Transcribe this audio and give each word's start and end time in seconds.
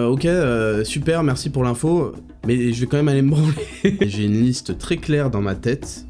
Euh, 0.00 0.06
ok, 0.06 0.26
euh, 0.26 0.84
super, 0.84 1.24
merci 1.24 1.50
pour 1.50 1.64
l'info, 1.64 2.12
mais 2.46 2.72
je 2.72 2.80
vais 2.80 2.86
quand 2.86 2.98
même 2.98 3.08
aller 3.08 3.20
me 3.20 3.30
branler. 3.30 3.52
J'ai 4.06 4.26
une 4.26 4.44
liste 4.44 4.78
très 4.78 4.96
claire 4.96 5.28
dans 5.28 5.40
ma 5.40 5.56
tête 5.56 6.06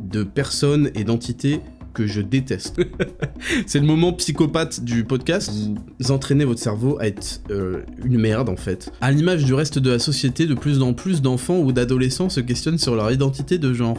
de 0.00 0.22
personnes 0.22 0.92
et 0.94 1.02
d'entités 1.02 1.58
que 1.92 2.06
je 2.06 2.20
déteste. 2.20 2.80
c'est 3.66 3.80
le 3.80 3.84
moment 3.84 4.12
psychopathe 4.12 4.84
du 4.84 5.02
podcast. 5.02 5.50
Vous 5.98 6.12
entraînez 6.12 6.44
votre 6.44 6.60
cerveau 6.60 6.98
à 7.00 7.08
être 7.08 7.40
euh, 7.50 7.80
une 8.04 8.16
merde 8.16 8.48
en 8.48 8.54
fait. 8.54 8.92
À 9.00 9.10
l'image 9.10 9.44
du 9.44 9.54
reste 9.54 9.80
de 9.80 9.90
la 9.90 9.98
société, 9.98 10.46
de 10.46 10.54
plus 10.54 10.80
en 10.80 10.92
plus 10.92 11.20
d'enfants 11.20 11.58
ou 11.58 11.72
d'adolescents 11.72 12.28
se 12.28 12.38
questionnent 12.38 12.78
sur 12.78 12.94
leur 12.94 13.10
identité 13.10 13.58
de 13.58 13.72
genre. 13.74 13.98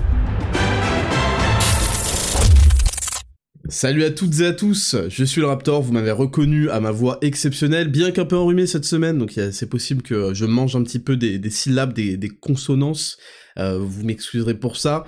Salut 3.71 4.03
à 4.03 4.11
toutes 4.11 4.41
et 4.41 4.47
à 4.47 4.51
tous, 4.51 4.97
je 5.07 5.23
suis 5.23 5.39
le 5.39 5.47
Raptor, 5.47 5.81
vous 5.81 5.93
m'avez 5.93 6.11
reconnu 6.11 6.69
à 6.69 6.81
ma 6.81 6.91
voix 6.91 7.19
exceptionnelle, 7.21 7.87
bien 7.87 8.11
qu'un 8.11 8.25
peu 8.25 8.35
enrhumée 8.35 8.67
cette 8.67 8.83
semaine, 8.83 9.17
donc 9.17 9.31
c'est 9.31 9.69
possible 9.69 10.01
que 10.01 10.33
je 10.33 10.43
mange 10.43 10.75
un 10.75 10.83
petit 10.83 10.99
peu 10.99 11.15
des, 11.15 11.49
syllabes, 11.49 11.93
des, 11.93 12.29
consonances, 12.41 13.17
euh, 13.57 13.77
vous 13.79 14.03
m'excuserez 14.03 14.55
pour 14.55 14.75
ça. 14.75 15.05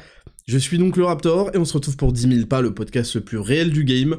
Je 0.48 0.58
suis 0.58 0.78
donc 0.78 0.96
le 0.96 1.04
Raptor, 1.04 1.52
et 1.54 1.58
on 1.58 1.66
se 1.66 1.74
retrouve 1.74 1.98
pour 1.98 2.14
10 2.14 2.36
000 2.36 2.48
pas, 2.48 2.62
le 2.62 2.74
podcast 2.74 3.16
le 3.16 3.22
plus 3.22 3.38
réel 3.38 3.70
du 3.70 3.84
game. 3.84 4.16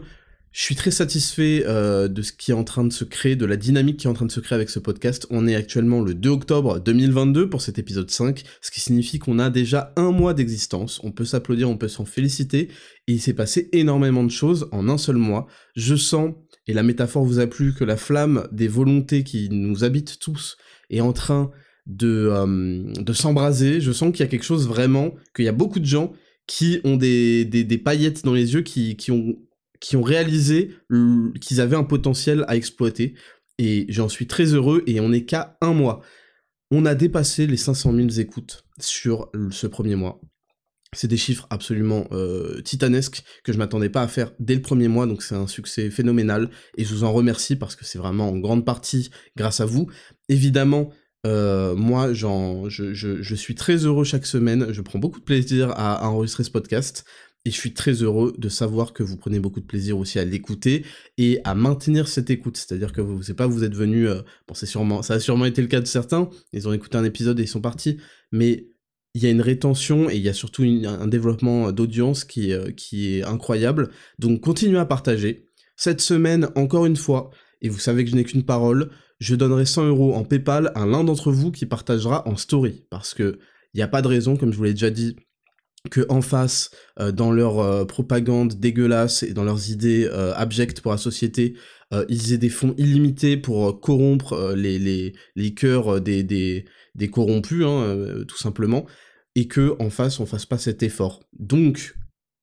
Je 0.54 0.62
suis 0.62 0.76
très 0.76 0.92
satisfait 0.92 1.64
euh, 1.66 2.06
de 2.06 2.22
ce 2.22 2.32
qui 2.32 2.52
est 2.52 2.54
en 2.54 2.62
train 2.62 2.84
de 2.84 2.92
se 2.92 3.02
créer, 3.02 3.34
de 3.34 3.44
la 3.44 3.56
dynamique 3.56 3.96
qui 3.96 4.06
est 4.06 4.10
en 4.10 4.14
train 4.14 4.24
de 4.24 4.30
se 4.30 4.38
créer 4.38 4.54
avec 4.54 4.70
ce 4.70 4.78
podcast. 4.78 5.26
On 5.30 5.48
est 5.48 5.56
actuellement 5.56 6.00
le 6.00 6.14
2 6.14 6.30
octobre 6.30 6.78
2022 6.78 7.50
pour 7.50 7.60
cet 7.60 7.80
épisode 7.80 8.08
5, 8.08 8.44
ce 8.60 8.70
qui 8.70 8.78
signifie 8.78 9.18
qu'on 9.18 9.40
a 9.40 9.50
déjà 9.50 9.92
un 9.96 10.12
mois 10.12 10.32
d'existence. 10.32 11.00
On 11.02 11.10
peut 11.10 11.24
s'applaudir, 11.24 11.68
on 11.68 11.76
peut 11.76 11.88
s'en 11.88 12.04
féliciter, 12.04 12.68
il 13.08 13.20
s'est 13.20 13.34
passé 13.34 13.68
énormément 13.72 14.22
de 14.22 14.30
choses 14.30 14.68
en 14.70 14.88
un 14.88 14.96
seul 14.96 15.16
mois. 15.16 15.48
Je 15.74 15.96
sens, 15.96 16.34
et 16.68 16.72
la 16.72 16.84
métaphore 16.84 17.24
vous 17.24 17.40
a 17.40 17.48
plu, 17.48 17.74
que 17.74 17.82
la 17.82 17.96
flamme 17.96 18.46
des 18.52 18.68
volontés 18.68 19.24
qui 19.24 19.48
nous 19.50 19.82
habitent 19.82 20.20
tous 20.20 20.56
est 20.88 21.00
en 21.00 21.12
train 21.12 21.50
de, 21.86 22.28
euh, 22.30 23.12
s'embraser. 23.12 23.80
Je 23.80 23.90
sens 23.90 24.12
qu'il 24.12 24.20
y 24.20 24.28
a 24.28 24.30
quelque 24.30 24.44
chose 24.44 24.68
vraiment, 24.68 25.16
qu'il 25.34 25.46
y 25.46 25.48
a 25.48 25.52
beaucoup 25.52 25.80
de 25.80 25.84
gens 25.84 26.12
qui 26.46 26.80
ont 26.84 26.96
des, 26.96 27.44
des, 27.44 27.78
paillettes 27.78 28.24
dans 28.24 28.34
les 28.34 28.52
yeux, 28.52 28.60
qui 28.60 29.10
ont 29.10 29.34
qui 29.84 29.96
ont 29.96 30.02
réalisé 30.02 30.74
qu'ils 31.42 31.60
avaient 31.60 31.76
un 31.76 31.84
potentiel 31.84 32.46
à 32.48 32.56
exploiter. 32.56 33.12
Et 33.58 33.84
j'en 33.90 34.08
suis 34.08 34.26
très 34.26 34.54
heureux 34.54 34.82
et 34.86 34.98
on 34.98 35.10
n'est 35.10 35.26
qu'à 35.26 35.58
un 35.60 35.74
mois. 35.74 36.00
On 36.70 36.86
a 36.86 36.94
dépassé 36.94 37.46
les 37.46 37.58
500 37.58 37.92
000 37.92 38.08
écoutes 38.18 38.64
sur 38.80 39.30
ce 39.50 39.66
premier 39.66 39.94
mois. 39.94 40.22
C'est 40.94 41.06
des 41.06 41.18
chiffres 41.18 41.46
absolument 41.50 42.06
euh, 42.12 42.62
titanesques 42.62 43.24
que 43.44 43.52
je 43.52 43.58
m'attendais 43.58 43.90
pas 43.90 44.00
à 44.00 44.08
faire 44.08 44.32
dès 44.38 44.54
le 44.54 44.62
premier 44.62 44.88
mois, 44.88 45.06
donc 45.06 45.22
c'est 45.22 45.34
un 45.34 45.46
succès 45.46 45.90
phénoménal 45.90 46.48
et 46.78 46.84
je 46.84 46.94
vous 46.94 47.04
en 47.04 47.12
remercie 47.12 47.56
parce 47.56 47.76
que 47.76 47.84
c'est 47.84 47.98
vraiment 47.98 48.30
en 48.30 48.38
grande 48.38 48.64
partie 48.64 49.10
grâce 49.36 49.60
à 49.60 49.66
vous. 49.66 49.90
Évidemment, 50.30 50.92
euh, 51.26 51.74
moi, 51.76 52.14
je, 52.14 53.34
suis 53.34 53.54
très 53.54 53.76
heureux 53.84 54.04
chaque 54.04 54.24
semaine. 54.24 54.72
Je 54.72 54.80
prends 54.80 54.98
beaucoup 54.98 55.20
de 55.20 55.24
plaisir 55.24 55.72
à 55.76 56.08
enregistrer 56.08 56.44
ce 56.44 56.50
podcast. 56.50 57.04
Et 57.46 57.50
je 57.50 57.56
suis 57.56 57.74
très 57.74 57.92
heureux 58.02 58.32
de 58.38 58.48
savoir 58.48 58.94
que 58.94 59.02
vous 59.02 59.18
prenez 59.18 59.38
beaucoup 59.38 59.60
de 59.60 59.66
plaisir 59.66 59.98
aussi 59.98 60.18
à 60.18 60.24
l'écouter 60.24 60.84
et 61.18 61.40
à 61.44 61.54
maintenir 61.54 62.08
cette 62.08 62.30
écoute. 62.30 62.56
C'est-à-dire 62.56 62.92
que 62.92 63.02
vous, 63.02 63.22
c'est 63.22 63.34
pas 63.34 63.46
vous 63.46 63.64
êtes 63.64 63.74
venu, 63.74 64.08
euh, 64.08 64.22
bon 64.48 64.54
sûrement, 64.54 65.02
ça 65.02 65.14
a 65.14 65.20
sûrement 65.20 65.44
été 65.44 65.60
le 65.60 65.68
cas 65.68 65.80
de 65.80 65.86
certains, 65.86 66.30
ils 66.52 66.66
ont 66.68 66.72
écouté 66.72 66.96
un 66.96 67.04
épisode 67.04 67.38
et 67.38 67.42
ils 67.42 67.48
sont 67.48 67.60
partis, 67.60 67.98
mais 68.32 68.68
il 69.14 69.22
y 69.22 69.26
a 69.26 69.30
une 69.30 69.42
rétention 69.42 70.08
et 70.08 70.16
il 70.16 70.22
y 70.22 70.28
a 70.28 70.32
surtout 70.32 70.62
un 70.62 71.06
développement 71.06 71.70
d'audience 71.70 72.24
qui, 72.24 72.52
euh, 72.52 72.72
qui 72.72 73.16
est 73.16 73.24
incroyable. 73.24 73.90
Donc 74.18 74.40
continuez 74.40 74.78
à 74.78 74.86
partager. 74.86 75.50
Cette 75.76 76.00
semaine, 76.00 76.48
encore 76.54 76.86
une 76.86 76.96
fois, 76.96 77.30
et 77.60 77.68
vous 77.68 77.78
savez 77.78 78.04
que 78.04 78.10
je 78.10 78.16
n'ai 78.16 78.24
qu'une 78.24 78.44
parole, 78.44 78.90
je 79.20 79.34
donnerai 79.34 79.66
100 79.66 79.86
euros 79.86 80.14
en 80.14 80.24
PayPal 80.24 80.72
à 80.74 80.86
l'un 80.86 81.04
d'entre 81.04 81.30
vous 81.30 81.52
qui 81.52 81.66
partagera 81.66 82.26
en 82.28 82.36
story. 82.36 82.86
Parce 82.90 83.14
que 83.14 83.38
il 83.72 83.78
n'y 83.78 83.82
a 83.82 83.88
pas 83.88 84.02
de 84.02 84.08
raison, 84.08 84.36
comme 84.36 84.52
je 84.52 84.56
vous 84.56 84.64
l'ai 84.64 84.74
déjà 84.74 84.90
dit 84.90 85.16
que 85.90 86.06
en 86.08 86.22
face, 86.22 86.70
euh, 86.98 87.12
dans 87.12 87.30
leur 87.30 87.58
euh, 87.58 87.84
propagande 87.84 88.54
dégueulasse 88.54 89.22
et 89.22 89.34
dans 89.34 89.44
leurs 89.44 89.70
idées 89.70 90.08
euh, 90.10 90.32
abjectes 90.34 90.80
pour 90.80 90.92
la 90.92 90.98
société, 90.98 91.54
ils 92.08 92.32
aient 92.32 92.38
des 92.38 92.48
fonds 92.48 92.74
illimités 92.76 93.36
pour 93.36 93.80
corrompre 93.80 94.52
les, 94.56 94.80
les, 94.80 95.12
les 95.36 95.54
cœurs 95.54 96.00
des, 96.00 96.24
des, 96.24 96.64
des 96.96 97.08
corrompus, 97.08 97.62
hein, 97.64 98.24
tout 98.26 98.36
simplement, 98.36 98.84
et 99.36 99.46
que 99.46 99.76
en 99.78 99.90
face, 99.90 100.18
on 100.18 100.26
fasse 100.26 100.44
pas 100.44 100.58
cet 100.58 100.82
effort. 100.82 101.20
Donc, 101.38 101.94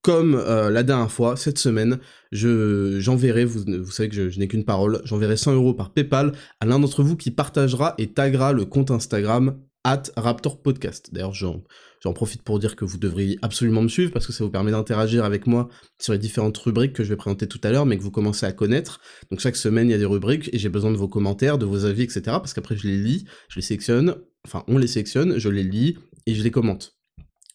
comme 0.03 0.38
la 0.38 0.84
dernière 0.84 1.12
fois, 1.12 1.35
cette 1.35 1.57
semaine, 1.57 2.00
je 2.31 2.97
j'enverrai, 3.01 3.44
vous, 3.44 3.91
savez 3.91 4.07
que 4.07 4.16
je, 4.16 4.30
je 4.30 4.40
n'ai 4.40 4.47
qu'une 4.47 4.63
parole, 4.63 5.01
j'enverrai 5.03 5.35
100 5.35 5.56
euros 5.56 5.74
par 5.74 5.91
PayPal 5.91 6.31
à 6.62 6.66
l'un 6.66 6.80
d'entre 6.80 7.03
vous 7.03 7.18
qui 7.18 7.30
partagera 7.30 7.94
et 7.97 8.13
taguera 8.13 8.53
le 8.53 8.63
compte 8.63 8.90
Instagram 8.90 9.57
at 9.84 10.03
Raptor 10.16 10.62
Podcast. 10.62 11.09
D'ailleurs, 11.12 11.34
j'en 11.34 12.14
profite 12.14 12.44
pour 12.44 12.59
dire 12.59 12.75
que 12.75 12.86
vous 12.86 12.97
devriez 12.97 13.38
absolument 13.42 13.81
me 13.81 13.88
suivre 13.88 14.12
parce 14.12 14.28
que 14.28 14.34
ça 14.34 14.44
vous 14.44 14.50
permet 14.50 14.72
d'interagir 14.72 15.25
avec 15.25 15.47
moi 15.47 15.69
sur 16.00 16.14
les 16.14 16.19
différentes 16.19 16.58
rubriques 16.58 16.94
que 16.94 17.03
je 17.03 17.09
vais 17.09 17.16
présenter 17.16 17.47
tout 17.47 17.59
à 17.64 17.72
l'heure, 17.72 17.86
mais 17.86 17.97
que 17.97 18.03
vous 18.03 18.12
commencez 18.12 18.46
à 18.46 18.52
connaître. 18.52 19.02
Donc 19.30 19.40
chaque 19.40 19.56
semaine, 19.56 19.90
il 19.90 19.92
y 19.92 19.96
a 19.96 19.97
des 19.97 20.06
rubriques 20.06 20.50
et 20.53 20.59
j'ai 20.59 20.69
besoin 20.69 20.92
de 20.92 20.97
vos 20.97 21.08
commentaires, 21.08 21.58
de 21.58 21.66
vos 21.66 21.86
avis, 21.86 22.03
etc. 22.03 22.22
Parce 22.25 22.53
qu'après, 22.53 22.78
je 22.78 22.88
les 22.88 22.97
lis, 22.97 23.25
je 23.50 23.56
les 23.56 23.62
sélectionne, 23.62 24.16
enfin, 24.46 24.64
on 24.68 24.78
les 24.78 24.88
sélectionne, 24.88 25.38
je 25.38 25.50
les 25.50 25.64
lis 25.64 25.98
et 26.25 26.36
je 26.36 26.44
les 26.44 26.52
commente. 26.52 26.98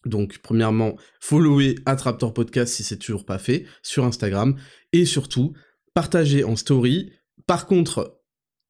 Donc, 0.05 0.39
premièrement, 0.39 0.97
followez 1.21 1.77
Attraptor 1.85 2.33
Podcast 2.33 2.75
si 2.75 2.85
c'est 2.85 2.99
toujours 2.99 3.27
pas 3.27 3.39
fait 3.39 3.67
sur 3.83 4.05
Instagram 4.05 4.57
et 4.93 5.05
surtout, 5.05 5.53
partagez 5.95 6.45
en 6.45 6.57
story. 6.57 7.13
Par 7.47 7.67
contre, 7.67 8.21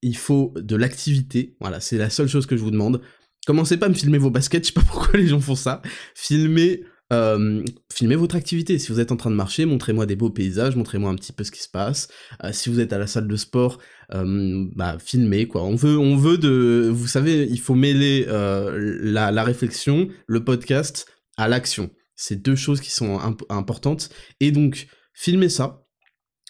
il 0.02 0.16
faut 0.16 0.54
de 0.56 0.76
l'activité. 0.76 1.56
Voilà, 1.60 1.80
c'est 1.80 1.98
la 1.98 2.10
seule 2.10 2.28
chose 2.28 2.46
que 2.46 2.56
je 2.56 2.62
vous 2.62 2.70
demande. 2.70 3.00
Commencez 3.46 3.76
pas 3.76 3.86
à 3.86 3.88
me 3.88 3.94
filmer 3.94 4.18
vos 4.18 4.30
baskets, 4.30 4.64
je 4.64 4.66
sais 4.68 4.72
pas 4.72 4.82
pourquoi 4.82 5.18
les 5.18 5.28
gens 5.28 5.40
font 5.40 5.54
ça. 5.54 5.80
Filmez, 6.14 6.82
euh, 7.12 7.62
filmez 7.92 8.16
votre 8.16 8.34
activité. 8.34 8.78
Si 8.80 8.90
vous 8.90 8.98
êtes 8.98 9.12
en 9.12 9.16
train 9.16 9.30
de 9.30 9.36
marcher, 9.36 9.64
montrez-moi 9.64 10.04
des 10.06 10.16
beaux 10.16 10.30
paysages, 10.30 10.74
montrez-moi 10.74 11.10
un 11.10 11.14
petit 11.14 11.32
peu 11.32 11.44
ce 11.44 11.52
qui 11.52 11.62
se 11.62 11.68
passe. 11.68 12.08
Euh, 12.42 12.50
si 12.52 12.68
vous 12.70 12.80
êtes 12.80 12.92
à 12.92 12.98
la 12.98 13.06
salle 13.06 13.28
de 13.28 13.36
sport, 13.36 13.78
euh, 14.12 14.66
bah 14.74 14.96
filmez 14.98 15.46
quoi. 15.46 15.62
On 15.62 15.76
veut, 15.76 15.96
on 15.96 16.16
veut 16.16 16.38
de, 16.38 16.90
vous 16.92 17.06
savez, 17.06 17.46
il 17.48 17.60
faut 17.60 17.76
mêler 17.76 18.26
la, 18.26 19.44
réflexion, 19.44 20.08
le 20.26 20.44
podcast 20.44 21.06
à 21.36 21.46
l'action. 21.46 21.90
C'est 22.16 22.42
deux 22.42 22.56
choses 22.56 22.80
qui 22.80 22.90
sont 22.90 23.20
importantes. 23.48 24.10
Et 24.40 24.50
donc, 24.50 24.88
filmez 25.14 25.50
ça. 25.50 25.84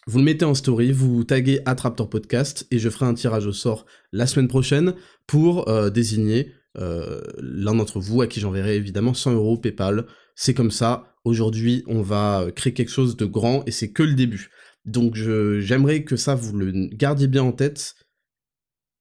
Vous 0.06 0.18
le 0.18 0.24
mettez 0.24 0.44
en 0.44 0.54
story, 0.54 0.92
vous 0.92 1.24
taguez 1.24 1.60
Attraptor 1.66 2.08
Podcast 2.08 2.66
et 2.70 2.78
je 2.78 2.88
ferai 2.88 3.06
un 3.06 3.14
tirage 3.14 3.44
au 3.44 3.52
sort 3.52 3.86
la 4.12 4.28
semaine 4.28 4.46
prochaine 4.46 4.94
pour 5.26 5.66
désigner 5.90 6.52
euh, 6.78 7.22
l'un 7.38 7.74
d'entre 7.74 8.00
vous 8.00 8.20
à 8.20 8.26
qui 8.26 8.40
j'enverrai 8.40 8.76
évidemment 8.76 9.14
100 9.14 9.34
euros 9.34 9.56
PayPal. 9.56 10.06
C'est 10.34 10.54
comme 10.54 10.70
ça. 10.70 11.14
Aujourd'hui, 11.24 11.82
on 11.86 12.02
va 12.02 12.48
créer 12.54 12.74
quelque 12.74 12.90
chose 12.90 13.16
de 13.16 13.24
grand 13.24 13.64
et 13.66 13.70
c'est 13.70 13.90
que 13.90 14.02
le 14.02 14.14
début. 14.14 14.50
Donc 14.84 15.16
j'aimerais 15.16 16.04
que 16.04 16.16
ça, 16.16 16.34
vous 16.34 16.56
le 16.56 16.88
gardiez 16.92 17.26
bien 17.26 17.42
en 17.42 17.52
tête. 17.52 17.94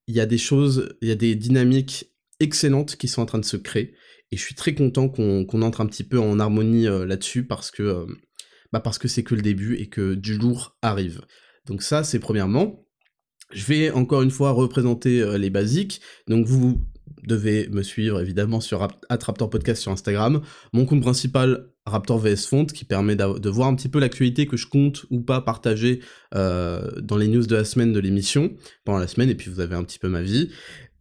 Il 0.08 0.16
y 0.16 0.20
a 0.20 0.26
des 0.26 0.38
choses, 0.38 0.96
il 1.02 1.10
y 1.10 1.12
a 1.12 1.16
des 1.16 1.36
dynamiques 1.36 2.12
excellentes 2.40 2.96
qui 2.96 3.08
sont 3.08 3.22
en 3.22 3.26
train 3.26 3.40
de 3.40 3.46
se 3.46 3.58
créer. 3.58 3.94
Et 4.32 4.38
je 4.38 4.42
suis 4.42 4.56
très 4.56 4.74
content 4.74 5.08
qu'on 5.08 5.62
entre 5.62 5.82
un 5.82 5.86
petit 5.86 6.04
peu 6.04 6.20
en 6.20 6.40
harmonie 6.40 6.88
euh, 6.88 7.06
là-dessus 7.06 7.46
parce 7.46 7.70
que 7.70 7.84
euh, 7.84 8.06
bah 8.74 8.84
c'est 9.06 9.24
que 9.24 9.36
le 9.36 9.42
début 9.42 9.76
et 9.76 9.88
que 9.88 10.16
du 10.16 10.38
lourd 10.38 10.78
arrive. 10.82 11.22
Donc 11.66 11.84
ça, 11.84 12.04
c'est 12.04 12.20
premièrement. 12.20 12.88
Je 13.52 13.66
vais 13.66 13.92
encore 13.92 14.24
une 14.24 14.32
fois 14.32 14.52
représenter 14.52 15.38
les 15.38 15.52
basiques. 15.52 16.02
Donc 16.28 16.48
vous 16.48 16.84
devez 17.24 17.68
me 17.70 17.84
suivre 17.84 18.22
évidemment 18.22 18.62
sur 18.62 18.88
Attraptor 19.10 19.50
Podcast 19.50 19.82
sur 19.82 19.92
Instagram. 19.92 20.42
Mon 20.74 20.86
compte 20.86 21.02
principal, 21.02 21.70
Raptor 21.86 22.20
VS 22.20 22.48
Font, 22.48 22.66
qui 22.66 22.86
permet 22.86 23.16
de 23.16 23.50
voir 23.50 23.68
un 23.68 23.76
petit 23.76 23.90
peu 23.90 24.00
l'actualité 24.00 24.48
que 24.48 24.58
je 24.58 24.68
compte 24.68 25.06
ou 25.12 25.22
pas 25.22 25.42
partager 25.42 26.02
euh, 26.34 26.90
dans 27.02 27.18
les 27.18 27.28
news 27.28 27.46
de 27.46 27.56
la 27.56 27.64
semaine 27.64 27.94
de 27.94 28.00
l'émission, 28.00 28.54
pendant 28.86 29.00
la 29.00 29.08
semaine, 29.08 29.30
et 29.30 29.36
puis 29.36 29.52
vous 29.52 29.60
avez 29.60 29.76
un 29.76 29.84
petit 29.84 30.00
peu 30.00 30.10
ma 30.10 30.22
vie. 30.22 30.50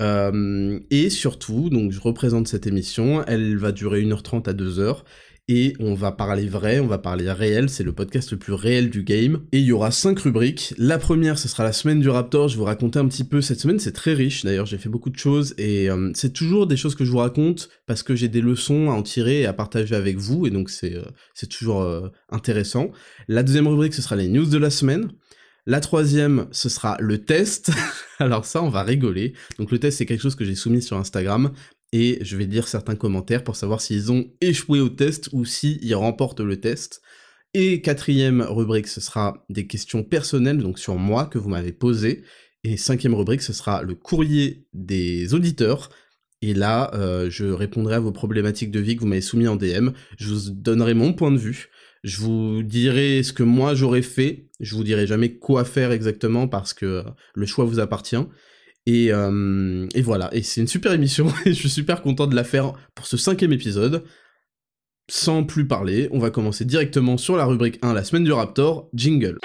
Euh, 0.02 0.78
et 0.90 1.08
surtout, 1.08 1.70
donc 1.70 1.92
je 1.92 2.00
représente 2.00 2.48
cette 2.48 2.66
émission, 2.66 3.24
elle 3.26 3.56
va 3.56 3.72
durer 3.72 4.02
1h30 4.02 4.48
à 4.48 4.52
2h, 4.52 5.04
et 5.48 5.74
on 5.78 5.94
va 5.94 6.12
parler 6.12 6.48
vrai, 6.48 6.80
on 6.80 6.86
va 6.86 6.98
parler 6.98 7.30
réel, 7.30 7.68
c'est 7.68 7.84
le 7.84 7.92
podcast 7.92 8.32
le 8.32 8.38
plus 8.38 8.52
réel 8.52 8.90
du 8.90 9.02
game, 9.02 9.42
et 9.52 9.58
il 9.58 9.64
y 9.64 9.72
aura 9.72 9.90
cinq 9.90 10.18
rubriques. 10.20 10.74
La 10.78 10.98
première, 10.98 11.38
ce 11.38 11.48
sera 11.48 11.64
la 11.64 11.72
semaine 11.72 12.00
du 12.00 12.08
Raptor, 12.08 12.48
je 12.48 12.54
vais 12.54 12.60
vous 12.60 12.64
raconter 12.64 12.98
un 12.98 13.06
petit 13.08 13.24
peu, 13.24 13.40
cette 13.40 13.60
semaine 13.60 13.78
c'est 13.78 13.92
très 13.92 14.14
riche, 14.14 14.44
d'ailleurs 14.44 14.66
j'ai 14.66 14.78
fait 14.78 14.88
beaucoup 14.88 15.10
de 15.10 15.18
choses, 15.18 15.54
et 15.58 15.90
euh, 15.90 16.10
c'est 16.14 16.32
toujours 16.32 16.66
des 16.66 16.76
choses 16.76 16.94
que 16.94 17.04
je 17.04 17.10
vous 17.10 17.18
raconte, 17.18 17.68
parce 17.86 18.02
que 18.02 18.14
j'ai 18.14 18.28
des 18.28 18.40
leçons 18.40 18.90
à 18.90 18.94
en 18.94 19.02
tirer 19.02 19.42
et 19.42 19.46
à 19.46 19.52
partager 19.52 19.94
avec 19.94 20.16
vous, 20.16 20.46
et 20.46 20.50
donc 20.50 20.70
c'est 20.70 20.96
c'est 21.34 21.48
toujours 21.48 21.86
intéressant. 22.30 22.90
La 23.28 23.42
deuxième 23.42 23.68
rubrique, 23.68 23.94
ce 23.94 24.02
sera 24.02 24.16
les 24.16 24.28
news 24.28 24.46
de 24.46 24.58
la 24.58 24.70
semaine. 24.70 25.10
La 25.66 25.80
troisième, 25.80 26.46
ce 26.50 26.68
sera 26.68 26.98
le 27.00 27.24
test. 27.24 27.70
Alors 28.18 28.44
ça, 28.44 28.62
on 28.62 28.68
va 28.68 28.82
rigoler. 28.82 29.32
Donc 29.58 29.70
le 29.70 29.78
test, 29.78 29.98
c'est 29.98 30.06
quelque 30.06 30.20
chose 30.20 30.34
que 30.34 30.44
j'ai 30.44 30.54
soumis 30.54 30.82
sur 30.82 30.98
Instagram 30.98 31.52
et 31.94 32.18
je 32.22 32.36
vais 32.36 32.46
lire 32.46 32.66
certains 32.66 32.96
commentaires 32.96 33.44
pour 33.44 33.54
savoir 33.54 33.80
s'ils 33.80 34.10
ont 34.10 34.28
échoué 34.40 34.80
au 34.80 34.88
test 34.88 35.28
ou 35.32 35.44
s'ils 35.44 35.94
remportent 35.94 36.40
le 36.40 36.60
test. 36.60 37.02
Et 37.54 37.82
quatrième 37.82 38.42
rubrique, 38.42 38.88
ce 38.88 39.00
sera 39.00 39.46
des 39.48 39.68
questions 39.68 40.02
personnelles, 40.02 40.58
donc 40.58 40.80
sur 40.80 40.96
moi, 40.96 41.26
que 41.26 41.38
vous 41.38 41.48
m'avez 41.48 41.70
posées. 41.70 42.24
Et 42.64 42.76
cinquième 42.76 43.14
rubrique, 43.14 43.42
ce 43.42 43.52
sera 43.52 43.84
le 43.84 43.94
courrier 43.94 44.66
des 44.72 45.34
auditeurs. 45.34 45.88
Et 46.42 46.52
là, 46.52 46.90
euh, 46.94 47.30
je 47.30 47.44
répondrai 47.44 47.94
à 47.94 48.00
vos 48.00 48.10
problématiques 48.10 48.72
de 48.72 48.80
vie 48.80 48.96
que 48.96 49.00
vous 49.02 49.06
m'avez 49.06 49.20
soumis 49.20 49.46
en 49.46 49.54
DM. 49.54 49.90
Je 50.18 50.34
vous 50.34 50.50
donnerai 50.50 50.94
mon 50.94 51.12
point 51.12 51.30
de 51.30 51.38
vue. 51.38 51.68
Je 52.02 52.20
vous 52.20 52.64
dirai 52.64 53.22
ce 53.22 53.32
que 53.32 53.44
moi 53.44 53.76
j'aurais 53.76 54.02
fait. 54.02 54.48
Je 54.58 54.74
vous 54.74 54.82
dirai 54.82 55.06
jamais 55.06 55.38
quoi 55.38 55.64
faire 55.64 55.92
exactement 55.92 56.48
parce 56.48 56.74
que 56.74 57.04
le 57.36 57.46
choix 57.46 57.64
vous 57.64 57.78
appartient. 57.78 58.26
Et, 58.86 59.12
euh, 59.12 59.86
et 59.94 60.02
voilà, 60.02 60.28
et 60.32 60.42
c'est 60.42 60.60
une 60.60 60.68
super 60.68 60.92
émission, 60.92 61.28
et 61.46 61.54
je 61.54 61.58
suis 61.58 61.70
super 61.70 62.02
content 62.02 62.26
de 62.26 62.36
la 62.36 62.44
faire 62.44 62.74
pour 62.94 63.06
ce 63.06 63.16
cinquième 63.16 63.52
épisode. 63.52 64.04
Sans 65.10 65.44
plus 65.44 65.66
parler, 65.66 66.08
on 66.12 66.18
va 66.18 66.30
commencer 66.30 66.64
directement 66.64 67.18
sur 67.18 67.36
la 67.36 67.44
rubrique 67.44 67.78
1, 67.82 67.92
la 67.92 68.04
semaine 68.04 68.24
du 68.24 68.32
Raptor, 68.32 68.88
jingle. 68.94 69.38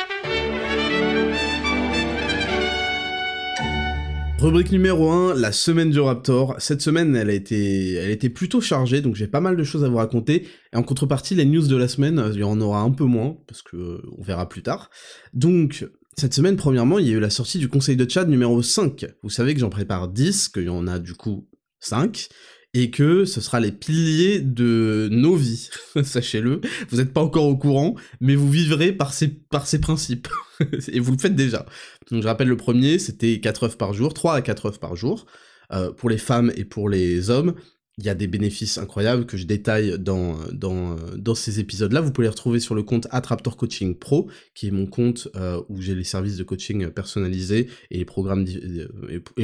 Rubrique 4.39 4.71
numéro 4.71 5.11
1, 5.11 5.35
la 5.35 5.51
semaine 5.51 5.89
du 5.89 5.99
Raptor. 5.99 6.55
Cette 6.59 6.81
semaine, 6.81 7.13
elle 7.13 7.29
a 7.29 7.33
été, 7.33 7.95
elle 7.95 8.09
était 8.09 8.29
plutôt 8.29 8.61
chargée, 8.61 9.01
donc 9.01 9.15
j'ai 9.15 9.27
pas 9.27 9.41
mal 9.41 9.57
de 9.57 9.63
choses 9.65 9.83
à 9.83 9.89
vous 9.89 9.97
raconter. 9.97 10.47
Et 10.71 10.77
en 10.77 10.83
contrepartie, 10.83 11.35
les 11.35 11.43
news 11.43 11.67
de 11.67 11.75
la 11.75 11.89
semaine, 11.89 12.23
il 12.33 12.39
y 12.39 12.43
en 12.43 12.61
aura 12.61 12.79
un 12.79 12.91
peu 12.91 13.03
moins, 13.03 13.35
parce 13.47 13.61
que 13.61 14.01
on 14.17 14.23
verra 14.23 14.47
plus 14.47 14.63
tard. 14.63 14.89
Donc, 15.33 15.85
cette 16.19 16.33
semaine, 16.33 16.57
premièrement, 16.57 16.99
il 16.99 17.07
y 17.07 17.11
a 17.11 17.13
eu 17.13 17.19
la 17.19 17.29
sortie 17.29 17.59
du 17.59 17.69
conseil 17.69 17.95
de 17.95 18.03
Tchad 18.03 18.29
numéro 18.29 18.61
5. 18.61 19.05
Vous 19.23 19.29
savez 19.29 19.53
que 19.53 19.61
j'en 19.61 19.69
prépare 19.69 20.09
10, 20.09 20.49
qu'il 20.49 20.63
y 20.63 20.69
en 20.69 20.85
a 20.85 20.99
du 20.99 21.13
coup 21.13 21.47
5 21.79 22.27
et 22.73 22.91
que 22.91 23.25
ce 23.25 23.41
sera 23.41 23.59
les 23.59 23.71
piliers 23.71 24.41
de 24.41 25.07
nos 25.11 25.35
vies. 25.35 25.69
Sachez-le, 26.03 26.59
vous 26.89 26.97
n'êtes 26.97 27.13
pas 27.13 27.21
encore 27.21 27.45
au 27.45 27.57
courant, 27.57 27.95
mais 28.19 28.35
vous 28.35 28.51
vivrez 28.51 28.91
par 28.91 29.13
ces, 29.13 29.29
par 29.29 29.65
ces 29.65 29.79
principes. 29.79 30.27
et 30.91 30.99
vous 30.99 31.13
le 31.13 31.17
faites 31.17 31.35
déjà. 31.35 31.65
Donc 32.11 32.21
je 32.21 32.27
rappelle 32.27 32.49
le 32.49 32.57
premier, 32.57 32.99
c'était 32.99 33.39
4 33.39 33.63
œufs 33.63 33.77
par 33.77 33.93
jour, 33.93 34.13
3 34.13 34.35
à 34.35 34.41
4 34.41 34.65
œufs 34.67 34.79
par 34.79 34.95
jour. 34.95 35.25
Euh, 35.71 35.93
pour 35.93 36.09
les 36.09 36.17
femmes 36.17 36.51
et 36.55 36.65
pour 36.65 36.89
les 36.89 37.29
hommes, 37.29 37.53
il 37.99 38.05
y 38.05 38.09
a 38.09 38.15
des 38.15 38.27
bénéfices 38.27 38.77
incroyables 38.77 39.25
que 39.25 39.37
je 39.37 39.45
détaille 39.45 39.99
dans, 39.99 40.37
dans, 40.51 41.35
ces 41.35 41.59
épisodes-là. 41.59 42.01
Vous 42.01 42.11
pouvez 42.11 42.25
les 42.25 42.31
retrouver 42.31 42.59
sur 42.59 42.73
le 42.73 42.81
compte 42.81 43.07
Attraptor 43.11 43.57
Coaching 43.57 43.95
Pro, 43.95 44.29
qui 44.55 44.67
est 44.67 44.71
mon 44.71 44.87
compte 44.87 45.27
euh, 45.35 45.61
où 45.69 45.81
j'ai 45.81 45.95
les 45.95 46.03
services 46.03 46.37
de 46.37 46.43
coaching 46.43 46.89
personnalisés 46.89 47.67
et 47.91 47.97
les 47.97 48.05
programmes, 48.05 48.45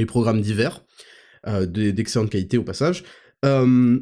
programmes 0.08 0.42
divers. 0.42 0.82
Euh, 1.48 1.68
d'excellente 1.68 2.32
qualité 2.32 2.58
au 2.58 2.64
passage. 2.64 3.04
Euh, 3.44 4.00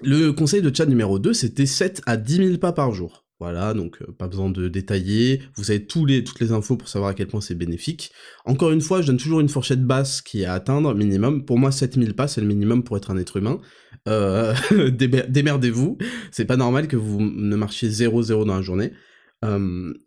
le 0.00 0.32
conseil 0.32 0.62
de 0.62 0.74
chat 0.74 0.84
numéro 0.84 1.20
2, 1.20 1.32
c'était 1.32 1.66
7 1.66 2.02
à 2.06 2.16
10 2.16 2.36
000 2.36 2.58
pas 2.58 2.72
par 2.72 2.90
jour. 2.90 3.24
Voilà, 3.42 3.74
donc 3.74 4.00
euh, 4.00 4.12
pas 4.12 4.28
besoin 4.28 4.50
de 4.50 4.68
détailler, 4.68 5.42
vous 5.56 5.72
avez 5.72 5.84
tous 5.84 6.06
les, 6.06 6.22
toutes 6.22 6.38
les 6.38 6.52
infos 6.52 6.76
pour 6.76 6.86
savoir 6.86 7.10
à 7.10 7.14
quel 7.14 7.26
point 7.26 7.40
c'est 7.40 7.56
bénéfique. 7.56 8.12
Encore 8.44 8.70
une 8.70 8.80
fois, 8.80 9.02
je 9.02 9.08
donne 9.08 9.16
toujours 9.16 9.40
une 9.40 9.48
fourchette 9.48 9.84
basse 9.84 10.22
qui 10.22 10.42
est 10.42 10.44
à 10.44 10.52
atteindre, 10.52 10.94
minimum. 10.94 11.44
Pour 11.44 11.58
moi, 11.58 11.72
7000 11.72 12.14
pas, 12.14 12.28
c'est 12.28 12.40
le 12.40 12.46
minimum 12.46 12.84
pour 12.84 12.96
être 12.96 13.10
un 13.10 13.16
être 13.16 13.36
humain. 13.38 13.60
Euh, 14.08 14.54
démerdez-vous, 14.90 15.98
c'est 16.30 16.44
pas 16.44 16.56
normal 16.56 16.86
que 16.86 16.94
vous 16.94 17.20
ne 17.20 17.56
marchiez 17.56 17.88
0-0 17.88 18.46
dans 18.46 18.54
la 18.54 18.62
journée. 18.62 18.92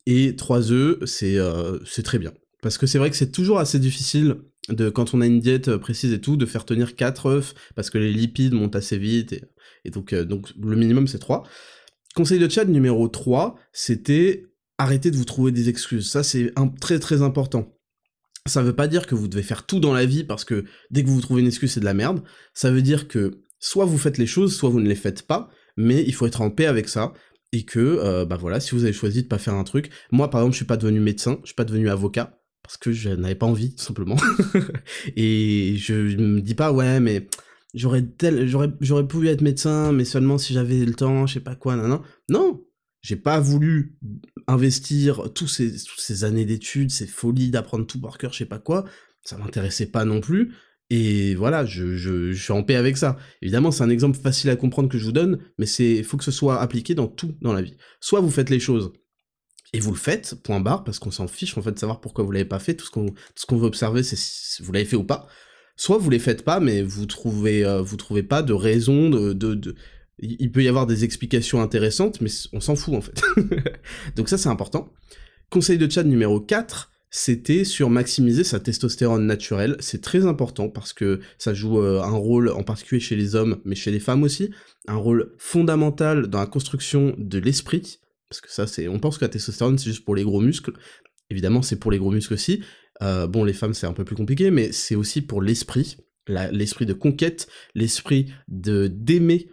et 0.06 0.36
3 0.38 0.72
œufs, 0.72 1.00
c'est 1.04 1.38
c'est 1.84 2.04
très 2.04 2.20
bien. 2.20 2.32
Parce 2.62 2.78
que 2.78 2.88
c'est 2.88 3.00
vrai 3.00 3.10
que 3.10 3.18
c'est 3.18 3.34
toujours 3.34 3.60
assez 3.60 3.80
difficile 3.80 4.38
de 4.70 4.90
quand 4.90 5.14
on 5.14 5.20
a 5.20 5.26
une 5.26 5.40
diète 5.40 5.68
euh, 5.68 5.78
précise 5.78 6.14
et 6.14 6.22
tout, 6.22 6.38
de 6.38 6.46
faire 6.46 6.66
tenir 6.66 6.96
4 6.96 7.26
œufs, 7.28 7.54
parce 7.76 7.90
que 7.90 7.98
les 7.98 8.12
lipides 8.12 8.54
montent 8.54 8.76
assez 8.76 8.98
vite, 8.98 9.34
et, 9.84 9.90
donc, 9.92 10.14
euh, 10.14 10.26
donc 10.26 10.52
le 10.60 10.76
minimum 10.76 11.08
c'est 11.08 11.20
3. 11.20 11.44
Conseil 12.16 12.40
de 12.40 12.50
chat 12.50 12.66
numéro 12.66 13.08
3, 13.08 13.56
c'était 13.74 14.46
arrêter 14.78 15.12
de 15.12 15.18
vous 15.18 15.26
trouver 15.26 15.52
des 15.52 15.70
excuses. 15.70 16.10
Ça 16.10 16.24
c'est 16.24 16.54
très 16.80 17.00
très 17.00 17.22
important. 17.22 17.78
Ça 18.48 18.62
veut 18.62 18.76
pas 18.76 18.88
dire 18.88 19.06
que 19.06 19.16
vous 19.16 19.28
devez 19.28 19.44
faire 19.44 19.66
tout 19.66 19.80
dans 19.80 19.94
la 19.94 20.06
vie 20.06 20.24
parce 20.24 20.46
que 20.46 20.66
dès 20.92 21.04
que 21.04 21.10
vous 21.10 21.22
trouvez 21.22 21.42
une 21.42 21.48
excuse 21.48 21.74
c'est 21.74 21.80
de 21.80 21.86
la 21.86 21.94
merde. 21.94 22.24
Ça 22.54 22.72
veut 22.72 22.82
dire 22.82 23.08
que 23.08 23.44
soit 23.60 23.86
vous 23.86 23.98
faites 23.98 24.18
les 24.18 24.28
choses, 24.28 24.56
soit 24.56 24.70
vous 24.70 24.80
ne 24.80 24.88
les 24.88 24.96
faites 24.96 25.24
pas, 25.24 25.50
mais 25.76 26.04
il 26.04 26.14
faut 26.14 26.26
être 26.26 26.42
en 26.42 26.50
paix 26.50 26.68
avec 26.68 26.88
ça 26.88 27.14
et 27.52 27.64
que 27.64 27.80
euh, 27.80 28.26
bah 28.26 28.38
voilà, 28.38 28.60
si 28.60 28.76
vous 28.76 28.84
avez 28.84 28.94
choisi 28.94 29.24
de 29.24 29.28
pas 29.28 29.38
faire 29.38 29.56
un 29.56 29.64
truc, 29.64 29.90
moi 30.12 30.30
par 30.30 30.42
exemple 30.42 30.54
je 30.54 30.58
suis 30.58 30.66
pas 30.66 30.78
devenu 30.78 31.00
médecin, 31.00 31.40
je 31.42 31.48
suis 31.48 31.56
pas 31.56 31.66
devenu 31.66 31.90
avocat, 31.90 32.40
parce 32.66 32.78
que 32.78 32.92
je 32.92 33.10
n'avais 33.10 33.36
pas 33.36 33.46
envie, 33.46 33.76
tout 33.76 33.84
simplement. 33.84 34.18
et 35.16 35.76
je, 35.78 35.94
me 36.18 36.42
dis 36.42 36.56
pas, 36.56 36.72
ouais, 36.72 37.00
mais 37.00 37.28
j'aurais 37.76 38.04
tel, 38.04 38.48
j'aurais, 38.48 38.70
j'aurais 38.82 39.08
pu 39.08 39.28
être 39.28 39.42
médecin, 39.42 39.92
mais 39.92 40.06
seulement 40.06 40.38
si 40.38 40.54
j'avais 40.54 40.84
le 40.86 40.94
temps, 40.94 41.28
je 41.28 41.36
sais 41.36 41.40
pas 41.40 41.56
quoi, 41.56 41.76
non, 41.76 41.88
non. 41.88 42.02
Non, 42.30 42.66
j'ai 43.02 43.18
pas 43.18 43.40
voulu 43.40 43.98
investir 44.48 45.32
tous 45.36 45.48
ces, 45.48 45.72
toutes 45.84 46.00
ces 46.00 46.24
années 46.24 46.46
d'études, 46.46 46.90
ces 46.90 47.06
folies 47.06 47.52
d'apprendre 47.52 47.86
tout 47.86 48.02
par 48.02 48.18
cœur, 48.18 48.34
je 48.34 48.40
sais 48.40 48.46
pas 48.46 48.60
quoi. 48.60 48.86
Ça 49.24 49.38
m'intéressait 49.38 49.88
pas 49.88 50.06
non 50.06 50.22
plus. 50.22 50.54
Et 50.90 51.36
voilà, 51.36 51.66
je, 51.66 51.96
je, 51.98 52.32
je, 52.32 52.44
suis 52.44 52.54
en 52.54 52.64
paix 52.64 52.76
avec 52.76 52.98
ça. 52.98 53.18
Évidemment, 53.42 53.72
c'est 53.72 53.84
un 53.84 53.90
exemple 53.90 54.18
facile 54.18 54.50
à 54.52 54.56
comprendre 54.56 54.88
que 54.88 54.98
je 54.98 55.06
vous 55.06 55.12
donne, 55.12 55.40
mais 55.58 55.66
c'est, 55.66 56.04
faut 56.04 56.18
que 56.18 56.24
ce 56.24 56.32
soit 56.32 56.62
appliqué 56.62 56.94
dans 56.96 57.08
tout 57.08 57.36
dans 57.42 57.54
la 57.54 57.62
vie. 57.62 57.76
Soit 58.00 58.22
vous 58.22 58.30
faites 58.30 58.50
les 58.50 58.60
choses 58.60 58.94
et 59.74 59.80
vous 59.80 59.92
le 59.92 59.98
faites, 59.98 60.36
point 60.44 60.60
barre, 60.60 60.84
parce 60.84 61.00
qu'on 61.00 61.12
s'en 61.12 61.28
fiche 61.28 61.58
en 61.58 61.62
fait 61.62 61.72
de 61.72 61.80
savoir 61.80 62.02
pourquoi 62.02 62.24
vous 62.24 62.32
l'avez 62.32 62.46
pas 62.46 62.60
fait. 62.60 62.76
Tout 62.76 62.86
ce 62.86 62.92
qu'on 62.92 63.14
ce 63.36 63.46
qu'on 63.46 63.58
veut 63.58 63.68
observer, 63.68 64.04
c'est 64.04 64.16
si 64.16 64.62
vous 64.64 64.72
l'avez 64.72 64.86
fait 64.86 64.96
ou 64.96 65.04
pas. 65.04 65.28
Soit 65.76 65.98
vous 65.98 66.10
les 66.10 66.20
faites 66.20 66.44
pas, 66.44 66.60
mais 66.60 66.82
vous 66.82 67.06
trouvez 67.06 67.66
euh, 67.66 67.82
vous 67.82 67.98
trouvez 67.98 68.24
pas 68.24 68.42
de 68.42 68.54
raison 68.54 69.10
de, 69.10 69.34
de, 69.34 69.76
il 70.20 70.52
peut 70.52 70.64
y 70.64 70.68
avoir 70.68 70.88
des 70.88 71.04
explications 71.04 71.62
intéressantes, 71.62 72.22
mais 72.22 72.30
on 72.54 72.62
s'en 72.62 72.76
fout 72.76 72.94
en 72.94 73.02
fait. 73.02 73.22
Donc 74.16 74.30
ça 74.30 74.38
c'est 74.38 74.50
important. 74.50 74.94
Conseil 75.50 75.78
de 75.78 75.90
chat 75.90 76.04
numéro 76.04 76.40
4, 76.40 76.92
c'était 77.10 77.64
sur 77.64 77.90
maximiser 77.90 78.44
sa 78.44 78.60
testostérone 78.60 79.26
naturelle. 79.26 79.78
C'est 79.80 80.02
très 80.02 80.26
important 80.26 80.70
parce 80.70 80.92
que 80.92 81.22
ça 81.38 81.54
joue 81.54 81.80
euh, 81.80 82.02
un 82.02 82.16
rôle, 82.16 82.50
en 82.50 82.64
particulier 82.64 83.00
chez 83.00 83.16
les 83.16 83.36
hommes, 83.36 83.62
mais 83.64 83.76
chez 83.76 83.92
les 83.92 84.00
femmes 84.00 84.24
aussi, 84.24 84.52
un 84.88 84.96
rôle 84.96 85.34
fondamental 85.38 86.28
dans 86.28 86.40
la 86.40 86.46
construction 86.46 87.16
de 87.18 87.38
l'esprit, 87.38 88.00
parce 88.30 88.42
que 88.42 88.52
ça, 88.52 88.68
c'est, 88.68 88.88
on 88.88 89.00
pense 89.00 89.18
que 89.18 89.26
la 89.26 89.30
testostérone, 89.30 89.78
c'est 89.78 89.92
juste 89.92 90.04
pour 90.04 90.16
les 90.16 90.24
gros 90.24 90.42
muscles. 90.42 90.74
Évidemment, 91.30 91.62
c'est 91.62 91.78
pour 91.78 91.92
les 91.92 92.00
gros 92.00 92.12
muscles 92.12 92.34
aussi. 92.34 92.62
Euh, 93.02 93.28
bon, 93.28 93.44
les 93.44 93.54
femmes, 93.54 93.74
c'est 93.74 93.88
un 93.88 93.94
peu 93.94 94.06
plus 94.06 94.16
compliqué, 94.16 94.52
mais 94.52 94.72
c'est 94.72 94.96
aussi 94.96 95.22
pour 95.22 95.42
l'esprit, 95.42 95.98
l'esprit 96.28 96.86
de 96.86 96.94
conquête, 96.94 97.48
l'esprit 97.74 98.34
d'aimer 98.48 99.50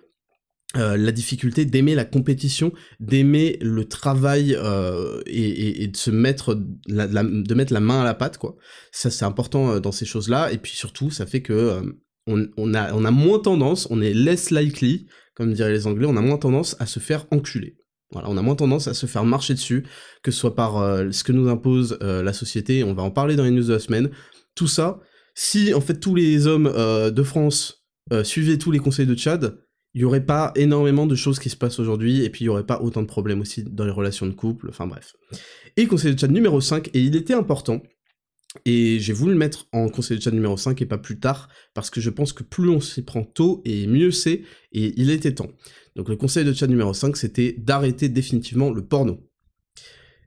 euh, 0.76 0.96
la 0.96 1.12
difficulté, 1.12 1.64
d'aimer 1.66 1.94
la 1.94 2.06
compétition, 2.06 2.72
d'aimer 2.98 3.58
le 3.60 3.84
travail 3.84 4.56
euh, 4.58 5.20
et, 5.26 5.86
de 5.86 5.96
se 5.96 6.10
mettre 6.10 6.54
la 6.88 7.80
main 7.80 8.00
à 8.00 8.04
la 8.04 8.14
pâte, 8.14 8.38
quoi. 8.38 8.56
Ça, 8.90 9.10
c'est 9.10 9.24
important 9.24 9.80
dans 9.80 9.92
ces 9.92 10.06
choses-là. 10.06 10.52
Et 10.52 10.58
puis 10.58 10.72
surtout, 10.72 11.10
ça 11.10 11.26
fait 11.26 11.42
que 11.42 11.82
a, 12.26 12.94
on 12.94 13.04
a 13.04 13.10
moins 13.10 13.38
tendance, 13.40 13.86
on 13.90 14.00
est 14.00 14.14
less 14.14 14.50
likely, 14.50 15.06
comme 15.34 15.52
diraient 15.52 15.72
les 15.72 15.86
Anglais, 15.86 16.06
on 16.08 16.16
a 16.16 16.22
moins 16.22 16.38
tendance 16.38 16.76
à 16.78 16.86
se 16.86 17.00
faire 17.00 17.26
enculer. 17.30 17.76
Voilà, 18.12 18.28
on 18.30 18.36
a 18.36 18.42
moins 18.42 18.54
tendance 18.54 18.88
à 18.88 18.94
se 18.94 19.06
faire 19.06 19.24
marcher 19.24 19.54
dessus, 19.54 19.84
que 20.22 20.30
ce 20.30 20.38
soit 20.38 20.54
par 20.54 20.78
euh, 20.78 21.10
ce 21.10 21.24
que 21.24 21.32
nous 21.32 21.48
impose 21.48 21.98
euh, 22.02 22.22
la 22.22 22.32
société, 22.32 22.84
on 22.84 22.94
va 22.94 23.02
en 23.02 23.10
parler 23.10 23.36
dans 23.36 23.44
les 23.44 23.50
news 23.50 23.64
de 23.64 23.72
la 23.72 23.78
semaine. 23.78 24.10
Tout 24.54 24.68
ça, 24.68 25.00
si 25.34 25.72
en 25.72 25.80
fait 25.80 25.98
tous 25.98 26.14
les 26.14 26.46
hommes 26.46 26.66
euh, 26.66 27.10
de 27.10 27.22
France 27.22 27.78
suivaient 28.24 28.58
tous 28.58 28.70
les 28.70 28.78
conseils 28.78 29.06
de 29.06 29.14
Tchad, 29.14 29.56
il 29.94 30.00
n'y 30.00 30.04
aurait 30.04 30.26
pas 30.26 30.52
énormément 30.54 31.06
de 31.06 31.14
choses 31.14 31.38
qui 31.38 31.48
se 31.48 31.56
passent 31.56 31.78
aujourd'hui, 31.78 32.24
et 32.24 32.30
puis 32.30 32.44
il 32.44 32.46
n'y 32.46 32.48
aurait 32.50 32.66
pas 32.66 32.80
autant 32.82 33.00
de 33.00 33.06
problèmes 33.06 33.40
aussi 33.40 33.62
dans 33.62 33.84
les 33.84 33.90
relations 33.90 34.26
de 34.26 34.32
couple, 34.32 34.66
enfin 34.68 34.86
bref. 34.86 35.14
Et 35.76 35.86
conseil 35.86 36.12
de 36.12 36.18
Tchad 36.18 36.30
numéro 36.30 36.60
5, 36.60 36.90
et 36.92 37.00
il 37.00 37.16
était 37.16 37.32
important, 37.32 37.80
et 38.64 38.98
j'ai 39.00 39.12
voulu 39.12 39.32
le 39.32 39.38
mettre 39.38 39.66
en 39.72 39.88
conseil 39.88 40.18
de 40.18 40.22
chat 40.22 40.30
numéro 40.30 40.56
5 40.56 40.80
et 40.82 40.86
pas 40.86 40.98
plus 40.98 41.18
tard, 41.18 41.48
parce 41.74 41.90
que 41.90 42.00
je 42.00 42.10
pense 42.10 42.32
que 42.32 42.42
plus 42.42 42.68
on 42.68 42.80
s'y 42.80 43.02
prend 43.02 43.24
tôt, 43.24 43.62
et 43.64 43.86
mieux 43.86 44.10
c'est, 44.10 44.42
et 44.72 44.92
il 44.96 45.10
était 45.10 45.34
temps. 45.34 45.50
Donc 45.96 46.08
le 46.08 46.16
conseil 46.16 46.44
de 46.44 46.52
chat 46.52 46.66
numéro 46.66 46.92
5, 46.92 47.16
c'était 47.16 47.54
d'arrêter 47.58 48.08
définitivement 48.08 48.70
le 48.70 48.84
porno. 48.84 49.20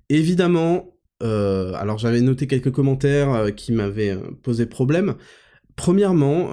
Évidemment, 0.09 0.95
euh, 1.23 1.73
alors 1.73 1.97
j'avais 1.97 2.21
noté 2.21 2.47
quelques 2.47 2.71
commentaires 2.71 3.33
euh, 3.33 3.51
qui 3.51 3.71
m'avaient 3.71 4.11
euh, 4.11 4.31
posé 4.43 4.65
problème. 4.65 5.15
Premièrement, 5.75 6.51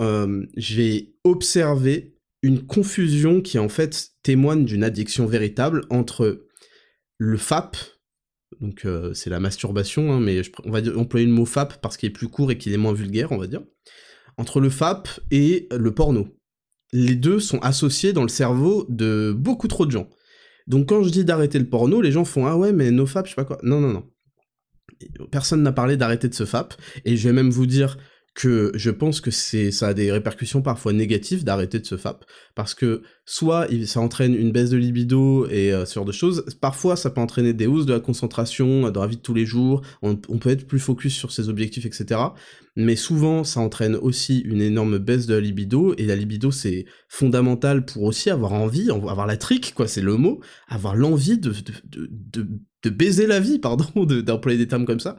j'ai 0.57 1.15
observé 1.23 2.17
une 2.43 2.67
confusion 2.67 3.41
qui 3.41 3.61
en 3.61 3.69
fait 3.69 4.09
témoigne 4.25 4.65
d'une 4.65 4.83
addiction 4.83 5.27
véritable 5.27 5.83
entre 5.91 6.49
le 7.19 7.37
FAP, 7.37 7.77
donc 8.63 8.85
euh, 8.85 9.13
c'est 9.13 9.29
la 9.29 9.41
masturbation, 9.41 10.13
hein, 10.13 10.21
mais 10.21 10.41
on 10.65 10.71
va 10.71 10.81
employer 10.97 11.27
le 11.27 11.33
mot 11.33 11.45
FAP 11.45 11.83
parce 11.83 11.97
qu'il 11.97 12.09
est 12.09 12.13
plus 12.13 12.29
court 12.29 12.53
et 12.53 12.57
qu'il 12.57 12.73
est 12.73 12.79
moins 12.79 12.93
vulgaire, 12.93 13.33
on 13.33 13.37
va 13.37 13.49
dire, 13.49 13.63
entre 14.39 14.61
le 14.61 14.71
FAP 14.71 15.09
et 15.33 15.69
le 15.77 15.93
porno. 15.93 16.29
Les 16.93 17.17
deux 17.17 17.41
sont 17.41 17.59
associés 17.59 18.13
dans 18.13 18.23
le 18.23 18.29
cerveau 18.29 18.87
de 18.89 19.35
beaucoup 19.37 19.67
trop 19.67 19.85
de 19.85 19.91
gens. 19.91 20.09
Donc 20.69 20.89
quand 20.89 21.03
je 21.03 21.11
dis 21.11 21.25
d'arrêter 21.25 21.59
le 21.59 21.69
porno, 21.69 22.01
les 22.01 22.13
gens 22.13 22.25
font 22.25 22.47
ah 22.47 22.57
ouais 22.57 22.73
mais 22.73 22.93
no 22.93 23.05
FAP, 23.05 23.27
je 23.27 23.31
sais 23.31 23.37
pas 23.37 23.45
quoi. 23.45 23.59
Non 23.65 23.81
non 23.81 23.93
non. 23.93 24.09
Personne 25.33 25.63
n'a 25.63 25.73
parlé 25.73 25.97
d'arrêter 25.97 26.29
de 26.29 26.35
ce 26.35 26.45
FAP, 26.45 26.75
et 27.05 27.17
je 27.17 27.29
vais 27.29 27.35
même 27.35 27.51
vous 27.51 27.67
dire 27.67 27.99
que 28.35 28.73
je 28.75 28.91
pense 28.91 29.21
que 29.21 29.31
c'est 29.31 29.71
ça 29.71 29.89
a 29.89 29.95
des 29.95 30.11
répercussions 30.11 30.63
parfois 30.63 30.95
négatives 30.95 31.45
d'arrêter 31.45 31.79
de 31.79 31.85
se 31.85 31.99
FAP 31.99 32.25
parce 32.55 32.75
que 32.75 33.03
soit 33.27 33.69
ça 33.85 34.01
entraîne 34.01 34.35
une 34.35 34.53
baisse 34.53 34.71
de 34.71 34.79
libido 34.79 35.47
et 35.49 35.73
euh, 35.73 35.85
ce 35.85 35.95
genre 35.95 36.07
de 36.07 36.13
choses 36.13 36.47
parfois 36.61 36.97
ça 36.97 37.11
peut 37.11 37.21
entraîner 37.21 37.53
des 37.53 37.67
hausses 37.67 37.85
de 37.85 37.93
la 37.93 38.01
concentration 38.01 38.91
dans 38.91 39.03
la 39.03 39.07
vie 39.07 39.19
de 39.19 39.23
tous 39.23 39.35
les 39.35 39.45
jours 39.45 39.83
on, 40.01 40.17
peut 40.17 40.49
être 40.49 40.67
plus 40.67 40.79
focus 40.79 41.15
sur 41.15 41.31
ses 41.31 41.51
objectifs 41.51 41.85
etc 41.85 42.21
mais 42.75 42.97
souvent 42.97 43.45
ça 43.45 43.61
entraîne 43.61 43.97
aussi 43.97 44.39
une 44.41 44.63
énorme 44.63 44.97
baisse 44.99 45.27
de 45.27 45.35
la 45.35 45.41
libido 45.41 45.95
et 45.99 46.07
la 46.07 46.17
libido 46.17 46.51
c'est 46.51 46.87
fondamental 47.09 47.85
pour 47.85 48.05
aussi 48.05 48.31
avoir 48.31 48.55
envie 48.55 48.91
avoir 48.91 49.27
la 49.27 49.37
trique 49.37 49.75
quoi 49.75 49.87
c'est 49.87 50.01
le 50.01 50.17
mot 50.17 50.41
avoir 50.69 50.97
l'envie 50.97 51.37
de 51.37 51.53
de, 51.85 52.91
baiser 52.91 53.27
la 53.27 53.41
vie 53.41 53.59
pardon 53.61 53.85
d'employer 54.05 54.57
des 54.57 54.69
termes 54.69 54.87
comme 54.87 55.01
ça 55.01 55.19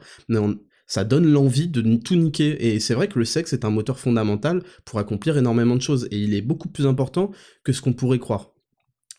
ça 0.86 1.04
donne 1.04 1.26
l'envie 1.26 1.68
de 1.68 1.96
tout 1.96 2.16
niquer. 2.16 2.74
Et 2.74 2.80
c'est 2.80 2.94
vrai 2.94 3.08
que 3.08 3.18
le 3.18 3.24
sexe 3.24 3.52
est 3.52 3.64
un 3.64 3.70
moteur 3.70 3.98
fondamental 3.98 4.62
pour 4.84 4.98
accomplir 4.98 5.36
énormément 5.38 5.76
de 5.76 5.82
choses, 5.82 6.08
et 6.10 6.18
il 6.18 6.34
est 6.34 6.42
beaucoup 6.42 6.68
plus 6.68 6.86
important 6.86 7.30
que 7.62 7.72
ce 7.72 7.80
qu'on 7.80 7.92
pourrait 7.92 8.18
croire. 8.18 8.50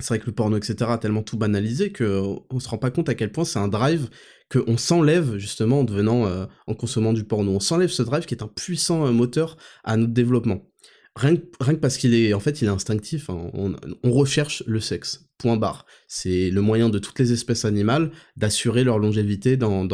C'est 0.02 0.10
vrai 0.10 0.20
que 0.20 0.26
le 0.26 0.34
porno, 0.34 0.58
etc., 0.58 0.76
a 0.90 0.98
tellement 0.98 1.24
tout 1.24 1.38
banalisé 1.38 1.94
qu'on 1.94 2.60
se 2.60 2.68
rend 2.68 2.78
pas 2.78 2.92
compte 2.92 3.08
à 3.08 3.16
quel 3.16 3.32
point 3.32 3.46
c'est 3.46 3.60
un 3.60 3.70
drive 3.70 4.10
qu'on 4.52 4.78
s'enlève 4.78 5.38
justement 5.38 5.80
en 5.80 5.84
devenant, 5.86 6.26
euh, 6.26 6.46
en 6.68 6.74
consommant 6.74 7.14
du 7.14 7.24
porno. 7.24 7.54
On 7.54 7.60
s'enlève 7.62 7.90
ce 7.90 8.04
drive 8.04 8.26
qui 8.26 8.36
est 8.36 8.44
un 8.44 8.50
puissant 8.50 9.08
euh, 9.08 9.12
moteur 9.12 9.56
à 9.86 9.96
notre 9.96 10.14
développement. 10.14 10.70
Rien, 11.18 11.38
que 11.38 11.76
parce 11.76 11.98
qu'il 11.98 12.14
est, 12.14 12.34
en 12.34 12.42
fait, 12.42 12.62
il 12.62 12.66
est 12.66 12.72
instinctif. 12.72 13.30
Hein. 13.30 13.50
On, 13.54 14.12
recherche 14.12 14.64
le 14.68 14.82
sexe. 14.82 15.30
Point 15.38 15.56
barre. 15.56 15.86
C'est 16.08 16.50
le 16.50 16.62
moyen 16.62 16.90
de 16.90 17.00
toutes 17.00 17.20
les 17.20 17.32
espèces 17.32 17.64
animales 17.64 18.12
d'assurer 18.36 18.84
leur 18.84 19.00
longévité 19.00 19.56
dans, 19.56 19.88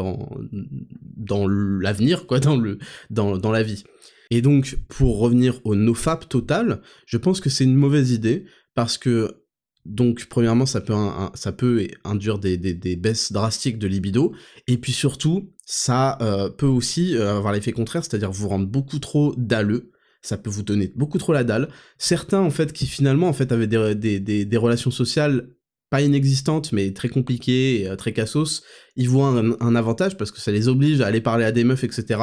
l'avenir, 1.80 2.26
quoi, 2.26 2.40
dans, 2.40 3.52
la 3.52 3.64
vie. 3.64 3.84
Et 4.32 4.42
donc, 4.42 4.80
pour 4.88 5.20
revenir 5.20 5.60
au 5.64 5.76
nofap 5.76 6.28
total, 6.28 6.82
je 7.06 7.18
pense 7.18 7.40
que 7.40 7.52
c'est 7.52 7.66
une 7.66 7.76
mauvaise 7.76 8.12
idée 8.12 8.46
parce 8.74 8.98
que, 8.98 9.44
donc, 9.86 10.26
premièrement, 10.28 10.66
ça 10.66 10.82
peut, 10.82 11.88
induire 12.04 12.40
des, 12.40 12.96
baisses 12.96 13.32
drastiques 13.32 13.78
de 13.78 13.88
libido, 13.88 14.34
et 14.66 14.78
puis 14.78 14.92
surtout, 14.92 15.52
ça 15.66 16.18
euh, 16.22 16.50
peut 16.50 16.66
aussi 16.66 17.16
euh, 17.16 17.38
avoir 17.38 17.54
l'effet 17.54 17.74
contraire, 17.74 18.04
c'est-à-dire 18.04 18.32
vous 18.32 18.48
rendre 18.48 18.68
beaucoup 18.68 19.00
trop 19.00 19.36
dalleux, 19.38 19.91
ça 20.22 20.38
peut 20.38 20.50
vous 20.50 20.64
donner 20.64 20.92
beaucoup 20.96 21.18
trop 21.18 21.34
la 21.34 21.44
dalle. 21.44 21.70
Certains, 21.98 22.40
en 22.40 22.52
fait, 22.52 22.74
qui 22.74 22.86
finalement, 22.86 23.28
en 23.28 23.34
fait, 23.34 23.52
avaient 23.52 23.68
des, 23.68 24.20
des, 24.20 24.58
relations 24.58 24.92
sociales 24.92 25.50
pas 25.90 26.02
inexistantes, 26.02 26.72
mais 26.72 26.94
très 26.94 27.10
compliquées 27.10 27.82
et 27.82 27.90
euh, 27.90 27.96
très 27.96 28.14
cassos, 28.14 28.64
ils 28.96 29.10
voient 29.10 29.28
un, 29.28 29.76
avantage 29.76 30.16
parce 30.18 30.32
que 30.32 30.40
ça 30.40 30.52
les 30.52 30.70
oblige 30.70 31.02
à 31.02 31.08
aller 31.08 31.22
parler 31.22 31.44
à 31.44 31.52
des 31.52 31.64
meufs, 31.66 31.84
etc. 31.84 32.22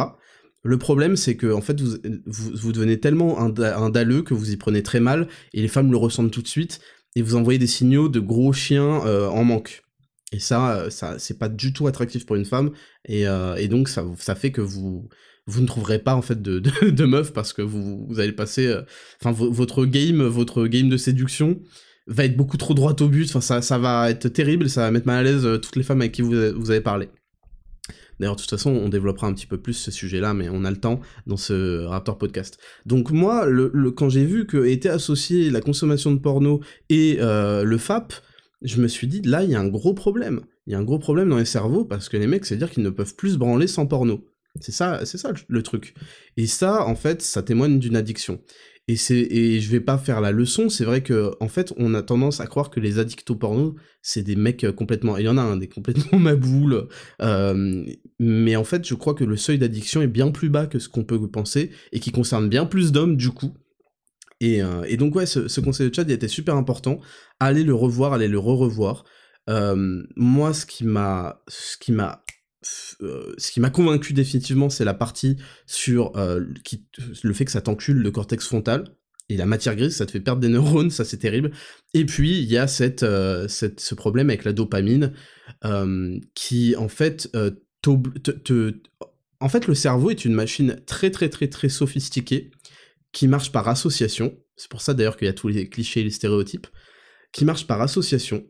Le 0.63 0.79
problème, 0.79 1.17
c'est 1.17 1.37
que 1.37 1.53
en 1.53 1.61
fait, 1.61 1.81
vous, 1.81 1.99
vous, 2.27 2.73
devenez 2.73 2.99
tellement 2.99 3.41
un, 3.41 3.55
un, 3.59 3.91
dalleux 3.91 4.23
que 4.23 4.33
vous 4.33 4.53
y 4.53 4.57
prenez 4.57 4.83
très 4.83 5.01
mal, 5.01 5.29
et 5.53 5.61
les 5.61 5.69
femmes 5.69 5.91
le 5.91 5.99
ressentent 5.99 6.31
tout 6.31 6.43
de 6.43 6.49
suite, 6.49 6.81
et 7.15 7.23
vous 7.23 7.37
envoyez 7.37 7.59
des 7.59 7.67
signaux 7.67 8.09
de 8.09 8.21
gros 8.21 8.53
chiens 8.53 9.05
euh, 9.07 9.29
en 9.29 9.45
manque. 9.45 9.83
Et 10.33 10.39
ça, 10.41 10.79
euh, 10.79 10.91
ça 10.91 11.19
c'est 11.19 11.39
pas 11.39 11.49
du 11.49 11.73
tout 11.73 11.87
attractif 11.87 12.27
pour 12.27 12.37
une 12.37 12.45
femme, 12.45 12.71
et, 13.07 13.25
et 13.25 13.69
donc 13.69 13.89
ça, 13.89 14.05
ça 14.19 14.35
fait 14.35 14.51
que 14.51 14.63
vous, 14.63 15.09
vous 15.49 15.63
ne 15.63 15.67
trouverez 15.67 15.99
pas 15.99 16.15
en 16.15 16.23
fait 16.23 16.41
de, 16.41 17.05
meuf 17.05 17.33
parce 17.33 17.53
que 17.53 17.63
vous, 17.63 18.07
allez 18.19 18.33
passer, 18.33 18.67
euh, 18.67 18.83
enfin 19.21 19.33
votre 19.33 19.87
game, 19.87 20.23
votre 20.23 20.67
game 20.67 20.89
de 20.89 20.97
séduction 20.97 21.59
va 22.07 22.27
être 22.27 22.37
beaucoup 22.37 22.59
trop 22.59 22.75
droit 22.75 22.95
au 23.01 23.09
but. 23.09 23.29
Enfin 23.29 23.41
ça, 23.41 23.63
ça 23.63 23.79
va 23.79 24.11
être 24.11 24.29
terrible, 24.29 24.69
ça 24.69 24.83
va 24.83 24.91
mettre 24.91 25.07
mal 25.07 25.19
à 25.19 25.23
l'aise 25.23 25.47
euh, 25.47 25.57
toutes 25.57 25.77
les 25.77 25.83
femmes 25.83 26.03
avec 26.03 26.13
qui 26.13 26.23
vous, 26.23 26.35
vous 26.55 26.71
avez 26.71 26.83
parlé. 26.83 27.09
D'ailleurs, 28.21 28.37
de 28.37 28.41
toute 28.41 28.51
façon, 28.51 28.71
on 28.71 28.89
développera 28.89 29.27
un 29.29 29.33
petit 29.33 29.47
peu 29.47 29.59
plus 29.59 29.75
ce 29.75 29.91
sujet-là, 29.91 30.35
mais 30.35 30.49
on 30.49 30.65
a 30.65 30.71
le 30.71 30.77
temps 30.77 31.01
dans 31.27 31.37
ce 31.37 31.85
Raptor 31.85 32.19
podcast. 32.19 32.59
Donc 32.85 33.11
moi, 33.11 33.47
quand 33.97 34.09
j'ai 34.09 34.25
vu 34.25 34.47
que 34.47 34.65
était 34.65 34.89
associé 34.89 35.51
la 35.51 35.61
consommation 35.61 36.13
de 36.13 36.19
porno 36.19 36.61
et 36.89 37.19
euh, 37.21 37.63
le 37.63 37.79
FAP, 37.79 38.13
je 38.63 38.83
me 38.83 38.89
suis 38.89 39.07
dit, 39.07 39.23
là, 39.23 39.45
il 39.45 39.51
y 39.51 39.55
a 39.55 39.61
un 39.61 39.69
gros 39.69 39.95
problème. 39.95 40.41
Il 40.67 40.73
y 40.73 40.75
a 40.75 40.79
un 40.79 40.85
gros 40.85 40.99
problème 40.99 41.29
dans 41.29 41.39
les 41.39 41.45
cerveaux, 41.45 41.85
parce 41.85 42.09
que 42.09 42.17
les 42.17 42.27
mecs, 42.27 42.45
c'est-à-dire 42.45 42.71
qu'ils 42.71 42.83
ne 42.83 42.91
peuvent 42.91 43.15
plus 43.15 43.35
se 43.35 43.39
branler 43.39 43.69
sans 43.69 43.87
porno. 43.87 44.27
C'est 44.61 44.73
ça, 44.73 45.05
c'est 45.05 45.19
ça 45.19 45.33
le 45.49 45.63
truc. 45.63 45.95
Et 46.37 46.47
ça, 46.47 46.85
en 46.85 46.95
fait, 46.95 47.23
ça 47.23 47.43
témoigne 47.43 47.79
d'une 47.79 47.97
addiction. 47.97 48.41
Et 48.91 48.97
c'est, 48.97 49.19
et 49.19 49.61
je 49.61 49.71
vais 49.71 49.81
pas 49.81 49.99
faire 49.99 50.23
la 50.23 50.33
leçon. 50.33 50.71
C'est 50.71 50.85
vrai 50.85 51.03
que, 51.03 51.33
en 51.41 51.49
fait, 51.49 51.75
on 51.77 51.93
a 51.93 52.03
tendance 52.03 52.41
à 52.41 52.47
croire 52.47 52.71
que 52.71 52.81
les 52.81 52.99
addicts 52.99 53.31
au 53.31 53.37
porno, 53.37 53.77
c'est 54.01 54.23
des 54.23 54.35
mecs 54.35 54.65
euh, 54.65 54.73
complètement. 54.73 55.19
Il 55.19 55.27
y 55.27 55.29
en 55.29 55.37
a 55.37 55.43
un, 55.43 55.59
des 55.59 55.69
complètement 55.69 56.19
maboules. 56.19 56.89
Euh, 57.21 57.85
mais 58.19 58.57
en 58.57 58.65
fait, 58.65 58.89
je 58.89 58.95
crois 58.95 59.13
que 59.13 59.25
le 59.25 59.37
seuil 59.37 59.59
d'addiction 59.59 60.01
est 60.01 60.09
bien 60.09 60.31
plus 60.31 60.49
bas 60.49 60.67
que 60.67 60.79
ce 60.79 60.89
qu'on 60.89 61.05
peut 61.05 61.31
penser 61.31 61.71
et 61.93 62.01
qui 62.01 62.13
concerne 62.13 62.49
bien 62.49 62.65
plus 62.65 62.91
d'hommes 62.91 63.17
du 63.17 63.31
coup. 63.31 63.53
Et, 64.41 64.63
euh, 64.63 64.85
et, 64.87 64.97
donc 64.97 65.15
ouais, 65.17 65.27
ce, 65.27 65.61
conseil 65.61 65.91
de 65.91 65.95
chat 65.95 66.03
il 66.03 66.13
était 66.13 66.27
super 66.27 66.57
important. 66.57 66.99
Allez 67.41 67.65
le 67.65 67.75
revoir, 67.75 68.15
allez 68.15 68.29
le 68.29 68.39
re-revoir. 68.39 69.05
moi, 69.47 70.55
ce 70.55 70.65
qui 70.65 70.85
m'a, 70.85 71.43
ce 71.47 71.77
qui 71.77 71.93
m'a 71.93 72.25
euh, 73.03 73.35
ce 73.39 73.53
qui 73.53 73.61
m'a 73.61 73.71
convaincu 73.71 74.13
définitivement, 74.13 74.69
c'est 74.69 74.85
la 74.85 74.95
partie 74.95 75.37
sur 75.67 76.17
euh, 76.17 76.45
le 77.23 77.33
fait 77.33 77.45
que 77.45 77.51
ça 77.51 77.61
t'encule 77.61 77.99
le 77.99 78.11
cortex 78.11 78.47
frontal. 78.47 78.85
Et 79.31 79.37
la 79.37 79.47
matière 79.47 79.77
grise, 79.77 79.97
ça 79.97 80.07
te 80.07 80.11
fait 80.11 80.21
perdre 80.21 80.41
des 80.41 80.49
neurones, 80.49 80.91
ça 80.91 81.05
c'est 81.05 81.19
terrible. 81.19 81.53
Et 81.93 82.07
puis, 82.07 82.39
il 82.39 82.51
y 82.51 82.57
a 82.57 82.67
cette, 82.67 83.03
euh, 83.03 83.47
ce 83.47 83.95
problème 83.95 84.31
avec 84.31 84.45
la 84.45 84.53
dopamine, 84.53 85.13
qui 86.35 86.77
en 86.77 86.89
fait 86.89 87.31
te, 87.83 88.73
En 89.41 89.49
fait, 89.49 89.67
le 89.67 89.75
cerveau 89.75 90.11
est 90.11 90.25
une 90.25 90.33
machine 90.33 90.81
très 90.87 91.11
très 91.11 91.29
très 91.29 91.49
très 91.49 91.69
sophistiquée, 91.69 92.51
qui 93.13 93.29
marche 93.29 93.53
par 93.53 93.69
association. 93.69 94.37
C'est 94.57 94.71
pour 94.71 94.81
ça 94.81 94.95
d'ailleurs 94.95 95.17
qu'il 95.17 95.27
y 95.27 95.31
a 95.31 95.35
tous 95.35 95.49
les 95.49 95.69
clichés 95.69 96.01
et 96.01 96.05
les 96.05 96.11
stéréotypes, 96.11 96.67
qui 97.33 97.45
marche 97.45 97.67
par 97.67 97.83
association, 97.83 98.47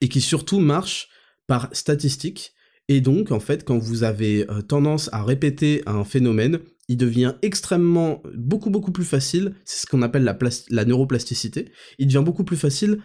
et 0.00 0.08
qui 0.08 0.20
surtout 0.20 0.58
marche 0.58 1.08
par 1.46 1.68
statistique, 1.72 2.54
et 2.88 3.00
donc, 3.00 3.30
en 3.30 3.40
fait, 3.40 3.64
quand 3.64 3.78
vous 3.78 4.04
avez 4.04 4.48
euh, 4.50 4.60
tendance 4.60 5.08
à 5.12 5.22
répéter 5.22 5.82
un 5.86 6.04
phénomène, 6.04 6.58
il 6.88 6.96
devient 6.96 7.34
extrêmement, 7.42 8.22
beaucoup, 8.34 8.70
beaucoup 8.70 8.92
plus 8.92 9.04
facile, 9.04 9.54
c'est 9.64 9.82
ce 9.82 9.86
qu'on 9.86 10.02
appelle 10.02 10.24
la, 10.24 10.36
la 10.70 10.84
neuroplasticité, 10.84 11.70
il 11.98 12.06
devient 12.06 12.22
beaucoup 12.24 12.44
plus 12.44 12.56
facile 12.56 12.98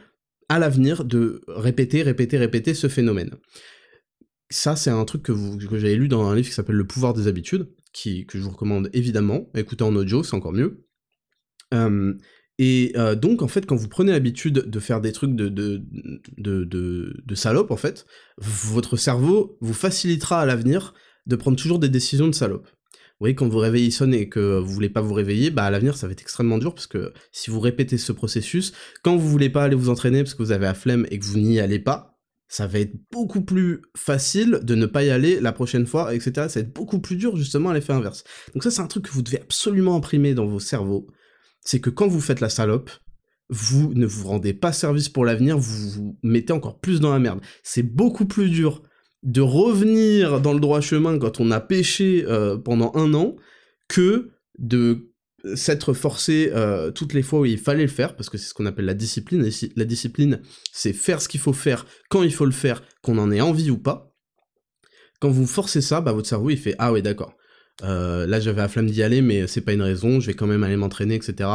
à 0.50 0.60
l'avenir 0.60 1.04
de 1.06 1.42
répéter, 1.48 2.02
répéter, 2.04 2.38
répéter 2.38 2.74
ce 2.74 2.88
phénomène. 2.88 3.32
Ça, 4.50 4.76
c'est 4.76 4.90
un 4.90 5.04
truc 5.06 5.24
que, 5.24 5.34
j'avais 5.72 5.96
lu 5.96 6.08
dans 6.08 6.26
un 6.26 6.36
livre 6.36 6.48
qui 6.48 6.54
s'appelle 6.54 6.76
Le 6.76 6.88
pouvoir 6.88 7.14
des 7.14 7.28
habitudes, 7.28 7.70
qui, 7.94 8.26
que 8.26 8.38
je 8.38 8.44
vous 8.44 8.52
recommande 8.52 8.90
évidemment. 8.94 9.50
Écoutez 9.56 9.84
en 9.84 9.96
audio, 9.96 10.24
c'est 10.24 10.36
encore 10.36 10.54
mieux. 10.54 10.88
Et 12.60 12.94
euh, 12.96 13.16
donc, 13.16 13.42
en 13.42 13.48
fait, 13.48 13.66
quand 13.66 13.76
vous 13.76 13.88
prenez 13.88 14.12
l'habitude 14.12 14.54
de 14.54 14.80
faire 14.80 15.00
des 15.00 15.12
trucs 15.12 15.36
de, 15.36 15.48
de, 15.48 15.84
de, 16.38 16.64
de, 17.24 17.36
salope, 17.36 17.70
en 17.70 17.78
fait, 17.78 18.08
votre 18.38 18.98
cerveau 18.98 19.58
vous 19.62 19.74
facilitera 19.74 20.42
à 20.42 20.46
l'avenir 20.46 20.94
de 21.28 21.36
prendre 21.36 21.58
toujours 21.58 21.78
des 21.78 21.90
décisions 21.90 22.28
de 22.28 22.34
salope. 22.34 22.66
Vous 22.66 23.24
voyez, 23.24 23.36
quand 23.36 23.48
vous 23.48 23.58
réveillez 23.58 23.92
sonne 23.92 24.14
et 24.14 24.30
que 24.30 24.60
vous 24.60 24.72
voulez 24.72 24.90
pas 24.90 25.02
vous 25.02 25.14
réveiller, 25.14 25.50
bah 25.50 25.66
à 25.66 25.72
l'avenir 25.72 25.98
ça 25.98 26.06
va 26.06 26.14
être 26.14 26.22
extrêmement 26.22 26.60
dur 26.60 26.76
parce 26.76 26.86
que 26.86 27.14
si 27.32 27.50
vous 27.50 27.60
répétez 27.60 27.98
ce 27.98 28.12
processus, 28.12 28.74
quand 29.02 29.18
vous 29.18 29.28
voulez 29.28 29.50
pas 29.50 29.64
aller 29.64 29.76
vous 29.76 29.90
entraîner 29.90 30.22
parce 30.24 30.36
que 30.36 30.44
vous 30.44 30.52
avez 30.52 30.66
la 30.66 30.76
flemme 30.76 31.08
et 31.10 31.18
que 31.18 31.26
vous 31.26 31.40
n'y 31.40 31.60
allez 31.60 31.80
pas, 31.80 32.20
ça 32.48 32.68
va 32.68 32.78
être 32.78 32.94
beaucoup 33.12 33.42
plus 33.42 33.82
facile 33.96 34.60
de 34.62 34.76
ne 34.76 34.86
pas 34.86 35.04
y 35.04 35.10
aller 35.10 35.40
la 35.40 35.52
prochaine 35.52 35.88
fois, 35.88 36.14
etc. 36.14 36.32
Ça 36.48 36.60
va 36.60 36.68
être 36.68 36.74
beaucoup 36.76 37.00
plus 37.00 37.16
dur 37.16 37.36
justement 37.36 37.72
à 37.72 37.74
l'effet 37.74 37.92
inverse. 37.92 38.24
Donc 38.54 38.62
ça 38.62 38.70
c'est 38.70 38.82
un 38.82 38.88
truc 38.88 39.06
que 39.06 39.12
vous 39.12 39.24
devez 39.24 39.42
absolument 39.42 39.96
imprimer 39.96 40.36
dans 40.36 40.46
vos 40.46 40.60
cerveaux 40.60 41.08
c'est 41.62 41.80
que 41.80 41.90
quand 41.90 42.08
vous 42.08 42.22
faites 42.22 42.40
la 42.40 42.50
salope, 42.50 42.90
vous 43.50 43.94
ne 43.94 44.06
vous 44.06 44.28
rendez 44.28 44.54
pas 44.54 44.74
service 44.74 45.10
pour 45.10 45.26
l'avenir, 45.26 45.58
vous 45.58 45.90
vous 45.90 46.20
mettez 46.24 46.54
encore 46.54 46.80
plus 46.80 47.00
dans 47.00 47.12
la 47.12 47.20
merde. 47.20 47.40
C'est 47.64 47.84
beaucoup 47.84 48.26
plus 48.26 48.50
dur 48.50 48.84
de 49.24 49.42
revenir 49.42 50.42
dans 50.42 50.54
le 50.54 50.60
droit 50.60 50.82
chemin 50.82 51.18
quand 51.18 51.40
on 51.40 51.52
a 51.52 51.60
péché 51.60 52.26
euh, 52.28 52.58
pendant 52.58 52.92
un 52.96 53.14
an 53.14 53.36
que 53.88 54.32
de 54.60 55.12
s'être 55.56 55.94
forcé 55.94 56.52
euh, 56.54 56.92
toutes 56.92 57.14
les 57.14 57.22
fois 57.22 57.42
où 57.42 57.46
il 57.46 57.58
fallait 57.58 57.84
le 57.84 57.90
faire, 57.90 58.16
parce 58.16 58.30
que 58.30 58.38
c'est 58.38 58.48
ce 58.48 58.54
qu'on 58.54 58.66
appelle 58.66 58.86
la 58.86 58.94
discipline. 58.94 59.50
La 59.76 59.86
discipline, 59.86 60.42
c'est 60.72 60.94
faire 60.94 61.22
ce 61.22 61.30
qu'il 61.30 61.40
faut 61.40 61.54
faire 61.54 61.86
quand 62.10 62.24
il 62.24 62.34
faut 62.34 62.46
le 62.46 62.52
faire, 62.52 62.84
qu'on 63.02 63.18
en 63.18 63.32
ait 63.32 63.42
envie 63.42 63.70
ou 63.70 63.78
pas. 63.78 64.14
Quand 65.20 65.30
vous 65.30 65.48
forcez 65.48 65.82
ça, 65.82 66.02
bah, 66.02 66.12
votre 66.12 66.28
cerveau 66.28 66.50
il 66.50 66.58
fait 66.58 66.76
ah 66.80 66.92
ouais 66.92 67.02
d'accord. 67.02 67.36
Euh, 67.84 68.26
là, 68.26 68.40
j'avais 68.40 68.62
la 68.62 68.68
flamme 68.68 68.90
d'y 68.90 69.04
aller, 69.04 69.22
mais 69.22 69.48
c'est 69.48 69.62
pas 69.62 69.74
une 69.74 69.82
raison. 69.82 70.20
Je 70.20 70.28
vais 70.28 70.34
quand 70.34 70.48
même 70.48 70.64
aller 70.64 70.78
m'entraîner, 70.78 71.16
etc. 71.16 71.50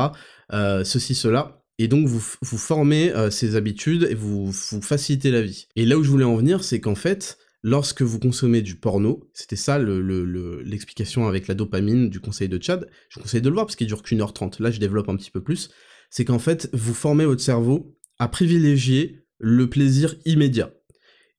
Euh, 0.52 0.84
ceci, 0.84 1.14
cela. 1.14 1.62
Et 1.78 1.88
donc 1.88 2.06
vous, 2.06 2.20
formez 2.20 3.12
euh, 3.12 3.30
ces 3.30 3.56
habitudes 3.56 4.06
et 4.08 4.14
vous, 4.14 4.50
vous 4.50 4.82
facilitez 4.82 5.30
la 5.30 5.42
vie. 5.42 5.66
Et 5.74 5.84
là 5.84 5.96
où 5.98 6.04
je 6.04 6.10
voulais 6.10 6.24
en 6.24 6.36
venir, 6.36 6.62
c'est 6.62 6.80
qu'en 6.80 6.94
fait, 6.94 7.38
lorsque 7.62 8.02
vous 8.02 8.18
consommez 8.18 8.62
du 8.62 8.76
porno, 8.76 9.28
c'était 9.32 9.56
ça 9.56 9.78
l'explication 9.78 11.22
le, 11.22 11.28
avec 11.28 11.48
la 11.48 11.54
dopamine 11.54 12.10
du 12.10 12.20
conseil 12.20 12.48
de 12.48 12.62
Chad, 12.62 12.88
je 13.08 13.16
vous 13.16 13.22
conseille 13.22 13.40
de 13.40 13.48
le 13.48 13.54
voir 13.54 13.66
parce 13.66 13.76
qu'il 13.76 13.86
dure 13.86 14.02
qu'une 14.02 14.20
heure 14.20 14.32
trente, 14.34 14.60
là 14.60 14.70
je 14.70 14.78
développe 14.78 15.08
un 15.08 15.16
petit 15.16 15.30
peu 15.30 15.42
plus, 15.42 15.70
c'est 16.10 16.24
qu'en 16.24 16.38
fait, 16.38 16.68
vous 16.72 16.94
formez 16.94 17.24
votre 17.24 17.42
cerveau 17.42 17.96
à 18.18 18.28
privilégier 18.28 19.24
le 19.38 19.68
plaisir 19.68 20.14
immédiat. 20.24 20.72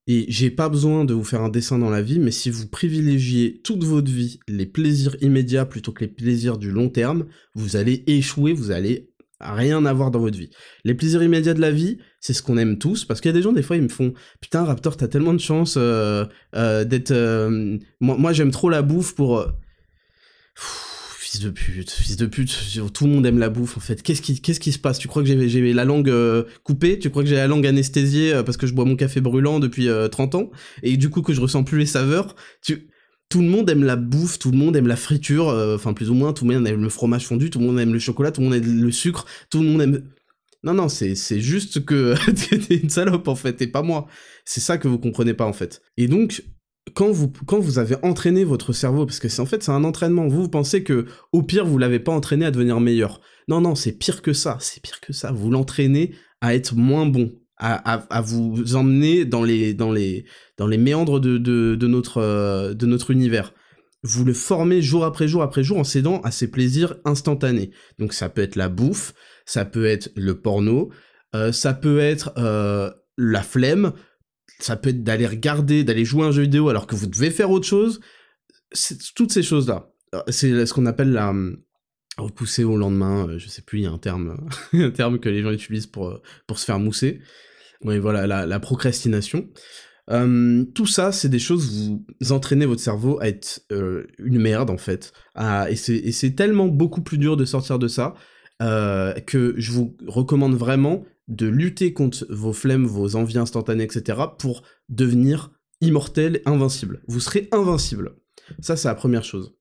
Et 0.07 0.25
j'ai 0.27 0.49
pas 0.49 0.67
besoin 0.67 1.05
de 1.05 1.13
vous 1.13 1.23
faire 1.23 1.41
un 1.41 1.49
dessin 1.49 1.79
dans 1.79 1.89
la 1.89 2.01
vie, 2.01 2.19
mais 2.19 2.31
si 2.31 2.49
vous 2.49 2.67
privilégiez 2.67 3.61
toute 3.63 3.83
votre 3.83 4.11
vie 4.11 4.39
les 4.47 4.65
plaisirs 4.65 5.15
immédiats 5.21 5.65
plutôt 5.65 5.93
que 5.93 6.01
les 6.01 6.09
plaisirs 6.09 6.57
du 6.57 6.71
long 6.71 6.89
terme, 6.89 7.25
vous 7.55 7.77
allez 7.77 8.03
échouer, 8.07 8.51
vous 8.51 8.71
allez 8.71 9.13
rien 9.39 9.85
avoir 9.85 10.11
dans 10.11 10.19
votre 10.19 10.37
vie. 10.37 10.49
Les 10.83 10.93
plaisirs 10.93 11.23
immédiats 11.23 11.53
de 11.53 11.61
la 11.61 11.71
vie, 11.71 11.99
c'est 12.19 12.33
ce 12.33 12.41
qu'on 12.41 12.57
aime 12.57 12.77
tous, 12.77 13.05
parce 13.05 13.21
qu'il 13.21 13.29
y 13.29 13.33
a 13.33 13.37
des 13.37 13.41
gens, 13.41 13.53
des 13.53 13.63
fois, 13.63 13.77
ils 13.77 13.83
me 13.83 13.89
font 13.89 14.13
«Putain, 14.41 14.63
Raptor, 14.65 14.97
t'as 14.97 15.07
tellement 15.07 15.33
de 15.33 15.39
chance 15.39 15.75
euh, 15.77 16.25
euh, 16.55 16.83
d'être... 16.83 17.11
Euh, 17.11 17.77
moi, 17.99 18.17
moi 18.17 18.33
j'aime 18.33 18.51
trop 18.51 18.69
la 18.69 18.81
bouffe 18.81 19.15
pour 19.15 19.45
fils 21.33 21.41
de 21.41 21.49
pute, 21.49 21.89
fils 21.89 22.17
de 22.17 22.25
pute, 22.27 22.55
tout 22.93 23.05
le 23.05 23.11
monde 23.11 23.25
aime 23.25 23.39
la 23.39 23.49
bouffe 23.49 23.77
en 23.77 23.79
fait. 23.79 24.03
Qu'est-ce 24.03 24.21
qui, 24.21 24.39
qu'est-ce 24.39 24.59
qui 24.59 24.71
se 24.71 24.77
passe? 24.77 24.99
Tu 24.99 25.07
crois 25.07 25.23
que 25.23 25.27
j'ai 25.27 25.73
la 25.73 25.85
langue 25.85 26.09
euh, 26.09 26.43
coupée? 26.63 26.99
Tu 26.99 27.09
crois 27.09 27.23
que 27.23 27.29
j'ai 27.29 27.35
la 27.35 27.47
langue 27.47 27.65
anesthésiée 27.65 28.33
euh, 28.33 28.43
parce 28.43 28.57
que 28.57 28.67
je 28.67 28.73
bois 28.73 28.85
mon 28.85 28.95
café 28.95 29.19
brûlant 29.19 29.59
depuis 29.59 29.87
30 30.11 30.35
euh, 30.35 30.37
ans? 30.37 30.51
Et 30.83 30.95
du 30.95 31.09
coup 31.09 31.23
que 31.23 31.33
je 31.33 31.41
ressens 31.41 31.63
plus 31.63 31.79
les 31.79 31.85
saveurs? 31.87 32.35
Tu... 32.61 32.89
Tout 33.29 33.41
le 33.41 33.47
monde 33.47 33.67
aime 33.69 33.83
la 33.83 33.95
bouffe, 33.95 34.37
tout 34.37 34.51
le 34.51 34.57
monde 34.57 34.75
aime 34.75 34.85
la 34.85 34.95
friture, 34.95 35.47
enfin 35.73 35.93
plus 35.93 36.11
ou 36.11 36.13
moins, 36.13 36.33
tout 36.33 36.45
le 36.45 36.53
monde 36.53 36.67
aime 36.67 36.83
le 36.83 36.89
fromage 36.89 37.25
fondu, 37.25 37.49
tout 37.49 37.57
le 37.57 37.65
monde 37.65 37.79
aime 37.79 37.93
le 37.93 37.97
chocolat, 37.97 38.31
tout 38.31 38.41
le 38.41 38.47
monde 38.47 38.55
aime 38.55 38.83
le 38.83 38.91
sucre, 38.91 39.25
tout 39.49 39.63
le 39.63 39.69
monde 39.69 39.81
aime... 39.81 40.03
Non, 40.61 40.75
non, 40.75 40.87
c'est, 40.87 41.15
c'est 41.15 41.39
juste 41.39 41.83
que 41.83 42.13
t'es 42.67 42.75
une 42.75 42.91
salope 42.91 43.27
en 43.27 43.35
fait, 43.35 43.59
et 43.63 43.67
pas 43.67 43.81
moi. 43.81 44.05
C'est 44.45 44.59
ça 44.59 44.77
que 44.77 44.87
vous 44.87 44.99
comprenez 44.99 45.33
pas 45.33 45.45
en 45.45 45.53
fait. 45.53 45.81
Et 45.97 46.07
donc, 46.07 46.43
quand 46.93 47.11
vous, 47.11 47.31
quand 47.45 47.59
vous 47.59 47.79
avez 47.79 47.95
entraîné 48.03 48.43
votre 48.43 48.73
cerveau, 48.73 49.05
parce 49.05 49.19
que 49.19 49.29
c'est 49.29 49.41
en 49.41 49.45
fait 49.45 49.63
c'est 49.63 49.71
un 49.71 49.83
entraînement, 49.83 50.27
vous, 50.27 50.49
pensez 50.49 50.83
que 50.83 51.05
au 51.31 51.41
pire 51.43 51.65
vous 51.65 51.77
l'avez 51.77 51.99
pas 51.99 52.11
entraîné 52.11 52.45
à 52.45 52.51
devenir 52.51 52.79
meilleur. 52.79 53.21
Non, 53.47 53.61
non, 53.61 53.75
c'est 53.75 53.93
pire 53.93 54.21
que 54.21 54.33
ça, 54.33 54.57
c'est 54.59 54.81
pire 54.81 54.99
que 55.01 55.13
ça. 55.13 55.31
Vous 55.31 55.49
l'entraînez 55.49 56.15
à 56.41 56.55
être 56.55 56.75
moins 56.75 57.05
bon, 57.05 57.31
à, 57.57 57.93
à, 57.93 58.21
vous 58.21 58.75
emmener 58.75 59.25
dans 59.25 59.43
les, 59.43 59.73
dans 59.73 59.91
les, 59.91 60.25
dans 60.57 60.67
les 60.67 60.77
méandres 60.77 61.19
de, 61.19 61.37
de, 61.37 61.75
de 61.75 61.87
notre, 61.87 62.17
euh, 62.17 62.73
de 62.73 62.85
notre 62.85 63.11
univers. 63.11 63.53
Vous 64.03 64.25
le 64.25 64.33
formez 64.33 64.81
jour 64.81 65.05
après 65.05 65.29
jour 65.29 65.43
après 65.43 65.63
jour 65.63 65.77
en 65.77 65.85
cédant 65.85 66.19
à 66.21 66.31
ses 66.31 66.51
plaisirs 66.51 66.95
instantanés. 67.05 67.71
Donc 67.99 68.13
ça 68.13 68.27
peut 68.27 68.41
être 68.41 68.57
la 68.57 68.67
bouffe, 68.67 69.13
ça 69.45 69.63
peut 69.63 69.85
être 69.85 70.11
le 70.15 70.39
porno, 70.41 70.89
euh, 71.35 71.53
ça 71.53 71.73
peut 71.73 71.99
être 71.99 72.33
euh, 72.37 72.91
la 73.17 73.41
flemme, 73.41 73.93
ça 74.63 74.77
peut 74.77 74.89
être 74.89 75.03
d'aller 75.03 75.27
regarder, 75.27 75.83
d'aller 75.83 76.05
jouer 76.05 76.25
un 76.25 76.31
jeu 76.31 76.43
vidéo 76.43 76.69
alors 76.69 76.87
que 76.87 76.95
vous 76.95 77.07
devez 77.07 77.31
faire 77.31 77.51
autre 77.51 77.67
chose. 77.67 77.99
Toutes 79.15 79.31
ces 79.31 79.43
choses-là. 79.43 79.91
C'est 80.29 80.65
ce 80.65 80.73
qu'on 80.73 80.85
appelle 80.85 81.11
la 81.11 81.29
hum, 81.29 81.57
repousser 82.17 82.63
au 82.63 82.77
lendemain. 82.77 83.27
Euh, 83.27 83.39
je 83.39 83.47
sais 83.47 83.61
plus, 83.61 83.79
il 83.79 83.83
y 83.83 83.87
a 83.87 83.91
un 83.91 83.97
terme, 83.97 84.47
un 84.73 84.91
terme 84.91 85.19
que 85.19 85.29
les 85.29 85.41
gens 85.41 85.51
utilisent 85.51 85.87
pour 85.87 86.07
euh, 86.09 86.21
pour 86.47 86.59
se 86.59 86.65
faire 86.65 86.79
mousser. 86.79 87.19
Oui, 87.83 87.99
voilà, 87.99 88.45
la, 88.45 88.59
procrastination. 88.61 89.49
Hum, 90.07 90.71
tout 90.73 90.85
ça, 90.85 91.11
c'est 91.11 91.27
des 91.27 91.39
choses, 91.39 91.91
vous 92.21 92.31
entraînez 92.31 92.65
votre 92.65 92.81
cerveau 92.81 93.19
à 93.19 93.27
être 93.27 93.65
euh, 93.73 94.07
une 94.19 94.39
merde, 94.39 94.69
en 94.69 94.77
fait. 94.77 95.11
et 95.69 95.75
c'est 95.75 96.35
tellement 96.35 96.67
beaucoup 96.67 97.01
plus 97.01 97.17
dur 97.17 97.35
de 97.35 97.43
sortir 97.43 97.79
de 97.79 97.89
ça 97.89 98.15
que 98.59 99.53
je 99.57 99.71
vous 99.73 99.97
recommande 100.07 100.55
vraiment 100.55 101.03
de 101.27 101.47
lutter 101.47 101.93
contre 101.93 102.25
vos 102.29 102.53
flemmes, 102.53 102.85
vos 102.85 103.15
envies 103.15 103.37
instantanées, 103.37 103.83
etc., 103.83 104.19
pour 104.37 104.63
devenir 104.89 105.51
immortel, 105.81 106.41
invincible. 106.45 107.01
Vous 107.07 107.19
serez 107.19 107.47
invincible. 107.51 108.15
Ça, 108.59 108.75
c'est 108.75 108.87
la 108.87 108.95
première 108.95 109.23
chose. 109.23 109.55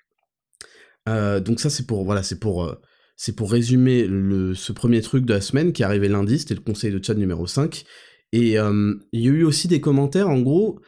Euh, 1.09 1.41
donc 1.41 1.61
ça, 1.61 1.71
c'est 1.71 1.87
pour, 1.87 2.05
voilà, 2.05 2.23
c'est 2.23 2.39
pour, 2.39 2.65
euh, 2.65 2.75
c'est 3.17 3.35
pour 3.35 3.51
résumer 3.51 4.07
le, 4.07 4.55
ce 4.55 4.73
premier 4.73 5.01
truc 5.03 5.25
de 5.25 5.35
la 5.35 5.41
semaine 5.41 5.73
qui 5.73 5.83
est 5.83 5.85
arrivé 5.85 6.09
lundi, 6.09 6.39
c'était 6.39 6.55
le 6.55 6.61
conseil 6.61 6.93
de 6.93 7.03
chat 7.03 7.15
numéro 7.15 7.47
5. 7.47 7.85
Et 8.33 8.59
euh, 8.59 8.95
il 9.13 9.21
y 9.21 9.29
a 9.29 9.31
eu 9.31 9.45
aussi 9.45 9.69
des 9.69 9.81
commentaires, 9.81 10.29
en 10.29 10.41
gros, 10.41 10.81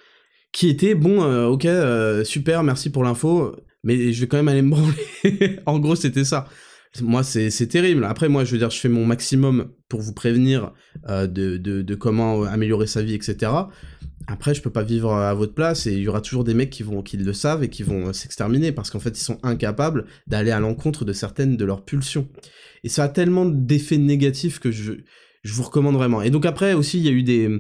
qui 0.53 0.69
étaient, 0.69 0.95
bon, 0.95 1.23
ok, 1.47 1.67
super, 2.25 2.63
merci 2.63 2.91
pour 2.91 3.05
l'info, 3.05 3.57
mais 3.83 4.13
je 4.13 4.21
vais 4.21 4.29
quand 4.29 4.37
même 4.37 4.49
aller 4.49 4.63
me 4.63 4.71
branler. 5.25 5.61
en 5.67 5.79
gros, 5.79 5.97
c'était 5.97 6.25
ça 6.25 6.49
moi, 7.03 7.23
c'est 7.23 7.67
terrible. 7.67 8.05
Après, 8.05 8.29
moi, 8.29 8.45
je 8.45 8.53
veux 8.53 8.59
dire, 8.59 8.71
je 8.71 8.79
fais 8.79 8.89
mon 8.89 9.05
maximum 9.05 9.73
pour 9.89 10.01
vous 10.01 10.13
prévenir 10.13 10.73
euh, 11.09 11.27
de, 11.27 11.57
de, 11.57 11.95
comment 11.95 12.45
améliorer 12.45 12.87
sa 12.87 13.03
vie, 13.03 13.15
etc. 13.15 13.51
Après, 14.27 14.55
je 14.55 14.63
peux 14.63 14.71
pas 14.71 14.85
vivre 14.85 15.13
à 15.13 15.35
votre 15.35 15.55
place 15.55 15.87
et 15.87 15.93
il 15.93 16.01
y 16.01 16.09
aura 16.09 16.21
toujours 16.21 16.45
des 16.45 16.55
mecs 16.55 16.71
qui 16.71 16.83
vont, 16.83 17.03
qui 17.03 17.17
le 17.17 17.33
savent 17.33 17.63
et 17.63 17.69
qui 17.69 17.83
vont 17.83 18.13
s'exterminer 18.13 18.73
parce 18.73 18.91
qu'en 18.91 19.01
fait, 19.01 19.19
ils 19.19 19.23
sont 19.23 19.39
incapables 19.43 20.07
d'aller 20.27 20.51
à 20.51 20.61
l'encontre 20.61 21.05
de 21.05 21.13
certaines 21.13 21.57
de 21.57 21.65
leurs 21.65 21.85
pulsions. 21.85 22.29
Et 22.85 22.89
ça 22.89 23.05
a 23.05 23.09
tellement 23.09 23.45
d'effets 23.45 23.99
négatifs 23.99 24.61
que 24.61 24.71
je, 24.71 24.93
je 25.43 25.53
vous 25.53 25.63
recommande 25.63 25.97
vraiment. 25.97 26.23
Et 26.23 26.31
donc 26.31 26.47
après 26.47 26.73
aussi, 26.73 26.99
il 26.99 27.05
y 27.05 27.09
a 27.09 27.13
eu 27.13 27.23
des, 27.23 27.51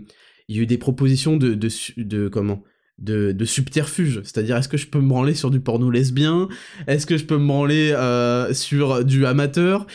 il 0.48 0.56
y 0.56 0.58
a 0.58 0.62
eu 0.62 0.66
des 0.66 0.78
propositions 0.78 1.36
de, 1.36 1.54
de 1.54 2.28
comment? 2.28 2.62
De, 2.98 3.44
subterfuge. 3.44 4.20
C'est-à-dire, 4.24 4.56
est-ce 4.56 4.68
que 4.68 4.76
je 4.76 4.86
peux 4.86 5.00
me 5.00 5.08
branler 5.08 5.34
sur 5.34 5.50
du 5.50 5.60
porno 5.60 5.90
lesbien? 5.90 6.48
Est-ce 6.86 7.06
que 7.06 7.16
je 7.16 7.24
peux 7.24 7.38
me 7.38 7.46
branler 7.46 7.92
euh, 7.92 8.52
sur 8.54 9.04
du 9.04 9.26
amateur? 9.26 9.86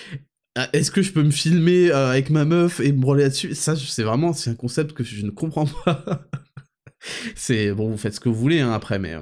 Euh, 0.58 0.66
Est-ce 0.74 0.92
que 0.92 1.02
je 1.02 1.12
peux 1.12 1.24
me 1.24 1.32
filmer 1.32 1.92
euh, 1.92 2.12
avec 2.12 2.30
ma 2.30 2.46
meuf 2.46 2.80
et 2.80 2.92
me 2.92 3.00
branler 3.00 3.24
là-dessus? 3.24 3.56
Ça, 3.56 3.76
c'est 3.76 4.04
vraiment, 4.04 4.34
c'est 4.34 4.50
un 4.50 4.56
concept 4.56 4.94
que 4.94 5.04
je 5.04 5.26
ne 5.26 5.32
comprends 5.32 5.68
pas. 5.86 6.28
c'est 7.36 7.72
bon, 7.72 7.90
vous 7.90 7.98
faites 7.98 8.16
ce 8.16 8.20
que 8.20 8.30
vous 8.30 8.40
voulez 8.40 8.60
hein, 8.60 8.72
après, 8.72 9.00
mais 9.00 9.16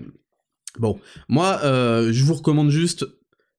bon, 0.79 0.99
moi, 1.27 1.59
je 1.63 2.23
vous 2.23 2.33
recommande 2.33 2.71
juste 2.71 3.05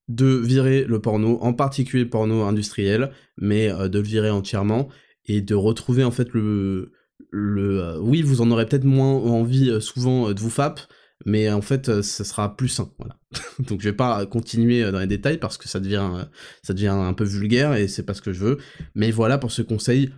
de 0.09 0.27
virer 0.27 0.85
le 0.85 1.01
porno, 1.01 1.39
en 1.43 1.53
particulier 1.53 2.05
le 2.05 2.11
porno 2.11 2.43
industriel, 2.43 3.13
mais 3.37 3.69
de 3.69 3.99
le 3.99 4.05
virer 4.05 4.31
entièrement 4.31 4.89
et 5.27 5.43
de 5.43 5.55
retrouver 5.55 6.03
en 6.03 6.11
fait 6.11 6.33
le 6.33 6.93
euh, 7.35 7.99
oui, 8.01 8.23
vous 8.23 8.41
en 8.41 8.51
aurez 8.51 8.67
peut-être 8.67 8.85
moins 8.85 9.13
envie 9.13 9.71
euh, 9.71 9.81
souvent 9.81 10.29
euh, 10.29 10.35
de 10.35 10.41
vous 10.41 10.51
fap, 10.51 10.81
mais 11.27 11.51
en 11.51 11.61
fait, 11.61 12.03
ça 12.03 12.25
sera 12.25 12.57
plus 12.57 12.69
sain, 12.69 12.91
voilà. 12.99 13.17
Donc 13.69 13.81
je 13.81 13.89
vais 13.89 13.97
pas 13.97 14.25
continuer 14.27 14.91
dans 14.91 15.01
les 15.01 15.07
détails 15.07 15.39
parce 15.39 15.59
que 15.59 15.69
ça 15.69 15.81
devient, 15.81 16.27
ça 16.63 16.75
devient 16.75 16.89
un 16.89 17.13
peu 17.13 17.25
vulgaire 17.25 17.75
et 17.75 17.89
c'est 17.89 18.05
pas 18.05 18.15
ce 18.15 18.23
que 18.23 18.33
je 18.33 18.45
veux. 18.45 18.59
Mais 18.95 19.11
voilà 19.11 19.39
pour 19.39 19.51
ce 19.51 19.63
conseil. 19.63 20.11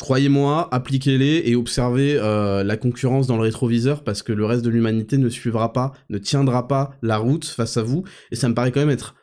Croyez-moi, 0.00 0.68
appliquez-les 0.72 1.42
et 1.46 1.56
observez 1.56 2.14
la 2.16 2.76
concurrence 2.76 3.26
dans 3.26 3.36
le 3.36 3.42
rétroviseur 3.42 4.04
parce 4.04 4.22
que 4.22 4.32
le 4.32 4.44
reste 4.44 4.64
de 4.64 4.70
l'humanité 4.70 5.18
ne 5.18 5.28
suivra 5.28 5.72
pas, 5.72 5.92
ne 6.08 6.18
tiendra 6.18 6.68
pas 6.68 6.92
la 7.02 7.16
route 7.16 7.44
face 7.44 7.76
à 7.76 7.82
vous. 7.82 8.04
Et 8.30 8.36
ça 8.36 8.48
me 8.48 8.54
paraît 8.54 8.70
quand 8.70 8.80
même 8.80 8.90
être 8.90 9.14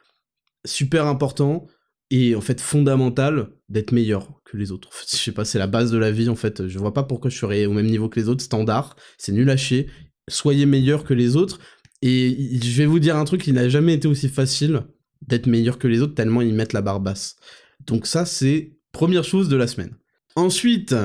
super 0.65 1.07
important 1.07 1.67
et 2.11 2.35
en 2.35 2.41
fait 2.41 2.61
fondamental 2.61 3.49
d'être 3.69 3.91
meilleur 3.91 4.29
que 4.45 4.57
les 4.57 4.71
autres. 4.71 4.89
je 5.09 5.15
sais 5.15 5.31
pas, 5.31 5.45
c'est 5.45 5.59
la 5.59 5.67
base 5.67 5.91
de 5.91 5.97
la 5.97 6.11
vie 6.11 6.29
en 6.29 6.35
fait. 6.35 6.67
Je 6.67 6.77
vois 6.79 6.93
pas 6.93 7.03
pourquoi 7.03 7.29
je 7.29 7.37
serais 7.37 7.65
au 7.65 7.73
même 7.73 7.87
niveau 7.87 8.09
que 8.09 8.19
les 8.19 8.29
autres, 8.29 8.43
standard, 8.43 8.95
c'est 9.17 9.31
nul 9.31 9.49
à 9.49 9.57
chier. 9.57 9.87
Soyez 10.29 10.65
meilleur 10.65 11.03
que 11.03 11.13
les 11.13 11.35
autres. 11.35 11.59
Et 12.01 12.59
je 12.61 12.77
vais 12.77 12.85
vous 12.85 12.99
dire 12.99 13.15
un 13.15 13.25
truc, 13.25 13.47
il 13.47 13.53
n'a 13.53 13.69
jamais 13.69 13.95
été 13.95 14.07
aussi 14.07 14.29
facile 14.29 14.83
d'être 15.27 15.47
meilleur 15.47 15.79
que 15.79 15.87
les 15.87 16.01
autres 16.01 16.13
tellement 16.13 16.41
ils 16.41 16.53
mettent 16.53 16.73
la 16.73 16.81
barre 16.81 16.99
basse. 16.99 17.37
Donc 17.85 18.05
ça 18.05 18.25
c'est 18.25 18.77
première 18.91 19.23
chose 19.23 19.49
de 19.49 19.55
la 19.55 19.67
semaine. 19.67 19.95
Ensuite, 20.35 20.95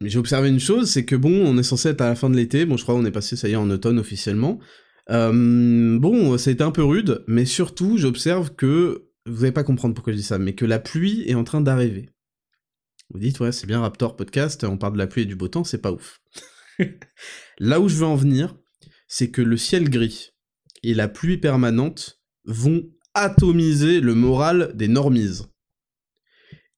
j'ai 0.00 0.18
observé 0.18 0.48
une 0.48 0.60
chose, 0.60 0.90
c'est 0.90 1.04
que 1.04 1.14
bon, 1.14 1.46
on 1.46 1.58
est 1.58 1.62
censé 1.62 1.90
être 1.90 2.00
à 2.00 2.08
la 2.08 2.14
fin 2.16 2.30
de 2.30 2.36
l'été, 2.36 2.64
bon 2.64 2.76
je 2.76 2.82
crois 2.82 2.94
qu'on 2.94 3.04
est 3.04 3.12
passé 3.12 3.36
ça 3.36 3.48
y 3.48 3.52
est 3.52 3.56
en 3.56 3.70
automne 3.70 3.98
officiellement. 3.98 4.58
Euh, 5.10 5.98
bon, 5.98 6.36
ça 6.38 6.50
a 6.50 6.52
été 6.52 6.64
un 6.64 6.70
peu 6.70 6.82
rude, 6.82 7.22
mais 7.26 7.44
surtout 7.44 7.98
j'observe 7.98 8.54
que 8.54 9.11
vous 9.26 9.40
n'allez 9.42 9.52
pas 9.52 9.64
comprendre 9.64 9.94
pourquoi 9.94 10.12
je 10.12 10.18
dis 10.18 10.24
ça, 10.24 10.38
mais 10.38 10.54
que 10.54 10.64
la 10.64 10.78
pluie 10.78 11.22
est 11.26 11.34
en 11.34 11.44
train 11.44 11.60
d'arriver. 11.60 12.10
Vous 13.10 13.20
dites, 13.20 13.40
ouais, 13.40 13.52
c'est 13.52 13.66
bien 13.66 13.80
Raptor 13.80 14.16
Podcast, 14.16 14.64
on 14.64 14.78
parle 14.78 14.94
de 14.94 14.98
la 14.98 15.06
pluie 15.06 15.22
et 15.22 15.26
du 15.26 15.36
beau 15.36 15.48
temps, 15.48 15.64
c'est 15.64 15.82
pas 15.82 15.92
ouf. 15.92 16.20
Là 17.58 17.80
où 17.80 17.88
je 17.88 17.96
veux 17.96 18.06
en 18.06 18.16
venir, 18.16 18.56
c'est 19.06 19.30
que 19.30 19.42
le 19.42 19.56
ciel 19.56 19.90
gris 19.90 20.30
et 20.82 20.94
la 20.94 21.08
pluie 21.08 21.36
permanente 21.36 22.20
vont 22.44 22.82
atomiser 23.14 24.00
le 24.00 24.14
moral 24.14 24.72
des 24.74 24.88
normises. 24.88 25.48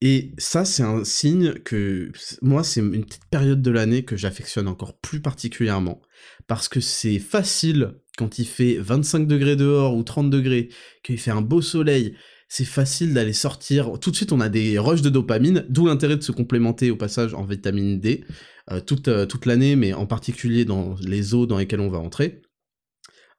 Et 0.01 0.35
ça, 0.37 0.65
c'est 0.65 0.83
un 0.83 1.05
signe 1.05 1.55
que, 1.55 2.11
moi, 2.43 2.63
c'est 2.65 2.81
une 2.81 3.05
petite 3.07 3.27
période 3.31 3.63
de 3.63 3.71
l'année 3.71 4.05
que 4.05 4.17
j'affectionne 4.17 4.69
encore 4.69 4.99
plus 4.99 5.23
particulièrement, 5.23 6.03
parce 6.47 6.69
que 6.69 6.81
c'est 6.81 7.19
facile 7.19 7.95
quand 8.19 8.39
il 8.39 8.45
fait 8.45 8.77
25 8.77 9.27
degrés 9.27 9.57
dehors 9.57 9.97
ou 9.97 10.03
30 10.03 10.29
degrés, 10.29 10.69
qu'il 11.03 11.19
fait 11.19 11.31
un 11.31 11.41
beau 11.41 11.63
soleil, 11.63 12.17
c'est 12.55 12.65
facile 12.65 13.15
d'aller 13.15 13.33
sortir. 13.33 13.99
Tout 13.99 14.13
de 14.13 14.17
suite, 14.17 14.31
on 14.31 14.41
a 14.41 14.49
des 14.49 14.79
rushs 14.79 15.03
de 15.03 15.11
dopamine, 15.11 15.67
d'où 15.69 15.87
l'intérêt 15.87 16.17
de 16.17 16.23
se 16.23 16.31
complémenter 16.31 16.93
au 16.93 16.97
passage 16.97 17.35
en 17.35 17.45
vitamine 17.45 17.99
D 17.99 18.25
euh, 18.71 18.79
toute, 18.79 19.09
euh, 19.09 19.27
toute 19.27 19.47
l'année, 19.47 19.75
mais 19.75 19.93
en 19.93 20.07
particulier 20.07 20.65
dans 20.65 20.95
les 21.01 21.35
eaux 21.35 21.47
dans 21.47 21.59
lesquelles 21.59 21.81
on 21.81 21.89
va 21.89 21.99
entrer. 21.99 22.43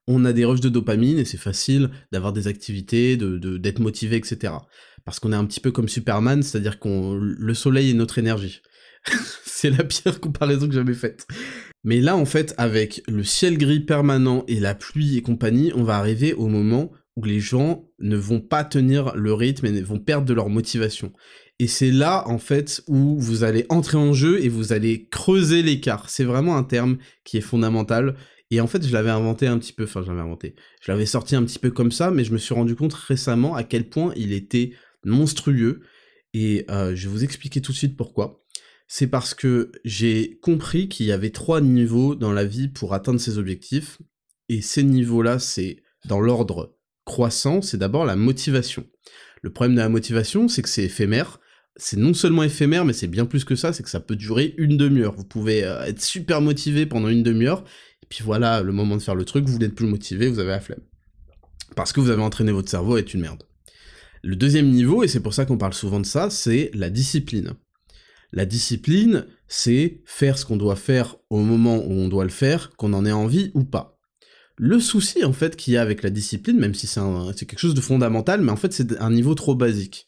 on 0.05 0.25
a 0.25 0.33
des 0.33 0.43
rushs 0.43 0.59
de 0.59 0.67
dopamine 0.67 1.17
et 1.17 1.23
c'est 1.23 1.37
facile 1.37 1.91
d'avoir 2.11 2.33
des 2.33 2.49
activités, 2.49 3.15
de 3.15 3.37
d'être 3.57 3.79
motivé, 3.79 4.17
etc. 4.17 4.51
Parce 5.05 5.21
qu'on 5.21 5.31
est 5.31 5.37
un 5.37 5.45
petit 5.45 5.61
peu 5.61 5.71
comme 5.71 5.87
Superman, 5.87 6.43
c'est-à-dire 6.43 6.77
qu'on 6.77 7.13
le 7.13 7.53
soleil 7.53 7.91
est 7.91 7.93
notre 7.93 8.17
énergie. 8.17 8.63
c'est 9.45 9.69
la 9.69 9.85
pire 9.85 10.19
comparaison 10.19 10.67
que 10.67 10.73
j'avais 10.73 10.93
faite. 10.93 11.25
Mais 11.85 12.01
là, 12.01 12.17
en 12.17 12.25
fait, 12.25 12.53
avec 12.57 13.01
le 13.07 13.23
ciel 13.23 13.57
gris 13.57 13.79
permanent 13.79 14.43
et 14.49 14.59
la 14.59 14.75
pluie 14.75 15.15
et 15.15 15.21
compagnie, 15.21 15.71
on 15.73 15.83
va 15.83 15.95
arriver 15.95 16.33
au 16.33 16.49
moment 16.49 16.91
où 17.15 17.23
les 17.23 17.39
gens 17.39 17.89
ne 17.99 18.17
vont 18.17 18.41
pas 18.41 18.63
tenir 18.63 19.15
le 19.15 19.33
rythme 19.33 19.65
et 19.65 19.81
vont 19.81 19.99
perdre 19.99 20.27
de 20.27 20.33
leur 20.33 20.49
motivation. 20.49 21.13
Et 21.59 21.67
c'est 21.67 21.91
là, 21.91 22.27
en 22.27 22.37
fait, 22.37 22.83
où 22.87 23.17
vous 23.17 23.43
allez 23.43 23.65
entrer 23.69 23.97
en 23.97 24.13
jeu 24.13 24.43
et 24.43 24.49
vous 24.49 24.73
allez 24.73 25.07
creuser 25.07 25.61
l'écart. 25.61 26.09
C'est 26.09 26.25
vraiment 26.25 26.57
un 26.57 26.63
terme 26.63 26.97
qui 27.23 27.37
est 27.37 27.41
fondamental. 27.41 28.15
Et 28.51 28.59
en 28.59 28.67
fait, 28.67 28.85
je 28.85 28.91
l'avais 28.91 29.09
inventé 29.09 29.47
un 29.47 29.57
petit 29.57 29.71
peu, 29.71 29.85
enfin, 29.85 30.03
je 30.03 30.09
l'avais 30.09 30.21
inventé. 30.21 30.55
Je 30.81 30.91
l'avais 30.91 31.05
sorti 31.05 31.35
un 31.35 31.43
petit 31.43 31.59
peu 31.59 31.71
comme 31.71 31.91
ça, 31.91 32.11
mais 32.11 32.25
je 32.25 32.33
me 32.33 32.37
suis 32.37 32.53
rendu 32.53 32.75
compte 32.75 32.93
récemment 32.93 33.55
à 33.55 33.63
quel 33.63 33.87
point 33.87 34.11
il 34.17 34.33
était 34.33 34.73
monstrueux. 35.05 35.81
Et 36.33 36.65
euh, 36.69 36.93
je 36.95 37.07
vais 37.07 37.13
vous 37.13 37.23
expliquer 37.23 37.61
tout 37.61 37.71
de 37.71 37.77
suite 37.77 37.95
pourquoi. 37.95 38.43
C'est 38.87 39.07
parce 39.07 39.33
que 39.33 39.71
j'ai 39.85 40.37
compris 40.41 40.89
qu'il 40.89 41.05
y 41.05 41.11
avait 41.13 41.31
trois 41.31 41.61
niveaux 41.61 42.15
dans 42.15 42.33
la 42.33 42.45
vie 42.45 42.67
pour 42.67 42.93
atteindre 42.93 43.19
ses 43.19 43.37
objectifs. 43.37 43.99
Et 44.49 44.61
ces 44.61 44.83
niveaux-là, 44.83 45.39
c'est 45.39 45.77
dans 46.05 46.19
l'ordre 46.19 46.75
croissant, 47.05 47.61
c'est 47.61 47.77
d'abord 47.77 48.05
la 48.05 48.15
motivation. 48.15 48.85
Le 49.41 49.51
problème 49.51 49.75
de 49.75 49.81
la 49.81 49.89
motivation, 49.89 50.47
c'est 50.47 50.61
que 50.61 50.69
c'est 50.69 50.83
éphémère 50.83 51.39
c'est 51.77 51.97
non 51.97 52.13
seulement 52.13 52.43
éphémère, 52.43 52.85
mais 52.85 52.93
c'est 52.93 53.07
bien 53.07 53.25
plus 53.25 53.43
que 53.43 53.55
ça, 53.55 53.73
c'est 53.73 53.83
que 53.83 53.89
ça 53.89 53.99
peut 53.99 54.15
durer 54.15 54.53
une 54.57 54.77
demi-heure. 54.77 55.13
Vous 55.15 55.25
pouvez 55.25 55.63
euh, 55.63 55.83
être 55.83 56.01
super 56.01 56.41
motivé 56.41 56.85
pendant 56.85 57.09
une 57.09 57.23
demi-heure, 57.23 57.63
et 58.03 58.05
puis 58.07 58.23
voilà, 58.23 58.61
le 58.61 58.71
moment 58.71 58.95
de 58.95 59.01
faire 59.01 59.15
le 59.15 59.25
truc, 59.25 59.45
vous 59.45 59.57
n'êtes 59.57 59.75
plus 59.75 59.87
motivé, 59.87 60.29
vous 60.29 60.39
avez 60.39 60.51
la 60.51 60.59
flemme. 60.59 60.81
Parce 61.75 61.91
que 61.91 61.99
vous 61.99 62.09
avez 62.09 62.21
entraîné 62.21 62.51
votre 62.51 62.69
cerveau 62.69 62.95
à 62.95 62.99
être 62.99 63.13
une 63.13 63.21
merde. 63.21 63.43
Le 64.23 64.35
deuxième 64.35 64.69
niveau, 64.69 65.03
et 65.03 65.07
c'est 65.07 65.19
pour 65.19 65.33
ça 65.33 65.45
qu'on 65.45 65.57
parle 65.57 65.73
souvent 65.73 65.99
de 65.99 66.05
ça, 66.05 66.29
c'est 66.29 66.71
la 66.73 66.89
discipline. 66.89 67.53
La 68.31 68.45
discipline, 68.45 69.27
c'est 69.47 70.01
faire 70.05 70.37
ce 70.37 70.45
qu'on 70.45 70.57
doit 70.57 70.75
faire 70.75 71.17
au 71.29 71.41
moment 71.41 71.77
où 71.85 71.91
on 71.91 72.07
doit 72.07 72.23
le 72.23 72.29
faire, 72.29 72.71
qu'on 72.77 72.93
en 72.93 73.05
ait 73.05 73.11
envie 73.11 73.51
ou 73.53 73.63
pas. 73.63 73.94
Le 74.57 74.79
souci, 74.79 75.23
en 75.25 75.33
fait, 75.33 75.55
qu'il 75.55 75.73
y 75.73 75.77
a 75.77 75.81
avec 75.81 76.01
la 76.01 76.09
discipline, 76.09 76.57
même 76.57 76.73
si 76.73 76.87
c'est 76.87 77.45
quelque 77.45 77.59
chose 77.59 77.73
de 77.73 77.81
fondamental, 77.81 78.41
mais 78.41 78.51
en 78.51 78.55
fait, 78.55 78.71
c'est 78.71 78.99
un 79.01 79.11
niveau 79.11 79.35
trop 79.35 79.55
basique. 79.55 80.07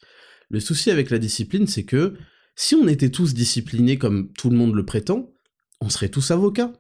Le 0.49 0.59
souci 0.59 0.89
avec 0.89 1.09
la 1.09 1.19
discipline, 1.19 1.67
c'est 1.67 1.83
que 1.83 2.15
si 2.55 2.75
on 2.75 2.87
était 2.87 3.09
tous 3.09 3.33
disciplinés 3.33 3.97
comme 3.97 4.31
tout 4.33 4.49
le 4.49 4.57
monde 4.57 4.73
le 4.73 4.85
prétend, 4.85 5.33
on 5.81 5.89
serait 5.89 6.09
tous 6.09 6.31
avocats. 6.31 6.73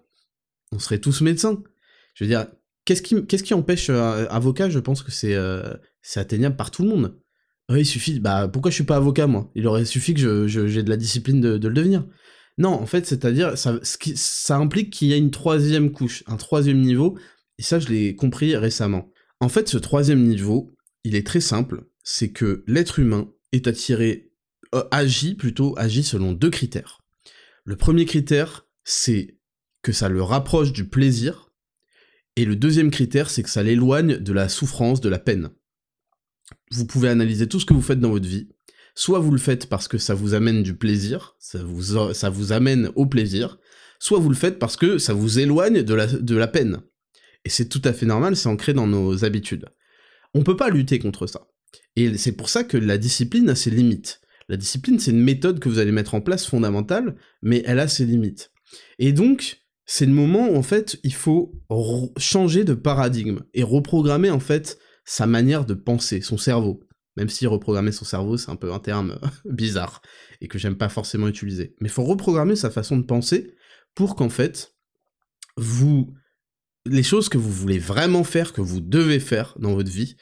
On 0.71 0.79
serait 0.79 0.99
tous 0.99 1.21
médecins. 1.21 1.61
Je 2.13 2.23
veux 2.23 2.29
dire, 2.29 2.47
qu'est-ce 2.85 3.01
qui, 3.01 3.53
empêche 3.53 3.89
euh, 3.89 4.25
avocat? 4.29 4.69
Je 4.69 4.79
pense 4.79 5.03
que 5.03 5.11
c'est, 5.11 5.35
euh, 5.35 5.73
atteignable 6.15 6.55
par 6.55 6.71
tout 6.71 6.83
le 6.83 6.89
monde. 6.89 7.19
il 7.69 7.85
suffit. 7.85 8.19
Bah, 8.19 8.47
pourquoi 8.47 8.71
je 8.71 8.75
suis 8.75 8.85
pas 8.85 8.95
avocat, 8.95 9.27
moi? 9.27 9.51
Il 9.55 9.67
aurait 9.67 9.85
suffi 9.85 10.13
que 10.13 10.47
j'ai 10.47 10.83
de 10.83 10.89
la 10.89 10.97
discipline 10.97 11.41
de, 11.41 11.67
le 11.67 11.73
devenir. 11.73 12.05
Non, 12.57 12.69
en 12.69 12.85
fait, 12.85 13.05
c'est-à-dire, 13.05 13.55
ça 13.57 14.57
implique 14.57 14.91
qu'il 14.91 15.09
y 15.09 15.13
a 15.13 15.17
une 15.17 15.31
troisième 15.31 15.91
couche, 15.91 16.23
un 16.25 16.37
troisième 16.37 16.81
niveau, 16.81 17.19
et 17.57 17.63
ça, 17.63 17.79
je 17.79 17.87
l'ai 17.89 18.15
compris 18.15 18.55
récemment. 18.55 19.11
En 19.39 19.49
fait, 19.49 19.67
ce 19.67 19.77
troisième 19.77 20.23
niveau, 20.23 20.71
il 21.03 21.15
est 21.15 21.25
très 21.25 21.41
simple, 21.41 21.85
c'est 22.03 22.31
que 22.31 22.63
l'être 22.67 22.99
humain 22.99 23.31
est 23.51 23.67
attiré, 23.67 24.31
euh, 24.75 24.83
agit 24.91 25.35
plutôt, 25.35 25.73
agit 25.77 26.03
selon 26.03 26.33
deux 26.33 26.49
critères. 26.49 27.01
Le 27.63 27.75
premier 27.75 28.05
critère, 28.05 28.67
c'est 28.83 29.37
que 29.81 29.91
ça 29.91 30.09
le 30.09 30.21
rapproche 30.21 30.73
du 30.73 30.87
plaisir, 30.87 31.51
et 32.35 32.45
le 32.45 32.55
deuxième 32.55 32.91
critère, 32.91 33.29
c'est 33.29 33.41
que 33.41 33.49
ça 33.49 33.63
l'éloigne 33.63 34.17
de 34.17 34.33
la 34.33 34.47
souffrance, 34.47 35.01
de 35.01 35.09
la 35.09 35.17
peine. 35.17 35.49
Vous 36.71 36.85
pouvez 36.85 37.09
analyser 37.09 37.47
tout 37.47 37.59
ce 37.59 37.65
que 37.65 37.73
vous 37.73 37.81
faites 37.81 37.99
dans 37.99 38.11
votre 38.11 38.27
vie. 38.27 38.49
Soit 38.93 39.19
vous 39.19 39.31
le 39.31 39.37
faites 39.37 39.67
parce 39.67 39.87
que 39.87 39.97
ça 39.97 40.13
vous 40.13 40.33
amène 40.33 40.63
du 40.63 40.75
plaisir, 40.75 41.35
ça 41.39 41.63
vous, 41.63 42.51
amène 42.51 42.91
au 42.95 43.05
plaisir, 43.05 43.59
soit 43.99 44.19
vous 44.19 44.29
le 44.29 44.35
faites 44.35 44.59
parce 44.59 44.77
que 44.77 44.97
ça 44.97 45.13
vous 45.13 45.39
éloigne 45.39 45.81
de 45.83 46.35
la 46.35 46.47
peine. 46.47 46.81
Et 47.45 47.49
c'est 47.49 47.69
tout 47.69 47.81
à 47.83 47.93
fait 47.93 48.05
normal, 48.05 48.35
c'est 48.35 48.49
ancré 48.49 48.73
dans 48.73 48.87
nos 48.87 49.23
habitudes. 49.25 49.65
On 50.33 50.43
peut 50.43 50.57
pas 50.57 50.69
lutter 50.69 50.99
contre 50.99 51.27
ça. 51.27 51.47
Et 51.95 52.17
c'est 52.17 52.33
pour 52.33 52.49
ça 52.49 52.63
que 52.63 52.77
la 52.77 52.97
discipline 52.97 53.49
a 53.49 53.55
ses 53.55 53.71
limites. 53.71 54.21
La 54.49 54.57
discipline, 54.57 54.99
c'est 54.99 55.11
une 55.11 55.23
méthode 55.23 55.59
que 55.59 55.67
vous 55.67 55.79
allez 55.79 55.91
mettre 55.91 56.15
en 56.15 56.21
place 56.21 56.45
fondamentale, 56.45 57.15
mais 57.41 57.63
elle 57.65 57.79
a 57.79 57.87
ses 57.87 58.05
limites. 58.05 58.51
Et 58.99 59.11
donc, 59.11 59.61
c'est 59.85 60.05
le 60.05 60.13
moment 60.13 60.49
où, 60.49 60.55
en 60.55 60.63
fait, 60.63 60.99
il 61.03 61.13
faut 61.13 61.53
changer 62.17 62.63
de 62.63 62.73
paradigme 62.73 63.41
et 63.53 63.63
reprogrammer, 63.63 64.29
en 64.29 64.39
fait, 64.39 64.77
sa 65.05 65.25
manière 65.25 65.65
de 65.65 65.73
penser, 65.73 66.21
son 66.21 66.37
cerveau. 66.37 66.81
Même 67.15 67.29
si 67.29 67.47
reprogrammer 67.47 67.91
son 67.91 68.05
cerveau, 68.05 68.37
c'est 68.37 68.51
un 68.51 68.55
peu 68.55 68.71
un 68.71 68.79
terme 68.79 69.19
bizarre 69.45 70.01
et 70.39 70.47
que 70.47 70.59
j'aime 70.59 70.77
pas 70.77 70.89
forcément 70.89 71.27
utiliser. 71.27 71.75
Mais 71.81 71.87
il 71.87 71.91
faut 71.91 72.03
reprogrammer 72.03 72.55
sa 72.55 72.69
façon 72.69 72.97
de 72.97 73.03
penser 73.03 73.55
pour 73.95 74.15
qu'en 74.15 74.29
fait, 74.29 74.75
vous, 75.57 76.13
les 76.89 77.03
choses 77.03 77.29
que 77.29 77.37
vous 77.37 77.51
voulez 77.51 77.79
vraiment 77.79 78.23
faire, 78.23 78.53
que 78.53 78.61
vous 78.61 78.81
devez 78.81 79.19
faire 79.19 79.55
dans 79.59 79.73
votre 79.73 79.91
vie, 79.91 80.15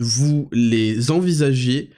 vous 0.00 0.48
les 0.52 1.10
envisagez, 1.10 1.90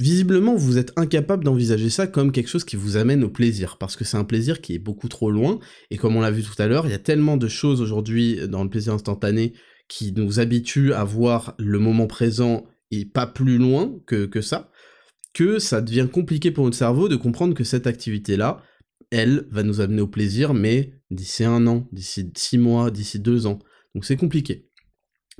visiblement 0.00 0.54
vous 0.54 0.78
êtes 0.78 0.92
incapable 0.96 1.44
d'envisager 1.44 1.90
ça 1.90 2.06
comme 2.06 2.32
quelque 2.32 2.48
chose 2.48 2.64
qui 2.64 2.76
vous 2.76 2.96
amène 2.96 3.24
au 3.24 3.30
plaisir, 3.30 3.76
parce 3.78 3.96
que 3.96 4.04
c'est 4.04 4.16
un 4.16 4.24
plaisir 4.24 4.60
qui 4.60 4.74
est 4.74 4.78
beaucoup 4.78 5.08
trop 5.08 5.30
loin, 5.30 5.58
et 5.90 5.96
comme 5.96 6.16
on 6.16 6.20
l'a 6.20 6.30
vu 6.30 6.42
tout 6.42 6.60
à 6.60 6.66
l'heure, 6.66 6.86
il 6.86 6.90
y 6.90 6.94
a 6.94 6.98
tellement 6.98 7.36
de 7.36 7.48
choses 7.48 7.80
aujourd'hui 7.80 8.48
dans 8.48 8.64
le 8.64 8.70
plaisir 8.70 8.92
instantané 8.92 9.54
qui 9.88 10.12
nous 10.12 10.40
habituent 10.40 10.92
à 10.92 11.04
voir 11.04 11.54
le 11.58 11.78
moment 11.78 12.06
présent 12.06 12.64
et 12.90 13.04
pas 13.04 13.26
plus 13.26 13.58
loin 13.58 13.94
que, 14.06 14.26
que 14.26 14.40
ça, 14.40 14.70
que 15.34 15.58
ça 15.58 15.80
devient 15.80 16.08
compliqué 16.10 16.50
pour 16.50 16.64
notre 16.64 16.76
cerveau 16.76 17.08
de 17.08 17.16
comprendre 17.16 17.54
que 17.54 17.64
cette 17.64 17.86
activité-là, 17.86 18.62
elle, 19.10 19.46
va 19.50 19.62
nous 19.62 19.80
amener 19.80 20.00
au 20.00 20.08
plaisir, 20.08 20.54
mais 20.54 20.94
d'ici 21.10 21.44
un 21.44 21.66
an, 21.66 21.88
d'ici 21.92 22.30
six 22.36 22.58
mois, 22.58 22.90
d'ici 22.90 23.20
deux 23.20 23.46
ans. 23.46 23.58
Donc 23.94 24.04
c'est 24.04 24.16
compliqué. 24.16 24.68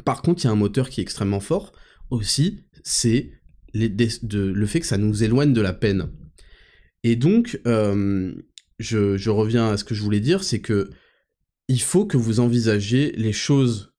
Par 0.04 0.22
contre, 0.22 0.42
il 0.42 0.46
y 0.46 0.48
a 0.48 0.52
un 0.52 0.56
moteur 0.56 0.90
qui 0.90 1.00
est 1.00 1.02
extrêmement 1.02 1.40
fort 1.40 1.72
aussi, 2.10 2.64
c'est 2.82 3.30
le 3.74 4.66
fait 4.66 4.80
que 4.80 4.86
ça 4.86 4.98
nous 4.98 5.24
éloigne 5.24 5.52
de 5.52 5.60
la 5.60 5.72
peine. 5.72 6.10
Et 7.02 7.16
donc, 7.16 7.60
euh, 7.66 8.34
je, 8.78 9.30
reviens 9.30 9.70
à 9.70 9.76
ce 9.76 9.84
que 9.84 9.94
je 9.94 10.02
voulais 10.02 10.20
dire, 10.20 10.44
c'est 10.44 10.60
que 10.60 10.90
il 11.68 11.80
faut 11.80 12.06
que 12.06 12.16
vous 12.16 12.40
envisagiez 12.40 13.12
les 13.12 13.32
choses 13.32 13.94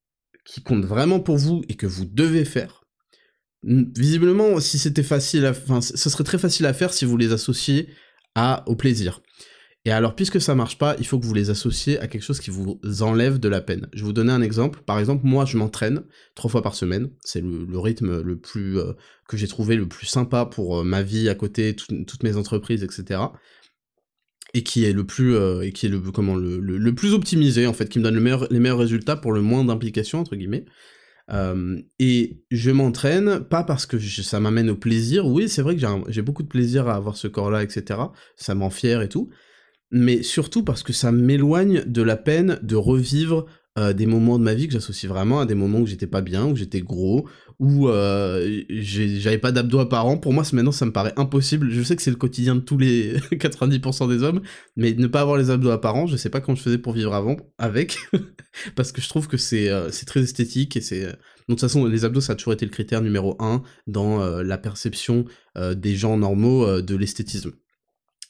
qui 0.46 0.62
comptent 0.62 0.86
vraiment 0.86 1.20
pour 1.20 1.38
vous 1.38 1.64
et 1.68 1.76
que 1.76 1.88
vous 1.88 2.06
devez 2.06 2.46
faire. 2.46 2.84
Visiblement, 3.64 4.60
si 4.60 4.78
c'était 4.78 5.04
facile, 5.04 5.52
ce 5.82 6.10
serait 6.10 6.24
très 6.24 6.38
facile 6.38 6.68
à 6.68 6.74
faire 6.74 6.94
si 6.94 7.06
vous 7.06 7.18
les 7.18 7.32
associez 7.32 7.90
à, 8.36 8.64
au 8.68 8.76
plaisir. 8.76 9.22
Et 9.88 9.92
alors, 9.92 10.16
puisque 10.16 10.42
ça 10.42 10.56
marche 10.56 10.80
pas, 10.80 10.96
il 10.98 11.06
faut 11.06 11.20
que 11.20 11.26
vous 11.26 11.34
les 11.36 11.52
associez 11.52 12.00
à 12.00 12.08
quelque 12.08 12.24
chose 12.24 12.40
qui 12.40 12.50
vous 12.50 12.80
enlève 13.02 13.40
de 13.40 13.48
la 13.48 13.62
peine. 13.62 13.88
Je 13.94 14.00
vais 14.00 14.08
vous 14.08 14.14
donner 14.14 14.32
un 14.32 14.42
exemple. 14.42 14.82
Par 14.84 14.98
exemple, 14.98 15.22
moi, 15.26 15.46
je 15.46 15.58
m'entraîne 15.58 16.02
trois 16.34 16.50
fois 16.50 16.64
par 16.64 16.74
semaine. 16.74 17.12
C'est 17.24 17.42
le, 17.42 17.78
rythme 17.78 18.22
le 18.22 18.36
plus 18.36 18.80
euh, 18.80 18.94
que 19.28 19.38
j'ai 19.38 19.48
trouvé 19.48 19.76
le 19.76 19.88
plus 19.88 20.08
sympa 20.08 20.48
pour 20.48 20.80
euh, 20.80 20.84
ma 20.84 21.04
vie 21.04 21.30
à 21.30 21.36
côté, 21.36 21.76
toutes 21.76 22.24
mes 22.24 22.36
entreprises, 22.36 22.84
etc. 22.84 23.22
Et 24.56 24.64
qui 24.64 24.86
est 24.86 24.94
le 24.94 25.06
plus 25.06 25.36
euh, 25.36 25.62
et 25.62 25.72
qui 25.72 25.86
est 25.86 25.90
le 25.90 26.00
comment 26.00 26.36
le, 26.36 26.58
le, 26.58 26.96
plus 26.96 27.14
optimisé 27.14 27.68
en 27.68 27.74
fait, 27.74 27.88
qui 27.88 28.00
me 28.00 28.04
donne 28.04 28.16
les 28.50 28.60
meilleurs 28.60 28.80
résultats 28.80 29.18
pour 29.18 29.34
le 29.34 29.42
moins 29.42 29.64
d'implication 29.64 30.20
entre 30.20 30.36
guillemets. 30.36 30.66
et 32.00 32.42
je 32.50 32.72
m'entraîne 32.72 33.42
pas 33.42 33.64
parce 33.64 33.86
que 33.86 34.00
ça 34.00 34.40
m'amène 34.40 34.72
au 34.72 34.76
plaisir. 34.76 35.28
Oui, 35.28 35.48
c'est 35.48 35.62
vrai 35.62 35.76
que 35.76 35.86
j'ai 36.08 36.22
beaucoup 36.24 36.44
de 36.44 36.48
plaisir 36.48 36.88
à 36.88 36.96
avoir 36.96 37.18
ce 37.18 37.28
corps-là, 37.28 37.62
etc. 37.62 38.00
Ça 38.36 38.56
m'en 38.56 38.72
fier 38.72 39.04
et 39.04 39.10
tout 39.10 39.30
mais 39.92 40.24
surtout 40.24 40.64
parce 40.64 40.84
que 40.84 40.94
ça 40.94 41.12
m'éloigne 41.12 41.84
de 41.86 42.02
la 42.02 42.18
peine 42.18 42.60
de 42.62 42.76
revivre 42.76 43.46
euh, 43.78 43.92
des 43.92 44.06
moments 44.06 44.40
de 44.40 44.44
ma 44.44 44.54
vie 44.54 44.68
que 44.68 44.74
j'associe 44.74 45.10
vraiment 45.12 45.42
à 45.42 45.46
des 45.46 45.54
moments 45.54 45.80
où 45.80 45.86
j'étais 45.86 46.08
pas 46.08 46.22
bien, 46.22 46.46
où 46.46 46.56
j'étais 46.56 46.80
gros, 46.80 47.28
où 47.60 47.90
euh, 47.90 48.64
j'avais 48.70 49.38
pas 49.38 49.52
d'abdos 49.52 49.80
apparents. 49.80 50.18
Pour 50.18 50.32
moi, 50.32 50.44
maintenant, 50.54 50.72
ça 50.72 50.86
me 50.86 50.94
paraît 50.94 51.12
impossible. 51.18 51.70
Je 51.70 51.84
sais 51.84 51.98
que 51.98 52.02
c'est 52.02 52.10
le 52.10 52.16
quotidien 52.16 52.56
de 52.56 52.62
tous 52.62 52.78
les 52.78 53.18
90% 53.32 54.08
des 54.08 54.24
hommes, 54.24 54.42
mais 54.78 54.94
ne 54.94 55.08
pas 55.08 55.20
avoir 55.20 55.36
les 55.36 55.50
abdos 55.50 55.72
apparents, 55.72 56.08
je 56.08 56.16
sais 56.16 56.30
pas 56.30 56.40
comment 56.40 56.56
je 56.56 56.62
faisais 56.62 56.78
pour 56.78 56.94
vivre 56.94 57.14
avant 57.14 57.36
avec, 57.58 57.98
parce 58.78 58.94
que 58.94 59.02
je 59.02 59.10
trouve 59.10 59.28
que 59.28 59.36
c'est 59.36 59.68
euh, 59.68 59.90
très 60.08 60.22
esthétique 60.22 60.78
et 60.78 60.82
c'est... 60.82 61.02
de 61.02 61.18
toute 61.50 61.60
façon, 61.60 61.86
les 61.86 62.06
abdos, 62.06 62.22
ça 62.22 62.32
a 62.32 62.36
toujours 62.38 62.54
été 62.54 62.66
le 62.66 62.72
critère 62.72 63.02
numéro 63.02 63.36
un 63.40 63.62
dans 63.88 64.26
la 64.42 64.58
perception 64.58 65.26
des 65.76 65.96
gens 65.96 66.18
normaux 66.18 66.82
de 66.82 66.96
l'esthétisme 66.96 67.52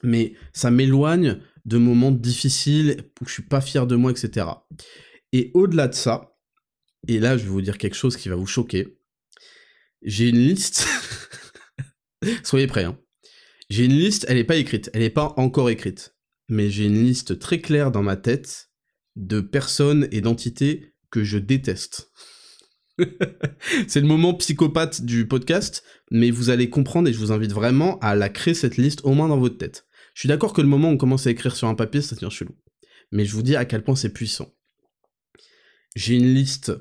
mais 0.06 0.34
ça 0.54 0.72
m'éloigne 0.72 1.39
de 1.65 1.78
moments 1.78 2.12
difficiles 2.12 3.10
où 3.22 3.28
je 3.28 3.34
suis 3.34 3.44
pas 3.44 3.62
fier 3.62 3.88
de 3.88 3.96
moi, 3.96 4.12
etc. 4.12 4.48
Et 5.32 5.52
au-delà 5.54 5.88
de 5.88 5.96
ça, 5.96 6.38
et 7.08 7.20
là 7.20 7.38
je 7.38 7.44
vais 7.44 7.50
vous 7.50 7.62
dire 7.62 7.78
quelque 7.78 7.96
chose 7.96 8.18
qui 8.18 8.30
va 8.30 8.36
vous 8.36 8.46
choquer, 8.46 8.98
j'ai 10.02 10.30
une 10.30 10.38
liste, 10.38 10.86
soyez 12.44 12.68
prêts, 12.68 12.84
hein. 12.84 13.00
j'ai 13.70 13.86
une 13.86 13.98
liste, 13.98 14.26
elle 14.30 14.38
n'est 14.38 14.44
pas 14.44 14.58
écrite, 14.58 14.89
elle 14.94 15.02
n'est 15.02 15.10
pas 15.10 15.34
encore 15.38 15.70
écrite, 15.70 16.15
mais 16.48 16.70
j'ai 16.70 16.86
une 16.86 17.04
liste 17.04 17.39
très 17.39 17.60
claire 17.60 17.91
dans 17.91 18.04
ma 18.04 18.15
tête 18.15 18.70
de 19.15 19.41
personnes 19.41 20.08
et 20.12 20.22
d'entités 20.22 20.94
que 21.10 21.24
je 21.24 21.38
déteste. 21.38 22.12
c'est 23.88 24.02
le 24.02 24.08
moment 24.08 24.34
psychopathe 24.36 25.02
du 25.02 25.28
podcast, 25.28 25.84
mais 26.12 26.32
vous 26.32 26.50
allez 26.50 26.70
comprendre 26.70 27.10
et 27.10 27.13
je 27.13 27.20
vous 27.20 27.32
invite 27.32 27.52
vraiment 27.52 28.00
à 28.00 28.15
la 28.15 28.30
créer 28.30 28.54
cette 28.54 28.78
liste 28.78 29.02
au 29.04 29.13
moins 29.13 29.28
dans 29.28 29.39
votre 29.39 29.58
tête. 29.58 29.85
Je 30.15 30.21
suis 30.21 30.30
d'accord 30.30 30.54
que 30.54 30.62
le 30.62 30.67
moment 30.67 30.89
où 30.89 30.93
on 30.93 30.97
commence 30.97 31.28
à 31.28 31.32
écrire 31.32 31.56
sur 31.56 31.67
un 31.67 31.75
papier, 31.75 32.01
ça 32.01 32.15
devient 32.15 32.32
chelou. 32.32 32.56
Mais 33.12 33.25
je 33.25 33.34
vous 33.34 33.43
dis 33.43 33.58
à 33.58 33.65
quel 33.65 33.84
point 33.84 33.97
c'est 33.97 34.13
puissant. 34.13 34.56
J'ai 35.95 36.15
une 36.15 36.34
liste 36.34 36.71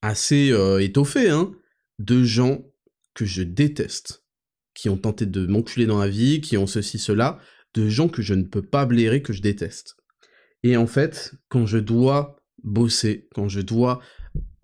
assez 0.00 0.52
euh, 0.52 0.78
étoffée, 0.78 1.28
hein, 1.28 1.52
de 1.98 2.22
gens 2.22 2.64
que 3.14 3.24
je 3.24 3.42
déteste, 3.42 4.24
qui 4.74 4.88
ont 4.88 4.96
tenté 4.96 5.26
de 5.26 5.44
m'enculer 5.44 5.86
dans 5.86 5.98
la 5.98 6.08
vie, 6.08 6.40
qui 6.40 6.56
ont 6.56 6.68
ceci, 6.68 7.00
cela, 7.00 7.40
de 7.74 7.88
gens 7.88 8.08
que 8.08 8.22
je 8.22 8.32
ne 8.32 8.44
peux 8.44 8.62
pas 8.62 8.86
blairer, 8.86 9.22
que 9.22 9.32
je 9.32 9.42
déteste. 9.42 9.96
Et 10.62 10.76
en 10.76 10.86
fait, 10.86 11.34
quand 11.48 11.66
je 11.66 11.78
dois 11.78 12.36
bosser, 12.62 13.28
quand 13.34 13.48
je 13.48 13.60
dois 13.60 14.00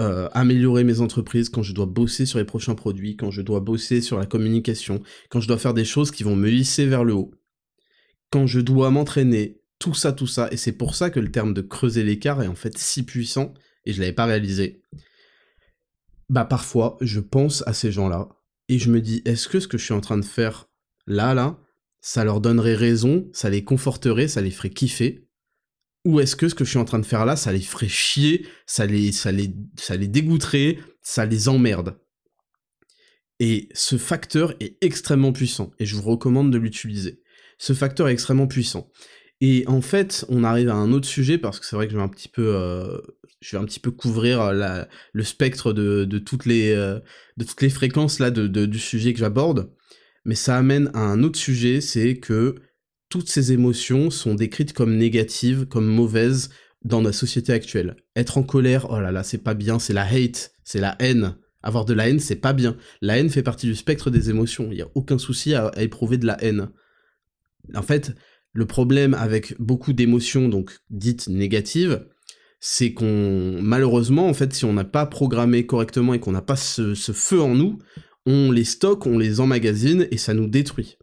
euh, 0.01 0.29
améliorer 0.33 0.85
mes 0.85 1.01
entreprises, 1.01 1.49
quand 1.49 1.65
je 1.65 1.75
dois 1.75 1.87
bosser 1.87 2.27
sur 2.27 2.39
les 2.39 2.45
prochains 2.45 2.77
produits, 2.77 3.17
quand 3.17 3.33
je 3.33 3.43
dois 3.43 3.59
bosser 3.59 4.01
sur 4.01 4.19
la 4.19 4.27
communication, 4.27 5.03
quand 5.31 5.41
je 5.41 5.49
dois 5.49 5.59
faire 5.59 5.75
des 5.75 5.85
choses 5.85 6.13
qui 6.13 6.23
vont 6.23 6.37
me 6.37 6.49
hisser 6.49 6.87
vers 6.87 7.03
le 7.03 7.15
haut, 7.15 7.33
quand 8.31 8.47
je 8.47 8.61
dois 8.61 8.91
m'entraîner, 8.91 9.61
tout 9.79 9.95
ça, 9.95 10.13
tout 10.13 10.27
ça, 10.27 10.49
et 10.51 10.57
c'est 10.57 10.73
pour 10.73 10.95
ça 10.95 11.11
que 11.11 11.21
le 11.21 11.31
terme 11.31 11.55
de 11.55 11.63
creuser 11.63 12.03
l'écart 12.03 12.43
est 12.43 12.49
en 12.49 12.55
fait 12.55 12.77
si 12.77 13.05
puissant, 13.05 13.55
et 13.85 13.93
je 13.93 14.01
l'avais 14.01 14.13
pas 14.13 14.27
réalisé. 14.27 14.83
Bah 16.29 16.45
parfois, 16.45 16.99
je 17.01 17.21
pense 17.21 17.63
à 17.67 17.73
ces 17.73 17.93
gens-là, 17.93 18.29
et 18.69 18.79
je 18.79 18.91
me 18.91 19.01
dis, 19.01 19.23
est-ce 19.25 19.49
que 19.49 19.61
ce 19.61 19.69
que 19.69 19.79
je 19.79 19.85
suis 19.85 19.95
en 19.95 20.01
train 20.01 20.19
de 20.19 20.25
faire 20.25 20.69
là, 21.07 21.33
là, 21.33 21.59
ça 22.01 22.25
leur 22.25 22.41
donnerait 22.41 22.75
raison, 22.75 23.29
ça 23.33 23.51
les 23.51 23.65
conforterait, 23.65 24.29
ça 24.29 24.41
les 24.41 24.51
ferait 24.51 24.71
kiffer, 24.71 25.29
ou 26.05 26.21
est-ce 26.21 26.37
que 26.37 26.49
ce 26.49 26.55
que 26.55 26.65
je 26.65 26.71
suis 26.71 26.79
en 26.79 26.85
train 26.85 26.99
de 26.99 27.07
faire 27.07 27.25
là, 27.25 27.37
ça 27.37 27.53
les 27.53 27.61
ferait 27.61 27.89
chier, 27.89 28.47
ça 28.67 28.85
les, 28.85 29.13
ça 29.13 29.33
les, 29.33 29.55
ça 29.77 29.97
les 29.97 30.09
dégoûterait, 30.09 30.79
ça 31.03 31.25
les 31.25 31.49
emmerde? 31.49 31.99
Et 33.41 33.69
ce 33.73 33.97
facteur 33.97 34.55
est 34.61 34.77
extrêmement 34.81 35.33
puissant, 35.33 35.71
et 35.79 35.87
je 35.87 35.97
vous 35.97 36.03
recommande 36.03 36.53
de 36.53 36.59
l'utiliser. 36.59 37.23
Ce 37.59 37.73
facteur 37.73 38.09
est 38.09 38.13
extrêmement 38.13 38.47
puissant. 38.47 38.91
Et 39.41 39.65
en 39.67 39.81
fait, 39.81 40.25
on 40.29 40.43
arrive 40.43 40.69
à 40.69 40.75
un 40.75 40.93
autre 40.93 41.07
sujet, 41.07 41.39
parce 41.39 41.61
que 41.61 41.67
c'est 41.67 41.77
vrai 41.77 41.87
que 41.87 41.93
je 41.93 41.97
vais 41.97 42.03
un 42.03 42.09
petit 42.09 42.29
peu, 42.29 42.55
euh, 42.55 42.99
couvrir 43.97 44.53
la, 44.53 44.89
le 45.13 45.23
spectre 45.23 45.73
de, 45.73 46.05
de 46.05 46.19
toutes 46.19 46.47
les, 46.47 46.73
euh, 46.73 46.99
de 47.37 47.45
toutes 47.45 47.63
les 47.63 47.71
fréquences 47.71 48.19
là 48.19 48.31
du 48.31 48.79
sujet 48.79 49.13
que 49.13 49.21
j'aborde. 49.21 49.71
Mais 50.25 50.35
ça 50.35 50.57
amène 50.57 50.91
à 50.95 51.01
un 51.01 51.23
autre 51.23 51.39
sujet, 51.39 51.81
c'est 51.81 52.19
que 52.19 52.57
toutes 53.09 53.29
ces 53.29 53.53
émotions 53.53 54.11
sont 54.11 54.35
décrites 54.35 54.73
comme 54.73 54.97
négatives, 54.97 55.67
comme 55.67 55.87
mauvaises 55.87 56.51
dans 56.85 57.01
la 57.01 57.13
société 57.13 57.53
actuelle. 57.53 57.97
Être 58.17 58.39
en 58.39 58.43
colère, 58.43 58.91
oh 58.91 59.01
là 59.01 59.13
là, 59.13 59.23
c'est 59.23 59.43
pas 59.43 59.55
bien, 59.55 59.79
c'est 59.79 59.93
la 59.93 60.05
hate, 60.05 60.53
c'est 60.65 60.81
la 60.81 60.97
haine. 60.99 61.37
Avoir 61.63 61.85
de 61.85 61.95
la 61.95 62.09
haine, 62.09 62.21
c'est 62.21 62.37
pas 62.37 62.53
bien. 62.53 62.77
La 63.01 63.19
haine 63.19 63.31
fait 63.31 63.43
partie 63.43 63.67
du 63.67 63.75
spectre 63.75 64.11
des 64.11 64.31
émotions. 64.31 64.69
Il 64.71 64.77
n'y 64.77 64.83
a 64.83 64.89
aucun 64.95 65.19
souci 65.19 65.55
à, 65.55 65.73
éprouver 65.77 66.19
de 66.19 66.27
la 66.27 66.43
haine. 66.43 66.69
En 67.75 67.83
fait, 67.83 68.15
le 68.53 68.67
problème 68.67 69.15
avec 69.15 69.55
beaucoup 69.61 69.93
d'émotions, 69.93 70.49
donc 70.49 70.79
dites 70.91 71.29
négatives, 71.29 72.07
c'est 72.61 72.93
qu'on, 72.93 73.61
malheureusement, 73.63 74.29
en 74.29 74.35
fait, 74.35 74.53
si 74.53 74.65
on 74.65 74.73
n'a 74.73 74.85
pas 74.85 75.07
programmé 75.07 75.67
correctement 75.67 76.15
et 76.15 76.21
qu'on 76.21 76.33
n'a 76.33 76.43
pas 76.43 76.57
ce, 76.57 76.95
feu 76.95 77.41
en 77.41 77.55
nous, 77.55 77.79
on 78.27 78.51
les 78.51 78.65
stocke, 78.65 79.07
on 79.07 79.19
les 79.19 79.41
emmagasine 79.41 80.09
et 80.11 80.17
ça 80.17 80.35
nous 80.35 80.47
détruit 80.47 80.99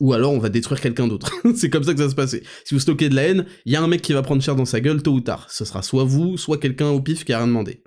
ou 0.00 0.14
alors 0.14 0.32
on 0.32 0.38
va 0.38 0.48
détruire 0.48 0.80
quelqu'un 0.80 1.06
d'autre. 1.06 1.30
c'est 1.54 1.70
comme 1.70 1.84
ça 1.84 1.92
que 1.92 2.00
ça 2.00 2.08
se 2.08 2.14
passait. 2.14 2.42
Si 2.64 2.74
vous 2.74 2.80
stockez 2.80 3.08
de 3.08 3.14
la 3.14 3.22
haine, 3.24 3.46
il 3.66 3.72
y 3.72 3.76
a 3.76 3.82
un 3.82 3.86
mec 3.86 4.02
qui 4.02 4.12
va 4.12 4.22
prendre 4.22 4.42
cher 4.42 4.56
dans 4.56 4.64
sa 4.64 4.80
gueule 4.80 5.02
tôt 5.02 5.12
ou 5.12 5.20
tard. 5.20 5.50
Ce 5.50 5.64
sera 5.64 5.82
soit 5.82 6.04
vous, 6.04 6.38
soit 6.38 6.58
quelqu'un 6.58 6.88
au 6.88 7.00
pif 7.00 7.24
qui 7.24 7.32
a 7.32 7.38
rien 7.38 7.46
demandé. 7.46 7.82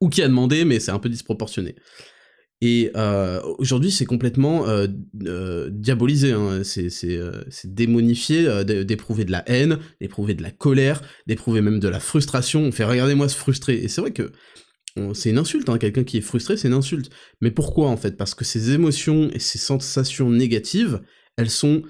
Ou 0.00 0.08
qui 0.08 0.22
a 0.22 0.28
demandé, 0.28 0.64
mais 0.64 0.80
c'est 0.80 0.90
un 0.90 0.98
peu 0.98 1.08
disproportionné. 1.08 1.76
Et 2.60 2.90
euh, 2.96 3.40
aujourd'hui, 3.58 3.92
c'est 3.92 4.04
complètement 4.04 4.68
euh, 4.68 4.88
euh, 5.26 5.68
diabolisé, 5.70 6.32
hein. 6.32 6.62
c'est 6.64 7.74
démonifié 7.74 8.64
d'éprouver 8.64 9.24
de 9.24 9.30
la 9.30 9.48
haine, 9.48 9.78
d'éprouver 10.00 10.34
de 10.34 10.42
la 10.42 10.50
colère, 10.50 11.02
d'éprouver 11.26 11.60
même 11.60 11.78
de 11.78 11.88
la 11.88 12.00
frustration. 12.00 12.62
On 12.62 12.72
fait 12.72 12.84
regardez-moi 12.84 13.28
se 13.28 13.36
frustrer. 13.36 13.74
Et 13.74 13.88
c'est 13.88 14.00
vrai 14.00 14.12
que 14.12 14.32
c'est 15.14 15.30
une 15.30 15.38
insulte, 15.38 15.68
hein. 15.68 15.78
quelqu'un 15.78 16.02
qui 16.02 16.16
est 16.16 16.22
frustré, 16.22 16.56
c'est 16.56 16.66
une 16.66 16.74
insulte. 16.74 17.10
Mais 17.40 17.52
pourquoi 17.52 17.88
en 17.88 17.96
fait? 17.96 18.16
Parce 18.16 18.34
que 18.34 18.44
ces 18.44 18.72
émotions 18.72 19.30
et 19.32 19.38
ces 19.38 19.58
sensations 19.58 20.28
négatives, 20.28 21.00
elles 21.36 21.50
sont 21.50 21.82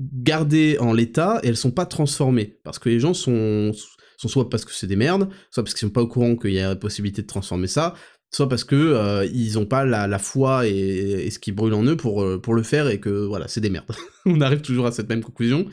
gardées 0.00 0.76
en 0.78 0.92
l'état 0.92 1.40
et 1.42 1.48
elles 1.48 1.56
sont 1.56 1.70
pas 1.70 1.86
transformées. 1.86 2.58
Parce 2.64 2.78
que 2.78 2.90
les 2.90 3.00
gens 3.00 3.14
sont, 3.14 3.72
sont 4.18 4.28
soit 4.28 4.50
parce 4.50 4.66
que 4.66 4.72
c'est 4.74 4.86
des 4.86 4.96
merdes, 4.96 5.30
soit 5.50 5.62
parce 5.62 5.72
qu'ils 5.72 5.88
sont 5.88 5.92
pas 5.92 6.02
au 6.02 6.08
courant 6.08 6.36
qu'il 6.36 6.52
y 6.52 6.58
a 6.58 6.68
la 6.68 6.76
possibilité 6.76 7.22
de 7.22 7.26
transformer 7.26 7.68
ça, 7.68 7.94
soit 8.32 8.48
parce 8.48 8.64
que 8.64 8.74
euh, 8.74 9.26
ils 9.26 9.58
ont 9.58 9.66
pas 9.66 9.84
la, 9.84 10.18
foi 10.18 10.66
et, 10.66 11.30
ce 11.30 11.38
qui 11.38 11.52
brûle 11.52 11.74
en 11.74 11.84
eux 11.84 11.96
pour, 11.96 12.22
euh, 12.22 12.40
pour 12.40 12.54
le 12.54 12.62
faire 12.62 12.88
et 12.88 12.98
que 12.98 13.10
voilà, 13.10 13.46
c'est 13.46 13.60
des 13.60 13.70
merdes. 13.70 13.94
On 14.26 14.40
arrive 14.40 14.62
toujours 14.62 14.86
à 14.86 14.92
cette 14.92 15.08
même 15.08 15.22
conclusion. 15.22 15.66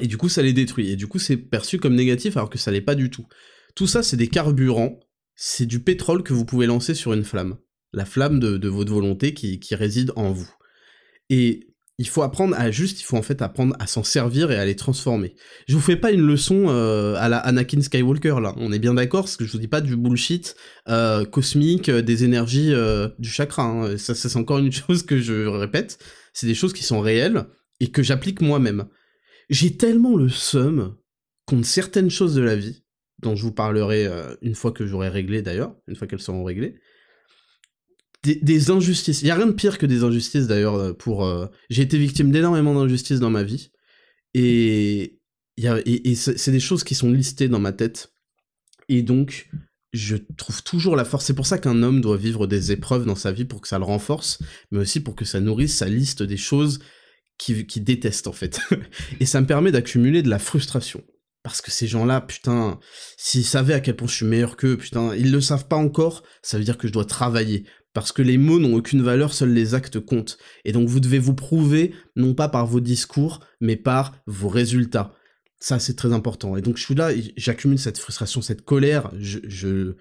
Et 0.00 0.06
du 0.06 0.16
coup, 0.16 0.28
ça 0.28 0.42
les 0.42 0.52
détruit. 0.52 0.90
Et 0.90 0.96
du 0.96 1.06
coup, 1.06 1.18
c'est 1.18 1.36
perçu 1.36 1.78
comme 1.78 1.94
négatif 1.94 2.36
alors 2.36 2.50
que 2.50 2.58
ça 2.58 2.70
l'est 2.70 2.80
pas 2.80 2.94
du 2.94 3.10
tout. 3.10 3.26
Tout 3.74 3.86
ça, 3.86 4.02
c'est 4.02 4.16
des 4.16 4.28
carburants, 4.28 5.00
c'est 5.34 5.66
du 5.66 5.80
pétrole 5.80 6.22
que 6.22 6.32
vous 6.32 6.44
pouvez 6.44 6.66
lancer 6.66 6.94
sur 6.94 7.12
une 7.12 7.24
flamme. 7.24 7.56
La 7.92 8.04
flamme 8.04 8.38
de, 8.38 8.68
votre 8.68 8.92
volonté 8.92 9.34
qui, 9.34 9.58
qui 9.58 9.74
réside 9.74 10.12
en 10.16 10.32
vous. 10.32 10.50
Et 11.28 11.69
il 12.00 12.08
faut 12.08 12.22
apprendre 12.22 12.56
à 12.58 12.70
juste, 12.70 13.02
il 13.02 13.04
faut 13.04 13.18
en 13.18 13.22
fait 13.22 13.42
apprendre 13.42 13.76
à 13.78 13.86
s'en 13.86 14.02
servir 14.02 14.50
et 14.50 14.56
à 14.56 14.64
les 14.64 14.74
transformer. 14.74 15.34
Je 15.68 15.74
vous 15.74 15.82
fais 15.82 15.96
pas 15.96 16.12
une 16.12 16.22
leçon 16.26 16.68
euh, 16.70 17.14
à 17.18 17.28
la 17.28 17.36
Anakin 17.36 17.82
Skywalker 17.82 18.36
là, 18.40 18.54
on 18.56 18.72
est 18.72 18.78
bien 18.78 18.94
d'accord, 18.94 19.24
parce 19.24 19.36
que 19.36 19.44
je 19.44 19.52
vous 19.52 19.58
dis 19.58 19.68
pas 19.68 19.82
du 19.82 19.98
bullshit 19.98 20.56
euh, 20.88 21.26
cosmique, 21.26 21.90
euh, 21.90 22.00
des 22.00 22.24
énergies 22.24 22.72
du 23.18 23.28
chakra. 23.28 23.64
Hein. 23.64 23.98
Ça, 23.98 24.14
ça 24.14 24.30
c'est 24.30 24.38
encore 24.38 24.60
une 24.60 24.72
chose 24.72 25.02
que 25.02 25.20
je 25.20 25.46
répète. 25.46 25.98
C'est 26.32 26.46
des 26.46 26.54
choses 26.54 26.72
qui 26.72 26.84
sont 26.84 27.00
réelles 27.00 27.44
et 27.80 27.90
que 27.90 28.02
j'applique 28.02 28.40
moi-même. 28.40 28.86
J'ai 29.50 29.76
tellement 29.76 30.16
le 30.16 30.30
seum 30.30 30.96
contre 31.44 31.66
certaines 31.66 32.08
choses 32.08 32.34
de 32.34 32.40
la 32.40 32.56
vie, 32.56 32.82
dont 33.18 33.36
je 33.36 33.42
vous 33.42 33.52
parlerai 33.52 34.08
une 34.40 34.54
fois 34.54 34.72
que 34.72 34.86
j'aurai 34.86 35.10
réglé 35.10 35.42
d'ailleurs, 35.42 35.76
une 35.86 35.96
fois 35.96 36.06
qu'elles 36.06 36.20
seront 36.20 36.44
réglées, 36.44 36.76
des, 38.22 38.70
injustices. 38.70 39.22
Il 39.22 39.28
y 39.28 39.30
a 39.30 39.34
rien 39.34 39.46
de 39.46 39.52
pire 39.52 39.78
que 39.78 39.86
des 39.86 40.04
injustices 40.04 40.46
d'ailleurs 40.46 40.74
euh, 40.74 40.92
pour. 40.92 41.24
Euh, 41.24 41.46
j'ai 41.70 41.82
été 41.82 41.98
victime 41.98 42.30
d'énormément 42.30 42.74
d'injustices 42.74 43.20
dans 43.20 43.30
ma 43.30 43.42
vie 43.42 43.70
et 44.34 45.18
y 45.56 45.66
a, 45.66 45.80
et, 45.84 46.14
c'est 46.14 46.52
des 46.52 46.60
choses 46.60 46.84
qui 46.84 46.94
sont 46.94 47.10
listées 47.10 47.48
dans 47.48 47.58
ma 47.58 47.72
tête 47.72 48.12
et 48.88 49.02
donc 49.02 49.48
je 49.92 50.16
trouve 50.16 50.62
toujours 50.62 50.96
la 50.96 51.04
force. 51.04 51.24
C'est 51.24 51.34
pour 51.34 51.46
ça 51.46 51.58
qu'un 51.58 51.82
homme 51.82 52.00
doit 52.00 52.16
vivre 52.16 52.46
des 52.46 52.72
épreuves 52.72 53.06
dans 53.06 53.16
sa 53.16 53.32
vie 53.32 53.44
pour 53.44 53.60
que 53.60 53.68
ça 53.68 53.78
le 53.78 53.84
renforce, 53.84 54.38
mais 54.70 54.78
aussi 54.78 55.00
pour 55.00 55.16
que 55.16 55.24
ça 55.24 55.40
nourrisse 55.40 55.76
sa 55.76 55.88
liste 55.88 56.22
des 56.22 56.36
choses 56.36 56.78
qu'il 57.38 57.66
qui 57.66 57.80
déteste 57.80 58.26
en 58.26 58.32
fait. 58.32 58.60
et 59.20 59.26
ça 59.26 59.40
me 59.40 59.46
permet 59.46 59.72
d'accumuler 59.72 60.22
de 60.22 60.28
la 60.28 60.38
frustration. 60.38 61.02
Parce 61.42 61.62
que 61.62 61.70
ces 61.70 61.86
gens-là, 61.86 62.20
putain, 62.20 62.78
s'ils 63.16 63.46
savaient 63.46 63.72
à 63.72 63.80
quel 63.80 63.96
point 63.96 64.06
je 64.06 64.14
suis 64.14 64.26
meilleur 64.26 64.58
qu'eux, 64.58 64.76
putain, 64.76 65.14
ils 65.16 65.32
le 65.32 65.40
savent 65.40 65.68
pas 65.68 65.76
encore, 65.76 66.22
ça 66.42 66.58
veut 66.58 66.64
dire 66.64 66.76
que 66.76 66.86
je 66.86 66.92
dois 66.92 67.06
travailler 67.06 67.64
parce 67.92 68.12
que 68.12 68.22
les 68.22 68.38
mots 68.38 68.58
n'ont 68.58 68.74
aucune 68.74 69.02
valeur, 69.02 69.32
seuls 69.32 69.52
les 69.52 69.74
actes 69.74 69.98
comptent. 70.00 70.38
Et 70.64 70.72
donc 70.72 70.88
vous 70.88 71.00
devez 71.00 71.18
vous 71.18 71.34
prouver, 71.34 71.94
non 72.16 72.34
pas 72.34 72.48
par 72.48 72.66
vos 72.66 72.80
discours, 72.80 73.40
mais 73.60 73.76
par 73.76 74.16
vos 74.26 74.48
résultats. 74.48 75.14
Ça, 75.58 75.78
c'est 75.78 75.94
très 75.94 76.12
important. 76.12 76.56
Et 76.56 76.62
donc 76.62 76.76
je 76.76 76.84
suis 76.84 76.94
là, 76.94 77.10
j'accumule 77.36 77.78
cette 77.78 77.98
frustration, 77.98 78.40
cette 78.42 78.62
colère, 78.62 79.10
je, 79.18 79.40
je, 79.46 79.94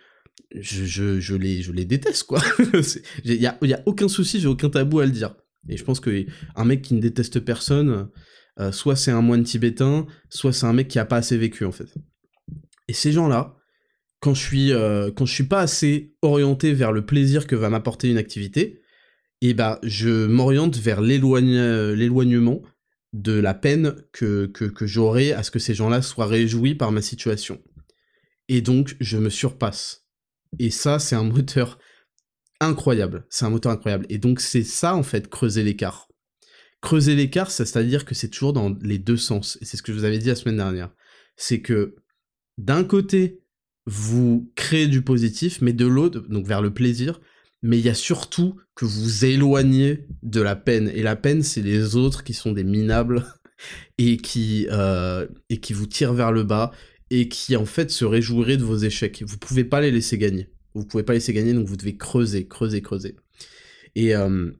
je, 0.55 1.19
je, 1.19 1.35
les, 1.35 1.61
je 1.61 1.71
les 1.71 1.85
déteste, 1.85 2.23
quoi. 2.23 2.41
Il 3.23 3.33
y 3.33 3.47
a, 3.47 3.57
y 3.61 3.73
a 3.73 3.83
aucun 3.85 4.07
souci, 4.07 4.39
j'ai 4.39 4.47
aucun 4.47 4.69
tabou 4.69 4.99
à 4.99 5.05
le 5.05 5.11
dire. 5.11 5.35
Et 5.67 5.77
je 5.77 5.83
pense 5.83 5.99
que 5.99 6.25
un 6.55 6.65
mec 6.65 6.81
qui 6.81 6.93
ne 6.93 7.01
déteste 7.01 7.39
personne, 7.41 8.09
euh, 8.59 8.71
soit 8.71 8.95
c'est 8.95 9.11
un 9.11 9.21
moine 9.21 9.43
tibétain, 9.43 10.07
soit 10.29 10.53
c'est 10.53 10.65
un 10.65 10.73
mec 10.73 10.87
qui 10.87 10.99
a 10.99 11.05
pas 11.05 11.17
assez 11.17 11.37
vécu, 11.37 11.65
en 11.65 11.71
fait. 11.71 11.93
Et 12.87 12.93
ces 12.93 13.11
gens-là, 13.11 13.58
quand 14.19 14.33
je 14.33 14.41
suis 14.41 14.73
euh, 14.73 15.11
quand 15.11 15.25
je 15.25 15.33
suis 15.33 15.45
pas 15.45 15.61
assez 15.61 16.13
orienté 16.21 16.73
vers 16.73 16.91
le 16.91 17.05
plaisir 17.05 17.47
que 17.47 17.55
va 17.55 17.69
m'apporter 17.69 18.09
une 18.09 18.17
activité, 18.17 18.81
et 19.41 19.49
eh 19.49 19.53
bah 19.53 19.79
je 19.83 20.25
m'oriente 20.25 20.77
vers 20.77 21.01
l'éloignement 21.01 22.61
de 23.13 23.31
la 23.31 23.53
peine 23.53 23.95
que, 24.11 24.45
que, 24.47 24.65
que 24.65 24.85
j'aurai 24.85 25.31
à 25.31 25.43
ce 25.43 25.51
que 25.51 25.59
ces 25.59 25.73
gens-là 25.73 26.01
soient 26.01 26.27
réjouis 26.27 26.75
par 26.75 26.91
ma 26.91 27.01
situation. 27.01 27.61
Et 28.49 28.61
donc 28.61 28.95
je 28.99 29.17
me 29.17 29.29
surpasse. 29.29 30.05
Et 30.59 30.69
ça 30.69 30.99
c'est 30.99 31.15
un 31.15 31.23
moteur 31.23 31.79
incroyable, 32.59 33.25
c'est 33.29 33.45
un 33.45 33.49
moteur 33.49 33.71
incroyable. 33.71 34.05
Et 34.09 34.17
donc 34.17 34.41
c'est 34.41 34.63
ça 34.63 34.95
en 34.95 35.03
fait 35.03 35.29
creuser 35.29 35.63
l'écart. 35.63 36.09
Creuser 36.81 37.15
l'écart, 37.15 37.51
c'est-à-dire 37.51 38.05
que 38.05 38.15
c'est 38.15 38.29
toujours 38.29 38.53
dans 38.53 38.75
les 38.81 38.99
deux 38.99 39.17
sens. 39.17 39.57
Et 39.61 39.65
c'est 39.65 39.77
ce 39.77 39.83
que 39.83 39.91
je 39.91 39.97
vous 39.97 40.05
avais 40.05 40.17
dit 40.17 40.27
la 40.27 40.35
semaine 40.35 40.57
dernière. 40.57 40.91
C'est 41.35 41.61
que 41.61 41.95
d'un 42.57 42.83
côté, 42.83 43.41
vous 43.89 44.51
créez 44.55 44.87
du 44.87 45.01
positif, 45.01 45.61
mais 45.61 45.73
de 45.73 45.87
l'autre, 45.87 46.19
donc 46.29 46.45
vers 46.45 46.61
le 46.61 46.71
plaisir, 46.71 47.19
mais 47.63 47.79
il 47.79 47.85
y 47.85 47.89
a 47.89 47.95
surtout 47.95 48.55
que 48.75 48.85
vous 48.85 49.25
éloignez 49.25 50.05
de 50.21 50.41
la 50.41 50.55
peine. 50.55 50.91
Et 50.93 51.01
la 51.01 51.15
peine, 51.15 51.41
c'est 51.41 51.63
les 51.63 51.95
autres 51.95 52.23
qui 52.23 52.33
sont 52.33 52.51
des 52.51 52.63
minables 52.63 53.25
et 53.97 54.17
qui, 54.17 54.67
euh, 54.69 55.27
et 55.49 55.57
qui 55.57 55.73
vous 55.73 55.87
tirent 55.87 56.13
vers 56.13 56.31
le 56.31 56.43
bas 56.43 56.71
et 57.09 57.27
qui 57.27 57.55
en 57.55 57.65
fait 57.65 57.89
se 57.89 58.05
réjouiraient 58.05 58.57
de 58.57 58.63
vos 58.63 58.77
échecs. 58.77 59.23
Vous 59.25 59.39
pouvez 59.39 59.63
pas 59.63 59.81
les 59.81 59.89
laisser 59.89 60.19
gagner. 60.19 60.49
Vous 60.75 60.85
pouvez 60.85 61.03
pas 61.03 61.13
laisser 61.13 61.33
gagner, 61.33 61.53
donc 61.53 61.67
vous 61.67 61.75
devez 61.75 61.97
creuser, 61.97 62.47
creuser, 62.47 62.83
creuser. 62.83 63.15
Et, 63.95 64.15
euh, 64.15 64.51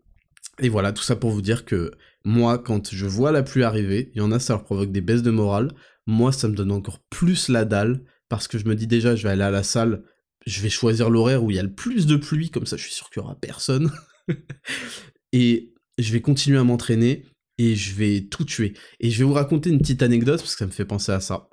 et 0.59 0.69
voilà, 0.69 0.91
tout 0.91 1.03
ça 1.03 1.15
pour 1.15 1.29
vous 1.29 1.43
dire 1.43 1.65
que 1.65 1.91
moi, 2.25 2.57
quand 2.57 2.89
je 2.91 3.05
vois 3.05 3.31
la 3.31 3.43
pluie 3.43 3.63
arriver, 3.63 4.11
il 4.15 4.17
y 4.17 4.21
en 4.21 4.31
a, 4.31 4.39
ça 4.39 4.53
leur 4.53 4.63
provoque 4.63 4.91
des 4.91 5.01
baisses 5.01 5.21
de 5.21 5.29
morale. 5.29 5.71
Moi, 6.07 6.31
ça 6.31 6.47
me 6.47 6.55
donne 6.55 6.71
encore 6.71 6.99
plus 7.11 7.47
la 7.47 7.63
dalle, 7.63 8.03
parce 8.29 8.47
que 8.47 8.57
je 8.57 8.65
me 8.65 8.75
dis 8.75 8.87
déjà, 8.87 9.15
je 9.15 9.23
vais 9.23 9.29
aller 9.29 9.43
à 9.43 9.51
la 9.51 9.63
salle, 9.63 10.03
je 10.45 10.61
vais 10.61 10.69
choisir 10.69 11.09
l'horaire 11.09 11.43
où 11.43 11.51
il 11.51 11.57
y 11.57 11.59
a 11.59 11.63
le 11.63 11.73
plus 11.73 12.05
de 12.05 12.15
pluie, 12.15 12.49
comme 12.49 12.65
ça 12.65 12.77
je 12.77 12.83
suis 12.83 12.93
sûr 12.93 13.09
qu'il 13.09 13.21
y 13.21 13.25
aura 13.25 13.35
personne. 13.35 13.91
et 15.33 15.73
je 15.97 16.13
vais 16.13 16.21
continuer 16.21 16.57
à 16.57 16.63
m'entraîner, 16.63 17.25
et 17.59 17.75
je 17.75 17.93
vais 17.93 18.21
tout 18.21 18.45
tuer. 18.45 18.73
Et 18.99 19.11
je 19.11 19.19
vais 19.19 19.25
vous 19.25 19.33
raconter 19.33 19.69
une 19.69 19.79
petite 19.79 20.01
anecdote, 20.01 20.39
parce 20.39 20.53
que 20.53 20.59
ça 20.59 20.65
me 20.65 20.71
fait 20.71 20.85
penser 20.85 21.11
à 21.11 21.19
ça. 21.19 21.49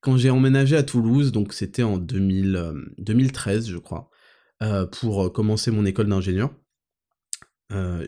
Quand 0.00 0.16
j'ai 0.16 0.30
emménagé 0.30 0.76
à 0.76 0.82
Toulouse, 0.82 1.30
donc 1.30 1.52
c'était 1.52 1.82
en 1.82 1.98
2000, 1.98 2.74
2013, 2.98 3.68
euh, 3.68 3.72
je 3.72 3.78
crois, 3.78 4.08
euh, 4.62 4.86
pour 4.86 5.26
euh, 5.26 5.30
commencer 5.30 5.70
mon 5.70 5.84
école 5.84 6.08
d'ingénieur, 6.08 6.50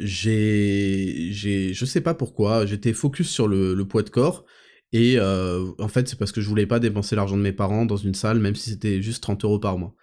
j'ai, 0.01 1.29
j'ai, 1.31 1.73
je 1.73 1.85
sais 1.85 2.01
pas 2.01 2.15
pourquoi, 2.15 2.67
j'étais 2.67 2.93
focus 2.93 3.29
sur 3.31 3.47
le, 3.47 3.81
poids 3.85 4.03
de 4.03 4.11
corps, 4.11 4.45
et 4.93 5.19
en 5.21 5.89
fait 5.89 6.09
c'est 6.09 6.19
parce 6.19 6.33
que 6.33 6.41
je 6.41 6.49
voulais 6.49 6.67
pas 6.67 6.81
dépenser 6.81 7.17
l'argent 7.17 7.37
de 7.37 7.43
mes 7.43 7.53
parents 7.53 7.87
dans 7.87 7.97
une 7.97 8.15
salle, 8.15 8.39
même 8.39 8.55
si 8.55 8.71
c'était 8.71 9.03
juste 9.03 9.23
30 9.23 9.45
euros 9.45 9.59
par 9.59 9.79
mois. 9.79 9.95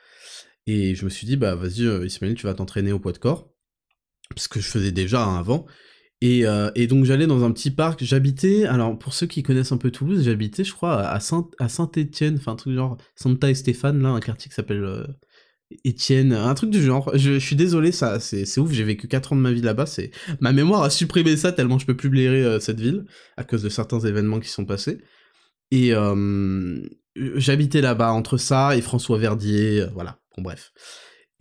Et 0.68 0.94
je 0.96 1.06
me 1.06 1.10
suis 1.10 1.26
dit, 1.26 1.36
bah 1.36 1.56
vas-y 1.56 1.84
Ismaël, 2.06 2.36
tu 2.36 2.46
vas 2.46 2.54
t'entraîner 2.54 2.92
au 2.92 3.00
poids 3.00 3.12
de 3.12 3.18
corps, 3.18 3.52
parce 4.36 4.48
que 4.48 4.60
je 4.60 4.68
faisais 4.68 4.92
déjà 4.92 5.24
avant, 5.38 5.66
et, 6.22 6.46
euh, 6.46 6.70
et, 6.76 6.88
donc 6.88 7.06
j'allais 7.06 7.28
dans 7.28 7.46
un 7.46 7.52
petit 7.52 7.72
parc, 7.72 8.04
j'habitais, 8.04 8.66
alors 8.66 8.98
pour 9.00 9.14
ceux 9.14 9.26
qui 9.26 9.42
connaissent 9.42 9.72
un 9.72 9.78
peu 9.78 9.90
Toulouse, 9.90 10.22
j'habitais 10.26 10.66
je 10.66 10.74
crois 10.74 11.00
à 11.02 11.20
Saint, 11.22 11.50
à 11.60 11.70
Saint-Étienne, 11.70 12.36
enfin 12.38 12.54
un 12.54 12.56
truc 12.58 12.74
genre 12.74 12.98
Santa 13.16 13.54
Stéphane, 13.56 14.02
là, 14.02 14.10
un 14.10 14.20
quartier 14.20 14.50
qui 14.50 14.56
s'appelle 14.56 14.84
euh, 14.84 15.08
Étienne, 15.84 16.34
un 16.34 16.54
truc 16.56 16.70
du 16.70 16.84
genre. 16.84 17.12
Je, 17.16 17.38
suis 17.38 17.56
désolé, 17.56 17.92
ça 17.92 18.20
c'est 18.20 18.58
ouf, 18.60 18.72
j'ai 18.72 18.84
vécu 18.84 19.08
4 19.08 19.34
ans 19.34 19.36
de 19.36 19.42
ma 19.42 19.52
vie 19.52 19.62
là-bas, 19.62 19.86
c'est 19.86 20.12
ma 20.40 20.52
mémoire 20.52 20.84
a 20.84 20.90
supprimé 20.90 21.38
ça 21.38 21.52
tellement 21.52 21.78
je 21.78 21.86
peux 21.86 21.96
plus 21.96 22.10
blairer 22.10 22.44
euh, 22.44 22.60
cette 22.60 22.80
ville, 22.80 23.06
à 23.38 23.44
cause 23.44 23.62
de 23.62 23.70
certains 23.70 24.00
événements 24.00 24.40
qui 24.40 24.50
sont 24.50 24.66
passés. 24.66 25.00
Et 25.72 25.94
j'habitais 27.36 27.82
là-bas, 27.82 28.12
entre 28.12 28.38
ça 28.38 28.76
et 28.76 28.82
François 28.82 29.20
Verdier, 29.20 29.86
voilà, 29.94 30.20
bon 30.36 30.42
bref. 30.42 30.72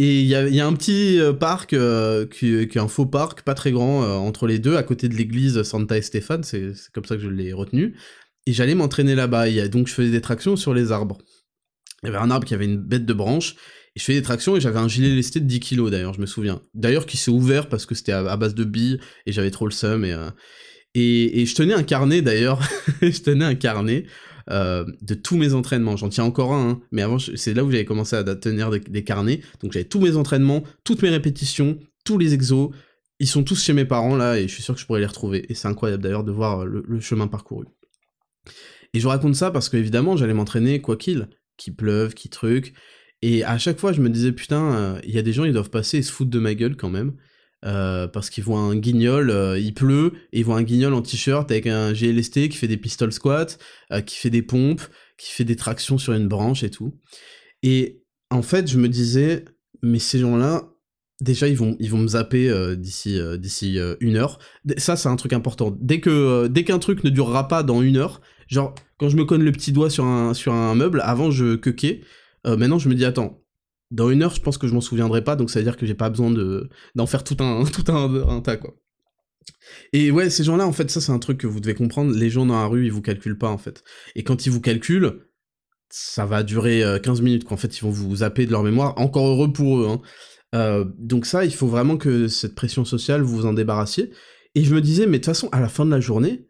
Et 0.01 0.21
il 0.21 0.27
y 0.27 0.61
a, 0.61 0.67
un 0.67 0.75
petit 0.75 1.19
euh, 1.19 1.33
parc 1.33 1.73
euh, 1.73 2.25
qui, 2.25 2.55
est 2.55 2.77
un 2.77 2.87
faux 2.87 3.07
parc, 3.07 3.43
pas 3.43 3.55
très 3.55 3.73
grand, 3.73 4.05
euh, 4.05 4.15
entre 4.15 4.47
les 4.47 4.61
deux, 4.61 4.77
à 4.77 4.85
côté 4.85 5.09
de 5.09 5.15
l'église 5.17 5.61
Santa 5.65 5.99
Estefan, 5.99 6.45
c'est 6.45 6.73
comme 6.95 7.05
ça 7.05 7.17
que 7.17 7.23
je 7.23 7.29
l'ai 7.29 7.53
retenu. 7.53 7.97
Et 8.47 8.53
j'allais 8.53 8.77
m'entraîner 8.77 9.17
là-bas, 9.17 9.49
et 9.49 9.69
donc 9.69 9.89
je 9.89 9.95
faisais 9.95 10.13
des 10.13 10.21
tractions 10.21 10.55
sur 10.55 10.73
les 10.73 10.93
arbres. 10.93 11.19
Il 12.05 12.07
y 12.07 12.09
avait 12.11 12.19
un 12.19 12.31
arbre 12.31 12.47
qui 12.47 12.55
avait 12.55 12.67
une 12.67 12.77
bête 12.77 13.07
de 13.07 13.13
branche, 13.13 13.57
et 13.97 14.01
je 14.01 14.05
faisais 14.05 14.19
des 14.19 14.25
tractions, 14.25 14.57
et 14.57 14.61
j'avais 14.61 14.79
un 14.79 14.89
gilet 14.89 15.15
lesté 15.15 15.41
de 15.41 15.47
10 15.47 15.61
kilos 15.61 15.91
d'ailleurs, 15.91 16.15
je 16.15 16.21
me 16.21 16.27
souviens. 16.27 16.61
D'ailleurs 16.75 17.07
qui 17.07 17.17
s'est 17.17 17.31
ouvert 17.31 17.69
parce 17.69 17.87
que 17.87 17.95
c'était 17.95 18.13
à, 18.13 18.37
base 18.37 18.55
de 18.55 18.65
billes, 18.65 18.99
et 19.27 19.33
j'avais 19.33 19.51
trop 19.51 19.67
le 19.67 19.73
seum, 19.73 20.05
et, 20.05 20.17
et, 20.95 21.41
et, 21.41 21.47
je 21.47 21.55
tenais 21.55 21.75
un 21.75 21.83
carnet 21.83 22.23
d'ailleurs, 22.23 22.61
je 23.03 23.21
tenais 23.21 23.45
un 23.45 23.55
carnet 23.55 24.07
euh, 24.51 24.87
de 25.03 25.15
tous 25.15 25.37
mes 25.37 25.53
entraînements. 25.53 25.97
J'en 25.97 26.09
tiens 26.09 26.25
encore 26.25 26.55
un, 26.55 26.71
hein, 26.71 26.81
mais 26.91 27.03
avant, 27.03 27.19
c'est 27.19 27.53
là 27.53 27.65
où 27.65 27.71
j'avais 27.71 27.85
commencé 27.85 28.17
à 28.17 28.25
tenir 28.35 28.71
des, 28.71 29.05
carnets. 29.05 29.43
Donc 29.61 29.73
j'avais 29.73 29.85
tous 29.85 30.01
mes 30.01 30.17
entraînements, 30.17 30.63
toutes 30.85 31.03
mes 31.03 31.11
répétitions, 31.11 31.79
tous 32.05 32.17
les 32.17 32.33
exos. 32.33 32.71
Ils 33.21 33.27
sont 33.27 33.43
tous 33.43 33.63
chez 33.63 33.75
mes 33.75 33.85
parents 33.85 34.17
là, 34.17 34.39
et 34.39 34.49
je 34.49 34.55
suis 34.55 34.63
sûr 34.63 34.75
que 34.75 34.81
je 34.81 34.87
pourrais 34.87 35.01
les 35.01 35.07
retrouver. 35.07 35.45
Et 35.51 35.55
c'est 35.55 35.69
incroyable 35.69 36.03
d'ailleurs 36.03 36.25
de 36.25 36.33
voir 36.33 36.65
le, 36.65 37.01
chemin 37.01 37.27
parcouru. 37.27 37.67
Et 38.95 39.01
je 39.01 39.07
raconte 39.07 39.35
ça 39.35 39.51
parce 39.51 39.69
qu'évidemment, 39.69 40.17
j'allais 40.17 40.35
m'entraîner 40.35 40.81
quoi 40.81 40.97
qu'il, 40.97 41.29
qu'il 41.59 41.77
pleuve, 41.77 42.15
qu'il 42.15 42.31
truc. 42.31 42.73
Et 43.23 43.45
à 43.45 43.59
chaque 43.59 43.79
fois, 43.79 43.93
je 43.93 44.01
me 44.01 44.11
disais, 44.11 44.33
putain, 44.33 44.75
euh, 44.75 45.01
il 45.05 45.11
y 45.11 45.19
a 45.19 45.23
des 45.23 45.33
gens, 45.33 45.45
ils 45.45 45.53
doivent 45.53 45.71
passer 45.71 45.99
et 45.99 46.03
se 46.03 46.13
foutre 46.13 46.31
de 46.31 46.39
ma 46.39 46.55
gueule 46.55 46.77
quand 46.77 46.91
même. 46.91 47.15
Euh, 47.65 48.07
parce 48.07 48.31
qu'ils 48.31 48.45
voient 48.45 48.61
un 48.61 48.77
guignol, 48.77 49.31
euh, 49.31 49.59
il 49.59 49.75
pleut, 49.75 50.13
et 50.33 50.41
ils 50.41 50.45
voient 50.45 50.59
un 50.59 50.63
guignol 50.63 50.95
en 50.95 51.03
t-shirt 51.03 51.51
avec 51.51 51.67
un 51.67 51.93
GLST 51.93 52.49
qui 52.49 52.57
fait 52.57 52.69
des 52.69 52.77
pistol 52.77 53.13
squats, 53.13 53.57
qui 54.07 54.17
fait 54.17 54.31
des 54.31 54.43
pompes, 54.43 54.83
qui 55.19 55.33
fait 55.33 55.45
des 55.45 55.57
tractions 55.57 55.99
sur 55.99 56.13
une 56.13 56.29
branche 56.29 56.63
et 56.63 56.71
tout. 56.71 56.95
Et 57.65 58.05
en 58.31 58.43
fait, 58.43 58.71
je 58.71 58.79
me 58.79 58.89
disais, 58.89 59.45
mais 59.83 59.99
ces 59.99 60.21
gens-là, 60.21 60.69
déjà, 61.21 61.49
ils 61.49 61.57
vont, 61.57 61.77
ils 61.81 61.91
vont 61.91 61.99
me 61.99 62.09
zapper 62.09 62.77
d'ici, 62.77 63.19
d'ici 63.39 63.77
une 63.99 64.17
heure. 64.17 64.39
Ça, 64.77 64.95
c'est 64.95 65.09
un 65.09 65.17
truc 65.17 65.33
important. 65.33 65.77
Dès 65.81 65.99
que, 65.99 66.47
dès 66.47 66.63
qu'un 66.63 66.79
truc 66.79 67.03
ne 67.03 67.11
durera 67.11 67.49
pas 67.49 67.65
dans 67.65 67.83
une 67.83 67.97
heure, 67.97 68.21
genre, 68.47 68.73
quand 68.99 69.09
je 69.09 69.17
me 69.17 69.25
conne 69.25 69.43
le 69.43 69.51
petit 69.51 69.73
doigt 69.73 69.91
sur 69.91 70.05
un, 70.05 70.33
sur 70.33 70.53
un 70.53 70.77
meuble, 70.77 71.01
avant 71.05 71.33
je 71.33 71.57
quequais, 71.57 72.03
maintenant 72.45 72.79
je 72.79 72.89
me 72.89 72.95
dis, 72.95 73.05
attends, 73.05 73.43
dans 73.91 74.11
une 74.11 74.23
heure, 74.23 74.35
je 74.35 74.41
pense 74.41 74.59
que 74.59 74.69
je 74.69 74.75
m'en 74.75 74.81
souviendrai 74.81 75.25
pas, 75.25 75.37
donc 75.37 75.51
ça 75.51 75.61
veut 75.61 75.65
dire 75.65 75.77
que 75.77 75.87
j'ai 75.87 75.95
pas 75.95 76.11
besoin 76.11 76.31
de 76.31 76.69
d'en 76.95 77.07
faire 77.07 77.25
tout 77.25 77.37
un 77.41 77.65
tout 77.73 77.91
un, 77.91 78.41
tas 78.41 78.57
quoi. 78.57 78.75
Et 79.93 80.11
ouais, 80.11 80.29
ces 80.29 80.45
gens-là, 80.45 80.67
en 80.67 80.73
fait, 80.73 80.91
ça 80.91 81.01
c'est 81.01 81.13
un 81.13 81.19
truc 81.19 81.39
que 81.39 81.47
vous 81.47 81.61
devez 81.61 81.75
comprendre. 81.75 82.15
Les 82.15 82.29
gens 82.31 82.47
dans 82.47 82.61
la 82.61 82.67
rue, 82.67 82.85
ils 82.85 82.93
vous 82.93 83.03
calculent 83.03 83.39
pas 83.39 83.49
en 83.49 83.59
fait. 83.59 83.83
Et 84.15 84.23
quand 84.23 84.47
ils 84.47 84.51
vous 84.51 84.61
calculent, 84.61 85.21
ça 85.89 86.27
va 86.27 86.43
durer 86.43 86.83
15 87.03 87.21
euh, 87.21 87.23
minutes. 87.23 87.45
Qu'en 87.45 87.57
fait, 87.57 87.79
ils 87.79 87.83
vont 87.83 87.91
vous 87.91 88.17
zapper 88.17 88.45
de 88.45 88.53
leur 88.53 88.63
mémoire. 88.63 88.99
Encore 88.99 89.27
heureux 89.27 89.53
pour 89.53 89.79
eux. 89.79 89.89
Hein. 89.89 90.01
Euh, 90.55 90.85
donc 90.99 91.25
ça, 91.25 91.45
il 91.47 91.55
faut 91.55 91.67
vraiment 91.67 91.97
que 91.97 92.29
cette 92.29 92.55
pression 92.55 92.85
sociale, 92.85 93.23
vous 93.23 93.37
vous 93.37 93.47
en 93.47 93.55
débarrassiez. 93.55 94.11
Et 94.55 94.65
je 94.65 94.75
me 94.75 94.83
disais, 94.83 95.07
mais 95.07 95.13
de 95.19 95.25
toute 95.25 95.27
façon, 95.27 95.49
à 95.51 95.61
la 95.61 95.69
fin 95.69 95.87
de 95.87 95.91
la 95.91 96.01
journée, 96.01 96.47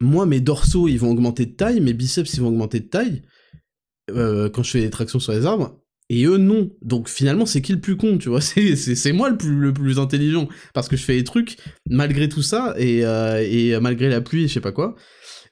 moi, 0.00 0.26
mes 0.26 0.40
dorsaux, 0.40 0.86
ils 0.88 0.98
vont 0.98 1.10
augmenter 1.10 1.46
de 1.46 1.52
taille, 1.52 1.80
mes 1.80 1.92
biceps, 1.92 2.34
ils 2.34 2.40
vont 2.40 2.48
augmenter 2.48 2.80
de 2.80 2.88
taille. 2.88 3.22
Euh, 4.10 4.48
quand 4.48 4.62
je 4.62 4.70
fais 4.70 4.80
des 4.80 4.90
tractions 4.90 5.20
sur 5.20 5.32
les 5.32 5.46
arbres, 5.46 5.78
et 6.08 6.24
eux 6.24 6.36
non. 6.36 6.70
Donc 6.82 7.08
finalement 7.08 7.46
c'est 7.46 7.62
qui 7.62 7.72
le 7.72 7.80
plus 7.80 7.96
con, 7.96 8.18
tu 8.18 8.28
vois? 8.28 8.40
C'est 8.40 9.12
moi 9.12 9.30
le 9.30 9.36
plus, 9.36 9.54
le 9.54 9.72
plus 9.72 9.98
intelligent 9.98 10.48
parce 10.74 10.88
que 10.88 10.96
je 10.96 11.04
fais 11.04 11.16
des 11.16 11.24
trucs 11.24 11.56
malgré 11.88 12.28
tout 12.28 12.42
ça 12.42 12.74
et, 12.76 13.04
euh, 13.04 13.44
et 13.48 13.78
malgré 13.80 14.08
la 14.08 14.20
pluie, 14.20 14.48
je 14.48 14.54
sais 14.54 14.60
pas 14.60 14.72
quoi. 14.72 14.96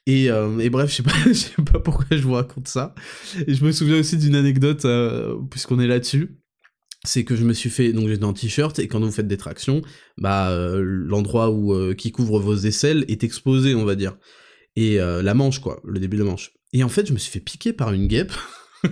Et, 0.07 0.31
euh, 0.31 0.59
et, 0.59 0.71
bref, 0.71 0.91
je 0.91 0.97
sais 1.33 1.53
pas, 1.73 1.79
pourquoi 1.85 2.05
je 2.11 2.23
vous 2.23 2.33
raconte 2.33 2.67
ça. 2.67 2.95
Et 3.47 3.55
je 3.55 3.65
me 3.65 3.71
souviens 3.71 3.99
aussi 3.99 4.17
d'une 4.17 4.35
anecdote 4.35 4.87
puisqu'on 5.51 5.79
est 5.79 5.87
là-dessus. 5.87 6.37
C'est 7.07 7.25
que 7.25 7.37
je 7.37 7.45
me 7.45 7.55
suis 7.55 7.71
fait 7.71 7.95
donc 7.95 8.09
j'étais 8.09 8.25
en 8.25 8.35
t-shirt 8.35 8.79
et 8.79 8.89
quand 8.89 9.01
vous 9.01 9.11
faites 9.11 9.29
des 9.29 9.39
tractions, 9.39 9.81
bah 10.19 10.53
l'endroit 10.77 11.51
qui 11.97 12.13
couvre 12.13 12.41
vos 12.41 12.57
aisselles 12.57 13.07
est 13.09 13.25
exposé, 13.25 13.75
on 13.75 13.85
va 13.85 13.95
dire. 13.95 14.19
Et 14.77 14.97
la 14.97 15.35
manche 15.35 15.61
quoi, 15.61 15.81
le 15.85 16.01
début 16.01 16.19
de 16.19 16.25
la 16.25 16.31
manche. 16.31 16.53
Et 16.73 16.85
en 16.85 16.89
fait, 16.89 17.07
je 17.07 17.13
me 17.13 17.19
suis 17.19 17.33
fait 17.33 17.41
piquer 17.41 17.73
par 17.73 17.93
une 17.93 18.07
guêpe. 18.07 18.33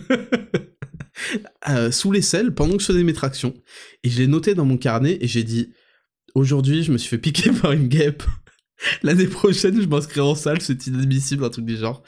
Euh, 1.69 1.91
sous 1.91 2.13
les 2.13 2.23
selles 2.23 2.55
pendant 2.55 2.77
que 2.77 2.81
je 2.81 2.87
faisais 2.87 3.03
mes 3.03 3.13
tractions. 3.13 3.55
Et 4.05 4.09
je 4.09 4.19
l'ai 4.19 4.29
noté 4.29 4.55
dans 4.55 4.65
mon 4.65 4.77
carnet 4.77 5.19
et 5.21 5.27
j'ai 5.27 5.43
dit 5.43 5.73
aujourd'hui, 6.35 6.85
je 6.85 6.93
me 6.93 6.99
suis 6.99 7.09
fait 7.09 7.19
piquer 7.19 7.51
par 7.51 7.73
une 7.73 7.89
guêpe. 7.89 8.23
L'année 9.03 9.27
prochaine, 9.27 9.81
je 9.81 9.89
m'inscris 9.89 10.21
en 10.21 10.35
salle, 10.37 10.61
c'est 10.61 10.87
inadmissible, 10.87 11.45
un 11.45 11.51
truc 11.51 11.65
du 11.65 11.77
genre. 11.77 12.03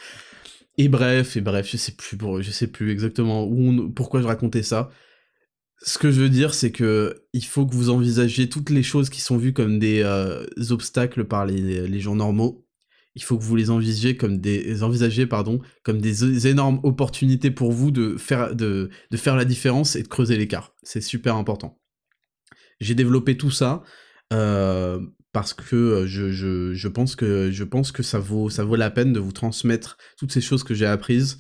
Et 0.79 0.89
bref, 0.89 1.37
et 1.37 1.41
bref, 1.41 1.69
je 1.69 1.77
sais 1.77 1.93
plus, 1.93 2.17
je 2.41 2.51
sais 2.51 2.69
plus 2.69 2.93
exactement 2.93 3.51
pourquoi 3.95 4.23
je 4.23 4.27
racontais 4.27 4.63
ça. 4.63 4.91
Ce 5.83 5.99
que 5.99 6.11
je 6.11 6.21
veux 6.21 6.29
dire, 6.29 6.55
c'est 6.55 6.71
que 6.71 7.25
il 7.33 7.45
faut 7.45 7.67
que 7.67 7.75
vous 7.75 7.91
envisagiez 7.91 8.49
toutes 8.49 8.71
les 8.71 8.83
choses 8.83 9.11
qui 9.11 9.21
sont 9.21 9.37
vues 9.37 9.53
comme 9.53 9.79
des 9.79 10.03
euh, 10.05 10.47
obstacles 10.71 11.25
par 11.25 11.47
les 11.47 12.01
gens 12.01 12.15
normaux 12.15 12.65
il 13.15 13.23
faut 13.23 13.37
que 13.39 13.43
vous 13.43 13.57
les 13.57 13.71
envisagiez 13.71 14.17
comme 14.17 14.39
des 14.39 14.83
envisagiez 14.83 15.27
pardon 15.27 15.61
comme 15.83 16.01
des 16.01 16.47
énormes 16.47 16.81
opportunités 16.85 17.51
pour 17.51 17.73
vous 17.73 17.91
de 17.91 18.17
faire 18.17 18.55
la 18.55 19.45
différence 19.45 19.97
et 19.97 20.03
de 20.03 20.09
creuser 20.09 20.37
l'écart. 20.37 20.75
C'est 20.83 21.01
super 21.01 21.37
important. 21.37 21.81
J'ai 22.81 22.95
développé 22.95 23.37
tout 23.37 23.51
ça 23.51 23.83
euh, 24.33 25.01
parce 25.33 25.55
que 25.55 25.77
euh, 25.77 26.07
que 27.17 27.51
je 27.53 27.65
pense 27.65 27.93
que 27.93 28.03
ça 28.03 28.19
vaut 28.19 28.49
ça 28.51 28.65
vaut 28.65 28.77
la 28.77 28.91
peine 28.91 29.13
de 29.13 29.21
vous 29.21 29.33
transmettre 29.33 29.97
toutes 30.17 30.33
ces 30.33 30.41
choses 30.41 30.65
que 30.65 30.75
j'ai 30.75 30.87
apprises 30.87 31.39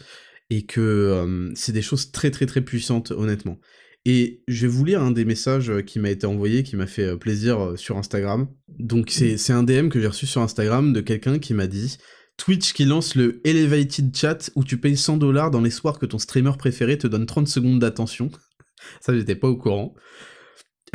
et 0.51 0.67
que 0.67 0.81
euh, 0.81 1.51
c'est 1.55 1.73
des 1.73 1.83
choses 1.83 2.13
très 2.13 2.31
très 2.31 2.47
très 2.47 2.61
puissantes 2.61 3.11
honnêtement. 3.11 3.59
Et 4.07 4.43
je 4.49 4.63
vais 4.63 4.73
vous 4.73 4.85
lire 4.85 5.03
un 5.03 5.11
des 5.11 5.25
messages 5.25 5.71
euh, 5.71 5.83
qui 5.83 5.99
m'a 5.99 6.11
été 6.11 6.27
envoyé, 6.27 6.63
qui 6.63 6.77
m'a 6.77 6.87
fait 6.87 7.05
euh, 7.05 7.17
plaisir 7.17 7.61
euh, 7.61 7.77
sur 7.77 7.99
Instagram. 7.99 8.49
Donc 8.79 9.11
c'est 9.11 9.53
un 9.53 9.63
DM 9.63 9.89
que 9.89 10.01
j'ai 10.01 10.07
reçu 10.07 10.27
sur 10.27 10.41
Instagram 10.41 10.93
de 10.93 11.01
quelqu'un 11.01 11.39
qui 11.39 11.53
m'a 11.53 11.67
dit 11.67 11.99
Twitch 12.39 12.73
qui 12.73 12.87
lance 12.87 13.15
le 13.15 13.47
Elevated 13.47 14.17
Chat 14.17 14.51
où 14.55 14.65
tu 14.65 14.79
payes 14.79 14.97
100 14.97 15.19
dollars 15.19 15.51
dans 15.51 15.61
l'espoir 15.61 15.99
que 15.99 16.07
ton 16.07 16.19
streamer 16.19 16.53
préféré 16.59 16.97
te 16.97 17.07
donne 17.07 17.27
30 17.27 17.47
secondes 17.47 17.79
d'attention. 17.79 18.31
Ça, 19.01 19.15
j'étais 19.15 19.35
pas 19.35 19.49
au 19.49 19.57
courant. 19.57 19.95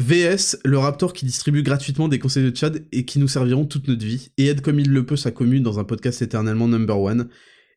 VS, 0.02 0.58
le 0.66 0.78
Raptor 0.80 1.14
qui 1.14 1.26
distribue 1.26 1.62
gratuitement 1.62 2.08
des 2.08 2.20
conseils 2.20 2.52
de 2.52 2.56
chat 2.56 2.74
et 2.92 3.06
qui 3.06 3.20
nous 3.20 3.28
serviront 3.28 3.66
toute 3.66 3.88
notre 3.88 4.04
vie, 4.04 4.32
et 4.38 4.48
aide 4.48 4.62
comme 4.62 4.80
il 4.80 4.92
le 4.92 5.06
peut 5.06 5.16
sa 5.16 5.32
commune 5.32 5.64
dans 5.64 5.80
un 5.80 5.86
podcast 5.86 6.22
éternellement 6.22 6.68
number 6.68 7.00
one. 7.00 7.30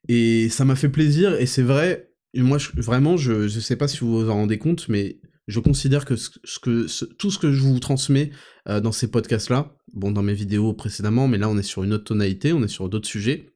Et 0.09 0.48
ça 0.48 0.64
m'a 0.64 0.74
fait 0.74 0.88
plaisir, 0.88 1.34
et 1.34 1.46
c'est 1.46 1.62
vrai, 1.62 2.07
moi, 2.35 2.59
vraiment, 2.76 3.16
je 3.16 3.33
ne 3.33 3.49
sais 3.49 3.76
pas 3.76 3.89
si 3.89 3.99
vous 4.01 4.20
vous 4.20 4.31
en 4.31 4.35
rendez 4.35 4.59
compte, 4.59 4.89
mais 4.89 5.20
je 5.47 5.61
considère 5.61 6.05
que, 6.05 6.16
ce, 6.16 6.29
que 6.61 6.87
tout 7.14 7.31
ce 7.31 7.39
que 7.39 7.53
je 7.53 7.62
vous 7.62 7.81
transmets 7.81 8.31
euh, 8.68 8.81
dans 8.81 8.93
ces 8.93 9.11
podcasts-là, 9.11 9.74
bon, 9.95 10.12
dans 10.12 10.22
mes 10.22 10.35
vidéos 10.35 10.74
précédemment, 10.74 11.26
mais 11.26 11.39
là, 11.39 11.49
on 11.49 11.57
est 11.57 11.62
sur 11.62 11.85
une 11.85 11.95
autre 11.95 12.05
tonalité, 12.05 12.53
on 12.53 12.62
est 12.62 12.68
sur 12.68 12.89
d'autres 12.89 13.09
sujets, 13.09 13.55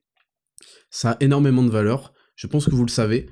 ça 0.89 1.11
a 1.11 1.17
énormément 1.19 1.63
de 1.63 1.69
valeur. 1.69 2.13
Je 2.35 2.47
pense 2.47 2.65
que 2.65 2.71
vous 2.71 2.85
le 2.85 2.89
savez. 2.89 3.27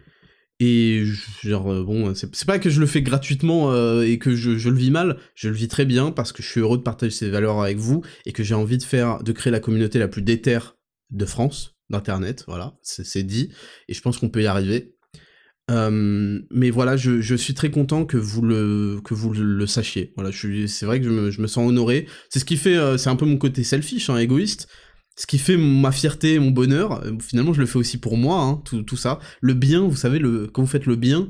Et 0.60 1.04
genre, 1.42 1.74
euh, 1.74 1.84
bon, 1.84 2.14
c'est 2.14 2.46
pas 2.46 2.60
que 2.60 2.70
je 2.70 2.80
le 2.80 2.86
fais 2.86 3.02
gratuitement 3.02 3.72
euh, 3.72 4.04
et 4.04 4.20
que 4.20 4.36
je, 4.36 4.60
je, 4.60 4.70
le 4.70 4.78
vis 4.78 4.92
mal, 4.92 5.18
je 5.34 5.50
le 5.50 5.56
vis 5.56 5.68
très 5.68 5.86
bien 5.86 6.12
parce 6.12 6.32
que 6.32 6.44
je 6.44 6.48
suis 6.48 6.60
heureux 6.60 6.78
de 6.78 6.84
partager 6.84 7.16
ces 7.16 7.32
valeurs 7.32 7.60
avec 7.60 7.78
vous 7.78 8.04
et 8.28 8.32
que 8.32 8.44
j'ai 8.44 8.54
envie 8.54 8.78
de 8.78 8.84
faire, 8.84 9.24
de 9.24 9.32
créer 9.32 9.50
la 9.50 9.60
communauté 9.60 9.98
la 9.98 10.08
plus 10.08 10.22
déterre 10.22 10.78
de 11.10 11.26
France, 11.26 11.78
d'internet, 11.89 12.46
voilà, 12.48 12.78
c'est 12.84 13.24
dit, 13.24 13.52
et 13.88 13.94
je 13.94 14.02
pense 14.02 14.18
qu'on 14.18 14.30
peut 14.30 14.44
y 14.44 14.48
arriver. 14.48 14.96
Euh, 15.70 16.39
mais 16.51 16.70
voilà, 16.70 16.97
je, 16.97 17.36
suis 17.36 17.53
très 17.53 17.72
content 17.72 18.05
que 18.05 18.18
vous 18.18 18.41
le 18.41 18.99
que 19.05 19.14
vous 19.14 19.32
le 19.32 19.66
sachiez. 19.68 20.12
Voilà, 20.16 20.32
c'est 20.32 20.86
vrai 20.86 20.99
que 20.99 21.05
je 21.32 21.41
me, 21.41 21.47
sens 21.47 21.70
honoré. 21.70 22.07
C'est 22.30 22.39
ce 22.39 22.45
qui 22.45 22.57
fait, 22.57 22.97
c'est 22.97 23.09
un 23.09 23.16
peu 23.16 23.26
mon 23.26 23.38
côté 23.38 23.64
selfish, 23.64 24.09
hein, 24.09 24.18
égoïste 24.18 24.68
ce 25.22 25.28
qui 25.28 25.38
fait 25.38 25.57
ma 25.57 25.91
fierté, 25.91 26.39
mon 26.39 26.51
bonheur, 26.51 27.05
euh, 27.05 27.12
finalement 27.20 27.53
je 27.53 27.59
le 27.59 27.66
fais 27.66 27.78
aussi 27.78 27.99
pour 27.99 28.18
moi, 28.18 28.41
hein, 28.41 28.62
tout, 28.66 28.84
tout, 28.84 28.97
ça. 28.97 29.20
Le 29.41 29.53
bien, 29.53 29.82
vous 29.82 29.95
savez, 29.95 30.20
le, 30.20 30.47
quand 30.47 30.62
vous 30.62 30.68
faites 30.68 30.86
le 30.86 30.95
bien, 30.95 31.30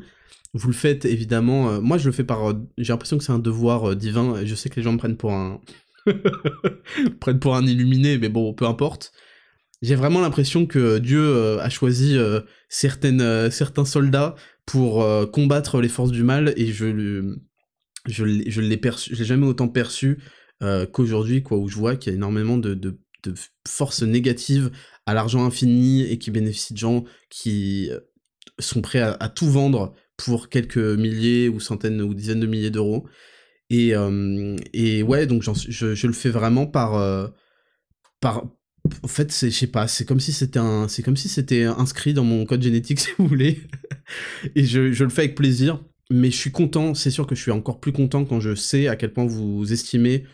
vous 0.54 0.68
le 0.68 0.74
faites 0.74 1.06
évidemment, 1.06 1.70
euh, 1.72 1.82
moi 1.82 1.98
je 1.98 2.06
le 2.06 2.12
fais 2.12 2.24
par, 2.24 2.52
euh, 2.52 2.54
j'ai 2.78 2.94
l'impression 2.94 3.18
que 3.18 3.24
c'est 3.24 3.32
un 3.32 3.40
devoir 3.40 3.96
divin, 3.96 4.46
je 4.46 4.56
sais 4.56 4.70
que 4.70 4.76
les 4.78 4.84
gens 4.84 4.94
me 4.94 4.98
prennent 4.98 5.18
pour 5.18 5.34
un, 5.34 5.60
prennent 7.20 7.40
pour 7.40 7.56
un 7.56 7.66
illuminé, 7.66 8.18
mais 8.18 8.30
bon, 8.30 8.54
peu 8.54 8.66
importe. 8.66 9.12
J'ai 9.82 9.96
vraiment 9.96 10.22
l'impression 10.22 10.66
que 10.66 11.00
Dieu 11.00 11.60
a 11.60 11.70
choisi 11.70 12.16
certaines, 12.70 13.50
certains 13.50 13.86
soldats 13.86 14.36
pour 14.66 15.04
combattre 15.32 15.82
les 15.82 15.90
forces 15.90 16.12
du 16.12 16.22
mal, 16.22 16.54
et 16.56 16.68
je, 16.68 17.36
je, 18.06 18.44
je 18.48 18.62
l'ai 18.62 18.80
j'ai 19.12 19.26
jamais 19.26 19.48
autant 19.48 19.68
perçu 19.68 20.20
qu'aujourd'hui, 20.94 21.42
quoi, 21.42 21.58
où 21.58 21.68
je 21.68 21.78
vois 21.78 21.96
qu'il 21.96 22.12
y 22.12 22.14
a 22.14 22.18
énormément 22.18 22.58
de, 22.58 22.76
de 22.76 23.00
de 23.24 23.34
force 23.68 24.04
négative 24.04 24.72
à 25.06 25.14
l'argent 25.14 25.46
infini 25.46 26.04
et 26.04 26.18
qui 26.18 26.32
bénéficient 26.32 26.74
de 26.74 26.80
gens 26.80 27.04
qui 27.30 27.90
euh, 27.92 28.00
sont 28.60 28.82
prêts 28.82 29.02
à, 29.02 29.30
tout 29.30 29.50
vendre 29.50 29.94
pour 30.18 30.50
quelques 30.50 30.78
milliers 30.78 31.50
ou 31.50 31.60
centaines 31.60 32.02
ou 32.02 32.14
dizaines 32.14 32.40
de 32.40 32.48
milliers 32.48 32.70
d'euros. 32.70 33.08
Et, 33.70 33.96
euh, 33.96 34.56
et 34.74 35.02
ouais, 35.04 35.26
donc 35.28 35.44
je, 35.44 35.52
je, 35.96 36.08
le 36.08 36.14
fais 36.14 36.30
vraiment 36.30 36.68
par... 36.68 36.96
Euh, 36.96 37.28
par 38.20 38.44
en 39.04 39.08
fait, 39.08 39.32
c'est, 39.32 39.50
je 39.50 39.58
sais 39.58 39.68
pas, 39.68 39.88
c'est 39.88 40.06
comme 40.06 40.20
si 40.20 40.34
c'était 40.34 40.60
un, 40.60 40.88
c'est 40.88 41.04
comme 41.04 41.18
si 41.18 41.30
c'était 41.30 41.64
inscrit 41.64 42.14
dans 42.14 42.24
mon 42.24 42.46
code 42.46 42.62
génétique, 42.62 43.00
si 43.02 43.10
vous 43.18 43.28
voulez. 43.28 43.62
et 44.56 44.64
je, 44.64 44.80
le 45.04 45.10
fais 45.10 45.24
avec 45.24 45.36
plaisir. 45.36 45.84
Mais 46.10 46.30
je 46.30 46.36
suis 46.36 46.52
content, 46.52 46.94
c'est 46.94 47.12
sûr 47.12 47.26
que 47.26 47.36
je 47.36 47.42
suis 47.42 47.52
encore 47.52 47.80
plus 47.80 47.94
content 47.94 48.26
quand 48.26 48.42
je 48.42 48.54
sais 48.54 48.90
à 48.90 48.98
quel 48.98 49.14
point 49.14 49.26
vous 49.26 49.72
estimez 49.72 50.26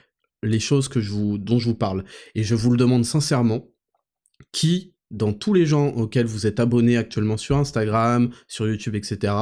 les 0.41 0.60
choses 0.60 0.89
dont 0.89 1.60
je 1.60 1.66
vous 1.66 1.76
parle. 1.76 2.04
Et 2.34 2.43
je 2.43 2.56
vous 2.56 2.72
le 2.72 2.78
demande 2.78 3.06
sincèrement, 3.06 3.68
qui, 4.52 4.95
dans 5.12 5.34
tous 5.34 5.54
les 5.54 5.68
gens 5.68 5.89
auxquels 5.89 6.26
vous 6.26 6.48
êtes 6.48 6.60
abonnés 6.60 6.98
actuellement 6.98 7.38
sur 7.38 7.58
Instagram, 7.58 8.32
sur 8.48 8.68
YouTube, 8.68 8.95
etc., 8.95 9.34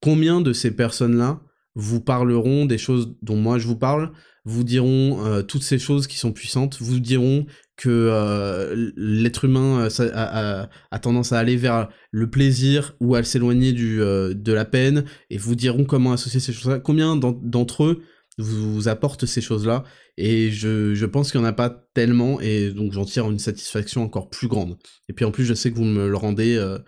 combien 0.00 0.40
de 0.40 0.54
ces 0.54 0.70
personnes-là 0.70 1.42
vous 1.74 2.00
parleront 2.00 2.64
des 2.64 2.78
choses 2.78 3.14
dont 3.20 3.36
moi 3.36 3.58
je 3.58 3.66
vous 3.66 3.76
parle, 3.76 4.12
vous 4.44 4.64
diront 4.64 5.24
euh, 5.26 5.42
toutes 5.42 5.62
ces 5.62 5.78
choses 5.78 6.06
qui 6.06 6.16
sont 6.16 6.32
puissantes, 6.32 6.78
vous 6.80 6.98
diront 6.98 7.46
que 7.78 7.88
euh, 7.88 8.90
l'être 8.96 9.44
humain 9.44 9.88
euh, 10.00 10.66
a, 10.90 10.98
tendance 10.98 11.32
à 11.32 11.38
aller 11.38 11.56
vers 11.56 11.88
le 12.10 12.28
plaisir 12.28 12.96
ou 13.00 13.14
à 13.14 13.22
s'éloigner 13.22 13.72
de 13.72 14.52
la 14.52 14.64
peine, 14.64 15.04
et 15.30 15.38
vous 15.38 15.54
diront 15.54 15.84
comment 15.84 16.12
associer 16.12 16.40
ces 16.40 16.52
choses-là. 16.52 16.80
Combien 16.80 17.16
d'entre 17.16 17.84
eux 17.84 18.02
vous, 18.36 18.88
apporte 18.88 19.26
ces 19.26 19.40
choses-là? 19.40 19.84
Et 20.16 20.50
je, 20.50 20.92
je 20.94 21.06
pense 21.06 21.30
qu'il 21.30 21.40
n'y 21.40 21.46
en 21.46 21.48
a 21.48 21.52
pas 21.52 21.70
tellement, 21.94 22.40
et 22.40 22.72
donc 22.72 22.92
j'en 22.92 23.04
tire 23.04 23.30
une 23.30 23.38
satisfaction 23.38 24.02
encore 24.02 24.28
plus 24.28 24.48
grande. 24.48 24.76
Et 25.08 25.12
puis 25.12 25.24
en 25.24 25.30
plus, 25.30 25.44
je 25.44 25.54
sais 25.54 25.70
que 25.70 25.76
vous 25.76 25.84
me 25.84 26.08
le 26.08 26.16
rendez, 26.16 26.56
euh, 26.56 26.78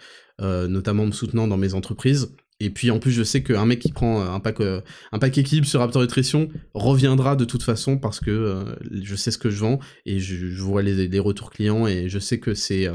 euh, 0.41 0.66
notamment 0.66 1.07
me 1.07 1.12
soutenant 1.12 1.47
dans 1.47 1.57
mes 1.57 1.74
entreprises. 1.74 2.34
Et 2.61 2.70
puis 2.70 2.90
en 2.90 2.98
plus, 2.98 3.11
je 3.11 3.22
sais 3.22 3.42
qu'un 3.42 3.64
mec 3.64 3.78
qui 3.78 3.90
prend 3.90 4.22
un 4.22 4.38
pack, 4.38 4.61
euh, 4.61 4.82
un 5.12 5.18
pack 5.18 5.38
équilibre 5.38 5.66
sur 5.66 5.80
Raptor 5.80 6.02
Nutrition 6.02 6.48
reviendra 6.74 7.34
de 7.34 7.44
toute 7.44 7.62
façon 7.62 7.96
parce 7.98 8.20
que 8.20 8.64
je 9.02 9.16
sais 9.16 9.30
ce 9.30 9.38
que 9.38 9.50
je 9.50 9.61
vends 9.61 9.80
et 10.04 10.20
je, 10.20 10.62
vois 10.62 10.82
les, 10.82 11.08
les, 11.08 11.18
retours 11.18 11.50
clients 11.50 11.86
et 11.86 12.08
je 12.08 12.18
sais 12.18 12.38
que 12.38 12.52
c'est 12.54 12.86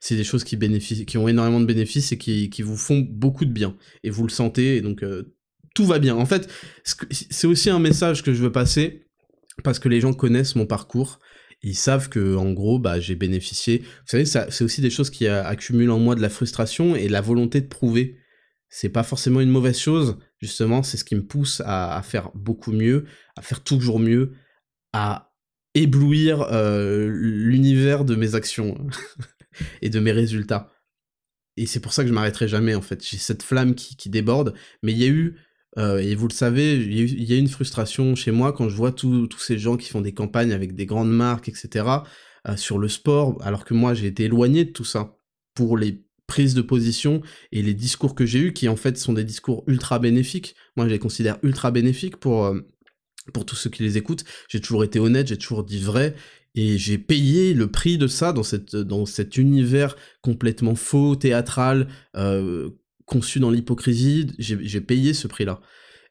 c'est 0.00 0.16
des 0.16 0.24
choses 0.24 0.44
qui 0.44 0.56
bénéficient, 0.56 1.06
qui 1.06 1.16
ont 1.16 1.28
énormément 1.28 1.60
de 1.60 1.64
bénéfices 1.64 2.12
et 2.12 2.18
qui, 2.18 2.50
qui 2.50 2.60
vous 2.62 2.76
font 2.76 3.06
beaucoup 3.10 3.46
de 3.46 3.52
bien. 3.52 3.74
Et 4.04 4.10
vous 4.10 4.22
le 4.22 4.28
sentez, 4.28 4.76
et 4.76 4.80
donc 4.82 5.02
tout 5.76 5.84
va 5.84 6.00
bien. 6.00 6.16
En 6.16 6.26
fait, 6.26 6.50
c'est 6.82 7.46
aussi 7.46 7.70
un 7.70 7.78
message 7.78 8.24
que 8.24 8.32
je 8.32 8.42
veux 8.42 8.50
passer 8.50 9.04
parce 9.62 9.78
que 9.78 9.88
les 9.88 10.00
gens 10.00 10.12
connaissent 10.12 10.56
mon 10.56 10.66
parcours. 10.66 11.20
Ils 11.62 11.76
savent 11.76 12.08
que, 12.08 12.34
en 12.34 12.52
gros, 12.52 12.78
bah, 12.78 12.98
j'ai 12.98 13.14
bénéficié. 13.14 13.78
Vous 13.78 14.06
savez, 14.06 14.24
c'est 14.24 14.62
aussi 14.62 14.80
des 14.80 14.90
choses 14.90 15.10
qui 15.10 15.28
accumulent 15.28 15.90
en 15.90 15.98
moi 15.98 16.14
de 16.14 16.22
la 16.22 16.28
frustration 16.28 16.96
et 16.96 17.08
la 17.08 17.20
volonté 17.20 17.60
de 17.60 17.66
prouver. 17.66 18.16
C'est 18.78 18.90
pas 18.90 19.04
forcément 19.04 19.40
une 19.40 19.48
mauvaise 19.48 19.78
chose. 19.78 20.18
Justement, 20.38 20.82
c'est 20.82 20.98
ce 20.98 21.04
qui 21.04 21.14
me 21.14 21.24
pousse 21.24 21.62
à, 21.64 22.02
faire 22.04 22.30
beaucoup 22.34 22.72
mieux, 22.72 23.06
à 23.34 23.40
faire 23.40 23.64
toujours 23.64 23.98
mieux, 23.98 24.34
à 24.92 25.32
éblouir 25.72 26.42
euh, 26.52 27.08
l'univers 27.10 28.04
de 28.04 28.14
mes 28.16 28.34
actions 28.34 28.76
et 29.80 29.88
de 29.88 29.98
mes 29.98 30.12
résultats. 30.12 30.70
Et 31.56 31.64
c'est 31.64 31.80
pour 31.80 31.94
ça 31.94 32.02
que 32.02 32.10
je 32.10 32.12
m'arrêterai 32.12 32.48
jamais, 32.48 32.74
en 32.74 32.82
fait. 32.82 33.02
J'ai 33.02 33.16
cette 33.16 33.42
flamme 33.42 33.74
qui, 33.74 34.10
déborde, 34.10 34.52
mais 34.82 34.92
il 34.92 34.98
y 34.98 35.04
a 35.04 35.08
eu 35.08 35.38
euh, 35.78 35.96
et 35.96 36.14
vous 36.14 36.28
le 36.28 36.34
savez, 36.34 36.74
il 36.76 37.24
y, 37.24 37.32
a 37.32 37.38
une 37.38 37.48
frustration 37.48 38.14
chez 38.14 38.30
moi 38.30 38.52
quand 38.52 38.68
je 38.68 38.76
vois 38.76 38.92
tous 38.92 39.30
ces 39.38 39.58
gens 39.58 39.78
qui 39.78 39.88
font 39.88 40.02
des 40.02 40.12
campagnes 40.12 40.52
avec 40.52 40.74
des 40.74 40.84
grandes 40.84 41.10
marques, 41.10 41.48
etc., 41.48 41.86
euh, 42.46 42.56
sur 42.58 42.78
le 42.78 42.88
sport, 42.88 43.38
alors 43.40 43.64
que 43.64 43.72
moi 43.72 43.94
j'ai 43.94 44.06
été 44.08 44.24
éloigné 44.24 44.66
de 44.66 44.70
tout 44.70 44.84
ça 44.84 45.16
pour 45.54 45.78
les 45.78 46.05
prises 46.26 46.54
de 46.54 46.62
position 46.62 47.20
et 47.52 47.62
les 47.62 47.74
discours 47.74 48.14
que 48.14 48.26
j'ai 48.26 48.40
eus, 48.40 48.52
qui 48.52 48.68
en 48.68 48.76
fait 48.76 48.98
sont 48.98 49.12
des 49.12 49.24
discours 49.24 49.64
ultra 49.66 49.98
bénéfiques. 49.98 50.54
Moi 50.76 50.86
je 50.86 50.92
les 50.92 50.98
considère 50.98 51.38
ultra 51.42 51.70
bénéfiques 51.70 52.16
pour, 52.16 52.46
euh, 52.46 52.60
pour 53.32 53.46
tous 53.46 53.56
ceux 53.56 53.70
qui 53.70 53.82
les 53.82 53.96
écoutent. 53.96 54.24
J'ai 54.48 54.60
toujours 54.60 54.84
été 54.84 54.98
honnête, 54.98 55.28
j'ai 55.28 55.38
toujours 55.38 55.64
dit 55.64 55.80
vrai, 55.80 56.14
et 56.54 56.78
j'ai 56.78 56.98
payé 56.98 57.52
le 57.52 57.70
prix 57.70 57.98
de 57.98 58.06
ça 58.06 58.32
dans, 58.32 58.42
cette, 58.42 58.74
dans 58.74 59.04
cet 59.04 59.36
univers 59.36 59.94
complètement 60.22 60.74
faux, 60.74 61.14
théâtral, 61.14 61.88
euh, 62.16 62.70
conçu 63.04 63.38
dans 63.38 63.50
l'hypocrisie, 63.50 64.26
j'ai 64.38 64.80
payé 64.80 65.14
ce 65.14 65.28
prix-là. 65.28 65.60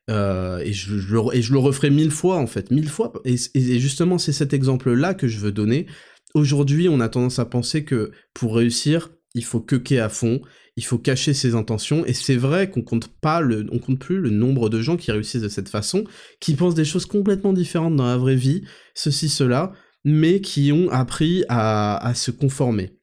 Euh, 0.09 0.59
et, 0.59 0.71
je, 0.71 0.93
le, 0.93 1.35
et 1.35 1.41
je 1.41 1.51
le 1.51 1.59
referai 1.59 1.89
mille 1.89 2.11
fois, 2.11 2.37
en 2.37 2.47
fait, 2.47 2.71
mille 2.71 2.89
fois. 2.89 3.11
Et, 3.25 3.37
justement, 3.79 4.17
c'est 4.17 4.31
cet 4.31 4.53
exemple-là 4.53 5.13
que 5.13 5.27
je 5.27 5.39
veux 5.39 5.51
donner. 5.51 5.87
Aujourd'hui, 6.35 6.89
on 6.89 6.99
a 6.99 7.09
tendance 7.09 7.39
à 7.39 7.45
penser 7.45 7.83
que 7.83 8.11
pour 8.33 8.55
réussir, 8.55 9.09
il 9.35 9.43
faut 9.43 9.59
quequer 9.59 9.99
à 9.99 10.09
fond, 10.09 10.41
il 10.77 10.83
faut 10.83 10.97
cacher 10.97 11.33
ses 11.33 11.53
intentions, 11.53 12.05
et 12.05 12.13
c'est 12.13 12.37
vrai 12.37 12.69
qu'on 12.69 12.81
compte 12.81 13.07
pas 13.07 13.41
le, 13.41 13.67
on 13.71 13.79
compte 13.79 13.99
plus 13.99 14.19
le 14.19 14.29
nombre 14.29 14.69
de 14.69 14.81
gens 14.81 14.97
qui 14.97 15.11
réussissent 15.11 15.41
de 15.41 15.49
cette 15.49 15.69
façon, 15.69 16.05
qui 16.39 16.55
pensent 16.55 16.73
des 16.73 16.85
choses 16.85 17.05
complètement 17.05 17.53
différentes 17.53 17.95
dans 17.95 18.07
la 18.07 18.17
vraie 18.17 18.35
vie, 18.35 18.63
ceci, 18.93 19.29
cela, 19.29 19.73
mais 20.05 20.39
qui 20.39 20.71
ont 20.71 20.89
appris 20.89 21.43
à, 21.49 22.13
se 22.15 22.31
conformer. 22.31 22.97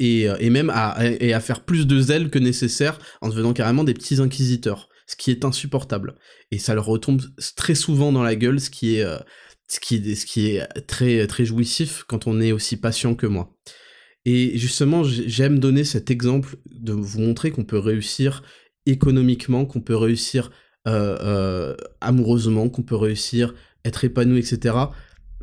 Euh, 0.00 0.36
et, 0.40 0.48
même 0.48 0.70
à, 0.70 1.40
faire 1.40 1.64
plus 1.64 1.86
de 1.86 2.00
zèle 2.00 2.30
que 2.30 2.38
nécessaire 2.38 2.98
en 3.20 3.28
devenant 3.28 3.52
carrément 3.52 3.84
des 3.84 3.94
petits 3.94 4.20
inquisiteurs, 4.20 4.88
ce 5.06 5.16
qui 5.16 5.30
est 5.30 5.44
insupportable. 5.44 6.14
Et 6.50 6.58
ça 6.58 6.74
leur 6.74 6.86
retombe 6.86 7.20
très 7.56 7.74
souvent 7.74 8.12
dans 8.12 8.22
la 8.22 8.36
gueule, 8.36 8.60
ce 8.60 8.70
qui 8.70 8.96
est, 8.96 9.04
euh, 9.04 9.18
très 10.86 11.44
jouissif 11.44 12.04
quand 12.06 12.26
on 12.26 12.40
est 12.40 12.52
aussi 12.52 12.78
patient 12.78 13.14
que 13.14 13.26
moi. 13.26 13.52
Et 14.24 14.58
justement, 14.58 15.02
j'aime 15.04 15.58
donner 15.58 15.84
cet 15.84 16.10
exemple 16.10 16.56
de 16.70 16.92
vous 16.92 17.20
montrer 17.20 17.50
qu'on 17.50 17.64
peut 17.64 17.78
réussir 17.78 18.42
économiquement, 18.86 19.64
qu'on 19.64 19.80
peut 19.80 19.96
réussir 19.96 20.50
euh, 20.86 21.74
amoureusement, 22.00 22.68
qu'on 22.68 22.82
peut 22.82 22.96
réussir 22.96 23.54
être 23.84 24.04
épanoui, 24.04 24.40
etc 24.40 24.74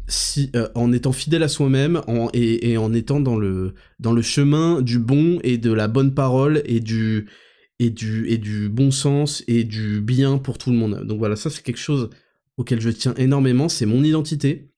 si, 0.08 0.52
euh, 0.56 0.70
en 0.76 0.92
étant 0.92 1.12
fidèle 1.12 1.44
à 1.44 1.48
soi-même 1.48 2.02
et, 2.34 2.78
en 2.78 2.94
étant 2.94 3.20
dans 3.20 3.38
le, 3.38 3.74
dans 4.00 4.14
le 4.14 4.22
chemin 4.22 4.82
du 4.82 5.00
bon 5.00 5.40
et 5.44 5.58
de 5.58 5.72
la 5.72 5.88
bonne 5.88 6.14
parole 6.14 6.62
et 6.66 6.80
du, 6.80 7.28
et, 7.80 7.90
du, 7.90 8.28
et 8.28 8.38
du 8.38 8.70
bon 8.70 8.92
sens 8.92 9.44
et 9.48 9.64
du 9.64 10.02
bien 10.02 10.38
pour 10.38 10.58
tout 10.58 10.72
le 10.72 10.78
monde. 10.78 11.04
Donc 11.06 11.20
voilà, 11.20 11.36
ça 11.36 11.50
c'est 11.50 11.64
quelque 11.64 11.78
chose 11.78 12.10
auquel 12.56 12.80
je 12.82 12.90
tiens 12.90 13.14
énormément, 13.18 13.70
c'est 13.70 13.86
mon 13.86 14.04
identité. 14.04 14.70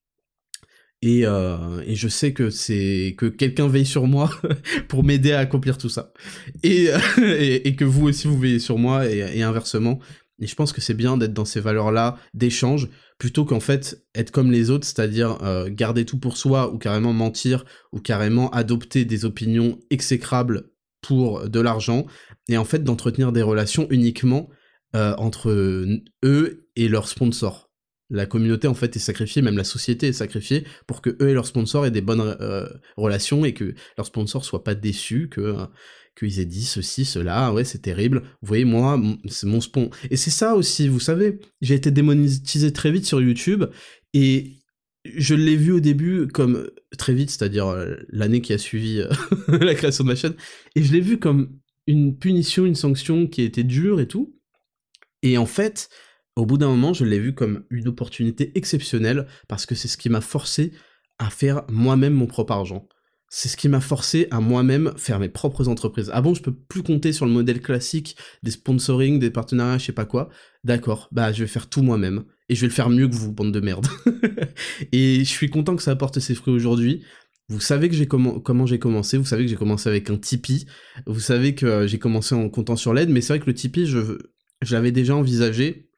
Et, 1.01 1.25
euh, 1.25 1.81
et, 1.85 1.95
je 1.95 2.09
sais 2.09 2.33
que 2.33 2.49
c'est 2.49 3.15
que 3.17 3.25
quelqu'un 3.25 3.69
veille 3.69 3.85
sur 3.85 4.05
moi 4.05 4.29
pour 4.89 5.03
m'aider 5.03 5.31
à 5.31 5.39
accomplir 5.39 5.77
tout 5.77 5.87
ça. 5.87 6.11
Et, 6.63 7.75
que 7.77 7.85
vous 7.85 8.07
aussi 8.07 8.27
vous 8.27 8.37
veillez 8.37 8.59
sur 8.59 8.77
moi 8.77 9.07
et, 9.07 9.41
inversement. 9.41 9.99
Et 10.41 10.47
je 10.47 10.55
pense 10.55 10.73
que 10.73 10.81
c'est 10.81 10.93
bien 10.93 11.15
d'être 11.17 11.33
dans 11.33 11.45
ces 11.45 11.61
valeurs-là 11.61 12.17
d'échange 12.33 12.89
plutôt 13.17 13.45
qu'en 13.45 13.59
fait 13.59 14.03
être 14.15 14.31
comme 14.31 14.51
les 14.51 14.69
autres, 14.69 14.85
c'est-à-dire 14.85 15.37
euh, 15.43 15.69
garder 15.69 16.05
tout 16.05 16.19
pour 16.19 16.37
soi 16.37 16.73
ou 16.73 16.77
carrément 16.77 17.13
mentir 17.13 17.65
ou 17.93 17.99
carrément 17.99 18.49
adopter 18.49 19.05
des 19.05 19.25
opinions 19.25 19.79
exécrables 19.89 20.69
pour 21.01 21.47
de 21.49 21.59
l'argent 21.59 22.05
et 22.49 22.57
en 22.57 22.65
fait 22.65 22.83
d'entretenir 22.83 23.31
des 23.31 23.41
relations 23.41 23.87
uniquement 23.89 24.49
euh, 24.95 25.13
entre 25.17 25.49
eux 26.23 26.67
et 26.75 26.87
leurs 26.87 27.07
sponsors. 27.07 27.68
La 28.09 28.25
communauté 28.25 28.67
en 28.67 28.73
fait 28.73 28.95
est 28.95 28.99
sacrifiée, 28.99 29.41
même 29.41 29.57
la 29.57 29.63
société 29.63 30.07
est 30.07 30.13
sacrifiée 30.13 30.65
pour 30.87 31.01
que 31.01 31.11
eux 31.21 31.29
et 31.29 31.33
leurs 31.33 31.45
sponsors 31.45 31.85
aient 31.85 31.91
des 31.91 32.01
bonnes 32.01 32.35
euh, 32.41 32.67
relations 32.97 33.45
et 33.45 33.53
que 33.53 33.75
leurs 33.97 34.07
sponsors 34.07 34.43
soient 34.43 34.63
pas 34.63 34.75
déçus 34.75 35.29
que 35.29 35.55
qu'ils 36.17 36.39
aient 36.39 36.45
dit 36.45 36.65
ceci, 36.65 37.05
cela, 37.05 37.53
ouais 37.53 37.63
c'est 37.63 37.83
terrible. 37.83 38.23
Vous 38.41 38.47
voyez 38.47 38.65
moi 38.65 38.99
c'est 39.27 39.47
mon 39.47 39.61
spon. 39.61 39.89
Et 40.09 40.17
c'est 40.17 40.31
ça 40.31 40.55
aussi, 40.55 40.87
vous 40.87 40.99
savez, 40.99 41.39
j'ai 41.61 41.75
été 41.75 41.91
démonétisé 41.91 42.73
très 42.73 42.91
vite 42.91 43.05
sur 43.05 43.21
YouTube 43.21 43.65
et 44.13 44.59
je 45.05 45.35
l'ai 45.35 45.55
vu 45.55 45.71
au 45.71 45.79
début 45.79 46.27
comme 46.27 46.69
très 46.97 47.13
vite, 47.13 47.29
c'est-à-dire 47.29 47.67
euh, 47.67 47.95
l'année 48.09 48.41
qui 48.41 48.53
a 48.53 48.57
suivi 48.57 49.03
la 49.47 49.75
création 49.75 50.03
de 50.03 50.09
ma 50.09 50.15
chaîne, 50.15 50.35
et 50.75 50.83
je 50.83 50.91
l'ai 50.91 50.99
vu 50.99 51.19
comme 51.19 51.59
une 51.87 52.17
punition, 52.17 52.65
une 52.65 52.75
sanction 52.75 53.27
qui 53.27 53.41
était 53.41 53.63
dure 53.63 53.99
et 53.99 54.07
tout. 54.07 54.35
Et 55.23 55.37
en 55.37 55.45
fait, 55.45 55.89
au 56.39 56.45
bout 56.45 56.57
d'un 56.57 56.69
moment, 56.69 56.93
je 56.93 57.05
l'ai 57.05 57.19
vu 57.19 57.33
comme 57.33 57.63
une 57.69 57.87
opportunité 57.87 58.51
exceptionnelle 58.55 59.27
parce 59.47 59.65
que 59.65 59.75
c'est 59.75 59.87
ce 59.87 59.97
qui 59.97 60.09
m'a 60.09 60.21
forcé 60.21 60.71
à 61.17 61.29
faire 61.29 61.63
moi-même 61.69 62.13
mon 62.13 62.27
propre 62.27 62.53
argent. 62.53 62.87
C'est 63.31 63.49
ce 63.49 63.57
qui 63.57 63.69
m'a 63.69 63.81
forcé 63.81 64.27
à 64.31 64.39
moi-même 64.39 64.91
faire 64.97 65.19
mes 65.19 65.29
propres 65.29 65.67
entreprises. 65.67 66.09
Ah 66.13 66.21
bon, 66.21 66.33
je 66.33 66.41
peux 66.41 66.53
plus 66.53 66.81
compter 66.81 67.13
sur 67.13 67.27
le 67.27 67.31
modèle 67.31 67.61
classique 67.61 68.15
des 68.41 68.51
sponsoring, 68.51 69.19
des 69.19 69.29
partenariats, 69.29 69.77
je 69.77 69.85
sais 69.85 69.91
pas 69.91 70.05
quoi. 70.05 70.29
D'accord, 70.63 71.09
bah 71.11 71.31
je 71.31 71.43
vais 71.43 71.47
faire 71.47 71.69
tout 71.69 71.83
moi-même 71.83 72.23
et 72.47 72.55
je 72.55 72.61
vais 72.61 72.67
le 72.67 72.73
faire 72.73 72.89
mieux 72.89 73.07
que 73.07 73.13
vous, 73.13 73.31
bande 73.31 73.51
de 73.51 73.59
merde. 73.59 73.85
et 74.91 75.19
je 75.19 75.29
suis 75.29 75.49
content 75.49 75.75
que 75.75 75.83
ça 75.83 75.91
apporte 75.91 76.19
ses 76.19 76.33
fruits 76.33 76.53
aujourd'hui. 76.53 77.03
Vous 77.49 77.59
savez 77.59 77.89
que 77.89 77.95
j'ai 77.95 78.07
comment, 78.07 78.65
j'ai 78.65 78.79
commencé, 78.79 79.17
vous 79.17 79.25
savez 79.25 79.43
que 79.43 79.49
j'ai 79.49 79.55
commencé 79.55 79.89
avec 79.89 80.09
un 80.09 80.17
Tipeee, 80.17 80.65
vous 81.05 81.19
savez 81.19 81.55
que 81.55 81.87
j'ai 81.87 81.97
commencé 81.97 82.35
en 82.35 82.47
comptant 82.49 82.75
sur 82.75 82.93
l'aide, 82.93 83.09
mais 83.09 83.21
c'est 83.21 83.33
vrai 83.33 83.39
que 83.39 83.47
le 83.47 83.55
Tipeee, 83.55 83.87
je, 83.87 84.19
je 84.61 84.75
l'avais 84.75 84.91
déjà 84.91 85.15
envisagé 85.15 85.88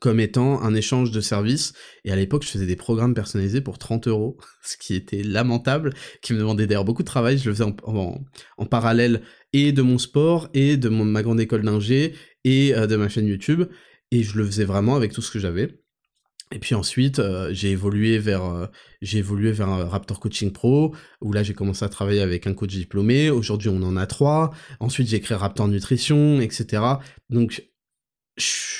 comme 0.00 0.20
étant 0.20 0.62
un 0.62 0.74
échange 0.74 1.10
de 1.10 1.20
services. 1.20 1.72
Et 2.04 2.12
à 2.12 2.16
l'époque, 2.16 2.44
je 2.44 2.48
faisais 2.48 2.66
des 2.66 2.76
programmes 2.76 3.14
personnalisés 3.14 3.60
pour 3.60 3.78
30 3.78 4.08
euros, 4.08 4.36
ce 4.62 4.76
qui 4.76 4.94
était 4.94 5.22
lamentable, 5.22 5.92
qui 6.22 6.32
me 6.32 6.38
demandait 6.38 6.66
d'ailleurs 6.66 6.84
beaucoup 6.84 7.02
de 7.02 7.08
travail. 7.08 7.38
Je 7.38 7.48
le 7.48 7.54
faisais 7.54 7.70
en, 7.84 8.66
parallèle 8.66 9.22
et 9.52 9.72
de 9.72 9.82
mon 9.82 9.98
sport, 9.98 10.48
et 10.54 10.76
de 10.76 10.88
ma 10.88 11.22
grande 11.22 11.40
école 11.40 11.62
d'ingé, 11.62 12.14
et 12.44 12.74
euh, 12.74 12.86
de 12.86 12.96
ma 12.96 13.08
chaîne 13.08 13.26
YouTube. 13.26 13.64
Et 14.10 14.22
je 14.22 14.36
le 14.36 14.44
faisais 14.44 14.64
vraiment 14.64 14.96
avec 14.96 15.12
tout 15.12 15.22
ce 15.22 15.30
que 15.30 15.38
j'avais. 15.38 15.82
Et 16.54 16.58
puis 16.58 16.74
ensuite, 16.74 17.18
euh, 17.18 17.48
j'ai 17.52 17.70
évolué 17.70 18.18
vers 18.18 18.44
euh, 18.44 18.66
j'ai 19.00 19.18
évolué 19.18 19.52
vers 19.52 19.70
un 19.70 19.86
Raptor 19.86 20.20
Coaching 20.20 20.52
Pro 20.52 20.94
où 21.22 21.32
là 21.32 21.42
j'ai 21.42 21.54
commencé 21.54 21.82
à 21.82 21.88
travailler 21.88 22.20
avec 22.20 22.46
un 22.46 22.52
coach 22.52 22.72
diplômé. 22.74 23.30
Aujourd'hui, 23.30 23.70
on 23.70 23.82
en 23.82 23.96
a 23.96 24.06
trois. 24.06 24.52
Ensuite, 24.78 25.08
j'ai 25.08 25.20
créé 25.20 25.36
Raptor 25.36 25.68
Nutrition, 25.68 26.42
etc. 26.42 26.82
Donc 27.30 27.71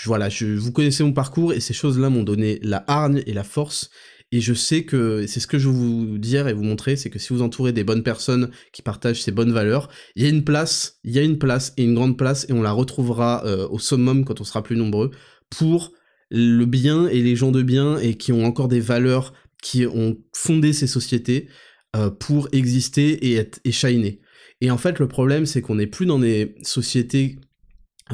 voilà, 0.04 0.28
vous 0.28 0.72
connaissez 0.72 1.04
mon 1.04 1.12
parcours 1.12 1.52
et 1.52 1.60
ces 1.60 1.74
choses-là 1.74 2.10
m'ont 2.10 2.22
donné 2.22 2.58
la 2.62 2.84
hargne 2.86 3.22
et 3.26 3.32
la 3.32 3.44
force. 3.44 3.90
Et 4.34 4.40
je 4.40 4.54
sais 4.54 4.84
que 4.84 5.26
c'est 5.26 5.40
ce 5.40 5.46
que 5.46 5.58
je 5.58 5.68
veux 5.68 5.74
vous 5.74 6.18
dire 6.18 6.48
et 6.48 6.54
vous 6.54 6.62
montrer, 6.62 6.96
c'est 6.96 7.10
que 7.10 7.18
si 7.18 7.34
vous 7.34 7.42
entourez 7.42 7.72
des 7.72 7.84
bonnes 7.84 8.02
personnes 8.02 8.50
qui 8.72 8.80
partagent 8.80 9.22
ces 9.22 9.30
bonnes 9.30 9.52
valeurs, 9.52 9.90
il 10.16 10.22
y 10.22 10.26
a 10.26 10.30
une 10.30 10.42
place, 10.42 10.98
il 11.04 11.12
y 11.12 11.18
a 11.18 11.22
une 11.22 11.38
place 11.38 11.74
et 11.76 11.84
une 11.84 11.94
grande 11.94 12.16
place 12.16 12.46
et 12.48 12.54
on 12.54 12.62
la 12.62 12.72
retrouvera 12.72 13.44
euh, 13.44 13.68
au 13.68 13.78
summum 13.78 14.24
quand 14.24 14.40
on 14.40 14.44
sera 14.44 14.62
plus 14.62 14.76
nombreux 14.76 15.10
pour 15.50 15.92
le 16.30 16.64
bien 16.64 17.08
et 17.08 17.20
les 17.20 17.36
gens 17.36 17.50
de 17.50 17.62
bien 17.62 17.98
et 17.98 18.14
qui 18.14 18.32
ont 18.32 18.46
encore 18.46 18.68
des 18.68 18.80
valeurs 18.80 19.34
qui 19.62 19.86
ont 19.86 20.16
fondé 20.32 20.72
ces 20.72 20.86
sociétés 20.86 21.48
euh, 21.94 22.08
pour 22.08 22.48
exister 22.52 23.28
et 23.28 23.34
être 23.34 23.60
shiner. 23.70 24.18
Et 24.62 24.70
en 24.70 24.78
fait, 24.78 24.98
le 24.98 25.08
problème, 25.08 25.44
c'est 25.44 25.60
qu'on 25.60 25.74
n'est 25.74 25.86
plus 25.86 26.06
dans 26.06 26.18
des 26.18 26.54
sociétés 26.62 27.38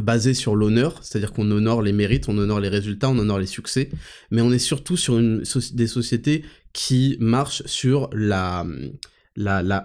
basé 0.03 0.35
sur 0.35 0.57
l'honneur, 0.57 0.99
c'est-à-dire 1.03 1.33
qu'on 1.33 1.51
honore 1.51 1.83
les 1.83 1.93
mérites, 1.93 2.29
on 2.29 2.39
honore 2.39 2.61
les 2.61 2.69
résultats, 2.69 3.09
on 3.09 3.19
honore 3.19 3.39
les 3.39 3.47
succès, 3.47 3.91
mais 4.31 4.41
on 4.41 4.53
est 4.53 4.59
surtout 4.59 4.97
sur 4.97 5.21
des 5.21 5.87
sociétés 5.87 6.45
qui 6.73 7.17
marchent 7.21 7.63
sur 7.67 8.11
la 8.13 8.65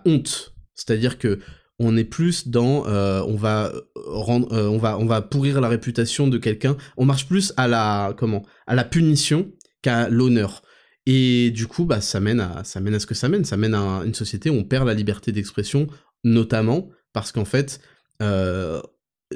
honte, 0.05 0.53
c'est-à-dire 0.75 1.17
que 1.17 1.39
on 1.79 1.97
est 1.97 2.03
plus 2.03 2.47
dans 2.47 2.87
euh, 2.87 3.21
on 3.27 3.35
va 3.35 3.73
rendre 3.95 4.53
euh, 4.53 4.67
on 4.67 4.77
va 4.77 4.97
on 4.99 5.05
va 5.05 5.21
pourrir 5.21 5.59
la 5.59 5.67
réputation 5.67 6.27
de 6.27 6.37
quelqu'un, 6.37 6.77
on 6.97 7.05
marche 7.05 7.27
plus 7.27 7.53
à 7.57 7.67
la 7.67 8.13
comment 8.17 8.43
à 8.67 8.75
la 8.75 8.83
punition 8.83 9.51
qu'à 9.81 10.09
l'honneur. 10.09 10.61
Et 11.05 11.51
du 11.51 11.67
coup, 11.67 11.83
bah, 11.83 11.99
ça 11.99 12.21
mène 12.21 12.39
à, 12.39 12.63
ça 12.63 12.79
mène 12.79 12.93
à 12.93 12.99
ce 12.99 13.05
que 13.05 13.13
ça 13.13 13.27
mène. 13.27 13.43
Ça 13.43 13.57
mène 13.57 13.73
à 13.73 14.03
une 14.05 14.13
société 14.13 14.49
où 14.49 14.53
on 14.53 14.63
perd 14.63 14.87
la 14.87 14.93
liberté 14.93 15.31
d'expression, 15.33 15.87
notamment 16.23 16.89
parce 17.11 17.31
qu'en 17.31 17.43
fait, 17.43 17.81
euh, 18.21 18.81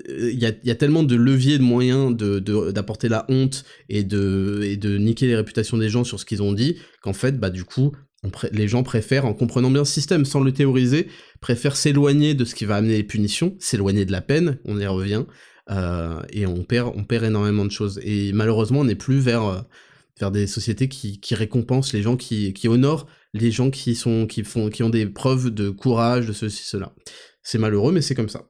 il 0.07 0.39
y 0.39 0.71
a, 0.71 0.75
tellement 0.75 1.03
de 1.03 1.15
leviers, 1.15 1.57
de 1.57 1.63
moyens 1.63 2.15
d'apporter 2.15 3.07
de, 3.07 3.11
la 3.11 3.25
honte 3.29 3.63
et 3.89 4.03
de, 4.03 4.61
et 4.63 4.77
de 4.77 4.97
niquer 4.97 5.27
les 5.27 5.35
réputations 5.35 5.77
des 5.77 5.89
gens 5.89 6.03
sur 6.03 6.19
ce 6.19 6.25
qu'ils 6.25 6.41
ont 6.41 6.53
dit, 6.53 6.77
qu'en 7.01 7.13
fait, 7.13 7.39
bah 7.39 7.49
du 7.49 7.63
coup, 7.63 7.91
les 8.51 8.67
gens 8.67 8.83
préfèrent, 8.83 9.25
en 9.25 9.33
comprenant 9.33 9.69
bien 9.69 9.81
le 9.81 9.85
système, 9.85 10.25
sans 10.25 10.41
le 10.41 10.51
théoriser, 10.51 11.07
préfèrent 11.39 11.75
s'éloigner 11.75 12.33
de 12.33 12.45
ce 12.45 12.55
qui 12.55 12.65
va 12.65 12.75
amener 12.77 12.97
les 12.97 13.03
punitions, 13.03 13.55
s'éloigner 13.59 14.05
de 14.05 14.11
la 14.11 14.21
peine, 14.21 14.57
on 14.65 14.79
y 14.79 14.87
revient, 14.87 15.25
euh, 15.69 16.21
et 16.31 16.45
on 16.45 16.63
perd, 16.63 16.93
on 16.95 17.03
perd 17.03 17.25
énormément 17.25 17.65
de 17.65 17.71
choses. 17.71 17.99
Et 18.03 18.31
malheureusement, 18.33 18.79
on 18.79 18.85
n'est 18.85 18.95
plus 18.95 19.19
vers, 19.19 19.45
euh, 19.45 19.61
vers 20.19 20.31
des 20.31 20.47
sociétés 20.47 20.89
qui, 20.89 21.19
qui 21.19 21.35
récompensent 21.35 21.93
les 21.93 22.01
gens, 22.01 22.17
qui, 22.17 22.53
qui 22.53 22.67
honorent 22.67 23.07
les 23.33 23.51
gens 23.51 23.69
qui, 23.69 23.95
sont, 23.95 24.25
qui, 24.25 24.43
font, 24.43 24.69
qui 24.69 24.83
ont 24.83 24.89
des 24.89 25.05
preuves 25.05 25.51
de 25.51 25.69
courage, 25.69 26.27
de 26.27 26.33
ceci, 26.33 26.63
cela. 26.63 26.93
C'est 27.43 27.59
malheureux, 27.59 27.91
mais 27.91 28.01
c'est 28.01 28.15
comme 28.15 28.29
ça. 28.29 28.49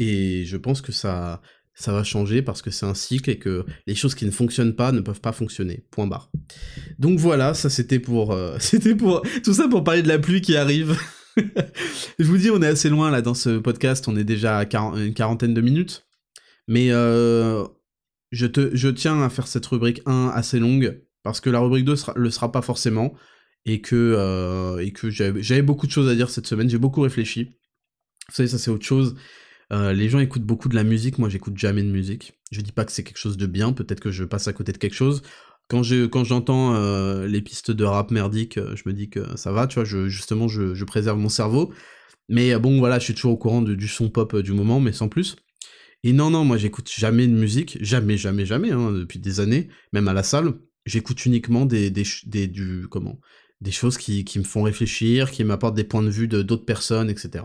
Et 0.00 0.46
je 0.46 0.56
pense 0.56 0.80
que 0.80 0.92
ça, 0.92 1.42
ça 1.74 1.92
va 1.92 2.02
changer 2.04 2.40
parce 2.40 2.62
que 2.62 2.70
c'est 2.70 2.86
un 2.86 2.94
cycle 2.94 3.28
et 3.28 3.38
que 3.38 3.66
les 3.86 3.94
choses 3.94 4.14
qui 4.14 4.24
ne 4.24 4.30
fonctionnent 4.30 4.74
pas 4.74 4.92
ne 4.92 5.00
peuvent 5.00 5.20
pas 5.20 5.32
fonctionner. 5.32 5.84
Point 5.90 6.06
barre. 6.06 6.30
Donc 6.98 7.18
voilà, 7.18 7.52
ça 7.52 7.68
c'était 7.68 7.98
pour, 7.98 8.32
euh, 8.32 8.56
c'était 8.60 8.94
pour 8.94 9.22
tout 9.44 9.52
ça 9.52 9.68
pour 9.68 9.84
parler 9.84 10.02
de 10.02 10.08
la 10.08 10.18
pluie 10.18 10.40
qui 10.40 10.56
arrive. 10.56 10.98
je 12.18 12.24
vous 12.24 12.38
dis, 12.38 12.50
on 12.50 12.62
est 12.62 12.66
assez 12.66 12.88
loin 12.88 13.10
là 13.10 13.20
dans 13.20 13.34
ce 13.34 13.58
podcast, 13.58 14.08
on 14.08 14.16
est 14.16 14.24
déjà 14.24 14.58
à 14.58 14.64
une 14.96 15.12
quarantaine 15.12 15.52
de 15.52 15.60
minutes, 15.60 16.06
mais 16.66 16.92
euh, 16.92 17.62
je 18.32 18.46
te, 18.46 18.74
je 18.74 18.88
tiens 18.88 19.20
à 19.22 19.28
faire 19.28 19.46
cette 19.46 19.66
rubrique 19.66 20.00
1 20.06 20.32
assez 20.34 20.58
longue 20.58 21.02
parce 21.22 21.40
que 21.40 21.50
la 21.50 21.60
rubrique 21.60 21.84
2 21.84 21.96
sera, 21.96 22.14
le 22.16 22.30
sera 22.30 22.50
pas 22.50 22.62
forcément 22.62 23.14
et 23.66 23.82
que 23.82 24.14
euh, 24.16 24.78
et 24.78 24.92
que 24.92 25.10
j'avais 25.10 25.60
beaucoup 25.60 25.86
de 25.86 25.92
choses 25.92 26.08
à 26.08 26.14
dire 26.14 26.30
cette 26.30 26.46
semaine. 26.46 26.70
J'ai 26.70 26.78
beaucoup 26.78 27.02
réfléchi. 27.02 27.50
Vous 28.28 28.34
savez, 28.34 28.48
ça 28.48 28.56
c'est 28.56 28.70
autre 28.70 28.86
chose. 28.86 29.14
Euh, 29.72 29.92
les 29.92 30.08
gens 30.08 30.18
écoutent 30.18 30.44
beaucoup 30.44 30.68
de 30.68 30.74
la 30.74 30.84
musique, 30.84 31.18
moi 31.18 31.28
j'écoute 31.28 31.56
jamais 31.56 31.82
de 31.82 31.90
musique. 31.90 32.34
Je 32.50 32.60
dis 32.60 32.72
pas 32.72 32.84
que 32.84 32.92
c'est 32.92 33.04
quelque 33.04 33.18
chose 33.18 33.36
de 33.36 33.46
bien, 33.46 33.72
peut-être 33.72 34.00
que 34.00 34.10
je 34.10 34.24
passe 34.24 34.48
à 34.48 34.52
côté 34.52 34.72
de 34.72 34.78
quelque 34.78 34.94
chose. 34.94 35.22
Quand 35.68 35.82
je 35.84 36.06
quand 36.06 36.24
j'entends 36.24 36.74
euh, 36.74 37.26
les 37.28 37.40
pistes 37.42 37.70
de 37.70 37.84
rap 37.84 38.10
merdique, 38.10 38.58
euh, 38.58 38.74
je 38.74 38.82
me 38.86 38.92
dis 38.92 39.08
que 39.10 39.36
ça 39.36 39.52
va, 39.52 39.66
tu 39.68 39.76
vois, 39.80 39.84
justement 40.08 40.48
je, 40.48 40.84
préserve 40.84 41.18
mon 41.18 41.28
cerveau. 41.28 41.72
Mais 42.28 42.56
bon 42.58 42.78
voilà, 42.78 42.98
je 42.98 43.04
suis 43.04 43.14
toujours 43.14 43.32
au 43.32 43.36
courant 43.36 43.62
du 43.62 43.88
son 43.88 44.08
pop 44.08 44.36
du 44.36 44.52
moment, 44.52 44.80
mais 44.80 44.92
sans 44.92 45.08
plus. 45.08 45.36
Et 46.04 46.12
non, 46.12 46.30
non, 46.30 46.44
moi 46.44 46.56
j'écoute 46.56 46.90
jamais 46.96 47.26
de 47.26 47.34
musique, 47.34 47.78
jamais, 47.82 48.16
jamais, 48.16 48.46
jamais, 48.46 48.70
hein, 48.72 48.92
depuis 48.92 49.18
des 49.18 49.40
années, 49.40 49.68
même 49.92 50.08
à 50.08 50.14
la 50.14 50.22
salle. 50.22 50.54
J'écoute 50.86 51.26
uniquement 51.26 51.66
des, 51.66 51.90
des, 51.90 52.04
des, 52.26 52.46
du, 52.48 52.86
comment, 52.90 53.20
des 53.60 53.72
choses 53.72 53.98
qui, 53.98 54.24
qui 54.24 54.38
me 54.38 54.44
font 54.44 54.62
réfléchir, 54.62 55.30
qui 55.30 55.44
m'apportent 55.44 55.76
des 55.76 55.84
points 55.84 56.02
de 56.02 56.10
vue 56.10 56.28
de 56.28 56.42
d'autres 56.42 56.64
personnes, 56.64 57.10
etc 57.10 57.44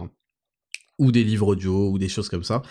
ou 0.98 1.12
des 1.12 1.24
livres 1.24 1.48
audio 1.48 1.89
ou 1.89 1.98
des 1.98 2.10
choses 2.10 2.30
comme 2.30 2.43
ça. 2.43 2.62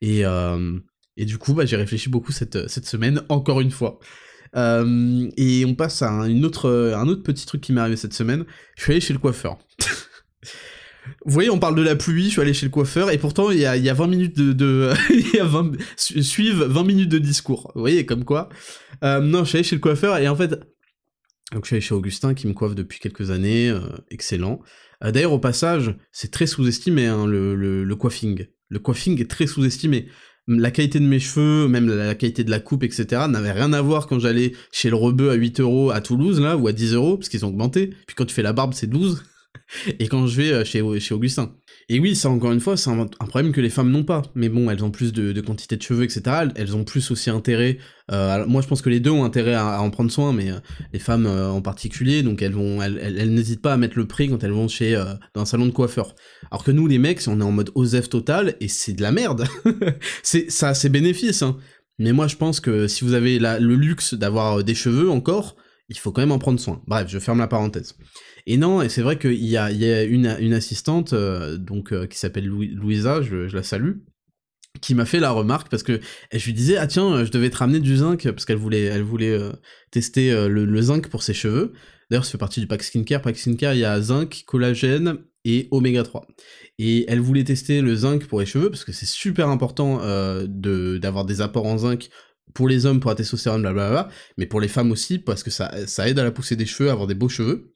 Et, 0.00 0.24
euh, 0.24 0.78
et 1.16 1.24
du 1.24 1.38
coup, 1.38 1.54
bah, 1.54 1.66
j'ai 1.66 1.76
réfléchi 1.76 2.08
beaucoup 2.08 2.32
cette, 2.32 2.68
cette 2.68 2.86
semaine, 2.86 3.22
encore 3.28 3.60
une 3.60 3.70
fois. 3.70 3.98
Euh, 4.56 5.28
et 5.36 5.64
on 5.64 5.74
passe 5.74 6.02
à 6.02 6.10
un, 6.10 6.28
une 6.28 6.44
autre, 6.44 6.94
un 6.96 7.08
autre 7.08 7.22
petit 7.22 7.46
truc 7.46 7.60
qui 7.60 7.72
m'est 7.72 7.80
arrivé 7.80 7.96
cette 7.96 8.14
semaine. 8.14 8.44
Je 8.76 8.82
suis 8.82 8.92
allé 8.92 9.00
chez 9.00 9.12
le 9.12 9.18
coiffeur. 9.18 9.58
Vous 11.26 11.32
voyez, 11.32 11.50
on 11.50 11.58
parle 11.58 11.74
de 11.74 11.82
la 11.82 11.96
pluie, 11.96 12.24
je 12.26 12.30
suis 12.30 12.40
allé 12.40 12.54
chez 12.54 12.64
le 12.64 12.70
coiffeur, 12.70 13.10
et 13.10 13.18
pourtant, 13.18 13.50
il 13.50 13.58
y 13.58 13.66
a, 13.66 13.76
y 13.76 13.90
a 13.90 13.94
20 13.94 14.06
minutes 14.06 14.38
de... 14.38 14.52
de 14.54 14.90
y 15.36 15.38
a 15.38 15.44
20, 15.44 15.72
suivent 15.96 16.62
20 16.62 16.84
minutes 16.84 17.10
de 17.10 17.18
discours. 17.18 17.72
Vous 17.74 17.80
voyez, 17.80 18.06
comme 18.06 18.24
quoi. 18.24 18.48
Euh, 19.02 19.20
non, 19.20 19.44
je 19.44 19.50
suis 19.50 19.58
allé 19.58 19.64
chez 19.64 19.76
le 19.76 19.80
coiffeur, 19.80 20.16
et 20.16 20.28
en 20.28 20.36
fait... 20.36 20.50
Donc 21.52 21.64
je 21.64 21.66
suis 21.66 21.74
allé 21.74 21.80
chez 21.82 21.94
Augustin, 21.94 22.32
qui 22.32 22.46
me 22.46 22.54
coiffe 22.54 22.74
depuis 22.74 23.00
quelques 23.00 23.30
années, 23.30 23.72
excellent. 24.10 24.60
Euh, 25.04 25.12
d'ailleurs, 25.12 25.32
au 25.32 25.38
passage, 25.38 25.94
c'est 26.12 26.30
très 26.30 26.46
sous-estimé, 26.46 27.06
hein, 27.06 27.26
le, 27.26 27.54
le, 27.54 27.96
coiffing. 27.96 28.46
Le 28.68 28.78
coiffing 28.78 29.20
est 29.20 29.30
très 29.30 29.46
sous-estimé. 29.46 30.08
La 30.46 30.70
qualité 30.70 31.00
de 31.00 31.06
mes 31.06 31.20
cheveux, 31.20 31.68
même 31.68 31.88
la 31.88 32.14
qualité 32.14 32.44
de 32.44 32.50
la 32.50 32.60
coupe, 32.60 32.82
etc., 32.84 33.22
n'avait 33.28 33.52
rien 33.52 33.72
à 33.72 33.80
voir 33.80 34.06
quand 34.06 34.18
j'allais 34.18 34.52
chez 34.72 34.90
le 34.90 34.96
rebeu 34.96 35.30
à 35.30 35.34
8 35.34 35.60
euros 35.60 35.90
à 35.90 36.00
Toulouse, 36.00 36.40
là, 36.40 36.56
ou 36.56 36.68
à 36.68 36.72
10 36.72 36.94
euros, 36.94 37.16
parce 37.16 37.28
qu'ils 37.28 37.44
ont 37.44 37.48
augmenté. 37.48 37.94
Puis 38.06 38.14
quand 38.14 38.26
tu 38.26 38.34
fais 38.34 38.42
la 38.42 38.52
barbe, 38.52 38.74
c'est 38.74 38.86
12. 38.86 39.24
Et 39.98 40.08
quand 40.08 40.26
je 40.26 40.40
vais 40.40 40.52
euh, 40.52 40.64
chez, 40.64 40.82
chez 41.00 41.14
Augustin. 41.14 41.54
Et 41.88 42.00
oui, 42.00 42.16
ça 42.16 42.30
encore 42.30 42.52
une 42.52 42.60
fois, 42.60 42.76
c'est 42.76 42.90
un, 42.90 43.06
problème 43.06 43.52
que 43.52 43.60
les 43.60 43.68
femmes 43.68 43.90
n'ont 43.90 44.04
pas. 44.04 44.22
Mais 44.34 44.48
bon, 44.48 44.70
elles 44.70 44.82
ont 44.84 44.90
plus 44.90 45.12
de, 45.12 45.38
quantité 45.40 45.76
de 45.76 45.82
cheveux, 45.82 46.04
etc. 46.04 46.22
Elles 46.56 46.76
ont 46.76 46.84
plus 46.84 47.10
aussi 47.10 47.30
intérêt. 47.30 47.78
Euh, 48.10 48.46
moi, 48.46 48.62
je 48.62 48.68
pense 48.68 48.80
que 48.80 48.88
les 48.88 49.00
deux 49.00 49.10
ont 49.10 49.24
intérêt 49.24 49.54
à, 49.54 49.80
en 49.80 49.90
prendre 49.90 50.10
soin, 50.10 50.32
mais 50.32 50.50
euh, 50.50 50.58
les 50.92 50.98
femmes 50.98 51.26
euh, 51.26 51.50
en 51.50 51.60
particulier, 51.60 52.22
donc 52.22 52.40
elles 52.42 52.52
vont, 52.52 52.80
elles, 52.82 53.34
n'hésitent 53.34 53.62
pas 53.62 53.74
à 53.74 53.76
mettre 53.76 53.98
le 53.98 54.06
prix 54.06 54.28
quand 54.28 54.42
elles 54.42 54.52
vont 54.52 54.68
chez 54.68 54.94
un 55.34 55.44
salon 55.44 55.66
de 55.66 55.72
coiffeur. 55.72 56.14
Alors 56.50 56.64
que 56.64 56.70
nous, 56.70 56.86
les 56.86 56.98
mecs, 56.98 57.20
on 57.26 57.40
est 57.40 57.44
en 57.44 57.52
mode 57.52 57.70
OSEF 57.74 58.08
total 58.08 58.56
et 58.60 58.68
c'est 58.68 58.94
de 58.94 59.02
la 59.02 59.12
merde. 59.12 59.46
c'est 60.22 60.50
ça, 60.50 60.74
c'est 60.74 60.88
bénéfice. 60.88 61.42
Hein. 61.42 61.58
Mais 61.98 62.12
moi, 62.12 62.26
je 62.28 62.36
pense 62.36 62.60
que 62.60 62.88
si 62.88 63.04
vous 63.04 63.14
avez 63.14 63.38
le 63.38 63.74
luxe 63.74 64.14
d'avoir 64.14 64.64
des 64.64 64.74
cheveux 64.74 65.10
encore, 65.10 65.56
il 65.88 65.98
faut 65.98 66.12
quand 66.12 66.22
même 66.22 66.32
en 66.32 66.38
prendre 66.38 66.58
soin. 66.58 66.82
Bref, 66.86 67.08
je 67.08 67.18
ferme 67.18 67.38
la 67.38 67.46
parenthèse. 67.46 67.94
Et 68.46 68.56
non, 68.56 68.82
et 68.82 68.88
c'est 68.88 69.02
vrai 69.02 69.18
qu'il 69.18 69.44
y 69.44 69.56
a, 69.56 69.70
y 69.70 69.90
a 69.90 70.02
une, 70.02 70.26
assistante 70.52 71.14
donc 71.14 71.94
qui 72.08 72.18
s'appelle 72.18 72.46
Louisa, 72.46 73.22
je, 73.22 73.54
la 73.54 73.62
salue, 73.62 74.00
qui 74.80 74.94
m'a 74.94 75.04
fait 75.04 75.20
la 75.20 75.30
remarque 75.30 75.68
parce 75.68 75.82
que 75.82 76.00
je 76.32 76.44
lui 76.44 76.52
disais 76.52 76.76
ah 76.76 76.86
tiens 76.86 77.24
je 77.24 77.30
devais 77.30 77.50
te 77.50 77.56
ramener 77.56 77.80
du 77.80 77.96
zinc 77.96 78.28
parce 78.30 78.44
qu'elle 78.44 78.58
voulait 78.58 78.84
elle 78.84 79.02
voulait 79.02 79.30
euh, 79.30 79.52
tester 79.90 80.32
euh, 80.32 80.48
le, 80.48 80.82
zinc 80.82 81.08
pour 81.08 81.22
ses 81.22 81.34
cheveux. 81.34 81.72
D'ailleurs 82.10 82.24
ça 82.24 82.32
fait 82.32 82.38
partie 82.38 82.60
du 82.60 82.66
pack 82.66 82.82
skincare. 82.82 83.22
Pack 83.22 83.36
skincare 83.36 83.74
il 83.74 83.80
y 83.80 83.84
a 83.84 84.00
zinc 84.00 84.44
collagène 84.46 85.18
et 85.44 85.68
oméga 85.70 86.02
3 86.02 86.26
et 86.78 87.04
elle 87.08 87.20
voulait 87.20 87.44
tester 87.44 87.80
le 87.80 87.94
zinc 87.94 88.26
pour 88.26 88.40
les 88.40 88.46
cheveux 88.46 88.70
parce 88.70 88.84
que 88.84 88.92
c'est 88.92 89.06
super 89.06 89.48
important 89.48 90.00
euh, 90.02 90.46
de 90.48 90.98
d'avoir 90.98 91.24
des 91.24 91.40
apports 91.40 91.66
en 91.66 91.78
zinc 91.78 92.08
pour 92.52 92.68
les 92.68 92.86
hommes 92.86 93.00
pour 93.00 93.10
la 93.10 93.14
testostérone 93.14 93.62
blablabla 93.62 94.08
mais 94.38 94.46
pour 94.46 94.60
les 94.60 94.68
femmes 94.68 94.90
aussi 94.90 95.18
parce 95.18 95.42
que 95.42 95.50
ça 95.50 95.86
ça 95.86 96.08
aide 96.08 96.18
à 96.18 96.24
la 96.24 96.30
pousser 96.30 96.56
des 96.56 96.66
cheveux 96.66 96.88
à 96.88 96.92
avoir 96.92 97.06
des 97.06 97.14
beaux 97.14 97.28
cheveux 97.28 97.73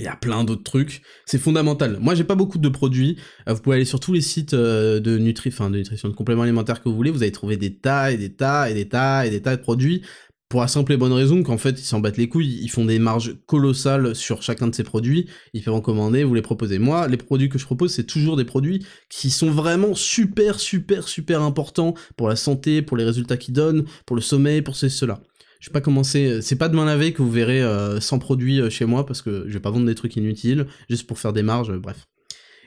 il 0.00 0.04
y 0.04 0.08
a 0.08 0.16
plein 0.16 0.44
d'autres 0.44 0.62
trucs. 0.62 1.02
C'est 1.26 1.38
fondamental. 1.38 1.98
Moi, 2.00 2.14
j'ai 2.14 2.24
pas 2.24 2.34
beaucoup 2.34 2.58
de 2.58 2.68
produits. 2.68 3.16
Euh, 3.48 3.54
vous 3.54 3.60
pouvez 3.60 3.76
aller 3.76 3.84
sur 3.84 4.00
tous 4.00 4.12
les 4.12 4.20
sites 4.20 4.54
euh, 4.54 4.98
de, 5.00 5.18
nutri 5.18 5.50
de 5.50 5.68
nutrition, 5.68 6.08
de 6.08 6.14
compléments 6.14 6.42
alimentaires 6.42 6.82
que 6.82 6.88
vous 6.88 6.96
voulez. 6.96 7.10
Vous 7.10 7.22
allez 7.22 7.32
trouver 7.32 7.56
des 7.56 7.74
tas 7.74 8.10
et 8.10 8.16
des 8.16 8.32
tas 8.32 8.70
et 8.70 8.74
des 8.74 8.88
tas 8.88 9.26
et 9.26 9.30
des 9.30 9.42
tas 9.42 9.56
de 9.56 9.62
produits. 9.62 10.02
Pour 10.48 10.62
la 10.62 10.66
simple 10.66 10.92
et 10.92 10.96
bonne 10.96 11.12
raison 11.12 11.44
qu'en 11.44 11.58
fait, 11.58 11.78
ils 11.80 11.84
s'en 11.84 12.00
battent 12.00 12.16
les 12.16 12.28
couilles. 12.28 12.58
Ils 12.60 12.70
font 12.70 12.84
des 12.84 12.98
marges 12.98 13.36
colossales 13.46 14.16
sur 14.16 14.42
chacun 14.42 14.66
de 14.66 14.74
ces 14.74 14.82
produits. 14.82 15.28
Ils 15.54 15.62
peuvent 15.62 15.74
en 15.74 15.80
commander, 15.80 16.24
vous 16.24 16.34
les 16.34 16.42
proposez. 16.42 16.80
Moi, 16.80 17.06
les 17.06 17.16
produits 17.16 17.48
que 17.48 17.58
je 17.58 17.64
propose, 17.64 17.94
c'est 17.94 18.06
toujours 18.06 18.36
des 18.36 18.44
produits 18.44 18.84
qui 19.08 19.30
sont 19.30 19.50
vraiment 19.50 19.94
super, 19.94 20.58
super, 20.58 21.06
super 21.06 21.42
importants 21.42 21.94
pour 22.16 22.28
la 22.28 22.34
santé, 22.34 22.82
pour 22.82 22.96
les 22.96 23.04
résultats 23.04 23.36
qu'ils 23.36 23.54
donnent, 23.54 23.84
pour 24.06 24.16
le 24.16 24.22
sommeil, 24.22 24.60
pour 24.62 24.74
ceci, 24.74 24.96
cela 24.96 25.20
je 25.60 25.68
vais 25.68 25.72
pas 25.72 25.80
commencer. 25.80 26.40
C'est 26.42 26.56
pas 26.56 26.68
demain 26.68 26.84
la 26.84 26.96
veille 26.96 27.12
que 27.12 27.22
vous 27.22 27.30
verrez 27.30 27.62
euh, 27.62 28.00
sans 28.00 28.18
produit 28.18 28.60
euh, 28.60 28.70
chez 28.70 28.86
moi 28.86 29.06
parce 29.06 29.22
que 29.22 29.44
je 29.46 29.52
vais 29.52 29.60
pas 29.60 29.70
vendre 29.70 29.86
des 29.86 29.94
trucs 29.94 30.16
inutiles 30.16 30.66
juste 30.88 31.06
pour 31.06 31.18
faire 31.18 31.32
des 31.32 31.42
marges, 31.42 31.72
bref. 31.76 32.06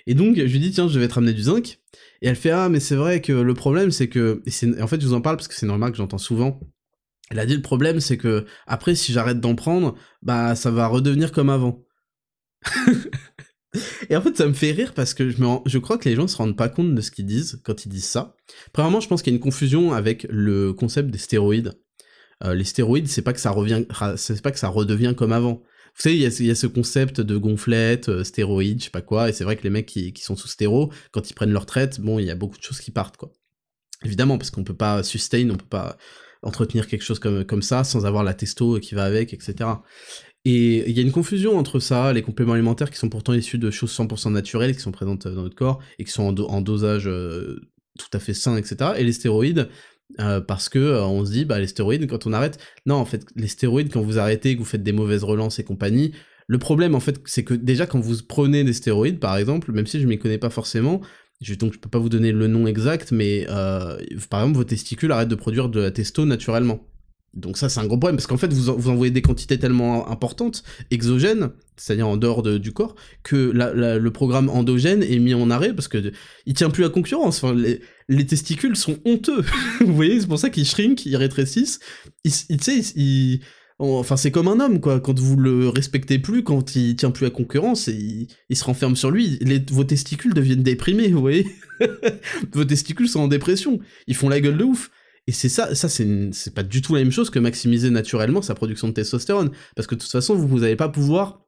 Et 0.05 0.13
donc 0.13 0.35
je 0.35 0.41
lui 0.43 0.59
dis 0.59 0.71
tiens 0.71 0.87
je 0.87 0.99
vais 0.99 1.07
te 1.07 1.13
ramener 1.13 1.33
du 1.33 1.43
zinc 1.43 1.79
et 2.21 2.27
elle 2.27 2.35
fait 2.35 2.51
ah 2.51 2.67
mais 2.69 2.81
c'est 2.81 2.95
vrai 2.95 3.21
que 3.21 3.31
le 3.31 3.53
problème 3.53 3.89
c'est 3.89 4.09
que 4.09 4.43
en 4.81 4.87
fait 4.87 4.99
je 4.99 5.07
vous 5.07 5.13
en 5.13 5.21
parle 5.21 5.37
parce 5.37 5.47
que 5.47 5.55
c'est 5.55 5.65
une 5.65 5.71
remarque 5.71 5.93
que 5.93 5.97
j'entends 5.97 6.17
souvent. 6.17 6.59
Elle 7.31 7.39
a 7.39 7.45
dit 7.45 7.55
le 7.55 7.61
problème 7.61 8.01
c'est 8.01 8.17
que 8.17 8.45
après 8.67 8.95
si 8.95 9.13
j'arrête 9.13 9.39
d'en 9.39 9.55
prendre 9.55 9.95
bah 10.21 10.55
ça 10.55 10.71
va 10.71 10.87
redevenir 10.87 11.31
comme 11.31 11.49
avant. 11.49 11.85
Et 14.09 14.15
en 14.15 14.21
fait, 14.21 14.37
ça 14.37 14.45
me 14.45 14.53
fait 14.53 14.71
rire 14.71 14.93
parce 14.93 15.15
que 15.15 15.29
je, 15.29 15.37
je 15.65 15.77
crois 15.79 15.97
que 15.97 16.07
les 16.07 16.15
gens 16.15 16.27
se 16.27 16.37
rendent 16.37 16.55
pas 16.55 16.69
compte 16.69 16.93
de 16.93 17.01
ce 17.01 17.09
qu'ils 17.09 17.25
disent 17.25 17.59
quand 17.63 17.85
ils 17.85 17.89
disent 17.89 18.07
ça. 18.07 18.35
Premièrement, 18.71 18.99
je 18.99 19.07
pense 19.07 19.23
qu'il 19.23 19.33
y 19.33 19.35
a 19.35 19.37
une 19.37 19.41
confusion 19.41 19.93
avec 19.93 20.27
le 20.29 20.73
concept 20.73 21.09
des 21.09 21.17
stéroïdes. 21.17 21.73
Euh, 22.43 22.53
les 22.53 22.63
stéroïdes, 22.63 23.07
c'est 23.07 23.21
pas 23.21 23.33
que 23.33 23.39
ça 23.39 23.51
revient, 23.51 23.85
c'est 24.17 24.41
pas 24.41 24.51
que 24.51 24.59
ça 24.59 24.69
redevient 24.69 25.13
comme 25.17 25.31
avant. 25.31 25.61
Vous 25.95 26.01
savez, 26.01 26.15
il 26.15 26.21
y, 26.21 26.51
a, 26.51 26.55
ce 26.55 26.65
concept 26.65 27.21
de 27.21 27.37
gonflette, 27.37 28.09
euh, 28.09 28.23
stéroïdes, 28.23 28.79
je 28.79 28.85
sais 28.85 28.89
pas 28.89 29.03
quoi, 29.03 29.29
et 29.29 29.33
c'est 29.33 29.43
vrai 29.43 29.55
que 29.55 29.63
les 29.63 29.69
mecs 29.69 29.85
qui, 29.85 30.11
sont 30.17 30.35
sous 30.35 30.47
stéro, 30.47 30.91
quand 31.11 31.29
ils 31.29 31.35
prennent 31.35 31.51
leur 31.51 31.67
traite, 31.67 32.01
bon, 32.01 32.17
il 32.17 32.25
y 32.25 32.31
a 32.31 32.35
beaucoup 32.35 32.57
de 32.57 32.63
choses 32.63 32.79
qui 32.79 32.89
partent, 32.89 33.17
quoi. 33.17 33.31
Évidemment, 34.03 34.37
parce 34.37 34.49
qu'on 34.49 34.63
peut 34.63 34.75
pas 34.75 35.03
sustain, 35.03 35.49
on 35.51 35.55
peut 35.55 35.65
pas 35.69 35.97
entretenir 36.41 36.87
quelque 36.87 37.03
chose 37.03 37.19
comme, 37.19 37.61
ça 37.61 37.83
sans 37.83 38.05
avoir 38.05 38.23
la 38.23 38.33
testo 38.33 38.79
qui 38.79 38.95
va 38.95 39.05
avec, 39.05 39.33
etc. 39.33 39.69
Et 40.45 40.89
il 40.89 40.95
y 40.95 40.99
a 40.99 41.03
une 41.03 41.11
confusion 41.11 41.57
entre 41.57 41.79
ça, 41.79 42.11
les 42.11 42.21
compléments 42.21 42.53
alimentaires 42.53 42.91
qui 42.91 42.97
sont 42.97 43.07
pourtant 43.07 43.33
issus 43.33 43.59
de 43.59 43.71
choses 43.71 43.95
100% 43.95 44.31
naturelles, 44.31 44.75
qui 44.75 44.81
sont 44.81 44.91
présentes 44.91 45.27
dans 45.27 45.43
notre 45.43 45.55
corps, 45.55 45.79
et 45.99 46.03
qui 46.03 46.11
sont 46.11 46.37
en, 46.41 46.61
dosage 46.61 47.07
euh, 47.07 47.61
tout 47.97 48.09
à 48.11 48.19
fait 48.19 48.33
sain, 48.33 48.57
etc. 48.57 48.91
Et 48.97 49.03
les 49.03 49.13
stéroïdes, 49.13 49.69
euh, 50.19 50.41
parce 50.41 50.69
que 50.69 50.79
euh, 50.79 51.03
on 51.03 51.25
se 51.25 51.31
dit 51.31 51.45
bah 51.45 51.59
les 51.59 51.67
stéroïdes 51.67 52.07
quand 52.07 52.27
on 52.27 52.33
arrête 52.33 52.59
non 52.85 52.95
en 52.95 53.05
fait 53.05 53.25
les 53.35 53.47
stéroïdes 53.47 53.91
quand 53.91 54.01
vous 54.01 54.19
arrêtez 54.19 54.53
que 54.53 54.59
vous 54.59 54.65
faites 54.65 54.83
des 54.83 54.91
mauvaises 54.91 55.23
relances 55.23 55.59
et 55.59 55.63
compagnie 55.63 56.13
le 56.47 56.57
problème 56.57 56.95
en 56.95 56.99
fait 56.99 57.21
c'est 57.25 57.43
que 57.43 57.53
déjà 57.53 57.85
quand 57.85 57.99
vous 57.99 58.15
prenez 58.27 58.63
des 58.63 58.73
stéroïdes 58.73 59.19
par 59.19 59.37
exemple 59.37 59.71
même 59.71 59.87
si 59.87 59.99
je 59.99 60.07
m'y 60.07 60.19
connais 60.19 60.37
pas 60.37 60.49
forcément 60.49 61.01
je, 61.41 61.55
donc 61.55 61.73
je 61.73 61.79
peux 61.79 61.89
pas 61.89 61.99
vous 61.99 62.09
donner 62.09 62.31
le 62.31 62.47
nom 62.47 62.67
exact 62.67 63.11
mais 63.11 63.45
euh, 63.49 63.97
par 64.29 64.41
exemple 64.41 64.57
vos 64.57 64.63
testicules 64.63 65.11
arrêtent 65.11 65.29
de 65.29 65.35
produire 65.35 65.69
de 65.69 65.79
la 65.79 65.91
testo 65.91 66.25
naturellement 66.25 66.87
donc 67.33 67.57
ça 67.57 67.67
c'est 67.67 67.79
un 67.79 67.85
gros 67.85 67.97
problème 67.97 68.15
parce 68.15 68.27
qu'en 68.27 68.37
fait 68.37 68.53
vous, 68.53 68.73
vous 68.77 68.89
envoyez 68.89 69.11
des 69.11 69.21
quantités 69.21 69.57
tellement 69.57 70.09
importantes, 70.09 70.63
exogènes, 70.91 71.49
c'est-à-dire 71.77 72.07
en 72.07 72.17
dehors 72.17 72.43
du 72.43 72.71
corps, 72.71 72.95
que 73.23 73.51
le 73.53 74.09
programme 74.11 74.49
endogène 74.49 75.03
est 75.03 75.19
mis 75.19 75.33
en 75.33 75.49
arrêt 75.49 75.73
parce 75.73 75.87
que 75.87 76.11
il 76.45 76.53
tient 76.53 76.69
plus 76.69 76.85
à 76.85 76.89
concurrence. 76.89 77.43
Enfin, 77.43 77.55
les, 78.07 78.25
testicules 78.25 78.75
sont 78.75 78.99
honteux. 79.05 79.43
vous 79.81 79.95
voyez, 79.95 80.19
c'est 80.19 80.27
pour 80.27 80.39
ça 80.39 80.49
qu'ils 80.49 80.65
shrink, 80.65 81.05
ils 81.05 81.15
rétrécissent. 81.15 81.79
Ils, 82.23 82.33
ils, 82.95 83.39
enfin 83.79 84.15
c'est 84.15 84.31
comme 84.31 84.47
un 84.47 84.59
homme 84.59 84.79
quoi. 84.79 84.99
Quand 84.99 85.17
vous 85.17 85.35
le 85.35 85.69
respectez 85.69 86.19
plus, 86.19 86.43
quand 86.43 86.75
il 86.75 86.95
tient 86.95 87.11
plus 87.11 87.25
à 87.25 87.31
concurrence, 87.31 87.87
il, 87.87 88.27
il 88.49 88.55
se 88.55 88.63
renferme 88.63 88.95
sur 88.95 89.09
lui. 89.09 89.39
vos 89.71 89.83
testicules 89.83 90.35
deviennent 90.35 90.63
déprimés, 90.63 91.07
vous 91.07 91.21
voyez. 91.21 91.47
vos 92.53 92.65
testicules 92.65 93.09
sont 93.09 93.21
en 93.21 93.27
dépression. 93.27 93.79
Ils 94.05 94.15
font 94.15 94.29
la 94.29 94.39
gueule 94.39 94.57
de 94.57 94.63
ouf. 94.63 94.91
Et 95.27 95.31
c'est 95.31 95.49
ça, 95.49 95.73
ça 95.73 95.87
c'est 95.87 96.53
pas 96.53 96.63
du 96.63 96.81
tout 96.81 96.95
la 96.95 97.01
même 97.01 97.11
chose 97.11 97.29
que 97.29 97.39
maximiser 97.39 97.89
naturellement 97.89 98.41
sa 98.41 98.55
production 98.55 98.89
de 98.89 98.93
testostérone, 98.93 99.51
parce 99.75 99.87
que 99.87 99.95
de 99.95 100.01
toute 100.01 100.11
façon 100.11 100.35
vous 100.35 100.59
n'allez 100.59 100.75
pas 100.75 100.89
pouvoir 100.89 101.43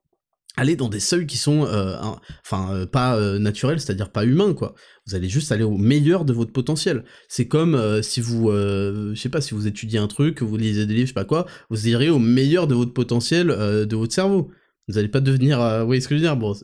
aller 0.58 0.76
dans 0.76 0.90
des 0.90 1.00
seuils 1.00 1.28
qui 1.28 1.38
sont, 1.38 1.66
euh, 1.66 1.98
enfin 2.44 2.74
euh, 2.74 2.86
pas 2.86 3.18
euh, 3.18 3.40
naturels, 3.40 3.80
c'est-à-dire 3.80 4.10
pas 4.10 4.26
humains 4.26 4.54
quoi. 4.54 4.74
Vous 5.06 5.16
allez 5.16 5.30
juste 5.30 5.52
aller 5.52 5.64
au 5.64 5.78
meilleur 5.78 6.26
de 6.26 6.34
votre 6.34 6.52
potentiel. 6.52 7.04
C'est 7.28 7.48
comme 7.48 8.02
si 8.02 8.22
vous, 8.22 8.50
je 8.52 9.14
sais 9.16 9.30
pas, 9.30 9.42
si 9.42 9.54
vous 9.54 9.68
étudiez 9.68 10.00
un 10.00 10.08
truc, 10.08 10.42
vous 10.42 10.58
lisez 10.58 10.86
des 10.86 10.94
livres, 10.94 11.08
je 11.08 11.12
sais 11.12 11.14
pas 11.14 11.26
quoi, 11.26 11.46
vous 11.70 11.88
irez 11.88 12.10
au 12.10 12.18
meilleur 12.18 12.68
de 12.68 12.74
votre 12.74 12.94
potentiel 12.94 13.48
de 13.48 13.96
votre 13.96 14.14
cerveau. 14.14 14.50
Vous 14.88 14.96
n'allez 14.96 15.08
pas 15.08 15.20
devenir, 15.20 15.60
vous 15.80 15.86
voyez 15.86 16.02
ce 16.02 16.08
que 16.08 16.16
je 16.16 16.22
veux 16.22 16.26
dire 16.26 16.38
bon. 16.38 16.56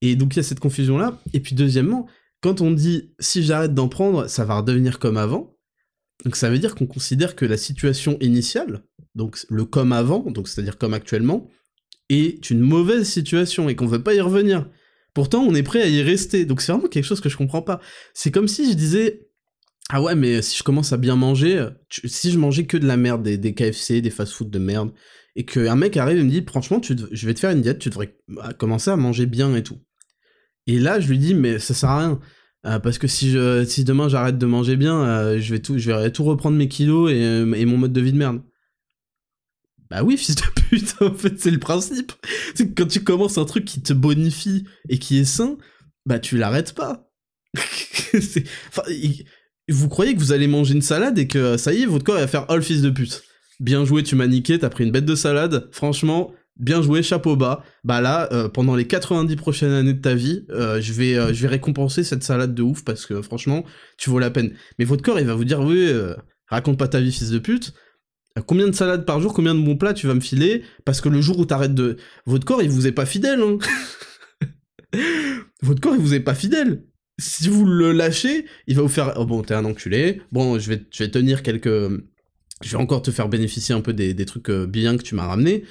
Et 0.00 0.16
donc 0.16 0.34
il 0.34 0.38
y 0.38 0.40
a 0.40 0.42
cette 0.42 0.60
confusion 0.60 0.98
là. 0.98 1.20
Et 1.32 1.40
puis 1.40 1.54
deuxièmement, 1.54 2.08
quand 2.40 2.60
on 2.60 2.72
dit 2.72 3.12
si 3.20 3.44
j'arrête 3.44 3.74
d'en 3.74 3.88
prendre, 3.88 4.26
ça 4.26 4.44
va 4.44 4.56
redevenir 4.56 4.98
comme 4.98 5.16
avant 5.16 5.53
donc 6.24 6.36
ça 6.36 6.50
veut 6.50 6.58
dire 6.58 6.74
qu'on 6.74 6.86
considère 6.86 7.36
que 7.36 7.44
la 7.44 7.56
situation 7.56 8.16
initiale, 8.20 8.84
donc 9.14 9.44
le 9.48 9.64
comme 9.64 9.92
avant, 9.92 10.20
donc 10.30 10.48
c'est-à-dire 10.48 10.78
comme 10.78 10.94
actuellement, 10.94 11.48
est 12.08 12.50
une 12.50 12.60
mauvaise 12.60 13.08
situation 13.08 13.68
et 13.68 13.76
qu'on 13.76 13.86
veut 13.86 14.02
pas 14.02 14.14
y 14.14 14.20
revenir. 14.20 14.68
Pourtant, 15.14 15.42
on 15.42 15.54
est 15.54 15.62
prêt 15.62 15.82
à 15.82 15.88
y 15.88 16.02
rester. 16.02 16.44
Donc 16.44 16.60
c'est 16.60 16.72
vraiment 16.72 16.88
quelque 16.88 17.04
chose 17.04 17.20
que 17.20 17.28
je 17.28 17.36
comprends 17.36 17.62
pas. 17.62 17.80
C'est 18.14 18.30
comme 18.30 18.48
si 18.48 18.70
je 18.70 18.76
disais 18.76 19.28
ah 19.90 20.00
ouais, 20.00 20.14
mais 20.14 20.40
si 20.40 20.56
je 20.56 20.62
commence 20.62 20.92
à 20.92 20.96
bien 20.96 21.14
manger, 21.14 21.68
si 21.90 22.30
je 22.30 22.38
mangeais 22.38 22.64
que 22.64 22.78
de 22.78 22.86
la 22.86 22.96
merde, 22.96 23.22
des, 23.22 23.54
KFC, 23.54 24.00
des 24.00 24.10
fast-food 24.10 24.50
de 24.50 24.58
merde, 24.58 24.92
et 25.36 25.44
qu'un 25.44 25.76
mec 25.76 25.96
arrive 25.96 26.18
et 26.18 26.22
me 26.22 26.30
dit, 26.30 26.42
franchement, 26.46 26.80
je 26.82 27.26
vais 27.26 27.34
te 27.34 27.40
faire 27.40 27.50
une 27.50 27.60
diète, 27.60 27.80
tu 27.80 27.90
devrais 27.90 28.16
bah, 28.28 28.54
commencer 28.54 28.90
à 28.90 28.96
manger 28.96 29.26
bien 29.26 29.54
et 29.54 29.62
tout. 29.62 29.78
Et 30.66 30.78
là, 30.78 31.00
je 31.00 31.08
lui 31.08 31.18
dis, 31.18 31.34
mais 31.34 31.58
ça 31.58 31.74
sert 31.74 31.90
à 31.90 31.98
rien. 31.98 32.20
Euh, 32.66 32.78
parce 32.78 32.98
que 32.98 33.06
si, 33.06 33.30
je, 33.30 33.64
si 33.64 33.84
demain 33.84 34.08
j'arrête 34.08 34.38
de 34.38 34.46
manger 34.46 34.76
bien, 34.76 35.02
euh, 35.02 35.38
je, 35.38 35.52
vais 35.52 35.60
tout, 35.60 35.76
je 35.78 35.90
vais 35.90 36.10
tout 36.10 36.24
reprendre 36.24 36.56
mes 36.56 36.68
kilos 36.68 37.10
et, 37.10 37.22
euh, 37.22 37.52
et, 37.52 37.66
mon 37.66 37.76
mode 37.76 37.92
de 37.92 38.00
vie 38.00 38.12
de 38.12 38.16
merde. 38.18 38.42
Bah 39.90 40.02
oui, 40.02 40.16
fils 40.18 40.36
de 40.36 40.42
pute, 40.68 40.94
en 41.00 41.12
fait, 41.14 41.38
c'est 41.38 41.50
le 41.50 41.58
principe. 41.58 42.12
C'est 42.54 42.68
que 42.68 42.82
quand 42.82 42.88
tu 42.88 43.04
commences 43.04 43.36
un 43.36 43.44
truc 43.44 43.66
qui 43.66 43.82
te 43.82 43.92
bonifie 43.92 44.64
et 44.88 44.98
qui 44.98 45.18
est 45.18 45.26
sain, 45.26 45.58
bah 46.06 46.18
tu 46.18 46.38
l'arrêtes 46.38 46.72
pas. 46.72 47.10
vous 49.68 49.88
croyez 49.88 50.14
que 50.14 50.18
vous 50.18 50.32
allez 50.32 50.46
manger 50.46 50.74
une 50.74 50.82
salade 50.82 51.18
et 51.18 51.28
que 51.28 51.56
ça 51.56 51.72
y 51.74 51.82
est, 51.82 51.86
votre 51.86 52.04
corps 52.04 52.16
va 52.16 52.26
faire 52.26 52.46
«Oh 52.48 52.56
le 52.56 52.62
fils 52.62 52.80
de 52.82 52.90
pute!» 52.90 53.22
Bien 53.60 53.84
joué, 53.84 54.02
tu 54.02 54.16
m'as 54.16 54.26
niqué, 54.26 54.58
t'as 54.58 54.70
pris 54.70 54.84
une 54.84 54.90
bête 54.90 55.04
de 55.04 55.14
salade. 55.14 55.68
Franchement, 55.70 56.34
bien 56.56 56.82
joué, 56.82 57.02
chapeau 57.02 57.36
bas. 57.36 57.64
Bah 57.84 58.00
là, 58.00 58.28
euh, 58.32 58.48
pendant 58.48 58.76
les 58.76 58.86
90 58.86 59.36
prochaines 59.36 59.72
années 59.72 59.94
de 59.94 60.00
ta 60.00 60.14
vie, 60.14 60.44
euh, 60.50 60.80
je 60.80 60.92
vais, 60.92 61.16
euh, 61.16 61.32
je 61.32 61.42
vais 61.42 61.48
récompenser 61.48 62.04
cette 62.04 62.22
salade 62.22 62.54
de 62.54 62.62
ouf 62.62 62.84
parce 62.84 63.06
que 63.06 63.22
franchement, 63.22 63.64
tu 63.98 64.10
vaux 64.10 64.18
la 64.18 64.30
peine. 64.30 64.54
Mais 64.78 64.84
votre 64.84 65.02
corps, 65.02 65.18
il 65.20 65.26
va 65.26 65.34
vous 65.34 65.44
dire, 65.44 65.60
oui, 65.60 65.90
raconte 66.46 66.78
pas 66.78 66.88
ta 66.88 67.00
vie, 67.00 67.12
fils 67.12 67.30
de 67.30 67.38
pute. 67.38 67.74
Combien 68.46 68.66
de 68.66 68.72
salades 68.72 69.04
par 69.04 69.20
jour, 69.20 69.32
combien 69.32 69.54
de 69.54 69.60
bons 69.60 69.76
plats 69.76 69.94
tu 69.94 70.08
vas 70.08 70.14
me 70.14 70.20
filer 70.20 70.64
Parce 70.84 71.00
que 71.00 71.08
le 71.08 71.20
jour 71.20 71.38
où 71.38 71.44
t'arrêtes 71.44 71.74
de... 71.74 71.96
Votre 72.26 72.44
corps, 72.44 72.62
il 72.62 72.70
vous 72.70 72.86
est 72.86 72.92
pas 72.92 73.06
fidèle, 73.06 73.40
hein 73.40 73.58
Votre 75.62 75.80
corps, 75.80 75.94
il 75.94 76.00
vous 76.00 76.14
est 76.14 76.20
pas 76.20 76.34
fidèle 76.34 76.84
si 77.18 77.48
vous 77.48 77.64
le 77.64 77.92
lâchez, 77.92 78.44
il 78.66 78.76
va 78.76 78.82
vous 78.82 78.88
faire 78.88 79.14
oh 79.16 79.24
bon 79.24 79.42
t'es 79.42 79.54
un 79.54 79.64
enculé. 79.64 80.20
Bon 80.32 80.58
je 80.58 80.68
vais 80.68 80.86
je 80.90 81.04
vais 81.04 81.10
tenir 81.10 81.42
quelques 81.42 81.90
je 82.64 82.76
vais 82.76 82.82
encore 82.82 83.02
te 83.02 83.10
faire 83.10 83.28
bénéficier 83.28 83.74
un 83.74 83.80
peu 83.80 83.92
des, 83.92 84.24
trucs 84.24 84.50
euh, 84.50 84.66
bien 84.66 84.96
que 84.96 85.02
tu 85.02 85.14
m'as 85.14 85.26
ramené, 85.26 85.64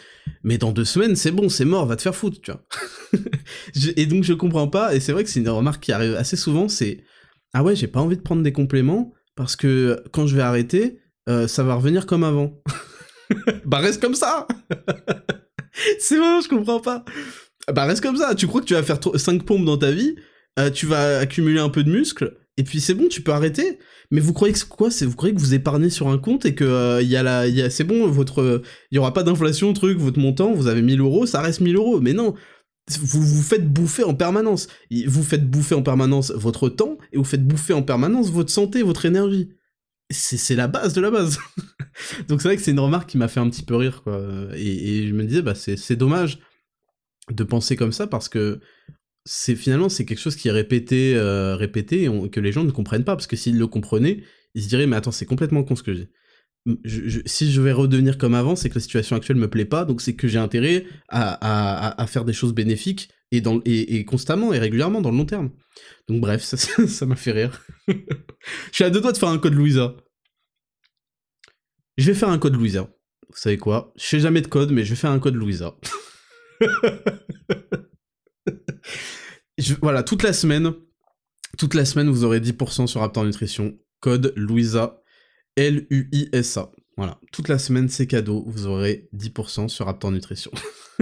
mais 0.44 0.58
dans 0.58 0.72
deux 0.72 0.86
semaines, 0.86 1.16
c'est 1.16 1.32
bon, 1.32 1.50
c'est 1.50 1.66
mort, 1.66 1.86
va 1.86 1.96
te 1.96 2.02
faire 2.02 2.16
foutre, 2.16 2.40
tu 2.42 2.52
vois. 2.52 2.64
et 3.98 4.06
donc 4.06 4.24
je 4.24 4.34
comprends 4.34 4.68
pas, 4.68 4.96
et 4.96 5.00
c'est 5.00 5.12
vrai 5.12 5.24
que 5.24 5.30
c'est 5.30 5.40
une 5.40 5.50
remarque 5.50 5.82
qui 5.82 5.92
arrive 5.92 6.16
assez 6.16 6.36
souvent, 6.36 6.68
c'est 6.68 7.04
ah 7.54 7.64
ouais, 7.64 7.76
j'ai 7.76 7.88
pas 7.88 8.00
envie 8.00 8.18
de 8.18 8.22
prendre 8.22 8.42
des 8.42 8.52
compléments 8.52 9.14
parce 9.36 9.56
que 9.56 10.04
quand 10.12 10.28
je 10.28 10.36
vais 10.36 10.42
arrêter, 10.42 11.00
euh, 11.30 11.48
ça 11.48 11.64
va 11.64 11.76
revenir 11.76 12.06
comme 12.06 12.24
avant. 12.24 12.62
bah 13.66 13.80
reste 13.80 14.02
comme 14.02 14.16
ça. 14.16 14.48
c'est 16.00 16.18
bon, 16.18 16.42
je 16.42 16.50
comprends 16.50 16.80
pas. 16.80 17.06
Bah 17.72 17.86
reste 17.86 18.02
comme 18.02 18.18
ça. 18.18 18.36
Tu 18.36 18.48
crois 18.48 18.62
que 18.62 18.66
tu 18.66 18.74
vas 18.74 18.84
faire 18.84 19.00
5 19.16 19.44
pompes 19.44 19.66
dans 19.66 19.78
ta 19.78 19.92
vie, 19.92 20.16
euh, 20.60 20.70
tu 20.70 20.86
vas 20.86 21.20
accumuler 21.20 21.60
un 21.60 21.70
peu 21.70 21.84
de 21.84 21.92
muscles 21.92 22.36
et 22.58 22.64
puis 22.64 22.80
c'est 22.80 22.94
bon, 22.94 23.08
tu 23.08 23.22
peux 23.22 23.32
arrêter. 23.32 23.80
Mais 24.12 24.20
vous 24.20 24.34
croyez 24.34 24.54
que 24.54 24.64
quoi? 24.66 24.90
Vous 24.90 25.16
croyez 25.16 25.34
que 25.34 25.40
vous 25.40 25.54
épargnez 25.54 25.90
sur 25.90 26.10
un 26.10 26.18
compte 26.20 26.46
et 26.46 26.54
que 26.54 26.64
euh, 26.64 27.02
il 27.02 27.10
y 27.10 27.16
a 27.16 27.24
la, 27.24 27.70
c'est 27.70 27.84
bon, 27.84 28.08
votre, 28.08 28.62
il 28.92 28.96
y 28.96 29.00
aura 29.00 29.14
pas 29.14 29.24
d'inflation, 29.24 29.74
truc, 29.74 29.98
votre 29.98 30.20
montant, 30.20 30.54
vous 30.54 30.68
avez 30.68 30.82
1000 30.82 31.00
euros, 31.00 31.26
ça 31.26 31.42
reste 31.42 31.62
1000 31.62 31.76
euros. 31.76 32.00
Mais 32.00 32.14
non, 32.14 32.36
vous 32.90 33.22
vous 33.22 33.42
faites 33.42 33.72
bouffer 33.72 34.04
en 34.04 34.14
permanence. 34.14 34.68
Vous 35.08 35.24
faites 35.24 35.50
bouffer 35.50 35.74
en 35.76 35.82
permanence 35.82 36.32
votre 36.32 36.70
temps 36.70 36.98
et 37.12 37.18
vous 37.18 37.24
faites 37.24 37.46
bouffer 37.46 37.74
en 37.74 37.82
permanence 37.82 38.30
votre 38.30 38.52
santé, 38.52 38.84
votre 38.84 39.06
énergie. 39.06 39.50
C'est 40.12 40.56
la 40.56 40.68
base 40.68 40.94
de 40.94 41.02
la 41.02 41.10
base. 41.10 41.40
Donc 42.28 42.42
c'est 42.42 42.50
vrai 42.50 42.58
que 42.58 42.62
c'est 42.62 42.72
une 42.72 42.80
remarque 42.80 43.10
qui 43.10 43.18
m'a 43.18 43.28
fait 43.28 43.40
un 43.40 43.50
petit 43.50 43.64
peu 43.64 43.76
rire, 43.76 44.04
et 44.54 45.08
je 45.08 45.14
me 45.14 45.24
disais, 45.24 45.42
bah 45.42 45.56
c'est 45.56 45.96
dommage 45.96 46.40
de 47.32 47.44
penser 47.44 47.76
comme 47.76 47.94
ça 47.94 48.06
parce 48.06 48.30
que 48.30 48.60
c'est 49.26 49.56
finalement 49.56 49.90
c'est 49.90 50.06
quelque 50.06 50.20
chose 50.20 50.36
qui 50.36 50.48
est 50.48 50.52
répété, 50.52 51.16
euh, 51.16 51.56
répété 51.56 52.10
que 52.32 52.40
les 52.40 52.52
gens 52.52 52.64
ne 52.64 52.72
comprennent 52.72 53.06
pas 53.06 53.16
parce 53.16 53.28
que 53.28 53.36
s'ils 53.36 53.58
le 53.58 53.68
comprenaient, 53.68 54.24
ils 54.54 54.64
se 54.64 54.68
diraient 54.70 54.88
mais 54.88 54.96
attends 54.96 55.12
c'est 55.12 55.26
complètement 55.26 55.64
con 55.64 55.76
ce 55.76 55.84
que 55.84 55.94
j'ai. 55.94 56.10
si 57.26 57.52
je 57.52 57.62
vais 57.62 57.72
redevenir 57.72 58.18
comme 58.18 58.36
avant, 58.36 58.56
c'est 58.56 58.70
que 58.70 58.76
la 58.76 58.82
situation 58.82 59.16
actuelle 59.16 59.38
me 59.38 59.50
plaît 59.50 59.66
pas, 59.66 59.86
donc 59.86 60.02
c'est 60.02 60.16
que 60.16 60.28
j'ai 60.28 60.40
intérêt 60.40 60.86
à, 61.10 62.06
faire 62.08 62.26
des 62.26 62.34
choses 62.34 62.54
bénéfiques 62.54 63.10
et, 63.32 63.42
dans, 63.42 63.62
et, 63.66 64.06
constamment 64.06 64.54
et 64.54 64.60
régulièrement 64.60 65.02
dans 65.02 65.12
le 65.12 65.18
long 65.18 65.26
terme. 65.26 65.52
Donc 66.08 66.22
bref, 66.22 66.44
ça 66.88 67.06
m'a 67.06 67.16
fait 67.16 67.32
rire. 67.32 67.66
je 67.88 67.94
suis 68.72 68.84
à 68.84 68.90
deux 68.90 69.02
doigts 69.02 69.14
de 69.14 69.18
faire 69.18 69.30
un 69.30 69.40
code 69.40 69.54
Louisa. 69.54 69.96
Je 71.98 72.08
vais 72.08 72.18
faire 72.18 72.30
un 72.30 72.40
code 72.40 72.56
Louisa. 72.56 72.90
Vous 73.30 73.38
savez 73.38 73.58
quoi? 73.58 73.94
Je 73.96 74.06
sais 74.06 74.20
jamais 74.20 74.42
de 74.42 74.48
code, 74.48 74.72
mais 74.72 74.84
je 74.84 74.92
vais 74.92 74.96
faire 74.96 75.12
un 75.12 75.20
code 75.20 75.36
Louisa. 75.36 75.76
voilà, 79.82 80.04
toute 80.04 80.24
la 80.24 80.34
semaine, 80.34 80.74
toute 81.58 81.74
la 81.74 81.86
semaine, 81.86 82.10
vous 82.10 82.24
aurez 82.24 82.40
10% 82.40 82.88
sur 82.88 83.02
Raptor 83.02 83.26
Nutrition. 83.26 83.78
Code 84.00 84.34
Louisa, 84.36 85.02
L-U-I-S-A. 85.56 86.72
Voilà, 86.98 87.20
toute 87.32 87.48
la 87.48 87.58
semaine, 87.58 87.90
c'est 87.90 88.08
cadeau. 88.08 88.44
Vous 88.48 88.68
aurez 88.68 89.10
10% 89.16 89.70
sur 89.70 89.86
Raptor 89.86 90.12
Nutrition. 90.12 90.52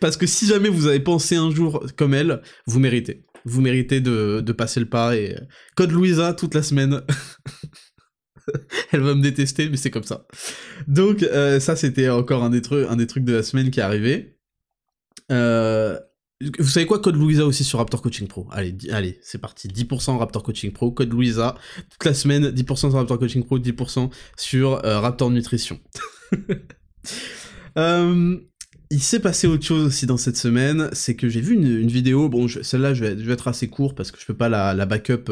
Parce 0.00 0.16
que 0.16 0.26
si 0.26 0.46
jamais 0.46 0.68
vous 0.68 0.86
avez 0.86 1.00
pensé 1.00 1.36
un 1.36 1.50
jour 1.50 1.86
comme 1.96 2.14
elle, 2.14 2.42
vous 2.66 2.80
méritez. 2.80 3.24
Vous 3.44 3.60
méritez 3.60 4.00
de, 4.00 4.52
passer 4.52 4.80
le 4.80 4.88
pas 4.88 5.16
et... 5.16 5.36
Code 5.76 5.92
Louisa 5.92 6.34
toute 6.34 6.54
la 6.54 6.62
semaine. 6.62 7.02
elle 8.92 9.00
va 9.00 9.14
me 9.14 9.22
détester, 9.22 9.68
mais 9.68 9.76
c'est 9.76 9.90
comme 9.90 10.02
ça. 10.02 10.26
Donc 10.86 11.22
euh, 11.22 11.60
ça, 11.60 11.76
c'était 11.76 12.08
encore 12.08 12.42
un 12.42 12.50
des, 12.50 12.62
un 12.88 12.96
des 12.96 13.06
trucs 13.06 13.24
de 13.24 13.32
la 13.32 13.42
semaine 13.42 13.70
qui 13.70 13.80
est 13.80 13.84
arrivé. 13.84 14.38
Euh, 15.32 15.98
vous 16.58 16.68
savez 16.68 16.86
quoi, 16.86 16.98
code 16.98 17.16
Louisa 17.16 17.46
aussi 17.46 17.62
sur 17.64 17.78
Raptor 17.78 18.02
Coaching 18.02 18.26
Pro. 18.26 18.48
Allez, 18.50 18.76
allez, 18.90 19.18
c'est 19.22 19.38
parti. 19.38 19.68
10% 19.68 20.18
Raptor 20.18 20.42
Coaching 20.42 20.72
Pro, 20.72 20.90
code 20.90 21.12
Louisa. 21.12 21.56
Toute 21.90 22.04
la 22.04 22.14
semaine, 22.14 22.48
10% 22.48 22.76
sur 22.76 22.92
Raptor 22.92 23.18
Coaching 23.18 23.44
Pro, 23.44 23.58
10% 23.58 24.10
sur 24.36 24.84
euh, 24.84 24.98
Raptor 24.98 25.30
Nutrition. 25.30 25.78
il 28.92 29.02
s'est 29.02 29.20
passé 29.20 29.46
autre 29.46 29.64
chose 29.64 29.86
aussi 29.86 30.04
dans 30.06 30.18
cette 30.18 30.36
semaine, 30.36 30.90
c'est 30.92 31.16
que 31.16 31.28
j'ai 31.28 31.40
vu 31.40 31.54
une, 31.54 31.88
vidéo, 31.88 32.28
bon 32.28 32.46
celle-là 32.46 32.92
je 32.92 33.04
vais, 33.04 33.32
être 33.32 33.48
assez 33.48 33.68
court 33.68 33.94
parce 33.94 34.10
que 34.10 34.20
je 34.20 34.26
peux 34.26 34.36
pas 34.36 34.50
la, 34.50 34.84
backup, 34.84 35.24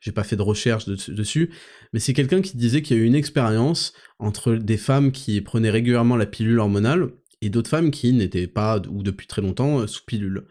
j'ai 0.00 0.12
pas 0.12 0.22
fait 0.22 0.36
de 0.36 0.42
recherche 0.42 0.86
dessus, 0.86 1.50
mais 1.92 1.98
c'est 1.98 2.12
quelqu'un 2.12 2.40
qui 2.40 2.56
disait 2.56 2.80
qu'il 2.80 2.96
y 2.96 3.00
a 3.00 3.02
eu 3.02 3.06
une 3.06 3.16
expérience 3.16 3.92
entre 4.20 4.54
des 4.54 4.76
femmes 4.76 5.10
qui 5.10 5.40
prenaient 5.40 5.70
régulièrement 5.70 6.16
la 6.16 6.26
pilule 6.26 6.60
hormonale 6.60 7.10
et 7.42 7.50
d'autres 7.50 7.70
femmes 7.70 7.90
qui 7.90 8.12
n'étaient 8.12 8.46
pas, 8.46 8.80
ou 8.90 9.02
depuis 9.02 9.26
très 9.26 9.42
longtemps, 9.42 9.80
euh, 9.80 9.86
sous 9.86 10.04
pilule. 10.04 10.44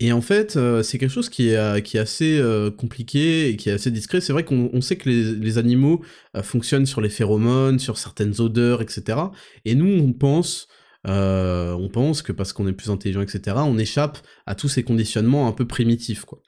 Et 0.00 0.12
en 0.12 0.20
fait, 0.20 0.56
euh, 0.56 0.82
c'est 0.82 0.98
quelque 0.98 1.12
chose 1.12 1.28
qui 1.28 1.50
est, 1.50 1.56
euh, 1.56 1.80
qui 1.80 1.96
est 1.96 2.00
assez 2.00 2.42
compliqué 2.76 3.48
et 3.48 3.56
qui 3.56 3.68
est 3.70 3.72
assez 3.72 3.90
discret. 3.90 4.20
C'est 4.20 4.32
vrai 4.32 4.44
qu'on 4.44 4.80
sait 4.80 4.96
que 4.96 5.08
les, 5.08 5.58
animaux 5.58 6.02
fonctionnent 6.42 6.86
sur 6.86 7.00
les 7.00 7.08
phéromones, 7.08 7.78
sur 7.78 7.98
certaines 7.98 8.40
odeurs, 8.40 8.82
etc. 8.82 9.18
Et 9.64 9.74
nous, 9.74 9.86
on 10.02 10.12
pense, 10.12 10.68
on 11.04 11.88
pense 11.92 12.22
que 12.22 12.32
parce 12.32 12.52
qu'on 12.52 12.66
est 12.66 12.72
plus 12.72 12.90
intelligent, 12.90 13.22
etc., 13.22 13.56
on 13.60 13.78
échappe 13.78 14.18
à 14.46 14.54
tous 14.54 14.68
ces 14.68 14.82
conditionnements 14.82 15.46
un 15.48 15.52
peu 15.52 15.66
primitifs, 15.66 16.24
quoi. 16.24 16.42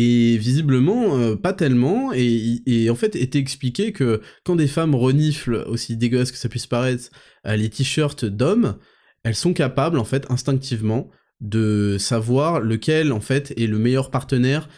Et 0.00 0.36
visiblement, 0.38 1.18
euh, 1.18 1.34
pas 1.34 1.52
tellement, 1.52 2.12
et, 2.14 2.88
en 2.88 2.94
fait, 2.94 3.16
était 3.16 3.40
expliqué 3.40 3.90
que 3.90 4.22
quand 4.44 4.54
des 4.54 4.68
femmes 4.68 4.94
reniflent, 4.94 5.64
aussi 5.66 5.96
dégueulasses 5.96 6.30
que 6.30 6.38
ça 6.38 6.48
puisse 6.48 6.68
paraître, 6.68 7.10
euh, 7.48 7.56
les 7.56 7.68
t-shirts 7.68 8.24
d'hommes, 8.24 8.78
elles 9.24 9.34
sont 9.34 9.52
capables, 9.52 9.98
en 9.98 10.04
fait, 10.04 10.24
instinctivement, 10.30 11.10
de 11.40 11.96
savoir 11.98 12.60
lequel, 12.60 13.10
en 13.10 13.20
fait, 13.20 13.52
est 13.58 13.66
le 13.66 13.76
meilleur 13.80 14.12
partenaire 14.12 14.68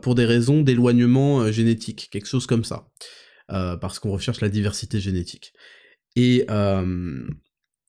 pour 0.00 0.14
des 0.14 0.24
raisons 0.24 0.62
d'éloignement 0.62 1.42
euh, 1.42 1.52
génétique, 1.52 2.08
quelque 2.10 2.28
chose 2.28 2.46
comme 2.46 2.64
ça. 2.64 2.88
parce 3.48 3.98
qu'on 3.98 4.12
recherche 4.12 4.40
la 4.40 4.48
diversité 4.48 4.98
génétique. 4.98 5.52
Et, 6.16 6.46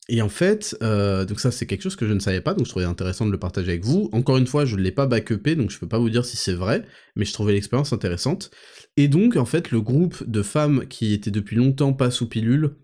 et 0.09 0.21
en 0.21 0.29
fait, 0.29 0.75
euh, 0.81 1.25
donc 1.25 1.39
ça 1.39 1.51
c'est 1.51 1.65
quelque 1.65 1.83
chose 1.83 1.95
que 1.95 2.07
je 2.07 2.13
ne 2.13 2.19
savais 2.19 2.41
pas, 2.41 2.53
donc 2.53 2.65
je 2.65 2.71
trouvais 2.71 2.85
intéressant 2.85 3.25
de 3.25 3.31
le 3.31 3.37
partager 3.37 3.69
avec 3.69 3.85
vous. 3.85 4.09
Encore 4.13 4.37
une 4.37 4.47
fois, 4.47 4.65
je 4.65 4.75
ne 4.75 4.81
l'ai 4.81 4.91
pas 4.91 5.05
backupé, 5.05 5.55
donc 5.55 5.69
je 5.69 5.79
peux 5.79 5.87
pas 5.87 5.99
vous 5.99 6.09
dire 6.09 6.25
si 6.25 6.37
c'est 6.37 6.53
vrai, 6.53 6.83
mais 7.15 7.23
je 7.23 7.33
trouvais 7.33 7.53
l'expérience 7.53 7.93
intéressante. 7.93 8.49
Et 8.97 9.07
donc, 9.07 9.35
en 9.35 9.45
fait, 9.45 9.71
le 9.71 9.79
groupe 9.79 10.27
de 10.27 10.41
femmes 10.41 10.87
qui 10.87 11.13
étaient 11.13 11.31
depuis 11.31 11.55
longtemps 11.55 11.93
pas 11.93 12.11
sous 12.11 12.27
pilule 12.27 12.77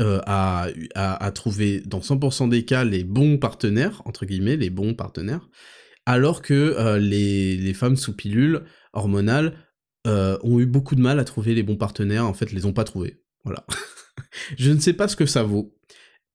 euh, 0.00 0.20
a, 0.26 0.68
a, 0.94 1.30
trouvé 1.30 1.80
dans 1.80 2.00
100% 2.00 2.48
des 2.48 2.64
cas 2.64 2.84
les 2.84 3.04
bons 3.04 3.38
partenaires, 3.38 4.02
entre 4.04 4.26
guillemets, 4.26 4.56
les 4.56 4.70
bons 4.70 4.94
partenaires, 4.94 5.48
alors 6.04 6.42
que 6.42 6.54
euh, 6.54 6.98
les, 6.98 7.56
les, 7.56 7.74
femmes 7.74 7.96
sous 7.96 8.14
pilule 8.14 8.64
hormonale 8.92 9.54
ont 10.06 10.60
eu 10.60 10.66
beaucoup 10.66 10.94
de 10.94 11.00
mal 11.00 11.18
à 11.18 11.24
trouver 11.24 11.54
les 11.54 11.62
bons 11.62 11.76
partenaires, 11.76 12.26
en 12.26 12.34
fait, 12.34 12.52
les 12.52 12.66
ont 12.66 12.72
pas 12.74 12.84
trouvés. 12.84 13.22
Voilà. 13.44 13.64
je 14.58 14.70
ne 14.70 14.80
sais 14.80 14.92
pas 14.92 15.08
ce 15.08 15.16
que 15.16 15.26
ça 15.26 15.42
vaut. 15.42 15.74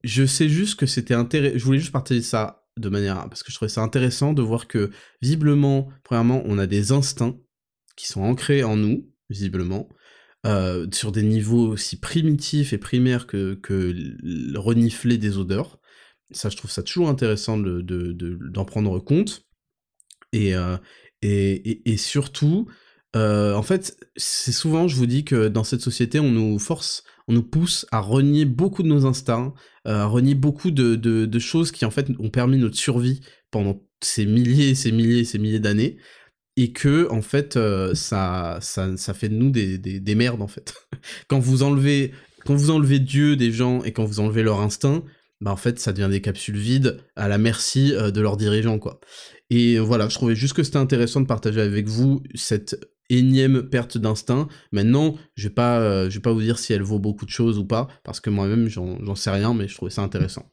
Je 0.03 0.25
sais 0.25 0.49
juste 0.49 0.79
que 0.79 0.85
c'était 0.85 1.13
intéressant. 1.13 1.57
Je 1.57 1.65
voulais 1.65 1.79
juste 1.79 1.91
partager 1.91 2.21
ça 2.21 2.63
de 2.77 2.89
manière. 2.89 3.27
Parce 3.29 3.43
que 3.43 3.51
je 3.51 3.55
trouvais 3.55 3.69
ça 3.69 3.81
intéressant 3.81 4.33
de 4.33 4.41
voir 4.41 4.67
que, 4.67 4.91
visiblement, 5.21 5.89
premièrement, 6.03 6.41
on 6.45 6.57
a 6.57 6.67
des 6.67 6.91
instincts 6.91 7.37
qui 7.95 8.07
sont 8.07 8.21
ancrés 8.21 8.63
en 8.63 8.77
nous, 8.77 9.09
visiblement, 9.29 9.89
euh, 10.45 10.87
sur 10.93 11.11
des 11.11 11.23
niveaux 11.23 11.67
aussi 11.67 11.99
primitifs 11.99 12.71
et 12.71 12.77
primaires 12.77 13.27
que, 13.27 13.55
que 13.55 13.93
renifler 14.57 15.17
des 15.17 15.37
odeurs. 15.37 15.79
Ça, 16.31 16.49
je 16.49 16.55
trouve 16.55 16.71
ça 16.71 16.83
toujours 16.83 17.09
intéressant 17.09 17.57
d'en 17.57 17.63
de, 17.65 18.11
de, 18.13 18.63
prendre 18.63 18.99
compte. 18.99 19.45
Et, 20.31 20.55
euh, 20.55 20.77
et, 21.21 21.69
et, 21.69 21.91
et, 21.91 21.97
surtout, 21.97 22.67
euh, 23.15 23.53
en 23.55 23.63
fait, 23.63 23.97
c'est 24.15 24.51
souvent, 24.51 24.87
je 24.87 24.95
vous 24.95 25.07
dis 25.07 25.25
que 25.25 25.47
dans 25.47 25.63
cette 25.63 25.81
société, 25.81 26.19
on 26.19 26.31
nous 26.31 26.59
force, 26.59 27.03
on 27.27 27.33
nous 27.33 27.43
pousse 27.43 27.85
à 27.91 27.99
renier 27.99 28.45
beaucoup 28.45 28.83
de 28.83 28.87
nos 28.87 29.05
instincts, 29.05 29.53
euh, 29.89 30.35
beaucoup 30.35 30.71
de, 30.71 31.39
choses 31.39 31.71
qui 31.71 31.85
en 31.85 31.91
fait 31.91 32.07
ont 32.19 32.29
permis 32.29 32.57
notre 32.57 32.77
survie 32.77 33.21
pendant 33.51 33.81
ces 34.01 34.25
milliers, 34.25 34.75
ces 34.75 34.91
milliers, 34.91 35.23
ces 35.25 35.39
milliers 35.39 35.59
d'années, 35.59 35.97
et 36.57 36.71
que 36.71 37.09
en 37.11 37.21
fait, 37.21 37.57
euh, 37.57 37.95
ça, 37.95 38.59
ça, 38.61 39.13
fait 39.13 39.29
de 39.29 39.35
nous 39.35 39.49
des, 39.49 40.15
merdes 40.15 40.41
en 40.41 40.47
fait. 40.47 40.73
quand 41.27 41.39
vous 41.39 41.63
enlevez, 41.63 42.11
quand 42.45 42.55
vous 42.55 42.69
enlevez 42.69 42.99
Dieu 42.99 43.35
des 43.35 43.51
gens 43.51 43.83
et 43.83 43.91
quand 43.91 44.05
vous 44.05 44.19
enlevez 44.19 44.43
leur 44.43 44.61
instinct, 44.61 45.03
bah 45.41 45.51
en 45.51 45.57
fait, 45.57 45.79
ça 45.79 45.93
devient 45.93 46.09
des 46.11 46.21
capsules 46.21 46.57
vides 46.57 46.99
à 47.15 47.27
la 47.27 47.37
merci 47.37 47.91
de 47.91 48.21
leurs 48.21 48.37
dirigeants 48.37 48.77
quoi. 48.77 48.99
Et 49.49 49.79
voilà, 49.79 50.09
je 50.09 50.15
trouvais 50.15 50.35
juste 50.35 50.53
que 50.53 50.63
c'était 50.63 50.77
intéressant 50.77 51.21
de 51.21 51.25
partager 51.25 51.61
avec 51.61 51.87
vous 51.87 52.21
cette 52.35 52.77
énième 53.09 53.63
perte 53.63 53.97
d'instinct. 53.97 54.47
Maintenant, 54.71 55.15
je 55.35 55.47
vais 55.47 55.53
pas, 55.53 55.79
euh, 55.79 56.09
je 56.09 56.15
vais 56.15 56.21
pas 56.21 56.33
vous 56.33 56.41
dire 56.41 56.59
si 56.59 56.73
elle 56.73 56.83
vaut 56.83 56.99
beaucoup 56.99 57.25
de 57.25 57.31
choses 57.31 57.57
ou 57.57 57.65
pas, 57.65 57.87
parce 58.03 58.19
que 58.19 58.29
moi-même, 58.29 58.67
j'en 58.67 59.15
sais 59.15 59.31
rien, 59.31 59.53
mais 59.53 59.67
je 59.67 59.75
trouvais 59.75 59.91
ça 59.91 60.01
intéressant. 60.01 60.49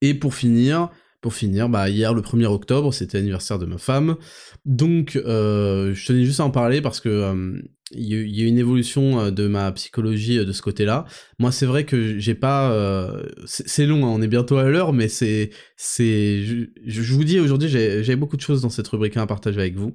Et 0.00 0.14
pour 0.14 0.34
finir, 0.34 0.90
pour 1.20 1.34
finir, 1.34 1.68
bah 1.68 1.88
hier 1.88 2.12
le 2.12 2.20
1er 2.20 2.46
octobre, 2.46 2.92
c'était 2.92 3.18
l'anniversaire 3.18 3.58
de 3.58 3.66
ma 3.66 3.78
femme, 3.78 4.16
donc 4.64 5.16
euh, 5.16 5.94
je 5.94 6.06
tenais 6.06 6.24
juste 6.24 6.40
à 6.40 6.44
en 6.44 6.50
parler 6.50 6.82
parce 6.82 7.00
que 7.00 7.08
euh, 7.08 7.58
il 7.92 8.06
y, 8.06 8.42
a 8.42 8.46
une 8.46 8.58
évolution 8.58 9.30
de 9.30 9.46
ma 9.46 9.70
psychologie 9.72 10.44
de 10.44 10.52
ce 10.52 10.62
côté-là. 10.62 11.04
Moi, 11.38 11.52
c'est 11.52 11.66
vrai 11.66 11.84
que 11.84 12.18
j'ai 12.18 12.34
pas, 12.34 13.12
c'est 13.44 13.86
long, 13.86 14.04
hein, 14.04 14.08
on 14.08 14.20
est 14.20 14.26
bientôt 14.26 14.56
à 14.56 14.64
l'heure, 14.64 14.92
mais 14.92 15.06
c'est, 15.06 15.50
c'est, 15.76 16.42
je, 16.42 16.64
je, 16.84 17.12
vous 17.12 17.22
dis 17.24 17.38
aujourd'hui, 17.38 17.68
j'ai 17.68 18.16
beaucoup 18.16 18.36
de 18.36 18.40
choses 18.40 18.62
dans 18.62 18.70
cette 18.70 18.88
rubrique 18.88 19.16
à 19.16 19.26
partager 19.26 19.60
avec 19.60 19.76
vous. 19.76 19.92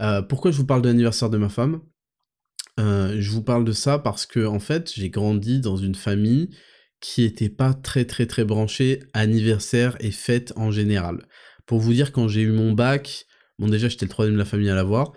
Euh, 0.00 0.22
pourquoi 0.22 0.50
je 0.50 0.56
vous 0.56 0.66
parle 0.66 0.82
de 0.82 0.88
l'anniversaire 0.88 1.30
de 1.30 1.38
ma 1.38 1.48
femme? 1.48 1.80
Euh, 2.80 3.16
Je 3.20 3.30
vous 3.30 3.42
parle 3.42 3.64
de 3.64 3.72
ça 3.72 3.98
parce 3.98 4.26
que 4.26 4.46
en 4.46 4.58
fait, 4.58 4.92
j'ai 4.94 5.10
grandi 5.10 5.60
dans 5.60 5.76
une 5.76 5.94
famille 5.94 6.50
qui 7.00 7.24
était 7.24 7.48
pas 7.48 7.74
très 7.74 8.04
très 8.04 8.26
très 8.26 8.44
branchée 8.44 9.00
anniversaire 9.12 9.96
et 10.00 10.10
fête 10.10 10.52
en 10.56 10.70
général. 10.70 11.26
Pour 11.66 11.80
vous 11.80 11.92
dire, 11.92 12.12
quand 12.12 12.28
j'ai 12.28 12.42
eu 12.42 12.52
mon 12.52 12.72
bac, 12.72 13.26
bon 13.58 13.68
déjà 13.68 13.88
j'étais 13.88 14.06
le 14.06 14.10
troisième 14.10 14.34
de 14.34 14.38
la 14.38 14.44
famille 14.44 14.70
à 14.70 14.74
l'avoir, 14.74 15.12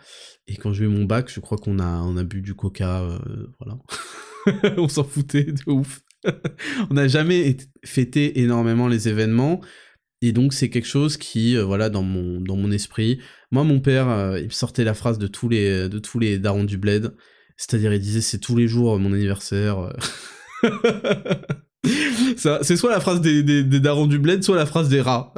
et 0.47 0.55
quand 0.57 0.73
j'ai 0.73 0.85
eu 0.85 0.89
mon 0.89 1.05
bac, 1.05 1.31
je 1.31 1.39
crois 1.39 1.57
qu'on 1.57 1.79
a, 1.79 2.01
on 2.01 2.17
a 2.17 2.23
bu 2.23 2.41
du 2.41 2.55
coca, 2.55 3.01
euh, 3.03 3.47
voilà. 3.59 3.79
on 4.77 4.87
s'en 4.87 5.03
foutait 5.03 5.45
de 5.45 5.71
ouf. 5.71 6.01
on 6.89 6.93
n'a 6.95 7.07
jamais 7.07 7.57
fêté 7.83 8.41
énormément 8.41 8.87
les 8.87 9.07
événements, 9.07 9.61
Et 10.21 10.31
donc 10.31 10.53
c'est 10.53 10.69
quelque 10.69 10.87
chose 10.87 11.17
qui, 11.17 11.57
voilà, 11.57 11.89
dans 11.89 12.03
mon, 12.03 12.39
dans 12.39 12.55
mon 12.55 12.71
esprit, 12.71 13.19
moi 13.51 13.63
mon 13.63 13.79
père, 13.79 14.37
il 14.41 14.51
sortait 14.51 14.83
la 14.83 14.93
phrase 14.93 15.17
de 15.19 15.27
tous 15.27 15.49
les, 15.49 15.89
de 15.89 15.99
tous 15.99 16.19
les 16.19 16.39
darons 16.39 16.63
du 16.63 16.77
bled, 16.77 17.15
c'est-à-dire 17.57 17.93
il 17.93 17.99
disait 17.99 18.21
c'est 18.21 18.39
tous 18.39 18.55
les 18.55 18.67
jours 18.67 18.97
mon 18.97 19.13
anniversaire. 19.13 19.93
c'est 22.37 22.75
soit 22.75 22.91
la 22.91 22.99
phrase 22.99 23.21
des, 23.21 23.43
des, 23.43 23.79
darons 23.79 24.07
du 24.07 24.19
bled, 24.19 24.43
soit 24.43 24.55
la 24.55 24.65
phrase 24.65 24.89
des 24.89 25.01
rats. 25.01 25.33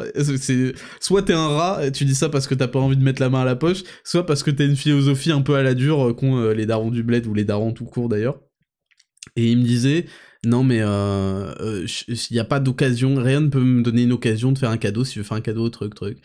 Soit 0.99 1.23
t'es 1.23 1.33
un 1.33 1.47
rat, 1.47 1.85
et 1.85 1.91
tu 1.91 2.05
dis 2.05 2.15
ça 2.15 2.29
parce 2.29 2.47
que 2.47 2.55
t'as 2.55 2.67
pas 2.67 2.79
envie 2.79 2.97
de 2.97 3.03
mettre 3.03 3.21
la 3.21 3.29
main 3.29 3.41
à 3.41 3.45
la 3.45 3.55
poche, 3.55 3.83
soit 4.03 4.25
parce 4.25 4.43
que 4.43 4.51
t'as 4.51 4.65
une 4.65 4.75
philosophie 4.75 5.31
un 5.31 5.41
peu 5.41 5.55
à 5.55 5.63
la 5.63 5.73
dure 5.73 6.15
qu'ont 6.15 6.37
euh, 6.37 6.53
les 6.53 6.65
darons 6.65 6.91
du 6.91 7.03
bled 7.03 7.25
ou 7.27 7.33
les 7.33 7.45
darons 7.45 7.73
tout 7.73 7.85
court 7.85 8.09
d'ailleurs. 8.09 8.39
Et 9.35 9.51
il 9.51 9.57
me 9.57 9.63
disait 9.63 10.05
non 10.45 10.63
mais 10.63 10.81
euh, 10.81 11.53
euh 11.59 11.87
il 12.07 12.17
n'y 12.31 12.39
a 12.39 12.45
pas 12.45 12.59
d'occasion, 12.59 13.15
rien 13.15 13.41
ne 13.41 13.49
peut 13.49 13.59
me 13.59 13.81
donner 13.81 14.03
une 14.03 14.11
occasion 14.11 14.51
de 14.51 14.57
faire 14.57 14.69
un 14.69 14.77
cadeau 14.77 15.03
si 15.03 15.15
je 15.15 15.23
fais 15.23 15.35
un 15.35 15.41
cadeau, 15.41 15.69
truc, 15.69 15.95
truc. 15.95 16.19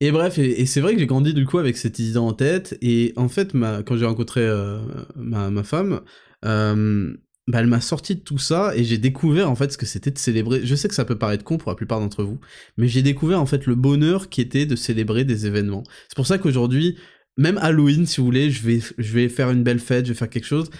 Et 0.00 0.10
bref, 0.12 0.38
et, 0.38 0.66
c'est 0.66 0.80
vrai 0.80 0.92
que 0.92 1.00
j'ai 1.00 1.06
grandi 1.06 1.32
du 1.32 1.46
coup 1.46 1.58
avec 1.58 1.76
cette 1.76 1.98
idée 1.98 2.18
en 2.18 2.32
tête, 2.34 2.76
et 2.82 3.14
en 3.16 3.28
fait, 3.28 3.52
quand 3.86 3.96
j'ai 3.96 4.04
rencontré 4.04 4.42
euh, 4.42 4.78
ma, 5.16 5.50
ma, 5.50 5.62
femme, 5.62 6.02
euh, 6.44 7.16
bah, 7.48 7.60
elle 7.60 7.66
m'a 7.66 7.80
sorti 7.80 8.16
de 8.16 8.20
tout 8.20 8.38
ça 8.38 8.74
et 8.74 8.82
j'ai 8.84 8.98
découvert 8.98 9.48
en 9.50 9.54
fait 9.54 9.72
ce 9.72 9.78
que 9.78 9.86
c'était 9.86 10.10
de 10.10 10.18
célébrer. 10.18 10.66
Je 10.66 10.74
sais 10.74 10.88
que 10.88 10.94
ça 10.94 11.04
peut 11.04 11.16
paraître 11.16 11.44
con 11.44 11.58
pour 11.58 11.70
la 11.70 11.76
plupart 11.76 12.00
d'entre 12.00 12.24
vous, 12.24 12.40
mais 12.76 12.88
j'ai 12.88 13.02
découvert 13.02 13.40
en 13.40 13.46
fait 13.46 13.66
le 13.66 13.74
bonheur 13.76 14.28
qui 14.28 14.40
était 14.40 14.66
de 14.66 14.76
célébrer 14.76 15.24
des 15.24 15.46
événements. 15.46 15.84
C'est 16.08 16.16
pour 16.16 16.26
ça 16.26 16.38
qu'aujourd'hui, 16.38 16.98
même 17.36 17.58
Halloween, 17.58 18.04
si 18.04 18.20
vous 18.20 18.26
voulez, 18.26 18.50
je 18.50 18.62
vais, 18.62 18.80
je 18.98 19.12
vais 19.12 19.28
faire 19.28 19.50
une 19.50 19.62
belle 19.62 19.78
fête, 19.78 20.06
je 20.06 20.12
vais 20.12 20.18
faire 20.18 20.30
quelque 20.30 20.46
chose. 20.46 20.70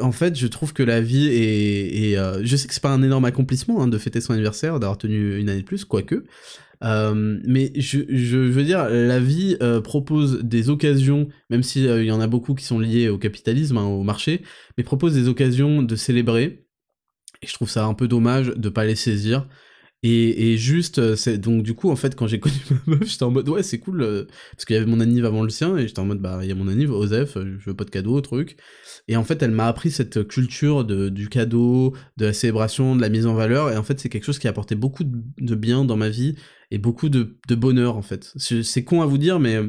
En 0.00 0.10
fait, 0.10 0.36
je 0.36 0.46
trouve 0.48 0.72
que 0.72 0.82
la 0.82 1.00
vie 1.00 1.28
est, 1.28 2.18
euh, 2.18 2.40
je 2.44 2.56
sais 2.56 2.66
que 2.66 2.74
c'est 2.74 2.82
pas 2.82 2.90
un 2.90 3.02
énorme 3.02 3.24
accomplissement 3.24 3.82
hein, 3.82 3.86
de 3.86 3.98
fêter 3.98 4.20
son 4.20 4.32
anniversaire, 4.32 4.80
d'avoir 4.80 4.98
tenu 4.98 5.38
une 5.38 5.48
année 5.48 5.60
de 5.60 5.66
plus, 5.66 5.84
quoique, 5.84 6.24
euh, 6.82 7.38
mais 7.44 7.70
je, 7.76 8.00
je, 8.08 8.36
veux 8.36 8.64
dire, 8.64 8.88
la 8.88 9.20
vie 9.20 9.56
euh, 9.62 9.80
propose 9.80 10.40
des 10.42 10.70
occasions, 10.70 11.28
même 11.50 11.62
s'il 11.62 11.84
y 11.84 12.10
en 12.10 12.20
a 12.20 12.26
beaucoup 12.26 12.54
qui 12.54 12.64
sont 12.64 12.80
liées 12.80 13.08
au 13.08 13.16
capitalisme, 13.16 13.78
hein, 13.78 13.84
au 13.84 14.02
marché, 14.02 14.42
mais 14.76 14.82
propose 14.82 15.14
des 15.14 15.28
occasions 15.28 15.82
de 15.82 15.94
célébrer. 15.94 16.66
Et 17.42 17.46
je 17.46 17.52
trouve 17.52 17.70
ça 17.70 17.84
un 17.84 17.94
peu 17.94 18.08
dommage 18.08 18.48
de 18.48 18.68
pas 18.68 18.84
les 18.84 18.96
saisir. 18.96 19.46
Et, 20.02 20.58
juste, 20.58 21.14
c'est 21.14 21.38
donc 21.38 21.62
du 21.62 21.74
coup, 21.74 21.90
en 21.90 21.96
fait, 21.96 22.14
quand 22.14 22.26
j'ai 22.26 22.40
connu 22.40 22.56
ma 22.86 22.96
meuf, 22.96 23.08
j'étais 23.08 23.22
en 23.22 23.30
mode 23.30 23.48
ouais, 23.48 23.62
c'est 23.62 23.78
cool, 23.78 24.26
parce 24.52 24.64
qu'il 24.66 24.74
y 24.74 24.76
avait 24.76 24.90
mon 24.90 25.00
anniv 25.00 25.24
avant 25.24 25.42
le 25.42 25.48
sien, 25.48 25.76
et 25.76 25.86
j'étais 25.86 26.00
en 26.00 26.04
mode 26.04 26.20
bah, 26.20 26.40
il 26.42 26.48
y 26.48 26.52
a 26.52 26.54
mon 26.54 26.68
anniv, 26.68 26.92
Osef, 26.92 27.34
je 27.36 27.64
veux 27.64 27.74
pas 27.74 27.84
de 27.84 27.90
cadeau, 27.90 28.20
truc. 28.20 28.58
Et 29.08 29.16
en 29.16 29.24
fait, 29.24 29.42
elle 29.42 29.50
m'a 29.50 29.66
appris 29.66 29.90
cette 29.90 30.26
culture 30.26 30.84
de, 30.84 31.08
du 31.08 31.28
cadeau, 31.28 31.94
de 32.16 32.26
la 32.26 32.32
célébration, 32.32 32.96
de 32.96 33.00
la 33.00 33.08
mise 33.08 33.26
en 33.26 33.34
valeur, 33.34 33.70
et 33.70 33.76
en 33.76 33.82
fait, 33.82 34.00
c'est 34.00 34.08
quelque 34.08 34.24
chose 34.24 34.38
qui 34.38 34.46
a 34.46 34.50
apporté 34.50 34.74
beaucoup 34.74 35.04
de, 35.04 35.54
bien 35.54 35.84
dans 35.84 35.96
ma 35.96 36.08
vie, 36.08 36.36
et 36.70 36.78
beaucoup 36.78 37.08
de, 37.08 37.38
de 37.46 37.54
bonheur, 37.54 37.96
en 37.96 38.02
fait. 38.02 38.32
C'est 38.36 38.84
con 38.84 39.02
à 39.02 39.06
vous 39.06 39.18
dire, 39.18 39.40
mais 39.40 39.60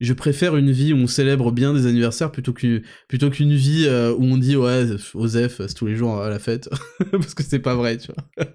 je 0.00 0.12
préfère 0.12 0.56
une 0.56 0.70
vie 0.70 0.92
où 0.92 0.96
on 0.96 1.06
célèbre 1.06 1.52
bien 1.52 1.72
des 1.72 1.86
anniversaires 1.86 2.30
plutôt 2.30 2.52
qu'une 2.52 2.82
plutôt 3.08 3.30
vie 3.30 3.86
euh, 3.86 4.12
où 4.12 4.24
on 4.24 4.36
dit 4.36 4.54
ouais 4.54 4.84
Osef 5.14 5.56
c'est 5.66 5.74
tous 5.74 5.86
les 5.86 5.96
jours 5.96 6.20
à 6.20 6.28
la 6.28 6.38
fête 6.38 6.68
parce 7.12 7.32
que 7.32 7.42
c'est 7.42 7.60
pas 7.60 7.74
vrai 7.74 7.96
tu 7.96 8.12
vois 8.12 8.46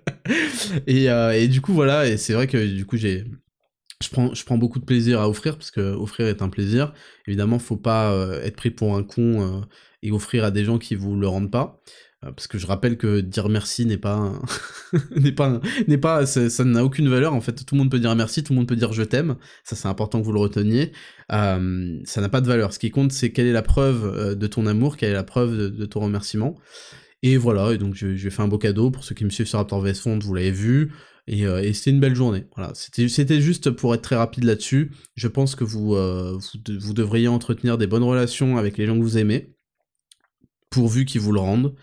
et, 0.85 1.09
euh, 1.09 1.31
et 1.31 1.47
du 1.47 1.59
coup 1.59 1.73
voilà 1.73 2.07
et 2.07 2.17
c'est 2.17 2.33
vrai 2.33 2.45
que 2.45 2.63
du 2.63 2.85
coup 2.85 2.95
j'ai 2.95 3.25
je 4.03 4.09
prends, 4.09 4.33
je 4.33 4.43
prends 4.43 4.57
beaucoup 4.57 4.79
de 4.79 4.85
plaisir 4.85 5.21
à 5.21 5.29
offrir 5.29 5.57
parce 5.57 5.71
que 5.71 5.81
offrir 5.93 6.27
est 6.27 6.41
un 6.41 6.49
plaisir. 6.49 6.91
Évidemment, 7.27 7.59
faut 7.59 7.77
pas 7.77 8.11
euh, 8.11 8.41
être 8.41 8.55
pris 8.55 8.71
pour 8.71 8.95
un 8.95 9.03
con 9.03 9.63
et 10.03 10.11
offrir 10.11 10.43
à 10.43 10.51
des 10.51 10.65
gens 10.65 10.77
qui 10.77 10.95
vous 10.95 11.15
le 11.15 11.27
rendent 11.27 11.51
pas. 11.51 11.81
Euh, 12.23 12.31
parce 12.31 12.47
que 12.47 12.59
je 12.59 12.67
rappelle 12.67 12.97
que 12.97 13.19
dire 13.19 13.49
merci 13.49 13.85
n'est 13.85 13.97
pas 13.97 14.39
n'est 15.15 15.31
pas 15.31 15.59
n'est 15.87 15.97
pas 15.97 16.27
ça 16.27 16.63
n'a 16.63 16.83
aucune 16.83 17.09
valeur 17.09 17.33
en 17.33 17.41
fait. 17.41 17.65
Tout 17.65 17.75
le 17.75 17.79
monde 17.79 17.89
peut 17.89 17.99
dire 17.99 18.15
merci 18.15 18.43
tout 18.43 18.53
le 18.53 18.59
monde 18.59 18.67
peut 18.67 18.75
dire 18.75 18.93
je 18.93 19.03
t'aime. 19.03 19.37
Ça 19.63 19.75
c'est 19.75 19.87
important 19.87 20.19
que 20.19 20.25
vous 20.25 20.31
le 20.31 20.39
reteniez. 20.39 20.91
Euh, 21.31 21.99
ça 22.03 22.21
n'a 22.21 22.29
pas 22.29 22.41
de 22.41 22.47
valeur. 22.47 22.73
Ce 22.73 22.79
qui 22.79 22.91
compte 22.91 23.11
c'est 23.11 23.31
quelle 23.31 23.47
est 23.47 23.53
la 23.53 23.63
preuve 23.63 24.05
euh, 24.05 24.35
de 24.35 24.47
ton 24.47 24.67
amour 24.67 24.97
quelle 24.97 25.11
est 25.11 25.13
la 25.13 25.23
preuve 25.23 25.71
de, 25.71 25.85
ton 25.85 26.01
remerciement. 26.01 26.57
Et 27.23 27.37
voilà. 27.37 27.73
Et 27.73 27.77
donc 27.79 27.95
je 27.95 28.29
fait 28.29 28.41
un 28.41 28.47
beau 28.47 28.59
cadeau. 28.59 28.91
Pour 28.91 29.03
ceux 29.03 29.15
qui 29.15 29.25
me 29.25 29.29
suivent 29.31 29.47
sur 29.47 29.57
Raptor 29.57 29.81
VS 29.81 29.95
Fond 29.95 30.19
vous 30.19 30.35
l'avez 30.35 30.51
vu. 30.51 30.91
Et, 31.27 31.41
et 31.41 31.73
c'était 31.73 31.91
une 31.91 31.99
belle 31.99 32.15
journée. 32.15 32.45
Voilà. 32.55 32.71
C'était 32.75 33.07
c'était 33.07 33.41
juste 33.41 33.71
pour 33.71 33.95
être 33.95 34.01
très 34.01 34.15
rapide 34.15 34.43
là-dessus. 34.43 34.91
Je 35.15 35.27
pense 35.27 35.55
que 35.55 35.63
vous, 35.63 35.95
vous 35.95 36.39
vous 36.79 36.93
devriez 36.93 37.27
entretenir 37.27 37.77
des 37.77 37.87
bonnes 37.87 38.03
relations 38.03 38.57
avec 38.57 38.77
les 38.77 38.85
gens 38.85 38.97
que 38.97 39.03
vous 39.03 39.17
aimez 39.17 39.55
pourvu 40.71 41.05
qu'ils 41.05 41.21
vous 41.21 41.31
le 41.31 41.39
rendent 41.39 41.75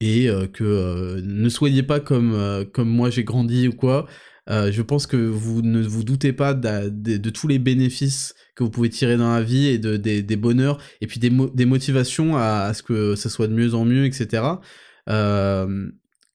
et 0.00 0.28
euh, 0.28 0.46
que 0.46 0.64
euh, 0.64 1.20
ne 1.22 1.48
soyez 1.48 1.82
pas 1.82 2.00
comme, 2.00 2.34
euh, 2.34 2.64
comme 2.64 2.88
moi 2.88 3.10
j'ai 3.10 3.24
grandi 3.24 3.68
ou 3.68 3.72
quoi. 3.72 4.06
je 4.48 4.82
pense 4.82 5.06
que 5.06 5.16
vous 5.16 5.62
ne 5.62 5.82
vous 5.82 6.04
doutez 6.04 6.32
pas 6.32 6.54
de, 6.54 7.30
tous 7.30 7.48
les 7.48 7.58
bénéfices 7.58 8.34
que 8.54 8.62
vous 8.62 8.70
pouvez 8.70 8.90
tirer 8.90 9.16
dans 9.16 9.32
la 9.32 9.42
vie 9.42 9.66
et 9.66 9.78
de, 9.78 9.96
des, 9.96 10.22
des 10.22 10.36
bonheurs 10.36 10.78
et 11.00 11.06
puis 11.06 11.18
des, 11.18 11.30
des 11.30 11.66
motivations 11.66 12.36
à, 12.36 12.72
ce 12.74 12.82
que 12.82 13.16
ça 13.16 13.28
soit 13.28 13.48
de 13.48 13.54
mieux 13.54 13.74
en 13.74 13.84
mieux, 13.84 14.04
etc. 14.06 14.44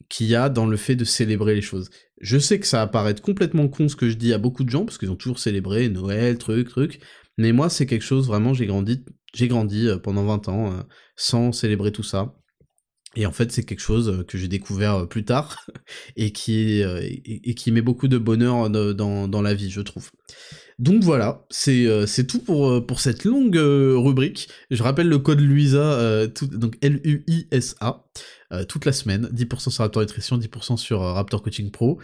qu'il 0.10 0.28
y 0.28 0.36
a 0.36 0.50
dans 0.50 0.66
le 0.66 0.78
fait 0.78 0.96
de 0.96 1.06
célébrer 1.06 1.56
les 1.56 1.62
choses. 1.62 1.90
Je 2.20 2.38
sais 2.38 2.60
que 2.60 2.68
ça 2.68 2.80
va 2.80 2.88
paraître 2.88 3.22
complètement 3.22 3.68
con 3.70 3.88
ce 3.88 3.96
que 3.96 4.10
je 4.10 4.18
dis 4.18 4.34
à 4.34 4.38
beaucoup 4.38 4.64
de 4.64 4.70
gens, 4.70 4.86
parce 4.86 4.98
qu'ils 4.98 5.10
ont 5.10 5.16
toujours 5.16 5.40
célébré 5.40 5.90
Noël, 5.90 6.38
truc, 6.38 6.68
truc, 6.68 7.00
mais 7.38 7.54
moi 7.54 7.70
c'est 7.70 7.86
quelque 7.86 8.04
chose, 8.04 8.28
vraiment, 8.28 8.54
j'ai 8.54 8.66
grandi, 8.66 9.06
j'ai 9.34 9.48
grandi 9.48 9.88
pendant 10.04 10.26
20 10.26 10.50
ans 10.50 10.86
sans 11.16 11.52
célébrer 11.52 11.92
tout 11.92 12.04
ça. 12.04 12.36
Et 13.16 13.26
en 13.26 13.32
fait, 13.32 13.52
c'est 13.52 13.64
quelque 13.64 13.82
chose 13.82 14.10
euh, 14.10 14.24
que 14.24 14.38
j'ai 14.38 14.48
découvert 14.48 14.96
euh, 14.96 15.06
plus 15.06 15.26
tard 15.26 15.66
et 16.16 16.32
qui, 16.32 16.82
euh, 16.82 17.02
qui 17.56 17.72
met 17.72 17.82
beaucoup 17.82 18.08
de 18.08 18.18
bonheur 18.18 18.70
dans, 18.70 19.28
dans, 19.28 19.42
la 19.42 19.54
vie, 19.54 19.70
je 19.70 19.82
trouve. 19.82 20.12
Donc 20.80 21.04
voilà, 21.04 21.46
c'est 21.50 22.26
tout 22.28 22.40
pour, 22.40 22.86
pour 22.86 23.02
cette 23.02 23.26
longue 23.26 23.56
rubrique. 23.56 24.50
Je 24.72 24.82
rappelle 24.82 25.10
le 25.10 25.20
code 25.20 25.40
LUISA, 25.40 26.28
donc 26.54 26.78
L-U-I-S-A, 26.82 28.06
toute 28.68 28.86
la 28.86 28.92
semaine, 28.92 29.30
10% 29.32 29.70
sur 29.70 29.84
Raptor 29.84 30.02
Nutrition, 30.02 30.40
10% 30.40 30.78
sur 30.78 31.02
Raptor 31.02 31.44
Coaching 31.44 31.70
Pro. 31.70 32.00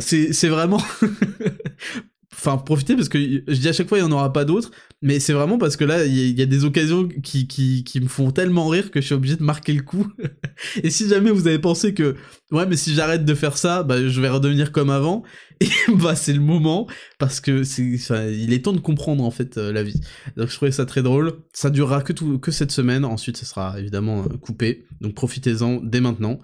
c'est 0.00 0.48
vraiment 0.48 0.82
enfin 2.36 2.58
profiter 2.58 2.94
parce 2.94 3.08
que 3.08 3.18
je 3.18 3.54
dis 3.54 3.68
à 3.68 3.72
chaque 3.72 3.88
fois 3.88 3.98
il 3.98 4.04
n'y 4.04 4.08
en 4.08 4.12
aura 4.12 4.32
pas 4.32 4.44
d'autres 4.44 4.70
mais 5.02 5.20
c'est 5.20 5.32
vraiment 5.32 5.58
parce 5.58 5.76
que 5.76 5.84
là 5.84 6.04
il 6.04 6.38
y, 6.38 6.42
a 6.42 6.46
des 6.46 6.64
occasions 6.64 7.08
qui, 7.22 7.46
qui, 7.46 7.84
qui, 7.84 8.00
me 8.00 8.08
font 8.08 8.30
tellement 8.30 8.68
rire 8.68 8.90
que 8.90 9.00
je 9.00 9.06
suis 9.06 9.14
obligé 9.14 9.36
de 9.36 9.42
marquer 9.42 9.72
le 9.72 9.82
coup. 9.82 10.06
Et 10.82 10.90
si 10.90 11.08
jamais 11.08 11.30
vous 11.30 11.46
avez 11.46 11.58
pensé 11.58 11.94
que 11.94 12.16
ouais 12.50 12.66
mais 12.66 12.76
si 12.76 12.94
j'arrête 12.94 13.24
de 13.24 13.34
faire 13.34 13.58
ça 13.58 13.82
bah 13.82 14.06
je 14.06 14.20
vais 14.20 14.28
redevenir 14.28 14.72
comme 14.72 14.90
avant. 14.90 15.22
Bah 15.88 16.14
c'est 16.14 16.34
le 16.34 16.40
moment 16.40 16.86
parce 17.18 17.40
que 17.40 17.64
c'est 17.64 17.82
il 17.82 18.52
est 18.52 18.64
temps 18.64 18.74
de 18.74 18.80
comprendre 18.80 19.24
en 19.24 19.30
fait 19.30 19.56
euh, 19.56 19.72
la 19.72 19.82
vie. 19.82 20.00
Donc 20.36 20.48
je 20.48 20.54
trouvais 20.54 20.70
ça 20.70 20.84
très 20.84 21.02
drôle. 21.02 21.32
Ça 21.54 21.70
durera 21.70 22.02
que 22.02 22.12
tout 22.12 22.38
que 22.38 22.50
cette 22.50 22.72
semaine. 22.72 23.04
Ensuite 23.06 23.38
ça 23.38 23.46
sera 23.46 23.80
évidemment 23.80 24.24
euh, 24.24 24.36
coupé. 24.36 24.84
Donc 25.00 25.14
profitez-en 25.14 25.80
dès 25.82 26.00
maintenant. 26.00 26.38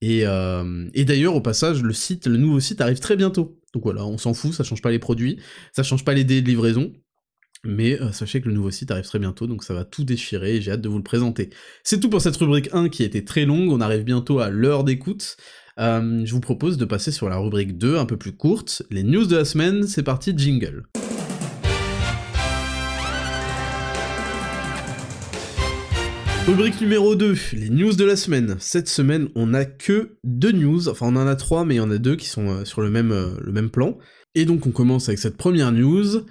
Et, 0.00 0.26
euh, 0.26 0.88
et 0.94 1.04
d'ailleurs, 1.04 1.34
au 1.34 1.40
passage, 1.40 1.82
le 1.82 1.92
site, 1.92 2.26
le 2.26 2.36
nouveau 2.36 2.60
site 2.60 2.80
arrive 2.80 3.00
très 3.00 3.16
bientôt. 3.16 3.58
Donc 3.78 3.84
voilà, 3.84 4.04
on 4.04 4.18
s'en 4.18 4.34
fout, 4.34 4.52
ça 4.52 4.64
change 4.64 4.82
pas 4.82 4.90
les 4.90 4.98
produits, 4.98 5.38
ça 5.70 5.84
change 5.84 6.04
pas 6.04 6.12
les 6.12 6.24
délais 6.24 6.42
de 6.42 6.48
livraison. 6.48 6.92
Mais 7.62 8.00
euh, 8.00 8.10
sachez 8.10 8.40
que 8.40 8.48
le 8.48 8.54
nouveau 8.54 8.72
site 8.72 8.90
arrive 8.90 9.04
très 9.04 9.20
bientôt, 9.20 9.46
donc 9.46 9.62
ça 9.62 9.72
va 9.72 9.84
tout 9.84 10.02
déchirer 10.02 10.56
et 10.56 10.60
j'ai 10.60 10.72
hâte 10.72 10.80
de 10.80 10.88
vous 10.88 10.96
le 10.96 11.04
présenter. 11.04 11.50
C'est 11.84 12.00
tout 12.00 12.10
pour 12.10 12.20
cette 12.20 12.36
rubrique 12.36 12.70
1 12.72 12.88
qui 12.88 13.04
été 13.04 13.24
très 13.24 13.44
longue, 13.44 13.70
on 13.70 13.80
arrive 13.80 14.02
bientôt 14.02 14.40
à 14.40 14.50
l'heure 14.50 14.82
d'écoute. 14.82 15.36
Euh, 15.78 16.22
je 16.24 16.32
vous 16.32 16.40
propose 16.40 16.76
de 16.76 16.84
passer 16.84 17.12
sur 17.12 17.28
la 17.28 17.36
rubrique 17.36 17.78
2, 17.78 17.98
un 17.98 18.04
peu 18.04 18.16
plus 18.16 18.32
courte, 18.32 18.82
les 18.90 19.04
news 19.04 19.26
de 19.26 19.36
la 19.36 19.44
semaine, 19.44 19.86
c'est 19.86 20.02
parti, 20.02 20.34
jingle. 20.36 20.88
Rubrique 26.48 26.80
numéro 26.80 27.14
2, 27.14 27.36
les 27.52 27.68
news 27.68 27.92
de 27.92 28.06
la 28.06 28.16
semaine. 28.16 28.56
Cette 28.58 28.88
semaine, 28.88 29.28
on 29.34 29.48
n'a 29.48 29.66
que 29.66 30.16
deux 30.24 30.50
news, 30.50 30.88
enfin 30.88 31.08
on 31.08 31.16
en 31.16 31.26
a 31.26 31.36
trois, 31.36 31.66
mais 31.66 31.74
il 31.74 31.76
y 31.76 31.80
en 31.80 31.90
a 31.90 31.98
deux 31.98 32.16
qui 32.16 32.26
sont 32.26 32.48
euh, 32.48 32.64
sur 32.64 32.80
le 32.80 32.88
même, 32.88 33.12
euh, 33.12 33.36
le 33.42 33.52
même 33.52 33.68
plan. 33.68 33.98
Et 34.34 34.46
donc 34.46 34.66
on 34.66 34.70
commence 34.70 35.10
avec 35.10 35.18
cette 35.18 35.36
première 35.36 35.72
news. 35.72 36.24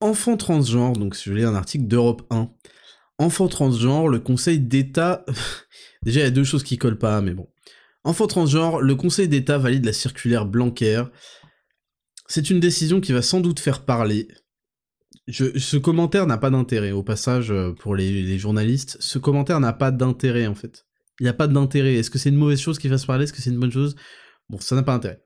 Enfant 0.00 0.38
transgenre, 0.38 0.94
donc 0.94 1.14
je 1.22 1.34
lis 1.34 1.44
un 1.44 1.54
article 1.54 1.86
d'Europe 1.86 2.22
1. 2.30 2.48
Enfant 3.18 3.46
transgenre, 3.46 4.08
le 4.08 4.20
Conseil 4.20 4.58
d'État... 4.58 5.26
Déjà, 6.02 6.20
il 6.20 6.24
y 6.24 6.26
a 6.26 6.30
deux 6.30 6.44
choses 6.44 6.62
qui 6.62 6.78
collent 6.78 6.96
pas, 6.96 7.20
mais 7.20 7.34
bon. 7.34 7.46
Enfant 8.04 8.26
transgenre, 8.26 8.80
le 8.80 8.94
Conseil 8.94 9.28
d'État 9.28 9.58
valide 9.58 9.84
la 9.84 9.92
circulaire 9.92 10.46
Blanquer. 10.46 11.02
C'est 12.26 12.48
une 12.48 12.58
décision 12.58 13.02
qui 13.02 13.12
va 13.12 13.20
sans 13.20 13.42
doute 13.42 13.60
faire 13.60 13.84
parler, 13.84 14.28
ce 15.30 15.76
commentaire 15.76 16.26
n'a 16.26 16.38
pas 16.38 16.50
d'intérêt, 16.50 16.92
au 16.92 17.02
passage, 17.02 17.50
euh, 17.50 17.72
pour 17.72 17.94
les, 17.94 18.38
journalistes. 18.38 18.96
Ce 19.00 19.18
commentaire 19.18 19.60
n'a 19.60 19.72
pas 19.72 19.90
d'intérêt, 19.90 20.46
en 20.46 20.54
fait. 20.54 20.86
Il 21.20 21.24
n'y 21.24 21.28
a 21.28 21.34
pas 21.34 21.48
d'intérêt. 21.48 21.94
Est-ce 21.94 22.10
que 22.10 22.18
c'est 22.18 22.30
une 22.30 22.36
mauvaise 22.36 22.60
chose 22.60 22.78
qui 22.78 22.88
fasse 22.88 23.06
parler? 23.06 23.24
Est-ce 23.24 23.32
que 23.32 23.42
c'est 23.42 23.50
une 23.50 23.58
bonne 23.58 23.72
chose? 23.72 23.96
Bon, 24.48 24.58
ça 24.60 24.74
n'a 24.74 24.82
pas 24.82 24.92
d'intérêt. 24.92 25.20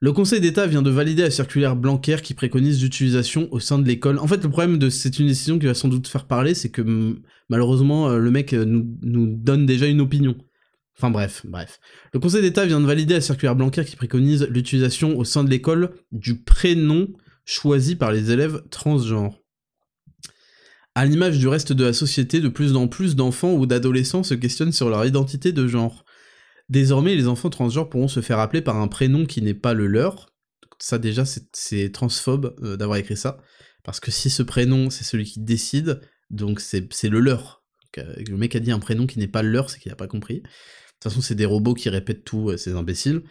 Le 0.00 0.12
Conseil 0.12 0.40
d'État 0.40 0.66
vient 0.66 0.82
de 0.82 0.90
valider 0.90 1.22
la 1.22 1.30
circulaire 1.30 1.74
Blanquer 1.74 2.18
qui 2.22 2.32
préconise 2.32 2.80
l'utilisation 2.80 3.48
au 3.50 3.58
sein 3.58 3.78
de 3.78 3.86
l'école. 3.86 4.18
En 4.18 4.28
fait, 4.28 4.42
le 4.42 4.48
problème 4.48 4.78
de 4.78 4.90
c'est 4.90 5.18
une 5.18 5.26
décision 5.26 5.58
qui 5.58 5.66
va 5.66 5.74
sans 5.74 5.88
doute 5.88 6.06
faire 6.06 6.26
parler, 6.26 6.54
c'est 6.54 6.70
que 6.70 7.16
malheureusement, 7.48 8.08
euh, 8.08 8.18
le 8.18 8.30
mec 8.30 8.52
euh, 8.52 8.64
nous, 8.64 8.86
nous 9.02 9.26
donne 9.26 9.66
déjà 9.66 9.86
une 9.86 10.00
opinion. 10.00 10.36
Enfin 10.96 11.10
bref, 11.10 11.44
bref. 11.46 11.80
Le 12.12 12.20
Conseil 12.20 12.42
d'État 12.42 12.64
vient 12.64 12.80
de 12.80 12.86
valider 12.86 13.14
la 13.14 13.20
circulaire 13.20 13.56
Blanquer 13.56 13.84
qui 13.84 13.96
préconise 13.96 14.46
l'utilisation 14.48 15.16
au 15.18 15.24
sein 15.24 15.42
de 15.42 15.50
l'école 15.50 15.90
du 16.12 16.42
prénom 16.42 17.08
choisi 17.48 17.96
par 17.96 18.12
les 18.12 18.30
élèves 18.30 18.62
transgenres. 18.70 19.40
À 20.94 21.06
l'image 21.06 21.38
du 21.38 21.48
reste 21.48 21.72
de 21.72 21.84
la 21.84 21.94
société, 21.94 22.40
de 22.40 22.48
plus 22.48 22.76
en 22.76 22.88
plus 22.88 23.16
d'enfants 23.16 23.54
ou 23.54 23.64
d'adolescents 23.64 24.22
se 24.22 24.34
questionnent 24.34 24.72
sur 24.72 24.90
leur 24.90 25.06
identité 25.06 25.52
de 25.52 25.66
genre. 25.66 26.04
Désormais, 26.68 27.14
les 27.14 27.26
enfants 27.26 27.48
transgenres 27.48 27.88
pourront 27.88 28.08
se 28.08 28.20
faire 28.20 28.38
appeler 28.38 28.60
par 28.60 28.76
un 28.76 28.88
prénom 28.88 29.24
qui 29.24 29.40
n'est 29.40 29.54
pas 29.54 29.72
le 29.72 29.86
leur. 29.86 30.34
Ça 30.78 30.98
déjà, 30.98 31.24
c'est 31.24 31.90
transphobe 31.90 32.54
euh, 32.62 32.76
d'avoir 32.76 32.98
écrit 32.98 33.16
ça. 33.16 33.38
Parce 33.82 33.98
que 33.98 34.10
si 34.10 34.28
ce 34.28 34.42
prénom, 34.42 34.90
c'est 34.90 35.04
celui 35.04 35.24
qui 35.24 35.40
décide, 35.40 36.00
donc 36.28 36.60
c'est 36.60 36.90
le 37.04 37.20
leur. 37.20 37.64
Euh, 37.96 38.14
le 38.28 38.36
mec 38.36 38.54
a 38.56 38.60
dit 38.60 38.72
un 38.72 38.78
prénom 38.78 39.06
qui 39.06 39.18
n'est 39.18 39.26
pas 39.26 39.42
le 39.42 39.48
leur, 39.48 39.70
c'est 39.70 39.78
qu'il 39.78 39.90
n'a 39.90 39.96
pas 39.96 40.06
compris. 40.06 40.42
De 40.42 40.42
toute 40.42 41.04
façon, 41.04 41.22
c'est 41.22 41.34
des 41.34 41.46
robots 41.46 41.74
qui 41.74 41.88
répètent 41.88 42.24
tout, 42.24 42.50
euh, 42.50 42.58
ces 42.58 42.74
imbéciles. 42.74 43.22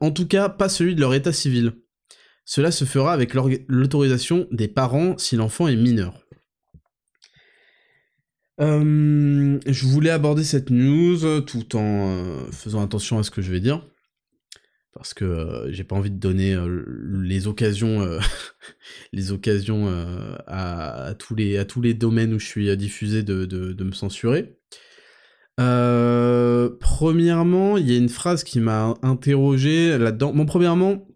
En 0.00 0.10
tout 0.10 0.26
cas, 0.26 0.48
pas 0.48 0.70
celui 0.70 0.94
de 0.94 1.00
leur 1.00 1.12
état 1.12 1.32
civil. 1.32 1.74
Cela 2.50 2.70
se 2.70 2.86
fera 2.86 3.12
avec 3.12 3.34
l'autorisation 3.34 4.48
des 4.50 4.68
parents 4.68 5.18
si 5.18 5.36
l'enfant 5.36 5.68
est 5.68 5.76
mineur. 5.76 6.26
Euh, 8.58 9.60
je 9.66 9.86
voulais 9.86 10.08
aborder 10.08 10.44
cette 10.44 10.70
news 10.70 11.42
tout 11.42 11.76
en 11.76 12.50
faisant 12.50 12.82
attention 12.82 13.18
à 13.18 13.22
ce 13.22 13.30
que 13.30 13.42
je 13.42 13.52
vais 13.52 13.60
dire. 13.60 13.86
Parce 14.94 15.12
que 15.12 15.66
j'ai 15.68 15.84
pas 15.84 15.94
envie 15.94 16.10
de 16.10 16.16
donner 16.16 16.56
les 17.12 17.48
occasions, 17.48 18.18
les 19.12 19.30
occasions 19.30 19.86
à, 20.46 21.14
tous 21.18 21.34
les, 21.34 21.58
à 21.58 21.66
tous 21.66 21.82
les 21.82 21.92
domaines 21.92 22.32
où 22.32 22.38
je 22.38 22.46
suis 22.46 22.74
diffusé 22.78 23.22
de, 23.22 23.44
de 23.44 23.84
me 23.84 23.92
censurer. 23.92 24.58
Euh, 25.58 26.70
premièrement, 26.80 27.76
il 27.76 27.90
y 27.90 27.94
a 27.94 27.98
une 27.98 28.08
phrase 28.08 28.44
qui 28.44 28.60
m'a 28.60 28.94
interrogé 29.02 29.98
là-dedans. 29.98 30.32
Bon, 30.32 30.46
premièrement, 30.46 31.07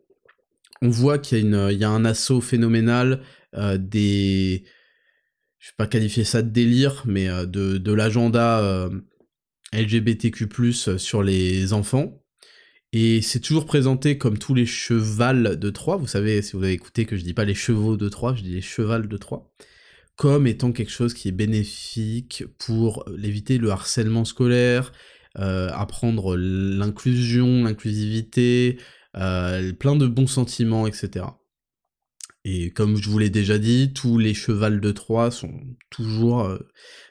on 0.82 0.90
voit 0.90 1.18
qu'il 1.18 1.48
y, 1.48 1.84
a 1.84 1.90
un 1.90 2.04
assaut 2.04 2.40
phénoménal 2.40 3.22
euh, 3.54 3.78
des... 3.78 4.64
Je 5.58 5.68
vais 5.68 5.74
pas 5.78 5.86
qualifier 5.86 6.24
ça 6.24 6.42
de 6.42 6.50
délire, 6.50 7.04
mais 7.06 7.28
euh, 7.28 7.46
de, 7.46 7.92
l'agenda 7.92 8.90
LGBTQ+, 9.72 10.48
sur 10.98 11.22
les 11.22 11.72
enfants. 11.72 12.22
Et 12.92 13.22
c'est 13.22 13.40
toujours 13.40 13.64
présenté 13.64 14.18
comme 14.18 14.36
tous 14.36 14.54
les 14.54 14.66
chevals 14.66 15.58
de 15.58 15.70
Troie. 15.70 15.96
Vous 15.96 16.06
savez, 16.06 16.42
si 16.42 16.56
vous 16.56 16.64
avez 16.64 16.74
écouté 16.74 17.06
que 17.06 17.16
je 17.16 17.22
dis 17.22 17.32
pas 17.32 17.46
les 17.46 17.54
chevaux 17.54 17.96
de 17.96 18.08
Troie, 18.10 18.34
je 18.34 18.42
dis 18.42 18.52
les 18.52 18.60
chevals 18.60 19.08
de 19.08 19.16
Troie 19.16 19.50
comme 20.16 20.46
étant 20.46 20.72
quelque 20.72 20.92
chose 20.92 21.14
qui 21.14 21.28
est 21.28 21.32
bénéfique 21.32 22.44
pour 22.58 23.04
éviter 23.22 23.58
le 23.58 23.70
harcèlement 23.70 24.24
scolaire, 24.24 24.92
euh, 25.38 25.70
apprendre 25.72 26.36
l'inclusion, 26.36 27.64
l'inclusivité, 27.64 28.78
euh, 28.78 28.82
plein 29.14 29.96
de 29.96 30.06
bons 30.06 30.26
sentiments, 30.26 30.86
etc. 30.86 31.26
Et 32.44 32.70
comme 32.70 32.96
je 32.96 33.08
vous 33.08 33.18
l'ai 33.18 33.30
déjà 33.30 33.58
dit, 33.58 33.92
tous 33.92 34.18
les 34.18 34.34
chevals 34.34 34.80
de 34.80 34.92
Troie 34.92 35.30
sont 35.30 35.60
toujours... 35.90 36.42
Euh, 36.42 36.58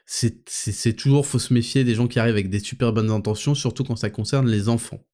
c'est 0.06 0.94
toujours, 0.94 1.26
faut 1.26 1.40
se 1.40 1.54
méfier 1.54 1.86
des 1.86 1.96
gens 1.96 2.08
qui 2.08 2.20
arrivent 2.20 2.34
avec 2.34 2.50
des 2.50 2.60
super 2.60 2.92
bonnes 2.92 3.12
intentions, 3.12 3.56
surtout 3.56 3.86
quand 3.86 3.96
ça 3.96 4.10
concerne 4.10 4.50
les 4.50 4.68
enfants. 4.68 5.06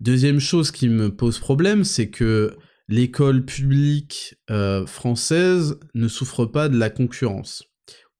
Deuxième 0.00 0.40
chose 0.40 0.70
qui 0.70 0.88
me 0.88 1.14
pose 1.14 1.38
problème, 1.38 1.84
c'est 1.84 2.10
que 2.10 2.54
l'école 2.88 3.46
publique 3.46 4.34
euh, 4.50 4.84
française 4.84 5.80
ne 5.94 6.06
souffre 6.06 6.44
pas 6.44 6.68
de 6.68 6.76
la 6.76 6.90
concurrence, 6.90 7.64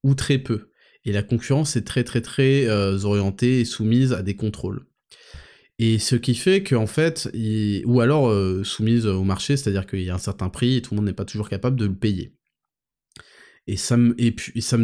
ou 0.03 0.15
très 0.15 0.39
peu. 0.39 0.71
Et 1.05 1.13
la 1.13 1.23
concurrence 1.23 1.77
est 1.77 1.87
très 1.87 2.03
très 2.03 2.23
très 2.23 2.67
euh, 2.67 3.05
orientée 3.05 3.61
et 3.61 3.65
soumise 3.67 4.15
à 4.15 4.23
des 4.23 4.37
contrôles. 4.37 4.88
Et 5.79 5.99
ce 5.99 6.17
qui 6.17 6.35
fait 6.35 6.63
qu'en 6.63 6.87
fait, 6.87 7.31
ou 7.85 8.01
alors 8.01 8.29
euh, 8.29 8.65
soumise 8.65 9.07
au 9.07 9.23
marché, 9.23 9.57
c'est-à-dire 9.57 9.87
qu'il 9.87 10.03
y 10.03 10.11
a 10.11 10.15
un 10.15 10.19
certain 10.19 10.49
prix 10.49 10.77
et 10.77 10.83
tout 10.83 10.95
le 10.95 10.97
monde 10.97 11.07
n'est 11.07 11.13
pas 11.13 11.25
toujours 11.25 11.49
capable 11.49 11.77
de 11.77 11.87
le 11.87 11.95
payer. 11.95 12.35
Et 13.69 13.77
ça 13.77 13.97
me, 13.97 14.15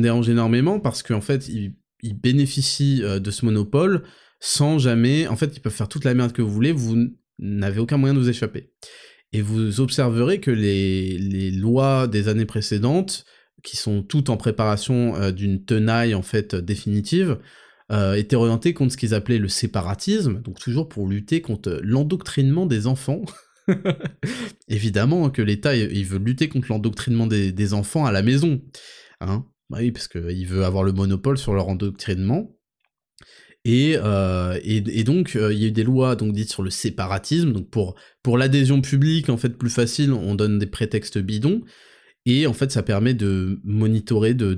dérange 0.00 0.28
énormément 0.28 0.78
parce 0.78 1.02
qu'en 1.02 1.22
fait, 1.22 1.48
ils, 1.48 1.74
bénéficient 2.02 3.00
de 3.00 3.30
ce 3.30 3.46
monopole 3.46 4.04
sans 4.40 4.78
jamais... 4.78 5.26
En 5.26 5.36
fait, 5.36 5.56
ils 5.56 5.60
peuvent 5.60 5.72
faire 5.72 5.88
toute 5.88 6.04
la 6.04 6.12
merde 6.12 6.32
que 6.32 6.42
vous 6.42 6.52
voulez, 6.52 6.70
vous 6.70 7.08
n'avez 7.38 7.80
aucun 7.80 7.96
moyen 7.96 8.14
de 8.14 8.18
vous 8.18 8.28
échapper. 8.28 8.72
Et 9.32 9.40
vous 9.40 9.80
observerez 9.80 10.38
que 10.38 10.50
les, 10.50 11.50
lois 11.50 12.06
des 12.06 12.28
années 12.28 12.44
précédentes, 12.44 13.24
qui 13.62 13.76
sont 13.76 14.02
toutes 14.02 14.28
en 14.28 14.36
préparation 14.36 15.16
euh, 15.16 15.30
d'une 15.32 15.64
tenaille 15.64 16.14
en 16.14 16.22
fait 16.22 16.54
définitive, 16.54 17.38
euh, 17.92 18.14
étaient 18.14 18.36
orientées 18.36 18.74
contre 18.74 18.92
ce 18.92 18.96
qu'ils 18.96 19.14
appelaient 19.14 19.38
le 19.38 19.48
séparatisme, 19.48 20.40
donc 20.40 20.58
toujours 20.58 20.88
pour 20.88 21.06
lutter 21.06 21.40
contre 21.40 21.80
l'endoctrinement 21.82 22.66
des 22.66 22.86
enfants. 22.86 23.22
Évidemment 24.68 25.30
que 25.30 25.42
l'État 25.42 25.74
il 25.76 26.04
veut 26.04 26.18
lutter 26.18 26.48
contre 26.48 26.68
l'endoctrinement 26.70 27.26
des, 27.26 27.74
enfants 27.74 28.04
à 28.04 28.12
la 28.12 28.22
maison, 28.22 28.62
hein 29.20 29.46
bah 29.70 29.78
oui, 29.80 29.90
parce 29.90 30.08
qu'il 30.08 30.46
veut 30.46 30.64
avoir 30.64 30.84
le 30.84 30.92
monopole 30.92 31.38
sur 31.38 31.54
leur 31.54 31.68
endoctrinement. 31.68 32.54
Euh, 33.66 34.60
et, 34.62 34.76
et, 34.76 35.04
donc, 35.04 35.36
euh, 35.36 35.52
il 35.52 35.58
y 35.58 35.64
a 35.64 35.68
eu 35.68 35.72
des 35.72 35.84
lois 35.84 36.16
donc 36.16 36.32
dites 36.32 36.50
sur 36.50 36.62
le 36.62 36.70
séparatisme. 36.70 37.52
Donc, 37.52 37.70
pour, 37.70 37.94
pour 38.22 38.36
l'adhésion 38.36 38.80
publique, 38.80 39.30
en 39.30 39.36
fait, 39.36 39.50
plus 39.50 39.70
facile, 39.70 40.12
on 40.12 40.34
donne 40.34 40.58
des 40.58 40.66
prétextes 40.66 41.18
bidons. 41.18 41.62
Et 42.26 42.46
en 42.46 42.52
fait, 42.52 42.72
ça 42.72 42.82
permet 42.82 43.14
de 43.14 43.60
monitorer, 43.64 44.34
de, 44.34 44.54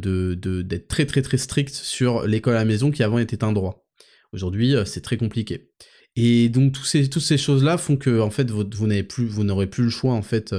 d'être 0.62 0.88
très 0.88 1.06
très 1.06 1.22
très 1.22 1.38
strict 1.38 1.74
sur 1.74 2.26
l'école 2.26 2.54
à 2.54 2.58
la 2.58 2.64
maison 2.64 2.90
qui 2.90 3.02
avant 3.02 3.18
était 3.18 3.44
un 3.44 3.52
droit. 3.52 3.84
Aujourd'hui, 4.32 4.74
euh, 4.74 4.84
c'est 4.84 5.00
très 5.00 5.16
compliqué. 5.16 5.70
Et 6.14 6.48
donc, 6.48 6.76
ces, 6.84 7.08
toutes 7.10 7.22
ces 7.22 7.38
choses-là 7.38 7.76
font 7.76 7.96
que, 7.96 8.20
en 8.20 8.30
fait, 8.30 8.50
vous, 8.50 8.64
plus, 8.64 9.38
n'aurez 9.38 9.66
plus 9.66 9.84
le 9.84 9.90
choix, 9.90 10.14
en 10.14 10.22
fait, 10.22 10.54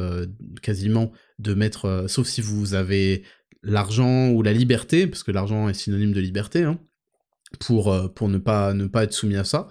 quasiment, 0.61 1.11
de 1.39 1.55
mettre, 1.55 2.05
sauf 2.07 2.27
si 2.27 2.41
vous 2.41 2.75
avez 2.75 3.23
l'argent 3.63 4.29
ou 4.29 4.43
la 4.43 4.53
liberté, 4.53 5.07
parce 5.07 5.23
que 5.23 5.31
l'argent 5.31 5.67
est 5.69 5.73
synonyme 5.73 6.13
de 6.13 6.19
liberté, 6.19 6.63
hein, 6.63 6.79
pour, 7.59 7.91
euh, 7.91 8.07
pour 8.07 8.29
ne, 8.29 8.37
pas, 8.37 8.73
ne 8.73 8.87
pas 8.87 9.03
être 9.03 9.13
soumis 9.13 9.35
à 9.35 9.43
ça. 9.43 9.67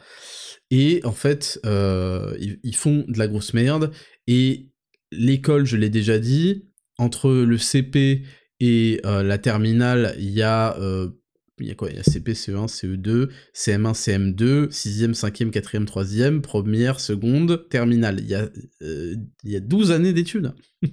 Et 0.70 1.00
en 1.04 1.12
fait, 1.12 1.60
euh, 1.64 2.36
ils, 2.62 2.74
font 2.74 3.04
de 3.06 3.18
la 3.18 3.28
grosse 3.28 3.54
merde. 3.54 3.92
Et 4.26 4.68
l'école, 5.12 5.64
je 5.64 5.76
l'ai 5.76 5.90
déjà 5.90 6.18
dit, 6.18 6.66
entre 6.98 7.30
le 7.30 7.58
CP 7.58 8.22
et 8.60 9.00
euh, 9.04 9.22
la 9.22 9.38
terminale, 9.38 10.14
il 10.18 10.30
y 10.30 10.42
a... 10.42 10.76
il 11.58 11.66
y 11.66 11.70
a 11.70 11.74
quoi? 11.74 11.90
Il 11.90 11.96
y 11.96 11.98
a 11.98 12.02
CP, 12.02 12.32
CE1, 12.32 12.68
CE2, 12.68 13.28
CM1, 13.54 13.94
CM2, 13.94 14.68
6e, 14.68 15.14
5e, 15.14 15.50
4e, 15.50 15.84
3e, 15.84 16.40
première, 16.40 17.00
seconde, 17.00 17.68
terminale. 17.68 18.20
Il 18.20 18.28
y 18.28 18.34
a, 18.34 18.48
il 18.80 19.50
y 19.50 19.56
a 19.56 19.60
12 19.60 19.92
années 19.92 20.12
d'études. 20.12 20.52
il 20.82 20.88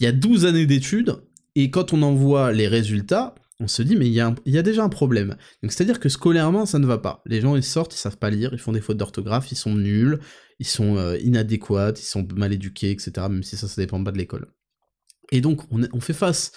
y 0.00 0.06
a 0.06 0.12
12 0.12 0.46
années 0.46 0.66
d'études, 0.66 1.16
et 1.54 1.70
quand 1.70 1.92
on 1.92 2.02
envoie 2.02 2.52
les 2.52 2.68
résultats, 2.68 3.34
on 3.60 3.68
se 3.68 3.82
dit 3.82 3.96
mais 3.96 4.06
il 4.06 4.12
y, 4.12 4.58
a 4.58 4.62
déjà 4.62 4.82
un 4.82 4.88
problème. 4.88 5.36
Donc 5.62 5.72
c'est-à-dire 5.72 6.00
que 6.00 6.08
scolairement 6.08 6.66
ça 6.66 6.78
ne 6.78 6.86
va 6.86 6.98
pas. 6.98 7.22
Les 7.26 7.40
gens 7.40 7.54
ils 7.56 7.62
sortent, 7.62 7.94
ils 7.94 7.98
savent 7.98 8.18
pas 8.18 8.30
lire, 8.30 8.50
ils 8.52 8.58
font 8.58 8.72
des 8.72 8.80
fautes 8.80 8.96
d'orthographe, 8.96 9.52
ils 9.52 9.56
sont 9.56 9.74
nuls, 9.74 10.18
ils 10.58 10.66
sont 10.66 10.96
euh, 10.96 11.16
inadéquats, 11.18 11.92
ils 11.96 12.02
sont 12.02 12.26
mal 12.34 12.52
éduqués, 12.52 12.90
etc. 12.90 13.12
Même 13.30 13.42
si 13.42 13.56
ça 13.56 13.68
ça 13.68 13.80
dépend 13.80 14.02
pas 14.02 14.12
de 14.12 14.18
l'école. 14.18 14.48
Et 15.32 15.40
donc 15.40 15.62
on, 15.70 16.00
fait 16.00 16.12
face 16.12 16.52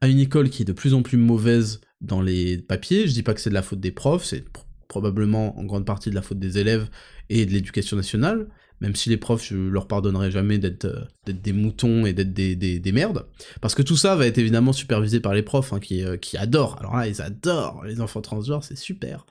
à 0.00 0.08
une 0.08 0.18
école 0.18 0.50
qui 0.50 0.62
est 0.62 0.66
de 0.66 0.72
plus 0.72 0.94
en 0.94 1.02
plus 1.02 1.16
mauvaise 1.16 1.80
dans 2.00 2.20
les 2.20 2.58
papiers. 2.58 3.06
Je 3.06 3.12
dis 3.12 3.22
pas 3.22 3.34
que 3.34 3.40
c'est 3.40 3.50
de 3.50 3.54
la 3.54 3.62
faute 3.62 3.80
des 3.80 3.90
profs, 3.92 4.24
c'est 4.24 4.44
probablement 4.88 5.58
en 5.58 5.64
grande 5.64 5.86
partie 5.86 6.10
de 6.10 6.14
la 6.14 6.22
faute 6.22 6.38
des 6.38 6.58
élèves 6.58 6.88
et 7.30 7.46
de 7.46 7.52
l'éducation 7.52 7.96
nationale, 7.96 8.48
même 8.80 8.94
si 8.94 9.08
les 9.08 9.16
profs, 9.16 9.46
je 9.46 9.56
leur 9.56 9.86
pardonnerai 9.86 10.30
jamais 10.30 10.58
d'être 10.58 10.84
euh, 10.84 11.32
des 11.32 11.52
moutons 11.52 12.04
et 12.04 12.12
d'être 12.12 12.32
des, 12.34 12.56
des, 12.56 12.92
merdes, 12.92 13.26
parce 13.60 13.74
que 13.74 13.82
tout 13.82 13.96
ça 13.96 14.16
va 14.16 14.26
être 14.26 14.38
évidemment 14.38 14.72
supervisé 14.72 15.20
par 15.20 15.32
les 15.32 15.42
profs, 15.42 15.72
hein, 15.72 15.80
qui, 15.80 16.04
euh, 16.04 16.16
qui 16.16 16.36
adorent, 16.36 16.78
alors 16.80 16.96
là, 16.96 17.08
ils 17.08 17.22
adorent 17.22 17.84
les 17.84 18.00
enfants 18.00 18.20
transgenres, 18.20 18.64
c'est 18.64 18.76
super. 18.76 19.24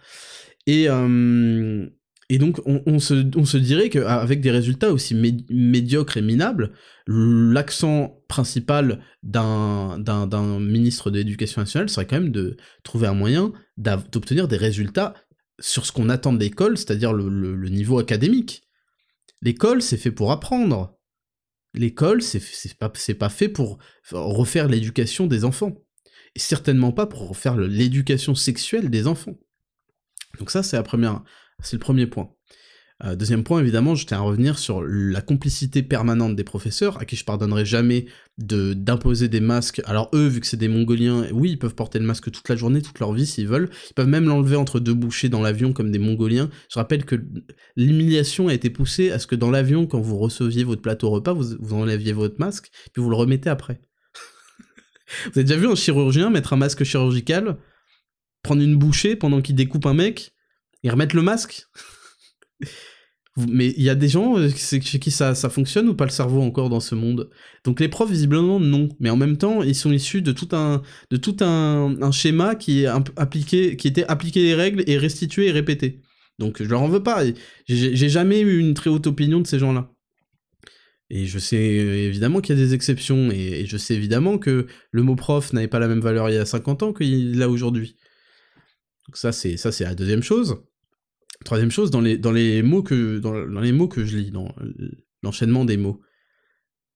Et, 0.66 0.89
euh, 0.89 1.86
et 2.32 2.38
donc, 2.38 2.61
on, 2.65 2.99
se, 2.99 3.29
on 3.38 3.43
se 3.43 3.57
dirait 3.57 3.89
qu'avec 3.89 4.39
des 4.39 4.51
résultats 4.51 4.93
aussi 4.93 5.15
médiocres 5.49 6.15
et 6.15 6.21
minables, 6.21 6.71
l'accent 7.05 8.23
principal 8.29 9.03
d'un 9.21 9.97
ministre 10.61 11.11
de 11.11 11.17
l'Éducation 11.17 11.61
nationale 11.61 11.89
serait 11.89 12.07
quand 12.07 12.21
même 12.21 12.32
de 12.32 12.55
trouver 12.84 13.07
un 13.07 13.13
moyen 13.13 13.51
d'obtenir 13.75 14.47
des 14.47 14.55
résultats 14.55 15.13
sur 15.59 15.86
ce 15.86 15.91
qu'on 15.91 16.07
attend 16.07 16.32
de 16.32 16.39
l'école, 16.39 16.77
c'est-à-dire 16.77 17.11
le, 17.11 17.67
niveau 17.67 17.99
académique. 17.99 18.63
L'école, 19.41 19.82
c'est 19.82 19.97
fait 19.97 20.11
pour 20.11 20.32
apprendre. 20.32 20.97
L'école, 21.73 22.21
c'est 22.21 22.77
pas, 22.77 22.88
pas 22.88 23.29
fait 23.29 23.49
pour 23.49 23.77
refaire 24.09 24.69
l'éducation 24.69 25.27
des 25.27 25.43
enfants. 25.43 25.75
Et 26.36 26.39
certainement 26.39 26.93
pas 26.93 27.07
pour 27.07 27.27
refaire 27.27 27.57
l'éducation 27.57 28.36
sexuelle 28.36 28.89
des 28.89 29.05
enfants. 29.07 29.36
Donc 30.39 30.49
ça, 30.49 30.63
c'est 30.63 30.77
la 30.77 30.84
première, 30.84 31.23
c'est 31.62 31.76
le 31.76 31.80
premier 31.80 32.07
point. 32.07 32.32
Euh, 33.03 33.16
deuxième 33.16 33.43
point, 33.43 33.59
évidemment, 33.59 33.95
je 33.95 34.05
tiens 34.05 34.18
à 34.18 34.22
revenir 34.22 34.59
sur 34.59 34.84
la 34.84 35.22
complicité 35.22 35.82
permanente 35.82 36.36
des 36.36 36.43
professeurs, 36.43 36.99
à 36.99 37.05
qui 37.05 37.16
je 37.16 37.26
pardonnerai 37.26 37.66
jamais 37.66 38.05
de 38.38 38.74
d'imposer 38.74 39.28
des 39.28 39.39
masques. 39.39 39.82
Alors 39.86 40.09
eux, 40.14 40.28
vu 40.28 40.39
que 40.39 40.45
c'est 40.45 40.57
des 40.57 40.68
Mongoliens, 40.68 41.26
oui, 41.32 41.51
ils 41.51 41.59
peuvent 41.59 41.74
porter 41.74 41.97
le 41.97 42.05
masque 42.05 42.30
toute 42.30 42.47
la 42.47 42.55
journée, 42.55 42.82
toute 42.82 42.99
leur 42.99 43.14
vie 43.14 43.26
s'ils 43.26 43.47
veulent. 43.47 43.70
Ils 43.89 43.93
peuvent 43.95 44.07
même 44.07 44.26
l'enlever 44.26 44.55
entre 44.55 44.80
deux 44.80 44.93
bouchées 44.93 45.30
dans 45.30 45.41
l'avion 45.41 45.74
comme 45.74 45.91
des 45.91 45.99
Mongoliens. 45.99 46.49
Je 46.72 46.78
rappelle 46.78 47.05
que 47.05 47.16
l'humiliation 47.76 48.49
a 48.49 48.53
été 48.53 48.70
poussée 48.70 49.12
à 49.12 49.18
ce 49.18 49.26
que 49.26 49.36
dans 49.36 49.49
l'avion, 49.49 49.88
quand 49.88 49.99
vous 49.99 50.18
receviez 50.18 50.64
votre 50.64 50.82
plateau 50.82 51.09
repas, 51.09 51.34
vous, 51.34 51.55
vous 51.59 51.76
enleviez 51.76 52.14
votre 52.14 52.36
masque, 52.39 52.70
puis 52.93 53.01
vous 53.01 53.09
le 53.09 53.16
remettez 53.16 53.49
après. 53.49 53.82
vous 55.26 55.39
avez 55.39 55.43
déjà 55.43 55.59
vu 55.59 55.68
un 55.68 55.76
chirurgien 55.76 56.30
mettre 56.30 56.53
un 56.53 56.57
masque 56.57 56.84
chirurgical, 56.84 57.57
prendre 58.43 58.62
une 58.62 58.76
bouchée 58.76 59.16
pendant 59.16 59.41
qu'il 59.41 59.55
découpe 59.55 59.88
un 59.88 59.95
mec, 59.95 60.34
et 60.84 60.89
remettre 60.89 61.15
le 61.15 61.21
masque 61.21 61.67
mais 63.38 63.73
il 63.77 63.84
y 63.84 63.89
a 63.89 63.95
des 63.95 64.09
gens 64.09 64.38
euh, 64.38 64.49
chez 64.49 64.79
qui 64.99 65.11
ça, 65.11 65.34
fonctionne 65.36 65.88
ou 65.88 65.95
pas 65.95 66.05
le 66.05 66.11
cerveau 66.11 66.41
encore 66.41 66.69
dans 66.69 66.79
ce 66.79 66.95
monde? 66.95 67.29
Donc 67.63 67.79
les 67.79 67.88
profs, 67.88 68.11
visiblement, 68.11 68.59
non. 68.59 68.89
Mais 68.99 69.09
en 69.09 69.15
même 69.15 69.38
temps, 69.38 69.63
ils 69.63 69.75
sont 69.75 69.91
issus 69.91 70.21
de 70.21 70.32
tout 70.32 70.49
un, 70.51 72.11
schéma 72.11 72.55
qui, 72.55 72.84
est 72.84 72.88
appliqué, 73.15 73.77
qui 73.77 73.88
était 73.88 74.05
appliqué 74.05 74.43
les 74.43 74.55
règles 74.55 74.84
et 74.88 74.97
restitué 74.97 75.47
et 75.47 75.51
répété. 75.51 76.01
Donc 76.39 76.61
je 76.61 76.67
leur 76.67 76.82
en 76.82 76.89
veux 76.89 77.03
pas. 77.03 77.23
J'ai 77.67 78.09
jamais 78.09 78.41
eu 78.41 78.59
une 78.59 78.73
très 78.73 78.89
haute 78.89 79.07
opinion 79.07 79.39
de 79.39 79.47
ces 79.47 79.59
gens-là. 79.59 79.91
Et 81.09 81.25
je 81.25 81.39
sais 81.39 81.57
évidemment 81.57 82.39
qu'il 82.39 82.57
y 82.57 82.59
a 82.59 82.63
des 82.63 82.73
exceptions, 82.73 83.32
et, 83.32 83.65
je 83.65 83.77
sais 83.77 83.95
évidemment 83.95 84.38
que 84.38 84.67
le 84.91 85.03
mot 85.03 85.15
prof 85.15 85.51
n'avait 85.51 85.67
pas 85.67 85.79
la 85.79 85.89
même 85.89 85.99
valeur 85.99 86.29
il 86.29 86.36
y 86.36 86.38
a 86.38 86.45
50 86.45 86.84
ans 86.84 86.93
qu'il 86.93 87.41
a 87.41 87.49
aujourd'hui. 87.49 87.97
Donc 89.07 89.17
ça 89.17 89.32
c'est 89.32 89.57
la 89.82 89.95
deuxième 89.95 90.23
chose. 90.23 90.63
Troisième 91.46 91.72
chose, 91.72 91.92
dans 91.92 92.02
les, 92.02 92.62
mots 92.62 92.84
que 92.84 93.20
je 93.22 94.18
lis, 94.18 94.32
dans 94.32 94.54
l'enchaînement 95.24 95.66
des 95.66 95.78
mots, 95.78 96.02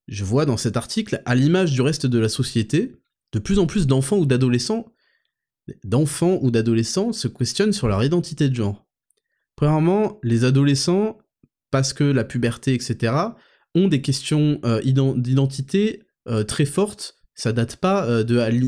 je 0.07 0.23
vois 0.23 0.45
dans 0.45 0.57
cet 0.57 0.77
article, 0.77 1.21
à 1.25 1.35
l'image 1.35 1.71
du 1.71 1.81
reste 1.81 2.05
de 2.05 2.19
la 2.19 2.29
société, 2.29 2.95
de 3.31 3.39
plus 3.39 3.59
en 3.59 3.65
plus 3.65 3.87
d'enfants 3.87 4.17
ou 4.17 4.25
d'adolescents, 4.25 4.93
d'enfants 5.83 6.39
ou 6.41 6.51
d'adolescents 6.51 7.11
se 7.11 7.27
questionnent 7.27 7.73
sur 7.73 7.87
leur 7.87 8.03
identité 8.03 8.49
de 8.49 8.55
genre. 8.55 8.85
Premièrement, 9.55 10.19
les 10.21 10.43
adolescents, 10.43 11.17
parce 11.71 11.93
que 11.93 12.03
la 12.03 12.23
puberté, 12.23 12.73
etc., 12.73 13.13
ont 13.73 13.87
des 13.87 14.01
questions 14.01 14.59
euh, 14.63 14.81
d'identité 15.15 16.03
euh, 16.27 16.43
très 16.43 16.65
fortes. 16.65 17.15
Ça 17.33 17.51
date 17.51 17.77
pas 17.77 18.05
euh, 18.07 18.23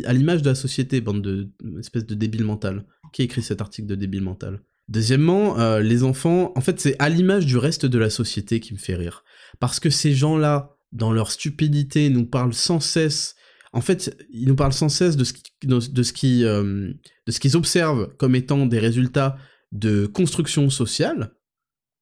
à 0.05 0.13
l'image 0.13 0.41
de 0.41 0.49
la 0.49 0.55
société, 0.55 1.01
bande 1.01 1.21
de 1.21 1.49
espèce 1.79 2.05
de 2.05 2.15
débile 2.15 2.43
mental. 2.43 2.85
Qui 3.13 3.23
écrit 3.23 3.41
cet 3.41 3.61
article 3.61 3.87
de 3.87 3.95
débile 3.95 4.23
mental? 4.23 4.59
Deuxièmement, 4.89 5.59
euh, 5.59 5.81
les 5.81 6.03
enfants, 6.03 6.53
en 6.55 6.61
fait, 6.61 6.79
c'est 6.79 6.95
à 6.99 7.09
l'image 7.09 7.45
du 7.45 7.57
reste 7.57 7.85
de 7.85 7.97
la 7.97 8.09
société 8.09 8.59
qui 8.59 8.73
me 8.73 8.79
fait 8.79 8.95
rire. 8.95 9.23
Parce 9.59 9.79
que 9.79 9.89
ces 9.89 10.13
gens-là, 10.13 10.77
dans 10.93 11.11
leur 11.11 11.31
stupidité, 11.31 12.09
nous 12.09 12.25
parlent 12.25 12.53
sans 12.53 12.79
cesse. 12.79 13.35
En 13.73 13.81
fait, 13.81 14.15
ils 14.31 14.47
nous 14.47 14.55
parlent 14.55 14.73
sans 14.73 14.89
cesse 14.89 15.17
de 15.17 15.25
ce 15.25 15.33
de 15.61 16.03
ce 16.03 16.13
qui, 16.13 16.45
euh, 16.45 16.93
qu'ils 17.41 17.57
observent 17.57 18.15
comme 18.17 18.35
étant 18.35 18.65
des 18.65 18.79
résultats 18.79 19.37
de 19.71 20.05
construction 20.05 20.69
sociale, 20.69 21.33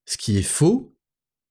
ce 0.06 0.18
qui 0.18 0.38
est 0.38 0.44
faux. 0.44 0.96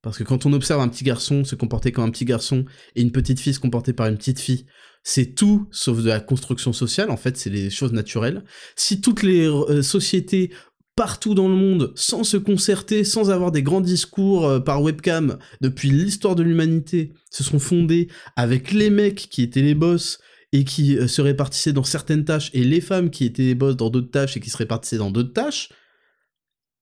Parce 0.03 0.19
que 0.19 0.23
quand 0.23 0.45
on 0.45 0.53
observe 0.53 0.83
un 0.83 0.89
petit 0.89 1.03
garçon 1.03 1.45
se 1.45 1.55
comporter 1.55 1.91
comme 1.91 2.05
un 2.05 2.11
petit 2.11 2.27
garçon 2.27 2.67
et 2.95 3.01
une 3.01 3.11
petite 3.11 3.41
fille 3.41 3.55
se 3.55 3.59
comporter 3.59 3.95
par 3.95 4.07
une 4.07 4.19
petite 4.19 4.39
fille, 4.39 4.67
c'est 5.03 5.35
tout 5.35 5.67
sauf 5.71 6.03
de 6.03 6.09
la 6.09 6.21
construction 6.21 6.73
sociale, 6.73 7.11
en 7.11 7.17
fait, 7.17 7.37
c'est 7.37 7.51
les 7.51 7.71
choses 7.71 7.93
naturelles. 7.93 8.45
Si 8.77 9.01
toutes 9.01 9.23
les 9.23 9.47
euh, 9.47 9.83
sociétés 9.83 10.51
partout 10.97 11.35
dans 11.35 11.49
le 11.49 11.57
monde, 11.57 11.93
sans 11.97 12.23
se 12.23 12.37
concerter, 12.37 13.05
sans 13.05 13.31
avoir 13.31 13.51
des 13.51 13.63
grands 13.63 13.81
discours 13.81 14.47
euh, 14.47 14.61
par 14.61 14.83
webcam 14.83 15.39
depuis 15.61 15.91
l'histoire 15.91 16.37
de 16.37 16.43
l'humanité, 16.43 17.13
se 17.31 17.43
sont 17.43 17.59
fondés 17.59 18.09
avec 18.37 18.73
les 18.73 18.91
mecs 18.91 19.29
qui 19.29 19.43
étaient 19.43 19.63
les 19.63 19.75
boss 19.75 20.19
et 20.53 20.65
qui 20.65 20.97
euh, 20.97 21.09
se 21.09 21.21
répartissaient 21.21 21.73
dans 21.73 21.85
certaines 21.85 22.25
tâches, 22.25 22.51
et 22.55 22.63
les 22.63 22.81
femmes 22.81 23.11
qui 23.11 23.25
étaient 23.25 23.43
les 23.43 23.55
boss 23.57 23.77
dans 23.77 23.91
d'autres 23.91 24.11
tâches 24.11 24.37
et 24.37 24.41
qui 24.41 24.51
se 24.51 24.57
répartissaient 24.57 24.99
dans 24.99 25.11
d'autres 25.11 25.33
tâches, 25.33 25.71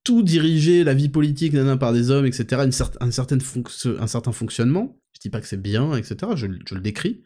tout 0.05 0.23
diriger 0.23 0.85
la 0.85 0.95
vie 0.95 1.09
politique 1.09 1.55
par 1.79 1.93
des 1.93 2.11
hommes, 2.11 2.27
etc., 2.27 2.63
un, 3.01 3.11
certain 3.11 4.33
fonctionnement, 4.33 4.99
je 5.13 5.21
dis 5.21 5.31
pas 5.31 5.41
que 5.41 5.47
c'est 5.47 5.63
bien, 5.63 5.95
etc., 5.95 6.33
je, 6.35 6.47
le 6.47 6.81
décris, 6.81 7.23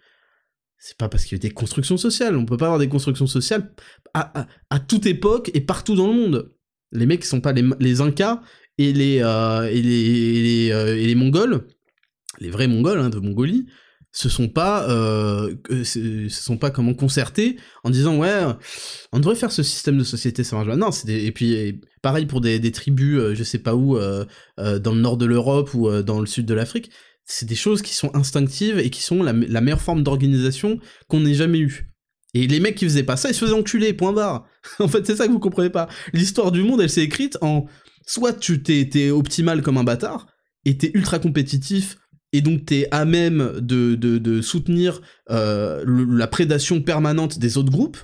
c'est 0.78 0.98
pas 0.98 1.08
parce 1.08 1.24
qu'il 1.24 1.38
y 1.38 1.40
a 1.40 1.42
des 1.42 1.50
constructions 1.50 1.96
sociales, 1.96 2.36
on 2.36 2.44
peut 2.44 2.58
pas 2.58 2.66
avoir 2.66 2.78
des 2.78 2.90
constructions 2.90 3.26
sociales 3.26 3.72
à 4.12 4.78
toute 4.78 5.06
époque 5.06 5.50
et 5.54 5.62
partout 5.62 5.94
dans 5.94 6.06
le 6.06 6.14
monde. 6.14 6.55
Les 6.96 7.06
mecs 7.06 7.20
qui 7.20 7.28
sont 7.28 7.40
pas 7.40 7.52
les, 7.52 8.00
Incas 8.00 8.40
et 8.78 8.92
les, 8.92 9.20
euh, 9.22 9.68
et 9.70 9.82
les, 9.82 10.70
euh, 10.72 10.96
et 10.96 11.06
les, 11.06 11.14
Mongols, 11.14 11.66
les 12.40 12.50
vrais 12.50 12.68
Mongols 12.68 12.98
hein, 12.98 13.10
de 13.10 13.18
Mongolie, 13.18 13.66
se 14.12 14.28
sont 14.28 14.48
pas, 14.48 14.88
euh, 14.88 15.54
se 15.84 16.28
sont 16.28 16.56
pas 16.56 16.70
comment 16.70 16.94
concertés 16.94 17.58
en 17.84 17.90
disant 17.90 18.16
ouais, 18.16 18.42
on 19.12 19.18
devrait 19.18 19.36
faire 19.36 19.52
ce 19.52 19.62
système 19.62 19.98
de 19.98 20.04
société, 20.04 20.42
ça 20.42 20.56
marche 20.56 20.68
Non, 20.68 20.90
c'est 20.90 21.10
et 21.12 21.32
puis 21.32 21.82
pareil 22.00 22.24
pour 22.24 22.40
des, 22.40 22.72
tribus, 22.72 23.34
je 23.34 23.44
sais 23.44 23.58
pas 23.58 23.74
où, 23.74 23.98
dans 23.98 24.94
le 24.94 25.00
nord 25.00 25.18
de 25.18 25.26
l'Europe 25.26 25.74
ou 25.74 25.90
dans 26.02 26.20
le 26.20 26.26
sud 26.26 26.46
de 26.46 26.54
l'Afrique. 26.54 26.90
C'est 27.28 27.46
des 27.46 27.56
choses 27.56 27.82
qui 27.82 27.92
sont 27.92 28.14
instinctives 28.14 28.78
et 28.78 28.88
qui 28.88 29.02
sont 29.02 29.22
la, 29.22 29.32
la 29.32 29.60
meilleure 29.60 29.82
forme 29.82 30.04
d'organisation 30.04 30.78
qu'on 31.08 31.26
ait 31.26 31.34
jamais 31.34 31.58
eue. 31.58 31.95
Et 32.36 32.46
les 32.46 32.60
mecs 32.60 32.74
qui 32.74 32.84
faisaient 32.84 33.02
pas 33.02 33.16
ça, 33.16 33.30
ils 33.30 33.34
se 33.34 33.42
faisaient 33.42 33.54
enculer, 33.54 33.94
point 33.94 34.12
barre. 34.12 34.46
en 34.78 34.88
fait, 34.88 35.06
c'est 35.06 35.16
ça 35.16 35.26
que 35.26 35.32
vous 35.32 35.38
comprenez 35.38 35.70
pas. 35.70 35.88
L'histoire 36.12 36.52
du 36.52 36.62
monde, 36.62 36.82
elle 36.82 36.90
s'est 36.90 37.02
écrite 37.02 37.38
en 37.40 37.64
soit 38.06 38.34
tu 38.34 38.62
t'es, 38.62 39.10
optimal 39.10 39.62
comme 39.62 39.78
un 39.78 39.84
bâtard, 39.84 40.26
et 40.66 40.76
t'es 40.76 40.90
ultra 40.92 41.18
compétitif, 41.18 41.96
et 42.34 42.42
donc 42.42 42.66
t'es 42.66 42.88
à 42.90 43.06
même 43.06 43.58
de, 43.60 43.94
de, 43.94 44.40
soutenir 44.42 45.00
euh, 45.30 45.82
la 45.86 46.26
prédation 46.26 46.82
permanente 46.82 47.38
des 47.38 47.56
autres 47.56 47.72
groupes, 47.72 47.98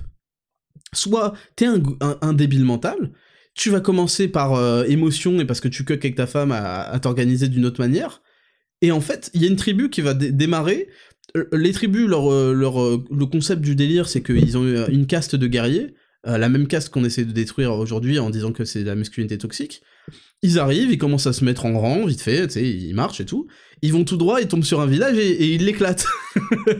soit 0.93 1.33
t'es 1.55 1.67
un, 1.67 1.81
un, 2.21 2.33
débile 2.33 2.65
mental, 2.65 3.13
tu 3.53 3.69
vas 3.69 3.81
commencer 3.81 4.27
par 4.27 4.55
euh, 4.55 4.83
émotion 4.85 5.39
et 5.39 5.45
parce 5.45 5.61
que 5.61 5.67
tu 5.67 5.85
cuck 5.85 6.03
avec 6.03 6.15
ta 6.15 6.27
femme 6.27 6.51
à, 6.51 6.99
t'organiser 6.99 7.47
d'une 7.47 7.65
autre 7.65 7.79
manière, 7.79 8.23
et 8.81 8.91
en 8.91 8.99
fait, 8.99 9.31
il 9.33 9.41
y 9.41 9.45
a 9.45 9.47
une 9.47 9.55
tribu 9.55 9.89
qui 9.89 10.01
va 10.01 10.13
démarrer 10.13 10.89
les 11.51 11.71
tribus, 11.71 12.07
leur, 12.07 12.31
euh, 12.31 12.53
leur, 12.53 12.81
euh, 12.81 13.03
le 13.09 13.25
concept 13.25 13.61
du 13.61 13.75
délire, 13.75 14.07
c'est 14.07 14.21
qu'ils 14.21 14.57
ont 14.57 14.87
une 14.87 15.07
caste 15.07 15.35
de 15.35 15.47
guerriers, 15.47 15.93
la 16.25 16.47
même 16.47 16.67
caste 16.67 16.87
qu'on 16.87 17.03
essaie 17.03 17.25
de 17.25 17.33
détruire 17.33 17.73
aujourd'hui 17.73 18.17
en 18.17 18.29
disant 18.29 18.53
que 18.53 18.63
c'est 18.63 18.83
la 18.83 18.95
masculinité 18.95 19.37
toxique. 19.37 19.81
Ils 20.41 20.57
arrivent, 20.57 20.89
ils 20.89 20.97
commencent 20.97 21.27
à 21.27 21.33
se 21.33 21.43
mettre 21.43 21.65
en 21.65 21.77
rang, 21.77 22.05
vite 22.05 22.21
fait, 22.21 22.47
tu 22.47 22.53
sais, 22.53 22.69
ils 22.69 22.93
marchent 22.93 23.19
et 23.19 23.25
tout. 23.25 23.47
Ils 23.81 23.91
vont 23.91 24.05
tout 24.05 24.15
droit, 24.15 24.39
ils 24.39 24.47
tombent 24.47 24.63
sur 24.63 24.79
un 24.79 24.85
village 24.85 25.17
et, 25.17 25.53
ils 25.53 25.65
l'éclatent. 25.65 26.05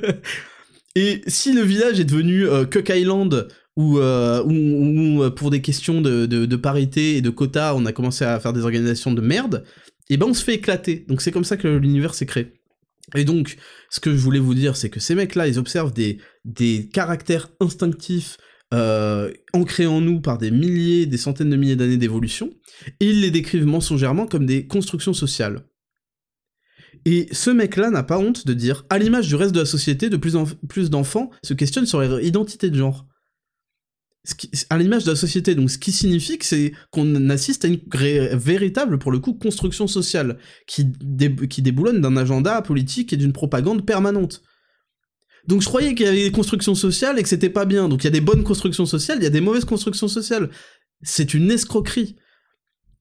et 0.96 1.22
si 1.28 1.52
le 1.52 1.62
village 1.62 2.00
est 2.00 2.06
devenu 2.06 2.48
euh, 2.48 2.64
Cook 2.64 2.90
Island, 2.90 3.50
ou, 3.76 4.00
ou, 4.00 5.30
pour 5.32 5.50
des 5.50 5.62
questions 5.62 6.00
de, 6.00 6.26
de, 6.26 6.46
de, 6.46 6.56
parité 6.56 7.18
et 7.18 7.22
de 7.22 7.30
quotas, 7.30 7.74
on 7.74 7.86
a 7.86 7.92
commencé 7.92 8.24
à 8.24 8.40
faire 8.40 8.54
des 8.54 8.62
organisations 8.62 9.12
de 9.12 9.22
merde, 9.22 9.66
et 10.10 10.16
ben 10.16 10.28
on 10.28 10.34
se 10.34 10.44
fait 10.44 10.54
éclater. 10.54 11.06
Donc 11.08 11.22
c'est 11.22 11.32
comme 11.32 11.44
ça 11.44 11.58
que 11.58 11.68
l'univers 11.68 12.14
s'est 12.14 12.28
créé. 12.28 12.54
Et 13.16 13.26
donc, 13.26 13.58
ce 13.90 14.00
que 14.00 14.12
je 14.12 14.18
voulais 14.18 14.40
vous 14.40 14.54
dire, 14.54 14.76
c'est 14.76 14.90
que 14.90 15.00
ces 15.00 15.16
mecs-là, 15.16 15.48
ils 15.48 15.60
observent 15.60 15.94
des, 15.94 16.20
caractères 16.92 17.50
instinctifs 17.60 18.38
euh, 18.74 19.32
ancrés 19.54 19.86
en 19.86 20.02
nous 20.02 20.20
par 20.20 20.38
des 20.38 20.52
milliers, 20.52 21.06
des 21.06 21.18
centaines 21.18 21.50
de 21.50 21.56
milliers 21.56 21.76
d'années 21.76 21.98
d'évolution, 21.98 22.50
et 23.00 23.10
ils 23.10 23.22
les 23.22 23.32
décrivent 23.32 23.66
mensongèrement 23.66 24.26
comme 24.26 24.46
des 24.46 24.68
constructions 24.68 25.14
sociales. 25.14 25.66
Et 27.06 27.28
ce 27.32 27.50
mec-là 27.50 27.90
n'a 27.90 28.04
pas 28.04 28.18
honte 28.18 28.48
de 28.48 28.54
dire, 28.54 28.86
à 28.90 28.98
l'image 28.98 29.28
du 29.28 29.36
reste 29.36 29.54
de 29.54 29.60
la 29.60 29.66
société, 29.66 30.10
de 30.10 30.18
plus 30.18 30.36
en 30.36 30.46
plus 30.70 30.90
d'enfants 30.90 31.30
se 31.44 31.54
questionnent 31.54 31.86
sur 31.86 32.00
leur 32.00 32.22
identité 32.22 32.70
de 32.70 32.78
genre 32.78 33.06
à 34.70 34.78
l'image 34.78 35.04
de 35.04 35.12
la 35.12 35.16
société. 35.16 35.54
Donc, 35.56 35.70
ce 35.70 35.78
qui 35.78 35.92
signifie 35.92 36.38
que 36.38 36.46
c'est 36.46 36.74
qu'on 36.92 37.30
assiste 37.30 37.66
à 37.66 37.68
une 37.68 37.80
véritable, 38.34 38.98
pour 38.98 39.12
le 39.12 39.20
coup, 39.20 39.34
construction 39.34 39.88
sociale 39.88 40.38
qui, 40.66 40.88
qui 41.50 41.62
déboulonne 41.62 42.00
d'un 42.00 42.16
agenda 42.16 42.62
politique 42.62 43.12
et 43.12 43.18
d'une 43.18 43.34
propagande 43.34 43.86
permanente. 43.86 44.42
Donc, 45.48 45.62
je 45.62 45.68
croyais 45.68 45.94
qu'il 45.94 46.06
y 46.06 46.10
avait 46.10 46.24
des 46.24 46.32
constructions 46.32 46.76
sociales 46.76 47.20
et 47.20 47.24
que 47.24 47.28
c'était 47.28 47.50
pas 47.50 47.66
bien. 47.66 47.90
Donc, 47.90 48.04
il 48.04 48.06
y 48.06 48.08
a 48.08 48.12
des 48.12 48.22
bonnes 48.22 48.44
constructions 48.44 48.86
sociales, 48.86 49.18
il 49.20 49.24
y 49.24 49.28
a 49.28 49.32
des 49.32 49.42
mauvaises 49.42 49.66
constructions 49.66 50.08
sociales. 50.08 50.50
C'est 51.02 51.34
une 51.34 51.52
escroquerie. 51.52 52.16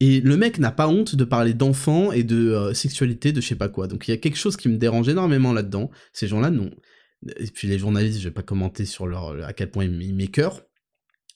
Et 0.00 0.20
le 0.20 0.36
mec 0.36 0.58
n'a 0.58 0.72
pas 0.72 0.88
honte 0.88 1.14
de 1.14 1.22
parler 1.22 1.54
d'enfants 1.54 2.10
et 2.10 2.24
de 2.24 2.50
euh, 2.50 2.74
sexualité, 2.74 3.30
de 3.30 3.40
je 3.40 3.46
sais 3.46 3.54
pas 3.54 3.68
quoi. 3.68 3.86
Donc, 3.86 4.08
il 4.08 4.10
y 4.10 4.14
a 4.14 4.16
quelque 4.16 4.38
chose 4.38 4.56
qui 4.56 4.68
me 4.68 4.76
dérange 4.76 5.08
énormément 5.08 5.52
là-dedans. 5.52 5.92
Ces 6.12 6.26
gens-là, 6.26 6.50
non. 6.50 6.72
Et 7.36 7.46
puis 7.46 7.68
les 7.68 7.78
journalistes, 7.78 8.18
je 8.18 8.24
vais 8.24 8.34
pas 8.34 8.42
commenter 8.42 8.84
sur 8.84 9.06
leur 9.06 9.44
à 9.44 9.52
quel 9.52 9.70
point 9.70 9.84
ils 9.84 10.12
m'écœurent 10.12 10.62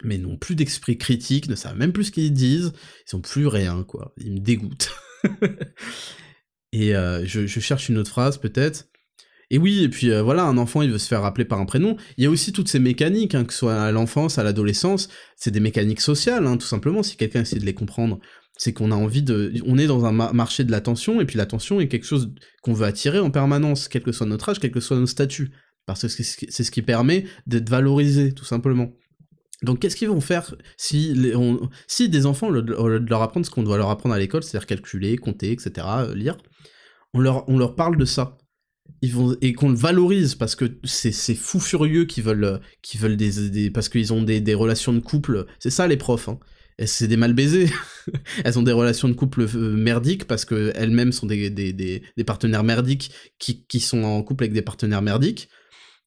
mais 0.02 0.18
n'ont 0.18 0.36
plus 0.36 0.54
d'esprit 0.54 0.98
critique, 0.98 1.48
ne 1.48 1.54
savent 1.54 1.76
même 1.76 1.92
plus 1.92 2.04
ce 2.04 2.10
qu'ils 2.12 2.32
disent, 2.32 2.72
ils 3.10 3.16
ont 3.16 3.20
plus 3.20 3.46
rien, 3.46 3.84
quoi. 3.84 4.14
Ils 4.18 4.32
me 4.32 4.38
dégoûtent. 4.38 4.90
et 6.72 6.94
euh, 6.94 7.24
je, 7.24 7.46
cherche 7.46 7.88
une 7.88 7.98
autre 7.98 8.10
phrase, 8.10 8.38
peut-être. 8.38 8.88
Et 9.50 9.58
oui, 9.58 9.84
et 9.84 9.88
puis 9.88 10.10
euh, 10.10 10.22
voilà, 10.22 10.44
un 10.44 10.58
enfant, 10.58 10.82
il 10.82 10.90
veut 10.90 10.98
se 10.98 11.08
faire 11.08 11.22
rappeler 11.22 11.44
par 11.44 11.60
un 11.60 11.66
prénom. 11.66 11.96
Il 12.18 12.24
y 12.24 12.26
a 12.26 12.30
aussi 12.30 12.52
toutes 12.52 12.68
ces 12.68 12.80
mécaniques, 12.80 13.34
hein, 13.34 13.44
que 13.44 13.52
ce 13.52 13.60
soit 13.60 13.80
à 13.80 13.92
l'enfance, 13.92 14.38
à 14.38 14.44
l'adolescence, 14.44 15.08
c'est 15.36 15.52
des 15.52 15.60
mécaniques 15.60 16.00
sociales, 16.00 16.46
hein, 16.46 16.56
tout 16.56 16.66
simplement, 16.66 17.02
si 17.02 17.16
quelqu'un 17.16 17.42
essaie 17.42 17.58
de 17.58 17.64
les 17.64 17.74
comprendre. 17.74 18.18
c'est 18.58 18.72
qu'on 18.72 18.90
a 18.90 18.96
envie 18.96 19.22
de... 19.22 19.52
On 19.66 19.78
est 19.78 19.86
dans 19.86 20.04
un 20.04 20.12
marché 20.12 20.64
de 20.64 20.70
l'attention, 20.70 21.20
et 21.20 21.26
puis 21.26 21.38
l'attention 21.38 21.80
est 21.80 21.88
quelque 21.88 22.06
chose 22.06 22.34
qu'on 22.62 22.72
veut 22.72 22.86
attirer 22.86 23.20
en 23.20 23.30
permanence, 23.30 23.88
quel 23.88 24.02
que 24.02 24.12
soit 24.12 24.26
notre 24.26 24.48
âge, 24.48 24.58
quel 24.60 24.72
que 24.72 24.80
soit 24.80 24.98
nos 24.98 25.06
statuts, 25.06 25.52
parce 25.86 26.02
que 26.02 26.08
c'est 26.08 26.64
ce 26.64 26.70
qui 26.70 26.82
permet 26.82 27.26
d'être 27.46 27.70
valorisé, 27.70 28.32
tout 28.32 28.44
simplement. 28.44 28.92
Donc 29.62 29.80
qu'est-ce 29.80 29.96
qu'ils 29.96 30.08
vont 30.08 30.20
faire 30.20 30.54
si, 30.76 31.14
si 31.86 32.08
des 32.08 32.26
enfants, 32.26 32.48
au 32.48 32.50
lieu 32.50 33.00
de 33.00 33.10
leur 33.10 33.22
apprendre 33.22 33.46
ce 33.46 33.50
qu'on 33.50 33.62
doit 33.62 33.78
leur 33.78 33.90
apprendre 33.90 34.14
à 34.14 34.18
l'école, 34.18 34.42
c'est-à-dire 34.42 34.66
calculer, 34.66 35.16
compter, 35.16 35.52
etc., 35.52 35.86
euh, 35.98 36.14
lire, 36.14 36.36
on 37.14 37.20
leur, 37.20 37.48
on 37.48 37.58
leur 37.58 37.74
parle 37.74 37.96
de 37.96 38.04
ça 38.04 38.36
ils 39.02 39.12
vont 39.12 39.36
et 39.40 39.52
qu'on 39.52 39.68
le 39.68 39.76
valorise 39.76 40.34
parce 40.34 40.54
que 40.54 40.78
c'est 40.84 41.12
c'est 41.12 41.34
fou 41.34 41.60
furieux 41.60 42.04
qui 42.04 42.20
veulent 42.20 42.60
qui 42.82 42.98
veulent 42.98 43.16
des, 43.16 43.50
des 43.50 43.70
parce 43.70 43.88
qu'ils 43.88 44.12
ont 44.12 44.22
des, 44.22 44.40
des 44.40 44.54
relations 44.54 44.92
de 44.92 45.00
couple 45.00 45.46
c'est 45.58 45.70
ça 45.70 45.86
les 45.86 45.96
profs 45.96 46.28
hein. 46.28 46.38
c'est 46.84 47.08
des 47.08 47.16
mal 47.16 47.34
baisés 47.34 47.68
elles 48.44 48.58
ont 48.58 48.62
des 48.62 48.72
relations 48.72 49.08
de 49.08 49.14
couple 49.14 49.42
euh, 49.42 49.76
merdiques 49.76 50.26
parce 50.26 50.44
que 50.44 50.72
elles-mêmes 50.74 51.12
sont 51.12 51.26
des, 51.26 51.50
des 51.50 52.24
partenaires 52.24 52.64
merdiques 52.64 53.10
qui, 53.38 53.66
qui 53.66 53.80
sont 53.80 54.04
en 54.04 54.22
couple 54.22 54.44
avec 54.44 54.54
des 54.54 54.62
partenaires 54.62 55.02
merdiques 55.02 55.48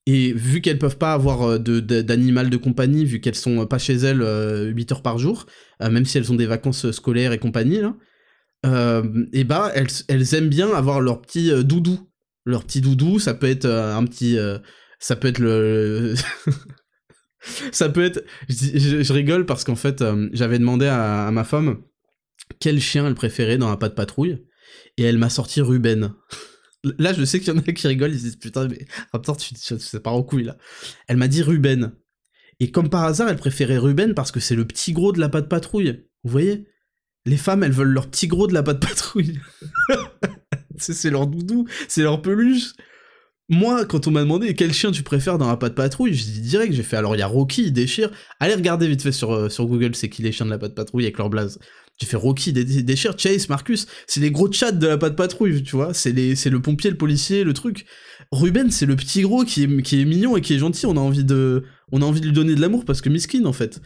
et 0.06 0.32
vu 0.32 0.60
qu'elles 0.60 0.78
peuvent 0.78 0.98
pas 0.98 1.12
avoir 1.12 1.42
euh, 1.42 1.58
d'animal 1.58 2.46
de, 2.46 2.56
de, 2.56 2.56
compagnie, 2.56 3.04
vu 3.04 3.20
qu'elles 3.20 3.34
sont 3.34 3.66
pas 3.66 3.78
chez 3.78 3.94
elles 3.94 4.20
8 4.20 4.22
euh, 4.22 4.94
heures 4.94 5.02
par 5.02 5.18
jour, 5.18 5.46
euh, 5.82 5.90
même 5.90 6.04
si 6.04 6.18
elles 6.18 6.32
ont 6.32 6.36
des 6.36 6.46
vacances 6.46 6.90
scolaires 6.90 7.32
et 7.32 7.38
compagnie, 7.38 7.80
là, 7.80 7.94
et 9.32 9.44
bah 9.44 9.72
elles, 9.74 9.86
elles, 10.08 10.34
aiment 10.34 10.50
bien 10.50 10.70
avoir 10.74 11.00
leur 11.00 11.22
petit 11.22 11.50
doudou. 11.64 12.10
Leur 12.44 12.64
petit 12.64 12.82
doudou, 12.82 13.18
ça 13.18 13.32
peut 13.32 13.48
être 13.48 13.66
un 13.66 14.04
petit... 14.04 14.36
ça 14.98 15.16
peut 15.16 15.28
être 15.28 15.38
le... 15.38 16.14
ça 17.72 17.88
peut 17.88 18.04
être... 18.04 18.22
Je, 18.50 19.12
rigole 19.14 19.46
parce 19.46 19.64
qu'en 19.64 19.76
fait, 19.76 20.04
j'avais 20.32 20.58
demandé 20.58 20.86
à, 20.86 21.26
à, 21.26 21.30
ma 21.30 21.44
femme 21.44 21.78
quel 22.58 22.80
chien 22.80 23.06
elle 23.06 23.14
préférait 23.14 23.56
dans 23.56 23.70
la 23.70 23.78
patte 23.78 23.94
patrouille, 23.94 24.44
et 24.98 25.04
elle 25.04 25.16
m'a 25.16 25.30
sorti 25.30 25.62
Ruben. 25.62 26.12
Là, 26.98 27.12
je 27.12 27.24
sais 27.24 27.40
qu'il 27.40 27.52
y 27.52 27.56
en 27.56 27.58
a 27.58 27.72
qui 27.72 27.86
rigolent, 27.86 28.12
ils 28.12 28.22
disent 28.22 28.36
putain, 28.36 28.66
mais 28.68 28.86
Raptor, 29.12 29.36
tu, 29.36 29.54
tu 29.54 30.00
pas 30.00 30.10
en 30.10 30.22
couille 30.22 30.44
là. 30.44 30.56
Elle 31.08 31.18
m'a 31.18 31.28
dit 31.28 31.42
Ruben. 31.42 31.92
Et 32.58 32.70
comme 32.70 32.90
par 32.90 33.04
hasard, 33.04 33.28
elle 33.28 33.36
préférait 33.36 33.78
Ruben 33.78 34.14
parce 34.14 34.32
que 34.32 34.40
c'est 34.40 34.54
le 34.54 34.66
petit 34.66 34.92
gros 34.92 35.12
de 35.12 35.20
la 35.20 35.28
patte 35.28 35.48
patrouille. 35.48 36.04
Vous 36.24 36.30
voyez? 36.30 36.66
Les 37.26 37.36
femmes, 37.36 37.62
elles 37.62 37.72
veulent 37.72 37.92
leur 37.92 38.10
petit 38.10 38.28
gros 38.28 38.46
de 38.46 38.54
la 38.54 38.62
patte 38.62 38.80
patrouille. 38.80 39.38
c'est 40.78 41.10
leur 41.10 41.26
doudou, 41.26 41.66
c'est 41.88 42.02
leur 42.02 42.22
peluche. 42.22 42.72
Moi, 43.52 43.84
quand 43.84 44.06
on 44.06 44.12
m'a 44.12 44.20
demandé 44.20 44.54
quel 44.54 44.72
chien 44.72 44.92
tu 44.92 45.02
préfères 45.02 45.36
dans 45.36 45.48
la 45.48 45.56
patte 45.56 45.74
patrouille, 45.74 46.14
j'ai 46.14 46.30
dit 46.30 46.40
direct, 46.40 46.72
j'ai 46.72 46.84
fait 46.84 46.96
alors 46.96 47.16
il 47.16 47.18
y 47.18 47.22
a 47.22 47.26
Rocky, 47.26 47.64
il 47.64 47.72
déchire. 47.72 48.08
Allez 48.38 48.54
regarder 48.54 48.86
vite 48.86 49.02
fait 49.02 49.10
sur, 49.10 49.32
euh, 49.32 49.48
Google, 49.58 49.96
c'est 49.96 50.08
qui 50.08 50.22
les 50.22 50.30
chiens 50.30 50.46
de 50.46 50.52
la 50.52 50.58
patte 50.58 50.76
patrouille 50.76 51.02
avec 51.02 51.18
leur 51.18 51.30
blaze. 51.30 51.58
J'ai 52.00 52.06
fait 52.06 52.16
Rocky, 52.16 52.52
déchire, 52.52 53.18
Chase, 53.18 53.48
Marcus, 53.48 53.88
c'est 54.06 54.20
les 54.20 54.30
gros 54.30 54.50
chats 54.52 54.70
de 54.70 54.86
la 54.86 54.96
patte 54.96 55.16
patrouille, 55.16 55.64
tu 55.64 55.74
vois, 55.74 55.92
c'est 55.94 56.12
le 56.12 56.58
pompier, 56.60 56.90
le 56.90 56.96
policier, 56.96 57.42
le 57.42 57.52
truc. 57.52 57.86
Ruben, 58.30 58.70
c'est 58.70 58.86
le 58.86 58.94
petit 58.94 59.22
gros 59.22 59.44
qui 59.44 59.64
est, 59.64 60.04
mignon 60.04 60.36
et 60.36 60.40
qui 60.40 60.54
est 60.54 60.58
gentil, 60.58 60.86
on 60.86 60.96
a 60.96 61.00
envie 61.00 61.24
de, 61.24 61.64
de 61.92 62.20
lui 62.20 62.32
donner 62.32 62.54
de 62.54 62.60
l'amour 62.60 62.84
parce 62.84 63.00
que 63.00 63.08
miskin, 63.08 63.44
en 63.46 63.52
fait. 63.52 63.82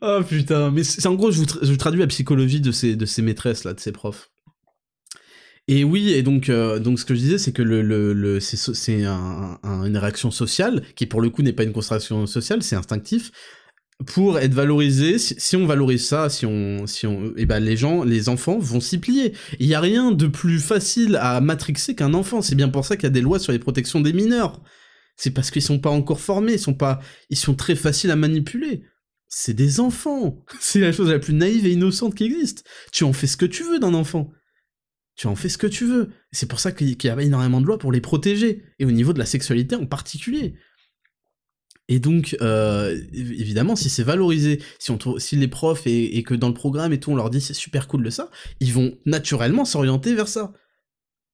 oh 0.00 0.20
putain, 0.28 0.70
mais 0.70 0.84
c'est 0.84 1.04
en 1.06 1.16
gros, 1.16 1.32
je 1.32 1.74
traduis 1.74 2.00
la 2.00 2.06
psychologie 2.06 2.60
de 2.60 2.70
ces, 2.70 2.94
de 2.94 3.06
ces 3.06 3.22
maîtresses, 3.22 3.64
là, 3.64 3.74
de 3.74 3.80
ces 3.80 3.90
profs. 3.90 4.30
Et 5.68 5.84
oui, 5.84 6.10
et 6.10 6.22
donc, 6.22 6.48
euh, 6.48 6.80
donc 6.80 6.98
ce 6.98 7.04
que 7.04 7.14
je 7.14 7.20
disais, 7.20 7.38
c'est 7.38 7.52
que 7.52 7.62
le, 7.62 7.82
le, 7.82 8.12
le 8.12 8.40
c'est 8.40 9.04
un, 9.04 9.58
un, 9.62 9.84
une 9.84 9.96
réaction 9.96 10.30
sociale, 10.30 10.82
qui 10.96 11.06
pour 11.06 11.20
le 11.20 11.30
coup 11.30 11.42
n'est 11.42 11.52
pas 11.52 11.62
une 11.62 11.72
construction 11.72 12.26
sociale, 12.26 12.62
c'est 12.62 12.74
instinctif, 12.74 13.30
pour 14.06 14.38
être 14.38 14.54
valorisé. 14.54 15.18
Si, 15.18 15.56
on 15.56 15.66
valorise 15.66 16.06
ça, 16.06 16.28
si 16.28 16.46
on, 16.46 16.86
si 16.86 17.06
on, 17.06 17.26
et 17.28 17.32
eh 17.38 17.46
ben 17.46 17.60
les 17.60 17.76
gens, 17.76 18.04
les 18.04 18.28
enfants 18.28 18.58
vont 18.58 18.80
s'y 18.80 18.98
plier. 18.98 19.34
Il 19.60 19.66
y 19.66 19.74
a 19.74 19.80
rien 19.80 20.10
de 20.10 20.26
plus 20.26 20.58
facile 20.58 21.16
à 21.16 21.40
matrixer 21.40 21.94
qu'un 21.94 22.14
enfant. 22.14 22.42
C'est 22.42 22.56
bien 22.56 22.68
pour 22.68 22.84
ça 22.84 22.96
qu'il 22.96 23.04
y 23.04 23.06
a 23.06 23.10
des 23.10 23.20
lois 23.20 23.38
sur 23.38 23.52
les 23.52 23.58
protections 23.60 24.00
des 24.00 24.12
mineurs. 24.12 24.60
C'est 25.16 25.30
parce 25.30 25.50
qu'ils 25.50 25.62
sont 25.62 25.78
pas 25.78 25.90
encore 25.90 26.20
formés, 26.20 26.54
ils 26.54 26.58
sont 26.58 26.74
pas, 26.74 27.00
ils 27.30 27.36
sont 27.36 27.54
très 27.54 27.76
faciles 27.76 28.10
à 28.10 28.16
manipuler. 28.16 28.82
C'est 29.28 29.54
des 29.54 29.80
enfants. 29.80 30.44
C'est 30.60 30.80
la 30.80 30.92
chose 30.92 31.10
la 31.10 31.18
plus 31.18 31.34
naïve 31.34 31.66
et 31.66 31.72
innocente 31.72 32.14
qui 32.14 32.24
existe. 32.24 32.64
Tu 32.92 33.04
en 33.04 33.12
fais 33.12 33.26
ce 33.26 33.36
que 33.36 33.46
tu 33.46 33.62
veux 33.62 33.78
d'un 33.78 33.94
enfant 33.94 34.32
tu 35.16 35.26
en 35.26 35.36
fais 35.36 35.48
ce 35.48 35.58
que 35.58 35.66
tu 35.66 35.84
veux. 35.84 36.10
C'est 36.30 36.48
pour 36.48 36.60
ça 36.60 36.72
qu'il 36.72 36.88
y 36.88 37.08
a 37.08 37.20
énormément 37.20 37.60
de 37.60 37.66
lois 37.66 37.78
pour 37.78 37.92
les 37.92 38.00
protéger, 38.00 38.62
et 38.78 38.84
au 38.84 38.90
niveau 38.90 39.12
de 39.12 39.18
la 39.18 39.26
sexualité 39.26 39.76
en 39.76 39.86
particulier. 39.86 40.54
Et 41.88 41.98
donc, 41.98 42.36
euh, 42.40 42.98
évidemment, 43.12 43.76
si 43.76 43.90
c'est 43.90 44.04
valorisé, 44.04 44.62
si, 44.78 45.36
les 45.36 45.48
profs 45.48 45.86
et, 45.86 46.16
et, 46.16 46.22
que 46.22 46.34
dans 46.34 46.48
le 46.48 46.54
programme 46.54 46.92
et 46.92 47.00
tout, 47.00 47.10
on 47.10 47.16
leur 47.16 47.28
dit 47.28 47.40
c'est 47.40 47.54
super 47.54 47.88
cool 47.88 48.04
de 48.04 48.10
ça, 48.10 48.30
ils 48.60 48.72
vont 48.72 48.96
naturellement 49.04 49.64
s'orienter 49.64 50.14
vers 50.14 50.28
ça. 50.28 50.52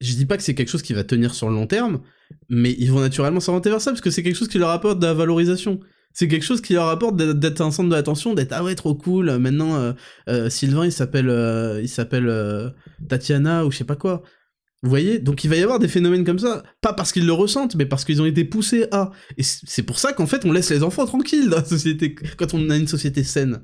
Je 0.00 0.14
dis 0.14 0.26
pas 0.26 0.36
que 0.36 0.42
c'est 0.42 0.54
quelque 0.54 0.70
chose 0.70 0.82
qui 0.82 0.94
va 0.94 1.04
tenir 1.04 1.34
sur 1.34 1.48
le 1.48 1.54
long 1.54 1.66
terme, 1.66 2.00
mais 2.48 2.74
ils 2.78 2.90
vont 2.90 3.00
naturellement 3.00 3.40
s'orienter 3.40 3.70
vers 3.70 3.80
ça, 3.80 3.90
parce 3.90 4.00
que 4.00 4.10
c'est 4.10 4.22
quelque 4.22 4.36
chose 4.36 4.48
qui 4.48 4.58
leur 4.58 4.70
apporte 4.70 4.98
de 4.98 5.06
la 5.06 5.14
valorisation 5.14 5.80
c'est 6.12 6.26
quelque 6.26 6.44
chose 6.44 6.60
qui 6.60 6.72
leur 6.72 6.88
apporte 6.88 7.16
d'être 7.16 7.60
un 7.60 7.70
centre 7.70 7.88
de 7.88 7.94
l'attention, 7.94 8.34
d'être 8.34 8.52
ah 8.52 8.64
ouais 8.64 8.74
trop 8.74 8.94
cool. 8.94 9.38
Maintenant 9.38 9.76
euh, 9.76 9.92
euh, 10.28 10.50
Sylvain 10.50 10.84
il 10.84 10.92
s'appelle 10.92 11.28
euh, 11.28 11.80
il 11.80 11.88
s'appelle 11.88 12.74
Tatiana 13.08 13.64
ou 13.64 13.70
je 13.70 13.78
sais 13.78 13.84
pas 13.84 13.96
quoi. 13.96 14.22
Vous 14.82 14.90
voyez? 14.90 15.18
Donc 15.18 15.44
il 15.44 15.50
va 15.50 15.56
y 15.56 15.62
avoir 15.62 15.78
des 15.78 15.88
phénomènes 15.88 16.24
comme 16.24 16.38
ça, 16.38 16.62
pas 16.80 16.92
parce 16.92 17.12
qu'ils 17.12 17.26
le 17.26 17.32
ressentent, 17.32 17.76
mais 17.76 17.86
parce 17.86 18.04
qu'ils 18.04 18.22
ont 18.22 18.26
été 18.26 18.44
poussés 18.44 18.86
à. 18.90 19.10
Et 19.36 19.42
c'est 19.42 19.82
pour 19.82 19.98
ça 19.98 20.12
qu'en 20.12 20.26
fait 20.26 20.44
on 20.44 20.52
laisse 20.52 20.70
les 20.70 20.82
enfants 20.82 21.06
tranquilles 21.06 21.50
dans 21.50 21.58
la 21.58 21.64
société 21.64 22.14
quand 22.36 22.54
on 22.54 22.68
a 22.70 22.76
une 22.76 22.88
société 22.88 23.22
saine. 23.22 23.62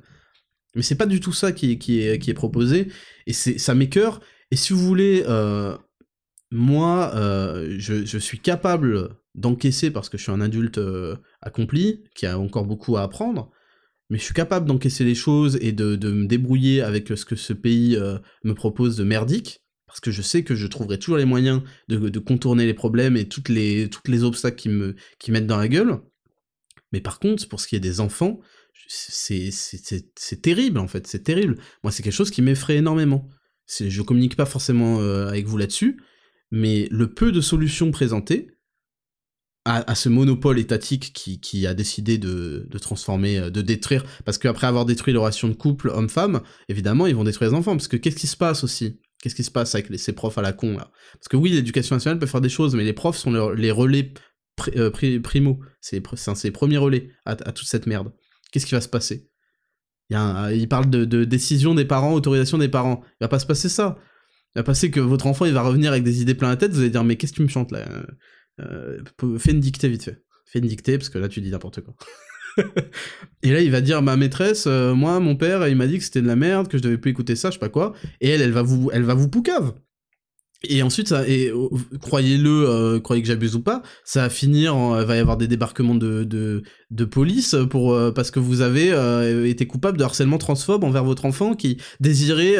Mais 0.75 0.81
c'est 0.81 0.95
pas 0.95 1.05
du 1.05 1.19
tout 1.19 1.33
ça 1.33 1.51
qui, 1.51 1.77
qui, 1.79 2.01
est, 2.01 2.19
qui 2.19 2.31
est 2.31 2.33
proposé, 2.33 2.89
et 3.27 3.33
c'est 3.33 3.57
ça 3.57 3.75
m'écœure. 3.75 4.19
Et 4.51 4.57
si 4.57 4.73
vous 4.73 4.79
voulez, 4.79 5.23
moi, 6.51 7.11
je, 7.77 8.05
je 8.05 8.17
suis 8.17 8.39
capable 8.39 9.15
d'encaisser 9.35 9.91
parce 9.91 10.09
que 10.09 10.17
je 10.17 10.23
suis 10.23 10.31
un 10.31 10.41
adulte 10.41 10.77
euh, 10.77 11.15
accompli, 11.41 12.03
qui 12.15 12.25
a 12.25 12.39
encore 12.39 12.65
beaucoup 12.65 12.97
à 12.97 13.03
apprendre, 13.03 13.51
mais 14.09 14.17
je 14.17 14.23
suis 14.23 14.33
capable 14.33 14.67
d'encaisser 14.67 15.03
les 15.03 15.15
choses 15.15 15.57
et 15.61 15.71
de, 15.71 15.95
de, 15.95 16.11
me 16.11 16.25
débrouiller 16.25 16.81
avec 16.81 17.07
ce 17.09 17.25
que 17.25 17.35
ce 17.35 17.53
pays 17.53 17.95
euh, 17.95 18.17
me 18.43 18.53
propose 18.53 18.95
de 18.95 19.03
merdique, 19.03 19.61
parce 19.87 19.99
que 19.99 20.11
je 20.11 20.21
sais 20.21 20.43
que 20.43 20.55
je 20.55 20.67
trouverai 20.67 20.99
toujours 20.99 21.17
les 21.17 21.25
moyens 21.25 21.61
de, 21.87 22.09
de 22.09 22.19
contourner 22.19 22.65
les 22.65 22.73
problèmes 22.73 23.17
et 23.17 23.27
toutes 23.27 23.49
les, 23.49 23.89
toutes 23.89 24.07
les 24.07 24.23
obstacles 24.23 24.57
qui 24.57 24.69
me 24.69 24.95
qui 25.19 25.31
mettent 25.31 25.47
dans 25.47 25.57
la 25.57 25.67
gueule. 25.67 25.99
Mais 26.91 27.01
par 27.01 27.19
contre, 27.19 27.47
pour 27.47 27.59
ce 27.59 27.67
qui 27.67 27.75
est 27.75 27.79
des 27.79 27.99
enfants, 27.99 28.39
c'est 28.87 30.41
terrible 30.41 30.79
en 30.79 30.87
fait, 30.87 31.07
c'est 31.07 31.23
terrible. 31.23 31.57
Moi, 31.83 31.91
c'est 31.91 32.03
quelque 32.03 32.13
chose 32.13 32.31
qui 32.31 32.41
m'effraie 32.41 32.77
énormément. 32.77 33.29
Je 33.67 34.01
communique 34.01 34.35
pas 34.35 34.45
forcément 34.45 34.99
euh, 35.01 35.27
avec 35.27 35.45
vous 35.45 35.57
là-dessus, 35.57 35.99
mais 36.51 36.87
le 36.91 37.13
peu 37.13 37.31
de 37.31 37.41
solutions 37.41 37.91
présentées, 37.91 38.54
à, 39.65 39.95
ce 39.95 40.09
monopole 40.09 40.59
étatique 40.59 41.11
qui, 41.11 41.65
a 41.65 41.73
décidé 41.73 42.19
de, 42.19 42.67
transformer, 42.79 43.39
euh, 43.39 43.49
de 43.49 43.61
détruire, 43.61 44.03
parce 44.23 44.37
qu'après 44.37 44.67
avoir 44.67 44.85
détruit 44.85 45.13
la 45.13 45.19
relation 45.19 45.47
de 45.47 45.53
couple 45.53 45.89
homme-femme, 45.89 46.41
évidemment, 46.69 47.07
ils 47.07 47.15
vont 47.15 47.23
détruire 47.23 47.49
les 47.49 47.57
enfants, 47.57 47.71
parce 47.71 47.87
que 47.87 47.97
qu'est-ce 47.97 48.15
qui 48.15 48.27
se 48.27 48.37
passe 48.37 48.63
aussi? 48.63 48.99
Qu'est-ce 49.21 49.33
qui 49.33 49.43
se 49.43 49.49
passe 49.49 49.73
avec 49.73 49.89
les, 49.89 49.97
ces 49.97 50.13
profs 50.13 50.37
à 50.37 50.43
la 50.43 50.53
con, 50.53 50.77
là? 50.77 50.91
Parce 51.13 51.27
que 51.29 51.37
oui, 51.37 51.49
l'éducation 51.49 51.95
nationale 51.95 52.19
peut 52.19 52.27
faire 52.27 52.41
des 52.41 52.49
choses, 52.49 52.75
mais 52.75 52.83
les 52.83 52.93
profs 52.93 53.17
sont 53.17 53.31
les 53.53 53.71
relais 53.71 54.13
euh, 54.77 54.91
primo, 55.19 55.59
c'est 55.81 56.03
les 56.43 56.51
premiers 56.51 56.77
relais 56.77 57.09
à, 57.25 57.35
toute 57.35 57.67
cette 57.67 57.87
merde. 57.87 58.13
Qu'est-ce 58.51 58.67
qui 58.67 58.75
va 58.75 58.81
se 58.81 58.87
passer? 58.87 59.29
Il, 60.11 60.67
parle 60.69 60.91
de, 60.91 61.05
de, 61.05 61.23
décision 61.23 61.73
des 61.73 61.85
parents, 61.85 62.13
autorisation 62.13 62.59
des 62.59 62.69
parents. 62.69 63.01
Il 63.19 63.23
va 63.23 63.27
pas 63.29 63.39
se 63.39 63.47
passer 63.47 63.69
ça. 63.69 63.97
Il 64.55 64.59
va 64.59 64.63
passer 64.63 64.91
que 64.91 64.99
votre 64.99 65.25
enfant, 65.25 65.45
il 65.45 65.53
va 65.53 65.63
revenir 65.63 65.91
avec 65.91 66.03
des 66.03 66.21
idées 66.21 66.35
plein 66.35 66.49
la 66.49 66.55
tête, 66.55 66.71
vous 66.71 66.79
allez 66.79 66.91
dire, 66.91 67.03
mais 67.03 67.15
qu'est-ce 67.15 67.31
que 67.31 67.37
tu 67.37 67.43
me 67.43 67.47
chantes, 67.47 67.71
là? 67.71 67.83
Euh, 68.59 68.99
fais 69.37 69.51
une 69.51 69.59
dictée 69.59 69.89
vite 69.89 70.03
fait. 70.03 70.23
Fais 70.45 70.59
une 70.59 70.67
dictée, 70.67 70.97
parce 70.97 71.09
que 71.09 71.17
là, 71.17 71.27
tu 71.27 71.41
dis 71.41 71.51
n'importe 71.51 71.81
quoi. 71.81 71.95
et 73.43 73.51
là, 73.51 73.61
il 73.61 73.71
va 73.71 73.81
dire, 73.81 74.01
ma 74.01 74.15
maîtresse, 74.15 74.65
euh, 74.67 74.93
moi, 74.93 75.19
mon 75.19 75.35
père, 75.35 75.67
il 75.67 75.75
m'a 75.75 75.87
dit 75.87 75.97
que 75.97 76.03
c'était 76.03 76.21
de 76.21 76.27
la 76.27 76.35
merde, 76.35 76.67
que 76.67 76.77
je 76.77 76.83
devais 76.83 76.97
plus 76.97 77.11
écouter 77.11 77.35
ça, 77.35 77.49
je 77.49 77.53
sais 77.53 77.59
pas 77.59 77.69
quoi. 77.69 77.93
Et 78.21 78.29
elle, 78.29 78.41
elle 78.41 78.51
va 78.51 78.61
vous, 78.61 78.89
elle 78.93 79.03
va 79.03 79.13
vous 79.13 79.29
poucave. 79.29 79.73
Et 80.67 80.81
ensuite, 80.81 81.09
ça, 81.09 81.27
et 81.27 81.49
euh, 81.49 81.67
croyez-le, 82.01 82.49
euh, 82.49 82.99
croyez 82.99 83.21
que 83.21 83.27
j'abuse 83.27 83.55
ou 83.55 83.61
pas, 83.61 83.83
ça 84.03 84.21
va 84.21 84.29
finir, 84.29 84.73
il 84.99 85.05
va 85.05 85.15
y 85.15 85.19
avoir 85.19 85.37
des 85.37 85.47
débarquements 85.47 85.93
de, 85.93 86.23
de, 86.23 87.05
police 87.05 87.55
pour 87.69 87.95
parce 88.15 88.31
que 88.31 88.39
vous 88.39 88.61
avez 88.61 89.47
été 89.47 89.67
coupable 89.67 89.97
de 89.97 90.03
harcèlement 90.03 90.39
transphobe 90.39 90.83
envers 90.83 91.03
votre 91.03 91.25
enfant 91.25 91.55
qui 91.55 91.77
désirait, 91.99 92.55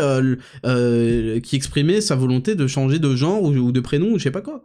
qui 1.41 1.55
exprimait 1.55 2.01
sa 2.01 2.15
volonté 2.15 2.53
de 2.53 2.67
changer 2.67 2.99
de 2.99 3.15
genre 3.15 3.41
ou, 3.41 3.53
ou 3.53 3.71
de 3.71 3.79
prénom 3.79 4.11
ou 4.11 4.19
je 4.19 4.23
sais 4.23 4.31
pas 4.31 4.41
quoi 4.41 4.63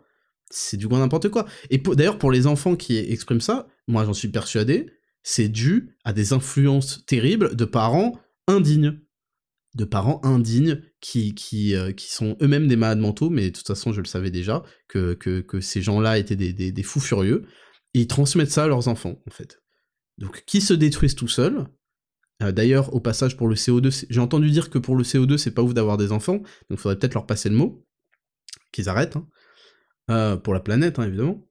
c'est 0.51 0.77
du 0.77 0.89
grand 0.89 0.99
n'importe 0.99 1.29
quoi. 1.29 1.47
Et 1.71 1.79
d'ailleurs, 1.79 2.19
pour 2.19 2.31
les 2.31 2.47
enfants 2.47 2.77
qui 2.77 2.99
expriment 2.99 3.41
ça, 3.41 3.69
moi 3.89 4.05
j'en 4.05 4.13
suis 4.13 4.29
persuadé, 4.29 4.91
c'est 5.23 5.49
dû 5.49 5.97
à 6.05 6.13
des 6.13 6.33
influences 6.33 7.05
terribles 7.07 7.57
de 7.57 7.65
parents 7.65 8.19
indignes. 8.47 9.01
De 9.75 9.85
parents 9.85 10.21
indignes 10.25 10.83
qui, 11.01 11.35
qui, 11.35 11.77
euh, 11.77 11.93
qui 11.93 12.11
sont 12.11 12.37
eux-mêmes 12.43 12.67
des 12.67 12.75
malades 12.77 12.99
mentaux, 12.99 13.31
mais 13.31 13.51
de 13.51 13.57
toute 13.57 13.67
façon, 13.67 13.93
je 13.93 14.01
le 14.01 14.07
savais 14.07 14.33
déjà, 14.33 14.65
que, 14.89 15.17
ces 15.61 15.81
gens-là 15.81 16.19
étaient 16.19 16.35
des, 16.35 16.83
fous 16.83 16.99
furieux, 16.99 17.47
ils 17.95 18.09
transmettent 18.09 18.51
ça 18.51 18.65
à 18.65 18.67
leurs 18.67 18.89
enfants, 18.89 19.23
en 19.29 19.31
fait. 19.31 19.63
Donc, 20.19 20.43
qui 20.45 20.61
se 20.61 20.75
détruisent 20.75 21.15
tout 21.15 21.29
seuls, 21.29 21.67
D'ailleurs, 22.41 22.95
au 22.95 23.01
passage, 23.01 23.37
pour 23.37 23.49
le 23.49 23.55
CO2, 23.55 24.07
j'ai 24.09 24.21
entendu 24.21 24.51
dire 24.51 24.71
que 24.71 24.79
pour 24.79 24.97
le 24.97 25.05
CO2, 25.05 25.37
c'est 25.37 25.51
pas 25.51 25.61
ouf 25.61 25.75
d'avoir 25.75 25.99
des 25.99 26.11
enfants, 26.11 26.41
donc 26.71 26.79
faudrait 26.79 26.99
peut-être 26.99 27.13
leur 27.13 27.27
passer 27.27 27.51
le 27.51 27.55
mot, 27.55 27.87
qu'ils 28.73 28.89
arrêtent, 28.89 29.17
hein. 29.17 29.29
Pour 30.43 30.55
la 30.55 30.61
planète, 30.61 30.99
hein, 30.99 31.05
évidemment. 31.05 31.47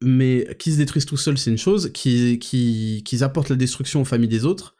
Mais 0.00 0.56
qu'ils 0.58 0.74
se 0.74 0.78
détruisent 0.78 1.06
tout 1.06 1.16
seuls, 1.16 1.38
c'est 1.38 1.50
une 1.50 1.58
chose, 1.58 1.92
qu'ils 1.92 3.24
apportent 3.24 3.48
la 3.48 3.56
destruction 3.56 4.02
aux 4.02 4.04
familles 4.04 4.28
des 4.28 4.44
autres, 4.44 4.76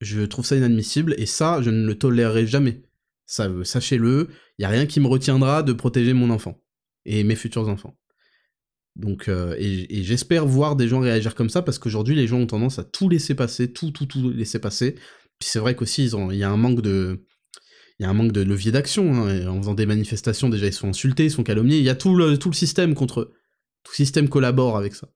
je 0.00 0.22
trouve 0.22 0.44
ça 0.44 0.56
inadmissible, 0.56 1.14
et 1.16 1.26
ça, 1.26 1.62
je 1.62 1.70
ne 1.70 1.86
le 1.86 1.96
tolérerai 1.96 2.46
jamais. 2.46 2.82
Ça, 3.26 3.48
sachez-le, 3.62 4.28
il 4.58 4.62
y 4.62 4.64
a 4.64 4.68
rien 4.68 4.86
qui 4.86 4.98
me 5.00 5.06
retiendra 5.06 5.62
de 5.62 5.72
protéger 5.72 6.12
mon 6.12 6.30
enfant, 6.30 6.60
et 7.04 7.22
mes 7.22 7.36
futurs 7.36 7.68
enfants. 7.68 7.96
Donc, 8.96 9.28
euh, 9.28 9.54
et, 9.58 10.02
j'espère 10.02 10.46
voir 10.46 10.76
des 10.76 10.88
gens 10.88 11.00
réagir 11.00 11.34
comme 11.34 11.48
ça, 11.48 11.62
parce 11.62 11.78
qu'aujourd'hui, 11.78 12.14
les 12.14 12.26
gens 12.26 12.38
ont 12.38 12.46
tendance 12.46 12.78
à 12.78 12.84
tout 12.84 13.08
laisser 13.08 13.34
passer, 13.34 13.72
tout, 13.72 13.90
tout, 13.90 14.06
tout 14.06 14.30
laisser 14.30 14.58
passer. 14.58 14.96
Puis 15.38 15.48
c'est 15.48 15.58
vrai 15.58 15.74
qu'aussi, 15.74 16.06
il 16.06 16.36
y 16.36 16.42
a 16.42 16.50
un 16.50 16.56
manque 16.56 16.82
de... 16.82 17.24
Il 18.02 18.06
y 18.06 18.08
a 18.08 18.10
un 18.10 18.14
manque 18.14 18.32
de 18.32 18.40
levier 18.40 18.72
d'action, 18.72 19.14
hein, 19.14 19.46
en 19.46 19.58
faisant 19.58 19.74
des 19.74 19.86
manifestations, 19.86 20.48
déjà 20.48 20.66
ils 20.66 20.72
sont 20.72 20.88
insultés, 20.88 21.26
ils 21.26 21.30
sont 21.30 21.44
calomniés, 21.44 21.78
il 21.78 21.84
y 21.84 21.88
a 21.88 21.94
tout 21.94 22.16
le, 22.16 22.36
système 22.52 22.96
contre 22.96 23.20
eux. 23.20 23.32
Tout 23.84 23.92
le 23.92 23.94
système 23.94 24.28
collabore 24.28 24.76
avec 24.76 24.96
ça. 24.96 25.06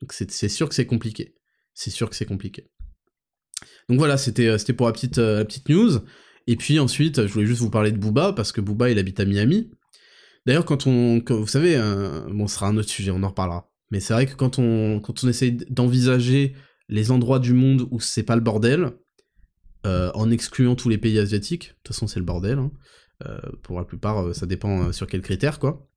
Donc 0.00 0.12
c'est 0.12 0.48
sûr 0.48 0.68
que 0.68 0.74
c'est 0.74 0.86
compliqué. 0.86 1.36
C'est 1.72 1.90
sûr 1.90 2.10
que 2.10 2.16
c'est 2.16 2.24
compliqué. 2.24 2.68
Donc 3.88 3.98
voilà, 3.98 4.16
c'était 4.16 4.48
euh, 4.48 4.74
pour 4.76 4.88
la 4.88 4.92
petite, 4.92 5.18
euh, 5.18 5.38
la 5.38 5.44
petite 5.44 5.68
news. 5.68 6.00
Et 6.48 6.56
puis 6.56 6.80
ensuite, 6.80 7.24
je 7.28 7.32
voulais 7.32 7.46
juste 7.46 7.60
vous 7.60 7.70
parler 7.70 7.92
de 7.92 7.98
Booba, 7.98 8.32
parce 8.32 8.50
que 8.50 8.60
Booba, 8.60 8.90
il 8.90 8.98
habite 8.98 9.20
à 9.20 9.24
Miami. 9.24 9.70
D'ailleurs, 10.44 10.64
quand 10.64 10.88
on, 10.88 11.22
vous 11.24 11.46
savez, 11.46 11.76
euh, 11.76 12.22
bon, 12.28 12.48
ce 12.48 12.56
sera 12.56 12.66
un 12.66 12.76
autre 12.76 12.90
sujet, 12.90 13.12
on 13.12 13.22
en 13.22 13.28
reparlera. 13.28 13.70
Mais 13.92 14.00
c'est 14.00 14.14
vrai 14.14 14.26
que 14.26 14.34
quand 14.34 14.58
on, 14.58 14.98
quand 14.98 15.22
on 15.22 15.28
essaye 15.28 15.58
d'envisager 15.70 16.56
les 16.88 17.12
endroits 17.12 17.38
du 17.38 17.52
monde 17.52 17.86
où 17.92 18.00
c'est 18.00 18.24
pas 18.24 18.34
le 18.34 18.42
bordel, 18.42 18.94
en 19.84 20.30
excluant 20.30 20.76
tous 20.76 20.88
les 20.88 20.98
pays 20.98 21.18
asiatiques, 21.18 21.68
de 21.68 21.74
toute 21.82 21.94
façon 21.94 22.06
c'est 22.06 22.20
le 22.20 22.24
bordel, 22.24 22.58
hein, 22.58 22.70
euh, 23.26 23.38
pour 23.62 23.78
la 23.78 23.84
plupart 23.84 24.34
ça 24.34 24.46
dépend 24.46 24.92
sur 24.92 25.06
quels 25.06 25.22
critères 25.22 25.58
quoi. 25.58 25.88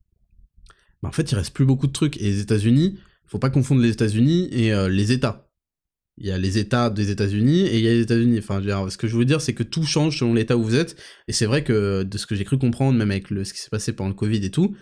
En 1.03 1.11
fait 1.11 1.31
il 1.31 1.35
reste 1.35 1.53
plus 1.53 1.65
beaucoup 1.65 1.87
de 1.87 1.91
trucs, 1.91 2.17
et 2.17 2.23
les 2.23 2.39
États-Unis, 2.39 2.99
faut 3.27 3.39
pas 3.39 3.49
confondre 3.49 3.81
les 3.81 3.89
États-Unis 3.89 4.49
et 4.51 4.71
les 4.89 5.11
États 5.11 5.45
il 6.17 6.27
y 6.27 6.31
a 6.31 6.37
les 6.37 6.57
États 6.57 6.89
des 6.89 7.11
États-Unis 7.11 7.61
et 7.67 7.77
il 7.77 7.83
y 7.83 7.87
a 7.87 7.91
les 7.91 8.01
États-Unis. 8.01 8.39
Enfin, 8.39 8.61
ce 8.89 8.97
que 8.97 9.07
je 9.07 9.17
veux 9.17 9.25
dire, 9.25 9.41
c'est 9.41 9.53
que 9.53 9.63
tout 9.63 9.83
change 9.83 10.19
selon 10.19 10.33
l'État 10.33 10.55
où 10.55 10.63
vous 10.63 10.75
êtes. 10.75 10.95
Et 11.27 11.33
c'est 11.33 11.45
vrai 11.45 11.63
que 11.63 12.03
de 12.03 12.17
ce 12.17 12.25
que 12.25 12.35
j'ai 12.35 12.45
cru 12.45 12.57
comprendre, 12.57 12.97
même 12.97 13.11
avec 13.11 13.27
ce 13.27 13.53
qui 13.53 13.59
s'est 13.59 13.69
passé 13.69 13.93
pendant 13.93 14.09
le 14.09 14.15
Covid 14.15 14.43
et 14.45 14.51
tout, 14.51 14.75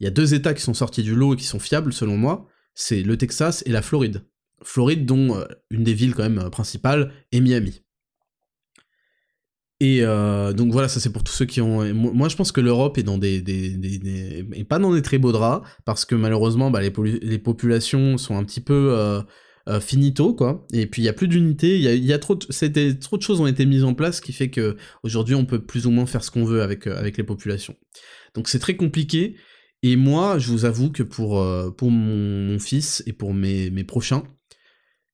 il 0.00 0.04
y 0.04 0.06
a 0.06 0.10
deux 0.10 0.34
États 0.34 0.54
qui 0.54 0.62
sont 0.62 0.74
sortis 0.74 1.02
du 1.02 1.14
lot 1.14 1.34
et 1.34 1.36
qui 1.36 1.44
sont 1.44 1.60
fiables, 1.60 1.92
selon 1.92 2.16
moi. 2.16 2.48
C'est 2.74 3.02
le 3.02 3.16
Texas 3.16 3.62
et 3.66 3.70
la 3.70 3.82
Floride. 3.82 4.24
Floride, 4.62 5.06
dont 5.06 5.36
euh, 5.36 5.44
une 5.70 5.84
des 5.84 5.94
villes 5.94 6.14
quand 6.14 6.24
même 6.24 6.38
euh, 6.38 6.50
principales 6.50 7.12
est 7.30 7.40
Miami. 7.40 7.83
Et 9.80 10.02
euh, 10.02 10.52
donc 10.52 10.72
voilà, 10.72 10.88
ça 10.88 11.00
c'est 11.00 11.12
pour 11.12 11.24
tous 11.24 11.32
ceux 11.32 11.46
qui 11.46 11.60
ont. 11.60 11.92
Moi 11.94 12.28
je 12.28 12.36
pense 12.36 12.52
que 12.52 12.60
l'Europe 12.60 12.96
est 12.96 13.02
dans 13.02 13.18
des, 13.18 13.42
des, 13.42 14.64
pas 14.68 14.78
dans 14.78 14.94
des 14.94 15.02
très 15.02 15.18
beaux 15.18 15.32
draps 15.32 15.68
parce 15.84 16.04
que 16.04 16.14
malheureusement 16.14 16.70
bah, 16.70 16.80
les, 16.80 16.92
les, 17.22 17.38
populations 17.38 18.16
sont 18.16 18.36
un 18.36 18.44
petit 18.44 18.60
peu 18.60 19.22
euh, 19.66 19.80
finito 19.80 20.34
quoi. 20.34 20.66
Et 20.74 20.86
puis 20.86 21.00
il 21.00 21.04
y 21.06 21.08
a 21.08 21.14
plus 21.14 21.26
d'unité, 21.26 21.78
il 21.78 22.04
y 22.04 22.12
a, 22.12 22.18
trop, 22.18 22.34
de, 22.34 22.92
trop 22.92 23.16
de 23.16 23.22
choses 23.22 23.40
ont 23.40 23.46
été 23.46 23.64
mises 23.64 23.84
en 23.84 23.94
place, 23.94 24.16
ce 24.16 24.20
qui 24.20 24.34
fait 24.34 24.50
que 24.50 24.76
aujourd'hui 25.02 25.34
on 25.34 25.46
peut 25.46 25.64
plus 25.64 25.86
ou 25.86 25.90
moins 25.90 26.04
faire 26.04 26.22
ce 26.22 26.30
qu'on 26.30 26.44
veut 26.44 26.60
avec 26.62 26.86
euh, 26.86 26.98
avec 26.98 27.16
les 27.16 27.24
populations. 27.24 27.74
Donc 28.34 28.48
c'est 28.48 28.58
très 28.58 28.76
compliqué. 28.76 29.36
Et 29.82 29.96
moi, 29.96 30.38
je 30.38 30.50
vous 30.50 30.64
avoue 30.66 30.90
que 30.90 31.02
pour 31.02 31.40
euh, 31.40 31.70
pour 31.70 31.90
mon, 31.90 32.58
fils 32.58 33.02
et 33.06 33.12
pour 33.14 33.32
mes, 33.32 33.70
mes 33.70 33.84
prochains, 33.84 34.24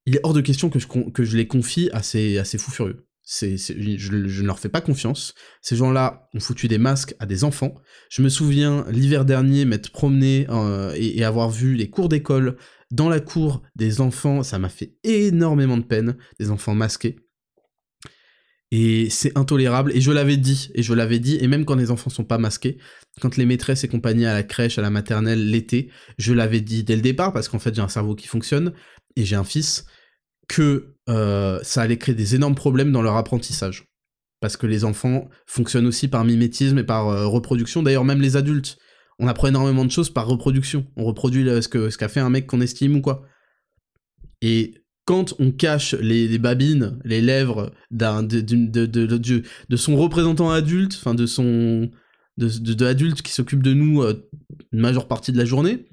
il 0.07 0.17
est 0.17 0.21
hors 0.25 0.35
de 0.35 0.41
question 0.41 0.69
que 0.69 0.81
je 0.81 0.87
que 0.87 1.23
je 1.23 1.37
les 1.37 1.47
confie 1.47 1.89
à 1.93 2.03
ces 2.03 2.39
à 2.39 2.45
ces 2.45 2.59
fous 2.59 2.73
furieux. 2.73 3.07
Je, 3.31 4.13
ne 4.13 4.47
leur 4.47 4.59
fais 4.59 4.69
pas 4.69 4.81
confiance. 4.81 5.35
Ces 5.63 5.77
gens-là 5.77 6.29
ont 6.35 6.41
foutu 6.41 6.67
des 6.67 6.79
masques 6.79 7.15
à 7.21 7.27
des 7.27 7.45
enfants. 7.45 7.75
Je 8.11 8.23
me 8.23 8.29
souviens 8.29 8.85
l'hiver 8.91 9.25
dernier 9.25 9.65
m'être 9.65 9.91
promené 9.91 10.47
et, 10.97 11.19
et, 11.19 11.25
avoir 11.25 11.51
vu 11.51 11.75
les 11.75 11.91
cours 11.91 12.09
d'école 12.09 12.57
dans 12.91 13.09
la 13.09 13.21
cour 13.21 13.63
des 13.77 14.01
enfants, 14.01 14.43
ça 14.43 14.59
m'a 14.59 14.69
fait 14.69 14.97
énormément 15.05 15.77
de 15.77 15.85
peine, 15.85 16.17
des 16.41 16.51
enfants 16.51 16.75
masqués. 16.75 17.17
Et 18.73 19.11
c'est 19.11 19.37
intolérable, 19.37 19.93
et 19.97 20.01
je 20.01 20.13
l'avais 20.13 20.37
dit, 20.37 20.71
et 20.75 20.83
je 20.83 20.95
l'avais 20.95 21.19
dit, 21.19 21.39
et 21.41 21.49
même 21.49 21.65
quand 21.65 21.75
les 21.75 21.91
enfants 21.91 22.11
sont 22.11 22.25
pas 22.25 22.39
masqués, 22.39 22.79
quand 23.21 23.37
les 23.37 23.45
maîtresses 23.45 23.83
et 23.83 23.89
compagnie 23.89 24.27
à 24.27 24.33
la 24.33 24.45
crèche, 24.45 24.79
à 24.79 24.83
la 24.83 24.91
maternelle, 24.91 25.51
l'été, 25.51 25.91
je 26.19 26.33
l'avais 26.33 26.61
dit 26.61 26.85
dès 26.85 26.95
le 26.95 27.03
départ, 27.03 27.33
parce 27.33 27.49
qu'en 27.49 27.59
fait 27.59 27.75
j'ai 27.75 27.83
un 27.83 27.89
cerveau 27.89 28.15
qui 28.15 28.29
fonctionne, 28.29 28.73
et 29.17 29.25
j'ai 29.25 29.35
un 29.35 29.43
fils, 29.43 29.87
que 30.51 30.97
euh, 31.09 31.61
ça 31.63 31.83
allait 31.83 31.97
créer 31.97 32.17
des 32.17 32.35
énormes 32.35 32.57
problèmes 32.57 32.91
dans 32.91 33.03
leur 33.03 33.17
apprentissage. 33.17 33.87
Parce 34.41 34.57
que 34.57 34.67
les 34.67 34.85
enfants 34.85 35.29
fonctionnent 35.47 35.87
aussi 35.87 36.09
par 36.09 36.25
mimétisme 36.25 36.79
et 36.79 36.85
par 36.85 37.09
euh, 37.09 37.27
reproduction, 37.27 37.85
d'ailleurs 37.85 38.05
même 38.05 38.21
les 38.21 38.37
adultes 38.37 38.77
on 39.21 39.29
apprend 39.29 39.49
énormément 39.49 39.85
de 39.85 39.91
choses 39.91 40.09
par 40.09 40.27
reproduction. 40.27 40.87
On 40.97 41.05
reproduit 41.05 41.45
ce 41.45 41.69
qu'a 41.69 41.91
ce 41.91 42.09
fait 42.09 42.21
un 42.21 42.31
mec 42.31 42.47
qu'on 42.47 42.63
estime 42.63 42.97
ou 42.97 43.01
quoi. 43.03 43.23
Et 44.41 44.83
quand 45.05 45.35
on 45.39 45.53
cache 45.53 45.93
les, 45.95 46.39
babines, 46.39 46.99
les 47.05 47.21
lèvres 47.21 47.71
de, 47.91 48.41
de, 48.41 48.87
de, 48.87 49.43
de, 49.69 49.77
son 49.77 49.97
représentant 49.97 50.51
adulte, 50.51 50.95
enfin 50.99 51.15
de 51.15 51.27
son 51.27 51.91
de, 52.39 52.85
adulte 52.85 53.21
qui 53.21 53.33
s'occupe 53.33 53.63
de 53.63 53.75
nous 53.75 54.03
euh, 54.03 54.27
une 54.73 54.81
majeure 54.81 55.07
partie 55.07 55.33
de 55.33 55.37
la 55.37 55.45
journée, 55.45 55.87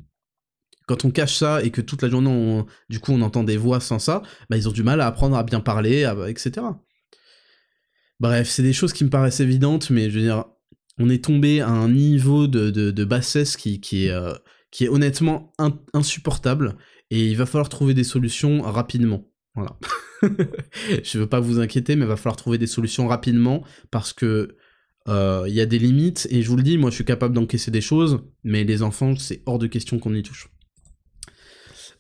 quand 0.88 1.06
on 1.06 1.12
cache 1.12 1.36
ça 1.36 1.64
et 1.64 1.70
que 1.70 1.82
toute 1.82 2.02
la 2.02 2.10
journée, 2.10 2.64
du 2.90 3.00
coup, 3.00 3.12
on 3.12 3.22
entend 3.22 3.44
des 3.44 3.58
voix 3.58 3.80
sans 3.80 4.00
ça, 4.00 4.24
bah, 4.50 4.58
ils 4.58 4.68
ont 4.68 4.72
du 4.72 4.84
mal 4.84 5.02
à 5.02 5.08
apprendre 5.08 5.38
à 5.38 5.44
bien 5.44 5.60
parler, 5.60 6.12
etc. 6.28 6.66
Bref, 8.20 8.50
c'est 8.50 8.64
des 8.64 8.74
choses 8.74 8.94
qui 8.94 9.04
me 9.04 9.10
paraissent 9.10 9.42
évidentes, 9.42 9.90
mais 9.92 10.10
je 10.10 10.18
veux 10.18 10.26
dire, 10.26 10.46
on 10.98 11.10
est 11.10 11.24
tombé 11.24 11.62
à 11.62 11.70
un 11.70 11.90
niveau 11.90 12.48
de, 12.48 13.04
bassesse 13.04 13.58
qui, 13.58 13.76
est, 13.76 14.10
euh, 14.10 14.34
qui 14.72 14.86
est 14.86 14.90
honnêtement 14.90 15.54
insupportable, 15.94 16.78
et 17.12 17.28
il 17.28 17.38
va 17.38 17.46
falloir 17.46 17.70
trouver 17.70 17.94
des 17.94 18.04
solutions 18.04 18.62
rapidement. 18.62 19.30
Voilà. 19.56 19.78
je 21.04 21.20
veux 21.20 21.28
pas 21.28 21.40
vous 21.40 21.60
inquiéter, 21.60 21.96
mais 21.96 22.06
il 22.06 22.08
va 22.08 22.18
falloir 22.18 22.36
trouver 22.36 22.58
des 22.58 22.68
solutions 22.68 23.08
rapidement, 23.08 23.64
parce 23.92 24.14
que 24.14 24.58
euh, 25.08 25.46
il 25.48 25.54
y 25.54 25.62
a 25.62 25.66
des 25.66 25.80
limites, 25.80 26.28
et 26.32 26.42
je 26.42 26.50
vous 26.50 26.58
le 26.58 26.64
dis, 26.64 26.78
moi 26.78 26.90
je 26.90 26.96
suis 26.96 27.06
capable 27.06 27.36
d'encaisser 27.36 27.72
des 27.72 27.82
choses, 27.82 28.24
mais 28.44 28.64
les 28.64 28.82
enfants, 28.82 29.16
c'est 29.16 29.44
hors 29.46 29.60
de 29.60 29.68
question 29.68 30.00
qu'on 30.00 30.16
y 30.16 30.24
touche. 30.24 30.50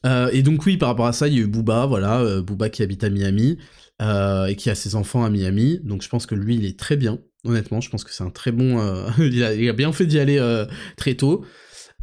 Euh, 0.07 0.29
et 0.31 0.41
donc 0.41 0.65
oui, 0.65 0.77
par 0.77 0.89
rapport 0.89 1.05
à 1.05 1.13
ça, 1.13 1.27
il 1.27 1.35
y 1.35 1.37
a 1.37 1.41
eu 1.41 1.47
Booba, 1.47 1.85
voilà, 1.85 2.41
Booba 2.41 2.69
qui 2.69 2.81
habite 2.81 3.03
à 3.03 3.09
Miami, 3.09 3.59
et 4.01 4.55
qui 4.55 4.69
a 4.69 4.75
ses 4.75 4.95
enfants 4.95 5.23
à 5.23 5.29
Miami, 5.29 5.79
donc 5.83 6.01
je 6.01 6.09
pense 6.09 6.25
que 6.25 6.35
lui, 6.35 6.55
il 6.55 6.65
est 6.65 6.79
très 6.79 6.97
bien. 6.97 7.19
Honnêtement, 7.47 7.79
je 7.81 7.89
pense 7.89 8.03
que 8.03 8.11
c'est 8.11 8.23
un 8.23 8.29
très 8.29 8.51
bon. 8.51 8.79
Euh, 8.79 9.09
il, 9.19 9.43
a, 9.43 9.73
bien 9.73 9.91
fait 9.91 10.05
d'y 10.05 10.19
aller 10.19 10.37
euh, 10.37 10.65
très 10.97 11.15
tôt. 11.15 11.45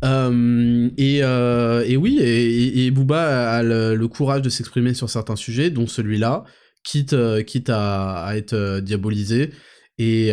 Euh, 0.05 0.91
et, 0.97 1.97
oui, 1.97 2.19
et, 2.21 2.91
Booba 2.91 3.57
a 3.57 3.63
le, 3.63 4.07
courage 4.09 4.43
de 4.43 4.49
s'exprimer 4.49 4.95
sur 4.95 5.11
certains 5.11 5.37
sujets, 5.37 5.71
dont 5.71 5.87
celui-là, 5.87 6.45
quitte, 6.83 7.17
quitte 7.47 7.71
à, 7.71 8.33
être 8.35 8.81
diabolisé. 8.81 9.51
Et, 9.99 10.33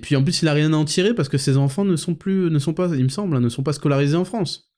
puis 0.00 0.16
en 0.16 0.24
plus, 0.24 0.42
il 0.42 0.48
a 0.48 0.52
rien 0.52 0.72
à 0.72 0.76
en 0.76 0.84
tirer 0.84 1.14
parce 1.14 1.28
que 1.28 1.38
ses 1.38 1.56
enfants 1.56 1.84
ne 1.84 1.96
sont 1.96 2.14
plus, 2.14 2.50
ne 2.50 2.58
sont 2.58 2.74
pas, 2.74 2.88
il 2.94 3.04
me 3.04 3.08
semble, 3.08 3.38
ne 3.38 3.48
sont 3.48 3.62
pas 3.62 3.72
scolarisés 3.72 4.16
en 4.16 4.24
France. 4.24 4.71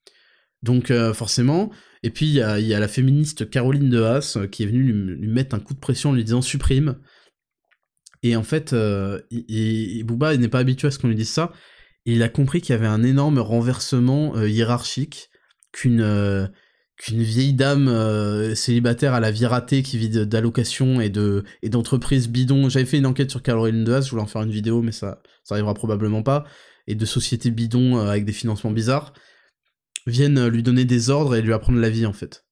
Donc 0.65 0.91
forcément, 1.13 1.71
et 2.01 2.09
puis 2.09 2.25
il 2.25 2.33
y 2.33 2.41
a, 2.41 2.79
la 2.79 2.87
féministe 2.87 3.49
Caroline 3.49 3.89
de 3.89 4.01
Haas 4.01 4.37
qui 4.51 4.63
est 4.63 4.65
venue 4.65 4.83
lui, 4.83 5.27
mettre 5.27 5.55
un 5.55 5.59
coup 5.59 5.75
de 5.75 5.79
pression 5.79 6.09
en 6.09 6.13
lui 6.13 6.23
disant 6.23 6.41
supprime. 6.41 6.97
Et 8.25 8.35
en 8.35 8.43
fait, 8.43 8.73
euh, 8.73 9.21
Booba 10.03 10.35
n'est 10.35 10.47
pas 10.47 10.57
habitué 10.57 10.87
à 10.87 10.91
ce 10.91 10.97
qu'on 10.97 11.07
lui 11.07 11.15
dise 11.15 11.29
ça. 11.29 11.53
il 12.05 12.23
a 12.23 12.29
compris 12.29 12.59
qu'il 12.59 12.73
y 12.73 12.77
avait 12.77 12.87
un 12.87 13.03
énorme 13.03 13.37
renversement 13.37 14.35
euh, 14.35 14.49
hiérarchique, 14.49 15.29
qu'une 15.71 16.01
euh, 16.01 16.47
vieille 17.11 17.53
dame 17.53 17.87
euh, 17.87 18.55
célibataire 18.55 19.13
à 19.13 19.19
la 19.19 19.29
vie 19.29 19.45
ratée 19.45 19.83
qui 19.83 19.99
vit 19.99 20.09
d'allocations 20.09 21.01
et 21.01 21.09
de 21.09 21.43
et 21.61 21.69
d'entreprises. 21.69 22.27
J'avais 22.69 22.85
fait 22.85 22.97
une 22.97 23.05
enquête 23.05 23.29
sur 23.29 23.43
Caroline 23.43 23.83
Deas, 23.83 24.01
je 24.01 24.09
voulais 24.09 24.23
en 24.23 24.27
faire 24.27 24.41
une 24.41 24.51
vidéo, 24.51 24.81
mais 24.81 24.91
ça 24.91 25.21
ça 25.43 25.53
arrivera 25.53 25.75
probablement 25.75 26.23
pas. 26.23 26.45
Et 26.87 26.95
de 26.95 27.05
sociétés 27.05 27.51
bidons 27.51 27.97
avec 27.97 28.25
des 28.25 28.33
financements 28.33 28.71
bizarres 28.71 29.13
viennent 30.05 30.47
lui 30.47 30.63
donner 30.63 30.85
des 30.85 31.09
ordres 31.09 31.35
et 31.35 31.41
lui 31.41 31.53
apprendre 31.53 31.79
la 31.79 31.89
vie 31.89 32.05
en 32.05 32.13
fait. 32.13 32.45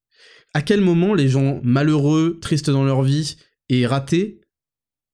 À 0.54 0.62
quel 0.62 0.82
moment 0.82 1.14
les 1.14 1.30
gens 1.30 1.60
malheureux, 1.64 2.38
tristes 2.42 2.70
dans 2.70 2.84
leur 2.84 3.02
vie 3.02 3.38
et 3.70 3.88
ratés 3.88 4.42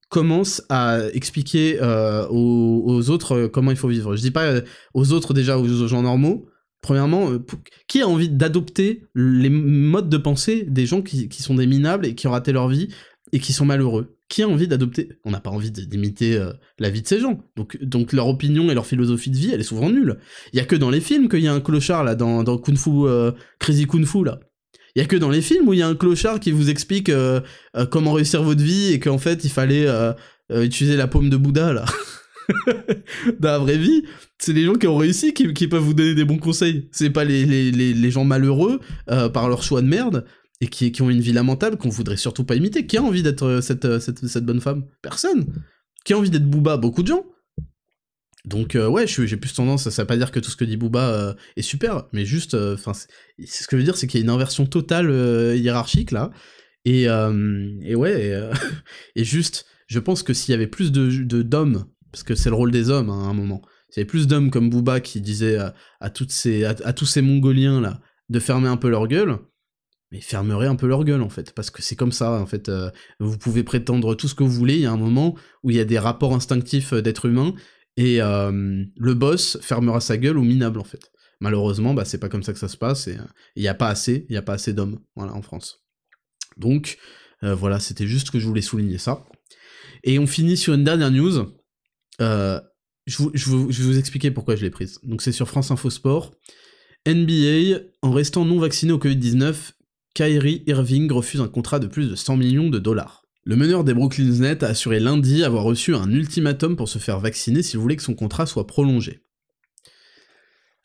commence 0.10 0.64
à 0.70 1.00
expliquer 1.14 1.78
euh, 1.82 2.28
aux, 2.30 3.10
autres 3.10 3.34
euh, 3.34 3.48
comment 3.48 3.72
il 3.72 3.78
faut 3.78 3.88
vivre? 3.88 4.16
Je 4.16 4.22
dis 4.22 4.32
pas 4.32 4.46
euh, 4.46 4.62
aux 4.94 5.14
autres 5.14 5.34
déjà, 5.34 5.58
aux, 5.58 5.88
gens 5.88 6.02
normaux. 6.02 6.48
Premièrement, 6.82 7.32
qui 7.88 8.02
a 8.02 8.08
envie 8.08 8.30
d'adopter 8.30 9.04
les 9.14 9.50
modes 9.50 10.08
de 10.08 10.16
pensée 10.16 10.64
des 10.64 10.86
gens 10.86 11.02
qui, 11.02 11.30
sont 11.32 11.56
des 11.56 11.68
minables 11.68 12.06
et 12.06 12.16
qui 12.16 12.26
ont 12.28 12.32
raté 12.32 12.54
leur 12.54 12.70
vie 12.70 12.88
et 13.34 13.40
qui 13.40 13.52
sont 13.52 13.66
malheureux? 13.66 14.18
Qui 14.30 14.44
a 14.44 14.48
envie 14.48 14.68
d'adopter 14.68 15.10
On 15.26 15.32
n'a 15.32 15.40
pas 15.40 15.50
envie 15.50 15.72
d'imiter 15.72 16.40
la 16.78 16.90
vie 16.92 17.02
de 17.02 17.08
ces 17.08 17.20
gens. 17.20 17.44
Donc, 17.82 18.14
leur 18.14 18.28
opinion 18.28 18.70
et 18.70 18.76
leur 18.76 18.86
philosophie 18.86 19.32
de 19.32 19.36
vie, 19.36 19.52
elle 19.52 19.60
est 19.60 19.64
souvent 19.64 19.90
nulle. 19.90 20.20
Il 20.54 20.58
y 20.58 20.62
a 20.62 20.66
que 20.66 20.76
dans 20.76 20.92
les 20.92 21.02
films 21.02 21.30
qu'il 21.30 21.42
y 21.42 21.48
a 21.48 21.54
un 21.54 21.62
clochard 21.62 22.04
là, 22.04 22.14
dans, 22.14 22.44
dans 22.44 22.58
Kung 22.60 22.78
Fu, 22.78 22.92
Crazy 23.58 23.88
Kung 23.88 24.06
Fu 24.06 24.24
là. 24.24 24.40
Il 24.96 25.00
y 25.00 25.06
a 25.06 25.08
que 25.08 25.16
dans 25.16 25.30
les 25.30 25.42
films 25.42 25.68
où 25.68 25.74
il 25.74 25.80
y 25.80 25.82
a 25.82 25.88
un 25.88 25.96
clochard 25.96 26.40
qui 26.40 26.52
vous 26.52 26.70
explique 26.70 27.10
euh, 27.10 27.42
euh, 27.78 27.86
comment 27.86 28.14
réussir 28.14 28.44
votre 28.44 28.62
vie 28.62 28.94
et 28.94 29.00
qu'en 29.00 29.18
fait 29.18 29.44
il 29.44 29.50
fallait 29.50 29.86
euh, 29.88 30.14
utiliser 30.50 30.96
la 30.96 31.08
paume 31.08 31.30
de 31.30 31.38
Bouddha 31.38 31.74
là. 31.74 31.86
dans 33.40 33.50
la 33.50 33.60
vraie 33.60 33.78
vie, 33.78 34.04
c'est 34.40 34.54
les 34.54 34.66
gens 34.66 34.74
qui 34.74 34.88
ont 34.88 34.98
réussi 34.98 35.34
qui, 35.34 35.68
peuvent 35.68 35.84
vous 35.84 35.94
donner 35.94 36.16
des 36.16 36.26
bons 36.26 36.40
conseils. 36.40 36.90
C'est 36.92 37.12
pas 37.12 37.24
les, 37.24 37.46
les, 37.46 37.72
les, 37.72 38.12
gens 38.12 38.26
malheureux 38.26 38.80
par 39.06 39.50
leur 39.50 39.62
choix 39.62 39.84
de 39.84 39.88
merde 39.88 40.26
et 40.62 40.68
qui, 40.68 40.92
qui 40.92 41.02
ont 41.02 41.10
une 41.10 41.22
vie 41.22 41.32
lamentable 41.32 41.78
qu'on 41.78 41.90
voudrait 41.90 42.18
surtout 42.18 42.44
pas 42.44 42.56
imiter. 42.56 42.86
Qui 42.86 42.98
a 42.98 43.04
envie 43.04 43.24
d'être 43.24 43.62
cette, 43.62 44.00
cette, 44.00 44.26
cette 44.26 44.46
bonne 44.46 44.62
femme? 44.62 44.86
Personne. 45.02 45.46
Qui 46.04 46.14
a 46.14 46.18
envie 46.18 46.30
d'être 46.30 46.50
Booba? 46.50 46.78
Beaucoup 46.78 47.04
de 47.04 47.08
gens. 47.08 47.26
Donc 48.46 48.76
euh, 48.76 48.88
ouais, 48.88 49.06
j'ai 49.06 49.38
plus 49.38 49.54
tendance, 49.54 49.90
ça, 49.90 50.02
veut 50.02 50.08
pas 50.08 50.18
dire 50.18 50.32
que 50.32 50.40
tout 50.40 50.50
ce 50.50 50.56
que 50.56 50.64
dit 50.64 50.78
Booba 50.78 51.10
euh, 51.10 51.34
est 51.58 51.62
super, 51.62 52.08
mais 52.14 52.26
juste, 52.26 52.54
euh, 52.54 52.76
enfin, 52.76 52.94
c'est 52.94 53.10
ce 53.64 53.68
que 53.68 53.76
je 53.76 53.82
veux 53.82 53.84
dire, 53.84 53.98
c'est 53.98 54.08
qu'il 54.08 54.20
y 54.20 54.24
a 54.24 54.26
une 54.26 54.30
inversion 54.30 54.66
totale 54.66 55.10
hiérarchique 55.58 56.12
là, 56.12 56.32
et, 56.86 57.04
et 57.04 57.96
ouais, 57.96 58.50
et, 59.16 59.24
juste, 59.24 59.66
je 59.88 60.00
pense 60.00 60.24
que 60.24 60.34
s'il 60.34 60.54
y 60.54 60.56
avait 60.56 60.68
plus 60.68 60.92
de 60.92 61.42
d'hommes, 61.42 61.86
parce 62.12 62.24
que 62.24 62.34
c'est 62.34 62.50
le 62.50 62.56
rôle 62.56 62.72
des 62.72 62.90
hommes 62.90 63.10
hein, 63.10 63.26
à 63.26 63.30
un 63.30 63.34
moment, 63.34 63.62
s'il 63.90 64.02
y 64.02 64.02
avait 64.02 64.10
plus 64.10 64.26
d'hommes 64.26 64.52
comme 64.52 64.70
Booba 64.70 65.02
qui 65.02 65.20
disaient 65.20 65.58
à, 66.00 66.10
toutes 66.10 66.32
ces, 66.32 66.64
à, 66.64 66.94
tous 66.94 67.06
ces 67.06 67.22
Mongoliens 67.22 67.82
là 67.82 68.00
de 68.30 68.40
fermer 68.40 68.70
un 68.70 68.78
peu 68.78 68.90
leur 68.90 69.08
gueule, 69.08 69.38
mais 70.12 70.22
fermeraient 70.22 70.68
un 70.68 70.76
peu 70.76 70.88
leur 70.88 71.04
gueule 71.04 71.22
en 71.22 71.30
fait, 71.30 71.54
parce 71.54 71.70
que 71.70 71.82
c'est 71.82 71.96
comme 71.96 72.12
ça 72.12 72.32
en 72.32 72.46
fait. 72.46 72.72
vous 73.20 73.38
pouvez 73.38 73.64
prétendre 73.64 74.16
tout 74.16 74.28
ce 74.28 74.36
que 74.36 74.44
vous 74.44 74.52
voulez, 74.52 74.76
il 74.76 74.82
y 74.82 74.86
a 74.86 74.92
un 74.92 74.98
moment 74.98 75.36
où 75.64 75.70
il 75.70 75.78
y 75.78 75.80
a 75.80 75.86
des 75.86 76.00
rapports 76.00 76.34
instinctifs 76.34 76.94
d'être 76.94 77.26
humain 77.26 77.54
et 78.00 78.22
euh, 78.22 78.86
le 78.96 79.14
boss 79.14 79.58
fermera 79.62 80.00
sa 80.00 80.16
gueule 80.16 80.38
au 80.38 80.42
minable 80.42 80.80
en 80.80 80.86
fait. 80.86 81.12
Malheureusement, 81.42 81.94
bah, 81.94 82.06
c'est 82.06 82.18
pas 82.18 82.30
comme 82.30 82.44
ça 82.44 82.54
que 82.54 82.60
ça 82.60 82.70
se 82.70 82.78
passe, 82.78 83.10
et 83.10 83.18
euh, 83.18 83.24
il 83.58 83.62
n'y 83.62 83.68
a 83.68 83.74
pas 83.74 83.90
assez, 83.90 84.26
il 84.30 84.36
y 84.36 84.38
a 84.38 84.42
pas 84.42 84.54
assez 84.54 84.72
d'hommes, 84.72 85.00
voilà, 85.18 85.34
en 85.34 85.42
France. 85.42 85.84
Donc, 86.56 86.98
euh, 87.44 87.54
voilà, 87.54 87.82
c'était 87.82 88.08
juste 88.08 88.32
que 88.32 88.40
je 88.40 88.48
voulais 88.48 88.62
souligner 88.62 88.98
ça. 88.98 89.26
Et 90.06 90.18
on 90.18 90.28
finit 90.28 90.56
sur 90.56 90.74
une 90.74 90.86
dernière 90.86 91.12
news. 91.12 91.46
je, 92.20 92.60
je, 93.06 93.52
vais 93.52 93.84
vous 93.84 94.00
expliquer 94.00 94.32
pourquoi 94.32 94.56
je 94.56 94.62
l'ai 94.64 94.70
prise. 94.70 95.00
Donc 95.04 95.22
c'est 95.22 95.34
sur 95.34 95.50
France 95.50 95.70
Info 95.72 95.90
Sport. 95.90 96.34
NBA, 97.06 97.82
en 98.02 98.12
restant 98.12 98.46
non 98.46 98.60
vacciné 98.60 98.94
au 98.94 98.98
Covid-19, 98.98 99.72
Kyrie 100.14 100.64
Irving 100.68 101.12
refuse 101.12 101.42
un 101.42 101.48
contrat 101.48 101.80
de 101.80 101.88
plus 101.88 102.10
de 102.10 102.16
100 102.16 102.38
millions 102.38 102.70
de 102.70 102.80
dollars. 102.80 103.24
Le 103.46 103.56
meneur 103.56 103.84
des 103.84 103.94
Brooklyn 103.94 104.30
Nets 104.40 104.64
a 104.64 104.68
assuré 104.68 105.00
lundi 105.00 105.44
avoir 105.44 105.64
reçu 105.64 105.96
un 105.96 106.12
ultimatum 106.12 106.76
pour 106.76 106.90
se 106.90 107.00
faire 107.00 107.20
vacciner 107.20 107.64
s'il 107.64 107.80
voulait 107.80 107.96
que 107.96 108.04
son 108.04 108.14
contrat 108.14 108.46
soit 108.46 108.68
prolongé. 108.68 109.22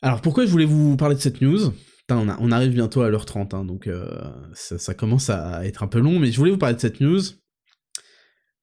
Alors 0.01 0.21
pourquoi 0.21 0.45
je 0.45 0.51
voulais 0.51 0.65
vous 0.65 0.97
parler 0.97 1.15
de 1.15 1.21
cette 1.21 1.41
news? 1.41 1.73
On, 2.09 2.51
arrive 2.51 2.71
bientôt 2.71 3.01
à 3.01 3.09
l'heure 3.09 3.25
30, 3.25 3.55
hein, 3.55 3.65
donc 3.65 3.87
euh, 3.87 4.07
ça, 4.53 4.93
commence 4.93 5.31
à 5.31 5.65
être 5.65 5.81
un 5.81 5.87
peu 5.87 5.99
long, 5.99 6.19
mais 6.19 6.31
je 6.31 6.37
voulais 6.37 6.51
vous 6.51 6.57
parler 6.57 6.75
de 6.75 6.79
cette 6.79 7.01
news 7.01 7.21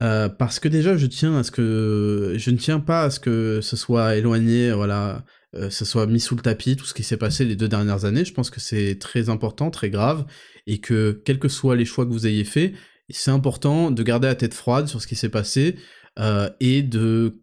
euh, 0.03 0.29
parce 0.29 0.61
que 0.61 0.69
déjà 0.69 0.97
je 0.97 1.07
tiens 1.07 1.37
à 1.39 1.43
ce 1.43 1.51
que 1.51 2.35
je 2.37 2.51
ne 2.51 2.57
tiens 2.57 2.79
pas 2.79 3.03
à 3.05 3.11
ce 3.11 3.19
que 3.19 3.61
ce 3.61 3.77
soit 3.77 4.17
éloigné, 4.17 4.73
voilà, 4.73 5.25
euh, 5.55 5.71
ce 5.71 5.85
soit 5.85 6.07
mis 6.07 6.21
sous 6.21 6.35
le 6.35 6.43
tapis 6.43 6.77
tout 6.77 6.87
ce 6.87 6.95
qui 6.95 7.03
s'est 7.03 7.17
passé 7.17 7.45
les 7.45 7.57
deux 7.57 7.69
dernières 7.69 8.05
années. 8.05 8.25
Je 8.25 8.33
pense 8.33 8.51
que 8.51 8.61
c'est 8.61 8.99
très 9.01 9.29
important, 9.29 9.71
très 9.71 9.91
grave, 9.91 10.25
et 10.67 10.79
que 10.79 11.23
quels 11.25 11.39
que 11.39 11.49
soient 11.49 11.77
les 11.77 11.85
choix 11.85 12.05
que 12.07 12.11
vous 12.11 12.27
ayez 12.27 12.45
faits, 12.45 12.75
c'est 13.11 13.31
important 13.31 13.91
de 13.91 14.03
garder 14.03 14.29
la 14.29 14.35
tête 14.35 14.55
froide 14.55 14.89
sur 14.89 15.03
ce 15.03 15.07
qui 15.07 15.17
s'est 15.17 15.29
passé 15.29 15.77
euh, 16.19 16.49
et 16.61 16.83
de 16.83 17.43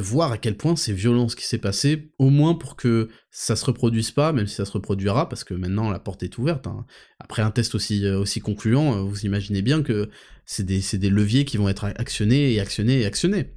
voir 0.00 0.32
à 0.32 0.38
quel 0.38 0.56
point 0.56 0.76
c'est 0.76 0.92
violent 0.92 1.28
ce 1.28 1.36
qui 1.36 1.46
s'est 1.46 1.58
passé, 1.58 2.12
au 2.18 2.30
moins 2.30 2.54
pour 2.54 2.76
que 2.76 3.08
ça 3.30 3.56
se 3.56 3.64
reproduise 3.64 4.10
pas, 4.10 4.32
même 4.32 4.46
si 4.46 4.54
ça 4.54 4.64
se 4.64 4.72
reproduira, 4.72 5.28
parce 5.28 5.44
que 5.44 5.54
maintenant 5.54 5.90
la 5.90 5.98
porte 5.98 6.22
est 6.22 6.38
ouverte. 6.38 6.66
Hein. 6.66 6.86
Après 7.18 7.42
un 7.42 7.50
test 7.50 7.74
aussi, 7.74 8.04
euh, 8.04 8.24
concluant, 8.42 8.96
euh, 8.96 9.02
vous 9.02 9.24
imaginez 9.26 9.62
bien 9.62 9.82
que 9.82 10.10
c'est 10.46 10.64
des, 10.64 10.80
des, 10.94 11.10
leviers 11.10 11.44
qui 11.44 11.56
vont 11.56 11.68
être 11.68 11.84
actionnés 11.84 12.52
et 12.52 12.60
actionnés 12.60 13.00
et 13.00 13.06
actionnés. 13.06 13.52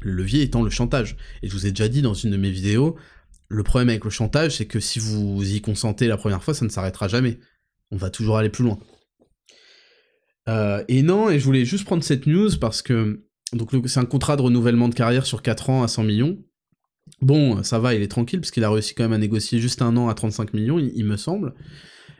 Le 0.00 0.12
levier 0.12 0.42
étant 0.42 0.62
le 0.62 0.70
chantage. 0.70 1.16
Et 1.42 1.48
je 1.48 1.52
vous 1.52 1.66
ai 1.66 1.70
déjà 1.70 1.88
dit 1.88 2.02
dans 2.02 2.14
une 2.14 2.30
de 2.30 2.36
mes 2.36 2.50
vidéos, 2.50 2.96
le 3.48 3.62
problème 3.62 3.88
avec 3.88 4.04
le 4.04 4.10
chantage, 4.10 4.56
c'est 4.56 4.66
que 4.66 4.80
si 4.80 4.98
vous 4.98 5.42
y 5.42 5.60
consentez 5.60 6.06
la 6.06 6.16
première 6.16 6.42
fois, 6.42 6.54
ça 6.54 6.64
ne 6.64 6.70
s'arrêtera 6.70 7.08
jamais. 7.08 7.38
On 7.90 7.96
va 7.96 8.10
toujours 8.10 8.36
aller 8.36 8.50
plus 8.50 8.64
loin. 8.64 8.78
Euh, 10.48 10.84
et 10.88 11.02
non, 11.02 11.30
et 11.30 11.38
je 11.38 11.44
voulais 11.44 11.64
juste 11.64 11.84
prendre 11.84 12.02
cette 12.02 12.26
news 12.26 12.50
parce 12.60 12.82
que 12.82 13.24
c'est 13.86 14.00
un 14.00 14.04
contrat 14.04 14.36
de 14.36 14.42
renouvellement 14.42 14.88
de 14.88 14.94
carrière 14.94 15.26
sur 15.26 15.42
4 15.42 15.70
ans 15.70 15.82
à 15.82 15.88
100 15.88 16.04
millions. 16.04 16.38
Bon, 17.22 17.62
ça 17.62 17.78
va, 17.78 17.94
il 17.94 18.02
est 18.02 18.08
tranquille 18.08 18.40
parce 18.40 18.50
qu'il 18.50 18.64
a 18.64 18.70
réussi 18.70 18.94
quand 18.94 19.04
même 19.04 19.14
à 19.14 19.18
négocier 19.18 19.58
juste 19.58 19.80
un 19.80 19.96
an 19.96 20.08
à 20.08 20.14
35 20.14 20.52
millions, 20.52 20.78
il, 20.78 21.04
me 21.04 21.16
semble. 21.16 21.54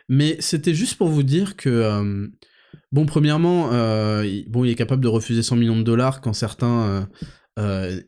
Mais 0.09 0.37
c'était 0.41 0.75
juste 0.75 0.97
pour 0.97 1.09
vous 1.09 1.23
dire 1.23 1.57
que 1.57 1.69
euh, 1.69 2.27
bon, 2.91 3.05
premièrement, 3.05 3.71
euh, 3.73 4.27
bon, 4.49 4.65
il 4.65 4.71
est 4.71 4.75
capable 4.75 5.03
de 5.03 5.09
refuser 5.09 5.43
100 5.43 5.57
millions 5.57 5.77
de 5.77 5.83
dollars 5.83 6.23
quand 6.23 6.33
certains 6.33 7.07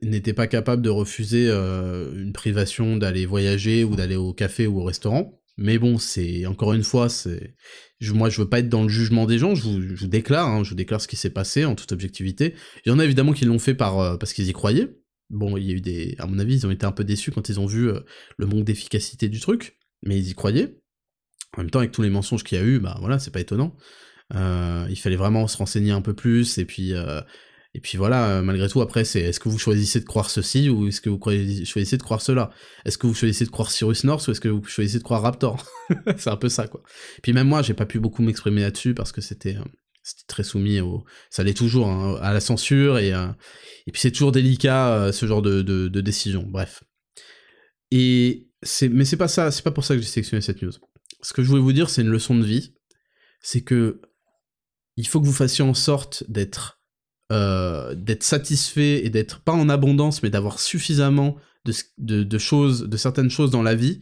n'étaient 0.02 0.32
pas 0.32 0.46
capables 0.46 0.82
de 0.82 0.90
refuser 0.90 1.50
une 1.50 2.32
privation 2.32 2.96
d'aller 2.96 3.26
voyager 3.26 3.84
ou 3.84 3.96
d'aller 3.96 4.16
au 4.16 4.32
café 4.32 4.66
ou 4.66 4.80
au 4.80 4.84
restaurant. 4.84 5.40
Mais 5.56 5.78
bon, 5.78 5.98
c'est 5.98 6.46
encore 6.46 6.72
une 6.72 6.84
fois, 6.84 7.08
c'est 7.08 7.54
moi, 8.08 8.30
je 8.30 8.40
veux 8.40 8.48
pas 8.48 8.60
être 8.60 8.68
dans 8.68 8.82
le 8.82 8.88
jugement 8.88 9.26
des 9.26 9.38
gens. 9.38 9.54
Je 9.54 9.62
vous, 9.62 10.06
déclare, 10.06 10.48
hein, 10.48 10.64
je 10.64 10.74
déclare 10.74 11.00
ce 11.00 11.08
qui 11.08 11.16
s'est 11.16 11.30
passé 11.30 11.64
en 11.64 11.74
toute 11.74 11.92
objectivité. 11.92 12.54
Il 12.84 12.88
y 12.88 12.92
en 12.92 12.98
a 12.98 13.04
évidemment 13.04 13.32
qui 13.32 13.44
l'ont 13.44 13.58
fait 13.58 13.74
par 13.74 13.98
euh, 13.98 14.16
parce 14.16 14.32
qu'ils 14.32 14.48
y 14.48 14.52
croyaient. 14.52 14.96
Bon, 15.28 15.56
il 15.56 15.64
y 15.64 15.70
a 15.70 15.74
eu 15.74 15.80
des, 15.80 16.16
à 16.18 16.26
mon 16.26 16.38
avis, 16.38 16.56
ils 16.56 16.66
ont 16.66 16.70
été 16.70 16.86
un 16.86 16.92
peu 16.92 17.04
déçus 17.04 17.30
quand 17.30 17.48
ils 17.48 17.60
ont 17.60 17.66
vu 17.66 17.88
euh, 17.88 18.00
le 18.38 18.46
manque 18.46 18.64
d'efficacité 18.64 19.28
du 19.28 19.38
truc, 19.38 19.78
mais 20.02 20.18
ils 20.18 20.30
y 20.30 20.34
croyaient. 20.34 20.80
En 21.56 21.62
même 21.62 21.70
temps, 21.70 21.80
avec 21.80 21.92
tous 21.92 22.02
les 22.02 22.10
mensonges 22.10 22.42
qu'il 22.42 22.58
y 22.58 22.60
a 22.60 22.64
eu, 22.64 22.80
bah 22.80 22.96
voilà, 23.00 23.18
c'est 23.18 23.30
pas 23.30 23.40
étonnant. 23.40 23.76
Euh, 24.34 24.86
il 24.88 24.96
fallait 24.96 25.16
vraiment 25.16 25.46
se 25.46 25.56
renseigner 25.56 25.90
un 25.90 26.00
peu 26.00 26.14
plus 26.14 26.58
et 26.58 26.64
puis 26.64 26.94
et 27.72 27.80
puis 27.80 27.96
voilà, 27.98 28.38
euh, 28.38 28.42
malgré 28.42 28.68
tout, 28.68 28.80
après, 28.80 29.04
c'est 29.04 29.20
est-ce 29.20 29.38
que 29.38 29.48
vous 29.48 29.58
choisissez 29.58 30.00
de 30.00 30.04
croire 30.04 30.28
ceci 30.28 30.68
ou 30.68 30.88
est-ce 30.88 31.00
que 31.00 31.08
vous 31.08 31.20
choisissez 31.64 31.96
de 31.96 32.02
croire 32.02 32.20
cela? 32.20 32.50
Est-ce 32.84 32.98
que 32.98 33.06
vous 33.06 33.14
choisissez 33.14 33.44
de 33.44 33.50
croire 33.50 33.70
Cyrus 33.70 34.02
North 34.02 34.26
ou 34.26 34.32
est-ce 34.32 34.40
que 34.40 34.48
vous 34.48 34.64
choisissez 34.64 34.98
de 34.98 35.04
croire 35.04 35.22
Raptor? 35.22 35.64
C'est 36.18 36.30
un 36.30 36.36
peu 36.36 36.48
ça, 36.48 36.66
quoi. 36.66 36.82
puis 37.22 37.32
même 37.32 37.46
moi, 37.46 37.62
j'ai 37.62 37.74
pas 37.74 37.86
pu 37.86 38.00
beaucoup 38.00 38.22
m'exprimer 38.22 38.62
là-dessus 38.62 38.94
parce 38.94 39.12
que 39.12 39.20
c'était 39.20 39.56
euh, 39.56 39.64
c'était 40.02 40.26
très 40.26 40.42
soumis 40.42 40.80
au... 40.80 41.04
Ça 41.30 41.44
l'est 41.44 41.54
toujours, 41.54 41.86
hein, 41.86 42.18
à 42.22 42.32
la 42.32 42.40
censure 42.40 42.98
et, 42.98 43.12
euh, 43.12 43.28
et 43.86 43.92
puis 43.92 44.00
c'est 44.00 44.10
toujours 44.10 44.32
délicat, 44.32 45.12
ce 45.12 45.26
genre 45.26 45.42
de, 45.42 45.62
de, 45.62 45.86
de 45.86 46.00
décision. 46.00 46.42
Bref. 46.42 46.82
Et 47.92 48.48
c'est... 48.62 48.88
Mais 48.88 49.04
c'est 49.04 49.16
pas 49.16 49.28
ça, 49.28 49.52
c'est 49.52 49.62
pas 49.62 49.70
pour 49.70 49.84
ça 49.84 49.94
que 49.94 50.00
j'ai 50.00 50.08
sélectionné 50.08 50.40
cette 50.40 50.62
news. 50.62 50.72
Ce 51.22 51.32
que 51.32 51.42
je 51.42 51.48
voulais 51.48 51.62
vous 51.62 51.72
dire, 51.72 51.88
c'est 51.88 52.02
une 52.02 52.08
leçon 52.08 52.34
de 52.34 52.44
vie. 52.44 52.74
C'est 53.42 53.60
que 53.60 54.00
il 54.96 55.06
faut 55.06 55.20
que 55.20 55.26
vous 55.26 55.32
fassiez 55.32 55.62
en 55.62 55.74
sorte 55.74 56.24
d'être 56.28 56.79
euh, 57.30 57.94
d'être 57.94 58.22
satisfait 58.24 59.04
et 59.04 59.10
d'être 59.10 59.40
pas 59.40 59.52
en 59.52 59.68
abondance, 59.68 60.22
mais 60.22 60.30
d'avoir 60.30 60.58
suffisamment 60.58 61.36
de, 61.64 62.38
choses, 62.38 62.88
de 62.88 62.96
certaines 62.96 63.30
choses 63.30 63.50
dans 63.50 63.62
la 63.62 63.74
vie 63.74 64.00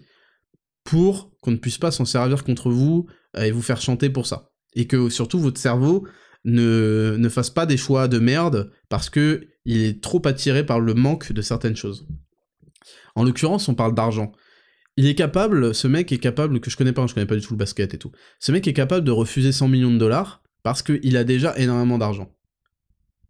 pour 0.84 1.30
qu'on 1.42 1.50
ne 1.50 1.56
puisse 1.56 1.78
pas 1.78 1.90
s'en 1.90 2.04
servir 2.04 2.44
contre 2.44 2.70
vous 2.70 3.06
euh, 3.36 3.42
et 3.42 3.50
vous 3.50 3.62
faire 3.62 3.80
chanter 3.80 4.08
pour 4.08 4.26
ça. 4.26 4.50
Et 4.74 4.86
que 4.86 5.10
surtout 5.10 5.38
votre 5.40 5.60
cerveau 5.60 6.06
ne, 6.44 7.16
ne 7.18 7.28
fasse 7.28 7.50
pas 7.50 7.66
des 7.66 7.76
choix 7.76 8.08
de 8.08 8.18
merde 8.18 8.70
parce 8.88 9.10
que 9.10 9.46
il 9.64 9.82
est 9.82 10.02
trop 10.02 10.22
attiré 10.26 10.64
par 10.64 10.80
le 10.80 10.94
manque 10.94 11.32
de 11.32 11.42
certaines 11.42 11.76
choses. 11.76 12.06
En 13.14 13.24
l'occurrence, 13.24 13.68
on 13.68 13.74
parle 13.74 13.94
d'argent. 13.94 14.32
Il 14.96 15.06
est 15.06 15.14
capable, 15.14 15.74
ce 15.74 15.86
mec 15.86 16.10
est 16.12 16.18
capable, 16.18 16.60
que 16.60 16.70
je 16.70 16.76
connais 16.76 16.92
pas, 16.92 17.06
je 17.06 17.12
connais 17.12 17.26
pas 17.26 17.36
du 17.36 17.42
tout 17.42 17.52
le 17.52 17.58
basket 17.58 17.92
et 17.92 17.98
tout, 17.98 18.10
ce 18.40 18.52
mec 18.52 18.66
est 18.66 18.72
capable 18.72 19.04
de 19.04 19.10
refuser 19.10 19.52
100 19.52 19.68
millions 19.68 19.92
de 19.92 19.98
dollars 19.98 20.42
parce 20.62 20.82
qu'il 20.82 21.16
a 21.16 21.24
déjà 21.24 21.56
énormément 21.58 21.98
d'argent. 21.98 22.32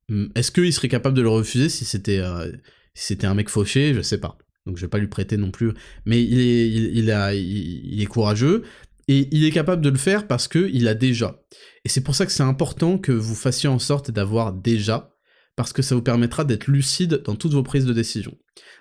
Hmm, 0.08 0.26
est-ce 0.34 0.50
qu'il 0.50 0.72
serait 0.72 0.88
capable 0.88 1.16
de 1.16 1.22
le 1.22 1.28
refuser 1.28 1.68
si 1.68 1.84
c'était 1.84 2.18
euh, 2.18 2.50
c'était 2.94 3.26
un 3.26 3.34
mec 3.34 3.48
fauché? 3.48 3.94
Je 3.94 4.00
sais 4.00 4.18
pas. 4.18 4.38
Donc 4.66 4.76
je 4.76 4.82
vais 4.82 4.88
pas 4.88 4.98
lui 4.98 5.08
prêter 5.08 5.36
non 5.36 5.50
plus. 5.50 5.72
Mais 6.04 6.22
il 6.22 6.40
est, 6.40 6.68
il, 6.68 6.98
il, 6.98 8.02
est 8.02 8.06
courageux 8.06 8.64
et 9.08 9.28
il 9.30 9.44
est 9.44 9.50
capable 9.50 9.82
de 9.82 9.88
le 9.88 9.96
faire 9.96 10.26
parce 10.26 10.48
que 10.48 10.70
il 10.72 10.88
a 10.88 10.94
déjà. 10.94 11.42
Et 11.84 11.88
c'est 11.88 12.02
pour 12.02 12.14
ça 12.14 12.26
que 12.26 12.32
c'est 12.32 12.42
important 12.42 12.98
que 12.98 13.12
vous 13.12 13.34
fassiez 13.34 13.68
en 13.68 13.78
sorte 13.78 14.10
d'avoir 14.10 14.52
déjà, 14.52 15.14
parce 15.56 15.72
que 15.72 15.82
ça 15.82 15.94
vous 15.94 16.02
permettra 16.02 16.44
d'être 16.44 16.66
lucide 16.66 17.22
dans 17.24 17.34
toutes 17.34 17.52
vos 17.52 17.62
prises 17.62 17.86
de 17.86 17.92
décision. 17.92 18.36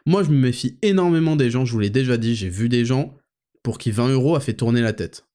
Moi, 0.06 0.24
je 0.24 0.30
me 0.30 0.38
méfie 0.38 0.78
énormément 0.82 1.36
des 1.36 1.50
gens. 1.50 1.66
Je 1.66 1.72
vous 1.72 1.80
l'ai 1.80 1.90
déjà 1.90 2.18
dit. 2.18 2.36
J'ai 2.36 2.50
vu 2.50 2.70
des 2.70 2.86
gens 2.86 3.18
pour 3.64 3.78
qui 3.78 3.92
20 3.92 4.10
euros 4.10 4.36
a 4.36 4.40
fait 4.40 4.54
tourner 4.54 4.82
la 4.82 4.94
tête. 4.94 5.26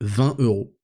20 0.00 0.36
euros 0.38 0.76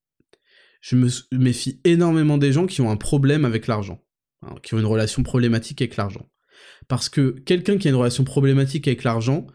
je 0.87 0.95
me 0.95 1.09
méfie 1.33 1.81
énormément 1.83 2.39
des 2.39 2.53
gens 2.53 2.67
qui 2.67 2.81
ont 2.81 2.91
un 2.91 2.97
problème 2.97 3.45
avec 3.45 3.67
l'argent, 3.67 4.05
hein, 4.43 4.55
qui 4.63 4.75
ont 4.75 4.79
une 4.79 4.87
relation 4.87 5.25
problématique 5.25 5.83
avec 5.83 5.97
l'argent. 5.97 6.31
Parce 6.87 7.09
que 7.09 7.31
quelqu'un 7.41 7.77
qui 7.77 7.89
a 7.89 7.91
une 7.91 7.97
relation 7.97 8.23
problématique 8.23 8.87
avec 8.87 9.03
l'argent 9.03 9.49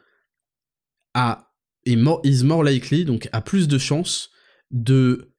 a 1.14 1.54
est 1.86 1.96
more, 1.96 2.20
is 2.26 2.44
more 2.44 2.66
likely, 2.66 3.06
donc 3.06 3.30
a 3.32 3.40
plus 3.40 3.70
de 3.70 3.78
chances 3.78 4.30
de 4.72 5.34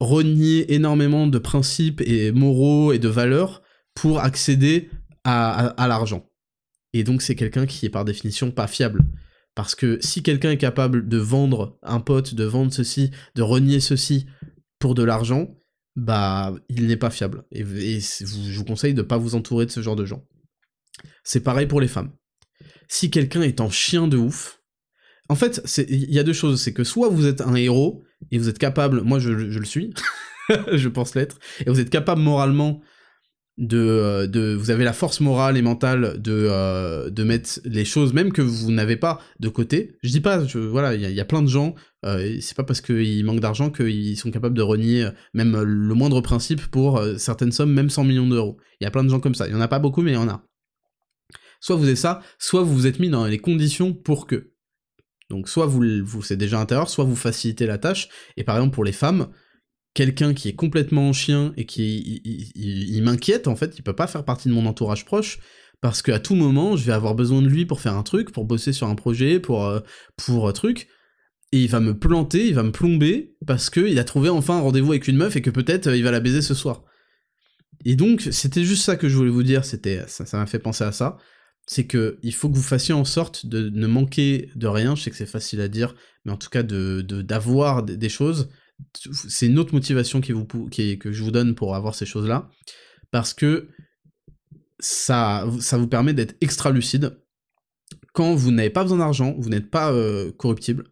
renier 0.00 0.72
énormément 0.72 1.26
de 1.26 1.38
principes 1.38 2.00
et 2.00 2.32
moraux 2.32 2.92
et 2.92 2.98
de 2.98 3.08
valeurs 3.08 3.62
pour 3.94 4.20
accéder 4.20 4.88
à, 5.24 5.66
à 5.66 5.88
l'argent. 5.88 6.26
Et 6.94 7.04
donc 7.04 7.20
c'est 7.20 7.34
quelqu'un 7.34 7.66
qui 7.66 7.84
est 7.84 7.90
par 7.90 8.06
définition 8.06 8.50
pas 8.50 8.66
fiable. 8.66 9.04
Parce 9.54 9.74
que 9.74 9.98
si 10.00 10.22
quelqu'un 10.22 10.52
est 10.52 10.58
capable 10.58 11.06
de 11.06 11.18
vendre 11.18 11.78
un 11.82 12.00
pote, 12.00 12.34
de 12.34 12.44
vendre 12.44 12.72
ceci, 12.72 13.10
de 13.34 13.42
renier 13.42 13.80
ceci 13.80 14.26
pour 14.78 14.94
de 14.94 15.02
l'argent, 15.02 15.56
bah, 15.96 16.54
il 16.68 16.86
n'est 16.86 16.96
pas 16.96 17.10
fiable. 17.10 17.44
Et, 17.52 17.64
je 17.64 18.58
vous 18.58 18.64
conseille 18.64 18.94
de 18.94 19.02
ne 19.02 19.06
pas 19.06 19.16
vous 19.16 19.34
entourer 19.34 19.66
de 19.66 19.70
ce 19.70 19.80
genre 19.80 19.96
de 19.96 20.04
gens. 20.04 20.24
C'est 21.22 21.40
pareil 21.40 21.66
pour 21.66 21.80
les 21.80 21.88
femmes. 21.88 22.12
Si 22.88 23.10
quelqu'un 23.10 23.42
est 23.42 23.60
en 23.60 23.70
chien 23.70 24.08
de 24.08 24.16
ouf, 24.16 24.60
en 25.28 25.36
fait, 25.36 25.62
il 25.88 26.12
y 26.12 26.18
a 26.18 26.22
deux 26.22 26.32
choses. 26.32 26.60
C'est 26.60 26.74
que 26.74 26.84
soit 26.84 27.08
vous 27.08 27.26
êtes 27.26 27.40
un 27.40 27.54
héros, 27.54 28.04
et 28.30 28.38
vous 28.38 28.48
êtes 28.48 28.58
capable, 28.58 29.02
moi 29.02 29.18
je, 29.18 29.50
je 29.50 29.58
le 29.58 29.64
suis, 29.64 29.92
je 30.72 30.88
pense 30.88 31.14
l'être, 31.14 31.38
et 31.60 31.70
vous 31.70 31.80
êtes 31.80 31.90
capable 31.90 32.20
moralement 32.20 32.80
de, 33.56 33.78
euh, 33.78 34.26
de, 34.26 34.54
vous 34.54 34.70
avez 34.70 34.84
la 34.84 34.92
force 34.92 35.20
morale 35.20 35.56
et 35.56 35.62
mentale 35.62 36.20
de, 36.20 36.48
euh, 36.50 37.10
de 37.10 37.22
mettre 37.22 37.60
les 37.64 37.84
choses, 37.84 38.12
même 38.12 38.32
que 38.32 38.42
vous 38.42 38.72
n'avez 38.72 38.96
pas 38.96 39.20
de 39.38 39.48
côté. 39.48 39.96
Je 40.02 40.10
dis 40.10 40.20
pas, 40.20 40.44
je, 40.44 40.58
voilà, 40.58 40.94
il 40.94 41.00
y, 41.00 41.20
a 41.20 41.24
plein 41.24 41.42
de 41.42 41.48
gens, 41.48 41.74
euh, 42.04 42.36
c'est 42.40 42.56
pas 42.56 42.64
parce 42.64 42.80
qu'ils 42.80 43.24
manquent 43.24 43.40
d'argent 43.40 43.70
qu'ils 43.70 44.16
sont 44.16 44.30
capables 44.30 44.56
de 44.56 44.62
renier 44.62 45.08
même 45.34 45.60
le 45.62 45.94
moindre 45.94 46.20
principe 46.20 46.66
pour 46.66 47.02
certaines 47.16 47.52
sommes, 47.52 47.72
même 47.72 47.90
100 47.90 48.04
millions 48.04 48.28
d'euros. 48.28 48.58
Il 48.80 48.84
y 48.84 48.86
a 48.86 48.90
plein 48.90 49.04
de 49.04 49.10
gens 49.10 49.20
comme 49.20 49.34
ça. 49.34 49.46
Il 49.46 49.52
y 49.52 49.56
en 49.56 49.60
a 49.60 49.68
pas 49.68 49.78
beaucoup, 49.78 50.02
mais 50.02 50.12
il 50.12 50.14
y 50.14 50.18
en 50.18 50.28
a. 50.28 50.44
Soit 51.60 51.76
vous 51.76 51.88
êtes 51.88 51.96
ça, 51.96 52.20
soit 52.38 52.62
vous 52.62 52.74
vous 52.74 52.86
êtes 52.86 52.98
mis 52.98 53.08
dans 53.08 53.26
les 53.26 53.38
conditions 53.38 53.94
pour 53.94 54.26
que. 54.26 54.50
Donc 55.30 55.48
soit 55.48 55.64
vous, 55.64 55.82
vous 56.04 56.22
c'est 56.22 56.36
déjà 56.36 56.60
intérieur, 56.60 56.90
soit 56.90 57.04
vous 57.04 57.16
facilitez 57.16 57.66
la 57.66 57.78
tâche. 57.78 58.08
Et 58.36 58.44
par 58.44 58.56
exemple 58.56 58.74
pour 58.74 58.84
les 58.84 58.92
femmes, 58.92 59.28
quelqu'un 59.94 60.34
qui 60.34 60.48
est 60.48 60.54
complètement 60.54 61.08
en 61.08 61.12
chien 61.12 61.52
et 61.56 61.64
qui 61.64 63.00
m'inquiète 63.02 63.48
en 63.48 63.56
fait, 63.56 63.78
il 63.78 63.82
peut 63.82 63.94
pas 63.94 64.08
faire 64.08 64.24
partie 64.24 64.48
de 64.48 64.54
mon 64.54 64.66
entourage 64.66 65.04
proche 65.04 65.38
parce 65.80 66.02
qu'à 66.02 66.18
tout 66.18 66.34
moment 66.34 66.76
je 66.76 66.84
vais 66.84 66.92
avoir 66.92 67.14
besoin 67.14 67.40
de 67.40 67.48
lui 67.48 67.64
pour 67.64 67.80
faire 67.80 67.94
un 67.94 68.02
truc, 68.02 68.32
pour 68.32 68.44
bosser 68.44 68.72
sur 68.72 68.88
un 68.88 68.96
projet, 68.96 69.38
pour 69.40 69.64
euh, 69.64 69.80
pour 70.16 70.48
un 70.48 70.52
truc. 70.52 70.88
Et 71.52 71.62
il 71.62 71.68
va 71.68 71.78
me 71.78 71.96
planter, 71.96 72.48
il 72.48 72.54
va 72.54 72.64
me 72.64 72.72
plomber 72.72 73.36
parce 73.46 73.70
que 73.70 73.80
il 73.80 73.98
a 74.00 74.04
trouvé 74.04 74.28
enfin 74.28 74.56
un 74.56 74.60
rendez-vous 74.60 74.90
avec 74.90 75.06
une 75.06 75.16
meuf 75.16 75.36
et 75.36 75.42
que 75.42 75.50
peut-être 75.50 75.86
euh, 75.86 75.96
il 75.96 76.02
va 76.02 76.10
la 76.10 76.20
baiser 76.20 76.42
ce 76.42 76.54
soir. 76.54 76.84
Et 77.84 77.94
donc 77.94 78.22
c'était 78.32 78.64
juste 78.64 78.82
ça 78.82 78.96
que 78.96 79.08
je 79.08 79.16
voulais 79.16 79.30
vous 79.30 79.42
dire, 79.44 79.64
c'était 79.64 80.02
ça 80.08 80.24
m'a 80.36 80.46
fait 80.46 80.58
penser 80.58 80.84
à 80.84 80.90
ça, 80.90 81.18
c'est 81.66 81.86
que 81.86 82.18
il 82.22 82.34
faut 82.34 82.48
que 82.48 82.56
vous 82.56 82.62
fassiez 82.62 82.94
en 82.94 83.04
sorte 83.04 83.46
de 83.46 83.68
ne 83.68 83.86
manquer 83.86 84.50
de 84.56 84.66
rien, 84.66 84.96
je 84.96 85.02
sais 85.02 85.10
que 85.10 85.16
c'est 85.16 85.26
facile 85.26 85.60
à 85.60 85.68
dire, 85.68 85.94
mais 86.24 86.32
en 86.32 86.36
tout 86.36 86.48
cas 86.48 86.62
de 86.62 87.02
d'avoir 87.02 87.82
des 87.82 88.08
choses 88.08 88.48
c'est 89.12 89.46
une 89.46 89.58
autre 89.58 89.74
motivation 89.74 90.20
qui 90.20 90.32
vous, 90.32 90.46
qui, 90.70 90.98
que 90.98 91.12
je 91.12 91.22
vous 91.22 91.30
donne 91.30 91.54
pour 91.54 91.74
avoir 91.74 91.94
ces 91.94 92.06
choses-là, 92.06 92.50
parce 93.10 93.34
que 93.34 93.68
ça, 94.78 95.46
ça 95.60 95.78
vous 95.78 95.86
permet 95.86 96.14
d'être 96.14 96.36
extra 96.40 96.70
lucide. 96.70 97.18
Quand 98.12 98.34
vous 98.34 98.52
n'avez 98.52 98.70
pas 98.70 98.82
besoin 98.82 98.98
d'argent, 98.98 99.34
vous 99.38 99.48
n'êtes 99.48 99.70
pas 99.70 99.92
euh, 99.92 100.32
corruptible. 100.32 100.84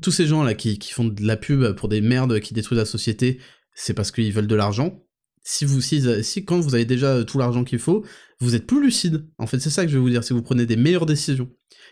Tous 0.00 0.10
ces 0.10 0.26
gens-là 0.26 0.54
qui, 0.54 0.78
qui, 0.78 0.92
font 0.92 1.04
de 1.04 1.22
la 1.22 1.36
pub 1.36 1.74
pour 1.74 1.88
des 1.88 2.00
merdes 2.00 2.40
qui 2.40 2.54
détruisent 2.54 2.78
la 2.78 2.86
société, 2.86 3.40
c'est 3.74 3.94
parce 3.94 4.10
qu'ils 4.10 4.32
veulent 4.32 4.46
de 4.46 4.54
l'argent. 4.54 5.04
Si 5.44 5.64
vous, 5.64 5.80
si, 5.80 6.02
si, 6.22 6.44
quand 6.44 6.60
vous 6.60 6.74
avez 6.74 6.84
déjà 6.84 7.24
tout 7.24 7.38
l'argent 7.38 7.64
qu'il 7.64 7.78
faut, 7.78 8.04
vous 8.40 8.54
êtes 8.54 8.66
plus 8.66 8.82
lucide. 8.82 9.26
En 9.38 9.46
fait, 9.46 9.58
c'est 9.58 9.70
ça 9.70 9.84
que 9.84 9.90
je 9.90 9.96
vais 9.96 10.00
vous 10.00 10.08
dire, 10.08 10.24
que 10.24 10.34
vous 10.34 10.42
prenez 10.42 10.66
des 10.66 10.76
meilleures 10.76 11.06
décisions. 11.06 11.50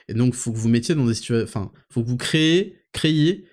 Et 0.09 0.15
donc, 0.15 0.35
faut 0.35 0.53
que 0.53 0.57
vous 0.57 0.69
mettiez 0.69 0.95
dans 0.95 1.05
des 1.05 1.15
situations, 1.15 1.45
enfin, 1.45 1.73
faut 1.91 2.03
que 2.03 2.09
vous 2.09 2.17
créez, 2.17 2.79
créiez 2.93 3.45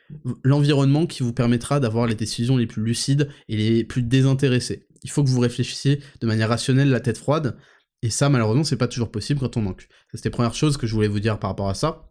l'environnement 0.43 1.05
qui 1.05 1.23
vous 1.23 1.33
permettra 1.33 1.79
d'avoir 1.79 2.07
les 2.07 2.15
décisions 2.15 2.57
les 2.57 2.67
plus 2.67 2.83
lucides 2.83 3.29
et 3.47 3.57
les 3.57 3.83
plus 3.83 4.01
désintéressées. 4.01 4.87
Il 5.03 5.09
faut 5.09 5.23
que 5.23 5.29
vous 5.29 5.39
réfléchissiez 5.39 6.01
de 6.21 6.27
manière 6.27 6.49
rationnelle, 6.49 6.89
la 6.89 6.99
tête 6.99 7.17
froide, 7.17 7.57
et 8.01 8.09
ça, 8.09 8.29
malheureusement, 8.29 8.63
c'est 8.63 8.77
pas 8.77 8.87
toujours 8.87 9.11
possible 9.11 9.39
quand 9.39 9.57
on 9.57 9.61
manque. 9.61 9.87
C'était 10.13 10.29
première 10.29 10.53
chose 10.53 10.77
que 10.77 10.87
je 10.87 10.93
voulais 10.93 11.07
vous 11.07 11.19
dire 11.19 11.39
par 11.39 11.49
rapport 11.49 11.69
à 11.69 11.73
ça. 11.73 12.09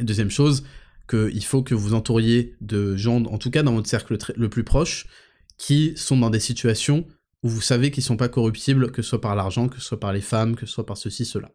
Deuxième 0.00 0.30
chose, 0.30 0.64
qu'il 1.08 1.44
faut 1.44 1.62
que 1.62 1.74
vous 1.74 1.94
entouriez 1.94 2.56
de 2.60 2.96
gens, 2.96 3.22
en 3.24 3.38
tout 3.38 3.50
cas 3.50 3.62
dans 3.62 3.74
votre 3.74 3.88
cercle 3.88 4.16
le 4.36 4.48
plus 4.48 4.64
proche, 4.64 5.06
qui 5.58 5.92
sont 5.96 6.16
dans 6.16 6.30
des 6.30 6.40
situations 6.40 7.06
où 7.42 7.48
vous 7.48 7.60
savez 7.60 7.90
qu'ils 7.90 8.02
sont 8.02 8.16
pas 8.16 8.28
corruptibles, 8.28 8.90
que 8.90 9.02
ce 9.02 9.10
soit 9.10 9.20
par 9.20 9.36
l'argent, 9.36 9.68
que 9.68 9.76
ce 9.76 9.82
soit 9.82 10.00
par 10.00 10.12
les 10.12 10.22
femmes, 10.22 10.56
que 10.56 10.66
ce 10.66 10.72
soit 10.72 10.86
par 10.86 10.96
ceci, 10.96 11.26
cela. 11.26 11.50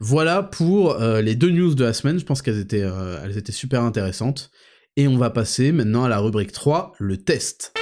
Voilà 0.00 0.42
pour 0.42 1.00
euh, 1.00 1.22
les 1.22 1.34
deux 1.34 1.50
news 1.50 1.74
de 1.74 1.84
la 1.84 1.94
semaine, 1.94 2.18
je 2.18 2.24
pense 2.24 2.42
qu'elles 2.42 2.58
étaient, 2.58 2.82
euh, 2.82 3.20
elles 3.24 3.38
étaient 3.38 3.52
super 3.52 3.82
intéressantes. 3.82 4.50
Et 4.98 5.08
on 5.08 5.16
va 5.16 5.30
passer 5.30 5.72
maintenant 5.72 6.04
à 6.04 6.10
la 6.10 6.18
rubrique 6.18 6.52
3, 6.52 6.92
le 6.98 7.16
test. 7.16 7.72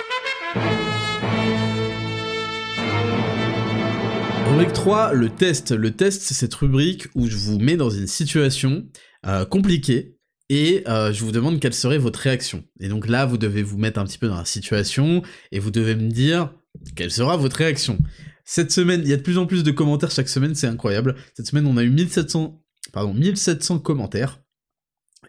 Rubrique 4.47 4.73
3, 4.73 5.13
le 5.15 5.29
test. 5.29 5.73
Le 5.73 5.91
test, 5.91 6.23
c'est 6.23 6.35
cette 6.35 6.55
rubrique 6.55 7.09
où 7.17 7.27
je 7.27 7.37
vous 7.37 7.59
mets 7.59 7.77
dans 7.77 7.91
une 7.91 8.07
situation 8.07 8.87
euh, 9.27 9.45
compliquée 9.45 10.19
et 10.51 10.85
euh, 10.87 11.13
je 11.13 11.25
vous 11.25 11.33
demande 11.33 11.59
quelle 11.59 11.75
serait 11.75 11.99
votre 11.99 12.21
réaction. 12.21 12.63
Et 12.79 12.87
donc 12.87 13.09
là, 13.09 13.27
vous 13.27 13.39
devez 13.39 13.65
vous 13.65 13.77
mettre 13.77 13.99
un 13.99 14.05
petit 14.05 14.19
peu 14.19 14.29
dans 14.29 14.37
la 14.37 14.45
situation 14.45 15.23
et 15.51 15.59
vous 15.59 15.73
devez 15.73 15.97
me 15.97 16.09
dire 16.11 16.55
quelle 16.95 17.11
sera 17.11 17.37
votre 17.37 17.57
réaction. 17.57 17.99
Cette 18.45 18.71
semaine, 18.71 19.01
il 19.03 19.09
y 19.09 19.13
a 19.13 19.17
de 19.17 19.23
plus 19.23 19.39
en 19.39 19.47
plus 19.47 19.65
de 19.65 19.73
commentaires 19.73 20.13
chaque 20.13 20.29
semaine, 20.29 20.55
c'est 20.55 20.69
incroyable. 20.69 21.17
Cette 21.35 21.49
semaine, 21.49 21.67
on 21.67 21.77
a 21.77 21.83
eu 21.83 21.91
1700, 21.91 22.63
pardon, 22.93 23.15
1700 23.15 23.81
commentaires 23.81 24.41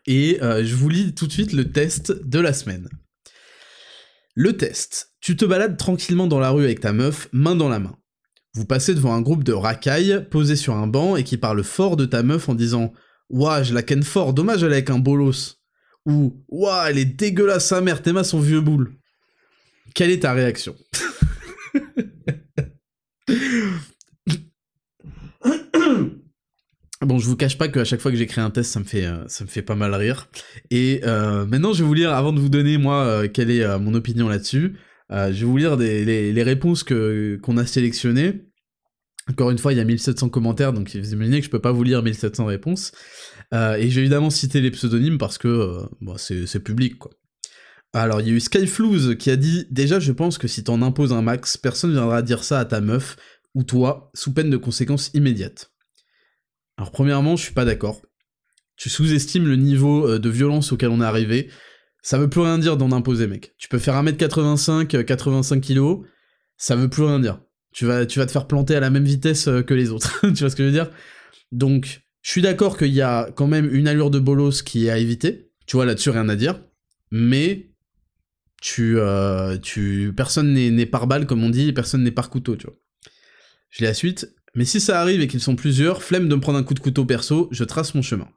et 0.05 0.41
euh, 0.41 0.65
je 0.65 0.75
vous 0.75 0.89
lis 0.89 1.13
tout 1.13 1.27
de 1.27 1.31
suite 1.31 1.53
le 1.53 1.71
test 1.71 2.11
de 2.11 2.39
la 2.39 2.53
semaine. 2.53 2.89
Le 4.35 4.57
test. 4.57 5.13
Tu 5.19 5.35
te 5.35 5.45
balades 5.45 5.77
tranquillement 5.77 6.27
dans 6.27 6.39
la 6.39 6.49
rue 6.49 6.63
avec 6.63 6.79
ta 6.79 6.93
meuf, 6.93 7.27
main 7.31 7.55
dans 7.55 7.69
la 7.69 7.79
main. 7.79 7.95
Vous 8.53 8.65
passez 8.65 8.93
devant 8.93 9.13
un 9.13 9.21
groupe 9.21 9.43
de 9.43 9.53
racailles, 9.53 10.27
posés 10.29 10.55
sur 10.55 10.75
un 10.75 10.87
banc 10.87 11.15
et 11.15 11.23
qui 11.23 11.37
parlent 11.37 11.63
fort 11.63 11.95
de 11.95 12.05
ta 12.05 12.23
meuf 12.23 12.49
en 12.49 12.55
disant 12.55 12.91
Ouah, 13.29 13.63
je 13.63 13.73
la 13.73 13.83
ken 13.83 14.03
fort, 14.03 14.33
dommage 14.33 14.63
elle 14.63 14.71
est 14.71 14.75
avec 14.75 14.89
un 14.89 14.99
bolos. 14.99 15.57
Ou 16.05 16.43
Ouah, 16.49 16.89
elle 16.89 16.97
est 16.97 17.05
dégueulasse 17.05 17.67
sa 17.67 17.81
mère, 17.81 18.01
t'aimes 18.01 18.23
son 18.23 18.39
vieux 18.39 18.61
boule. 18.61 18.95
Quelle 19.93 20.09
est 20.09 20.21
ta 20.21 20.33
réaction? 20.33 20.75
Bon, 27.03 27.17
je 27.17 27.25
vous 27.25 27.35
cache 27.35 27.57
pas 27.57 27.67
qu'à 27.67 27.83
chaque 27.83 27.99
fois 27.99 28.11
que 28.11 28.17
j'écris 28.17 28.41
un 28.41 28.51
test, 28.51 28.71
ça 28.71 28.79
me 28.79 28.85
fait, 28.85 29.07
euh, 29.07 29.27
ça 29.27 29.43
me 29.43 29.49
fait 29.49 29.63
pas 29.63 29.73
mal 29.73 29.95
rire. 29.95 30.29
Et 30.69 31.01
euh, 31.03 31.47
maintenant, 31.47 31.73
je 31.73 31.81
vais 31.81 31.87
vous 31.87 31.95
lire, 31.95 32.13
avant 32.13 32.31
de 32.31 32.39
vous 32.39 32.49
donner, 32.49 32.77
moi, 32.77 33.03
euh, 33.05 33.27
quelle 33.27 33.49
est 33.49 33.79
mon 33.79 33.95
opinion 33.95 34.29
là-dessus, 34.29 34.77
je 35.09 35.15
vais 35.31 35.45
vous 35.45 35.57
lire 35.57 35.75
les, 35.77 36.43
réponses 36.43 36.83
que, 36.83 37.39
qu'on 37.41 37.57
a 37.57 37.65
sélectionnées. 37.65 38.43
Encore 39.29 39.49
une 39.49 39.57
fois, 39.57 39.73
il 39.73 39.77
y 39.77 39.81
a 39.81 39.83
1700 39.83 40.29
commentaires, 40.29 40.73
donc 40.73 40.95
vous 40.95 41.13
imaginez 41.13 41.39
que 41.39 41.45
je 41.45 41.49
peux 41.49 41.59
pas 41.59 41.71
vous 41.71 41.83
lire 41.83 42.03
1700 42.03 42.45
réponses. 42.45 42.91
et 43.51 43.89
j'ai 43.89 44.01
évidemment 44.01 44.29
cité 44.29 44.61
les 44.61 44.71
pseudonymes 44.71 45.17
parce 45.17 45.37
que 45.37 45.79
bon, 46.01 46.15
c'est, 46.17 46.63
public, 46.63 46.97
quoi. 46.99 47.11
Alors, 47.93 48.21
il 48.21 48.27
y 48.27 48.31
a 48.31 48.33
eu 48.33 48.39
Skyflouz 48.39 49.17
qui 49.17 49.31
a 49.31 49.35
dit 49.35 49.67
«Déjà, 49.71 49.99
je 49.99 50.13
pense 50.13 50.37
que 50.37 50.47
si 50.47 50.63
t'en 50.63 50.81
imposes 50.81 51.11
un 51.11 51.21
max, 51.21 51.57
personne 51.57 51.91
viendra 51.91 52.21
dire 52.21 52.43
ça 52.45 52.59
à 52.59 52.65
ta 52.65 52.79
meuf 52.79 53.17
ou 53.53 53.63
toi, 53.63 54.11
sous 54.13 54.33
peine 54.33 54.49
de 54.49 54.57
conséquences 54.57 55.11
immédiates.» 55.13 55.70
Alors 56.81 56.89
premièrement, 56.89 57.35
je 57.35 57.43
suis 57.43 57.53
pas 57.53 57.63
d'accord. 57.63 58.01
Tu 58.75 58.89
sous-estimes 58.89 59.45
le 59.45 59.55
niveau 59.55 60.09
euh, 60.09 60.17
de 60.17 60.29
violence 60.31 60.71
auquel 60.71 60.89
on 60.89 60.99
est 60.99 61.05
arrivé. 61.05 61.47
Ça 62.01 62.17
veut 62.17 62.27
plus 62.27 62.41
rien 62.41 62.57
dire 62.57 62.75
d'en 62.75 62.91
imposer, 62.91 63.27
mec. 63.27 63.53
Tu 63.59 63.69
peux 63.69 63.77
faire 63.77 63.93
1m85, 64.03 65.03
85 65.05 65.61
kg, 65.61 65.99
ça 66.57 66.75
veut 66.75 66.89
plus 66.89 67.03
rien 67.03 67.19
dire. 67.19 67.39
Tu 67.71 67.85
vas, 67.85 68.07
tu 68.07 68.17
vas 68.17 68.25
te 68.25 68.31
faire 68.31 68.47
planter 68.47 68.75
à 68.75 68.79
la 68.79 68.89
même 68.89 69.03
vitesse 69.03 69.47
euh, 69.47 69.61
que 69.61 69.75
les 69.75 69.91
autres. 69.91 70.21
tu 70.33 70.39
vois 70.39 70.49
ce 70.49 70.55
que 70.55 70.63
je 70.63 70.69
veux 70.69 70.73
dire? 70.73 70.89
Donc, 71.51 72.01
je 72.23 72.31
suis 72.31 72.41
d'accord 72.41 72.79
qu'il 72.79 72.95
y 72.95 73.01
a 73.01 73.29
quand 73.35 73.45
même 73.45 73.71
une 73.71 73.87
allure 73.87 74.09
de 74.09 74.17
bolos 74.17 74.63
qui 74.63 74.87
est 74.87 74.89
à 74.89 74.97
éviter. 74.97 75.51
Tu 75.67 75.75
vois, 75.75 75.85
là-dessus, 75.85 76.09
rien 76.09 76.29
à 76.29 76.35
dire. 76.35 76.63
Mais, 77.11 77.75
tu, 78.59 78.95
euh, 78.97 79.59
personne 80.17 80.51
n'est 80.51 80.85
par 80.87 81.05
balle, 81.05 81.27
comme 81.27 81.43
on 81.43 81.51
dit, 81.51 81.73
personne 81.73 82.01
n'est 82.01 82.09
par 82.09 82.31
couteau, 82.31 82.55
tu 82.55 82.65
vois. 82.65 82.75
Je 83.69 83.83
lis 83.83 83.87
la 83.87 83.93
suite. 83.93 84.33
Mais 84.55 84.65
si 84.65 84.81
ça 84.81 84.99
arrive 84.99 85.21
et 85.21 85.27
qu'ils 85.27 85.41
sont 85.41 85.55
plusieurs, 85.55 86.03
flemme 86.03 86.27
de 86.27 86.35
me 86.35 86.41
prendre 86.41 86.57
un 86.57 86.63
coup 86.63 86.73
de 86.73 86.79
couteau 86.79 87.05
perso, 87.05 87.47
je 87.51 87.63
trace 87.63 87.95
mon 87.95 88.01
chemin. 88.01 88.27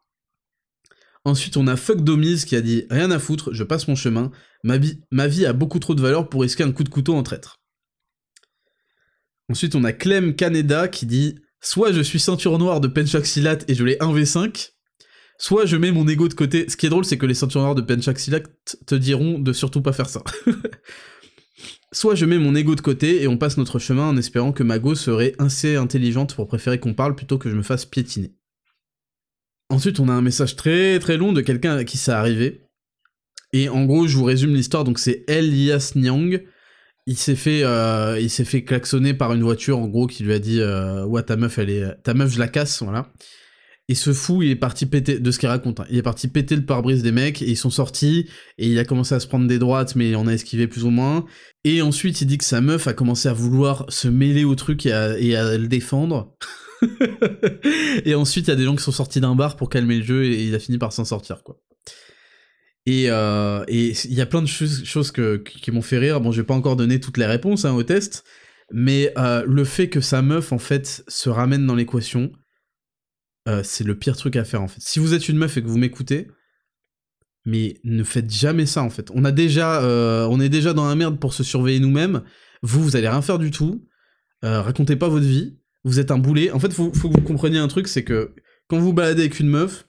Ensuite, 1.24 1.56
on 1.56 1.66
a 1.66 1.76
Fuck 1.76 2.02
Domise 2.02 2.44
qui 2.44 2.54
a 2.54 2.60
dit 2.60 2.84
Rien 2.90 3.10
à 3.10 3.18
foutre, 3.18 3.52
je 3.52 3.64
passe 3.64 3.88
mon 3.88 3.96
chemin, 3.96 4.30
ma 4.62 4.76
vie, 4.76 5.46
a 5.46 5.52
beaucoup 5.52 5.78
trop 5.78 5.94
de 5.94 6.02
valeur 6.02 6.28
pour 6.28 6.42
risquer 6.42 6.62
un 6.62 6.72
coup 6.72 6.84
de 6.84 6.88
couteau 6.90 7.14
en 7.14 7.22
traître. 7.22 7.60
Ensuite, 9.48 9.74
on 9.74 9.84
a 9.84 9.92
Clem 9.92 10.36
Caneda 10.36 10.88
qui 10.88 11.06
dit 11.06 11.36
Soit 11.60 11.92
je 11.92 12.02
suis 12.02 12.20
ceinture 12.20 12.58
noire 12.58 12.80
de 12.80 12.88
Penchaxilat 12.88 13.58
et 13.68 13.74
je 13.74 13.84
l'ai 13.84 13.96
1v5, 13.96 14.72
soit 15.38 15.64
je 15.64 15.76
mets 15.76 15.92
mon 15.92 16.06
ego 16.06 16.28
de 16.28 16.34
côté. 16.34 16.68
Ce 16.68 16.76
qui 16.76 16.86
est 16.86 16.90
drôle, 16.90 17.06
c'est 17.06 17.16
que 17.16 17.26
les 17.26 17.34
ceintures 17.34 17.62
noires 17.62 17.74
de 17.74 17.80
Penchaxilat 17.80 18.42
te 18.86 18.94
diront 18.94 19.38
de 19.38 19.52
surtout 19.54 19.80
pas 19.80 19.94
faire 19.94 20.10
ça. 20.10 20.22
Soit 21.94 22.16
je 22.16 22.26
mets 22.26 22.38
mon 22.38 22.56
ego 22.56 22.74
de 22.74 22.80
côté 22.80 23.22
et 23.22 23.28
on 23.28 23.38
passe 23.38 23.56
notre 23.56 23.78
chemin 23.78 24.08
en 24.08 24.16
espérant 24.16 24.50
que 24.50 24.64
ma 24.64 24.80
go 24.80 24.96
serait 24.96 25.32
assez 25.38 25.76
intelligente 25.76 26.34
pour 26.34 26.48
préférer 26.48 26.80
qu'on 26.80 26.92
parle 26.92 27.14
plutôt 27.14 27.38
que 27.38 27.48
je 27.48 27.54
me 27.54 27.62
fasse 27.62 27.84
piétiner. 27.84 28.34
Ensuite, 29.70 30.00
on 30.00 30.08
a 30.08 30.12
un 30.12 30.20
message 30.20 30.56
très 30.56 30.98
très 30.98 31.16
long 31.16 31.32
de 31.32 31.40
quelqu'un 31.40 31.84
qui 31.84 31.96
ça 31.96 32.18
arrivé. 32.18 32.66
Et 33.52 33.68
en 33.68 33.84
gros, 33.84 34.08
je 34.08 34.16
vous 34.16 34.24
résume 34.24 34.54
l'histoire. 34.54 34.82
Donc 34.82 34.98
c'est 34.98 35.24
Elias 35.28 35.92
Nyang. 35.94 36.42
Il 37.06 37.16
s'est 37.16 37.36
fait, 37.36 37.62
euh, 37.62 38.18
il 38.20 38.28
s'est 38.28 38.44
fait 38.44 38.64
klaxonner 38.64 39.14
par 39.14 39.32
une 39.32 39.44
voiture 39.44 39.78
en 39.78 39.86
gros 39.86 40.08
qui 40.08 40.24
lui 40.24 40.32
a 40.32 40.40
dit 40.40 40.60
euh, 40.60 41.04
ouais 41.04 41.22
ta 41.22 41.36
meuf 41.36 41.60
ta 42.02 42.14
meuf 42.14 42.32
je 42.32 42.40
la 42.40 42.48
casse 42.48 42.82
voilà. 42.82 43.12
Et 43.88 43.94
ce 43.94 44.14
fou, 44.14 44.42
il 44.42 44.50
est 44.50 44.56
parti 44.56 44.86
péter, 44.86 45.18
de 45.18 45.30
ce 45.30 45.38
qu'il 45.38 45.48
raconte, 45.48 45.80
hein, 45.80 45.86
il 45.90 45.98
est 45.98 46.02
parti 46.02 46.28
péter 46.28 46.56
le 46.56 46.64
pare-brise 46.64 47.02
des 47.02 47.12
mecs, 47.12 47.42
et 47.42 47.50
ils 47.50 47.56
sont 47.56 47.70
sortis, 47.70 48.26
et 48.56 48.68
il 48.68 48.78
a 48.78 48.84
commencé 48.84 49.14
à 49.14 49.20
se 49.20 49.26
prendre 49.26 49.46
des 49.46 49.58
droites, 49.58 49.94
mais 49.94 50.14
on 50.16 50.26
a 50.26 50.32
esquivé 50.32 50.66
plus 50.66 50.84
ou 50.84 50.90
moins. 50.90 51.26
Et 51.64 51.82
ensuite, 51.82 52.22
il 52.22 52.26
dit 52.26 52.38
que 52.38 52.44
sa 52.44 52.62
meuf 52.62 52.86
a 52.88 52.94
commencé 52.94 53.28
à 53.28 53.34
vouloir 53.34 53.84
se 53.90 54.08
mêler 54.08 54.44
au 54.44 54.54
truc 54.54 54.86
et 54.86 54.92
à, 54.92 55.16
le 55.58 55.66
défendre. 55.66 56.34
et 58.06 58.14
ensuite, 58.14 58.46
il 58.46 58.50
y 58.50 58.54
a 58.54 58.56
des 58.56 58.64
gens 58.64 58.74
qui 58.74 58.82
sont 58.82 58.92
sortis 58.92 59.20
d'un 59.20 59.34
bar 59.34 59.56
pour 59.56 59.68
calmer 59.68 59.98
le 59.98 60.04
jeu, 60.04 60.24
et 60.24 60.44
il 60.44 60.54
a 60.54 60.58
fini 60.58 60.78
par 60.78 60.92
s'en 60.92 61.04
sortir, 61.04 61.42
quoi. 61.42 61.60
Et 62.86 63.06
euh, 63.08 63.64
il 63.68 64.12
y 64.12 64.20
a 64.20 64.26
plein 64.26 64.42
de 64.42 64.46
choses, 64.46 64.84
choses 64.84 65.10
que, 65.10 65.36
qui 65.36 65.70
m'ont 65.70 65.82
fait 65.82 65.98
rire. 65.98 66.20
Bon, 66.20 66.32
je 66.32 66.40
vais 66.42 66.46
pas 66.46 66.54
encore 66.54 66.76
donner 66.76 67.00
toutes 67.00 67.16
les 67.16 67.24
réponses 67.24 67.64
hein, 67.64 67.72
au 67.72 67.82
test, 67.82 68.24
mais 68.70 69.12
euh, 69.16 69.42
le 69.46 69.64
fait 69.64 69.88
que 69.88 70.00
sa 70.00 70.20
meuf, 70.20 70.52
en 70.52 70.58
fait, 70.58 71.02
se 71.08 71.28
ramène 71.30 71.66
dans 71.66 71.74
l'équation, 71.74 72.30
euh, 73.48 73.62
c'est 73.62 73.84
le 73.84 73.98
pire 73.98 74.16
truc 74.16 74.36
à 74.36 74.44
faire, 74.44 74.62
en 74.62 74.68
fait. 74.68 74.80
Si 74.80 74.98
vous 74.98 75.14
êtes 75.14 75.28
une 75.28 75.36
meuf 75.36 75.56
et 75.56 75.62
que 75.62 75.68
vous 75.68 75.78
m'écoutez, 75.78 76.28
mais 77.44 77.78
ne 77.84 78.02
faites 78.04 78.30
jamais 78.30 78.66
ça, 78.66 78.82
en 78.82 78.90
fait. 78.90 79.10
On 79.14 79.24
a 79.24 79.32
déjà, 79.32 79.82
on 80.30 80.40
est 80.40 80.48
déjà 80.48 80.72
dans 80.72 80.88
la 80.88 80.94
merde 80.94 81.20
pour 81.20 81.34
se 81.34 81.42
surveiller 81.42 81.78
nous-mêmes. 81.78 82.22
Vous, 82.62 82.82
vous 82.82 82.96
allez 82.96 83.08
rien 83.08 83.20
faire 83.20 83.38
du 83.38 83.50
tout. 83.50 83.86
racontez 84.42 84.96
pas 84.96 85.08
votre 85.08 85.26
vie. 85.26 85.58
Vous 85.84 86.00
êtes 86.00 86.10
un 86.10 86.16
boulet. 86.16 86.50
En 86.52 86.58
fait, 86.58 86.72
faut, 86.72 86.90
faut 86.94 87.10
que 87.10 87.20
vous 87.20 87.26
compreniez 87.26 87.58
un 87.58 87.68
truc, 87.68 87.86
c'est 87.86 88.02
que 88.02 88.34
quand 88.68 88.78
vous 88.78 88.94
baladez 88.94 89.22
avec 89.22 89.40
une 89.40 89.48
meuf, 89.48 89.86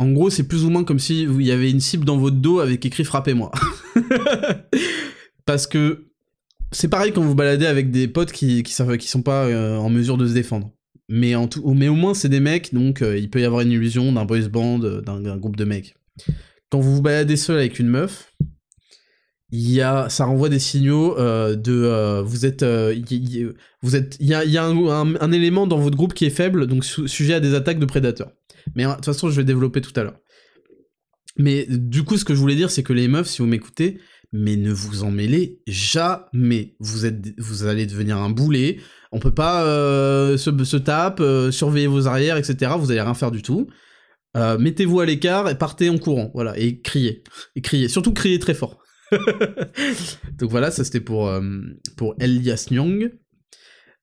en 0.00 0.10
gros, 0.12 0.30
c'est 0.30 0.48
plus 0.48 0.64
ou 0.64 0.70
moins 0.70 0.82
comme 0.82 0.98
si 0.98 1.24
il 1.24 1.42
y 1.42 1.52
avait 1.52 1.70
une 1.70 1.78
cible 1.78 2.06
dans 2.06 2.16
votre 2.16 2.36
dos 2.36 2.60
avec 2.60 2.86
écrit 2.86 3.04
frappez-moi. 3.04 3.52
Parce 5.44 5.66
que 5.66 6.06
c'est 6.72 6.88
pareil 6.88 7.12
quand 7.12 7.20
vous 7.20 7.34
baladez 7.34 7.66
avec 7.66 7.90
des 7.90 8.08
potes 8.08 8.32
qui 8.32 8.64
sont 8.64 9.22
pas 9.22 9.44
euh, 9.44 9.76
en 9.76 9.90
mesure 9.90 10.16
de 10.16 10.26
se 10.26 10.32
défendre. 10.32 10.72
Mais, 11.12 11.34
en 11.34 11.48
tout, 11.48 11.68
mais 11.74 11.88
au 11.88 11.96
moins 11.96 12.14
c'est 12.14 12.28
des 12.28 12.38
mecs, 12.38 12.72
donc 12.72 13.02
euh, 13.02 13.18
il 13.18 13.28
peut 13.28 13.40
y 13.40 13.44
avoir 13.44 13.62
une 13.62 13.72
illusion 13.72 14.12
d'un 14.12 14.24
boys 14.24 14.48
band, 14.48 14.80
euh, 14.82 15.00
d'un 15.00 15.36
groupe 15.36 15.56
de 15.56 15.64
mecs. 15.64 15.96
Quand 16.70 16.78
vous 16.78 16.94
vous 16.94 17.02
baladez 17.02 17.36
seul 17.36 17.58
avec 17.58 17.80
une 17.80 17.88
meuf, 17.88 18.32
y 19.50 19.80
a, 19.80 20.08
ça 20.08 20.24
renvoie 20.24 20.48
des 20.48 20.60
signaux 20.60 21.16
de 21.16 22.22
vous 22.22 22.46
êtes, 22.46 22.62
êtes, 22.62 24.16
il 24.20 24.26
y 24.26 24.34
a, 24.34 24.44
y 24.44 24.56
a 24.56 24.64
un, 24.64 25.32
élément 25.32 25.66
dans 25.66 25.78
votre 25.78 25.96
groupe 25.96 26.14
qui 26.14 26.26
est 26.26 26.30
faible, 26.30 26.68
donc 26.68 26.84
sujet 26.84 27.34
à 27.34 27.40
des 27.40 27.54
attaques 27.54 27.80
de 27.80 27.86
prédateurs. 27.86 28.30
Mais 28.76 28.84
de 28.84 28.94
toute 28.94 29.06
façon, 29.06 29.30
je 29.30 29.34
vais 29.34 29.44
développer 29.44 29.80
tout 29.80 29.98
à 29.98 30.04
l'heure. 30.04 30.20
Mais 31.36 31.66
du 31.68 32.04
coup, 32.04 32.18
ce 32.18 32.24
que 32.24 32.34
je 32.34 32.38
voulais 32.38 32.54
dire, 32.54 32.70
c'est 32.70 32.84
que 32.84 32.92
les 32.92 33.08
meufs, 33.08 33.26
si 33.26 33.42
vous 33.42 33.48
m'écoutez, 33.48 33.98
mais 34.32 34.56
ne 34.56 34.70
vous 34.70 35.02
en 35.02 35.10
mêlez 35.10 35.60
jamais. 35.66 36.76
Vous 36.78 37.06
êtes, 37.06 37.38
vous 37.38 37.64
allez 37.64 37.86
devenir 37.86 38.18
un 38.18 38.30
boulet. 38.30 38.78
On 39.12 39.18
peut 39.18 39.34
pas 39.34 39.64
euh, 39.64 40.36
se, 40.36 40.76
tape, 40.76 41.20
euh, 41.20 41.50
surveiller 41.50 41.88
vos 41.88 42.06
arrières, 42.06 42.36
etc. 42.36 42.72
Vous 42.78 42.90
allez 42.90 43.00
rien 43.00 43.14
faire 43.14 43.30
du 43.30 43.42
tout. 43.42 43.66
Euh, 44.36 44.56
mettez-vous 44.58 45.00
à 45.00 45.06
l'écart 45.06 45.48
et 45.48 45.56
partez 45.56 45.90
en 45.90 45.98
courant, 45.98 46.30
voilà, 46.34 46.56
et 46.56 46.80
criez, 46.80 47.24
et 47.56 47.62
criez, 47.62 47.88
surtout 47.88 48.12
criez 48.12 48.38
très 48.38 48.54
fort. 48.54 48.78
Donc 50.38 50.50
voilà, 50.50 50.70
ça 50.70 50.84
c'était 50.84 51.00
pour 51.00 51.32
pour 51.96 52.14
Elias 52.20 52.68
Nyong. 52.70 53.12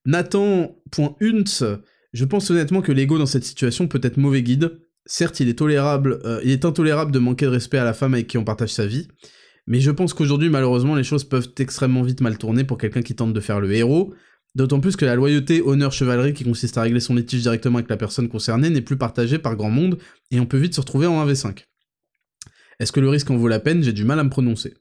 Nathan.unt 0.04 1.78
je 2.14 2.24
pense 2.24 2.50
honnêtement 2.50 2.82
que 2.82 2.92
l'ego 2.92 3.18
dans 3.18 3.26
cette 3.26 3.44
situation 3.44 3.86
peut 3.86 4.00
être 4.02 4.16
mauvais 4.16 4.42
guide. 4.42 4.80
Certes, 5.06 5.40
il 5.40 5.48
est 5.48 5.58
tolérable, 5.58 6.18
il 6.42 6.50
est 6.50 6.64
intolérable 6.66 7.12
de 7.12 7.18
manquer 7.18 7.46
de 7.46 7.50
respect 7.50 7.78
à 7.78 7.84
la 7.84 7.94
femme 7.94 8.12
avec 8.12 8.26
qui 8.26 8.36
on 8.36 8.44
partage 8.44 8.72
sa 8.72 8.86
vie, 8.86 9.08
mais 9.68 9.80
je 9.80 9.90
pense 9.90 10.14
qu'aujourd'hui, 10.14 10.48
malheureusement, 10.48 10.94
les 10.94 11.04
choses 11.04 11.24
peuvent 11.24 11.52
extrêmement 11.58 12.02
vite 12.02 12.22
mal 12.22 12.38
tourner 12.38 12.64
pour 12.64 12.78
quelqu'un 12.78 13.02
qui 13.02 13.14
tente 13.14 13.34
de 13.34 13.40
faire 13.40 13.60
le 13.60 13.70
héros, 13.70 14.14
d'autant 14.58 14.80
plus 14.80 14.96
que 14.96 15.04
la 15.04 15.14
loyauté, 15.14 15.62
honneur, 15.62 15.92
chevalerie 15.92 16.34
qui 16.34 16.42
consiste 16.42 16.76
à 16.76 16.82
régler 16.82 16.98
son 16.98 17.14
litige 17.14 17.42
directement 17.42 17.78
avec 17.78 17.88
la 17.88 17.96
personne 17.96 18.28
concernée 18.28 18.70
n'est 18.70 18.82
plus 18.82 18.98
partagée 18.98 19.38
par 19.38 19.54
grand 19.54 19.70
monde, 19.70 19.98
et 20.32 20.40
on 20.40 20.46
peut 20.46 20.58
vite 20.58 20.74
se 20.74 20.80
retrouver 20.80 21.06
en 21.06 21.24
1v5. 21.24 21.64
Est-ce 22.80 22.90
que 22.90 22.98
le 22.98 23.08
risque 23.08 23.30
en 23.30 23.36
vaut 23.36 23.46
la 23.46 23.60
peine? 23.60 23.84
J'ai 23.84 23.92
du 23.92 24.04
mal 24.04 24.18
à 24.18 24.24
me 24.24 24.30
prononcer. 24.30 24.74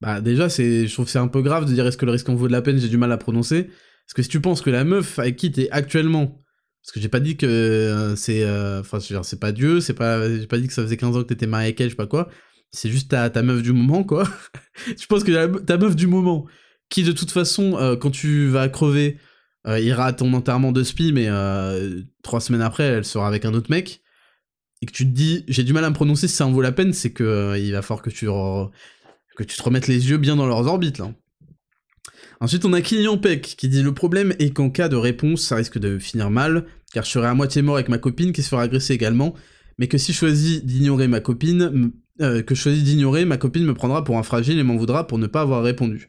Bah 0.00 0.20
déjà, 0.20 0.48
c'est, 0.48 0.88
je 0.88 0.92
trouve 0.92 1.08
c'est 1.08 1.20
un 1.20 1.28
peu 1.28 1.42
grave 1.42 1.64
de 1.64 1.72
dire 1.72 1.86
est-ce 1.86 1.96
que 1.96 2.04
le 2.04 2.10
risque 2.10 2.28
en 2.28 2.34
vaut 2.34 2.48
de 2.48 2.52
la 2.52 2.60
peine, 2.60 2.78
j'ai 2.78 2.88
du 2.88 2.96
mal 2.96 3.12
à 3.12 3.18
prononcer, 3.18 3.64
parce 3.64 4.14
que 4.16 4.22
si 4.22 4.28
tu 4.28 4.40
penses 4.40 4.60
que 4.60 4.70
la 4.70 4.82
meuf 4.82 5.20
avec 5.20 5.36
qui 5.36 5.52
t'es 5.52 5.70
actuellement, 5.70 6.42
parce 6.82 6.90
que 6.92 7.00
j'ai 7.00 7.08
pas 7.08 7.20
dit 7.20 7.36
que 7.36 7.46
euh, 7.46 8.16
c'est, 8.16 8.42
euh, 8.42 8.80
enfin, 8.80 8.98
c'est 8.98 9.38
pas 9.38 9.52
Dieu, 9.52 9.80
c'est 9.80 9.94
pas, 9.94 10.28
j'ai 10.28 10.48
pas 10.48 10.58
dit 10.58 10.66
que 10.66 10.72
ça 10.72 10.82
faisait 10.82 10.96
15 10.96 11.16
ans 11.16 11.22
que 11.22 11.28
t'étais 11.28 11.46
marié 11.46 11.68
avec 11.68 11.80
elle, 11.80 11.86
je 11.86 11.92
sais 11.92 11.96
pas 11.96 12.08
quoi. 12.08 12.28
C'est 12.72 12.90
juste 12.90 13.12
ta, 13.12 13.30
ta 13.30 13.42
meuf 13.44 13.62
du 13.62 13.72
moment, 13.72 14.02
quoi. 14.02 14.24
je 14.98 15.06
pense 15.06 15.22
que 15.22 15.58
ta 15.58 15.76
meuf 15.76 15.94
du 15.94 16.08
moment, 16.08 16.46
qui 16.88 17.02
de 17.02 17.12
toute 17.12 17.30
façon, 17.30 17.76
euh, 17.78 17.96
quand 17.96 18.10
tu 18.10 18.48
vas 18.48 18.68
crever, 18.68 19.18
ira 19.66 20.06
à 20.06 20.12
ton 20.12 20.32
enterrement 20.34 20.72
de 20.72 20.82
spi, 20.82 21.12
mais 21.12 21.28
trois 22.24 22.40
semaines 22.40 22.62
après, 22.62 22.82
elle 22.82 23.04
sera 23.04 23.28
avec 23.28 23.44
un 23.44 23.54
autre 23.54 23.70
mec, 23.70 24.02
et 24.80 24.86
que 24.86 24.90
tu 24.90 25.04
te 25.04 25.10
dis, 25.10 25.44
j'ai 25.46 25.62
du 25.62 25.72
mal 25.72 25.84
à 25.84 25.90
me 25.90 25.94
prononcer 25.94 26.26
si 26.26 26.34
ça 26.34 26.46
en 26.46 26.50
vaut 26.50 26.62
la 26.62 26.72
peine, 26.72 26.92
c'est 26.92 27.12
que 27.12 27.56
il 27.56 27.70
va 27.70 27.80
falloir 27.80 28.02
que 28.02 28.10
tu, 28.10 28.26
que 28.26 29.44
tu 29.44 29.56
te 29.56 29.62
remettes 29.62 29.86
les 29.86 30.10
yeux 30.10 30.18
bien 30.18 30.34
dans 30.34 30.46
leurs 30.46 30.66
orbites, 30.66 30.98
là. 30.98 31.14
Ensuite, 32.42 32.64
on 32.64 32.72
a 32.72 32.80
Kylian 32.80 33.18
Peck 33.18 33.54
qui 33.56 33.68
dit 33.68 33.84
le 33.84 33.94
problème 33.94 34.34
est 34.40 34.50
qu'en 34.50 34.68
cas 34.68 34.88
de 34.88 34.96
réponse, 34.96 35.42
ça 35.42 35.54
risque 35.54 35.78
de 35.78 36.00
finir 36.00 36.28
mal, 36.28 36.66
car 36.92 37.04
je 37.04 37.10
serai 37.10 37.28
à 37.28 37.34
moitié 37.34 37.62
mort 37.62 37.76
avec 37.76 37.88
ma 37.88 37.98
copine 37.98 38.32
qui 38.32 38.42
se 38.42 38.48
fera 38.48 38.62
agresser 38.62 38.94
également, 38.94 39.34
mais 39.78 39.86
que 39.86 39.96
si 39.96 40.12
je 40.12 40.18
choisis 40.18 40.64
d'ignorer 40.64 41.06
ma 41.06 41.20
copine, 41.20 41.92
euh, 42.20 42.42
que 42.42 42.56
je 42.56 42.60
choisis 42.60 42.82
d'ignorer, 42.82 43.24
ma 43.26 43.36
copine 43.36 43.64
me 43.64 43.74
prendra 43.74 44.02
pour 44.02 44.18
un 44.18 44.24
fragile 44.24 44.58
et 44.58 44.64
m'en 44.64 44.76
voudra 44.76 45.06
pour 45.06 45.18
ne 45.18 45.28
pas 45.28 45.42
avoir 45.42 45.62
répondu. 45.62 46.08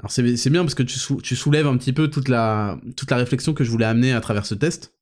Alors 0.00 0.12
c'est 0.12 0.50
bien 0.50 0.62
parce 0.62 0.74
que 0.74 0.84
tu, 0.84 1.36
soulèves 1.36 1.66
un 1.66 1.76
petit 1.76 1.92
peu 1.92 2.08
toute 2.08 2.28
la, 2.28 2.80
toute 2.96 3.10
la 3.10 3.16
réflexion 3.16 3.52
que 3.52 3.64
je 3.64 3.70
voulais 3.70 3.84
amener 3.84 4.12
à 4.12 4.20
travers 4.20 4.46
ce 4.46 4.54
test. 4.54 4.94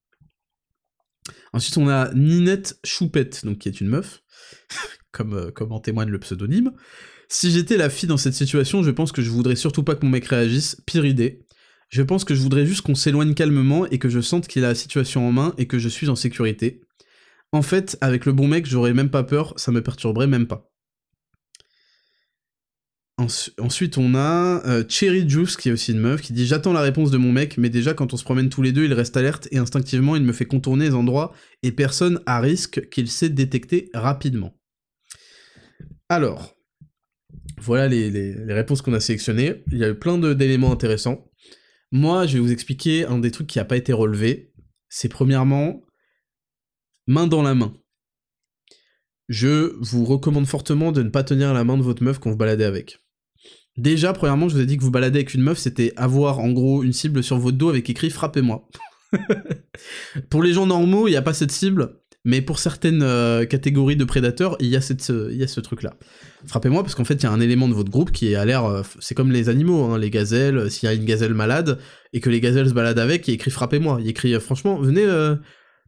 Ensuite, 1.52 1.76
on 1.76 1.88
a 1.88 2.12
Ninette 2.14 2.78
Choupette, 2.84 3.44
donc 3.44 3.58
qui 3.58 3.68
est 3.68 3.80
une 3.80 3.88
meuf, 3.88 4.22
comme, 5.12 5.34
euh, 5.34 5.50
comme 5.50 5.72
en 5.72 5.80
témoigne 5.80 6.08
le 6.08 6.18
pseudonyme, 6.18 6.72
si 7.28 7.50
j'étais 7.50 7.76
la 7.76 7.90
fille 7.90 8.08
dans 8.08 8.16
cette 8.16 8.34
situation, 8.34 8.82
je 8.82 8.90
pense 8.90 9.12
que 9.12 9.22
je 9.22 9.30
voudrais 9.30 9.56
surtout 9.56 9.82
pas 9.82 9.96
que 9.96 10.04
mon 10.04 10.12
mec 10.12 10.26
réagisse. 10.26 10.80
Pire 10.86 11.04
idée. 11.04 11.44
Je 11.88 12.02
pense 12.02 12.24
que 12.24 12.34
je 12.34 12.40
voudrais 12.40 12.66
juste 12.66 12.82
qu'on 12.82 12.94
s'éloigne 12.94 13.34
calmement 13.34 13.86
et 13.86 13.98
que 13.98 14.08
je 14.08 14.20
sente 14.20 14.46
qu'il 14.46 14.64
a 14.64 14.68
la 14.68 14.74
situation 14.74 15.26
en 15.26 15.32
main 15.32 15.54
et 15.58 15.66
que 15.66 15.78
je 15.78 15.88
suis 15.88 16.08
en 16.08 16.16
sécurité. 16.16 16.80
En 17.52 17.62
fait, 17.62 17.96
avec 18.00 18.26
le 18.26 18.32
bon 18.32 18.48
mec, 18.48 18.66
j'aurais 18.66 18.94
même 18.94 19.10
pas 19.10 19.22
peur, 19.22 19.54
ça 19.56 19.72
me 19.72 19.82
perturberait 19.82 20.26
même 20.26 20.46
pas. 20.46 20.65
Ensuite, 23.18 23.96
on 23.96 24.14
a 24.14 24.62
euh, 24.66 24.84
Cherry 24.88 25.28
Juice, 25.28 25.56
qui 25.56 25.70
est 25.70 25.72
aussi 25.72 25.92
une 25.92 26.00
meuf, 26.00 26.20
qui 26.20 26.32
dit 26.32 26.46
J'attends 26.46 26.72
la 26.72 26.82
réponse 26.82 27.10
de 27.10 27.16
mon 27.16 27.32
mec, 27.32 27.56
mais 27.56 27.70
déjà, 27.70 27.94
quand 27.94 28.12
on 28.12 28.16
se 28.16 28.24
promène 28.24 28.50
tous 28.50 28.62
les 28.62 28.72
deux, 28.72 28.84
il 28.84 28.92
reste 28.92 29.16
alerte 29.16 29.48
et 29.50 29.58
instinctivement, 29.58 30.16
il 30.16 30.22
me 30.22 30.32
fait 30.32 30.44
contourner 30.44 30.86
les 30.86 30.94
endroits 30.94 31.32
et 31.62 31.72
personne 31.72 32.20
à 32.26 32.40
risque 32.40 32.88
qu'il 32.90 33.08
sait 33.08 33.30
détecter 33.30 33.90
rapidement. 33.94 34.54
Alors, 36.08 36.54
voilà 37.58 37.88
les, 37.88 38.34
réponses 38.52 38.82
qu'on 38.82 38.92
a 38.92 39.00
sélectionnées. 39.00 39.64
Il 39.72 39.78
y 39.78 39.84
a 39.84 39.88
eu 39.88 39.94
plein 39.94 40.18
d'éléments 40.18 40.72
intéressants. 40.72 41.30
Moi, 41.92 42.26
je 42.26 42.34
vais 42.34 42.40
vous 42.40 42.52
expliquer 42.52 43.06
un 43.06 43.18
des 43.18 43.30
trucs 43.30 43.46
qui 43.46 43.58
n'a 43.58 43.64
pas 43.64 43.76
été 43.76 43.92
relevé. 43.92 44.52
C'est 44.88 45.08
premièrement, 45.08 45.84
main 47.06 47.26
dans 47.26 47.42
la 47.42 47.54
main. 47.54 47.74
Je 49.28 49.74
vous 49.80 50.04
recommande 50.04 50.46
fortement 50.46 50.92
de 50.92 51.02
ne 51.02 51.08
pas 51.08 51.24
tenir 51.24 51.52
la 51.54 51.64
main 51.64 51.76
de 51.76 51.82
votre 51.82 52.02
meuf 52.02 52.18
quand 52.18 52.30
vous 52.30 52.36
baladez 52.36 52.64
avec. 52.64 52.98
Déjà, 53.76 54.12
premièrement, 54.12 54.48
je 54.48 54.54
vous 54.54 54.60
ai 54.60 54.66
dit 54.66 54.76
que 54.78 54.82
vous 54.82 54.90
baladez 54.90 55.18
avec 55.18 55.34
une 55.34 55.42
meuf, 55.42 55.58
c'était 55.58 55.92
avoir 55.96 56.38
en 56.38 56.50
gros 56.50 56.82
une 56.82 56.92
cible 56.92 57.22
sur 57.22 57.38
votre 57.38 57.56
dos 57.56 57.68
avec 57.68 57.88
écrit 57.90 58.10
frappez-moi. 58.10 58.66
Pour 60.30 60.42
les 60.42 60.52
gens 60.52 60.66
normaux, 60.66 61.08
il 61.08 61.10
n'y 61.10 61.16
a 61.16 61.22
pas 61.22 61.34
cette 61.34 61.52
cible. 61.52 62.00
Mais 62.26 62.42
pour 62.42 62.58
certaines 62.58 63.04
euh, 63.04 63.44
catégories 63.44 63.94
de 63.94 64.04
prédateurs, 64.04 64.56
il 64.58 64.66
y 64.66 64.74
a, 64.74 64.80
ce 64.80 65.60
truc-là. 65.60 65.94
Frappez-moi, 66.48 66.82
parce 66.82 66.96
qu'en 66.96 67.04
fait, 67.04 67.14
il 67.14 67.22
y 67.22 67.26
a 67.26 67.30
un 67.30 67.38
élément 67.38 67.68
de 67.68 67.72
votre 67.72 67.88
groupe 67.88 68.10
qui 68.10 68.34
a 68.34 68.44
l'air... 68.44 68.64
Euh, 68.64 68.82
c'est 68.98 69.14
comme 69.14 69.30
les 69.30 69.48
animaux, 69.48 69.84
hein, 69.84 69.96
les 69.96 70.10
gazelles, 70.10 70.58
euh, 70.58 70.68
s'il 70.68 70.88
y 70.88 70.90
a 70.90 70.94
une 70.94 71.04
gazelle 71.04 71.34
malade, 71.34 71.78
et 72.12 72.18
que 72.18 72.28
les 72.28 72.40
gazelles 72.40 72.68
se 72.68 72.74
baladent 72.74 72.98
avec, 72.98 73.28
il 73.28 73.34
écrit 73.34 73.50
«frappez-moi». 73.52 73.98
Il 74.02 74.08
écrit 74.08 74.34
franchement, 74.40 74.76
venez, 74.80 75.06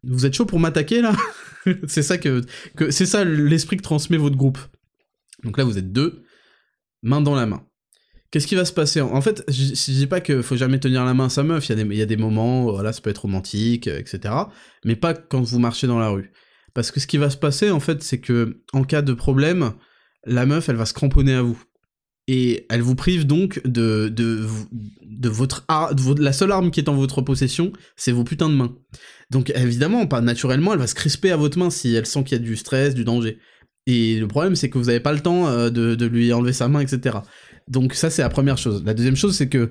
vous 0.04 0.26
êtes 0.26 0.34
chaud 0.34 0.46
pour 0.46 0.60
m'attaquer, 0.60 1.02
là?» 1.02 1.12
C'est 1.88 2.04
ça 2.04 2.18
que, 2.18 2.42
que 2.76 2.92
c'est 2.92 3.06
ça 3.06 3.24
l'esprit 3.24 3.76
que 3.76 3.82
transmet 3.82 4.16
votre 4.16 4.36
groupe. 4.36 4.58
Donc 5.42 5.58
là, 5.58 5.64
vous 5.64 5.76
êtes 5.76 5.92
deux, 5.92 6.22
main 7.02 7.20
dans 7.20 7.34
la 7.34 7.46
main. 7.46 7.67
Qu'est-ce 8.30 8.46
qui 8.46 8.56
va 8.56 8.66
se 8.66 8.72
passer 8.72 9.00
En 9.00 9.20
fait, 9.22 9.42
je, 9.48 9.74
je 9.74 9.92
dis 9.92 10.06
pas 10.06 10.20
qu'il 10.20 10.42
faut 10.42 10.56
jamais 10.56 10.78
tenir 10.78 11.04
la 11.04 11.14
main 11.14 11.26
à 11.26 11.28
sa 11.30 11.42
meuf, 11.42 11.68
il 11.70 11.94
y, 11.94 12.02
a 12.02 12.06
des, 12.06 12.16
moments, 12.16 12.64
voilà, 12.64 12.92
ça 12.92 13.00
peut 13.00 13.08
être 13.08 13.22
romantique, 13.22 13.88
euh, 13.88 13.98
etc. 13.98 14.34
Mais 14.84 14.96
pas 14.96 15.14
quand 15.14 15.40
vous 15.40 15.58
marchez 15.58 15.86
dans 15.86 15.98
la 15.98 16.10
rue. 16.10 16.30
Parce 16.74 16.90
que 16.90 17.00
ce 17.00 17.06
qui 17.06 17.16
va 17.16 17.30
se 17.30 17.38
passer, 17.38 17.70
en 17.70 17.80
fait, 17.80 18.02
c'est 18.02 18.20
que 18.20 18.60
en 18.74 18.84
cas 18.84 19.00
de 19.00 19.14
problème, 19.14 19.72
la 20.26 20.44
meuf, 20.44 20.68
elle 20.68 20.76
va 20.76 20.84
se 20.84 20.92
cramponner 20.92 21.34
à 21.34 21.42
vous. 21.42 21.58
Et 22.30 22.66
elle 22.68 22.82
vous 22.82 22.94
prive 22.94 23.26
donc 23.26 23.62
de, 23.64 24.08
de, 24.10 25.28
votre, 25.30 25.64
la 26.18 26.32
seule 26.34 26.52
arme 26.52 26.70
qui 26.70 26.80
est 26.80 26.90
en 26.90 26.94
votre 26.94 27.22
possession, 27.22 27.72
c'est 27.96 28.12
vos 28.12 28.24
putains 28.24 28.50
de 28.50 28.54
mains. 28.54 28.76
Donc 29.30 29.50
évidemment, 29.54 30.06
pas 30.06 30.20
naturellement, 30.20 30.74
elle 30.74 30.78
va 30.78 30.86
se 30.86 30.94
crisper 30.94 31.30
à 31.30 31.38
votre 31.38 31.58
main 31.58 31.70
si 31.70 31.94
elle 31.94 32.04
sent 32.04 32.24
qu'il 32.24 32.36
y 32.36 32.40
a 32.40 32.44
du 32.44 32.56
stress, 32.56 32.94
du 32.94 33.04
danger. 33.04 33.38
Et 33.86 34.18
le 34.20 34.28
problème, 34.28 34.54
c'est 34.54 34.68
que 34.68 34.76
vous 34.76 34.84
n'avez 34.84 35.00
pas 35.00 35.14
le 35.14 35.20
temps 35.20 35.48
euh, 35.48 35.70
de, 35.70 35.94
de 35.94 36.04
lui 36.04 36.30
enlever 36.34 36.52
sa 36.52 36.68
main, 36.68 36.80
etc. 36.80 37.20
Donc 37.68 37.94
ça, 37.94 38.10
c'est 38.10 38.22
la 38.22 38.28
première 38.28 38.58
chose. 38.58 38.82
La 38.84 38.94
deuxième 38.94 39.16
chose, 39.16 39.36
c'est 39.36 39.48
que 39.48 39.70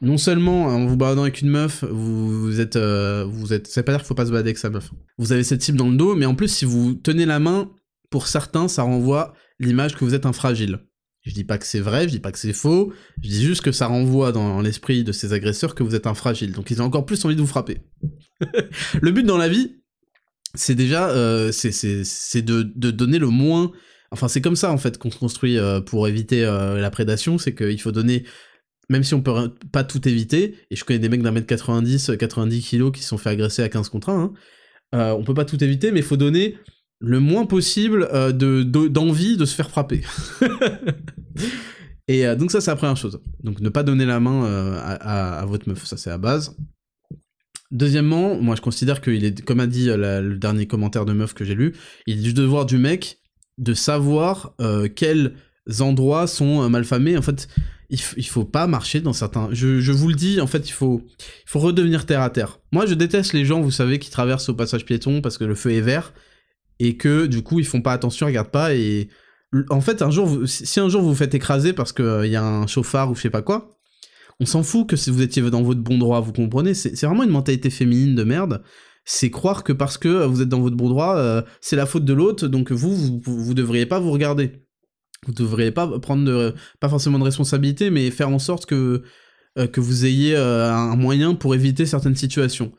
non 0.00 0.18
seulement 0.18 0.66
en 0.66 0.86
vous 0.86 0.96
baladant 0.96 1.22
avec 1.22 1.40
une 1.40 1.48
meuf, 1.48 1.84
vous, 1.84 2.60
êtes, 2.60 2.76
euh, 2.76 3.24
vous 3.24 3.52
êtes, 3.52 3.66
ça 3.66 3.80
veut 3.80 3.84
pas 3.84 3.92
dire 3.92 4.00
qu'il 4.00 4.08
faut 4.08 4.14
pas 4.14 4.26
se 4.26 4.30
balader 4.30 4.48
avec 4.48 4.58
sa 4.58 4.70
meuf. 4.70 4.90
Vous 5.18 5.32
avez 5.32 5.44
cette 5.44 5.62
cible 5.62 5.78
dans 5.78 5.88
le 5.88 5.96
dos, 5.96 6.14
mais 6.14 6.26
en 6.26 6.34
plus 6.34 6.48
si 6.48 6.64
vous 6.64 6.94
tenez 6.94 7.26
la 7.26 7.38
main, 7.38 7.70
pour 8.10 8.26
certains, 8.26 8.68
ça 8.68 8.82
renvoie 8.82 9.34
l'image 9.58 9.94
que 9.96 10.04
vous 10.04 10.14
êtes 10.14 10.26
un 10.26 10.32
fragile. 10.32 10.80
Je 11.22 11.32
dis 11.32 11.44
pas 11.44 11.56
que 11.56 11.66
c'est 11.66 11.80
vrai, 11.80 12.04
je 12.04 12.10
dis 12.10 12.20
pas 12.20 12.32
que 12.32 12.38
c'est 12.38 12.52
faux, 12.52 12.92
je 13.22 13.28
dis 13.28 13.42
juste 13.42 13.62
que 13.62 13.72
ça 13.72 13.86
renvoie 13.86 14.30
dans 14.30 14.60
l'esprit 14.60 15.04
de 15.04 15.12
ces 15.12 15.32
agresseurs 15.32 15.74
que 15.74 15.82
vous 15.82 15.94
êtes 15.94 16.06
un 16.06 16.14
fragile. 16.14 16.52
Donc 16.52 16.70
ils 16.70 16.82
ont 16.82 16.84
encore 16.84 17.06
plus 17.06 17.24
envie 17.24 17.34
de 17.34 17.40
vous 17.40 17.46
frapper. 17.46 17.78
le 19.00 19.10
but 19.10 19.24
dans 19.24 19.38
la 19.38 19.48
vie, 19.48 19.76
c'est 20.54 20.74
déjà, 20.74 21.08
euh, 21.08 21.50
c'est 21.50 22.42
de, 22.42 22.62
de, 22.62 22.90
donner 22.90 23.18
le 23.18 23.28
moins. 23.28 23.72
Enfin, 24.14 24.28
c'est 24.28 24.40
comme 24.40 24.56
ça 24.56 24.72
en 24.72 24.78
fait 24.78 24.98
qu'on 24.98 25.10
se 25.10 25.18
construit 25.18 25.58
euh, 25.58 25.80
pour 25.80 26.08
éviter 26.08 26.44
euh, 26.44 26.80
la 26.80 26.90
prédation, 26.90 27.36
c'est 27.38 27.54
qu'il 27.54 27.80
faut 27.80 27.92
donner 27.92 28.24
même 28.90 29.02
si 29.02 29.14
on 29.14 29.22
peut 29.22 29.50
pas 29.72 29.82
tout 29.82 30.06
éviter, 30.06 30.56
et 30.70 30.76
je 30.76 30.84
connais 30.84 30.98
des 30.98 31.08
mecs 31.08 31.22
d'un 31.22 31.30
mètre 31.30 31.46
90, 31.46 32.12
90 32.18 32.60
kilos 32.60 32.92
qui 32.92 33.02
se 33.02 33.08
sont 33.08 33.16
fait 33.18 33.30
agresser 33.30 33.62
à 33.62 33.70
15 33.70 33.88
contre 33.88 34.10
1, 34.10 34.32
hein, 34.92 35.14
on 35.18 35.24
peut 35.24 35.32
pas 35.32 35.46
tout 35.46 35.62
éviter, 35.64 35.90
mais 35.90 36.00
il 36.00 36.04
faut 36.04 36.18
donner 36.18 36.58
le 37.00 37.20
moins 37.20 37.46
possible 37.46 38.08
euh, 38.12 38.32
de, 38.32 38.62
d'envie 38.62 39.36
de 39.36 39.44
se 39.44 39.54
faire 39.54 39.70
frapper. 39.70 40.02
et 42.08 42.26
euh, 42.26 42.34
donc 42.34 42.50
ça 42.50 42.60
c'est 42.60 42.70
la 42.70 42.76
première 42.76 42.96
chose. 42.96 43.20
Donc 43.42 43.60
ne 43.60 43.68
pas 43.68 43.82
donner 43.82 44.06
la 44.06 44.20
main 44.20 44.44
euh, 44.44 44.78
à, 44.78 45.44
votre 45.46 45.68
meuf, 45.68 45.84
ça 45.84 45.96
c'est 45.96 46.10
la 46.10 46.18
base. 46.18 46.56
Deuxièmement, 47.70 48.40
moi 48.40 48.56
je 48.56 48.60
considère 48.60 49.00
qu'il 49.00 49.24
est, 49.24 49.42
comme 49.42 49.60
a 49.60 49.66
dit 49.66 49.86
le 49.88 50.36
dernier 50.36 50.66
commentaire 50.66 51.04
de 51.04 51.12
meuf 51.12 51.34
que 51.34 51.44
j'ai 51.44 51.54
lu, 51.54 51.74
il 52.06 52.18
est 52.18 52.22
du 52.22 52.32
devoir 52.32 52.66
du 52.66 52.78
mec 52.78 53.18
de 53.58 53.74
savoir 53.74 54.54
quels 54.96 55.34
endroits 55.80 56.26
sont 56.26 56.68
malfamés. 56.68 57.16
En 57.16 57.22
fait, 57.22 57.48
il, 57.90 58.26
faut 58.26 58.44
pas 58.44 58.66
marcher 58.66 59.00
dans 59.00 59.12
certains. 59.12 59.48
Je, 59.52 59.92
vous 59.92 60.08
le 60.08 60.14
dis, 60.14 60.40
en 60.40 60.46
fait, 60.46 60.68
il 60.68 60.72
faut, 60.72 61.02
il 61.18 61.50
faut 61.50 61.60
redevenir 61.60 62.06
terre 62.06 62.22
à 62.22 62.30
terre. 62.30 62.58
Moi, 62.72 62.86
je 62.86 62.94
déteste 62.94 63.32
les 63.32 63.44
gens, 63.44 63.60
vous 63.60 63.70
savez, 63.70 63.98
qui 63.98 64.10
traversent 64.10 64.48
au 64.48 64.54
passage 64.54 64.84
piéton 64.84 65.20
parce 65.20 65.38
que 65.38 65.44
le 65.44 65.54
feu 65.54 65.72
est 65.72 65.80
vert 65.80 66.12
et 66.78 66.96
que 66.96 67.26
du 67.26 67.42
coup 67.42 67.60
ils 67.60 67.66
font 67.66 67.82
pas 67.82 67.92
attention, 67.92 68.26
ils 68.26 68.30
regardent 68.30 68.50
pas 68.50 68.74
et 68.74 69.08
en 69.70 69.80
fait 69.80 70.02
un 70.02 70.10
jour 70.10 70.40
si 70.46 70.80
un 70.80 70.88
jour 70.88 71.02
vous 71.02 71.10
vous 71.10 71.14
faites 71.14 71.34
écraser 71.34 71.72
parce 71.72 71.92
qu'il 71.92 72.04
euh, 72.04 72.26
y 72.26 72.34
a 72.34 72.44
un 72.44 72.66
chauffard 72.66 73.10
ou 73.10 73.14
je 73.14 73.22
sais 73.22 73.30
pas 73.30 73.42
quoi, 73.42 73.70
on 74.40 74.46
s'en 74.46 74.62
fout 74.62 74.88
que 74.88 74.96
si 74.96 75.10
vous 75.10 75.22
étiez 75.22 75.42
dans 75.42 75.62
votre 75.62 75.80
bon 75.80 75.98
droit, 75.98 76.20
vous 76.20 76.32
comprenez, 76.32 76.74
c'est 76.74 77.00
vraiment 77.04 77.22
une 77.22 77.30
mentalité 77.30 77.70
féminine 77.70 78.14
de 78.16 78.24
merde. 78.24 78.62
C'est 79.04 79.30
croire 79.30 79.64
que 79.64 79.72
parce 79.72 79.98
que 79.98 80.24
vous 80.24 80.42
êtes 80.42 80.48
dans 80.48 80.60
votre 80.60 80.76
bon 80.76 80.88
droit, 80.88 81.16
euh, 81.16 81.42
c'est 81.60 81.76
la 81.76 81.86
faute 81.86 82.04
de 82.04 82.12
l'autre, 82.12 82.48
donc 82.48 82.72
vous, 82.72 83.20
vous, 83.22 83.54
devriez 83.54 83.86
pas 83.86 84.00
vous 84.00 84.10
regarder. 84.10 84.64
Vous 85.26 85.32
devriez 85.32 85.70
pas 85.70 85.98
prendre 86.00 86.24
de, 86.24 86.54
pas 86.80 86.88
forcément 86.88 87.18
de 87.18 87.24
responsabilité, 87.24 87.90
mais 87.90 88.10
faire 88.10 88.30
en 88.30 88.38
sorte 88.38 88.66
que 88.66 89.02
euh, 89.58 89.68
vous 89.76 90.06
ayez 90.06 90.36
un 90.36 90.96
moyen 90.96 91.34
pour 91.34 91.54
éviter 91.54 91.86
certaines 91.86 92.16
situations. 92.16 92.72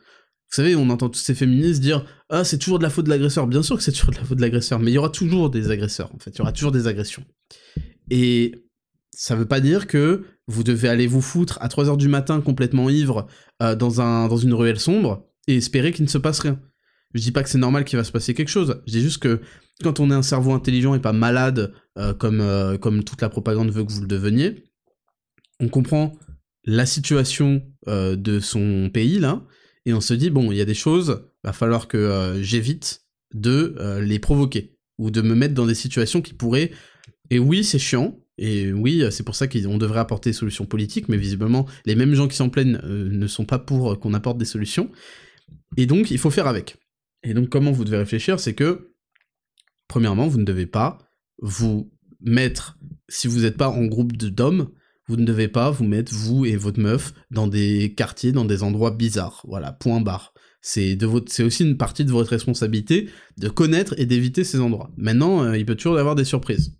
Vous 0.50 0.54
savez, 0.54 0.76
on 0.76 0.88
entend 0.90 1.08
tous 1.08 1.18
ces 1.18 1.34
féministes 1.34 1.80
dire 1.80 2.04
Ah, 2.28 2.44
c'est 2.44 2.58
toujours 2.58 2.78
de 2.78 2.84
la 2.84 2.90
faute 2.90 3.04
de 3.04 3.10
l'agresseur. 3.10 3.46
Bien 3.46 3.62
sûr 3.62 3.76
que 3.76 3.82
c'est 3.82 3.92
toujours 3.92 4.12
de 4.12 4.16
la 4.16 4.24
faute 4.24 4.36
de 4.36 4.42
l'agresseur, 4.42 4.78
mais 4.78 4.92
il 4.92 4.94
y 4.94 4.98
aura 4.98 5.10
toujours 5.10 5.50
des 5.50 5.70
agresseurs, 5.70 6.14
en 6.14 6.18
fait. 6.18 6.30
Il 6.30 6.38
y 6.38 6.40
aura 6.42 6.52
toujours 6.52 6.72
des 6.72 6.86
agressions. 6.86 7.24
Et 8.10 8.66
ça 9.10 9.34
veut 9.34 9.46
pas 9.46 9.60
dire 9.60 9.86
que 9.86 10.24
vous 10.46 10.62
devez 10.62 10.88
aller 10.88 11.06
vous 11.06 11.20
foutre 11.20 11.58
à 11.60 11.68
3h 11.68 11.96
du 11.96 12.08
matin 12.08 12.40
complètement 12.40 12.88
ivre 12.88 13.26
euh, 13.60 13.74
dans 13.74 14.36
une 14.36 14.54
ruelle 14.54 14.78
sombre 14.78 15.26
et 15.46 15.56
espérer 15.56 15.92
qu'il 15.92 16.04
ne 16.04 16.10
se 16.10 16.18
passe 16.18 16.40
rien. 16.40 16.60
Je 17.14 17.20
dis 17.20 17.32
pas 17.32 17.42
que 17.42 17.48
c'est 17.48 17.58
normal 17.58 17.84
qu'il 17.84 17.96
va 17.96 18.04
se 18.04 18.12
passer 18.12 18.34
quelque 18.34 18.48
chose. 18.48 18.82
Je 18.86 18.92
dis 18.92 19.00
juste 19.00 19.22
que 19.22 19.40
quand 19.82 20.00
on 20.00 20.10
est 20.10 20.14
un 20.14 20.22
cerveau 20.22 20.52
intelligent 20.52 20.94
et 20.94 21.00
pas 21.00 21.12
malade, 21.12 21.72
euh, 21.98 22.14
comme, 22.14 22.40
euh, 22.40 22.76
comme 22.78 23.04
toute 23.04 23.22
la 23.22 23.28
propagande 23.28 23.70
veut 23.70 23.84
que 23.84 23.92
vous 23.92 24.02
le 24.02 24.06
deveniez, 24.06 24.64
on 25.60 25.68
comprend 25.68 26.12
la 26.64 26.84
situation 26.84 27.62
de 27.86 28.40
son 28.40 28.90
pays, 28.92 29.20
là, 29.20 29.46
et 29.86 29.94
on 29.94 30.00
se 30.00 30.12
dit 30.12 30.30
bon, 30.30 30.50
il 30.50 30.58
y 30.58 30.60
a 30.60 30.64
des 30.64 30.74
choses, 30.74 31.22
va 31.44 31.52
falloir 31.52 31.88
que 31.88 31.96
euh, 31.96 32.42
j'évite 32.42 33.04
de 33.32 33.74
euh, 33.78 34.02
les 34.02 34.18
provoquer 34.18 34.76
ou 34.98 35.10
de 35.10 35.22
me 35.22 35.34
mettre 35.34 35.54
dans 35.54 35.66
des 35.66 35.74
situations 35.74 36.20
qui 36.20 36.34
pourraient. 36.34 36.72
Et 37.30 37.38
oui, 37.38 37.64
c'est 37.64 37.78
chiant. 37.78 38.18
Et 38.38 38.72
oui, 38.72 39.02
c'est 39.10 39.22
pour 39.22 39.34
ça 39.34 39.46
qu'on 39.46 39.78
devrait 39.78 40.00
apporter 40.00 40.30
des 40.30 40.34
solutions 40.34 40.66
politiques, 40.66 41.08
mais 41.08 41.16
visiblement, 41.16 41.66
les 41.86 41.94
mêmes 41.94 42.14
gens 42.14 42.28
qui 42.28 42.36
s'en 42.36 42.50
plaignent 42.50 42.78
euh, 42.84 43.08
ne 43.10 43.26
sont 43.26 43.46
pas 43.46 43.58
pour 43.58 43.98
qu'on 43.98 44.12
apporte 44.12 44.36
des 44.38 44.44
solutions. 44.44 44.90
Et 45.76 45.86
donc, 45.86 46.10
il 46.10 46.18
faut 46.18 46.30
faire 46.30 46.46
avec. 46.46 46.76
Et 47.22 47.34
donc, 47.34 47.48
comment 47.48 47.72
vous 47.72 47.84
devez 47.84 47.98
réfléchir, 47.98 48.40
c'est 48.40 48.54
que, 48.54 48.92
premièrement, 49.88 50.28
vous 50.28 50.38
ne 50.38 50.44
devez 50.44 50.66
pas 50.66 50.98
vous 51.38 51.92
mettre, 52.20 52.78
si 53.08 53.26
vous 53.26 53.40
n'êtes 53.40 53.56
pas 53.56 53.68
en 53.68 53.84
groupe 53.84 54.16
d'hommes, 54.16 54.70
vous 55.08 55.16
ne 55.16 55.24
devez 55.24 55.48
pas 55.48 55.70
vous 55.70 55.84
mettre, 55.84 56.12
vous 56.12 56.44
et 56.44 56.56
votre 56.56 56.80
meuf, 56.80 57.14
dans 57.30 57.46
des 57.46 57.94
quartiers, 57.96 58.32
dans 58.32 58.44
des 58.44 58.62
endroits 58.62 58.90
bizarres. 58.90 59.42
Voilà, 59.46 59.72
point 59.72 60.00
barre. 60.00 60.32
C'est 60.60 61.00
aussi 61.04 61.62
une 61.62 61.76
partie 61.76 62.04
de 62.04 62.10
votre 62.10 62.30
responsabilité 62.30 63.08
de 63.38 63.48
connaître 63.48 63.94
et 63.98 64.06
d'éviter 64.06 64.42
ces 64.42 64.58
endroits. 64.58 64.90
Maintenant, 64.96 65.44
euh, 65.44 65.56
il 65.56 65.64
peut 65.64 65.76
toujours 65.76 65.96
y 65.96 66.00
avoir 66.00 66.16
des 66.16 66.24
surprises. 66.24 66.76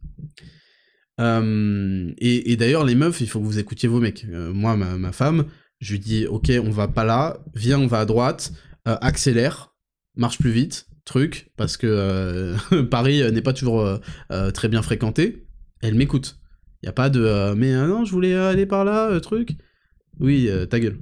Euh, 1.20 2.12
et, 2.18 2.56
d'ailleurs, 2.56 2.84
les 2.84 2.96
meufs, 2.96 3.20
il 3.20 3.28
faut 3.28 3.38
que 3.38 3.44
vous 3.44 3.60
écoutiez 3.60 3.88
vos 3.88 4.00
mecs. 4.00 4.26
Euh, 4.28 4.52
moi, 4.52 4.76
ma, 4.76 5.12
femme, 5.12 5.44
je 5.78 5.92
lui 5.92 6.00
dis, 6.00 6.26
ok, 6.26 6.50
on 6.64 6.70
va 6.70 6.88
pas 6.88 7.04
là, 7.04 7.38
viens, 7.54 7.78
on 7.78 7.86
va 7.86 8.00
à 8.00 8.04
droite, 8.06 8.52
accélère, 8.86 9.74
marche 10.14 10.38
plus 10.38 10.50
vite, 10.50 10.86
truc, 11.04 11.50
parce 11.56 11.76
que 11.76 12.54
Paris 12.90 13.22
n'est 13.32 13.42
pas 13.42 13.52
toujours 13.52 14.00
très 14.54 14.68
bien 14.68 14.82
fréquenté. 14.82 15.46
Elle 15.82 15.94
m'écoute. 15.94 16.38
Y 16.86 16.88
a 16.88 16.92
pas 16.92 17.10
de 17.10 17.20
euh, 17.20 17.54
mais 17.56 17.72
euh, 17.72 17.86
non, 17.86 18.04
je 18.04 18.12
voulais 18.12 18.34
aller 18.34 18.64
par 18.64 18.84
là, 18.84 19.10
euh, 19.10 19.20
truc. 19.20 19.50
Oui, 20.20 20.48
ta 20.70 20.80
gueule. 20.80 20.98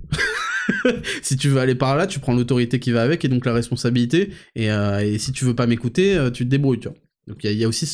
si 1.23 1.37
tu 1.37 1.49
veux 1.49 1.61
aller 1.61 1.77
par 1.77 1.97
là, 1.97 2.07
tu 2.07 2.19
prends 2.19 2.35
l'autorité 2.35 2.81
qui 2.81 2.91
va 2.91 3.03
avec 3.03 3.25
et 3.25 3.29
donc 3.29 3.45
la 3.45 3.53
responsabilité. 3.53 4.31
Et, 4.57 4.69
si 5.19 5.31
tu 5.31 5.45
veux 5.45 5.55
pas 5.55 5.69
m'écouter, 5.69 6.19
tu 6.33 6.45
te 6.45 6.51
débrouilles. 6.51 6.81
Donc 7.29 7.45
il 7.45 7.53
y, 7.53 7.65
a 7.65 7.69
aussi 7.69 7.87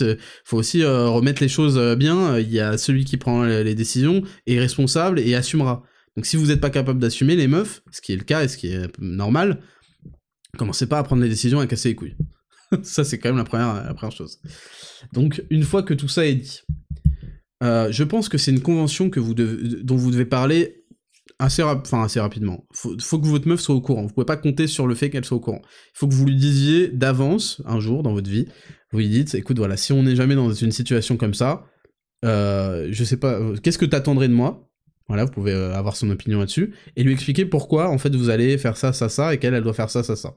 faut 0.45 0.57
aussi 0.57 0.83
remettre 0.83 1.43
les 1.43 1.49
choses 1.49 1.79
bien. 1.97 2.39
Il 2.39 2.51
y 2.51 2.59
a 2.59 2.79
celui 2.79 3.05
qui 3.05 3.19
prend 3.19 3.45
les 3.45 3.75
décisions 3.75 4.23
est 4.47 4.59
responsable 4.59 5.21
et 5.21 5.35
assumera. 5.35 5.83
Donc 6.17 6.25
si 6.25 6.37
vous 6.37 6.47
n'êtes 6.47 6.61
pas 6.63 6.71
capable 6.71 7.01
d'assumer 7.01 7.37
les 7.37 7.49
meufs, 7.49 7.83
ce 7.91 8.01
qui 8.01 8.15
est 8.15 8.17
le 8.17 8.25
cas 8.25 8.45
et 8.45 8.49
ce 8.49 8.57
qui 8.57 8.69
est 8.69 8.89
normal, 8.99 9.61
commencez 10.59 10.87
pas 10.87 10.99
à 10.99 11.03
prendre 11.03 11.23
les 11.23 11.29
décisions 11.29 11.61
et 11.61 11.65
à 11.65 11.67
casser 11.67 11.91
les 11.91 11.95
couilles. 11.95 12.17
ça 12.83 13.05
c'est 13.05 13.19
quand 13.19 13.31
même 13.31 13.39
la 13.39 13.45
première, 13.45 14.13
chose. 14.13 14.41
Donc 15.13 15.43
une 15.51 15.65
fois 15.65 15.83
que 15.83 15.95
tout 15.95 16.09
ça 16.09 16.27
est 16.27 16.35
dit, 16.35 16.61
euh, 17.63 17.91
je 17.91 18.05
pense 18.05 18.29
que 18.29 18.39
c'est 18.39 18.51
une 18.51 18.63
convention 18.63 19.09
dont 19.09 19.97
vous 19.97 20.11
devez 20.11 20.25
parler 20.25 20.85
assez, 21.39 21.63
enfin, 21.63 22.05
assez 22.05 22.21
rapidement. 22.21 22.67
Faut, 22.75 22.97
faut 23.01 23.19
que 23.19 23.27
votre 23.27 23.49
meuf 23.49 23.61
soit 23.61 23.75
au 23.75 23.81
courant. 23.81 24.03
Vous 24.03 24.15
pouvez 24.15 24.27
pas 24.27 24.37
compter 24.37 24.67
sur 24.67 24.87
le 24.87 24.95
fait 24.95 25.11
qu'elle 25.11 25.25
soit 25.25 25.37
au 25.37 25.41
courant. 25.41 25.63
Il 25.65 25.99
faut 25.99 26.09
que 26.09 26.15
vous 26.15 26.27
lui 26.27 26.37
disiez 26.37 26.89
d'avance, 26.89 27.63
un 27.65 27.81
jour 27.81 28.03
dans 28.03 28.13
votre 28.13 28.31
vie, 28.31 28.47
vous 28.93 28.99
lui 28.99 29.09
dites, 29.09 29.35
écoute, 29.35 29.59
voilà, 29.59 29.77
si 29.77 29.93
on 29.93 30.03
n'est 30.03 30.17
jamais 30.17 30.35
dans 30.35 30.53
une 30.53 30.73
situation 30.73 31.17
comme 31.17 31.35
ça, 31.35 31.65
euh, 32.25 32.89
je 32.91 33.05
sais 33.05 33.17
pas, 33.17 33.41
euh, 33.41 33.57
qu'est-ce 33.57 33.79
que 33.79 33.87
t'attendrais 33.87 34.29
de 34.29 34.35
moi? 34.35 34.70
Voilà, 35.11 35.25
vous 35.25 35.33
pouvez 35.33 35.53
avoir 35.53 35.97
son 35.97 36.09
opinion 36.11 36.39
là-dessus, 36.39 36.73
et 36.95 37.03
lui 37.03 37.13
expliquer 37.13 37.45
pourquoi, 37.45 37.89
en 37.89 37.99
fait, 37.99 38.15
vous 38.15 38.31
allez 38.31 38.57
faire 38.59 38.77
ça, 38.77 38.93
ça, 38.93 39.09
ça, 39.09 39.35
et 39.35 39.39
qu'elle, 39.39 39.55
elle 39.55 39.65
doit 39.65 39.75
faire 39.75 39.91
ça, 39.91 40.05
ça, 40.05 40.15
ça. 40.15 40.37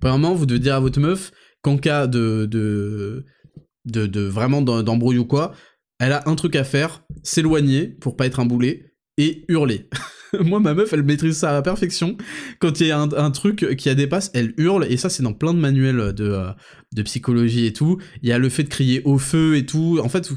Premièrement, 0.00 0.34
vous 0.34 0.46
devez 0.46 0.58
dire 0.58 0.74
à 0.74 0.80
votre 0.80 0.98
meuf 0.98 1.30
qu'en 1.62 1.78
cas 1.78 2.08
de, 2.08 2.48
de, 2.50 3.24
de, 3.84 4.06
de 4.06 4.20
vraiment 4.22 4.62
d'embrouille 4.62 5.18
ou 5.18 5.24
quoi, 5.24 5.52
elle 6.00 6.10
a 6.10 6.24
un 6.26 6.34
truc 6.34 6.56
à 6.56 6.64
faire, 6.64 7.04
s'éloigner 7.22 7.86
pour 7.86 8.16
pas 8.16 8.26
être 8.26 8.40
un 8.40 8.46
boulet 8.46 8.96
et 9.16 9.44
hurler. 9.46 9.88
Moi, 10.40 10.60
ma 10.60 10.72
meuf, 10.72 10.92
elle 10.92 11.02
maîtrise 11.02 11.36
ça 11.36 11.50
à 11.50 11.52
la 11.52 11.62
perfection. 11.62 12.16
Quand 12.58 12.80
il 12.80 12.86
y 12.86 12.90
a 12.90 13.00
un, 13.00 13.30
truc 13.30 13.76
qui 13.76 13.88
la 13.88 13.94
dépasse, 13.94 14.30
elle 14.34 14.54
hurle, 14.56 14.86
et 14.88 14.96
ça, 14.96 15.10
c'est 15.10 15.22
dans 15.22 15.34
plein 15.34 15.52
de 15.52 15.58
manuels 15.58 16.12
de, 16.14 16.24
euh, 16.24 16.50
de 16.94 17.02
psychologie 17.02 17.66
et 17.66 17.72
tout. 17.72 17.98
Il 18.22 18.28
y 18.28 18.32
a 18.32 18.38
le 18.38 18.48
fait 18.48 18.64
de 18.64 18.68
crier 18.68 19.02
au 19.04 19.18
feu 19.18 19.56
et 19.56 19.66
tout. 19.66 20.00
En 20.02 20.08
fait, 20.08 20.30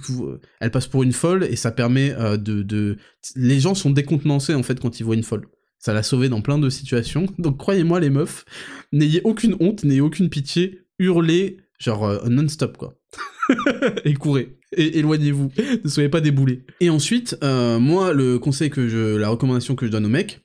elle 0.59 0.71
passe 0.71 0.87
pour 0.87 1.03
une 1.03 1.13
folle, 1.13 1.45
et 1.45 1.55
ça 1.55 1.71
permet 1.71 2.13
euh, 2.13 2.35
de, 2.37 2.61
de... 2.61 2.97
Les 3.35 3.59
gens 3.59 3.73
sont 3.73 3.89
décontenancés, 3.89 4.53
en 4.53 4.63
fait, 4.63 4.79
quand 4.79 4.99
ils 4.99 5.03
voient 5.03 5.15
une 5.15 5.23
folle. 5.23 5.47
Ça 5.79 5.93
l'a 5.93 6.03
sauvé 6.03 6.29
dans 6.29 6.41
plein 6.41 6.57
de 6.57 6.69
situations. 6.69 7.27
Donc, 7.39 7.57
croyez-moi, 7.57 7.99
les 7.99 8.09
meufs, 8.09 8.43
n'ayez 8.91 9.21
aucune 9.23 9.55
honte, 9.61 9.83
n'ayez 9.83 10.01
aucune 10.01 10.29
pitié, 10.29 10.81
hurlez, 10.99 11.57
genre 11.79 12.05
euh, 12.05 12.27
non-stop, 12.27 12.77
quoi. 12.77 12.99
et 14.03 14.13
courez 14.15 14.57
éloignez-vous, 14.75 15.51
ne 15.83 15.89
soyez 15.89 16.09
pas 16.09 16.21
déboulés. 16.21 16.63
Et 16.79 16.89
ensuite, 16.89 17.37
euh, 17.43 17.79
moi, 17.79 18.13
le 18.13 18.39
conseil 18.39 18.69
que 18.69 18.87
je, 18.87 19.15
la 19.15 19.29
recommandation 19.29 19.75
que 19.75 19.85
je 19.85 19.91
donne 19.91 20.05
aux 20.05 20.09
mecs, 20.09 20.41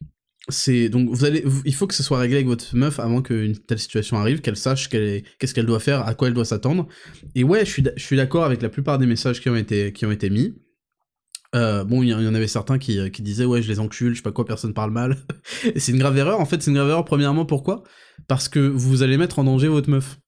c'est 0.48 0.88
donc 0.88 1.08
vous 1.08 1.24
allez, 1.24 1.44
il 1.64 1.74
faut 1.74 1.86
que 1.86 1.94
ce 1.94 2.02
soit 2.02 2.18
réglé 2.18 2.36
avec 2.36 2.48
votre 2.48 2.74
meuf 2.74 2.98
avant 2.98 3.22
qu'une 3.22 3.56
telle 3.56 3.78
situation 3.78 4.16
arrive, 4.16 4.40
qu'elle 4.40 4.56
sache 4.56 4.88
qu'est-ce 4.88 5.54
qu'elle 5.54 5.66
doit 5.66 5.80
faire, 5.80 6.06
à 6.06 6.14
quoi 6.14 6.28
elle 6.28 6.34
doit 6.34 6.44
s'attendre. 6.44 6.88
Et 7.34 7.44
ouais, 7.44 7.64
je 7.64 7.70
suis, 7.70 7.84
je 7.96 8.02
suis 8.02 8.16
d'accord 8.16 8.44
avec 8.44 8.62
la 8.62 8.68
plupart 8.68 8.98
des 8.98 9.06
messages 9.06 9.40
qui 9.40 9.48
ont 9.48 9.56
été, 9.56 9.92
qui 9.92 10.06
ont 10.06 10.10
été 10.10 10.30
mis. 10.30 10.54
Euh, 11.56 11.82
bon, 11.82 12.02
il 12.02 12.10
y, 12.10 12.14
en 12.14 12.34
avait 12.34 12.46
certains 12.46 12.78
qui, 12.78 13.10
qui, 13.10 13.22
disaient 13.22 13.44
ouais, 13.44 13.60
je 13.60 13.68
les 13.68 13.80
encule, 13.80 14.12
je 14.12 14.18
sais 14.18 14.22
pas 14.22 14.30
quoi, 14.30 14.44
personne 14.44 14.72
parle 14.72 14.92
mal. 14.92 15.16
et 15.64 15.80
c'est 15.80 15.92
une 15.92 15.98
grave 15.98 16.16
erreur. 16.16 16.40
En 16.40 16.46
fait, 16.46 16.62
c'est 16.62 16.70
une 16.70 16.76
grave 16.76 16.88
erreur. 16.88 17.04
Premièrement, 17.04 17.44
pourquoi? 17.44 17.82
Parce 18.28 18.48
que 18.48 18.60
vous 18.60 19.02
allez 19.02 19.16
mettre 19.16 19.40
en 19.40 19.44
danger 19.44 19.68
votre 19.68 19.90
meuf. 19.90 20.18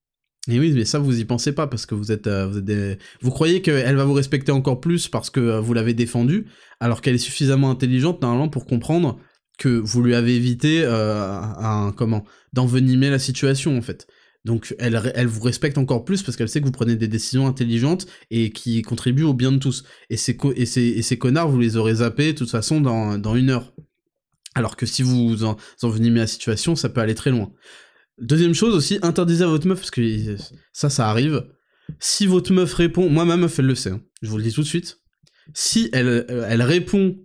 Et 0.49 0.59
oui, 0.59 0.73
mais 0.73 0.83
ça, 0.83 0.99
vous 0.99 1.19
y 1.19 1.25
pensez 1.25 1.53
pas 1.53 1.67
parce 1.67 1.85
que 1.85 1.95
vous 1.95 2.11
êtes, 2.11 2.27
euh, 2.27 2.47
vous, 2.47 2.57
êtes 2.59 2.99
vous 3.21 3.31
croyez 3.31 3.61
qu'elle 3.61 3.95
va 3.95 4.03
vous 4.03 4.13
respecter 4.13 4.51
encore 4.51 4.81
plus 4.81 5.07
parce 5.07 5.29
que 5.29 5.39
euh, 5.39 5.59
vous 5.61 5.73
l'avez 5.73 5.93
défendue, 5.93 6.47
alors 6.81 7.01
qu'elle 7.01 7.15
est 7.15 7.17
suffisamment 7.17 7.71
intelligente 7.71 8.21
normalement 8.21 8.49
pour 8.49 8.65
comprendre 8.65 9.19
que 9.57 9.69
vous 9.69 10.01
lui 10.01 10.15
avez 10.15 10.35
évité 10.35 10.83
euh, 10.83 11.39
un, 11.39 11.93
comment 11.95 12.25
d'envenimer 12.51 13.09
la 13.09 13.19
situation 13.19 13.77
en 13.77 13.81
fait. 13.81 14.05
Donc 14.43 14.75
elle, 14.79 15.13
elle 15.15 15.27
vous 15.27 15.41
respecte 15.41 15.77
encore 15.77 16.03
plus 16.03 16.21
parce 16.23 16.35
qu'elle 16.35 16.49
sait 16.49 16.59
que 16.59 16.65
vous 16.65 16.73
prenez 16.73 16.97
des 16.97 17.07
décisions 17.07 17.47
intelligentes 17.47 18.05
et 18.29 18.51
qui 18.51 18.81
contribuent 18.81 19.23
au 19.23 19.33
bien 19.33 19.53
de 19.53 19.59
tous. 19.59 19.85
Et 20.09 20.17
ces, 20.17 20.37
et 20.57 20.65
ces, 20.65 20.81
et 20.81 21.01
ces 21.01 21.17
connards, 21.17 21.49
vous 21.49 21.59
les 21.59 21.77
aurez 21.77 21.95
zappés 21.95 22.33
de 22.33 22.37
toute 22.39 22.51
façon 22.51 22.81
dans, 22.81 23.17
dans 23.17 23.35
une 23.37 23.51
heure. 23.51 23.73
Alors 24.55 24.75
que 24.75 24.85
si 24.85 25.01
vous 25.01 25.45
en, 25.45 25.55
envenimez 25.81 26.19
la 26.19 26.27
situation, 26.27 26.75
ça 26.75 26.89
peut 26.89 26.99
aller 26.99 27.15
très 27.15 27.31
loin. 27.31 27.51
Deuxième 28.19 28.53
chose 28.53 28.75
aussi, 28.75 28.99
interdisez 29.01 29.43
à 29.43 29.47
votre 29.47 29.67
meuf, 29.67 29.79
parce 29.79 29.91
que 29.91 30.35
ça, 30.71 30.89
ça 30.89 31.09
arrive. 31.09 31.43
Si 31.99 32.25
votre 32.27 32.53
meuf 32.53 32.73
répond, 32.73 33.09
moi 33.09 33.25
ma 33.25 33.37
meuf 33.37 33.59
elle 33.59 33.65
le 33.65 33.75
sait, 33.75 33.91
hein, 33.91 34.01
je 34.21 34.29
vous 34.29 34.37
le 34.37 34.43
dis 34.43 34.53
tout 34.53 34.61
de 34.61 34.67
suite. 34.67 34.99
Si 35.53 35.89
elle, 35.91 36.07
euh, 36.07 36.47
elle 36.47 36.61
répond 36.61 37.17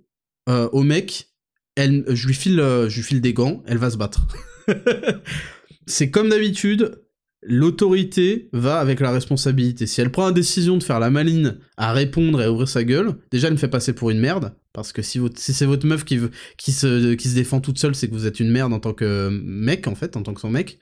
euh, 0.48 0.68
au 0.72 0.82
mec, 0.82 1.28
elle, 1.76 2.04
je, 2.08 2.26
lui 2.26 2.34
file, 2.34 2.58
euh, 2.58 2.88
je 2.88 2.96
lui 2.96 3.02
file 3.02 3.20
des 3.20 3.32
gants, 3.32 3.62
elle 3.66 3.78
va 3.78 3.90
se 3.90 3.96
battre. 3.96 4.26
c'est 5.86 6.10
comme 6.10 6.28
d'habitude, 6.28 7.00
l'autorité 7.42 8.48
va 8.52 8.78
avec 8.78 9.00
la 9.00 9.10
responsabilité. 9.10 9.86
Si 9.86 10.00
elle 10.00 10.10
prend 10.10 10.26
la 10.26 10.32
décision 10.32 10.76
de 10.76 10.82
faire 10.82 11.00
la 11.00 11.10
maline 11.10 11.58
à 11.76 11.92
répondre 11.92 12.40
et 12.40 12.44
à 12.44 12.52
ouvrir 12.52 12.68
sa 12.68 12.84
gueule, 12.84 13.14
déjà 13.30 13.48
elle 13.48 13.54
me 13.54 13.58
fait 13.58 13.68
passer 13.68 13.92
pour 13.92 14.10
une 14.10 14.18
merde, 14.18 14.54
parce 14.72 14.92
que 14.92 15.02
si, 15.02 15.20
c'est 15.36 15.66
votre 15.66 15.86
meuf 15.86 16.04
qui, 16.04 16.18
se, 16.72 17.34
défend 17.34 17.60
toute 17.60 17.78
seule, 17.78 17.94
c'est 17.94 18.08
que 18.08 18.14
vous 18.14 18.26
êtes 18.26 18.40
une 18.40 18.50
merde 18.50 18.72
en 18.72 18.80
tant 18.80 18.92
que 18.92 19.28
mec, 19.30 19.86
en 19.86 19.94
fait, 19.94 20.16
en 20.16 20.22
tant 20.22 20.34
que 20.34 20.40
son 20.40 20.50
mec. 20.50 20.78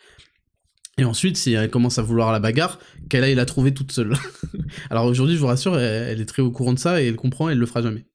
Et 0.98 1.04
ensuite, 1.04 1.36
si 1.36 1.52
elle 1.52 1.70
commence 1.70 1.98
à 1.98 2.02
vouloir 2.02 2.32
la 2.32 2.40
bagarre, 2.40 2.78
qu'elle 3.10 3.22
aille 3.22 3.34
la 3.34 3.44
trouver 3.44 3.74
toute 3.74 3.92
seule. 3.92 4.14
Alors 4.90 5.04
aujourd'hui, 5.04 5.34
je 5.34 5.40
vous 5.40 5.46
rassure, 5.46 5.78
elle, 5.78 6.20
est 6.20 6.26
très 6.26 6.42
au 6.42 6.50
courant 6.50 6.72
de 6.72 6.78
ça 6.78 7.02
et 7.02 7.06
elle 7.06 7.16
comprend 7.16 7.50
et 7.50 7.52
elle 7.52 7.58
le 7.58 7.66
fera 7.66 7.82
jamais. 7.82 8.06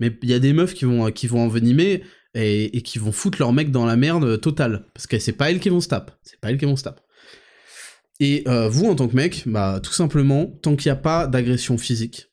Mais 0.00 0.16
il 0.22 0.30
y 0.30 0.34
a 0.34 0.38
des 0.38 0.54
meufs 0.54 0.72
qui 0.72 0.86
vont, 0.86 1.10
qui 1.10 1.26
vont 1.26 1.40
envenimer 1.40 2.02
et, 2.34 2.76
et 2.76 2.80
qui 2.80 2.98
vont 2.98 3.12
foutre 3.12 3.38
leur 3.38 3.52
mec 3.52 3.70
dans 3.70 3.84
la 3.84 3.96
merde 3.96 4.40
totale. 4.40 4.86
Parce 4.94 5.06
que 5.06 5.18
c'est 5.18 5.32
pas 5.32 5.50
elles 5.50 5.60
qui 5.60 5.68
vont 5.68 5.80
se 5.80 5.88
taper. 5.88 6.14
C'est 6.22 6.40
pas 6.40 6.50
elles 6.50 6.58
qui 6.58 6.64
vont 6.64 6.76
se 6.76 6.84
taper. 6.84 7.02
Et 8.20 8.44
euh, 8.46 8.68
vous, 8.68 8.86
en 8.86 8.94
tant 8.94 9.08
que 9.08 9.16
mec, 9.16 9.42
bah, 9.46 9.80
tout 9.82 9.92
simplement, 9.92 10.46
tant 10.62 10.76
qu'il 10.76 10.88
n'y 10.88 10.96
a 10.96 11.00
pas 11.00 11.26
d'agression 11.26 11.78
physique, 11.78 12.28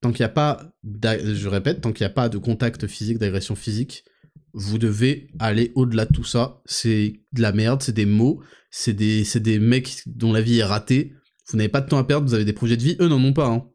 tant 0.00 0.12
qu'il 0.12 0.20
n'y 0.20 0.30
a 0.30 0.30
pas, 0.30 0.70
je 0.84 1.48
répète, 1.48 1.80
tant 1.80 1.92
qu'il 1.92 2.04
n'y 2.04 2.10
a 2.10 2.14
pas 2.14 2.28
de 2.28 2.38
contact 2.38 2.86
physique, 2.86 3.18
d'agression 3.18 3.54
physique, 3.54 4.04
vous 4.52 4.78
devez 4.78 5.28
aller 5.38 5.72
au-delà 5.74 6.04
de 6.04 6.12
tout 6.12 6.24
ça. 6.24 6.60
C'est 6.66 7.20
de 7.32 7.42
la 7.42 7.52
merde, 7.52 7.82
c'est 7.82 7.94
des 7.94 8.06
mots, 8.06 8.42
c'est 8.70 8.92
des, 8.92 9.24
des 9.36 9.58
mecs 9.58 10.02
dont 10.06 10.32
la 10.32 10.42
vie 10.42 10.58
est 10.58 10.64
ratée. 10.64 11.14
Vous 11.50 11.56
n'avez 11.56 11.68
pas 11.68 11.80
de 11.80 11.88
temps 11.88 11.98
à 11.98 12.04
perdre, 12.04 12.26
vous 12.26 12.34
avez 12.34 12.44
des 12.44 12.52
projets 12.52 12.76
de 12.76 12.82
vie, 12.82 12.96
eux 13.00 13.08
n'en 13.08 13.22
ont 13.22 13.32
pas. 13.32 13.46
Hein. 13.46 13.66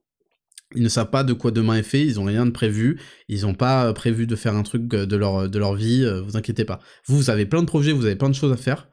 Ils 0.76 0.84
ne 0.84 0.90
savent 0.90 1.10
pas 1.10 1.24
de 1.24 1.34
quoi 1.34 1.52
demain 1.52 1.76
est 1.76 1.84
fait, 1.84 2.06
ils 2.06 2.16
n'ont 2.16 2.26
rien 2.26 2.46
de 2.46 2.52
prévu, 2.52 3.00
ils 3.28 3.42
n'ont 3.42 3.54
pas 3.54 3.92
prévu 3.94 4.26
de 4.28 4.36
faire 4.36 4.56
un 4.56 4.64
truc 4.64 4.88
de 4.88 5.16
leur, 5.16 5.50
de 5.50 5.60
leur 5.60 5.76
vie, 5.76 6.04
euh, 6.04 6.22
vous 6.22 6.36
inquiétez 6.36 6.66
pas. 6.66 6.80
Vous, 7.06 7.18
vous 7.18 7.30
avez 7.30 7.46
plein 7.46 7.62
de 7.62 7.68
projets, 7.68 7.92
vous 7.92 8.06
avez 8.06 8.16
plein 8.16 8.30
de 8.30 8.36
choses 8.36 8.52
à 8.52 8.58
faire 8.58 8.88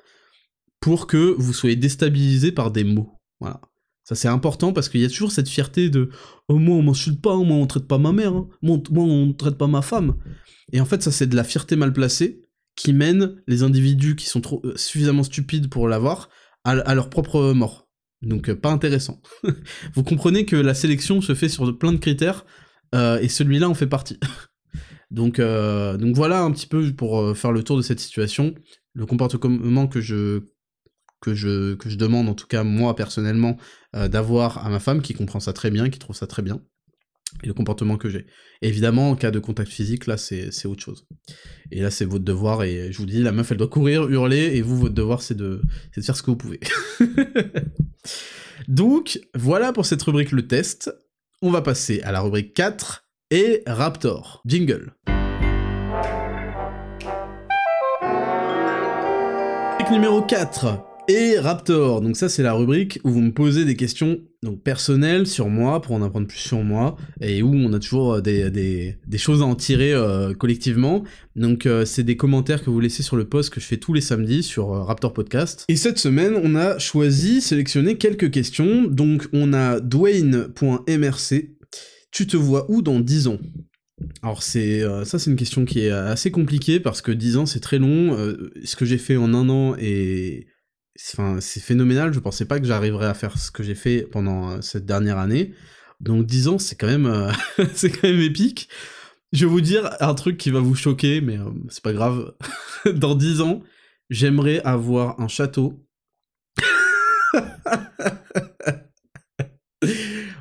pour 0.81 1.07
que 1.07 1.35
vous 1.39 1.53
soyez 1.53 1.77
déstabilisé 1.77 2.53
par 2.53 2.71
des 2.71 2.85
mots. 2.85 3.19
Voilà. 3.39 3.61
Ça 4.05 4.15
c'est 4.15 4.29
important 4.29 4.73
parce 4.73 4.89
qu'il 4.89 5.01
y 5.01 5.05
a 5.05 5.09
toujours 5.09 5.31
cette 5.31 5.49
fierté 5.49 5.89
de 5.89 6.11
oh, 6.49 6.59
moi 6.59 6.77
on 6.77 6.83
m'insulte 6.83 7.21
pas, 7.21 7.37
moi 7.37 7.57
on 7.57 7.67
traite 7.67 7.87
pas 7.87 7.99
ma 7.99 8.13
mère, 8.13 8.35
hein. 8.35 8.49
moi, 8.63 8.81
on 8.97 9.33
traite 9.33 9.57
pas 9.57 9.69
ma 9.69 9.83
femme. 9.83 10.17
Et 10.73 10.81
en 10.81 10.85
fait 10.85 11.03
ça 11.03 11.13
c'est 11.13 11.29
de 11.29 11.37
la 11.37 11.45
fierté 11.45 11.77
mal 11.77 11.93
placée 11.93 12.43
qui 12.75 12.93
mène 12.93 13.37
les 13.47 13.63
individus 13.63 14.17
qui 14.17 14.27
sont 14.27 14.41
trop, 14.41 14.63
euh, 14.65 14.73
suffisamment 14.77 15.23
stupides 15.23 15.69
pour 15.69 15.87
l'avoir 15.87 16.29
à, 16.65 16.95
leur 16.95 17.09
propre 17.09 17.53
mort. 17.53 17.89
Donc 18.23 18.49
euh, 18.49 18.57
pas 18.57 18.71
intéressant. 18.71 19.21
vous 19.95 20.03
comprenez 20.03 20.45
que 20.45 20.57
la 20.57 20.75
sélection 20.75 21.21
se 21.21 21.35
fait 21.35 21.49
sur 21.49 21.79
plein 21.79 21.93
de 21.93 21.99
critères 21.99 22.45
euh, 22.95 23.21
et 23.21 23.29
celui-là 23.29 23.69
en 23.69 23.75
fait 23.75 23.87
partie. 23.87 24.19
donc, 25.11 25.41
donc 25.41 26.17
voilà 26.17 26.43
un 26.43 26.51
petit 26.51 26.67
peu 26.67 26.93
pour 26.95 27.37
faire 27.37 27.53
le 27.53 27.63
tour 27.63 27.77
de 27.77 27.83
cette 27.83 28.01
situation. 28.01 28.55
Le 28.95 29.07
comportement 29.07 29.87
que 29.87 30.01
je 30.01 30.43
que 31.21 31.35
je, 31.35 31.75
que 31.75 31.89
je 31.89 31.97
demande, 31.97 32.29
en 32.29 32.35
tout 32.35 32.47
cas 32.47 32.65
moi 32.65 32.97
personnellement, 32.97 33.57
euh, 33.95 34.09
d'avoir 34.09 34.65
à 34.65 34.71
ma 34.71 34.81
femme, 34.81 35.03
qui 35.03 35.15
comprend 35.15 35.41
ça 35.41 35.53
très 35.53 35.71
bien, 35.71 35.91
qui 35.91 35.99
trouve 35.99 36.17
ça 36.17 36.27
très 36.27 36.43
bien, 36.43 36.61
et 37.43 37.47
le 37.47 37.55
comportement 37.55 37.97
que 37.97 38.09
j'ai. 38.09 38.27
Évidemment, 38.63 39.11
en 39.11 39.17
cas 39.17 39.31
de 39.31 39.39
contact 39.39 39.71
physique, 39.71 40.07
là, 40.07 40.17
c'est 40.17 40.67
autre 40.67 40.83
chose. 40.83 41.07
Et 41.71 41.81
là, 41.81 41.91
c'est 41.91 42.05
votre 42.05 42.25
devoir, 42.25 42.65
et 42.65 42.91
je 42.93 42.99
vous 42.99 43.07
dis, 43.07 43.23
la 43.23 43.33
meuf, 43.33 43.51
elle 43.53 43.59
doit 43.59 43.69
courir, 43.69 44.09
hurler, 44.09 44.57
et 44.57 44.63
vous, 44.63 44.77
votre 44.77 44.95
devoir, 44.95 45.23
c'est 45.23 45.37
de, 45.37 45.63
de 45.97 46.03
faire 46.03 46.17
ce 46.17 46.23
que 46.23 46.31
vous 46.31 46.37
pouvez. 46.37 46.61
Donc, 48.69 49.21
voilà 49.35 49.73
pour 49.73 49.87
cette 49.87 50.03
rubrique 50.03 50.33
le 50.33 50.47
test. 50.47 50.93
On 51.41 51.51
va 51.51 51.63
passer 51.63 52.03
à 52.03 52.13
la 52.13 52.21
rubrique 52.21 52.53
4, 52.55 53.07
et 53.31 53.63
Raptor. 53.67 54.43
Jingle. 54.45 54.95
numéro 59.91 60.23
4, 60.23 60.90
et 61.11 61.39
Raptor. 61.39 62.01
Donc 62.01 62.17
ça 62.17 62.29
c'est 62.29 62.43
la 62.43 62.53
rubrique 62.53 63.01
où 63.05 63.11
vous 63.11 63.21
me 63.21 63.33
posez 63.33 63.65
des 63.65 63.77
questions 63.77 64.21
donc 64.43 64.63
personnelles 64.63 65.27
sur 65.27 65.49
moi 65.49 65.83
pour 65.83 65.95
en 65.95 66.03
apprendre 66.03 66.27
plus 66.27 66.39
sur 66.39 66.63
moi 66.63 66.97
et 67.21 67.43
où 67.43 67.53
on 67.53 67.73
a 67.73 67.79
toujours 67.79 68.15
euh, 68.15 68.21
des, 68.21 68.97
choses 69.19 69.43
à 69.43 69.45
en 69.45 69.55
tirer 69.55 69.93
euh, 69.93 70.33
collectivement. 70.35 71.03
Donc 71.37 71.67
euh, 71.67 71.85
c'est 71.85 72.05
des 72.05 72.17
commentaires 72.17 72.63
que 72.63 72.71
vous 72.71 72.81
laissez 72.81 73.03
sur 73.03 73.17
le 73.17 73.25
post 73.25 73.51
que 73.51 73.61
je 73.61 73.67
fais 73.67 73.77
tous 73.77 73.93
les 73.93 74.01
samedis 74.01 74.43
sur 74.43 74.69
Raptor 74.69 75.13
Podcast. 75.13 75.65
Et 75.69 75.77
cette 75.77 75.99
semaine 75.99 76.35
on 76.43 76.55
a 76.55 76.79
choisi, 76.79 77.41
sélectionné 77.41 77.97
quelques 77.97 78.31
questions. 78.31 78.85
Donc 78.85 79.27
on 79.33 79.53
a 79.53 79.81
Dwayne.mrc. 79.81 81.51
Tu 82.13 82.27
te 82.27 82.37
vois 82.37 82.71
où 82.71 82.83
dans 82.83 83.01
10 83.01 83.29
ans? 83.29 83.39
Alors 84.23 84.43
c'est 84.43 84.83
ça 85.05 85.19
c'est 85.19 85.31
une 85.31 85.37
question 85.37 85.65
qui 85.65 85.81
est 85.81 85.91
assez 85.91 86.31
compliquée 86.31 86.81
parce 86.81 87.03
que 87.03 87.13
10 87.13 87.37
ans 87.37 87.47
c'est 87.47 87.61
très 87.61 87.79
long. 87.79 88.17
ce 88.65 88.77
que 88.77 88.85
j'ai 88.85 88.97
fait 88.97 89.17
en 89.17 89.35
un 89.35 89.49
an 89.51 89.75
est 89.79 90.47
c'est 90.97 91.61
phénoménal. 91.61 92.13
Je 92.13 92.21
pensais 92.21 92.45
pas 92.45 92.59
que 92.61 92.67
j'arriverais 92.67 93.07
à 93.07 93.15
faire 93.15 93.39
ce 93.39 93.51
que 93.51 93.63
j'ai 93.63 93.75
fait 93.75 94.03
pendant 94.03 94.51
euh, 94.51 94.61
cette 94.61 94.85
dernière 94.87 95.19
année. 95.19 95.55
Donc 96.01 96.27
10 96.27 96.49
ans, 96.49 96.59
c'est 96.59 96.77
quand 96.77 96.87
même, 96.87 97.07
euh, 97.07 97.33
c'est 97.75 97.91
quand 97.91 98.09
même 98.09 98.21
épique. 98.21 98.69
Je 99.33 99.47
vais 99.47 99.51
vous 99.51 99.61
dire 99.61 99.91
un 100.01 100.15
truc 100.15 100.37
qui 100.39 100.51
va 100.51 100.61
vous 100.61 100.75
choquer, 100.75 101.21
mais 101.21 101.39
euh, 101.39 101.51
c'est 101.69 101.83
pas 101.83 101.93
grave. 101.93 102.35
Dans 102.93 103.15
10 103.15 103.41
ans, 103.43 103.63
j'aimerais 104.09 104.61
avoir 104.63 105.21
un 105.21 105.29
château. 105.29 105.87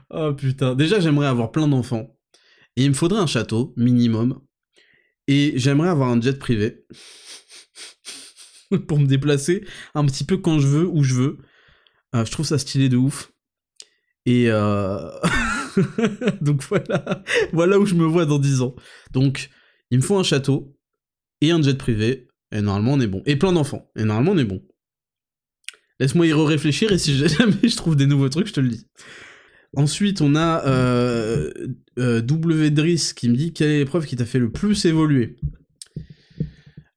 oh 0.10 0.34
putain. 0.34 0.76
Déjà, 0.76 1.00
j'aimerais 1.00 1.28
avoir 1.28 1.52
plein 1.52 1.68
d'enfants. 1.68 2.16
Et 2.76 2.84
il 2.86 2.90
me 2.90 2.96
faudrait 2.96 3.20
un 3.20 3.28
château, 3.28 3.74
minimum. 3.78 4.42
Et 5.28 5.54
j'aimerais 5.58 5.90
avoir 5.90 6.10
un 6.10 6.20
jet 6.20 6.40
privé. 6.40 6.86
pour 8.88 9.00
me 9.00 9.08
déplacer 9.08 9.66
un 9.96 10.06
petit 10.06 10.24
peu 10.24 10.38
quand 10.38 10.60
je 10.60 10.68
veux, 10.68 10.88
où 10.88 11.04
je 11.04 11.16
veux. 11.16 11.38
Euh, 12.16 12.26
je 12.26 12.32
trouve 12.32 12.46
ça 12.46 12.58
stylé 12.58 12.90
de 12.90 12.98
ouf. 12.98 13.32
Et 14.26 14.46
euh... 14.48 15.10
donc 16.42 16.64
voilà, 16.64 17.24
voilà 17.54 17.80
où 17.80 17.86
je 17.86 17.96
me 17.96 18.06
vois 18.06 18.26
dans 18.26 18.40
10 18.40 18.62
ans. 18.62 18.76
Donc 19.12 19.50
il 19.92 20.00
me 20.00 20.04
faut 20.04 20.18
un 20.18 20.24
château 20.24 20.76
et 21.42 21.52
un 21.52 21.62
jet 21.62 21.78
privé, 21.78 22.28
et 22.52 22.62
normalement 22.62 22.94
on 22.94 23.00
est 23.00 23.08
bon. 23.08 23.24
Et 23.26 23.36
plein 23.36 23.54
d'enfants, 23.54 23.90
et 23.96 24.04
normalement 24.04 24.32
on 24.32 24.38
est 24.38 24.46
bon. 24.46 24.62
Laisse-moi 26.00 26.28
y 26.28 26.34
réfléchir 26.34 26.92
et 26.92 26.98
si 26.98 27.16
jamais 27.28 27.58
je 27.64 27.76
trouve 27.76 27.96
des 27.96 28.06
nouveaux 28.06 28.30
trucs, 28.30 28.48
je 28.48 28.54
te 28.54 28.60
le 28.60 28.70
dis. 28.70 28.86
Ensuite, 29.76 30.22
on 30.22 30.36
a 30.36 30.66
euh, 30.66 31.52
W 31.98 32.72
Driss 32.72 33.14
qui 33.14 33.30
me 33.30 33.36
dit 33.36 33.54
quelle 33.54 33.70
est 33.70 33.80
l'épreuve 33.80 34.06
qui 34.06 34.16
t'a 34.16 34.26
fait 34.26 34.40
le 34.40 34.52
plus 34.52 34.86
évoluer? 34.86 35.36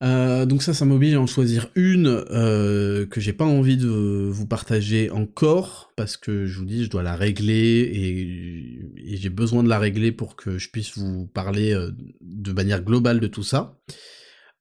Euh, 0.03 0.47
donc 0.47 0.63
ça, 0.63 0.75
ça 0.75 0.85
m'oblige 0.85 1.15
à 1.15 1.21
en 1.21 1.27
choisir 1.27 1.69
une 1.77 2.25
euh, 2.31 3.07
que 3.07 3.21
j'ai 3.21 3.33
pas 3.33 3.45
envie 3.45 3.77
de 3.77 3.87
vous 3.89 4.47
partager 4.47 5.11
encore, 5.11 5.93
parce 5.97 6.17
que 6.17 6.47
je 6.47 6.59
vous 6.59 6.65
dis, 6.65 6.85
je 6.85 6.91
dois 6.91 7.05
la 7.05 7.15
régler, 7.15 7.91
et, 7.95 9.17
j'ai 9.17 9.29
besoin 9.29 9.63
de 9.63 9.69
la 9.69 9.79
régler 9.79 10.11
pour 10.11 10.35
que 10.35 10.59
je 10.59 10.71
puisse 10.71 10.99
vous 10.99 11.27
parler 11.27 11.73
euh, 11.73 11.93
de 12.21 12.53
manière 12.53 12.83
globale 12.83 13.21
de 13.21 13.29
tout 13.29 13.45
ça. 13.45 13.79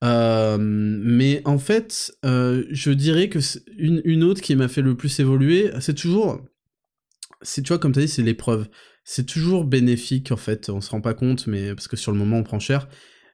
mais 0.03 1.41
en 1.45 1.57
fait, 1.57 2.15
je 2.23 2.91
dirais 2.91 3.29
que 3.29 3.39
une, 3.77 4.01
une 4.05 4.23
autre 4.23 4.41
qui 4.41 4.55
m'a 4.55 4.67
fait 4.67 4.81
le 4.83 4.95
plus 4.95 5.19
évoluer, 5.19 5.71
c'est 5.79 5.95
toujours... 5.95 6.41
C'est, 7.43 7.63
tu 7.63 7.69
vois, 7.69 7.79
comme 7.79 7.91
tu 7.91 7.97
as 7.97 8.03
dit, 8.03 8.07
c'est 8.07 8.21
l'épreuve. 8.21 8.67
C'est 9.03 9.25
toujours 9.25 9.63
bénéfique, 9.63 10.31
en 10.31 10.37
fait, 10.37 10.69
on 10.69 10.79
se 10.81 10.91
rend 10.91 11.01
pas 11.01 11.15
compte, 11.15 11.47
mais 11.47 11.73
parce 11.73 11.87
que 11.87 11.97
sur 11.97 12.11
le 12.11 12.19
moment, 12.19 12.37
on 12.37 12.43
prend 12.43 12.59
cher. 12.59 12.87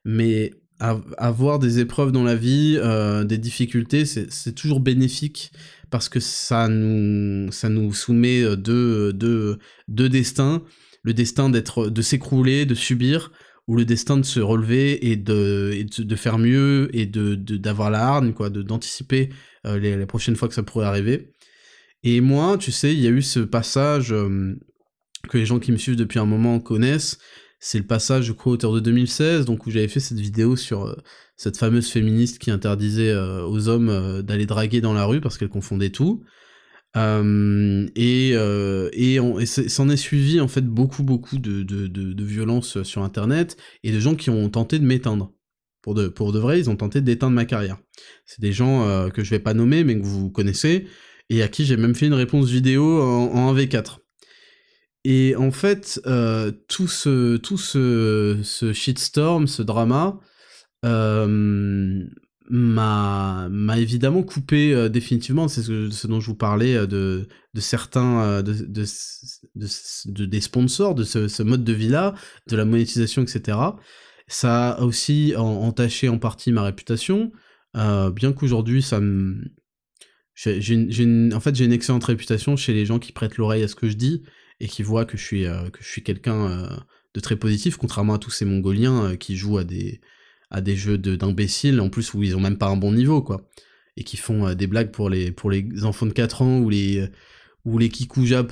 Mais 0.06 0.54
avoir 0.80 1.60
des 1.60 1.80
épreuves 1.80 2.12
dans 2.12 2.24
la 2.24 2.36
vie, 2.36 2.78
euh, 2.78 3.24
des 3.24 3.38
difficultés, 3.38 4.06
c'est 4.06 4.54
toujours 4.54 4.80
bénéfique 4.80 5.52
parce 5.90 6.10
que 6.10 6.20
ça 6.20 6.68
nous, 6.68 7.52
ça 7.52 7.70
nous 7.70 7.94
soumet 7.94 8.44
euh, 8.44 8.56
deux, 8.56 9.14
deux, 9.14 9.58
deux 9.88 10.10
destins. 10.10 10.64
Le 11.04 11.14
destin 11.14 11.50
de 11.50 12.02
s'écrouler, 12.02 12.66
de 12.66 12.76
subir, 12.76 13.32
ou 13.68 13.78
le 13.78 13.86
destin 13.86 14.18
de 14.18 14.26
se 14.26 14.40
relever 14.40 15.10
et 15.10 15.16
de, 15.16 15.72
et 15.74 15.84
de, 15.84 16.16
faire 16.16 16.38
mieux 16.38 16.90
et 16.94 17.06
de 17.06 17.36
d'avoir 17.36 17.90
la 17.90 18.06
hargne, 18.06 18.34
d'anticiper 18.34 19.30
euh, 19.66 19.80
les, 19.80 19.96
les, 19.96 20.06
prochaines 20.06 20.36
fois 20.36 20.48
que 20.48 20.54
ça 20.54 20.64
pourrait 20.64 20.86
arriver. 20.86 21.34
Et 22.04 22.20
moi, 22.20 22.58
tu 22.58 22.72
sais, 22.72 22.94
il 22.94 23.00
y 23.00 23.08
a 23.08 23.10
eu 23.10 23.22
ce 23.22 23.40
passage 23.40 24.14
que 25.30 25.38
les 25.38 25.46
gens 25.46 25.60
qui 25.60 25.72
me 25.72 25.78
suivent 25.78 25.96
depuis 25.96 26.20
un 26.20 26.26
moment 26.26 26.60
connaissent. 26.60 27.20
C'est 27.60 27.80
le 27.80 27.86
passage, 27.86 28.26
je 28.26 28.34
crois, 28.34 28.54
autour 28.54 28.74
de 28.74 28.80
2016, 28.80 29.46
donc 29.46 29.66
où 29.66 29.72
j'avais 29.72 29.88
fait 29.88 30.00
cette 30.00 30.20
vidéo 30.20 30.56
sur 30.56 30.96
cette 31.36 31.58
fameuse 31.58 31.90
féministe 31.90 32.38
qui 32.40 32.52
interdisait 32.52 33.16
aux 33.16 33.68
hommes 33.68 34.22
d'aller 34.22 34.46
draguer 34.46 34.80
dans 34.80 34.94
la 34.94 35.06
rue 35.06 35.22
parce 35.22 35.38
qu'elle 35.38 35.50
confondait 35.50 35.90
tout. 35.90 36.24
Euh, 36.98 37.88
et 37.96 38.34
euh, 38.36 39.46
s'en 39.46 39.90
est 39.90 39.98
suivi 39.98 40.40
en 40.40 40.48
fait 40.48 40.66
beaucoup 40.66 41.04
beaucoup 41.04 41.38
de, 41.38 42.24
violences 42.24 42.82
sur 42.84 43.04
internet 43.04 43.58
et 43.84 43.92
de 43.92 44.00
gens 44.00 44.16
qui 44.16 44.30
ont 44.30 44.50
tenté 44.50 44.80
de 44.80 44.86
m'éteindre. 44.86 45.34
Pour 45.82 45.94
de, 45.94 46.08
pour 46.08 46.32
vrai, 46.32 46.60
ils 46.60 46.70
ont 46.70 46.76
tenté 46.76 47.02
d'éteindre 47.02 47.34
ma 47.34 47.46
carrière. 47.46 47.78
C'est 48.26 48.42
des 48.42 48.52
gens 48.52 48.88
euh, 48.88 49.10
que 49.10 49.24
je 49.24 49.30
vais 49.30 49.40
pas 49.40 49.54
nommer 49.54 49.84
mais 49.84 50.00
que 50.00 50.06
vous 50.06 50.30
connaissez 50.32 50.88
et 51.30 51.44
à 51.44 51.48
qui 51.48 51.66
j'ai 51.66 51.78
même 51.78 51.94
fait 51.94 52.08
une 52.08 52.14
réponse 52.14 52.50
vidéo 52.50 53.02
en, 53.02 53.54
1v4. 53.54 54.00
Et 55.10 55.38
en 55.38 55.52
fait, 55.52 56.02
tout 56.68 56.88
ce 56.90 57.38
tout 57.38 57.58
ce, 57.58 58.42
ce 58.44 58.74
shitstorm, 58.74 59.48
ce 59.48 59.62
drama, 59.62 60.20
m'a 62.50 63.48
m'a 63.50 63.80
évidemment 63.80 64.24
coupé 64.24 64.74
euh, 64.74 64.90
définitivement. 64.90 65.48
C'est 65.48 65.64
ce, 65.64 66.08
dont 66.08 66.20
je 66.20 66.28
vous 66.28 66.36
parlais 66.36 66.76
euh, 66.76 66.88
de, 66.88 67.28
de 67.54 67.62
certains 67.62 68.22
euh, 68.22 68.42
de, 68.42 68.54
de, 68.54 68.86
de, 70.06 70.26
des 70.26 70.42
sponsors 70.42 70.96
de 70.96 71.04
ce, 71.04 71.44
mode 71.44 71.64
de 71.64 71.74
vie 71.74 71.90
là 71.90 72.14
de 72.48 72.56
la 72.56 72.66
monétisation 72.66 73.22
etc 73.24 73.58
ça 74.28 74.72
a 74.72 74.82
aussi 74.82 75.34
entaché 75.38 76.10
en 76.10 76.20
partie 76.20 76.52
ma 76.52 76.64
réputation 76.64 77.32
bien 77.74 78.34
qu'aujourd'hui 78.34 78.82
ça 78.82 79.00
me 79.00 79.42
j'ai 80.36 81.32
en 81.34 81.40
fait 81.40 81.56
j'ai 81.56 81.66
une 81.66 81.72
excellente 81.72 82.04
réputation 82.04 82.58
chez 82.58 82.74
les 82.74 82.86
gens 82.86 83.00
qui 83.00 83.14
prêtent 83.14 83.38
l'oreille 83.38 83.64
à 83.64 83.68
ce 83.68 83.76
que 83.76 83.88
je 83.88 83.96
dis 83.96 84.24
et 84.60 84.68
qui 84.68 84.84
voient 84.84 85.06
que 85.06 85.18
je 85.18 85.24
suis 85.24 85.44
que 85.44 85.80
je 85.82 85.88
suis 85.88 86.04
quelqu'un 86.04 86.68
de 87.14 87.20
très 87.20 87.36
positif 87.36 87.78
contrairement 87.78 88.16
à 88.16 88.20
tous 88.20 88.32
ces 88.32 88.46
mongoliens 88.46 89.16
qui 89.18 89.36
jouent 89.36 89.58
à 89.60 89.64
des 89.64 90.02
à 90.50 90.62
des 90.62 90.76
jeux 90.76 90.98
d'imbéciles, 90.98 91.82
en 91.82 91.90
plus 91.90 92.14
où 92.14 92.24
ils 92.24 92.36
ont 92.36 92.40
même 92.40 92.58
pas 92.58 92.68
un 92.68 92.78
bon 92.78 92.92
niveau, 92.92 93.22
quoi. 93.22 93.48
Et 93.98 94.04
qui 94.04 94.18
font 94.18 94.48
euh, 94.48 94.54
des 94.54 94.68
blagues 94.68 94.92
pour 94.92 95.10
les, 95.10 95.32
pour 95.32 95.50
les 95.50 95.84
enfants 95.84 96.06
de 96.06 96.14
4 96.14 96.42
ans 96.42 96.60
ou 96.60 96.70
les, 96.70 97.08
ou 97.66 97.78
les 97.78 97.92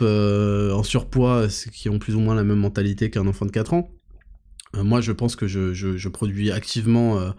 euh, 0.02 0.74
en 0.74 0.84
surpoids, 0.84 1.48
qui 1.72 1.90
ont 1.90 2.00
plus 2.00 2.16
ou 2.16 2.20
moins 2.20 2.36
la 2.36 2.44
même 2.44 2.60
mentalité 2.60 3.10
qu'un 3.10 3.28
enfant 3.28 3.46
de 3.46 3.52
4 3.52 3.74
ans. 3.74 3.92
Euh, 4.76 4.84
moi, 4.84 5.02
je 5.02 5.12
pense 5.12 5.36
que 5.36 5.48
je, 5.48 5.74
je, 5.74 6.10
produis 6.10 6.52
activement 6.52 7.34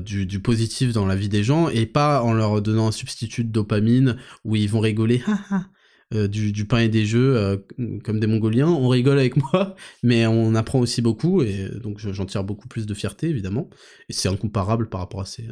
du, 0.00 0.26
du, 0.26 0.40
positif 0.40 0.92
dans 0.92 1.06
la 1.06 1.16
vie 1.16 1.28
des 1.28 1.42
gens 1.42 1.68
et 1.68 1.86
pas 1.86 2.22
en 2.22 2.32
leur 2.32 2.62
donnant 2.62 2.88
un 2.88 2.92
substitut 2.92 3.44
de 3.44 3.50
dopamine 3.50 4.16
où 4.44 4.56
ils 4.56 4.70
vont 4.70 4.80
rigoler. 4.80 5.22
Euh, 6.14 6.28
du, 6.28 6.66
pain 6.66 6.78
et 6.78 6.88
des 6.88 7.04
jeux 7.04 7.36
euh, 7.36 7.56
comme 8.04 8.20
des 8.20 8.28
Mongoliens. 8.28 8.68
On 8.68 8.88
rigole 8.88 9.18
avec 9.18 9.36
moi, 9.52 9.74
mais 10.04 10.24
on 10.24 10.54
apprend 10.54 10.78
aussi 10.78 11.02
beaucoup, 11.02 11.42
et 11.42 11.68
donc 11.82 11.98
j'en 11.98 12.26
tire 12.26 12.44
beaucoup 12.44 12.68
plus 12.68 12.86
de 12.86 12.94
fierté, 12.94 13.28
évidemment. 13.28 13.68
Et 14.08 14.12
c'est 14.12 14.28
incomparable 14.28 14.88
par 14.88 15.00
rapport 15.00 15.22
à 15.22 15.24
ces, 15.24 15.48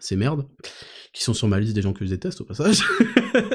ces, 0.00 0.16
merdes, 0.16 0.48
qui 1.12 1.22
sont 1.22 1.34
sur 1.34 1.46
ma 1.46 1.60
liste 1.60 1.74
des 1.74 1.82
gens 1.82 1.92
que 1.92 2.04
je 2.04 2.10
déteste, 2.10 2.40
au 2.40 2.44
passage. 2.44 2.82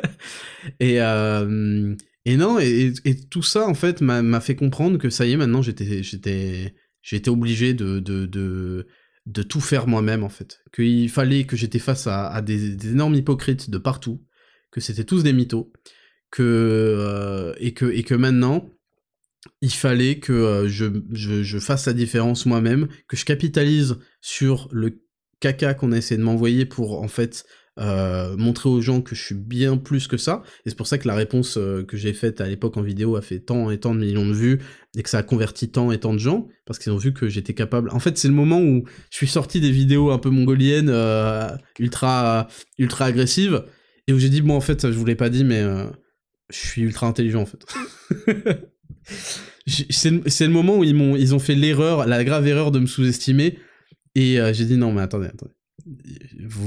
et, 0.79 1.01
euh, 1.01 1.93
et 2.23 2.37
non, 2.37 2.59
et, 2.59 2.93
tout 3.29 3.43
ça, 3.43 3.67
en 3.67 3.73
fait, 3.73 3.99
m'a 3.99 4.39
fait 4.39 4.55
comprendre 4.55 4.97
que 4.97 5.09
ça 5.09 5.25
y 5.25 5.33
est, 5.33 5.37
maintenant, 5.37 5.61
j'étais 5.61 6.01
j'étais 6.01 7.29
obligé 7.29 7.73
de, 7.73 7.99
de, 7.99 8.25
de, 8.25 8.87
de 9.25 9.43
tout 9.43 9.59
faire 9.59 9.85
moi-même, 9.85 10.23
en 10.23 10.29
fait. 10.29 10.61
Qu'il 10.73 11.09
fallait 11.09 11.43
que 11.43 11.57
j'étais 11.57 11.79
face 11.79 12.07
à, 12.07 12.41
des, 12.41 12.77
des 12.77 12.91
énormes 12.91 13.15
hypocrites 13.15 13.69
de 13.69 13.77
partout, 13.77 14.23
que 14.71 14.79
c'était 14.79 15.03
tous 15.03 15.23
des 15.23 15.33
mythos, 15.33 15.73
que 16.31 16.41
euh, 16.43 17.53
et 17.59 17.73
que 17.73 17.85
et 17.85 18.03
que 18.03 18.15
maintenant 18.15 18.69
il 19.61 19.73
fallait 19.73 20.19
que 20.19 20.33
euh, 20.33 20.67
je, 20.67 20.85
je, 21.11 21.59
fasse 21.59 21.87
la 21.87 21.93
différence 21.93 22.45
moi-même, 22.45 22.87
que 23.07 23.17
je 23.17 23.25
capitalise 23.25 23.97
sur 24.21 24.69
le 24.71 25.01
caca 25.39 25.73
qu'on 25.73 25.91
a 25.91 25.97
essayé 25.97 26.19
de 26.19 26.23
m'envoyer 26.23 26.67
pour 26.67 27.01
en 27.01 27.07
fait 27.07 27.43
euh, 27.79 28.37
montrer 28.37 28.69
aux 28.69 28.81
gens 28.81 29.01
que 29.01 29.15
je 29.15 29.23
suis 29.23 29.35
bien 29.35 29.77
plus 29.77 30.07
que 30.07 30.17
ça. 30.17 30.43
Et 30.65 30.69
c'est 30.69 30.75
pour 30.75 30.85
ça 30.85 30.99
que 30.99 31.07
la 31.07 31.15
réponse 31.15 31.55
que 31.55 31.97
j'ai 31.97 32.13
faite 32.13 32.39
à 32.39 32.47
l'époque 32.47 32.77
en 32.77 32.83
vidéo 32.83 33.15
a 33.15 33.23
fait 33.23 33.39
tant 33.39 33.71
et 33.71 33.79
tant 33.79 33.95
de 33.95 33.99
millions 33.99 34.27
de 34.27 34.33
vues 34.33 34.61
et 34.95 35.01
que 35.01 35.09
ça 35.09 35.19
a 35.19 35.23
converti 35.23 35.71
tant 35.71 35.91
et 35.91 35.99
tant 35.99 36.13
de 36.13 36.19
gens 36.19 36.47
parce 36.67 36.77
qu'ils 36.77 36.91
ont 36.91 36.97
vu 36.97 37.11
que 37.11 37.27
j'étais 37.27 37.55
capable. 37.55 37.89
En 37.89 37.99
fait, 37.99 38.19
c'est 38.19 38.27
le 38.27 38.35
moment 38.35 38.61
où 38.61 38.83
je 39.09 39.17
suis 39.17 39.27
sorti 39.27 39.59
des 39.59 39.71
vidéos 39.71 40.11
un 40.11 40.19
peu 40.19 40.29
mongoliennes, 40.29 40.93
ultra 41.79 42.47
ultra 42.77 43.05
agressives 43.05 43.63
et 44.07 44.13
où 44.13 44.19
j'ai 44.19 44.29
dit 44.29 44.41
bon 44.41 44.55
en 44.55 44.61
fait, 44.61 44.91
je 44.91 44.97
vous 44.97 45.05
l'ai 45.05 45.15
pas 45.15 45.29
dit 45.29 45.43
mais 45.43 45.63
je 46.51 46.57
suis 46.57 46.81
ultra 46.81 47.07
intelligent 47.07 47.41
en 47.41 47.45
fait. 47.45 47.65
c'est 49.67 50.11
le 50.11 50.49
moment 50.49 50.77
où 50.77 50.83
ils 50.83 50.95
m'ont 50.95 51.15
ils 51.15 51.33
ont 51.35 51.39
fait 51.39 51.55
l'erreur, 51.55 52.07
la 52.07 52.23
grave 52.23 52.47
erreur 52.47 52.71
de 52.71 52.79
me 52.79 52.85
sous-estimer 52.85 53.59
et 54.15 54.39
euh, 54.39 54.53
j'ai 54.53 54.65
dit 54.65 54.77
non 54.77 54.91
mais 54.91 55.01
attendez 55.01 55.27
attendez. 55.27 55.53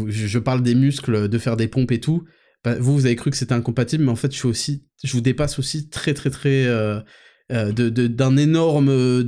je, 0.08 0.38
parle 0.38 0.62
des 0.62 0.74
muscles, 0.74 1.28
de 1.28 1.38
faire 1.38 1.56
des 1.56 1.68
pompes 1.68 1.92
et 1.92 2.00
tout. 2.00 2.24
Bah, 2.62 2.76
vous 2.78 2.94
vous 2.94 3.06
avez 3.06 3.16
cru 3.16 3.30
que 3.30 3.36
c'était 3.36 3.52
incompatible 3.52 4.04
mais 4.04 4.10
en 4.10 4.16
fait 4.16 4.32
je 4.32 4.38
suis 4.38 4.48
aussi 4.48 4.86
je 5.02 5.12
vous 5.12 5.20
dépasse 5.20 5.58
aussi 5.58 5.88
très 5.90 6.14
très 6.14 6.30
très 6.30 6.64
euh, 6.66 7.00
euh, 7.52 7.72
de 7.72 7.88
d'un 8.06 8.36
énorme 8.36 9.22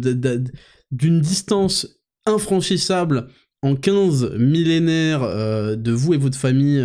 d'une 0.91 1.21
distance 1.21 2.01
infranchissable 2.25 3.29
en 3.63 3.75
15 3.75 4.37
millénaires 4.39 5.23
de 5.77 5.93
vous 5.93 6.15
et 6.15 6.17
votre 6.17 6.39
famille 6.39 6.85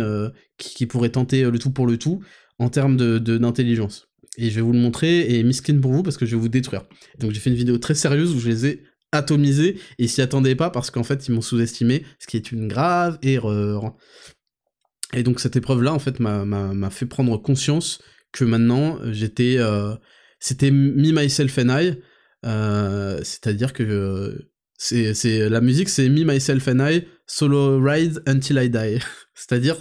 qui, 0.58 0.74
qui 0.74 0.86
pourraient 0.86 1.10
tenter 1.10 1.44
le 1.44 1.58
tout 1.58 1.70
pour 1.70 1.86
le 1.86 1.96
tout 1.96 2.22
en 2.58 2.68
termes 2.68 2.96
d'intelligence. 3.18 4.08
De, 4.36 4.44
et 4.44 4.50
je 4.50 4.56
vais 4.56 4.60
vous 4.60 4.72
le 4.72 4.78
montrer, 4.78 5.34
et 5.34 5.42
miskin 5.42 5.78
pour 5.78 5.92
vous, 5.92 6.02
parce 6.02 6.16
que 6.16 6.26
je 6.26 6.36
vais 6.36 6.40
vous 6.40 6.48
détruire. 6.48 6.84
Donc 7.18 7.32
j'ai 7.32 7.40
fait 7.40 7.50
une 7.50 7.56
vidéo 7.56 7.78
très 7.78 7.94
sérieuse 7.94 8.34
où 8.34 8.40
je 8.40 8.48
les 8.48 8.66
ai 8.66 8.82
atomisés, 9.12 9.78
et 9.98 10.08
s'y 10.08 10.22
attendaient 10.22 10.54
pas, 10.54 10.70
parce 10.70 10.90
qu'en 10.90 11.02
fait, 11.02 11.28
ils 11.28 11.32
m'ont 11.32 11.42
sous-estimé, 11.42 12.04
ce 12.18 12.26
qui 12.26 12.36
est 12.36 12.50
une 12.50 12.66
grave 12.66 13.18
erreur. 13.22 13.94
Et 15.12 15.22
donc 15.22 15.40
cette 15.40 15.56
épreuve-là, 15.56 15.92
en 15.92 15.98
fait, 15.98 16.18
m'a 16.20 16.90
fait 16.90 17.06
prendre 17.06 17.36
conscience 17.36 18.00
que 18.32 18.44
maintenant, 18.44 18.98
j'étais... 19.12 19.56
Euh, 19.58 19.94
c'était 20.40 20.70
me, 20.70 21.12
myself 21.12 21.58
and 21.58 21.68
I, 21.68 21.98
euh, 22.46 23.18
c'est-à-dire 23.18 23.74
que... 23.74 24.48
c'est 24.78 25.48
la 25.50 25.60
musique, 25.60 25.90
c'est 25.90 26.08
me, 26.08 26.24
myself 26.24 26.66
and 26.68 26.80
I, 26.80 27.04
solo 27.26 27.78
ride 27.78 28.22
until 28.26 28.58
I 28.58 28.70
die. 28.70 28.98
c'est-à-dire 29.34 29.76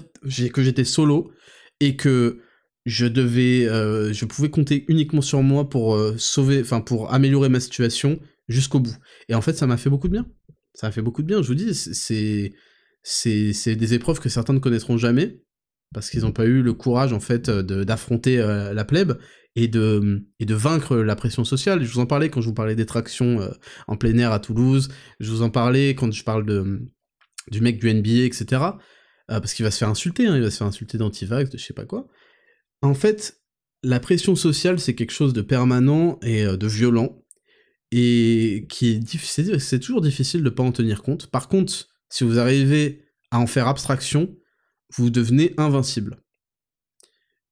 que 0.53 0.61
j'étais 0.61 0.83
solo, 0.83 1.31
et 1.79 1.95
que 1.95 2.41
je 2.85 3.05
devais, 3.05 3.67
euh, 3.67 4.11
je 4.11 4.25
pouvais 4.25 4.49
compter 4.49 4.85
uniquement 4.87 5.21
sur 5.21 5.43
moi 5.43 5.69
pour 5.69 5.95
euh, 5.95 6.15
sauver, 6.17 6.61
enfin 6.61 6.81
pour 6.81 7.13
améliorer 7.13 7.49
ma 7.49 7.59
situation 7.59 8.19
jusqu'au 8.47 8.79
bout. 8.79 8.95
Et 9.29 9.35
en 9.35 9.41
fait, 9.41 9.53
ça 9.53 9.67
m'a 9.67 9.77
fait 9.77 9.89
beaucoup 9.89 10.07
de 10.07 10.13
bien. 10.13 10.27
Ça 10.73 10.87
m'a 10.87 10.91
fait 10.91 11.01
beaucoup 11.01 11.21
de 11.21 11.27
bien. 11.27 11.41
Je 11.41 11.47
vous 11.47 11.55
dis, 11.55 11.75
c'est 11.75 12.53
c'est 13.03 13.75
des 13.75 13.93
épreuves 13.93 14.19
que 14.19 14.29
certains 14.29 14.53
ne 14.53 14.59
connaîtront 14.59 14.97
jamais 14.97 15.41
parce 15.93 16.09
qu'ils 16.09 16.21
n'ont 16.21 16.31
pas 16.31 16.45
eu 16.45 16.61
le 16.61 16.73
courage 16.73 17.13
en 17.13 17.19
fait 17.19 17.49
d'affronter 17.49 18.39
euh, 18.39 18.73
la 18.73 18.85
plèbe 18.85 19.17
et 19.55 19.67
de 19.67 20.23
et 20.39 20.45
de 20.45 20.55
vaincre 20.55 20.97
la 20.97 21.15
pression 21.15 21.43
sociale. 21.43 21.83
Je 21.83 21.91
vous 21.91 21.99
en 21.99 22.05
parlais 22.05 22.29
quand 22.29 22.41
je 22.41 22.47
vous 22.47 22.53
parlais 22.53 22.75
des 22.75 22.85
tractions 22.85 23.51
en 23.87 23.97
plein 23.97 24.17
air 24.17 24.31
à 24.31 24.39
Toulouse. 24.39 24.89
Je 25.19 25.29
vous 25.29 25.41
en 25.41 25.49
parlais 25.49 25.93
quand 25.93 26.11
je 26.11 26.23
parle 26.23 26.45
de 26.45 26.81
du 27.51 27.61
mec 27.61 27.79
du 27.79 27.93
NBA, 27.93 28.25
etc. 28.25 28.61
parce 29.27 29.53
qu'il 29.53 29.65
va 29.65 29.71
se 29.71 29.79
faire 29.79 29.89
insulter, 29.89 30.27
hein, 30.27 30.35
il 30.35 30.41
va 30.41 30.51
se 30.51 30.57
faire 30.57 30.67
insulter 30.67 30.97
d'antivax, 30.97 31.49
de 31.49 31.57
je 31.57 31.65
sais 31.65 31.73
pas 31.73 31.85
quoi. 31.85 32.07
En 32.81 32.93
fait, 32.93 33.41
la 33.83 33.99
pression 33.99 34.35
sociale, 34.35 34.79
c'est 34.79 34.95
quelque 34.95 35.11
chose 35.11 35.33
de 35.33 35.41
permanent 35.41 36.19
et 36.21 36.45
euh, 36.45 36.57
de 36.57 36.67
violent, 36.67 37.23
et 37.91 38.65
qui 38.69 38.91
est 38.91 39.59
c'est 39.59 39.79
toujours 39.79 40.01
difficile 40.01 40.43
de 40.43 40.49
pas 40.49 40.63
en 40.63 40.71
tenir 40.71 41.03
compte. 41.03 41.27
Par 41.27 41.47
contre, 41.49 41.87
si 42.09 42.23
vous 42.23 42.39
arrivez 42.39 43.03
à 43.31 43.39
en 43.39 43.47
faire 43.47 43.67
abstraction, 43.67 44.35
vous 44.95 45.09
devenez 45.09 45.53
invincible. 45.57 46.21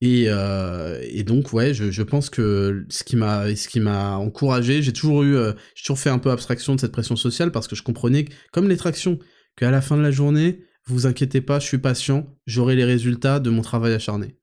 Et, 0.02 0.26
euh, 0.28 1.24
donc 1.24 1.52
ouais, 1.52 1.74
je, 1.74 2.02
pense 2.04 2.30
que 2.30 2.86
ce 2.90 3.04
qui 3.04 3.18
m'a 3.18 3.54
ce 3.56 3.68
qui 3.68 3.82
m'a 3.82 4.16
encouragé, 4.16 4.82
j'ai 4.82 4.94
toujours 4.94 5.24
eu, 5.24 5.36
euh, 5.36 5.54
j'ai 5.76 5.84
toujours 5.84 6.00
fait 6.00 6.10
un 6.10 6.20
peu 6.20 6.32
abstraction 6.32 6.76
de 6.76 6.80
cette 6.80 6.94
pression 6.94 7.18
sociale 7.18 7.52
parce 7.52 7.68
que 7.68 7.76
je 7.76 7.84
comprenais, 7.84 8.26
comme 8.54 8.70
les 8.70 8.78
tractions, 8.78 9.20
qu'à 9.58 9.72
la 9.72 9.82
fin 9.82 9.98
de 9.98 10.02
la 10.02 10.12
journée, 10.12 10.64
vous 10.86 11.06
inquiétez 11.06 11.42
pas, 11.42 11.60
je 11.60 11.68
suis 11.68 11.78
patient, 11.80 12.34
j'aurai 12.46 12.76
les 12.76 12.86
résultats 12.86 13.40
de 13.40 13.50
mon 13.50 13.62
travail 13.62 13.94
acharné. 13.94 14.39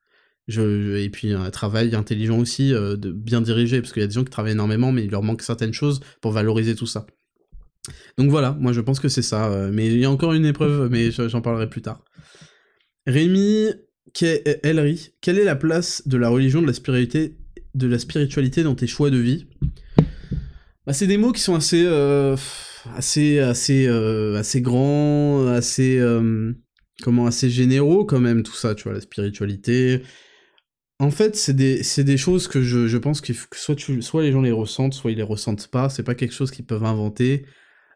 Et 0.48 1.10
puis 1.10 1.32
un 1.32 1.50
travail 1.50 1.94
intelligent 1.94 2.38
aussi, 2.38 2.72
euh, 2.72 2.96
de 2.96 3.10
bien 3.10 3.40
dirigé, 3.40 3.80
parce 3.80 3.92
qu'il 3.92 4.02
y 4.02 4.04
a 4.04 4.06
des 4.06 4.14
gens 4.14 4.22
qui 4.22 4.30
travaillent 4.30 4.52
énormément, 4.52 4.92
mais 4.92 5.04
il 5.04 5.10
leur 5.10 5.22
manque 5.22 5.42
certaines 5.42 5.72
choses 5.72 6.00
pour 6.20 6.30
valoriser 6.30 6.76
tout 6.76 6.86
ça. 6.86 7.06
Donc 8.16 8.30
voilà, 8.30 8.56
moi 8.60 8.72
je 8.72 8.80
pense 8.80 9.00
que 9.00 9.08
c'est 9.08 9.22
ça. 9.22 9.50
Euh, 9.50 9.70
mais 9.72 9.86
il 9.86 9.98
y 9.98 10.04
a 10.04 10.10
encore 10.10 10.34
une 10.34 10.46
épreuve, 10.46 10.88
mais 10.90 11.10
j'en 11.10 11.40
parlerai 11.40 11.68
plus 11.68 11.82
tard. 11.82 12.04
Rémi 13.06 13.70
Elri, 14.62 15.10
quelle 15.20 15.38
est 15.38 15.44
la 15.44 15.56
place 15.56 16.06
de 16.06 16.16
la 16.16 16.28
religion, 16.28 16.62
de 16.62 16.66
la 16.66 16.72
spiritualité, 16.72 17.36
de 17.74 17.88
la 17.88 17.98
spiritualité 17.98 18.62
dans 18.62 18.76
tes 18.76 18.86
choix 18.86 19.10
de 19.10 19.18
vie? 19.18 19.46
Bah, 20.86 20.92
C'est 20.92 21.08
des 21.08 21.16
mots 21.16 21.32
qui 21.32 21.40
sont 21.40 21.56
assez, 21.56 21.84
euh, 21.84 22.36
assez, 22.94 23.40
assez, 23.40 23.88
assez 23.88 24.60
grands, 24.60 25.48
assez, 25.48 26.00
comment, 27.02 27.26
assez 27.26 27.50
généraux 27.50 28.04
quand 28.04 28.20
même, 28.20 28.44
tout 28.44 28.54
ça, 28.54 28.76
tu 28.76 28.84
vois, 28.84 28.92
la 28.92 29.00
spiritualité, 29.00 30.02
En 30.98 31.10
fait, 31.10 31.36
c'est 31.36 31.54
des, 31.54 31.82
des, 31.98 32.16
choses 32.16 32.48
que 32.48 32.62
je, 32.62 32.86
je 32.86 32.96
pense 32.96 33.20
que 33.20 33.32
soit, 33.52 33.74
tu, 33.74 34.00
soit 34.00 34.22
les 34.22 34.32
gens 34.32 34.40
les 34.40 34.52
ressentent, 34.52 34.94
soit 34.94 35.10
ils 35.10 35.18
les 35.18 35.22
ressentent 35.22 35.68
pas. 35.68 35.90
C'est 35.90 36.02
pas 36.02 36.14
quelque 36.14 36.32
chose 36.32 36.50
qu'ils 36.50 36.64
peuvent 36.64 36.84
inventer. 36.84 37.44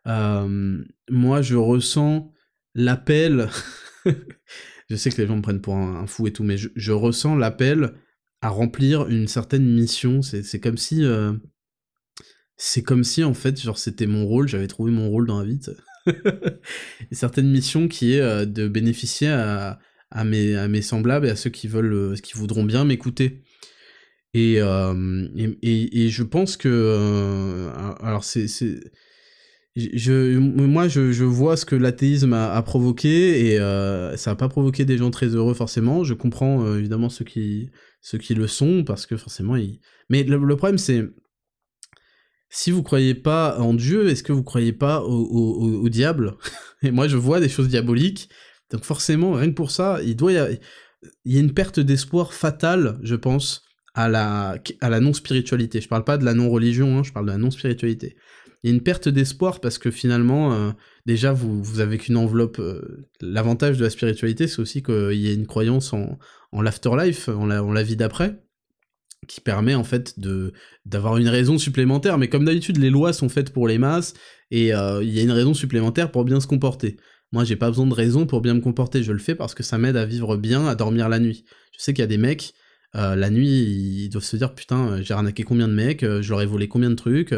Euh, 0.06 0.82
moi, 1.09 1.40
je 1.40 1.56
ressens 1.56 2.31
l'appel. 2.74 3.48
je 4.90 4.97
sais 4.97 5.10
que 5.10 5.20
les 5.20 5.27
gens 5.27 5.36
me 5.36 5.43
prennent 5.43 5.62
pour 5.62 5.77
un, 5.77 6.06
fou 6.06 6.27
et 6.27 6.32
tout, 6.32 6.44
mais 6.44 6.59
je, 6.59 6.93
ressens 6.93 7.36
l'appel 7.36 7.94
à 8.43 8.51
remplir 8.51 9.09
une 9.09 9.28
certaine 9.28 9.64
mission. 9.64 10.20
C'est 10.20 10.60
comme 10.60 10.77
si. 10.77 11.02
Euh, 11.05 11.32
c'est 12.59 12.82
comme 12.82 13.05
si, 13.05 13.24
en 13.24 13.32
fait, 13.32 13.59
genre, 13.59 13.78
c'était 13.78 14.06
mon 14.06 14.27
rôle, 14.27 14.47
j'avais 14.47 14.66
trouvé 14.66 14.93
mon 14.93 15.09
rôle 15.09 15.27
dans 15.27 15.40
la 15.40 15.47
vie. 15.47 15.59
une 16.06 17.16
certaine 17.16 17.51
mission 17.51 17.89
qui 17.89 18.14
est 18.14 18.20
euh, 18.20 18.44
de 18.44 18.68
bénéficier 18.68 19.28
à, 19.28 19.78
à 20.10 20.24
mes, 20.24 20.82
semblables 20.82 21.26
et 21.26 21.30
à 21.30 21.36
ceux 21.36 21.50
qui 21.50 21.68
veulent, 21.68 21.92
euh, 21.92 22.14
qui 22.16 22.34
voudront 22.34 22.64
bien 22.64 22.84
m'écouter. 22.84 23.42
Et, 24.34 24.56
euh, 24.60 25.28
et, 25.36 26.04
et, 26.04 26.08
je 26.08 26.22
pense 26.22 26.56
que, 26.56 26.68
euh, 26.68 27.70
alors 28.00 28.22
c'est, 28.22 28.46
je, 29.76 30.38
moi 30.38 30.86
je, 30.86 31.10
je, 31.10 31.24
vois 31.24 31.56
ce 31.56 31.64
que 31.64 31.74
l'athéisme 31.74 32.32
a, 32.32 32.62
provoqué 32.62 33.54
et 33.54 33.56
ça 34.16 34.30
n'a 34.30 34.36
pas 34.36 34.48
provoqué 34.48 34.84
des 34.84 34.98
gens 34.98 35.10
très 35.10 35.28
heureux 35.28 35.54
forcément. 35.54 36.04
Je 36.04 36.14
comprends 36.14 36.76
évidemment 36.76 37.08
ceux 37.08 37.24
qui, 37.24 37.70
ceux 38.02 38.18
qui 38.18 38.34
le 38.34 38.46
sont 38.46 38.84
parce 38.84 39.06
que 39.06 39.16
forcément 39.16 39.56
ils. 39.56 39.80
Mais 40.10 40.22
le, 40.22 40.38
problème 40.56 40.78
c'est 40.78 41.08
si 42.50 42.70
vous 42.70 42.84
croyez 42.84 43.16
pas 43.16 43.58
en 43.58 43.74
Dieu, 43.74 44.08
est-ce 44.10 44.22
que 44.22 44.32
vous 44.32 44.44
croyez 44.44 44.72
pas 44.72 45.02
au, 45.02 45.82
au 45.82 45.88
diable? 45.88 46.36
Et 46.82 46.92
moi 46.92 47.08
je 47.08 47.16
vois 47.16 47.40
des 47.40 47.48
choses 47.48 47.68
diaboliques 47.68 48.28
donc 48.70 48.84
forcément, 48.84 49.32
rien 49.32 49.51
que 49.51 49.55
pour 49.55 49.70
ça, 49.70 50.01
il 50.02 50.16
doit 50.16 50.32
y. 50.32 50.60
Il 51.24 51.32
y 51.32 51.38
a 51.38 51.40
une 51.40 51.55
perte 51.55 51.80
d'espoir 51.80 52.34
fatale, 52.34 52.98
je 53.02 53.14
pense, 53.14 53.62
à 53.94 54.09
la, 54.09 54.59
à 54.80 54.90
la 54.90 55.01
non-spiritualité. 55.01 55.80
Je 55.80 55.88
parle 55.88 56.05
pas 56.05 56.18
de 56.18 56.24
la 56.26 56.34
non-religion, 56.34 56.98
hein, 56.98 57.02
je 57.02 57.12
parle 57.12 57.26
de 57.26 57.32
la 57.32 57.38
non-spiritualité. 57.38 58.16
Il 58.62 58.68
y 58.68 58.72
a 58.72 58.76
une 58.76 58.82
perte 58.82 59.09
d'espoir 59.09 59.60
parce 59.60 59.78
que 59.78 59.90
finalement, 59.90 60.52
euh, 60.52 60.72
déjà, 61.06 61.32
vous, 61.32 61.62
vous 61.62 61.80
avez 61.80 61.97
qu'une 61.97 62.18
enveloppe. 62.18 62.59
Euh, 62.59 63.09
l'avantage 63.22 63.78
de 63.78 63.84
la 63.84 63.90
spiritualité, 63.90 64.47
c'est 64.47 64.60
aussi 64.60 64.82
qu'il 64.82 65.14
y 65.14 65.30
a 65.30 65.32
une 65.32 65.47
croyance 65.47 65.94
en, 65.94 66.18
en 66.52 66.60
l'afterlife, 66.60 67.28
en 67.28 67.47
la, 67.47 67.64
en 67.64 67.72
la 67.72 67.82
vie 67.82 67.97
d'après, 67.97 68.38
qui 69.26 69.40
permet 69.40 69.74
en 69.74 69.84
fait 69.84 70.20
de 70.20 70.52
d'avoir 70.84 71.16
une 71.16 71.28
raison 71.28 71.56
supplémentaire. 71.56 72.18
Mais 72.18 72.28
comme 72.28 72.44
d'habitude, 72.44 72.76
les 72.76 72.90
lois 72.90 73.14
sont 73.14 73.30
faites 73.30 73.55
pour 73.55 73.66
les 73.66 73.78
masses 73.78 74.12
et 74.51 74.74
euh, 74.74 75.02
il 75.02 75.10
y 75.10 75.20
a 75.20 75.22
une 75.22 75.30
raison 75.30 75.55
supplémentaire 75.55 76.10
pour 76.10 76.24
bien 76.24 76.40
se 76.40 76.47
comporter. 76.47 76.98
Moi, 77.32 77.44
j'ai 77.44 77.57
pas 77.57 77.69
besoin 77.69 77.86
de 77.86 77.94
raison 77.94 78.27
pour 78.27 78.40
bien 78.40 78.55
me 78.55 78.61
comporter, 78.61 79.02
je 79.02 79.12
le 79.12 79.19
fais 79.19 79.35
parce 79.35 79.55
que 79.55 79.62
ça 79.62 79.78
m'aide 79.78 79.97
à 79.97 80.05
vivre 80.05 80.36
bien, 80.36 80.66
à 80.66 80.74
dormir 80.74 81.09
la 81.09 81.20
nuit. 81.20 81.44
Je 81.77 81.82
sais 81.82 81.93
qu'il 81.93 82.02
y 82.02 82.05
a 82.05 82.09
des 82.09 82.19
mecs, 82.19 82.55
euh, 82.97 83.15
la 83.15 83.31
nuit, 83.31 83.47
ils 83.47 84.09
doivent 84.09 84.24
se 84.24 84.36
dire 84.36 84.52
putain, 84.52 84.89
euh, 84.89 85.02
j'ai 85.02 85.15
arnaqué 85.15 85.44
combien 85.44 85.69
de 85.69 85.73
mecs, 85.73 86.02
euh, 86.02 86.23
je 86.23 86.31
leur 86.31 86.43
ai 86.43 86.47
volé 86.47 86.66
combien 86.66 86.90
de 86.90 86.97
trucs, 86.97 87.32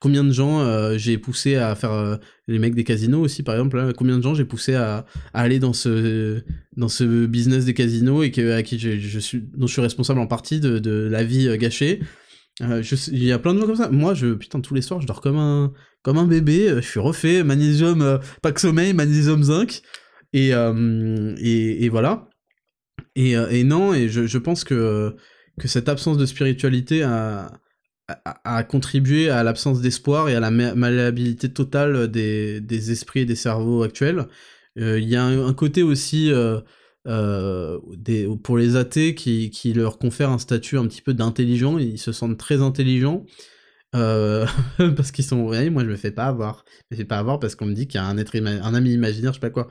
combien 0.00 0.22
de 0.22 0.32
gens 0.32 0.98
j'ai 0.98 1.16
poussé 1.16 1.56
à 1.56 1.74
faire 1.74 2.18
les 2.46 2.58
mecs 2.58 2.74
des 2.74 2.84
casinos 2.84 3.20
aussi 3.20 3.42
par 3.42 3.54
exemple, 3.54 3.92
combien 3.96 4.18
de 4.18 4.22
gens 4.22 4.34
j'ai 4.34 4.44
poussé 4.44 4.74
à, 4.74 5.06
aller 5.32 5.58
dans 5.58 5.72
ce 5.72 6.42
dans 6.76 6.88
ce 6.88 7.26
business 7.26 7.64
des 7.64 7.74
casinos 7.74 8.22
et 8.22 8.52
à 8.52 8.62
qui 8.62 8.78
je, 8.78 9.18
suis 9.18 9.40
dont 9.56 9.66
je 9.66 9.72
suis 9.72 9.82
responsable 9.82 10.20
en 10.20 10.26
partie 10.26 10.60
de 10.60 11.08
la 11.10 11.24
vie 11.24 11.56
gâchée. 11.58 12.00
Il 12.60 13.24
y 13.24 13.32
a 13.32 13.38
plein 13.38 13.54
de 13.54 13.60
gens 13.60 13.66
comme 13.66 13.76
ça. 13.76 13.90
Moi, 13.90 14.14
je 14.14 14.34
putain 14.34 14.60
tous 14.60 14.74
les 14.74 14.82
soirs, 14.82 15.00
je 15.00 15.06
dors 15.06 15.20
comme 15.20 15.38
un 15.38 15.72
comme 16.02 16.18
un 16.18 16.26
bébé, 16.26 16.68
euh, 16.68 16.80
je 16.80 16.88
suis 16.88 17.00
refait, 17.00 17.42
magnésium, 17.44 18.02
euh, 18.02 18.18
que 18.42 18.60
sommeil, 18.60 18.94
magnésium 18.94 19.42
zinc, 19.42 19.82
et, 20.32 20.54
euh, 20.54 21.34
et, 21.38 21.88
voilà. 21.88 22.28
Et, 23.14 23.32
et, 23.32 23.64
non, 23.64 23.94
et 23.94 24.08
je, 24.08 24.26
je, 24.26 24.38
pense 24.38 24.64
que, 24.64 25.16
que 25.58 25.68
cette 25.68 25.88
absence 25.88 26.18
de 26.18 26.26
spiritualité 26.26 27.02
a, 27.02 27.52
a, 28.06 28.62
contribué 28.64 29.28
à 29.28 29.42
l'absence 29.42 29.80
d'espoir 29.80 30.28
et 30.28 30.34
à 30.34 30.40
la 30.40 30.50
malléabilité 30.50 31.52
totale 31.52 32.08
des, 32.08 32.60
des, 32.60 32.90
esprits 32.90 33.20
et 33.20 33.26
des 33.26 33.36
cerveaux 33.36 33.82
actuels. 33.82 34.28
Il 34.76 35.08
y 35.08 35.16
a 35.16 35.24
un, 35.24 35.54
côté 35.54 35.82
aussi... 35.82 36.30
des, 37.06 38.28
pour 38.42 38.58
les 38.58 38.76
athées 38.76 39.14
qui, 39.14 39.72
leur 39.74 39.98
confère 39.98 40.30
un 40.30 40.38
statut 40.38 40.78
un 40.78 40.86
petit 40.86 41.02
peu 41.02 41.14
d'intelligent, 41.14 41.78
ils 41.78 41.98
se 41.98 42.12
sentent 42.12 42.38
très 42.38 42.60
intelligents, 42.60 43.24
euh, 43.94 44.46
parce 44.96 45.10
qu'ils 45.12 45.24
sont 45.24 45.42
ouais, 45.42 45.70
moi 45.70 45.84
je 45.84 45.88
me 45.88 45.96
fais 45.96 46.10
pas 46.10 46.26
avoir. 46.26 46.64
Je 46.90 46.96
me 46.96 46.98
fais 46.98 47.06
pas 47.06 47.18
avoir 47.18 47.40
parce 47.40 47.54
qu'on 47.54 47.66
me 47.66 47.74
dit 47.74 47.86
qu'il 47.86 48.00
y 48.00 48.02
a 48.02 48.06
un 48.06 48.18
être 48.18 48.36
un 48.36 48.74
ami 48.74 48.92
imaginaire, 48.92 49.32
je 49.32 49.36
sais 49.36 49.40
pas 49.40 49.50
quoi. 49.50 49.68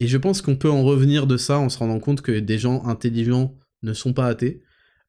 Et 0.00 0.08
je 0.08 0.18
pense 0.18 0.42
qu'on 0.42 0.56
peut 0.56 0.70
en 0.70 0.82
revenir 0.82 1.26
de 1.26 1.36
ça 1.36 1.58
en 1.58 1.68
se 1.68 1.78
rendant 1.78 2.00
compte 2.00 2.20
que 2.20 2.38
des 2.38 2.58
gens 2.58 2.84
intelligents 2.84 3.56
ne 3.82 3.92
sont 3.94 4.12
pas 4.12 4.26
athées, 4.26 4.62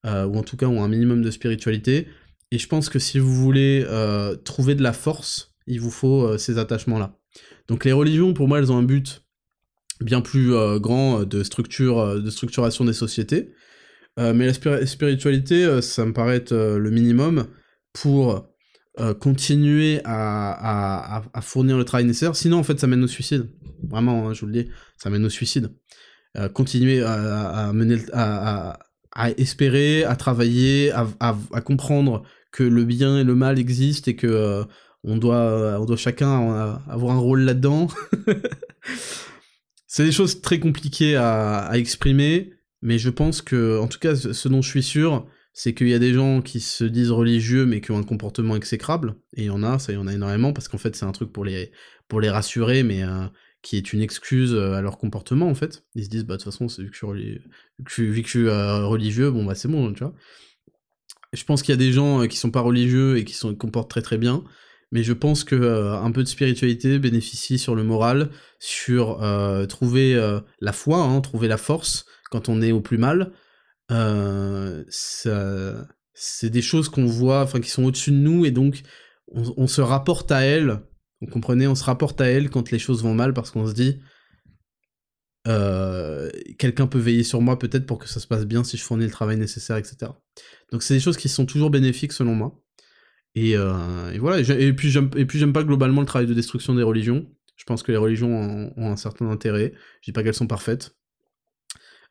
euh, 0.06 0.26
ou 0.26 0.38
en 0.38 0.44
tout 0.44 0.58
cas 0.58 0.68
ont 0.68 0.84
un 0.84 0.88
minimum 0.88 1.22
de 1.22 1.32
spiritualité. 1.32 2.08
Et 2.52 2.58
je 2.60 2.68
pense 2.68 2.88
que 2.90 3.00
si 3.00 3.20
vous 3.20 3.34
voulez 3.34 3.86
euh, 3.88 4.36
trouver 4.36 4.76
de 4.76 4.84
la 4.84 4.94
force, 4.94 5.54
il 5.68 5.82
vous 5.82 5.92
faut 5.92 6.38
ces 6.38 6.58
attachements-là. 6.58 7.18
Donc 7.68 7.84
les 7.84 7.92
religions, 7.92 8.34
pour 8.34 8.48
moi, 8.48 8.60
elles 8.60 8.72
ont 8.72 8.78
un 8.78 8.84
but 8.84 9.27
bien 10.02 10.22
plus 10.22 10.52
grand 10.80 11.24
de 11.24 11.44
structure, 11.44 12.22
de 12.22 12.30
structuration 12.30 12.86
des 12.86 12.94
sociétés. 12.94 13.52
mais 14.18 14.48
la 14.48 14.86
spiritualité, 14.86 15.82
ça 15.82 16.06
me 16.06 16.14
paraît 16.14 16.38
être 16.38 16.54
le 16.54 16.90
minimum 16.90 17.48
pour 17.94 18.48
euh, 19.00 19.14
continuer 19.14 20.02
à, 20.06 21.22
fournir 21.42 21.78
le 21.78 21.86
travail 21.86 22.06
nécessaire. 22.06 22.36
Sinon, 22.36 22.58
en 22.58 22.64
fait, 22.64 22.80
ça 22.80 22.88
mène 22.88 23.04
au 23.04 23.08
suicide. 23.08 23.48
Vraiment, 23.88 24.28
hein, 24.28 24.34
je 24.34 24.42
vous 24.42 24.48
le 24.48 24.54
dis, 24.54 24.70
ça 24.98 25.12
mène 25.12 25.24
au 25.24 25.30
suicide. 25.30 25.72
Euh, 26.36 26.50
continuer 26.50 27.04
à, 27.04 27.74
espérer, 29.38 30.04
à 30.04 30.16
travailler, 30.16 30.92
à, 31.20 31.62
comprendre 31.62 32.24
que 32.52 32.64
le 32.64 32.86
bien 32.86 33.20
et 33.20 33.24
le 33.24 33.36
mal 33.36 33.60
existent 33.60 34.10
et 34.10 34.16
que 34.16 34.26
euh, 34.26 34.64
on, 35.04 35.18
doit, 35.18 35.78
on 35.80 35.86
doit 35.86 35.96
chacun 35.96 36.80
avoir 36.88 37.16
un 37.16 37.20
rôle 37.20 37.42
là-dedans. 37.42 37.88
C'est 39.98 40.04
des 40.04 40.12
choses 40.12 40.42
très 40.42 40.60
compliquées 40.60 41.16
à, 41.16 41.72
exprimer, 41.74 42.54
mais 42.84 43.00
je 43.00 43.10
pense 43.10 43.42
que, 43.42 43.80
en 43.80 43.88
tout 43.88 43.98
cas, 43.98 44.16
ce 44.16 44.48
dont 44.48 44.62
je 44.62 44.70
suis 44.70 44.84
sûr, 44.84 45.26
c'est 45.54 45.74
qu'il 45.74 45.90
y 45.90 45.96
a 45.96 45.98
des 45.98 46.14
gens 46.14 46.44
qui 46.44 46.60
se 46.60 46.84
disent 46.84 47.10
religieux 47.10 47.66
mais 47.66 47.82
qui 47.82 47.90
ont 47.90 47.98
un 47.98 48.04
comportement 48.04 48.56
exécrable, 48.56 49.16
et 49.36 49.42
il 49.42 49.46
y 49.46 49.50
en 49.50 49.64
a, 49.64 49.80
ça 49.80 49.94
il 49.94 49.96
y 49.96 49.98
en 49.98 50.06
a 50.06 50.14
énormément, 50.14 50.54
parce 50.54 50.68
qu'en 50.68 50.78
fait 50.78 50.96
c'est 50.96 51.06
un 51.06 51.12
truc 51.14 51.34
pour 51.34 51.46
les, 51.46 51.72
rassurer, 52.30 52.84
mais 52.84 53.02
euh, 53.02 53.26
qui 53.64 53.76
est 53.76 53.92
une 53.92 54.04
excuse 54.04 54.54
euh, 54.54 54.74
à 54.74 54.82
leur 54.82 55.00
comportement 55.00 55.48
en 55.48 55.56
fait. 55.56 55.84
Ils 55.96 56.06
se 56.06 56.10
disent, 56.10 56.26
bah 56.26 56.38
de 56.38 56.44
toute 56.44 56.54
façon, 56.54 56.68
vu 56.68 56.92
que 56.92 56.96
je 56.96 58.22
suis, 58.22 58.48
euh, 58.48 58.86
religieux, 58.86 59.32
bon 59.32 59.46
bah 59.46 59.56
c'est 59.56 59.68
bon, 59.68 59.92
tu 59.94 60.04
vois. 60.04 60.14
Je 61.34 61.44
pense 61.44 61.64
qu'il 61.64 61.72
y 61.72 61.74
a 61.74 61.84
des 61.84 61.92
gens 61.92 62.28
qui 62.28 62.38
sont 62.38 62.52
pas 62.52 62.62
religieux 62.62 63.18
et 63.18 63.26
qui 63.26 63.34
se 63.34 63.48
comportent 63.48 63.90
très 63.90 64.04
très 64.04 64.20
bien, 64.20 64.44
mais 64.92 65.04
je 65.04 65.14
pense 65.14 65.44
que 65.44 65.92
un 65.94 66.12
peu 66.12 66.24
de 66.24 66.28
spiritualité 66.28 67.00
bénéficie 67.00 67.58
sur 67.58 67.76
le 67.76 67.84
moral, 67.84 68.30
sur 68.60 69.20
trouver 69.68 70.40
la 70.62 70.72
foi, 70.74 71.00
hein, 71.00 71.22
trouver 71.22 71.48
la 71.48 71.58
force 71.58 72.06
quand 72.30 72.50
on 72.50 72.62
est 72.62 72.72
au 72.72 72.82
plus 72.82 72.98
mal, 72.98 73.32
euh, 73.92 74.84
c'est 76.14 76.50
des 76.50 76.62
choses 76.62 76.90
qu'on 76.90 77.06
voit, 77.06 77.42
enfin 77.42 77.60
qui 77.60 77.70
sont 77.70 77.84
au-dessus 77.84 78.12
de 78.12 78.18
nous, 78.18 78.46
et 78.46 78.52
donc 78.52 78.82
on, 79.32 79.68
se 79.68 79.82
rapporte 79.82 80.32
à 80.32 80.42
elles. 80.42 80.80
Vous 81.22 81.28
comprenez, 81.28 81.68
on 81.68 81.76
se 81.76 81.84
rapporte 81.84 82.22
à 82.22 82.26
elles 82.26 82.50
quand 82.50 82.72
les 82.72 82.80
choses 82.80 83.04
vont 83.04 83.14
mal 83.14 83.34
parce 83.34 83.52
qu'on 83.52 83.68
se 83.68 83.74
dit 83.74 84.00
euh, 85.48 86.30
quelqu'un 86.58 86.88
peut 86.88 87.00
veiller 87.00 87.24
sur 87.24 87.42
moi 87.42 87.58
peut-être 87.58 87.86
pour 87.86 87.98
que 88.00 88.08
ça 88.08 88.20
se 88.20 88.28
passe 88.28 88.46
bien 88.46 88.64
si 88.64 88.78
je 88.78 88.84
fournis 88.84 89.06
le 89.06 89.12
travail 89.12 89.38
nécessaire, 89.38 89.78
etc. 89.78 90.12
Donc 90.72 90.84
c'est 90.84 90.94
des 90.94 91.00
choses 91.00 91.18
qui 91.18 91.30
sont 91.30 91.46
toujours 91.46 91.70
bénéfiques 91.70 92.14
selon 92.14 92.36
moi. 92.36 92.60
Et, 93.38 93.56
euh, 93.56 94.12
et 94.12 94.18
voilà. 94.18 94.40
Et, 94.40 94.74
puis 94.74 94.90
j'aime 94.90 95.54
pas 95.54 95.64
globalement 95.64 96.02
le 96.02 96.08
travail 96.08 96.26
de 96.26 96.34
destruction 96.34 96.74
des 96.74 96.82
religions. 96.82 97.28
Je 97.56 97.66
pense 97.66 97.84
que 97.84 97.92
les 97.92 97.98
religions 97.98 98.74
ont, 98.76 98.92
un 98.92 98.96
certain 98.96 99.30
intérêt. 99.30 99.74
Je 100.02 100.06
dis 100.10 100.12
pas 100.12 100.24
qu'elles 100.24 100.34
sont 100.34 100.48
parfaites. 100.48 100.96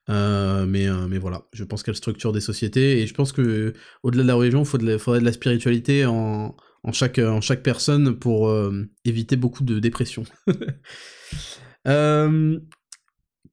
Euh, 0.09 0.67
mais, 0.67 0.87
euh, 0.89 1.09
mais 1.09 1.19
voilà, 1.19 1.49
je 1.53 1.65
pense 1.65 1.83
qu'elle 1.83 1.97
structure 1.97 2.31
des 2.33 2.41
sociétés 2.41 3.01
et 3.01 3.09
je 3.09 3.15
pense 3.15 3.33
que 3.33 3.73
au-delà 4.05 4.23
de 4.23 4.29
la 4.29 4.37
religion, 4.37 4.63
il 4.63 4.67
faudrait 4.67 5.19
de 5.19 5.25
la 5.25 5.33
spiritualité 5.33 6.07
en, 6.07 6.55
en, 6.85 6.93
chaque, 6.93 7.19
en 7.19 7.41
chaque 7.41 7.65
personne 7.65 8.17
pour 8.17 8.49
euh, 8.49 8.85
éviter 9.05 9.35
beaucoup 9.35 9.65
de 9.65 9.81
dépression. 9.81 10.23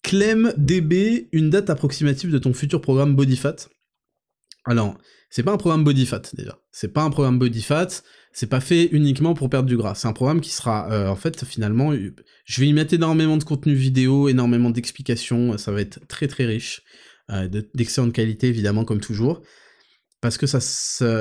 Clem 0.03 0.53
DB, 0.57 1.29
une 1.31 1.49
date 1.49 1.71
approximative 1.71 2.29
de 2.29 2.37
ton 2.37 2.53
futur 2.53 2.81
programme 2.81 3.15
BodyFat. 3.15 3.55
Alors, 4.65 4.99
c'est 5.35 5.43
pas 5.43 5.51
un 5.51 5.57
programme 5.57 5.83
BodyFat 5.83 6.21
déjà. 6.33 6.59
C'est 6.71 6.93
pas 6.93 7.01
un 7.03 7.09
programme 7.09 7.39
BodyFat 7.39 8.03
c'est 8.33 8.47
pas 8.47 8.59
fait 8.59 8.85
uniquement 8.91 9.35
pour 9.35 9.49
perdre 9.49 9.69
du 9.69 9.77
gras. 9.77 9.93
C'est 9.93 10.07
un 10.07 10.13
programme 10.13 10.41
qui 10.41 10.49
sera, 10.49 10.91
euh, 10.91 11.07
en 11.07 11.15
fait, 11.15 11.45
finalement, 11.45 11.93
je 12.45 12.61
vais 12.61 12.67
y 12.67 12.73
mettre 12.73 12.95
énormément 12.95 13.37
de 13.37 13.43
contenu 13.43 13.75
vidéo, 13.75 14.27
énormément 14.27 14.71
d'explications, 14.71 15.57
ça 15.59 15.71
va 15.71 15.81
être 15.81 16.05
très 16.07 16.27
très 16.27 16.45
riche, 16.45 16.81
euh, 17.29 17.47
d'excellente 17.75 18.11
qualité 18.11 18.47
évidemment 18.47 18.85
comme 18.85 18.99
toujours, 18.99 19.43
parce 20.19 20.37
que 20.37 20.47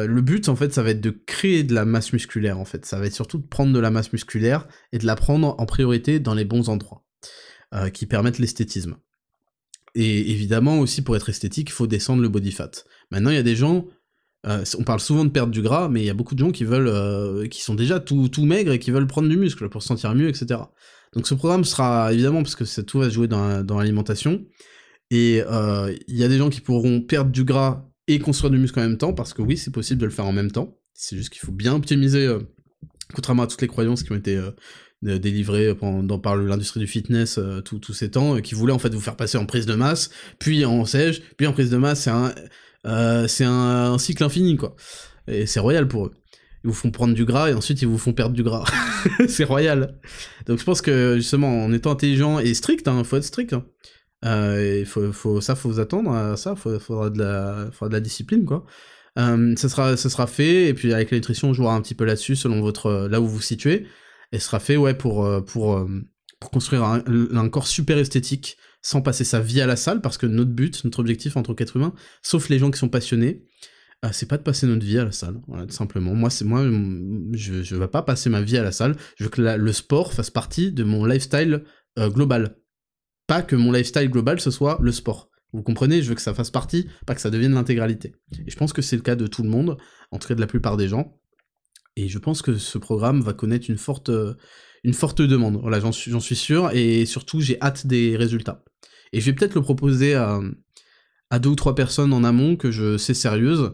le 0.06 0.20
but 0.22 0.48
en 0.48 0.56
fait, 0.56 0.72
ça 0.72 0.82
va 0.82 0.90
être 0.90 1.02
de 1.02 1.10
créer 1.10 1.64
de 1.64 1.74
la 1.74 1.84
masse 1.84 2.14
musculaire 2.14 2.58
en 2.58 2.64
fait. 2.64 2.86
Ça 2.86 2.98
va 2.98 3.06
être 3.06 3.14
surtout 3.14 3.38
de 3.38 3.46
prendre 3.46 3.74
de 3.74 3.78
la 3.78 3.90
masse 3.90 4.12
musculaire 4.12 4.66
et 4.92 4.98
de 4.98 5.06
la 5.06 5.16
prendre 5.16 5.54
en 5.58 5.66
priorité 5.66 6.18
dans 6.18 6.34
les 6.34 6.46
bons 6.46 6.70
endroits, 6.70 7.04
euh, 7.74 7.90
qui 7.90 8.06
permettent 8.06 8.38
l'esthétisme. 8.38 8.96
Et 9.94 10.30
évidemment 10.30 10.78
aussi 10.78 11.02
pour 11.02 11.14
être 11.14 11.28
esthétique, 11.28 11.68
il 11.68 11.72
faut 11.72 11.86
descendre 11.86 12.22
le 12.22 12.30
body 12.30 12.52
fat. 12.52 12.70
Maintenant, 13.10 13.28
il 13.28 13.36
y 13.36 13.38
a 13.38 13.42
des 13.42 13.56
gens, 13.56 13.86
euh, 14.46 14.64
on 14.78 14.82
parle 14.82 15.00
souvent 15.00 15.24
de 15.24 15.30
perdre 15.30 15.52
du 15.52 15.62
gras, 15.62 15.88
mais 15.88 16.00
il 16.00 16.06
y 16.06 16.10
a 16.10 16.14
beaucoup 16.14 16.34
de 16.34 16.40
gens 16.40 16.50
qui 16.50 16.64
veulent, 16.64 16.88
euh, 16.88 17.46
qui 17.46 17.62
sont 17.62 17.74
déjà 17.74 18.00
tout, 18.00 18.28
tout 18.28 18.44
maigres 18.44 18.72
et 18.72 18.78
qui 18.78 18.90
veulent 18.90 19.06
prendre 19.06 19.28
du 19.28 19.36
muscle 19.36 19.68
pour 19.68 19.82
se 19.82 19.88
sentir 19.88 20.14
mieux, 20.14 20.28
etc. 20.28 20.60
Donc 21.14 21.26
ce 21.26 21.34
programme 21.34 21.64
sera 21.64 22.12
évidemment 22.12 22.42
parce 22.42 22.56
que 22.56 22.64
ça, 22.64 22.82
tout 22.82 22.98
va 22.98 23.08
se 23.08 23.14
jouer 23.14 23.28
dans, 23.28 23.64
dans 23.64 23.78
l'alimentation. 23.78 24.44
Et 25.10 25.42
euh, 25.46 25.94
il 26.08 26.16
y 26.16 26.24
a 26.24 26.28
des 26.28 26.38
gens 26.38 26.48
qui 26.48 26.60
pourront 26.60 27.02
perdre 27.02 27.30
du 27.30 27.44
gras 27.44 27.86
et 28.08 28.18
construire 28.18 28.50
du 28.50 28.58
muscle 28.58 28.78
en 28.78 28.82
même 28.82 28.98
temps, 28.98 29.12
parce 29.12 29.34
que 29.34 29.42
oui, 29.42 29.56
c'est 29.56 29.70
possible 29.70 30.00
de 30.00 30.06
le 30.06 30.10
faire 30.10 30.24
en 30.24 30.32
même 30.32 30.50
temps. 30.50 30.78
C'est 30.94 31.16
juste 31.16 31.30
qu'il 31.30 31.40
faut 31.40 31.52
bien 31.52 31.74
optimiser, 31.74 32.26
euh, 32.26 32.40
contrairement 33.14 33.44
à 33.44 33.46
toutes 33.46 33.60
les 33.60 33.68
croyances 33.68 34.02
qui 34.02 34.10
ont 34.10 34.16
été 34.16 34.36
euh, 34.36 35.18
délivrées 35.18 35.74
pendant, 35.74 36.18
par 36.18 36.36
l'industrie 36.36 36.80
du 36.80 36.86
fitness 36.86 37.38
tous 37.64 37.92
ces 37.92 38.10
temps, 38.10 38.40
qui 38.40 38.54
voulaient 38.54 38.72
en 38.72 38.78
fait 38.78 38.94
vous 38.94 39.00
faire 39.00 39.16
passer 39.16 39.36
en 39.36 39.46
prise 39.46 39.66
de 39.66 39.74
masse, 39.74 40.10
puis 40.38 40.64
en 40.64 40.84
sèche, 40.84 41.20
puis 41.36 41.46
en 41.46 41.52
prise 41.52 41.70
de 41.70 41.76
masse, 41.76 42.02
c'est 42.04 42.10
un, 42.10 42.32
c'est 42.84 43.44
un, 43.44 43.98
cycle 43.98 44.24
infini, 44.24 44.56
quoi. 44.56 44.76
Et 45.28 45.46
c'est 45.46 45.60
royal 45.60 45.86
pour 45.88 46.06
eux 46.06 46.12
ils 46.64 46.68
vous 46.68 46.74
font 46.74 46.90
prendre 46.90 47.14
du 47.14 47.24
gras 47.24 47.50
et 47.50 47.54
ensuite 47.54 47.82
ils 47.82 47.88
vous 47.88 47.98
font 47.98 48.12
perdre 48.12 48.34
du 48.34 48.42
gras. 48.42 48.64
c'est 49.28 49.44
royal. 49.44 49.98
Donc 50.46 50.58
je 50.58 50.64
pense 50.64 50.80
que 50.80 51.16
justement 51.16 51.64
en 51.64 51.72
étant 51.72 51.90
intelligent 51.90 52.38
et 52.38 52.54
strict, 52.54 52.86
hein, 52.86 53.02
faut 53.04 53.16
être 53.16 53.24
strict. 53.24 53.52
Hein. 53.52 53.64
Euh, 54.24 54.78
il 54.80 54.86
faut, 54.86 55.12
faut, 55.12 55.40
ça, 55.40 55.56
faut 55.56 55.68
vous 55.68 55.80
attendre 55.80 56.12
à 56.12 56.36
ça, 56.36 56.54
il 56.66 56.78
faudra, 56.78 57.10
de 57.10 57.18
la, 57.18 58.00
discipline, 58.00 58.44
quoi. 58.44 58.64
Euh, 59.18 59.54
ça, 59.56 59.68
sera, 59.68 60.26
fait, 60.26 60.68
et 60.68 60.74
puis 60.74 60.94
avec 60.94 61.10
la 61.10 61.18
nutrition, 61.18 61.48
on 61.48 61.52
jouera 61.52 61.74
un 61.74 61.80
petit 61.82 61.94
peu 61.94 62.04
là-dessus, 62.04 62.36
selon 62.36 62.60
votre, 62.60 63.08
là 63.10 63.20
où 63.20 63.26
vous 63.26 63.36
vous 63.36 63.42
situez, 63.42 63.86
et 64.30 64.38
ce 64.38 64.46
sera 64.46 64.60
fait, 64.60 64.76
ouais, 64.76 64.94
pour, 64.94 65.26
euh, 65.26 65.40
pour, 65.40 65.76
euh, 65.76 65.86
construire 66.52 66.84
un, 66.84 67.48
corps 67.48 67.66
super 67.66 67.98
esthétique, 67.98 68.56
sans 68.82 69.00
passer 69.00 69.24
sa 69.24 69.40
vie 69.40 69.60
à 69.60 69.66
la 69.66 69.76
salle, 69.76 70.00
parce 70.00 70.18
que 70.18 70.26
notre 70.26 70.50
but, 70.50 70.84
notre 70.84 71.00
objectif 71.00 71.36
en 71.36 71.42
tant 71.42 71.54
qu'être 71.54 71.76
humain, 71.76 71.94
sauf 72.22 72.48
les 72.48 72.58
gens 72.58 72.70
qui 72.70 72.78
sont 72.78 72.88
passionnés, 72.88 73.44
euh, 74.04 74.08
c'est 74.12 74.26
pas 74.26 74.36
de 74.36 74.42
passer 74.42 74.66
notre 74.66 74.84
vie 74.84 74.98
à 74.98 75.04
la 75.04 75.12
salle, 75.12 75.40
tout 75.46 75.74
simplement. 75.74 76.14
Moi, 76.14 76.28
moi, 76.44 76.64
je, 77.32 77.62
je 77.62 77.76
vais 77.76 77.88
pas 77.88 78.02
passer 78.02 78.28
ma 78.30 78.42
vie 78.42 78.58
à 78.58 78.62
la 78.62 78.72
salle. 78.72 78.96
Je 79.16 79.24
veux 79.24 79.30
que 79.30 79.40
le 79.40 79.72
sport 79.72 80.12
fasse 80.12 80.30
partie 80.30 80.72
de 80.72 80.82
mon 80.82 81.04
lifestyle 81.04 81.62
euh, 81.98 82.10
global 82.10 82.56
pas 83.26 83.42
que 83.42 83.56
mon 83.56 83.72
lifestyle 83.72 84.10
global 84.10 84.40
ce 84.40 84.50
soit 84.50 84.78
le 84.82 84.92
sport. 84.92 85.30
Vous 85.52 85.62
comprenez? 85.62 86.02
Je 86.02 86.08
veux 86.08 86.14
que 86.14 86.22
ça 86.22 86.34
fasse 86.34 86.50
partie, 86.50 86.88
pas 87.06 87.14
que 87.14 87.20
ça 87.20 87.30
devienne 87.30 87.54
l'intégralité. 87.54 88.14
Et 88.46 88.50
je 88.50 88.56
pense 88.56 88.72
que 88.72 88.82
c'est 88.82 88.96
le 88.96 89.02
cas 89.02 89.16
de 89.16 89.26
tout 89.26 89.42
le 89.42 89.48
monde, 89.48 89.76
en 90.10 90.18
tout 90.18 90.28
cas 90.28 90.34
de 90.34 90.40
la 90.40 90.46
plupart 90.46 90.76
des 90.76 90.88
gens. 90.88 91.18
Et 91.96 92.08
je 92.08 92.18
pense 92.18 92.40
que 92.40 92.56
ce 92.56 92.78
programme 92.78 93.20
va 93.20 93.34
connaître 93.34 93.68
une 93.68 93.76
forte, 93.76 94.10
une 94.84 94.94
forte 94.94 95.22
demande. 95.22 95.60
Voilà, 95.60 95.80
j'en 95.80 95.92
suis, 95.92 96.36
sûr. 96.36 96.70
Et 96.72 97.06
surtout, 97.06 97.40
j'ai 97.40 97.60
hâte 97.60 97.86
des 97.86 98.16
résultats. 98.16 98.64
Et 99.12 99.20
je 99.20 99.26
vais 99.26 99.32
peut-être 99.32 99.54
le 99.54 99.62
proposer 99.62 100.14
à, 100.14 100.40
deux 101.38 101.50
ou 101.50 101.54
trois 101.54 101.74
personnes 101.74 102.12
en 102.12 102.24
amont 102.24 102.56
que 102.56 102.70
je 102.70 102.96
sais 102.96 103.14
sérieuses 103.14 103.72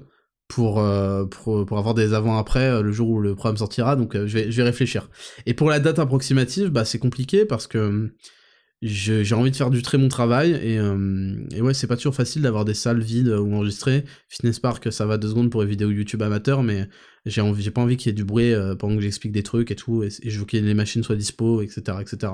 pour, 0.49 0.81
euh, 0.81 1.25
pour, 1.27 1.79
avoir 1.79 1.95
des 1.95 2.15
avant-après 2.15 2.71
euh, 2.71 2.83
le 2.83 2.91
jour 2.91 3.11
où 3.11 3.21
le 3.21 3.35
programme 3.35 3.59
sortira. 3.59 3.97
Donc 3.97 4.17
euh, 4.17 4.27
je, 4.27 4.35
vais, 4.39 4.51
je 4.51 4.57
vais 4.57 4.63
réfléchir. 4.63 5.11
Et 5.45 5.55
pour 5.55 5.69
la 5.69 5.79
date 5.79 5.99
approximative, 5.99 6.71
bah, 6.71 6.85
c'est 6.85 6.99
compliqué 6.99 7.45
parce 7.45 7.67
que 7.67 8.15
j'ai 8.81 9.35
envie 9.35 9.51
de 9.51 9.57
faire 9.57 9.71
du 9.71 9.83
très 9.83 9.99
bon 9.99 10.09
travail 10.09 10.53
et, 10.53 10.79
euh, 10.79 11.35
et 11.53 11.61
ouais 11.61 11.75
c'est 11.75 11.89
pas 11.89 11.97
toujours 11.97 12.15
facile 12.15 12.43
d'avoir 12.43 12.65
des 12.65 12.75
salles 12.75 13.01
vides 13.01 13.29
ou 13.29 13.53
enregistrées. 13.55 14.05
Fitness 14.29 14.61
Park 14.61 14.93
ça 14.93 15.05
va 15.05 15.19
deux 15.19 15.29
secondes 15.29 15.51
pour 15.51 15.63
les 15.63 15.69
vidéos 15.69 15.91
YouTube 15.91 16.23
amateurs 16.23 16.63
mais 16.63 16.89
j'ai 17.27 17.71
pas 17.71 17.81
envie 17.81 17.97
qu'il 17.97 18.11
y 18.11 18.11
ait 18.11 18.15
du 18.15 18.25
bruit 18.25 18.53
euh, 18.53 18.77
pendant 18.77 18.95
que 18.97 19.03
j'explique 19.03 19.33
des 19.33 19.43
trucs 19.43 19.73
et 19.73 19.77
tout 19.77 20.05
et, 20.05 20.11
je 20.11 20.39
veux 20.39 20.45
que 20.45 20.57
les 20.57 20.75
machines 20.75 21.03
soient 21.03 21.17
dispo 21.17 21.61
etc 21.61 21.99
etc 22.01 22.33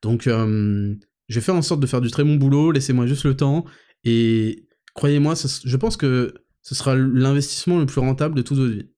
donc 0.00 0.26
euh, 0.26 0.94
je 1.28 1.34
vais 1.34 1.40
faire 1.40 1.54
en 1.54 1.62
sorte 1.62 1.80
de 1.80 1.86
faire 1.86 2.00
du 2.00 2.10
très 2.10 2.24
bon 2.24 2.36
boulot 2.36 2.72
laissez-moi 2.72 3.06
juste 3.06 3.24
le 3.24 3.36
temps 3.36 3.66
et 4.04 4.66
croyez-moi 4.94 5.34
je 5.64 5.76
pense 5.76 5.98
que 5.98 6.32
ce 6.62 6.74
sera 6.74 6.94
l'investissement 6.94 7.78
le 7.78 7.86
plus 7.86 8.00
rentable 8.00 8.34
de 8.34 8.42
toute 8.42 8.56
votre 8.56 8.72
vie 8.72 8.91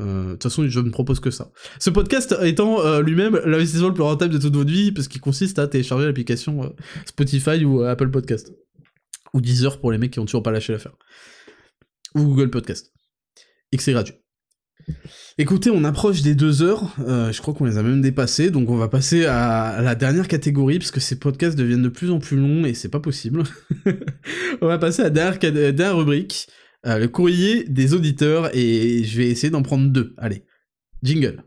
euh, 0.00 0.24
de 0.24 0.32
toute 0.32 0.44
façon, 0.44 0.66
je 0.68 0.80
ne 0.80 0.90
propose 0.90 1.20
que 1.20 1.30
ça. 1.30 1.50
Ce 1.78 1.90
podcast 1.90 2.34
étant 2.42 2.84
euh, 2.84 3.02
lui-même 3.02 3.40
l'investissement 3.44 3.88
le 3.88 3.94
plus 3.94 4.02
rentable 4.02 4.32
de 4.32 4.38
toute 4.38 4.54
votre 4.54 4.70
vie, 4.70 4.92
parce 4.92 5.08
qu'il 5.08 5.20
consiste 5.20 5.58
à 5.58 5.68
télécharger 5.68 6.06
l'application 6.06 6.64
euh, 6.64 6.68
Spotify 7.06 7.64
ou 7.64 7.82
Apple 7.82 8.10
Podcast. 8.10 8.52
Ou 9.34 9.40
Deezer 9.40 9.80
pour 9.80 9.92
les 9.92 9.98
mecs 9.98 10.12
qui 10.12 10.18
ont 10.18 10.24
toujours 10.24 10.42
pas 10.42 10.50
lâché 10.50 10.72
l'affaire. 10.72 10.96
Ou 12.14 12.24
Google 12.24 12.50
Podcast. 12.50 12.92
Et 13.72 13.76
que 13.76 13.82
c'est 13.82 13.92
gratuit. 13.92 14.14
Écoutez, 15.38 15.70
on 15.70 15.84
approche 15.84 16.22
des 16.22 16.34
deux 16.34 16.62
heures, 16.62 16.92
je 16.98 17.38
crois 17.40 17.54
qu'on 17.54 17.66
les 17.66 17.76
a 17.76 17.82
même 17.82 18.00
dépassés, 18.00 18.50
donc 18.50 18.68
on 18.70 18.76
va 18.76 18.88
passer 18.88 19.24
à 19.26 19.80
la 19.82 19.94
dernière 19.94 20.26
catégorie, 20.26 20.78
parce 20.78 20.90
que 20.90 20.98
ces 20.98 21.18
podcasts 21.18 21.56
deviennent 21.56 21.82
de 21.82 21.90
plus 21.90 22.10
en 22.10 22.18
plus 22.18 22.36
longs, 22.36 22.64
et 22.64 22.74
c'est 22.74 22.88
pas 22.88 22.98
possible. 22.98 23.44
on 24.60 24.66
va 24.66 24.78
passer 24.78 25.02
à 25.02 25.10
la 25.10 25.38
dernière 25.38 25.96
rubrique, 25.96 26.48
euh, 26.86 26.98
le 26.98 27.08
courrier 27.08 27.64
des 27.64 27.94
auditeurs, 27.94 28.54
et 28.56 29.04
je 29.04 29.16
vais 29.18 29.28
essayer 29.28 29.50
d'en 29.50 29.62
prendre 29.62 29.88
deux. 29.90 30.14
Allez, 30.16 30.44
jingle. 31.02 31.44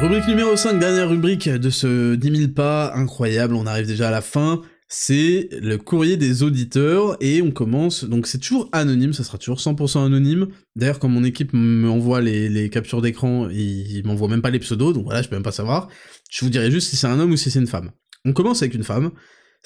Rubrique 0.00 0.26
numéro 0.26 0.56
5, 0.56 0.78
dernière 0.78 1.08
rubrique 1.08 1.48
de 1.48 1.70
ce 1.70 2.14
10 2.14 2.36
000 2.36 2.52
pas, 2.52 2.94
incroyable, 2.94 3.54
on 3.54 3.66
arrive 3.66 3.86
déjà 3.86 4.08
à 4.08 4.10
la 4.10 4.22
fin, 4.22 4.60
c'est 4.88 5.48
le 5.52 5.76
courrier 5.76 6.16
des 6.16 6.42
auditeurs, 6.42 7.16
et 7.20 7.42
on 7.42 7.50
commence, 7.50 8.04
donc 8.04 8.26
c'est 8.26 8.38
toujours 8.38 8.68
anonyme, 8.72 9.12
ça 9.12 9.22
sera 9.22 9.38
toujours 9.38 9.58
100% 9.58 10.04
anonyme, 10.04 10.48
d'ailleurs 10.76 10.98
quand 10.98 11.08
mon 11.08 11.24
équipe 11.24 11.50
m'envoie 11.52 12.20
les, 12.20 12.48
les 12.48 12.70
captures 12.70 13.02
d'écran, 13.02 13.48
ils 13.50 14.02
m'envoient 14.04 14.28
même 14.28 14.42
pas 14.42 14.50
les 14.50 14.58
pseudos, 14.58 14.94
donc 14.94 15.04
voilà, 15.04 15.22
je 15.22 15.28
peux 15.28 15.36
même 15.36 15.42
pas 15.42 15.52
savoir, 15.52 15.88
je 16.30 16.44
vous 16.44 16.50
dirai 16.50 16.70
juste 16.70 16.88
si 16.88 16.96
c'est 16.96 17.06
un 17.06 17.20
homme 17.20 17.32
ou 17.32 17.36
si 17.36 17.50
c'est 17.50 17.60
une 17.60 17.66
femme. 17.66 17.90
On 18.24 18.32
commence 18.32 18.62
avec 18.62 18.74
une 18.74 18.84
femme, 18.84 19.10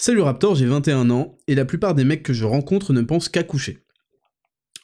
Salut 0.00 0.20
Raptor, 0.20 0.54
j'ai 0.54 0.64
21 0.64 1.10
ans, 1.10 1.36
et 1.48 1.56
la 1.56 1.64
plupart 1.64 1.96
des 1.96 2.04
mecs 2.04 2.22
que 2.22 2.32
je 2.32 2.44
rencontre 2.44 2.92
ne 2.92 3.02
pensent 3.02 3.28
qu'à 3.28 3.42
coucher. 3.42 3.84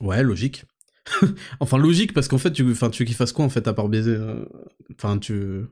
Ouais, 0.01 0.24
logique. 0.24 0.65
enfin, 1.61 1.78
logique, 1.78 2.12
parce 2.12 2.27
qu'en 2.27 2.36
fait, 2.36 2.51
tu, 2.51 2.65
tu 2.65 2.65
veux 2.65 2.91
qu'il 2.91 3.15
fasse 3.15 3.31
quoi, 3.31 3.45
en 3.45 3.49
fait, 3.49 3.69
à 3.69 3.74
part 3.74 3.89
baiser 3.89 4.11
euh, 4.11 4.45
Enfin, 4.97 5.19
tu... 5.19 5.66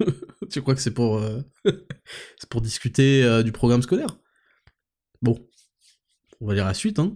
tu 0.50 0.62
crois 0.62 0.74
que 0.74 0.80
c'est 0.80 0.90
pour... 0.90 1.18
Euh, 1.18 1.40
c'est 1.64 2.48
pour 2.50 2.60
discuter 2.60 3.22
euh, 3.22 3.44
du 3.44 3.52
programme 3.52 3.82
scolaire? 3.82 4.18
Bon. 5.22 5.38
On 6.40 6.48
va 6.48 6.54
lire 6.54 6.66
la 6.66 6.74
suite, 6.74 6.98
hein. 6.98 7.14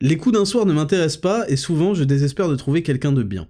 Les 0.00 0.18
coups 0.18 0.36
d'un 0.36 0.44
soir 0.44 0.64
ne 0.64 0.72
m'intéressent 0.72 1.20
pas, 1.20 1.48
et 1.48 1.56
souvent, 1.56 1.92
je 1.92 2.04
désespère 2.04 2.48
de 2.48 2.54
trouver 2.54 2.84
quelqu'un 2.84 3.10
de 3.10 3.24
bien. 3.24 3.48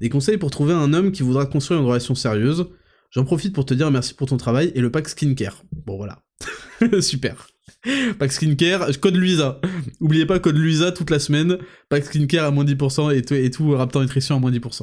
Des 0.00 0.08
conseils 0.08 0.38
pour 0.38 0.50
trouver 0.50 0.72
un 0.72 0.94
homme 0.94 1.12
qui 1.12 1.22
voudra 1.22 1.44
construire 1.44 1.80
une 1.80 1.86
relation 1.86 2.14
sérieuse. 2.14 2.70
J'en 3.10 3.26
profite 3.26 3.54
pour 3.54 3.66
te 3.66 3.74
dire 3.74 3.90
merci 3.90 4.14
pour 4.14 4.26
ton 4.26 4.38
travail 4.38 4.72
et 4.74 4.80
le 4.80 4.90
pack 4.90 5.06
skincare. 5.06 5.64
Bon, 5.84 5.98
voilà. 5.98 6.23
Super. 7.00 7.48
Pack 8.18 8.32
Skincare, 8.32 8.88
code 9.00 9.16
Luisa. 9.16 9.60
Oubliez 10.00 10.26
pas 10.26 10.38
code 10.38 10.56
Luisa 10.56 10.92
toute 10.92 11.10
la 11.10 11.18
semaine. 11.18 11.58
Pack 11.88 12.04
Skincare 12.04 12.46
à 12.46 12.50
moins 12.50 12.64
10% 12.64 13.14
et 13.14 13.22
tout, 13.22 13.34
et 13.34 13.50
tout 13.50 13.70
Raptor 13.72 14.02
Nutrition 14.02 14.36
à 14.36 14.38
moins 14.38 14.50
10%. 14.50 14.82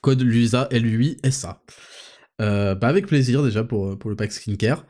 Code 0.00 0.22
Luisa, 0.22 0.68
L-U-I-S-A. 0.70 1.62
Euh, 2.40 2.74
bah 2.74 2.88
avec 2.88 3.06
plaisir 3.06 3.42
déjà 3.42 3.62
pour, 3.62 3.98
pour 3.98 4.10
le 4.10 4.16
pack 4.16 4.32
skincare. 4.32 4.84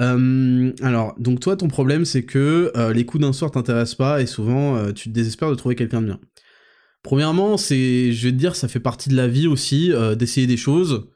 Euh, 0.00 0.72
alors, 0.82 1.14
donc 1.18 1.40
toi, 1.40 1.56
ton 1.56 1.68
problème, 1.68 2.04
c'est 2.04 2.24
que 2.24 2.70
euh, 2.76 2.92
les 2.92 3.04
coups 3.04 3.22
d'un 3.22 3.32
soir 3.32 3.50
t'intéressent 3.50 3.96
pas 3.96 4.20
et 4.20 4.26
souvent 4.26 4.92
tu 4.92 5.08
te 5.08 5.14
désespères 5.14 5.50
de 5.50 5.54
trouver 5.54 5.74
quelqu'un 5.74 6.00
de 6.00 6.06
bien. 6.06 6.20
Premièrement, 7.02 7.56
c'est, 7.56 8.12
je 8.12 8.26
vais 8.26 8.32
te 8.32 8.36
dire, 8.36 8.56
ça 8.56 8.68
fait 8.68 8.80
partie 8.80 9.08
de 9.08 9.16
la 9.16 9.28
vie 9.28 9.46
aussi 9.46 9.92
d'essayer 10.16 10.46
des 10.46 10.56
choses 10.56 11.08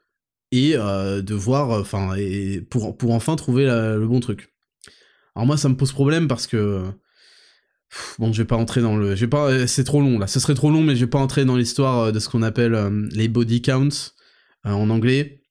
et 0.53 0.77
euh, 0.77 1.23
de 1.23 1.35
voir, 1.35 1.71
enfin, 1.71 2.15
et 2.17 2.61
pour, 2.61 2.97
pour 2.97 3.13
enfin 3.13 3.37
trouver 3.37 3.67
le 3.67 4.07
bon 4.07 4.21
truc. 4.21 4.53
Alors 5.35 5.47
moi, 5.47 5.57
ça 5.57 5.69
me 5.69 5.77
pose 5.77 5.93
problème 5.93 6.29
parce 6.29 6.47
que 6.47 6.85
bon, 8.19 8.33
je 8.33 8.43
vais 8.43 8.47
pas 8.47 8.57
entrer 8.57 8.81
dans 8.81 8.97
le, 8.97 9.15
je 9.15 9.21
vais 9.21 9.31
pas, 9.31 9.51
euh, 9.51 9.67
c'est 9.67 9.85
trop 9.85 10.01
long 10.01 10.19
là, 10.19 10.27
ce 10.27 10.41
serait 10.41 10.55
trop 10.55 10.71
long, 10.71 10.83
mais 10.83 10.97
je 10.97 11.05
vais 11.05 11.11
pas 11.11 11.19
entrer 11.19 11.45
dans 11.45 11.57
l'histoire 11.57 11.99
euh, 11.99 12.13
de 12.13 12.19
ce 12.19 12.29
qu'on 12.29 12.43
appelle 12.43 12.77
les 13.13 13.29
body 13.29 13.63
counts 13.63 14.13
en 14.65 14.91
anglais. 14.91 15.43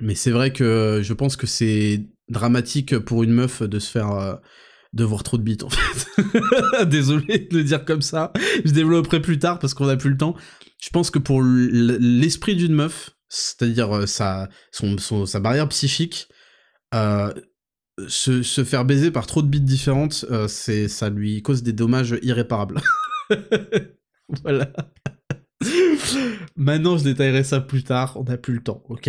Mais 0.00 0.14
c'est 0.14 0.30
vrai 0.30 0.52
que 0.52 1.00
je 1.02 1.12
pense 1.12 1.36
que 1.36 1.46
c'est 1.46 2.08
dramatique 2.28 2.98
pour 2.98 3.22
une 3.22 3.32
meuf 3.32 3.62
de 3.62 3.78
se 3.78 3.90
faire 3.90 4.40
de 4.92 5.04
voir 5.04 5.22
trop 5.22 5.38
de 5.38 5.42
bites 5.42 5.62
en 5.62 5.70
fait. 5.70 6.84
Désolé 6.86 7.46
de 7.50 7.58
le 7.58 7.62
dire 7.62 7.84
comme 7.84 8.02
ça. 8.02 8.32
Je 8.64 8.72
développerai 8.72 9.22
plus 9.22 9.38
tard 9.38 9.58
parce 9.60 9.74
qu'on 9.74 9.88
a 9.88 9.96
plus 9.96 10.10
le 10.10 10.16
temps. 10.16 10.34
Je 10.82 10.90
pense 10.90 11.10
que 11.10 11.20
pour 11.20 11.42
l'esprit 11.42 12.56
d'une 12.56 12.74
meuf, 12.74 13.10
c'est-à-dire 13.32 13.96
euh, 13.96 14.06
sa, 14.06 14.50
son, 14.70 14.98
sa 15.26 15.40
barrière 15.40 15.68
psychique, 15.68 16.28
euh, 16.94 17.32
se, 18.06 18.42
se, 18.42 18.62
faire 18.62 18.84
baiser 18.84 19.10
par 19.10 19.26
trop 19.26 19.40
de 19.40 19.48
bits 19.48 19.60
différentes, 19.60 20.26
euh, 20.30 20.48
c'est, 20.48 20.86
ça 20.86 21.08
lui 21.08 21.40
cause 21.40 21.62
des 21.62 21.72
dommages 21.72 22.18
irréparables. 22.22 22.82
voilà. 24.44 24.70
Maintenant, 26.56 26.98
je 26.98 27.04
détaillerai 27.04 27.42
ça 27.42 27.60
plus 27.60 27.84
tard, 27.84 28.18
on 28.20 28.24
n'a 28.24 28.36
plus 28.36 28.54
le 28.54 28.62
temps, 28.62 28.82
ok? 28.90 29.08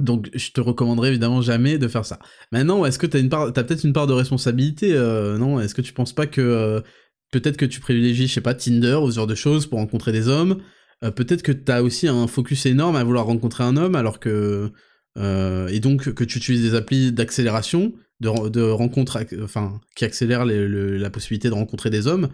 Donc, 0.00 0.28
je 0.34 0.50
te 0.50 0.60
recommanderais 0.60 1.10
évidemment 1.10 1.42
jamais 1.42 1.78
de 1.78 1.86
faire 1.86 2.04
ça. 2.04 2.18
Maintenant, 2.50 2.84
est-ce 2.84 2.98
que 2.98 3.06
t'as 3.06 3.20
une 3.20 3.28
part, 3.28 3.52
t'as 3.52 3.62
peut-être 3.62 3.84
une 3.84 3.92
part 3.92 4.08
de 4.08 4.14
responsabilité, 4.14 4.94
non? 5.38 5.60
Est-ce 5.60 5.74
que 5.74 5.82
tu 5.82 5.92
penses 5.92 6.14
pas 6.14 6.26
que 6.26 6.82
peut-être 7.30 7.58
que 7.58 7.66
tu 7.66 7.78
privilégies, 7.78 8.26
je 8.26 8.32
sais 8.32 8.40
pas, 8.40 8.54
Tinder 8.54 8.94
ou 8.94 9.10
ce 9.10 9.16
genre 9.16 9.26
de 9.26 9.34
choses 9.34 9.66
pour 9.66 9.78
rencontrer 9.78 10.10
des 10.10 10.28
hommes 10.28 10.62
peut-être 11.10 11.42
que 11.42 11.52
t'as 11.52 11.82
aussi 11.82 12.08
un 12.08 12.26
focus 12.26 12.66
énorme 12.66 12.96
à 12.96 13.04
vouloir 13.04 13.26
rencontrer 13.26 13.64
un 13.64 13.76
homme, 13.76 13.94
alors 13.94 14.20
que 14.20 14.70
et 15.16 15.80
donc 15.80 16.14
que 16.14 16.24
tu 16.24 16.38
utilises 16.38 16.62
des 16.62 16.74
applis 16.74 17.12
d'accélération, 17.12 17.92
de, 18.20 18.48
de 18.48 18.62
rencontres, 18.62 19.24
enfin, 19.42 19.80
qui 19.96 20.04
accélèrent 20.04 20.44
la 20.46 21.10
possibilité 21.10 21.48
de 21.48 21.54
rencontrer 21.54 21.90
des 21.90 22.06
hommes, 22.06 22.28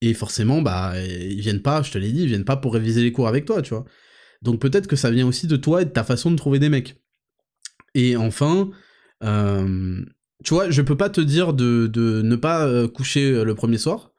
et 0.00 0.14
forcément, 0.14 0.60
bah, 0.62 0.94
ils 1.02 1.40
viennent 1.40 1.62
pas, 1.62 1.82
je 1.82 1.90
te 1.90 1.98
l'ai 1.98 2.12
dit, 2.12 2.22
ils 2.22 2.28
viennent 2.28 2.44
pas 2.44 2.56
pour 2.56 2.74
réviser 2.74 3.02
les 3.02 3.12
cours 3.12 3.28
avec 3.28 3.44
toi, 3.44 3.62
tu 3.62 3.70
vois. 3.70 3.84
Donc 4.42 4.60
peut-être 4.60 4.86
que 4.86 4.96
ça 4.96 5.10
vient 5.10 5.26
aussi 5.26 5.46
de 5.46 5.56
toi 5.56 5.82
et 5.82 5.86
de 5.86 5.90
ta 5.90 6.04
façon 6.04 6.30
de 6.30 6.36
trouver 6.36 6.58
des 6.58 6.68
mecs. 6.68 6.96
Et 7.94 8.16
enfin, 8.16 8.70
euh, 9.22 10.04
tu 10.44 10.54
vois, 10.54 10.70
je 10.70 10.82
peux 10.82 10.96
pas 10.96 11.08
te 11.08 11.20
dire 11.20 11.54
de, 11.54 11.90
ne 12.22 12.36
pas 12.36 12.66
euh, 12.66 12.86
coucher 12.86 13.30
euh, 13.30 13.44
le 13.44 13.54
premier 13.54 13.78
soir. 13.78 14.12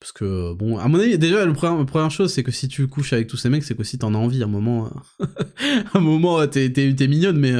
Parce 0.00 0.12
que, 0.12 0.52
bon, 0.54 0.76
à 0.78 0.88
mon 0.88 0.98
avis, 0.98 1.18
déjà, 1.18 1.46
la 1.46 1.52
première, 1.52 2.10
chose, 2.10 2.32
c'est 2.32 2.42
que 2.42 2.50
si 2.50 2.68
tu 2.68 2.86
couches 2.88 3.12
avec 3.12 3.26
tous 3.26 3.36
ces 3.36 3.48
mecs, 3.48 3.64
c'est 3.64 3.74
qu'aussi 3.74 3.98
t'en 3.98 4.14
as 4.14 4.18
envie. 4.18 4.42
À 4.42 4.46
un 4.46 4.48
moment, 4.48 4.90
un 5.94 6.00
moment 6.00 6.46
t'es, 6.46 6.68
mignonne, 7.08 7.38
mais. 7.38 7.52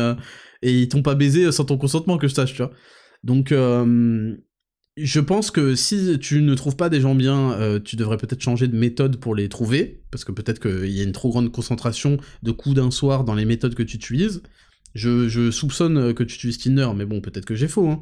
et 0.63 0.81
ils 0.81 0.89
t'ont 0.89 1.03
pas 1.03 1.15
baisé 1.15 1.51
sans 1.53 1.65
ton 1.65 1.79
consentement, 1.79 2.19
que 2.19 2.29
je 2.29 2.35
sache, 2.35 2.53
tu 2.53 2.59
vois. 2.59 2.73
Donc, 3.23 3.53
je 4.97 5.21
pense 5.21 5.51
que 5.51 5.75
si 5.75 6.19
tu 6.21 6.41
ne 6.41 6.55
trouves 6.55 6.77
pas 6.77 6.89
des 6.89 7.01
gens 7.01 7.15
bien, 7.15 7.53
euh, 7.53 7.81
tu 7.81 7.97
devrais 7.97 8.17
peut-être 8.17 8.41
changer 8.41 8.69
de 8.69 8.77
méthode 8.77 9.17
pour 9.17 9.35
les 9.35 9.49
trouver, 9.49 10.03
parce 10.11 10.25
que 10.25 10.31
peut-être 10.31 10.61
qu'il 10.61 10.91
y 10.91 11.01
a 11.01 11.03
une 11.03 11.13
trop 11.13 11.31
grande 11.31 11.51
concentration 11.51 12.19
de 12.43 12.53
coups 12.53 12.77
d'un 12.77 12.91
soir 12.91 13.25
dans 13.25 13.35
les 13.35 13.45
méthodes 13.45 13.75
que 13.75 13.83
tu 13.83 13.97
utilises. 13.97 14.43
Je, 14.95 15.51
soupçonne 15.51 16.15
que 16.15 16.23
tu 16.23 16.37
utilises 16.37 16.59
Tinder, 16.59 16.89
mais 16.95 17.07
bon, 17.07 17.21
peut-être 17.21 17.45
que 17.45 17.57
j'ai 17.57 17.67
faux. 17.67 17.89
Hein. 17.89 18.01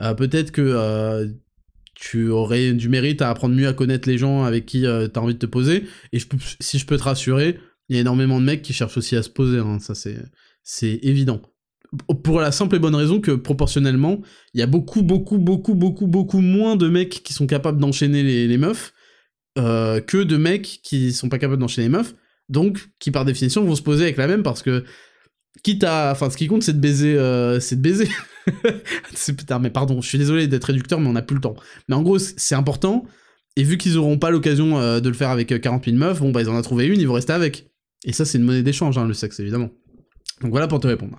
Euh, 0.00 0.14
peut-être 0.14 0.52
que 0.52 0.62
euh, 0.62 1.26
tu 2.00 2.28
aurais 2.28 2.72
du 2.72 2.88
mérite 2.88 3.22
à 3.22 3.30
apprendre 3.30 3.54
mieux 3.54 3.66
à 3.66 3.72
connaître 3.72 4.08
les 4.08 4.18
gens 4.18 4.44
avec 4.44 4.66
qui 4.66 4.82
tu 4.82 4.86
as 4.86 5.20
envie 5.20 5.34
de 5.34 5.38
te 5.38 5.46
poser. 5.46 5.84
Et 6.12 6.18
si 6.60 6.78
je 6.78 6.86
peux 6.86 6.96
te 6.96 7.02
rassurer, 7.02 7.58
il 7.88 7.96
y 7.96 7.98
a 7.98 8.02
énormément 8.02 8.40
de 8.40 8.44
mecs 8.44 8.62
qui 8.62 8.72
cherchent 8.72 8.98
aussi 8.98 9.16
à 9.16 9.22
se 9.22 9.30
poser, 9.30 9.58
hein. 9.58 9.78
ça 9.80 9.94
c'est 9.94 10.98
évident 11.02 11.42
pour 12.22 12.40
la 12.40 12.52
simple 12.52 12.76
et 12.76 12.78
bonne 12.78 12.94
raison 12.94 13.20
que 13.20 13.32
proportionnellement, 13.32 14.20
il 14.54 14.60
y 14.60 14.62
a 14.62 14.66
beaucoup, 14.66 15.02
beaucoup, 15.02 15.38
beaucoup, 15.38 15.74
beaucoup, 15.74 16.06
beaucoup 16.06 16.40
moins 16.40 16.76
de 16.76 16.88
mecs 16.88 17.22
qui 17.22 17.32
sont 17.32 17.46
capables 17.46 17.80
d'enchaîner 17.80 18.22
les, 18.22 18.58
meufs 18.58 18.92
euh, 19.58 20.00
que 20.00 20.18
de 20.18 20.36
mecs 20.36 20.80
qui 20.82 21.12
sont 21.12 21.28
pas 21.28 21.38
capables 21.38 21.60
d'enchaîner 21.60 21.88
les 21.88 21.96
meufs, 21.96 22.14
donc 22.48 22.90
qui 22.98 23.10
par 23.10 23.24
définition 23.24 23.64
vont 23.64 23.74
se 23.74 23.82
poser 23.82 24.04
avec 24.04 24.16
la 24.16 24.26
même 24.26 24.42
parce 24.42 24.62
que 24.62 24.84
quitte 25.62 25.84
à, 25.84 26.10
enfin, 26.12 26.30
ce 26.30 26.36
qui 26.36 26.46
compte 26.46 26.62
c'est 26.62 26.72
de 26.72 26.80
baiser, 26.80 27.16
euh, 27.16 27.60
c'est 27.60 27.76
de 27.76 27.82
baiser. 27.82 28.08
Putain, 29.26 29.58
mais 29.58 29.70
pardon, 29.70 30.00
je 30.00 30.08
suis 30.08 30.18
désolé 30.18 30.46
d'être 30.46 30.64
réducteur, 30.64 31.00
mais 31.00 31.08
on 31.08 31.12
n'a 31.12 31.22
plus 31.22 31.34
le 31.34 31.40
temps. 31.40 31.56
Mais 31.88 31.94
en 31.94 32.02
gros, 32.02 32.18
c'est 32.18 32.54
important. 32.54 33.04
Et 33.56 33.62
vu 33.62 33.76
qu'ils 33.76 33.98
auront 33.98 34.18
pas 34.18 34.30
l'occasion 34.30 34.78
euh, 34.78 35.00
de 35.00 35.08
le 35.08 35.14
faire 35.14 35.30
avec 35.30 35.60
40 35.60 35.84
000 35.84 35.96
meufs, 35.96 36.20
bon 36.20 36.30
bah 36.30 36.42
ils 36.42 36.48
en 36.48 36.56
ont 36.56 36.62
trouvé 36.62 36.86
une, 36.86 37.00
ils 37.00 37.08
vont 37.08 37.14
rester 37.14 37.32
avec. 37.32 37.70
Et 38.04 38.12
ça, 38.12 38.24
c'est 38.24 38.38
une 38.38 38.44
monnaie 38.44 38.62
d'échange, 38.62 38.96
hein, 38.98 39.06
le 39.06 39.14
sexe 39.14 39.40
évidemment. 39.40 39.70
Donc 40.40 40.52
voilà 40.52 40.68
pour 40.68 40.78
te 40.80 40.86
répondre. 40.86 41.18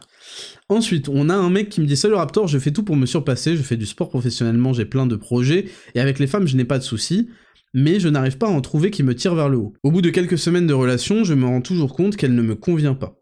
Ensuite, 0.69 1.09
on 1.09 1.29
a 1.29 1.35
un 1.35 1.49
mec 1.49 1.69
qui 1.69 1.81
me 1.81 1.85
dit 1.85 1.97
Salut 1.97 2.13
Raptor, 2.13 2.47
je 2.47 2.57
fais 2.57 2.71
tout 2.71 2.83
pour 2.83 2.95
me 2.95 3.05
surpasser, 3.05 3.57
je 3.57 3.61
fais 3.61 3.77
du 3.77 3.85
sport 3.85 4.09
professionnellement, 4.09 4.73
j'ai 4.73 4.85
plein 4.85 5.05
de 5.05 5.15
projets, 5.15 5.65
et 5.95 5.99
avec 5.99 6.19
les 6.19 6.27
femmes, 6.27 6.47
je 6.47 6.55
n'ai 6.55 6.65
pas 6.65 6.77
de 6.77 6.83
soucis, 6.83 7.29
mais 7.73 7.99
je 7.99 8.07
n'arrive 8.07 8.37
pas 8.37 8.47
à 8.47 8.51
en 8.51 8.61
trouver 8.61 8.91
qui 8.91 9.03
me 9.03 9.15
tire 9.15 9.35
vers 9.35 9.49
le 9.49 9.57
haut. 9.57 9.73
Au 9.83 9.91
bout 9.91 10.01
de 10.01 10.09
quelques 10.09 10.37
semaines 10.37 10.67
de 10.67 10.73
relation, 10.73 11.23
je 11.23 11.33
me 11.33 11.45
rends 11.45 11.61
toujours 11.61 11.95
compte 11.95 12.15
qu'elle 12.15 12.35
ne 12.35 12.41
me 12.41 12.55
convient 12.55 12.95
pas. 12.95 13.18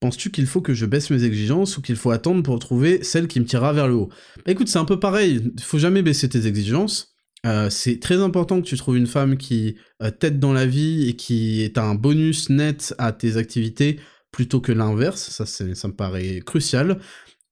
Penses-tu 0.00 0.30
qu'il 0.30 0.46
faut 0.46 0.60
que 0.60 0.74
je 0.74 0.86
baisse 0.86 1.10
mes 1.10 1.24
exigences 1.24 1.76
ou 1.76 1.82
qu'il 1.82 1.96
faut 1.96 2.10
attendre 2.10 2.42
pour 2.42 2.58
trouver 2.58 3.02
celle 3.02 3.26
qui 3.26 3.40
me 3.40 3.44
tirera 3.44 3.72
vers 3.72 3.88
le 3.88 3.94
haut? 3.94 4.08
Bah 4.44 4.52
Écoute, 4.52 4.68
c'est 4.68 4.78
un 4.78 4.84
peu 4.84 5.00
pareil, 5.00 5.42
il 5.56 5.62
faut 5.62 5.78
jamais 5.78 6.02
baisser 6.02 6.28
tes 6.28 6.46
exigences. 6.46 7.14
Euh, 7.46 7.70
c'est 7.70 8.00
très 8.00 8.20
important 8.20 8.60
que 8.60 8.66
tu 8.66 8.76
trouves 8.76 8.96
une 8.96 9.06
femme 9.06 9.36
qui 9.36 9.76
euh, 10.02 10.10
t'aide 10.10 10.40
dans 10.40 10.52
la 10.52 10.66
vie 10.66 11.08
et 11.08 11.16
qui 11.16 11.62
est 11.62 11.78
un 11.78 11.94
bonus 11.94 12.50
net 12.50 12.94
à 12.98 13.12
tes 13.12 13.36
activités 13.36 14.00
plutôt 14.32 14.60
que 14.60 14.72
l'inverse, 14.72 15.30
ça, 15.30 15.46
ça 15.46 15.88
me 15.88 15.94
paraît 15.94 16.40
crucial. 16.44 16.98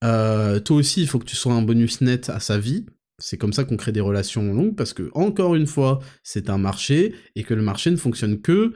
Euh, 0.05 0.61
toi 0.61 0.77
aussi, 0.77 1.01
il 1.01 1.09
faut 1.09 1.19
que 1.19 1.25
tu 1.25 1.37
sois 1.37 1.55
un 1.55 1.63
bonus 1.63 2.01
net 2.01 2.31
à 2.31 2.41
sa 2.41 2.59
vie. 2.59 2.87
C'est 3.19 3.39
comme 3.39 3.53
ça 3.53 3.65
qu'on 3.65 3.77
crée 3.77 3.93
des 3.93 4.01
relations 4.01 4.53
longues, 4.53 4.77
parce 4.77 4.93
que, 4.93 5.11
encore 5.15 5.55
une 5.55 5.67
fois, 5.67 6.01
c'est 6.23 6.51
un 6.51 6.59
marché, 6.59 7.15
et 7.35 7.45
que 7.45 7.55
le 7.55 7.63
marché 7.63 7.91
ne 7.91 7.97
fonctionne 7.97 8.41
que 8.43 8.75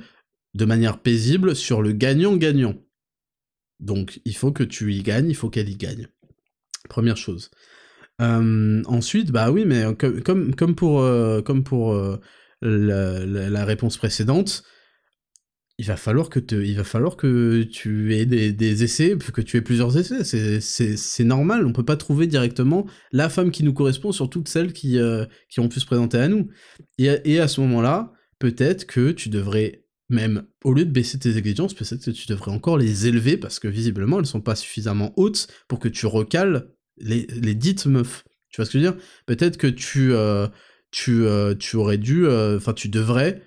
de 0.54 0.64
manière 0.64 0.98
paisible 0.98 1.54
sur 1.54 1.82
le 1.82 1.92
gagnant-gagnant. 1.92 2.74
Donc, 3.80 4.20
il 4.24 4.36
faut 4.36 4.52
que 4.52 4.62
tu 4.62 4.94
y 4.94 5.02
gagnes, 5.02 5.28
il 5.28 5.34
faut 5.34 5.50
qu'elle 5.50 5.68
y 5.68 5.76
gagne. 5.76 6.06
Première 6.88 7.16
chose. 7.16 7.50
Ensuite, 8.18 9.30
bah 9.30 9.50
oui, 9.50 9.64
mais 9.64 9.84
comme, 9.96 10.54
comme, 10.54 10.74
pour, 10.74 11.02
comme 11.44 11.64
pour 11.64 12.18
la, 12.60 13.64
réponse 13.64 13.96
précédente, 13.96 14.62
il 15.78 15.86
va 15.86 15.96
falloir 15.96 16.28
que 16.28 16.40
il 16.62 16.76
va 16.76 16.84
falloir 16.84 17.16
que 17.16 17.62
tu 17.62 18.14
aies 18.14 18.26
des, 18.26 18.84
essais, 18.84 19.16
que 19.16 19.40
tu 19.40 19.56
aies 19.56 19.62
plusieurs 19.62 19.96
essais. 19.96 20.22
C'est 20.60 21.24
normal. 21.24 21.66
On 21.66 21.72
peut 21.72 21.84
pas 21.84 21.96
trouver 21.96 22.26
directement 22.26 22.86
la 23.12 23.30
femme 23.30 23.50
qui 23.50 23.64
nous 23.64 23.72
correspond 23.72 24.12
sur 24.12 24.28
toutes 24.28 24.48
celles 24.48 24.74
qui, 24.74 24.98
qui 25.48 25.60
ont 25.60 25.68
pu 25.68 25.80
se 25.80 25.86
présenter 25.86 26.18
à 26.18 26.28
nous. 26.28 26.48
Et, 26.98 27.40
à 27.40 27.48
ce 27.48 27.62
moment-là, 27.62 28.12
peut-être 28.38 28.86
que 28.86 29.12
tu 29.12 29.30
devrais 29.30 29.84
même, 30.10 30.44
au 30.64 30.72
lieu 30.72 30.84
de 30.84 30.90
baisser 30.90 31.18
tes 31.18 31.36
exigences, 31.36 31.74
peut-être 31.74 32.04
que 32.04 32.10
tu 32.10 32.26
devrais 32.26 32.50
encore 32.50 32.78
les 32.78 33.06
élever 33.06 33.36
parce 33.36 33.58
que 33.58 33.68
visiblement 33.68 34.18
elles 34.18 34.26
sont 34.26 34.40
pas 34.40 34.56
suffisamment 34.56 35.12
hautes 35.16 35.48
pour 35.68 35.78
que 35.78 35.88
tu 35.88 36.06
recales 36.06 36.68
les, 36.98 37.26
dites 37.54 37.86
meufs. 37.86 38.24
Tu 38.50 38.56
vois 38.56 38.66
ce 38.66 38.72
que 38.72 38.78
je 38.78 38.84
veux 38.84 38.92
dire? 38.92 39.02
Peut-être 39.26 39.56
que 39.56 39.66
tu, 39.66 40.12
euh, 40.12 40.48
tu, 40.90 41.24
euh, 41.24 41.54
tu 41.54 41.76
aurais 41.76 41.98
dû, 41.98 42.26
enfin 42.28 42.74
tu 42.74 42.88
devrais 42.88 43.40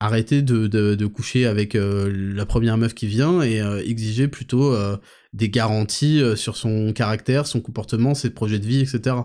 arrêter 0.00 0.42
de, 0.42 1.06
coucher 1.06 1.46
avec 1.46 1.74
euh, 1.74 2.10
la 2.34 2.46
première 2.46 2.78
meuf 2.78 2.94
qui 2.94 3.06
vient 3.06 3.42
et 3.42 3.60
euh, 3.60 3.82
exiger 3.84 4.28
plutôt 4.28 4.72
euh, 4.72 4.96
des 5.32 5.48
garanties 5.48 6.22
sur 6.36 6.56
son 6.56 6.92
caractère, 6.92 7.46
son 7.46 7.60
comportement, 7.60 8.14
ses 8.14 8.30
projets 8.30 8.58
de 8.58 8.66
vie, 8.66 8.80
etc. 8.80 9.16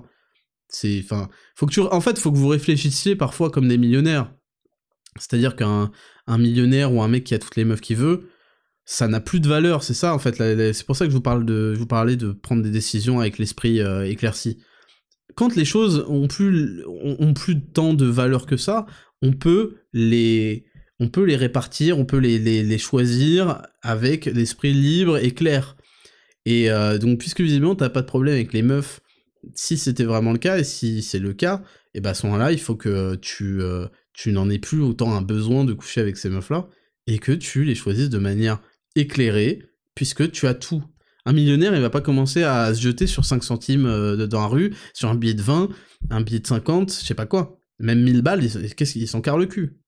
C'est, 0.68 1.02
enfin, 1.04 1.30
faut 1.56 1.68
que 1.68 1.74
tu, 1.74 1.82
en 1.82 2.02
fait, 2.02 2.18
faut 2.18 2.32
que 2.32 2.38
vous 2.38 2.48
réfléchissiez 2.48 3.16
parfois 3.16 3.52
comme 3.52 3.68
des 3.68 3.78
millionnaires. 3.78 4.34
C'est-à-dire 5.20 5.56
qu'un 5.56 5.92
un 6.28 6.38
millionnaire 6.38 6.94
ou 6.94 7.02
un 7.02 7.08
mec 7.08 7.24
qui 7.24 7.34
a 7.34 7.40
toutes 7.40 7.56
les 7.56 7.66
meufs 7.66 7.82
qu'il 7.82 7.98
veut, 7.98 8.30
ça 8.86 9.08
n'a 9.08 9.20
plus 9.20 9.40
de 9.40 9.48
valeur, 9.48 9.84
c'est 9.84 9.94
ça 9.94 10.14
en 10.14 10.20
fait. 10.20 10.36
C'est 10.74 10.86
pour 10.86 10.96
ça 10.96 11.06
que 11.06 11.12
je 11.12 11.16
vous 11.16 11.22
parle 11.22 11.46
de, 11.46 11.74
je 11.74 11.80
vous 11.80 11.88
parlais 11.88 12.16
de 12.16 12.32
prendre 12.32 12.64
des 12.64 12.70
décisions 12.70 13.20
avec 13.20 13.38
l'esprit 13.38 13.80
éclairci. 14.06 14.58
Quand 15.36 15.56
les 15.56 15.66
choses 15.66 16.06
ont 16.08 16.28
plus, 16.28 16.84
ont 16.86 17.34
plus 17.34 17.62
tant 17.62 17.94
de 17.94 18.06
valeur 18.06 18.46
que 18.46 18.58
ça, 18.58 18.86
on 19.22 19.32
peut 19.32 19.78
les, 19.94 20.66
on 21.00 21.10
peut 21.10 21.24
les 21.24 21.36
répartir, 21.36 21.98
on 21.98 22.06
peut 22.06 22.18
les, 22.18 22.40
les, 22.40 22.78
choisir 22.78 23.62
avec 23.82 24.26
l'esprit 24.26 24.74
libre 24.74 25.18
et 25.18 25.32
clair. 25.32 25.76
Et 26.46 26.70
euh, 26.70 26.98
donc, 26.98 27.20
puisque 27.20 27.42
visiblement, 27.42 27.76
t'as 27.76 27.90
pas 27.90 28.02
de 28.02 28.08
problème 28.08 28.36
avec 28.36 28.54
les 28.54 28.62
meufs, 28.62 29.02
si 29.56 29.78
c'était 29.78 30.04
vraiment 30.04 30.32
le 30.32 30.38
cas, 30.38 30.60
et 30.60 30.64
si 30.64 31.02
c'est 31.02 31.20
le 31.20 31.34
cas, 31.34 31.62
et 31.94 32.02
ben 32.02 32.12
à 32.12 32.14
ce 32.14 32.26
moment-là, 32.28 32.52
il 32.52 32.60
faut 32.60 32.76
que 32.76 33.16
tu, 33.16 33.62
euh, 33.62 33.88
tu 34.14 34.32
n'en 34.32 34.50
aies 34.50 34.60
plus 34.60 34.82
autant 34.82 35.14
un 35.14 35.22
besoin 35.22 35.66
de 35.66 35.74
coucher 35.74 36.02
avec 36.02 36.18
ces 36.18 36.30
meufs-là, 36.30 36.68
et 37.08 37.20
que 37.20 37.32
tu 37.32 37.64
les 37.64 37.76
choisisses 37.76 38.10
de 38.10 38.18
manière 38.18 38.62
éclairée, 38.96 39.64
puisque 39.96 40.32
tu 40.32 40.48
as 40.48 40.54
tout. 40.54 40.84
Un 41.26 41.34
millionnaire, 41.34 41.74
il 41.74 41.82
va 41.82 41.90
pas 41.90 42.02
commencer 42.02 42.44
à 42.44 42.74
se 42.74 42.82
jeter 42.82 43.08
sur 43.08 43.26
5 43.26 43.44
centimes 43.44 43.86
euh, 43.86 44.28
dans 44.28 44.42
la 44.42 44.48
rue, 44.48 44.76
sur 44.94 45.10
un 45.10 45.16
billet 45.16 45.34
de 45.34 45.42
20, 45.42 45.70
un 46.10 46.22
billet 46.22 46.40
de 46.40 46.48
50, 46.48 46.92
je 46.92 47.06
sais 47.06 47.14
pas 47.14 47.26
quoi. 47.26 47.60
Même 47.80 48.02
1000 48.04 48.22
balles, 48.22 48.42
qu'est-ce 48.76 48.94
qu'ils 48.94 49.08
s'en 49.08 49.22
carrent 49.22 49.38
le 49.38 49.46
cul. 49.46 49.80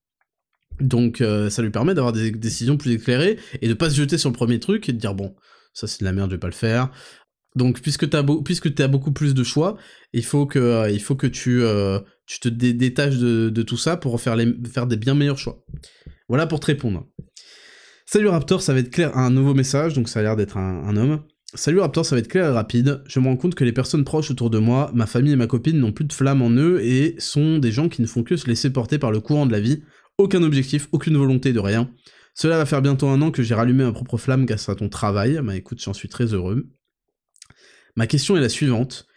Donc 0.79 1.21
euh, 1.21 1.49
ça 1.49 1.61
lui 1.61 1.69
permet 1.69 1.93
d'avoir 1.93 2.13
des 2.13 2.31
décisions 2.31 2.77
plus 2.77 2.93
éclairées 2.93 3.37
et 3.61 3.67
de 3.67 3.73
pas 3.73 3.89
se 3.89 3.95
jeter 3.95 4.17
sur 4.17 4.29
le 4.29 4.35
premier 4.35 4.59
truc 4.59 4.89
et 4.89 4.93
de 4.93 4.97
dire 4.97 5.13
bon, 5.13 5.33
ça 5.73 5.87
c'est 5.87 6.01
de 6.01 6.05
la 6.05 6.11
merde, 6.11 6.29
je 6.31 6.35
vais 6.35 6.39
pas 6.39 6.47
le 6.47 6.53
faire. 6.53 6.91
Donc 7.55 7.81
puisque 7.81 8.09
tu 8.09 8.17
as, 8.17 8.23
beaucoup 8.87 9.13
plus 9.13 9.33
de 9.33 9.43
choix, 9.43 9.77
il 10.11 10.25
faut 10.25 10.45
que, 10.45 10.59
euh, 10.59 10.89
il 10.89 11.01
faut 11.01 11.15
que 11.15 11.27
tu, 11.27 11.63
tu 12.25 12.39
te 12.39 12.49
détaches 12.49 13.17
de, 13.17 13.61
tout 13.61 13.77
ça 13.77 13.97
pour 13.97 14.19
faire, 14.19 14.35
des 14.35 14.97
bien 14.97 15.15
meilleurs 15.15 15.37
choix. 15.37 15.63
Voilà 16.27 16.47
pour 16.47 16.59
te 16.59 16.67
répondre. 16.67 17.07
Salut 18.05 18.27
Raptor, 18.27 18.61
ça 18.61 18.73
va 18.73 18.79
être 18.79 18.91
clair, 18.91 19.17
un 19.17 19.31
nouveau 19.31 19.53
message, 19.53 19.93
donc 19.93 20.09
ça 20.09 20.19
a 20.19 20.23
l'air 20.23 20.35
d'être 20.35 20.57
un 20.57 20.95
homme. 20.95 21.23
Salut 21.55 21.79
Raptor, 21.79 22.05
ça 22.05 22.15
va 22.15 22.19
être 22.19 22.27
clair 22.27 22.49
et 22.49 22.51
rapide. 22.51 23.01
Je 23.07 23.19
me 23.21 23.27
rends 23.27 23.37
compte 23.37 23.55
que 23.55 23.63
les 23.63 23.71
personnes 23.71 24.03
proches 24.03 24.29
autour 24.29 24.49
de 24.49 24.57
moi, 24.57 24.91
ma 24.93 25.05
famille 25.05 25.31
et 25.31 25.37
ma 25.37 25.47
copine 25.47 25.79
n'ont 25.79 25.93
plus 25.93 26.03
de 26.03 26.11
flamme 26.11 26.41
en 26.41 26.49
eux 26.49 26.83
et 26.83 27.15
sont 27.17 27.59
des 27.59 27.71
gens 27.71 27.87
qui 27.87 28.01
ne 28.01 28.07
font 28.07 28.23
que 28.23 28.35
se 28.35 28.47
laisser 28.47 28.69
porter 28.71 28.99
par 28.99 29.09
le 29.09 29.21
courant 29.21 29.45
de 29.45 29.53
la 29.53 29.61
vie. 29.61 29.81
Aucun 30.17 30.43
objectif, 30.43 30.89
aucune 30.91 31.15
volonté 31.15 31.53
de 31.53 31.59
rien. 31.59 31.89
Cela 32.33 32.57
va 32.57 32.65
faire 32.65 32.81
bientôt 32.81 33.07
un 33.07 33.21
an 33.21 33.31
que 33.31 33.41
j'ai 33.41 33.55
rallumé 33.55 33.85
ma 33.85 33.93
propre 33.93 34.17
flamme 34.17 34.45
grâce 34.45 34.67
à 34.67 34.75
ton 34.75 34.89
travail. 34.89 35.39
Bah 35.41 35.55
écoute, 35.55 35.81
j'en 35.81 35.93
suis 35.93 36.09
très 36.09 36.33
heureux. 36.33 36.67
Ma 37.95 38.05
question 38.05 38.35
est 38.35 38.41
la 38.41 38.49
suivante. 38.49 39.07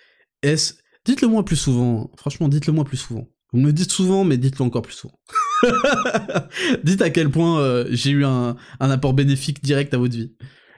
Est-ce... 0.42 0.74
Dites-le 1.08 1.28
moi 1.28 1.42
plus 1.42 1.56
souvent. 1.56 2.10
Franchement, 2.18 2.48
dites-le 2.48 2.74
moi 2.74 2.84
plus 2.84 2.98
souvent. 2.98 3.26
Vous 3.54 3.60
me 3.60 3.68
le 3.68 3.72
dites 3.72 3.90
souvent, 3.90 4.24
mais 4.24 4.36
dites-le 4.36 4.62
encore 4.62 4.82
plus 4.82 4.92
souvent. 4.92 5.18
Dites 6.84 7.00
à 7.00 7.08
quel 7.08 7.30
point 7.30 7.60
euh, 7.60 7.86
j'ai 7.88 8.10
eu 8.10 8.26
un, 8.26 8.56
apport 8.78 9.14
bénéfique 9.14 9.64
direct 9.64 9.94
à 9.94 9.96
votre 9.96 10.14
vie. 10.14 10.34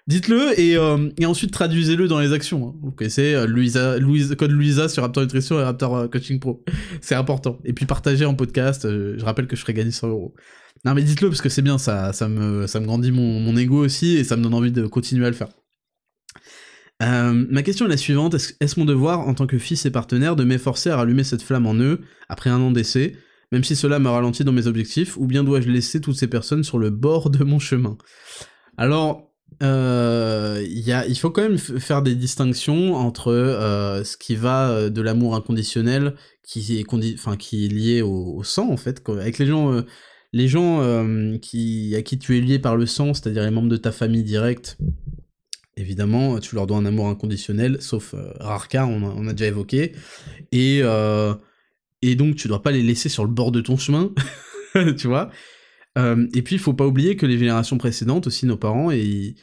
Dites-le 0.06 0.52
euh, 0.56 1.10
et, 1.18 1.26
ensuite 1.26 1.50
traduisez-le 1.52 2.06
dans 2.06 2.20
les 2.20 2.32
actions. 2.32 2.68
Hein. 2.68 2.78
Vous 2.80 2.92
connaissez 2.92 3.34
euh, 3.34 4.36
code 4.36 4.52
Louisa 4.52 4.88
sur 4.88 5.02
Raptor 5.02 5.24
Nutrition 5.24 5.58
et 5.58 5.64
Raptor 5.64 5.96
euh, 5.96 6.06
Coaching 6.06 6.38
Pro. 6.38 6.62
C'est 7.00 7.16
important. 7.16 7.58
Et 7.64 7.72
puis 7.72 7.84
partagez 7.84 8.24
en 8.24 8.36
podcast. 8.36 8.88
je 8.88 9.24
rappelle 9.24 9.48
que 9.48 9.56
je 9.56 9.62
ferai 9.62 9.74
gagner 9.74 9.90
100 9.90 10.10
euros. 10.10 10.36
Non 10.84 10.94
mais 10.94 11.02
dites-le 11.02 11.28
parce 11.28 11.42
que 11.42 11.48
c'est 11.48 11.62
bien, 11.62 11.76
ça, 11.76 12.12
ça, 12.12 12.28
me, 12.28 12.68
ça 12.68 12.78
me 12.78 12.86
grandit 12.86 13.10
mon, 13.10 13.40
mon 13.40 13.56
ego 13.56 13.84
aussi 13.84 14.16
et 14.16 14.22
ça 14.22 14.36
me 14.36 14.44
donne 14.44 14.54
envie 14.54 14.70
de 14.70 14.86
continuer 14.86 15.26
à 15.26 15.30
le 15.30 15.34
faire. 15.34 15.48
Euh, 17.02 17.46
ma 17.48 17.62
question 17.62 17.86
est 17.86 17.88
la 17.88 17.96
suivante, 17.96 18.34
est-ce 18.34 18.78
mon 18.78 18.84
devoir 18.84 19.20
en 19.20 19.34
tant 19.34 19.46
que 19.46 19.58
fils 19.58 19.86
et 19.86 19.90
partenaire 19.90 20.36
de 20.36 20.44
m'efforcer 20.44 20.90
à 20.90 20.96
rallumer 20.96 21.24
cette 21.24 21.42
flamme 21.42 21.66
en 21.66 21.74
eux 21.74 22.00
après 22.28 22.50
un 22.50 22.60
an 22.60 22.70
d'essai, 22.70 23.16
même 23.52 23.64
si 23.64 23.74
cela 23.74 23.98
me 23.98 24.08
ralentit 24.08 24.44
dans 24.44 24.52
mes 24.52 24.66
objectifs, 24.66 25.16
ou 25.16 25.26
bien 25.26 25.42
dois-je 25.42 25.70
laisser 25.70 26.00
toutes 26.00 26.16
ces 26.16 26.26
personnes 26.26 26.62
sur 26.62 26.78
le 26.78 26.90
bord 26.90 27.30
de 27.30 27.42
mon 27.42 27.58
chemin? 27.58 27.96
Alors, 28.76 29.32
euh, 29.62 30.62
il 30.68 31.18
faut 31.18 31.30
quand 31.30 31.42
même 31.42 31.58
faire 31.58 32.02
des 32.02 32.14
distinctions 32.14 32.94
entre 32.94 33.32
euh, 33.32 34.04
ce 34.04 34.16
qui 34.16 34.36
va 34.36 34.90
de 34.90 35.02
l'amour 35.02 35.34
inconditionnel, 35.34 36.14
qui 36.42 36.78
est, 36.78 37.72
lié 37.72 38.02
au, 38.02 38.42
sang 38.42 38.70
en 38.70 38.76
fait, 38.76 39.02
avec 39.08 39.38
les 39.38 39.46
gens, 39.46 39.82
les 40.32 40.48
gens 40.48 40.80
à 40.80 41.42
qui 42.02 42.18
tu 42.20 42.36
es 42.36 42.40
lié 42.40 42.58
par 42.58 42.76
le 42.76 42.84
sang, 42.84 43.14
c'est-à-dire 43.14 43.42
les 43.42 43.50
membres 43.50 43.68
de 43.68 43.76
ta 43.76 43.90
famille 43.90 44.24
directe, 44.24 44.76
évidemment, 45.80 46.38
tu 46.38 46.54
leur 46.54 46.66
dois 46.66 46.76
un 46.76 46.86
amour 46.86 47.08
inconditionnel, 47.08 47.80
sauf 47.80 48.14
rare 48.38 48.68
cas, 48.68 48.86
on 48.86 49.26
a, 49.26 49.30
a, 49.30 49.32
déjà 49.32 49.46
évoqué, 49.46 49.92
et, 50.52 50.82
et 52.02 52.14
donc 52.14 52.36
tu 52.36 52.48
dois 52.48 52.62
pas 52.62 52.70
les 52.70 52.82
laisser 52.82 53.08
sur 53.08 53.24
le 53.24 53.30
bord 53.30 53.50
de 53.52 53.60
ton 53.60 53.76
chemin, 53.76 54.12
tu 54.96 55.06
vois. 55.06 55.30
et 55.96 56.42
puis 56.42 56.56
il 56.56 56.58
faut 56.58 56.74
pas 56.74 56.86
oublier 56.86 57.16
que 57.16 57.26
les 57.26 57.38
générations 57.38 57.78
précédentes, 57.78 58.26
aussi 58.26 58.46
nos 58.46 58.56
parents, 58.56 58.90
et 58.90 59.34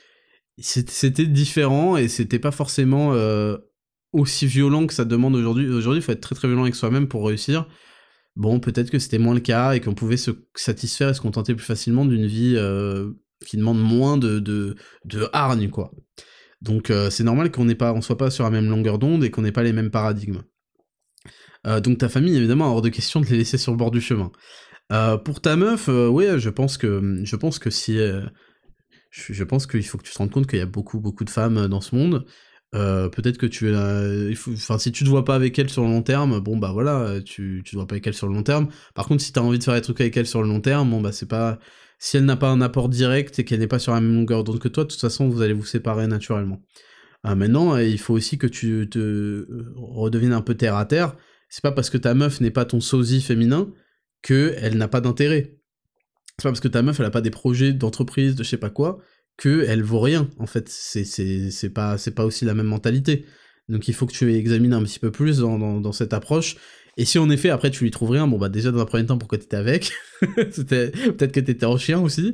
c'était 0.59 1.26
différent 1.26 1.97
et 1.97 2.07
c'était 2.07 2.39
pas 2.39 2.51
forcément 2.51 3.14
euh, 3.14 3.57
aussi 4.11 4.47
violent 4.47 4.88
que 4.88 4.93
ça 4.93 5.05
demande 5.05 5.35
aujourd'hui. 5.35 5.69
Aujourd'hui, 5.69 6.01
il 6.01 6.03
faut 6.03 6.11
être 6.11 6.22
très 6.22 6.35
très 6.35 6.47
violent 6.47 6.64
avec 6.64 6.76
soi-même 6.76 7.07
pour 7.07 7.27
réussir. 7.27 7.68
Bon, 8.35 8.59
peut-être 8.59 8.89
que 8.89 8.99
c'était 8.99 9.19
moins 9.19 9.34
le 9.34 9.39
cas 9.39 9.73
et 9.73 9.81
qu'on 9.81 9.93
pouvait 9.93 10.18
se 10.18 10.31
satisfaire 10.55 11.09
et 11.09 11.14
se 11.14 11.22
contenter 11.22 11.55
plus 11.55 11.65
facilement 11.65 12.05
d'une 12.05 12.26
vie 12.26 12.53
euh, 12.55 13.11
qui 13.45 13.57
demande 13.57 13.80
moins 13.80 14.18
de, 14.18 14.39
de, 14.39 14.76
de 15.05 15.30
hargne, 15.34 15.69
quoi. 15.69 15.91
Donc 16.61 16.89
euh, 16.89 17.09
c'est 17.09 17.23
normal 17.23 17.51
qu'on 17.51 17.69
on 17.69 18.01
soit 18.01 18.18
pas 18.18 18.31
sur 18.31 18.43
la 18.43 18.49
même 18.49 18.69
longueur 18.69 18.97
d'onde 18.97 19.23
et 19.23 19.30
qu'on 19.30 19.43
n'ait 19.43 19.51
pas 19.51 19.64
les 19.64 19.73
mêmes 19.73 19.91
paradigmes. 19.91 20.41
donc 21.84 21.99
ta 21.99 22.09
famille, 22.09 22.35
évidemment, 22.35 22.72
hors 22.72 22.81
de 22.81 22.89
question 22.89 23.22
de 23.22 23.27
les 23.27 23.38
laisser 23.38 23.57
sur 23.57 23.72
le 23.72 23.77
bord 23.77 23.91
du 23.91 24.01
chemin. 24.01 24.31
pour 25.23 25.41
ta 25.41 25.55
meuf, 25.55 25.88
ouais, 25.88 26.39
je 26.39 26.49
pense 26.49 26.77
que 26.77 27.22
je 27.23 27.35
pense 27.35 27.59
que 27.59 27.69
si 27.69 27.99
je, 29.11 29.43
pense 29.43 29.68
qu'il 29.68 29.85
faut 29.85 29.97
que 29.97 30.03
tu 30.03 30.14
te 30.14 30.18
rendes 30.18 30.31
compte 30.31 30.47
qu'il 30.47 30.59
y 30.59 30.61
a 30.61 30.65
beaucoup, 30.65 30.99
beaucoup 30.99 31.23
de 31.23 31.30
femmes 31.30 31.57
euh, 31.57 31.68
dans 31.68 31.81
ce 31.81 31.95
monde. 31.95 32.26
Euh, 32.76 33.07
peut-être 33.07 33.38
que 33.38 33.45
tu 33.45 33.73
enfin 33.73 34.77
si 34.77 34.91
tu 34.91 35.05
te 35.05 35.09
vois 35.09 35.23
pas 35.23 35.35
avec 35.35 35.57
elle 35.57 35.69
sur 35.69 35.84
le 35.84 35.88
long 35.88 36.01
terme 36.01 36.41
bon 36.41 36.57
bah 36.57 36.72
voilà 36.73 37.22
tu 37.22 37.61
tu 37.64 37.72
te 37.72 37.76
vois 37.77 37.88
pas 37.88 37.93
avec 37.93 38.05
elle 38.07 38.14
sur 38.14 38.27
le 38.27 38.34
long 38.34 38.43
terme 38.43 38.68
par 38.93 39.07
contre 39.07 39.23
si 39.23 39.31
t'as 39.31 39.39
envie 39.39 39.57
de 39.57 39.64
faire 39.64 39.76
des 39.76 39.81
trucs 39.81 40.01
avec 40.01 40.18
elle 40.18 40.27
sur 40.27 40.41
le 40.43 40.49
long 40.49 40.59
terme 40.59 40.89
bon 40.89 40.99
bah 40.99 41.14
c'est 41.14 41.30
pas 41.30 41.59
si 41.99 42.18
elle 42.18 42.26
n'a 42.26 42.36
pas 42.36 42.49
un 42.49 42.61
apport 42.61 42.90
direct 42.90 43.40
et 43.40 43.45
qu'elle 43.45 43.60
n'est 43.60 43.68
pas 43.68 43.80
sur 43.80 43.94
la 43.94 44.02
même 44.02 44.15
longueur 44.15 44.44
d'onde 44.44 44.60
que 44.60 44.68
toi 44.68 44.84
de 44.84 44.90
toute 44.90 45.02
façon 45.02 45.30
vous 45.30 45.41
allez 45.41 45.53
vous 45.53 45.65
séparer 45.65 46.07
naturellement 46.07 46.61
euh, 47.26 47.36
maintenant 47.36 47.78
il 47.78 47.99
faut 47.99 48.14
aussi 48.14 48.38
que 48.38 48.48
tu 48.48 48.88
te 48.90 49.48
redeviennes 49.76 50.34
un 50.34 50.41
peu 50.41 50.56
terre 50.56 50.76
à 50.76 50.86
terre 50.86 51.15
c'est 51.49 51.64
pas 51.64 51.72
parce 51.72 51.90
que 51.90 51.98
ta 51.98 52.14
meuf 52.14 52.41
n'est 52.41 52.52
pas 52.52 52.65
ton 52.65 52.82
sosie 52.82 53.22
féminin 53.22 53.72
que 54.22 54.56
elle 54.57 54.78
n'a 54.78 54.88
pas 54.88 55.02
d'intérêt 55.02 55.57
c'est 56.38 56.44
pas 56.44 56.52
parce 56.52 56.60
que 56.60 56.68
ta 56.68 56.84
meuf 56.84 56.99
elle 56.99 57.06
a 57.07 57.11
pas 57.11 57.22
des 57.22 57.32
projets 57.32 57.74
d'entreprise, 57.74 58.36
de 58.36 58.44
je 58.44 58.49
sais 58.49 58.57
pas 58.57 58.69
quoi, 58.69 58.99
que 59.38 59.65
elle 59.68 59.82
vaut 59.82 59.99
rien. 59.99 60.30
En 60.38 60.45
fait, 60.45 60.69
c'est 60.69 61.69
pas 61.74 61.98
pas 62.15 62.26
aussi 62.26 62.45
la 62.45 62.53
même 62.53 62.68
mentalité. 62.68 63.26
Donc 63.69 63.88
il 63.88 63.94
faut 63.94 64.06
que 64.06 64.14
tu 64.14 64.32
examines 64.34 64.74
un 64.74 64.84
petit 64.84 64.99
peu 64.99 65.11
plus 65.11 65.40
dans, 65.40 65.91
cette 65.91 66.14
approche. 66.14 66.57
Et 66.98 67.06
si 67.06 67.19
en 67.19 67.30
effet 67.30 67.49
après 67.49 67.72
tu 67.72 67.84
lui 67.84 67.91
trouves 67.91 68.11
rien, 68.11 68.28
bon 68.28 68.38
bah 68.38 68.49
déjà 68.49 68.72
dans 68.72 68.80
un 68.80 68.86
premier 68.86 69.06
temps 69.06 69.18
pourquoi 69.18 69.38
t'étais 69.38 69.57
avec, 69.57 69.91
peut-être 70.22 71.32
que 71.32 71.40
t'étais 71.40 71.65
en 71.65 71.78
chien 71.78 71.99
aussi. 71.99 72.34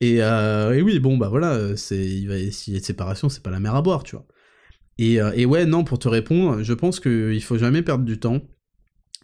Et, 0.00 0.22
euh, 0.22 0.82
oui 0.82 0.98
bon 0.98 1.16
bah 1.16 1.28
voilà, 1.28 1.56
va 1.58 1.76
s'il 1.76 2.24
y 2.24 2.76
a 2.76 2.80
de 2.80 2.84
séparation 2.84 3.28
c'est 3.28 3.42
pas 3.42 3.50
la 3.50 3.60
mer 3.60 3.74
à 3.74 3.82
boire 3.82 4.02
tu 4.02 4.16
vois. 4.16 4.26
Et, 4.98 5.20
euh, 5.20 5.32
et 5.34 5.46
ouais 5.46 5.64
non 5.64 5.84
pour 5.84 5.98
te 5.98 6.08
répondre, 6.08 6.62
je 6.62 6.74
pense 6.74 6.98
qu'il 7.00 7.42
faut 7.42 7.56
jamais 7.56 7.82
perdre 7.82 8.04
du 8.04 8.18
temps 8.18 8.42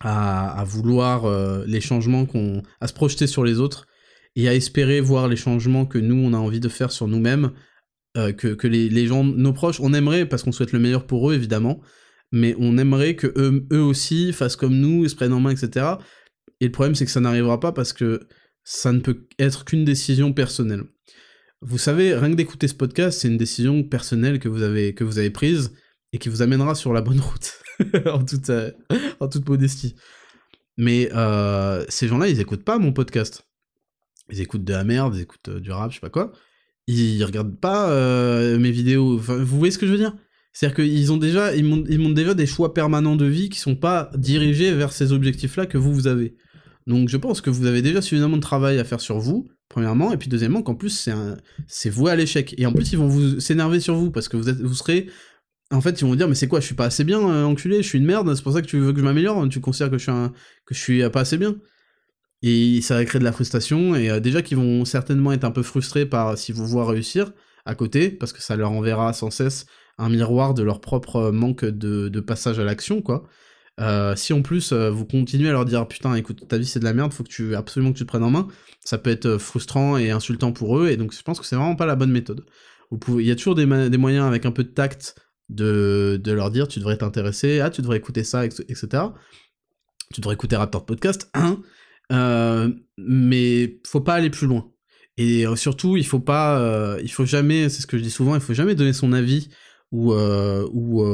à, 0.01 0.65
vouloir 0.67 1.25
euh, 1.25 1.65
les 1.67 1.81
changements 1.81 2.27
qu'on, 2.27 2.63
à 2.81 2.87
se 2.87 2.93
projeter 2.93 3.27
sur 3.27 3.45
les 3.45 3.61
autres 3.61 3.87
et 4.35 4.49
à 4.49 4.55
espérer 4.55 5.01
voir 5.01 5.29
les 5.29 5.37
changements 5.37 5.87
que 5.87 5.99
nous, 5.99 6.17
on 6.17 6.35
a 6.35 6.39
envie 6.39 6.61
de 6.61 6.69
faire 6.69 6.93
sur 6.93 7.09
nous-mêmes, 7.09 7.53
euh, 8.17 8.33
que, 8.33 8.49
que 8.49 8.67
les, 8.67 8.89
les, 8.89 9.07
gens, 9.07 9.25
nos 9.25 9.53
proches, 9.53 9.81
on 9.81 9.95
aimerait, 9.95 10.27
parce 10.27 10.43
qu'on 10.43 10.53
souhaite 10.53 10.73
le 10.73 10.79
meilleur 10.79 11.07
pour 11.07 11.31
eux, 11.31 11.35
évidemment, 11.35 11.81
mais 12.33 12.55
on 12.59 12.79
aimerait 12.79 13.17
que 13.17 13.33
eux, 13.37 13.81
aussi 13.81 14.33
fassent 14.33 14.57
comme 14.57 14.75
nous, 14.75 15.05
ils 15.05 15.11
se 15.11 15.17
prennent 15.17 15.33
en 15.33 15.41
main, 15.41 15.51
etc. 15.51 15.87
Et 16.61 16.67
le 16.67 16.73
problème, 16.73 16.95
c'est 16.95 17.05
que 17.05 17.11
ça 17.11 17.21
n'arrivera 17.21 17.61
pas 17.61 17.73
parce 17.73 17.93
que 17.93 18.21
ça 18.65 18.93
ne 18.93 19.01
peut 19.01 19.29
être 19.39 19.65
qu'une 19.65 19.85
décision 19.85 20.33
personnelle. 20.33 20.85
Vous 21.63 21.79
savez, 21.79 22.15
rien 22.15 22.31
que 22.31 22.37
d'écouter 22.37 22.69
ce 22.69 22.75
podcast, 22.75 23.21
c'est 23.21 23.29
une 23.29 23.37
décision 23.37 23.83
personnelle 23.83 24.39
que 24.39 24.49
vous 24.49 24.63
avez, 24.63 24.95
que 24.95 25.05
vous 25.05 25.19
avez 25.19 25.31
prise 25.31 25.73
et 26.13 26.19
qui 26.19 26.29
vous 26.29 26.43
amènera 26.43 26.75
sur 26.75 26.93
la 26.93 27.01
bonne 27.01 27.21
route, 27.21 27.61
en, 28.07 28.25
toute, 28.25 28.51
euh, 28.51 28.73
en 29.21 29.29
toute 29.29 29.49
modestie. 29.49 29.95
Mais 30.77 31.09
euh, 31.15 31.85
ces 31.89 32.09
gens-là, 32.09 32.29
ils 32.29 32.41
écoutent 32.41 32.65
pas 32.65 32.79
mon 32.79 32.93
podcast 32.93 33.43
ils 34.29 34.41
écoutent 34.41 34.65
de 34.65 34.73
la 34.73 34.83
merde, 34.83 35.15
ils 35.15 35.23
écoutent 35.23 35.51
euh, 35.51 35.61
du 35.61 35.71
rap, 35.71 35.93
je 35.93 35.97
sais 35.97 36.01
pas 36.01 36.11
quoi, 36.11 36.33
ils 36.89 37.23
regardent 37.25 37.61
pas 37.61 37.89
mes 38.59 38.71
vidéos. 38.73 39.17
Vous 39.17 39.59
voyez 39.59 39.71
ce 39.71 39.79
que 39.79 39.87
je 39.87 39.93
veux 39.93 39.99
dire? 39.99 40.17
C'est-à-dire 40.57 40.85
qu'ils 40.85 41.13
ont 41.13 41.19
déjà, 41.19 41.55
ils 41.55 41.67
montrent, 41.67 41.91
ils 41.91 42.15
déjà 42.15 42.33
des 42.33 42.47
choix 42.47 42.73
permanents 42.73 43.15
de 43.15 43.27
vie 43.27 43.51
qui 43.51 43.61
sont 43.61 43.77
pas 43.77 44.11
dirigés 44.17 44.73
vers 44.73 44.91
ces 44.91 45.13
objectifs-là 45.13 45.67
que 45.67 45.77
vous 45.77 45.93
vous 45.93 46.07
avez. 46.07 46.35
Donc 46.87 47.11
je 47.11 47.19
pense 47.19 47.43
que 47.43 47.51
vous 47.51 47.67
avez 47.67 47.83
déjà 47.83 48.01
suffisamment 48.01 48.37
de 48.39 48.41
travail 48.41 48.79
à 48.79 48.85
faire 48.85 49.03
sur 49.03 49.19
vous, 49.19 49.47
premièrement, 49.69 50.15
et 50.15 50.17
puis 50.17 50.31
deuxièmement 50.31 50.63
qu'en 50.63 50.75
plus 50.75 50.89
c'est 50.89 51.13
c'est 51.67 51.91
voué 51.91 52.11
à 52.11 52.17
l'échec. 52.17 52.55
Et 52.57 52.65
en 52.65 52.73
plus 52.73 52.91
ils 52.93 52.97
vont 52.97 53.07
vous 53.07 53.39
s'énerver 53.39 53.81
sur 53.81 53.97
vous 53.97 54.11
parce 54.11 54.29
que 54.29 54.39
vous 54.39 54.49
êtes, 54.49 54.59
vous 54.63 54.73
serez, 54.73 55.11
en 55.71 55.83
fait 55.83 56.01
ils 56.01 56.05
vont 56.05 56.09
vous 56.09 56.17
dire 56.17 56.27
mais 56.27 56.35
c'est 56.35 56.49
quoi, 56.49 56.61
je 56.61 56.65
suis 56.65 56.75
pas 56.75 56.87
assez 56.87 57.05
bien, 57.05 57.21
euh, 57.21 57.45
enculé, 57.45 57.83
je 57.83 57.89
suis 57.89 57.99
une 57.99 58.07
merde, 58.07 58.35
c'est 58.35 58.43
pour 58.43 58.55
ça 58.55 58.63
que 58.63 58.67
tu 58.67 58.79
veux 58.79 58.95
que 58.95 59.01
je 59.01 59.05
m'améliore, 59.05 59.47
tu 59.51 59.61
considères 59.61 59.91
que 59.91 59.99
je 59.99 60.05
suis 60.05 60.13
un, 60.13 60.33
que 60.65 60.75
je 60.75 60.81
suis 60.81 61.07
pas 61.11 61.21
assez 61.21 61.37
bien. 61.37 61.57
Et 62.41 62.81
ça 62.81 62.95
va 62.95 63.05
créer 63.05 63.19
de 63.19 63.25
la 63.25 63.33
frustration, 63.33 63.95
et 63.95 64.09
euh, 64.09 64.21
déjà 64.21 64.41
qu'ils 64.41 64.57
vont 64.57 64.87
certainement 64.87 65.33
être 65.33 65.45
un 65.45 65.51
peu 65.51 65.63
frustrés 65.63 66.07
par 66.07 66.39
si 66.39 66.53
vous 66.53 66.67
voient 66.67 66.87
réussir 66.87 67.33
à 67.67 67.75
côté, 67.75 68.11
parce 68.11 68.33
que 68.33 68.41
ça 68.41 68.57
leur 68.57 68.73
enverra 68.73 69.13
sans 69.13 69.31
cesse 69.31 69.67
un 69.99 70.09
miroir 70.09 70.55
de 70.55 70.63
leur 70.63 70.81
propre 70.81 71.31
manque 71.31 71.65
de, 71.65 72.21
passage 72.21 72.59
à 72.59 72.65
l'action, 72.65 73.03
quoi. 73.03 73.25
Euh, 73.79 74.17
si 74.17 74.33
en 74.33 74.41
plus 74.41 74.73
euh, 74.73 74.91
vous 74.91 75.05
continuez 75.05 75.51
à 75.51 75.53
leur 75.53 75.67
dire 75.67 75.87
putain 75.87 76.15
écoute 76.15 76.49
ta 76.49 76.57
vie 76.57 76.65
c'est 76.65 76.79
de 76.79 76.85
la 76.87 76.95
merde 76.95 77.13
faut 77.13 77.23
que 77.23 77.29
tu 77.29 77.55
absolument 77.55 77.93
que 77.93 77.99
tu 77.99 78.05
te 78.05 78.09
prennes 78.09 78.23
en 78.23 78.31
main 78.31 78.49
ça 78.83 78.97
peut 78.97 79.11
être 79.11 79.37
frustrant 79.37 79.99
et 79.99 80.11
insultant 80.11 80.51
pour 80.51 80.79
eux 80.79 80.89
et 80.89 80.97
donc 80.97 81.13
je 81.13 81.21
pense 81.21 81.39
que 81.39 81.45
c'est 81.45 81.57
vraiment 81.57 81.77
pas 81.77 81.85
la 81.85 81.95
bonne 81.95 82.11
méthode 82.11 82.47
vous 82.91 82.97
pouvez 82.97 83.23
il 83.23 83.27
y 83.27 83.31
a 83.31 83.37
toujours 83.37 83.55
des, 83.55 83.67
des, 83.67 83.99
moyens 83.99 84.25
avec 84.25 84.47
un 84.47 84.51
peu 84.51 84.65
de 84.65 84.71
tact 84.71 85.17
de, 85.51 86.19
de 86.25 86.33
leur 86.33 86.51
dire 86.51 86.69
tu 86.69 86.79
devrais 86.79 86.97
t'intéresser 86.97 87.61
ah 87.61 87.69
tu 87.69 87.83
devrais 87.83 87.99
écouter 87.99 88.25
ça 88.25 88.47
etc 88.47 88.87
tu 90.15 90.23
devrais 90.23 90.37
écouter 90.37 90.57
Raptor 90.57 90.87
Podcast 90.87 91.29
hein 91.35 91.61
euh, 92.13 92.71
mais 92.99 93.81
faut 93.87 94.01
pas 94.01 94.15
aller 94.15 94.31
plus 94.31 94.47
loin. 94.47 94.71
Et 95.17 95.47
euh, 95.47 95.57
surtout, 95.57 95.97
il 95.97 96.07
faut 96.07 96.21
pas, 96.21 96.59
euh, 96.61 97.01
il 97.03 97.11
faut 97.11 97.25
jamais, 97.25 97.69
c'est 97.69 97.83
ce 97.83 97.87
que 97.87 97.97
je 97.97 98.03
dis 98.03 98.11
souvent, 98.11 98.35
il 98.35 98.41
faut 98.41 98.55
jamais 98.55 98.75
donner 98.75 98.93
son 98.93 99.13
avis 99.13 99.49
ou, 99.93 100.13
ou 100.13 101.05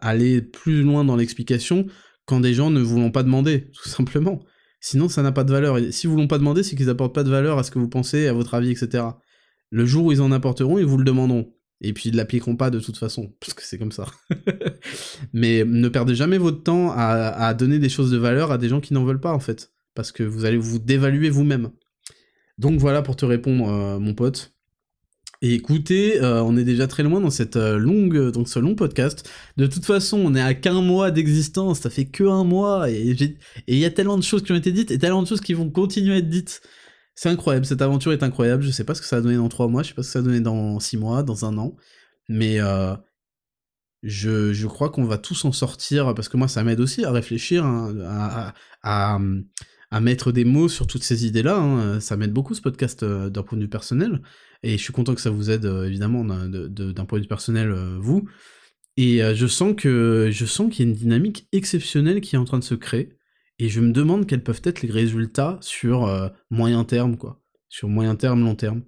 aller 0.00 0.42
plus 0.42 0.82
loin 0.82 1.04
dans 1.04 1.16
l'explication 1.16 1.86
quand 2.24 2.40
des 2.40 2.54
gens 2.54 2.70
ne 2.70 2.80
voulont 2.80 3.10
pas 3.10 3.22
demander, 3.22 3.70
tout 3.72 3.88
simplement. 3.88 4.40
Sinon, 4.80 5.08
ça 5.08 5.22
n'a 5.22 5.32
pas 5.32 5.44
de 5.44 5.52
valeur. 5.52 5.78
Et 5.78 5.92
si 5.92 6.06
vous 6.06 6.14
voulons 6.14 6.28
pas 6.28 6.38
demander, 6.38 6.62
c'est 6.62 6.76
qu'ils 6.76 6.90
apportent 6.90 7.14
pas 7.14 7.24
de 7.24 7.30
valeur 7.30 7.58
à 7.58 7.62
ce 7.62 7.70
que 7.70 7.78
vous 7.78 7.88
pensez, 7.88 8.26
à 8.26 8.32
votre 8.32 8.54
avis, 8.54 8.70
etc. 8.70 9.04
Le 9.70 9.86
jour 9.86 10.06
où 10.06 10.12
ils 10.12 10.20
en 10.20 10.32
apporteront, 10.32 10.78
ils 10.78 10.84
vous 10.84 10.98
le 10.98 11.04
demanderont. 11.04 11.52
Et 11.80 11.92
puis 11.92 12.08
ils 12.08 12.16
l'appliqueront 12.16 12.56
pas 12.56 12.70
de 12.70 12.80
toute 12.80 12.96
façon, 12.96 13.34
parce 13.40 13.54
que 13.54 13.62
c'est 13.62 13.78
comme 13.78 13.92
ça. 13.92 14.06
Mais 15.32 15.64
ne 15.64 15.88
perdez 15.88 16.14
jamais 16.14 16.38
votre 16.38 16.62
temps 16.62 16.90
à, 16.90 16.96
à 16.96 17.54
donner 17.54 17.78
des 17.78 17.88
choses 17.88 18.10
de 18.10 18.16
valeur 18.16 18.50
à 18.50 18.58
des 18.58 18.68
gens 18.68 18.80
qui 18.80 18.94
n'en 18.94 19.04
veulent 19.04 19.20
pas, 19.20 19.32
en 19.32 19.40
fait 19.40 19.70
parce 19.96 20.12
que 20.12 20.22
vous 20.22 20.44
allez 20.44 20.58
vous 20.58 20.78
dévaluer 20.78 21.30
vous-même. 21.30 21.72
Donc 22.58 22.78
voilà 22.78 23.02
pour 23.02 23.16
te 23.16 23.24
répondre, 23.24 23.68
euh, 23.68 23.98
mon 23.98 24.14
pote. 24.14 24.55
Écoutez, 25.42 26.20
euh, 26.22 26.42
on 26.42 26.56
est 26.56 26.64
déjà 26.64 26.86
très 26.86 27.02
loin 27.02 27.20
dans 27.20 27.30
cette 27.30 27.56
euh, 27.56 27.78
longue, 27.78 28.30
donc 28.30 28.48
ce 28.48 28.58
long 28.58 28.74
podcast. 28.74 29.28
De 29.56 29.66
toute 29.66 29.84
façon, 29.84 30.18
on 30.18 30.34
est 30.34 30.40
à 30.40 30.54
qu'un 30.54 30.80
mois 30.80 31.10
d'existence, 31.10 31.80
ça 31.80 31.90
fait 31.90 32.06
que 32.06 32.24
un 32.24 32.44
mois, 32.44 32.90
et 32.90 33.14
il 33.66 33.78
y 33.78 33.84
a 33.84 33.90
tellement 33.90 34.16
de 34.16 34.22
choses 34.22 34.42
qui 34.42 34.52
ont 34.52 34.56
été 34.56 34.72
dites, 34.72 34.90
et 34.90 34.98
tellement 34.98 35.22
de 35.22 35.28
choses 35.28 35.42
qui 35.42 35.52
vont 35.52 35.70
continuer 35.70 36.14
à 36.14 36.18
être 36.18 36.30
dites. 36.30 36.62
C'est 37.14 37.28
incroyable, 37.28 37.66
cette 37.66 37.82
aventure 37.82 38.12
est 38.12 38.22
incroyable, 38.22 38.62
je 38.62 38.70
sais 38.70 38.84
pas 38.84 38.94
ce 38.94 39.00
que 39.00 39.06
ça 39.06 39.16
va 39.16 39.22
donner 39.22 39.36
dans 39.36 39.48
trois 39.48 39.68
mois, 39.68 39.82
je 39.82 39.88
sais 39.88 39.94
pas 39.94 40.02
ce 40.02 40.08
que 40.08 40.12
ça 40.12 40.20
va 40.20 40.24
donner 40.26 40.40
dans 40.40 40.80
six 40.80 40.96
mois, 40.96 41.22
dans 41.22 41.44
un 41.44 41.56
an, 41.58 41.76
mais 42.28 42.58
je, 44.02 44.66
crois 44.66 44.90
qu'on 44.90 45.04
va 45.04 45.18
tous 45.18 45.44
en 45.44 45.52
sortir, 45.52 46.14
parce 46.14 46.28
que 46.28 46.36
moi 46.36 46.48
ça 46.48 46.64
m'aide 46.64 46.80
aussi 46.80 47.04
à 47.04 47.12
réfléchir, 47.12 47.64
hein, 47.64 47.94
à, 48.82 49.18
à, 49.90 50.00
mettre 50.00 50.32
des 50.32 50.44
mots 50.44 50.68
sur 50.68 50.86
toutes 50.86 51.02
ces 51.04 51.26
idées-là. 51.26 51.56
Hein. 51.56 52.00
Ça 52.00 52.16
m'aide 52.16 52.32
beaucoup 52.32 52.54
ce 52.54 52.60
podcast 52.60 53.02
euh, 53.02 53.30
d'un 53.30 53.42
point 53.42 53.56
de 53.56 53.62
vue 53.62 53.68
personnel. 53.68 54.20
Et 54.62 54.78
je 54.78 54.82
suis 54.82 54.92
content 54.92 55.14
que 55.14 55.20
ça 55.20 55.30
vous 55.30 55.50
aide 55.50 55.66
euh, 55.66 55.86
évidemment 55.86 56.24
d'un 56.24 57.04
point 57.04 57.18
de 57.18 57.24
vue 57.24 57.28
personnel, 57.28 57.70
euh, 57.70 57.96
vous. 58.00 58.28
Et 58.98 59.20
je 59.34 59.46
sens 59.46 59.74
que 59.76 60.30
je 60.32 60.46
sens 60.46 60.72
qu'il 60.72 60.86
y 60.86 60.88
a 60.88 60.90
une 60.90 60.96
dynamique 60.96 61.48
exceptionnelle 61.52 62.22
qui 62.22 62.34
est 62.34 62.38
en 62.38 62.46
train 62.46 62.58
de 62.58 62.64
se 62.64 62.74
créer. 62.74 63.10
Et 63.58 63.68
je 63.68 63.82
me 63.82 63.92
demande 63.92 64.26
quels 64.26 64.42
peuvent 64.42 64.62
être 64.64 64.80
les 64.80 64.90
résultats 64.90 65.58
sur 65.60 66.10
moyen 66.48 66.82
terme, 66.84 67.18
quoi. 67.18 67.42
Sur 67.68 67.90
moyen 67.90 68.16
terme, 68.16 68.42
long 68.42 68.54
terme. 68.54 68.84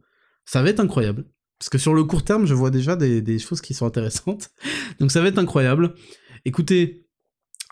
Ça 0.46 0.62
va 0.62 0.70
être 0.70 0.80
incroyable. 0.80 1.26
Parce 1.58 1.68
que 1.68 1.76
sur 1.76 1.92
le 1.92 2.04
court 2.04 2.24
terme, 2.24 2.46
je 2.46 2.54
vois 2.54 2.70
déjà 2.70 2.96
des, 2.96 3.38
choses 3.38 3.60
qui 3.60 3.74
sont 3.74 3.84
intéressantes. 3.84 4.48
Donc 4.98 5.10
ça 5.10 5.20
va 5.20 5.28
être 5.28 5.38
incroyable. 5.38 5.94
Écoutez, 6.46 7.06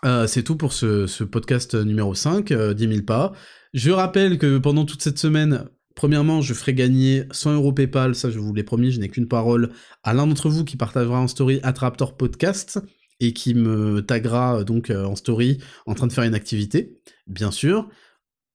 euh, 0.05 0.27
c'est 0.27 0.43
tout 0.43 0.57
pour 0.57 0.73
ce, 0.73 1.23
podcast 1.23 1.73
numéro 1.73 2.13
5, 2.13 2.53
10 2.53 2.87
000 2.87 3.01
pas. 3.01 3.33
Je 3.73 3.89
rappelle 3.89 4.37
que 4.37 4.57
pendant 4.57 4.85
toute 4.85 5.01
cette 5.01 5.17
semaine, 5.17 5.67
premièrement, 5.97 6.41
je 6.41 6.53
ferai 6.53 6.73
gagner 6.75 7.23
100 7.31 7.55
euros 7.55 7.73
PayPal, 7.73 8.15
ça 8.15 8.29
je 8.29 8.39
vous 8.39 8.53
l'ai 8.53 8.63
promis, 8.63 8.91
je 8.91 8.99
n'ai 9.01 9.09
qu'une 9.09 9.27
parole, 9.27 9.71
à 10.03 10.13
l'un 10.13 10.27
d'entre 10.27 10.47
vous 10.47 10.63
qui 10.63 10.77
partagera 10.77 11.19
en 11.19 11.27
story 11.27 11.59
Attraptor 11.63 12.15
Podcast 12.15 12.79
et 13.19 13.33
qui 13.33 13.55
me 13.55 14.01
taguera 14.01 14.63
donc 14.63 14.91
en 14.91 15.15
story 15.15 15.57
en 15.87 15.95
train 15.95 16.05
de 16.07 16.13
faire 16.13 16.23
une 16.23 16.35
activité, 16.35 17.01
bien 17.25 17.51
sûr. 17.51 17.89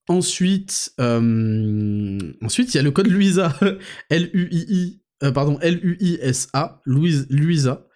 Ensuite, 0.09 0.93
euh, 1.01 2.19
ensuite 2.43 2.73
il 2.73 2.77
y 2.77 2.81
a 2.81 2.83
le 2.83 2.93
code 2.93 3.09
Luisa, 3.09 3.57
L-U-I-I, 4.11 5.03
euh, 5.25 5.33
pardon, 5.33 5.59
L-U-I-S-A, 5.61 6.81
Luisa, 6.87 7.87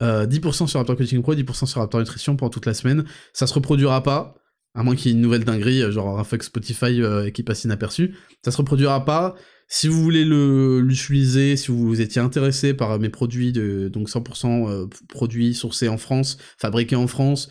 10% 0.00 0.02
euh, 0.02 0.66
sur 0.66 0.78
Raptor 0.80 0.96
Coaching 0.96 1.22
Pro, 1.22 1.34
10% 1.34 1.66
sur 1.66 1.80
Raptor 1.80 2.00
Nutrition 2.00 2.36
pendant 2.36 2.50
toute 2.50 2.66
la 2.66 2.74
semaine. 2.74 3.04
Ça 3.32 3.46
se 3.46 3.54
reproduira 3.54 4.02
pas, 4.02 4.34
à 4.74 4.82
moins 4.82 4.94
qu'il 4.94 5.10
y 5.10 5.14
ait 5.14 5.16
une 5.16 5.22
nouvelle 5.22 5.44
dinguerie, 5.44 5.90
genre 5.90 6.18
un 6.18 6.24
fuck 6.24 6.42
Spotify 6.42 7.00
qui 7.34 7.42
passe 7.42 7.64
inaperçu. 7.64 8.14
Ça 8.44 8.50
se 8.50 8.56
reproduira 8.56 9.04
pas. 9.04 9.34
Si 9.66 9.88
vous 9.88 10.02
voulez 10.02 10.24
l'utiliser, 10.24 11.56
si 11.56 11.70
vous 11.70 12.00
étiez 12.00 12.22
intéressé 12.22 12.74
par 12.74 12.98
mes 12.98 13.10
produits, 13.10 13.52
de, 13.52 13.88
donc 13.88 14.08
100% 14.08 14.88
produits 15.08 15.54
sourcés 15.54 15.88
en 15.88 15.98
France, 15.98 16.38
fabriqués 16.58 16.96
en 16.96 17.06
France, 17.06 17.50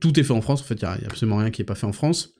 tout 0.00 0.20
est 0.20 0.22
fait 0.22 0.32
en 0.32 0.40
France, 0.40 0.60
en 0.60 0.64
fait, 0.64 0.74
il 0.74 0.84
n'y 0.84 0.88
a, 0.88 0.98
absolument 1.06 1.38
rien 1.38 1.50
qui 1.50 1.62
n'est 1.62 1.66
pas 1.66 1.74
fait 1.74 1.86
en 1.86 1.92
France 1.92 2.35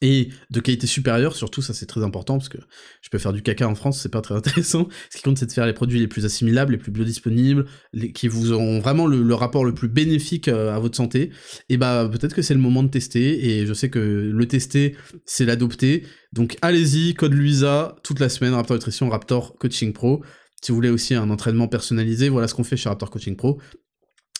et 0.00 0.28
de 0.50 0.60
qualité 0.60 0.86
supérieure, 0.86 1.34
surtout 1.34 1.60
ça 1.60 1.74
c'est 1.74 1.86
très 1.86 2.04
important 2.04 2.38
parce 2.38 2.48
que 2.48 2.58
je 3.02 3.08
peux 3.10 3.18
faire 3.18 3.32
du 3.32 3.42
caca 3.42 3.68
en 3.68 3.74
France, 3.74 4.00
c'est 4.00 4.08
pas 4.08 4.20
très 4.20 4.34
intéressant. 4.36 4.88
Ce 5.10 5.16
qui 5.16 5.22
compte 5.22 5.38
c'est 5.38 5.46
de 5.46 5.52
faire 5.52 5.66
les 5.66 5.72
produits 5.72 5.98
les 5.98 6.08
plus 6.08 6.24
assimilables, 6.24 6.72
les 6.72 6.78
plus 6.78 6.92
biodisponibles, 6.92 7.66
les, 7.92 8.12
qui 8.12 8.28
vous 8.28 8.52
auront 8.52 8.78
vraiment 8.78 9.06
le, 9.06 9.34
rapport 9.34 9.64
le 9.64 9.74
plus 9.74 9.88
bénéfique 9.88 10.48
euh, 10.48 10.74
à 10.74 10.78
votre 10.78 10.96
santé. 10.96 11.30
Et 11.68 11.76
bah 11.76 12.08
peut-être 12.10 12.34
que 12.34 12.42
c'est 12.42 12.54
le 12.54 12.60
moment 12.60 12.82
de 12.82 12.88
tester 12.88 13.48
et 13.48 13.66
je 13.66 13.72
sais 13.72 13.90
que 13.90 13.98
le 13.98 14.46
tester 14.46 14.96
c'est 15.24 15.44
l'adopter. 15.44 16.04
Donc 16.32 16.56
allez-y, 16.62 17.14
code 17.14 17.34
Luisa 17.34 17.96
toute 18.04 18.20
la 18.20 18.28
semaine 18.28 18.54
Raptor 18.54 18.76
Nutrition, 18.76 19.08
Raptor 19.08 19.56
Coaching 19.58 19.92
Pro. 19.92 20.22
Si 20.62 20.72
vous 20.72 20.76
voulez 20.76 20.90
aussi 20.90 21.14
un 21.14 21.30
entraînement 21.30 21.68
personnalisé, 21.68 22.28
voilà 22.28 22.48
ce 22.48 22.54
qu'on 22.54 22.64
fait 22.64 22.76
chez 22.76 22.88
Raptor 22.88 23.10
Coaching 23.10 23.36
Pro. 23.36 23.60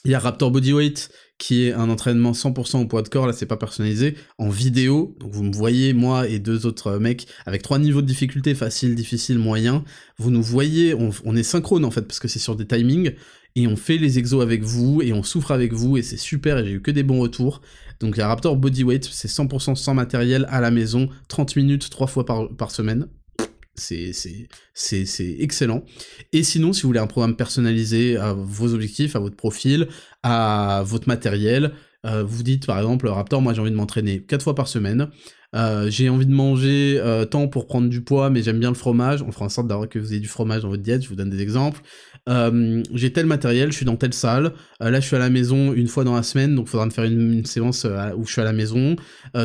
Il 0.04 0.12
y 0.12 0.14
a 0.14 0.18
Raptor 0.18 0.50
Bodyweight, 0.50 1.10
qui 1.38 1.64
est 1.64 1.72
un 1.72 1.88
entraînement 1.88 2.32
100% 2.32 2.82
au 2.82 2.86
poids 2.86 3.02
de 3.02 3.08
corps, 3.08 3.26
là 3.26 3.32
c'est 3.32 3.46
pas 3.46 3.56
personnalisé, 3.56 4.16
en 4.38 4.48
vidéo, 4.48 5.16
donc 5.20 5.32
vous 5.32 5.44
me 5.44 5.52
voyez, 5.52 5.92
moi 5.92 6.28
et 6.28 6.40
deux 6.40 6.66
autres 6.66 6.98
mecs, 6.98 7.28
avec 7.46 7.62
trois 7.62 7.78
niveaux 7.78 8.02
de 8.02 8.06
difficulté, 8.06 8.54
facile, 8.54 8.96
difficile, 8.96 9.38
moyen, 9.38 9.84
vous 10.18 10.32
nous 10.32 10.42
voyez, 10.42 10.94
on, 10.94 11.36
est 11.36 11.42
synchrone 11.44 11.84
en 11.84 11.92
fait, 11.92 12.02
parce 12.02 12.18
que 12.18 12.26
c'est 12.26 12.40
sur 12.40 12.56
des 12.56 12.66
timings, 12.66 13.12
et 13.54 13.66
on 13.68 13.76
fait 13.76 13.98
les 13.98 14.18
exos 14.18 14.42
avec 14.42 14.62
vous, 14.62 15.00
et 15.00 15.12
on 15.12 15.22
souffre 15.22 15.52
avec 15.52 15.72
vous, 15.72 15.96
et 15.96 16.02
c'est 16.02 16.16
super, 16.16 16.58
et 16.58 16.64
j'ai 16.64 16.72
eu 16.72 16.82
que 16.82 16.90
des 16.90 17.04
bons 17.04 17.20
retours. 17.20 17.62
Donc 18.00 18.16
il 18.16 18.18
y 18.18 18.22
a 18.22 18.28
Raptor 18.28 18.56
Bodyweight, 18.56 19.04
c'est 19.04 19.28
100% 19.28 19.76
sans 19.76 19.94
matériel, 19.94 20.46
à 20.50 20.60
la 20.60 20.70
maison, 20.70 21.08
30 21.28 21.56
minutes, 21.56 21.88
trois 21.88 22.08
fois 22.08 22.24
par 22.24 22.70
semaine, 22.70 23.08
c'est 23.78 25.36
excellent. 25.38 25.84
Et 26.32 26.42
sinon, 26.42 26.72
si 26.72 26.82
vous 26.82 26.88
voulez 26.88 27.00
un 27.00 27.06
programme 27.06 27.36
personnalisé 27.36 28.16
à 28.16 28.32
vos 28.32 28.74
objectifs, 28.74 29.16
à 29.16 29.18
votre 29.18 29.36
profil, 29.36 29.88
à 30.22 30.82
votre 30.84 31.08
matériel, 31.08 31.72
euh, 32.06 32.22
vous 32.22 32.42
dites 32.42 32.66
par 32.66 32.78
exemple, 32.78 33.08
Raptor, 33.08 33.42
moi 33.42 33.54
j'ai 33.54 33.60
envie 33.60 33.70
de 33.70 33.76
m'entraîner 33.76 34.22
4 34.22 34.42
fois 34.42 34.54
par 34.54 34.68
semaine, 34.68 35.08
euh, 35.56 35.90
j'ai 35.90 36.08
envie 36.08 36.26
de 36.26 36.32
manger 36.32 36.98
euh, 37.00 37.24
tant 37.24 37.48
pour 37.48 37.66
prendre 37.66 37.88
du 37.88 38.02
poids, 38.02 38.30
mais 38.30 38.42
j'aime 38.42 38.60
bien 38.60 38.68
le 38.68 38.76
fromage, 38.76 39.22
on 39.22 39.32
fera 39.32 39.46
en 39.46 39.48
sorte 39.48 39.66
d'avoir 39.66 39.88
que 39.88 39.98
vous 39.98 40.12
ayez 40.12 40.20
du 40.20 40.28
fromage 40.28 40.62
dans 40.62 40.68
votre 40.68 40.82
diète, 40.82 41.02
je 41.02 41.08
vous 41.08 41.16
donne 41.16 41.30
des 41.30 41.42
exemples. 41.42 41.80
j'ai 42.94 43.12
tel 43.12 43.26
matériel, 43.26 43.72
je 43.72 43.76
suis 43.76 43.86
dans 43.86 43.96
telle 43.96 44.14
salle, 44.14 44.52
là 44.80 45.00
je 45.00 45.06
suis 45.06 45.16
à 45.16 45.18
la 45.18 45.30
maison 45.30 45.72
une 45.72 45.88
fois 45.88 46.04
dans 46.04 46.14
la 46.14 46.22
semaine, 46.22 46.54
donc 46.54 46.66
il 46.68 46.70
faudra 46.70 46.86
me 46.86 46.90
faire 46.90 47.04
une, 47.04 47.44
séance 47.44 47.86
où 48.16 48.24
je 48.24 48.32
suis 48.32 48.40
à 48.40 48.44
la 48.44 48.52
maison, 48.52 48.96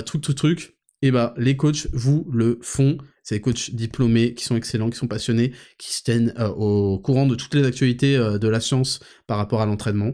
tout, 0.05 0.19
tout 0.19 0.33
truc, 0.33 0.75
et 1.03 1.11
bah 1.11 1.35
les 1.37 1.55
coachs 1.55 1.87
vous 1.93 2.25
le 2.31 2.57
font 2.61 2.97
c'est 3.23 3.35
des 3.35 3.41
coachs 3.41 3.73
diplômés 3.73 4.33
qui 4.33 4.43
sont 4.43 4.57
excellents, 4.57 4.89
qui 4.89 4.97
sont 4.97 5.07
passionnés, 5.07 5.53
qui 5.77 5.93
se 5.93 6.03
tiennent 6.03 6.33
euh, 6.37 6.49
au 6.49 6.99
courant 6.99 7.25
de 7.25 7.35
toutes 7.35 7.55
les 7.55 7.65
actualités 7.65 8.17
euh, 8.17 8.37
de 8.37 8.47
la 8.49 8.59
science 8.59 8.99
par 9.27 9.37
rapport 9.37 9.61
à 9.61 9.65
l'entraînement 9.65 10.11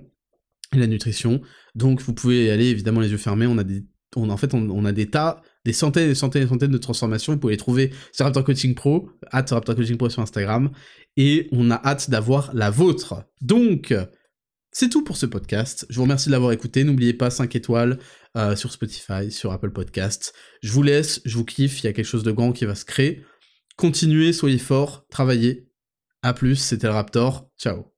et 0.73 0.77
la 0.77 0.85
nutrition. 0.85 1.41
Donc 1.73 2.01
vous 2.01 2.13
pouvez 2.13 2.45
y 2.45 2.49
aller 2.51 2.67
évidemment 2.67 3.01
les 3.01 3.09
yeux 3.09 3.17
fermés. 3.17 3.47
On 3.47 3.57
a 3.57 3.63
des, 3.63 3.83
en 4.15 4.37
fait, 4.37 4.53
on, 4.53 4.85
a 4.85 4.91
des 4.91 5.09
tas, 5.09 5.41
des 5.65 5.73
centaines 5.73 6.05
et 6.05 6.09
des 6.09 6.15
centaines 6.15 6.43
et 6.43 6.45
des 6.45 6.49
centaines 6.49 6.71
de 6.71 6.77
transformations. 6.77 7.33
Vous 7.33 7.39
pouvez 7.39 7.53
les 7.53 7.57
trouver 7.57 7.91
sur 8.11 8.25
Raptor 8.25 8.43
Coaching 8.43 8.75
Pro, 8.75 9.09
at 9.31 9.45
Raptor 9.49 9.75
Coaching 9.75 9.97
Pro 9.97 10.09
sur 10.09 10.21
Instagram. 10.21 10.69
Et 11.17 11.47
on 11.51 11.71
a 11.71 11.81
hâte 11.83 12.11
d'avoir 12.11 12.51
la 12.53 12.69
vôtre. 12.69 13.23
Donc, 13.41 13.91
c'est 14.71 14.89
tout 14.89 15.03
pour 15.03 15.17
ce 15.17 15.25
podcast. 15.25 15.85
Je 15.89 15.95
vous 15.95 16.03
remercie 16.03 16.27
de 16.27 16.31
l'avoir 16.31 16.51
écouté. 16.51 16.83
N'oubliez 16.83 17.13
pas 17.13 17.29
5 17.29 17.55
étoiles 17.55 17.99
euh, 18.37 18.55
sur 18.55 18.71
Spotify, 18.71 19.31
sur 19.31 19.51
Apple 19.51 19.71
Podcasts. 19.71 20.33
Je 20.61 20.71
vous 20.71 20.83
laisse, 20.83 21.21
je 21.25 21.37
vous 21.37 21.45
kiffe. 21.45 21.81
Il 21.81 21.85
y 21.85 21.89
a 21.89 21.93
quelque 21.93 22.05
chose 22.05 22.23
de 22.23 22.31
grand 22.31 22.51
qui 22.51 22.65
va 22.65 22.75
se 22.75 22.85
créer. 22.85 23.25
Continuez, 23.75 24.33
soyez 24.33 24.59
forts, 24.59 25.05
travaillez. 25.09 25.69
A 26.21 26.33
plus, 26.33 26.57
c'était 26.57 26.87
le 26.87 26.93
Raptor. 26.93 27.49
Ciao. 27.57 27.88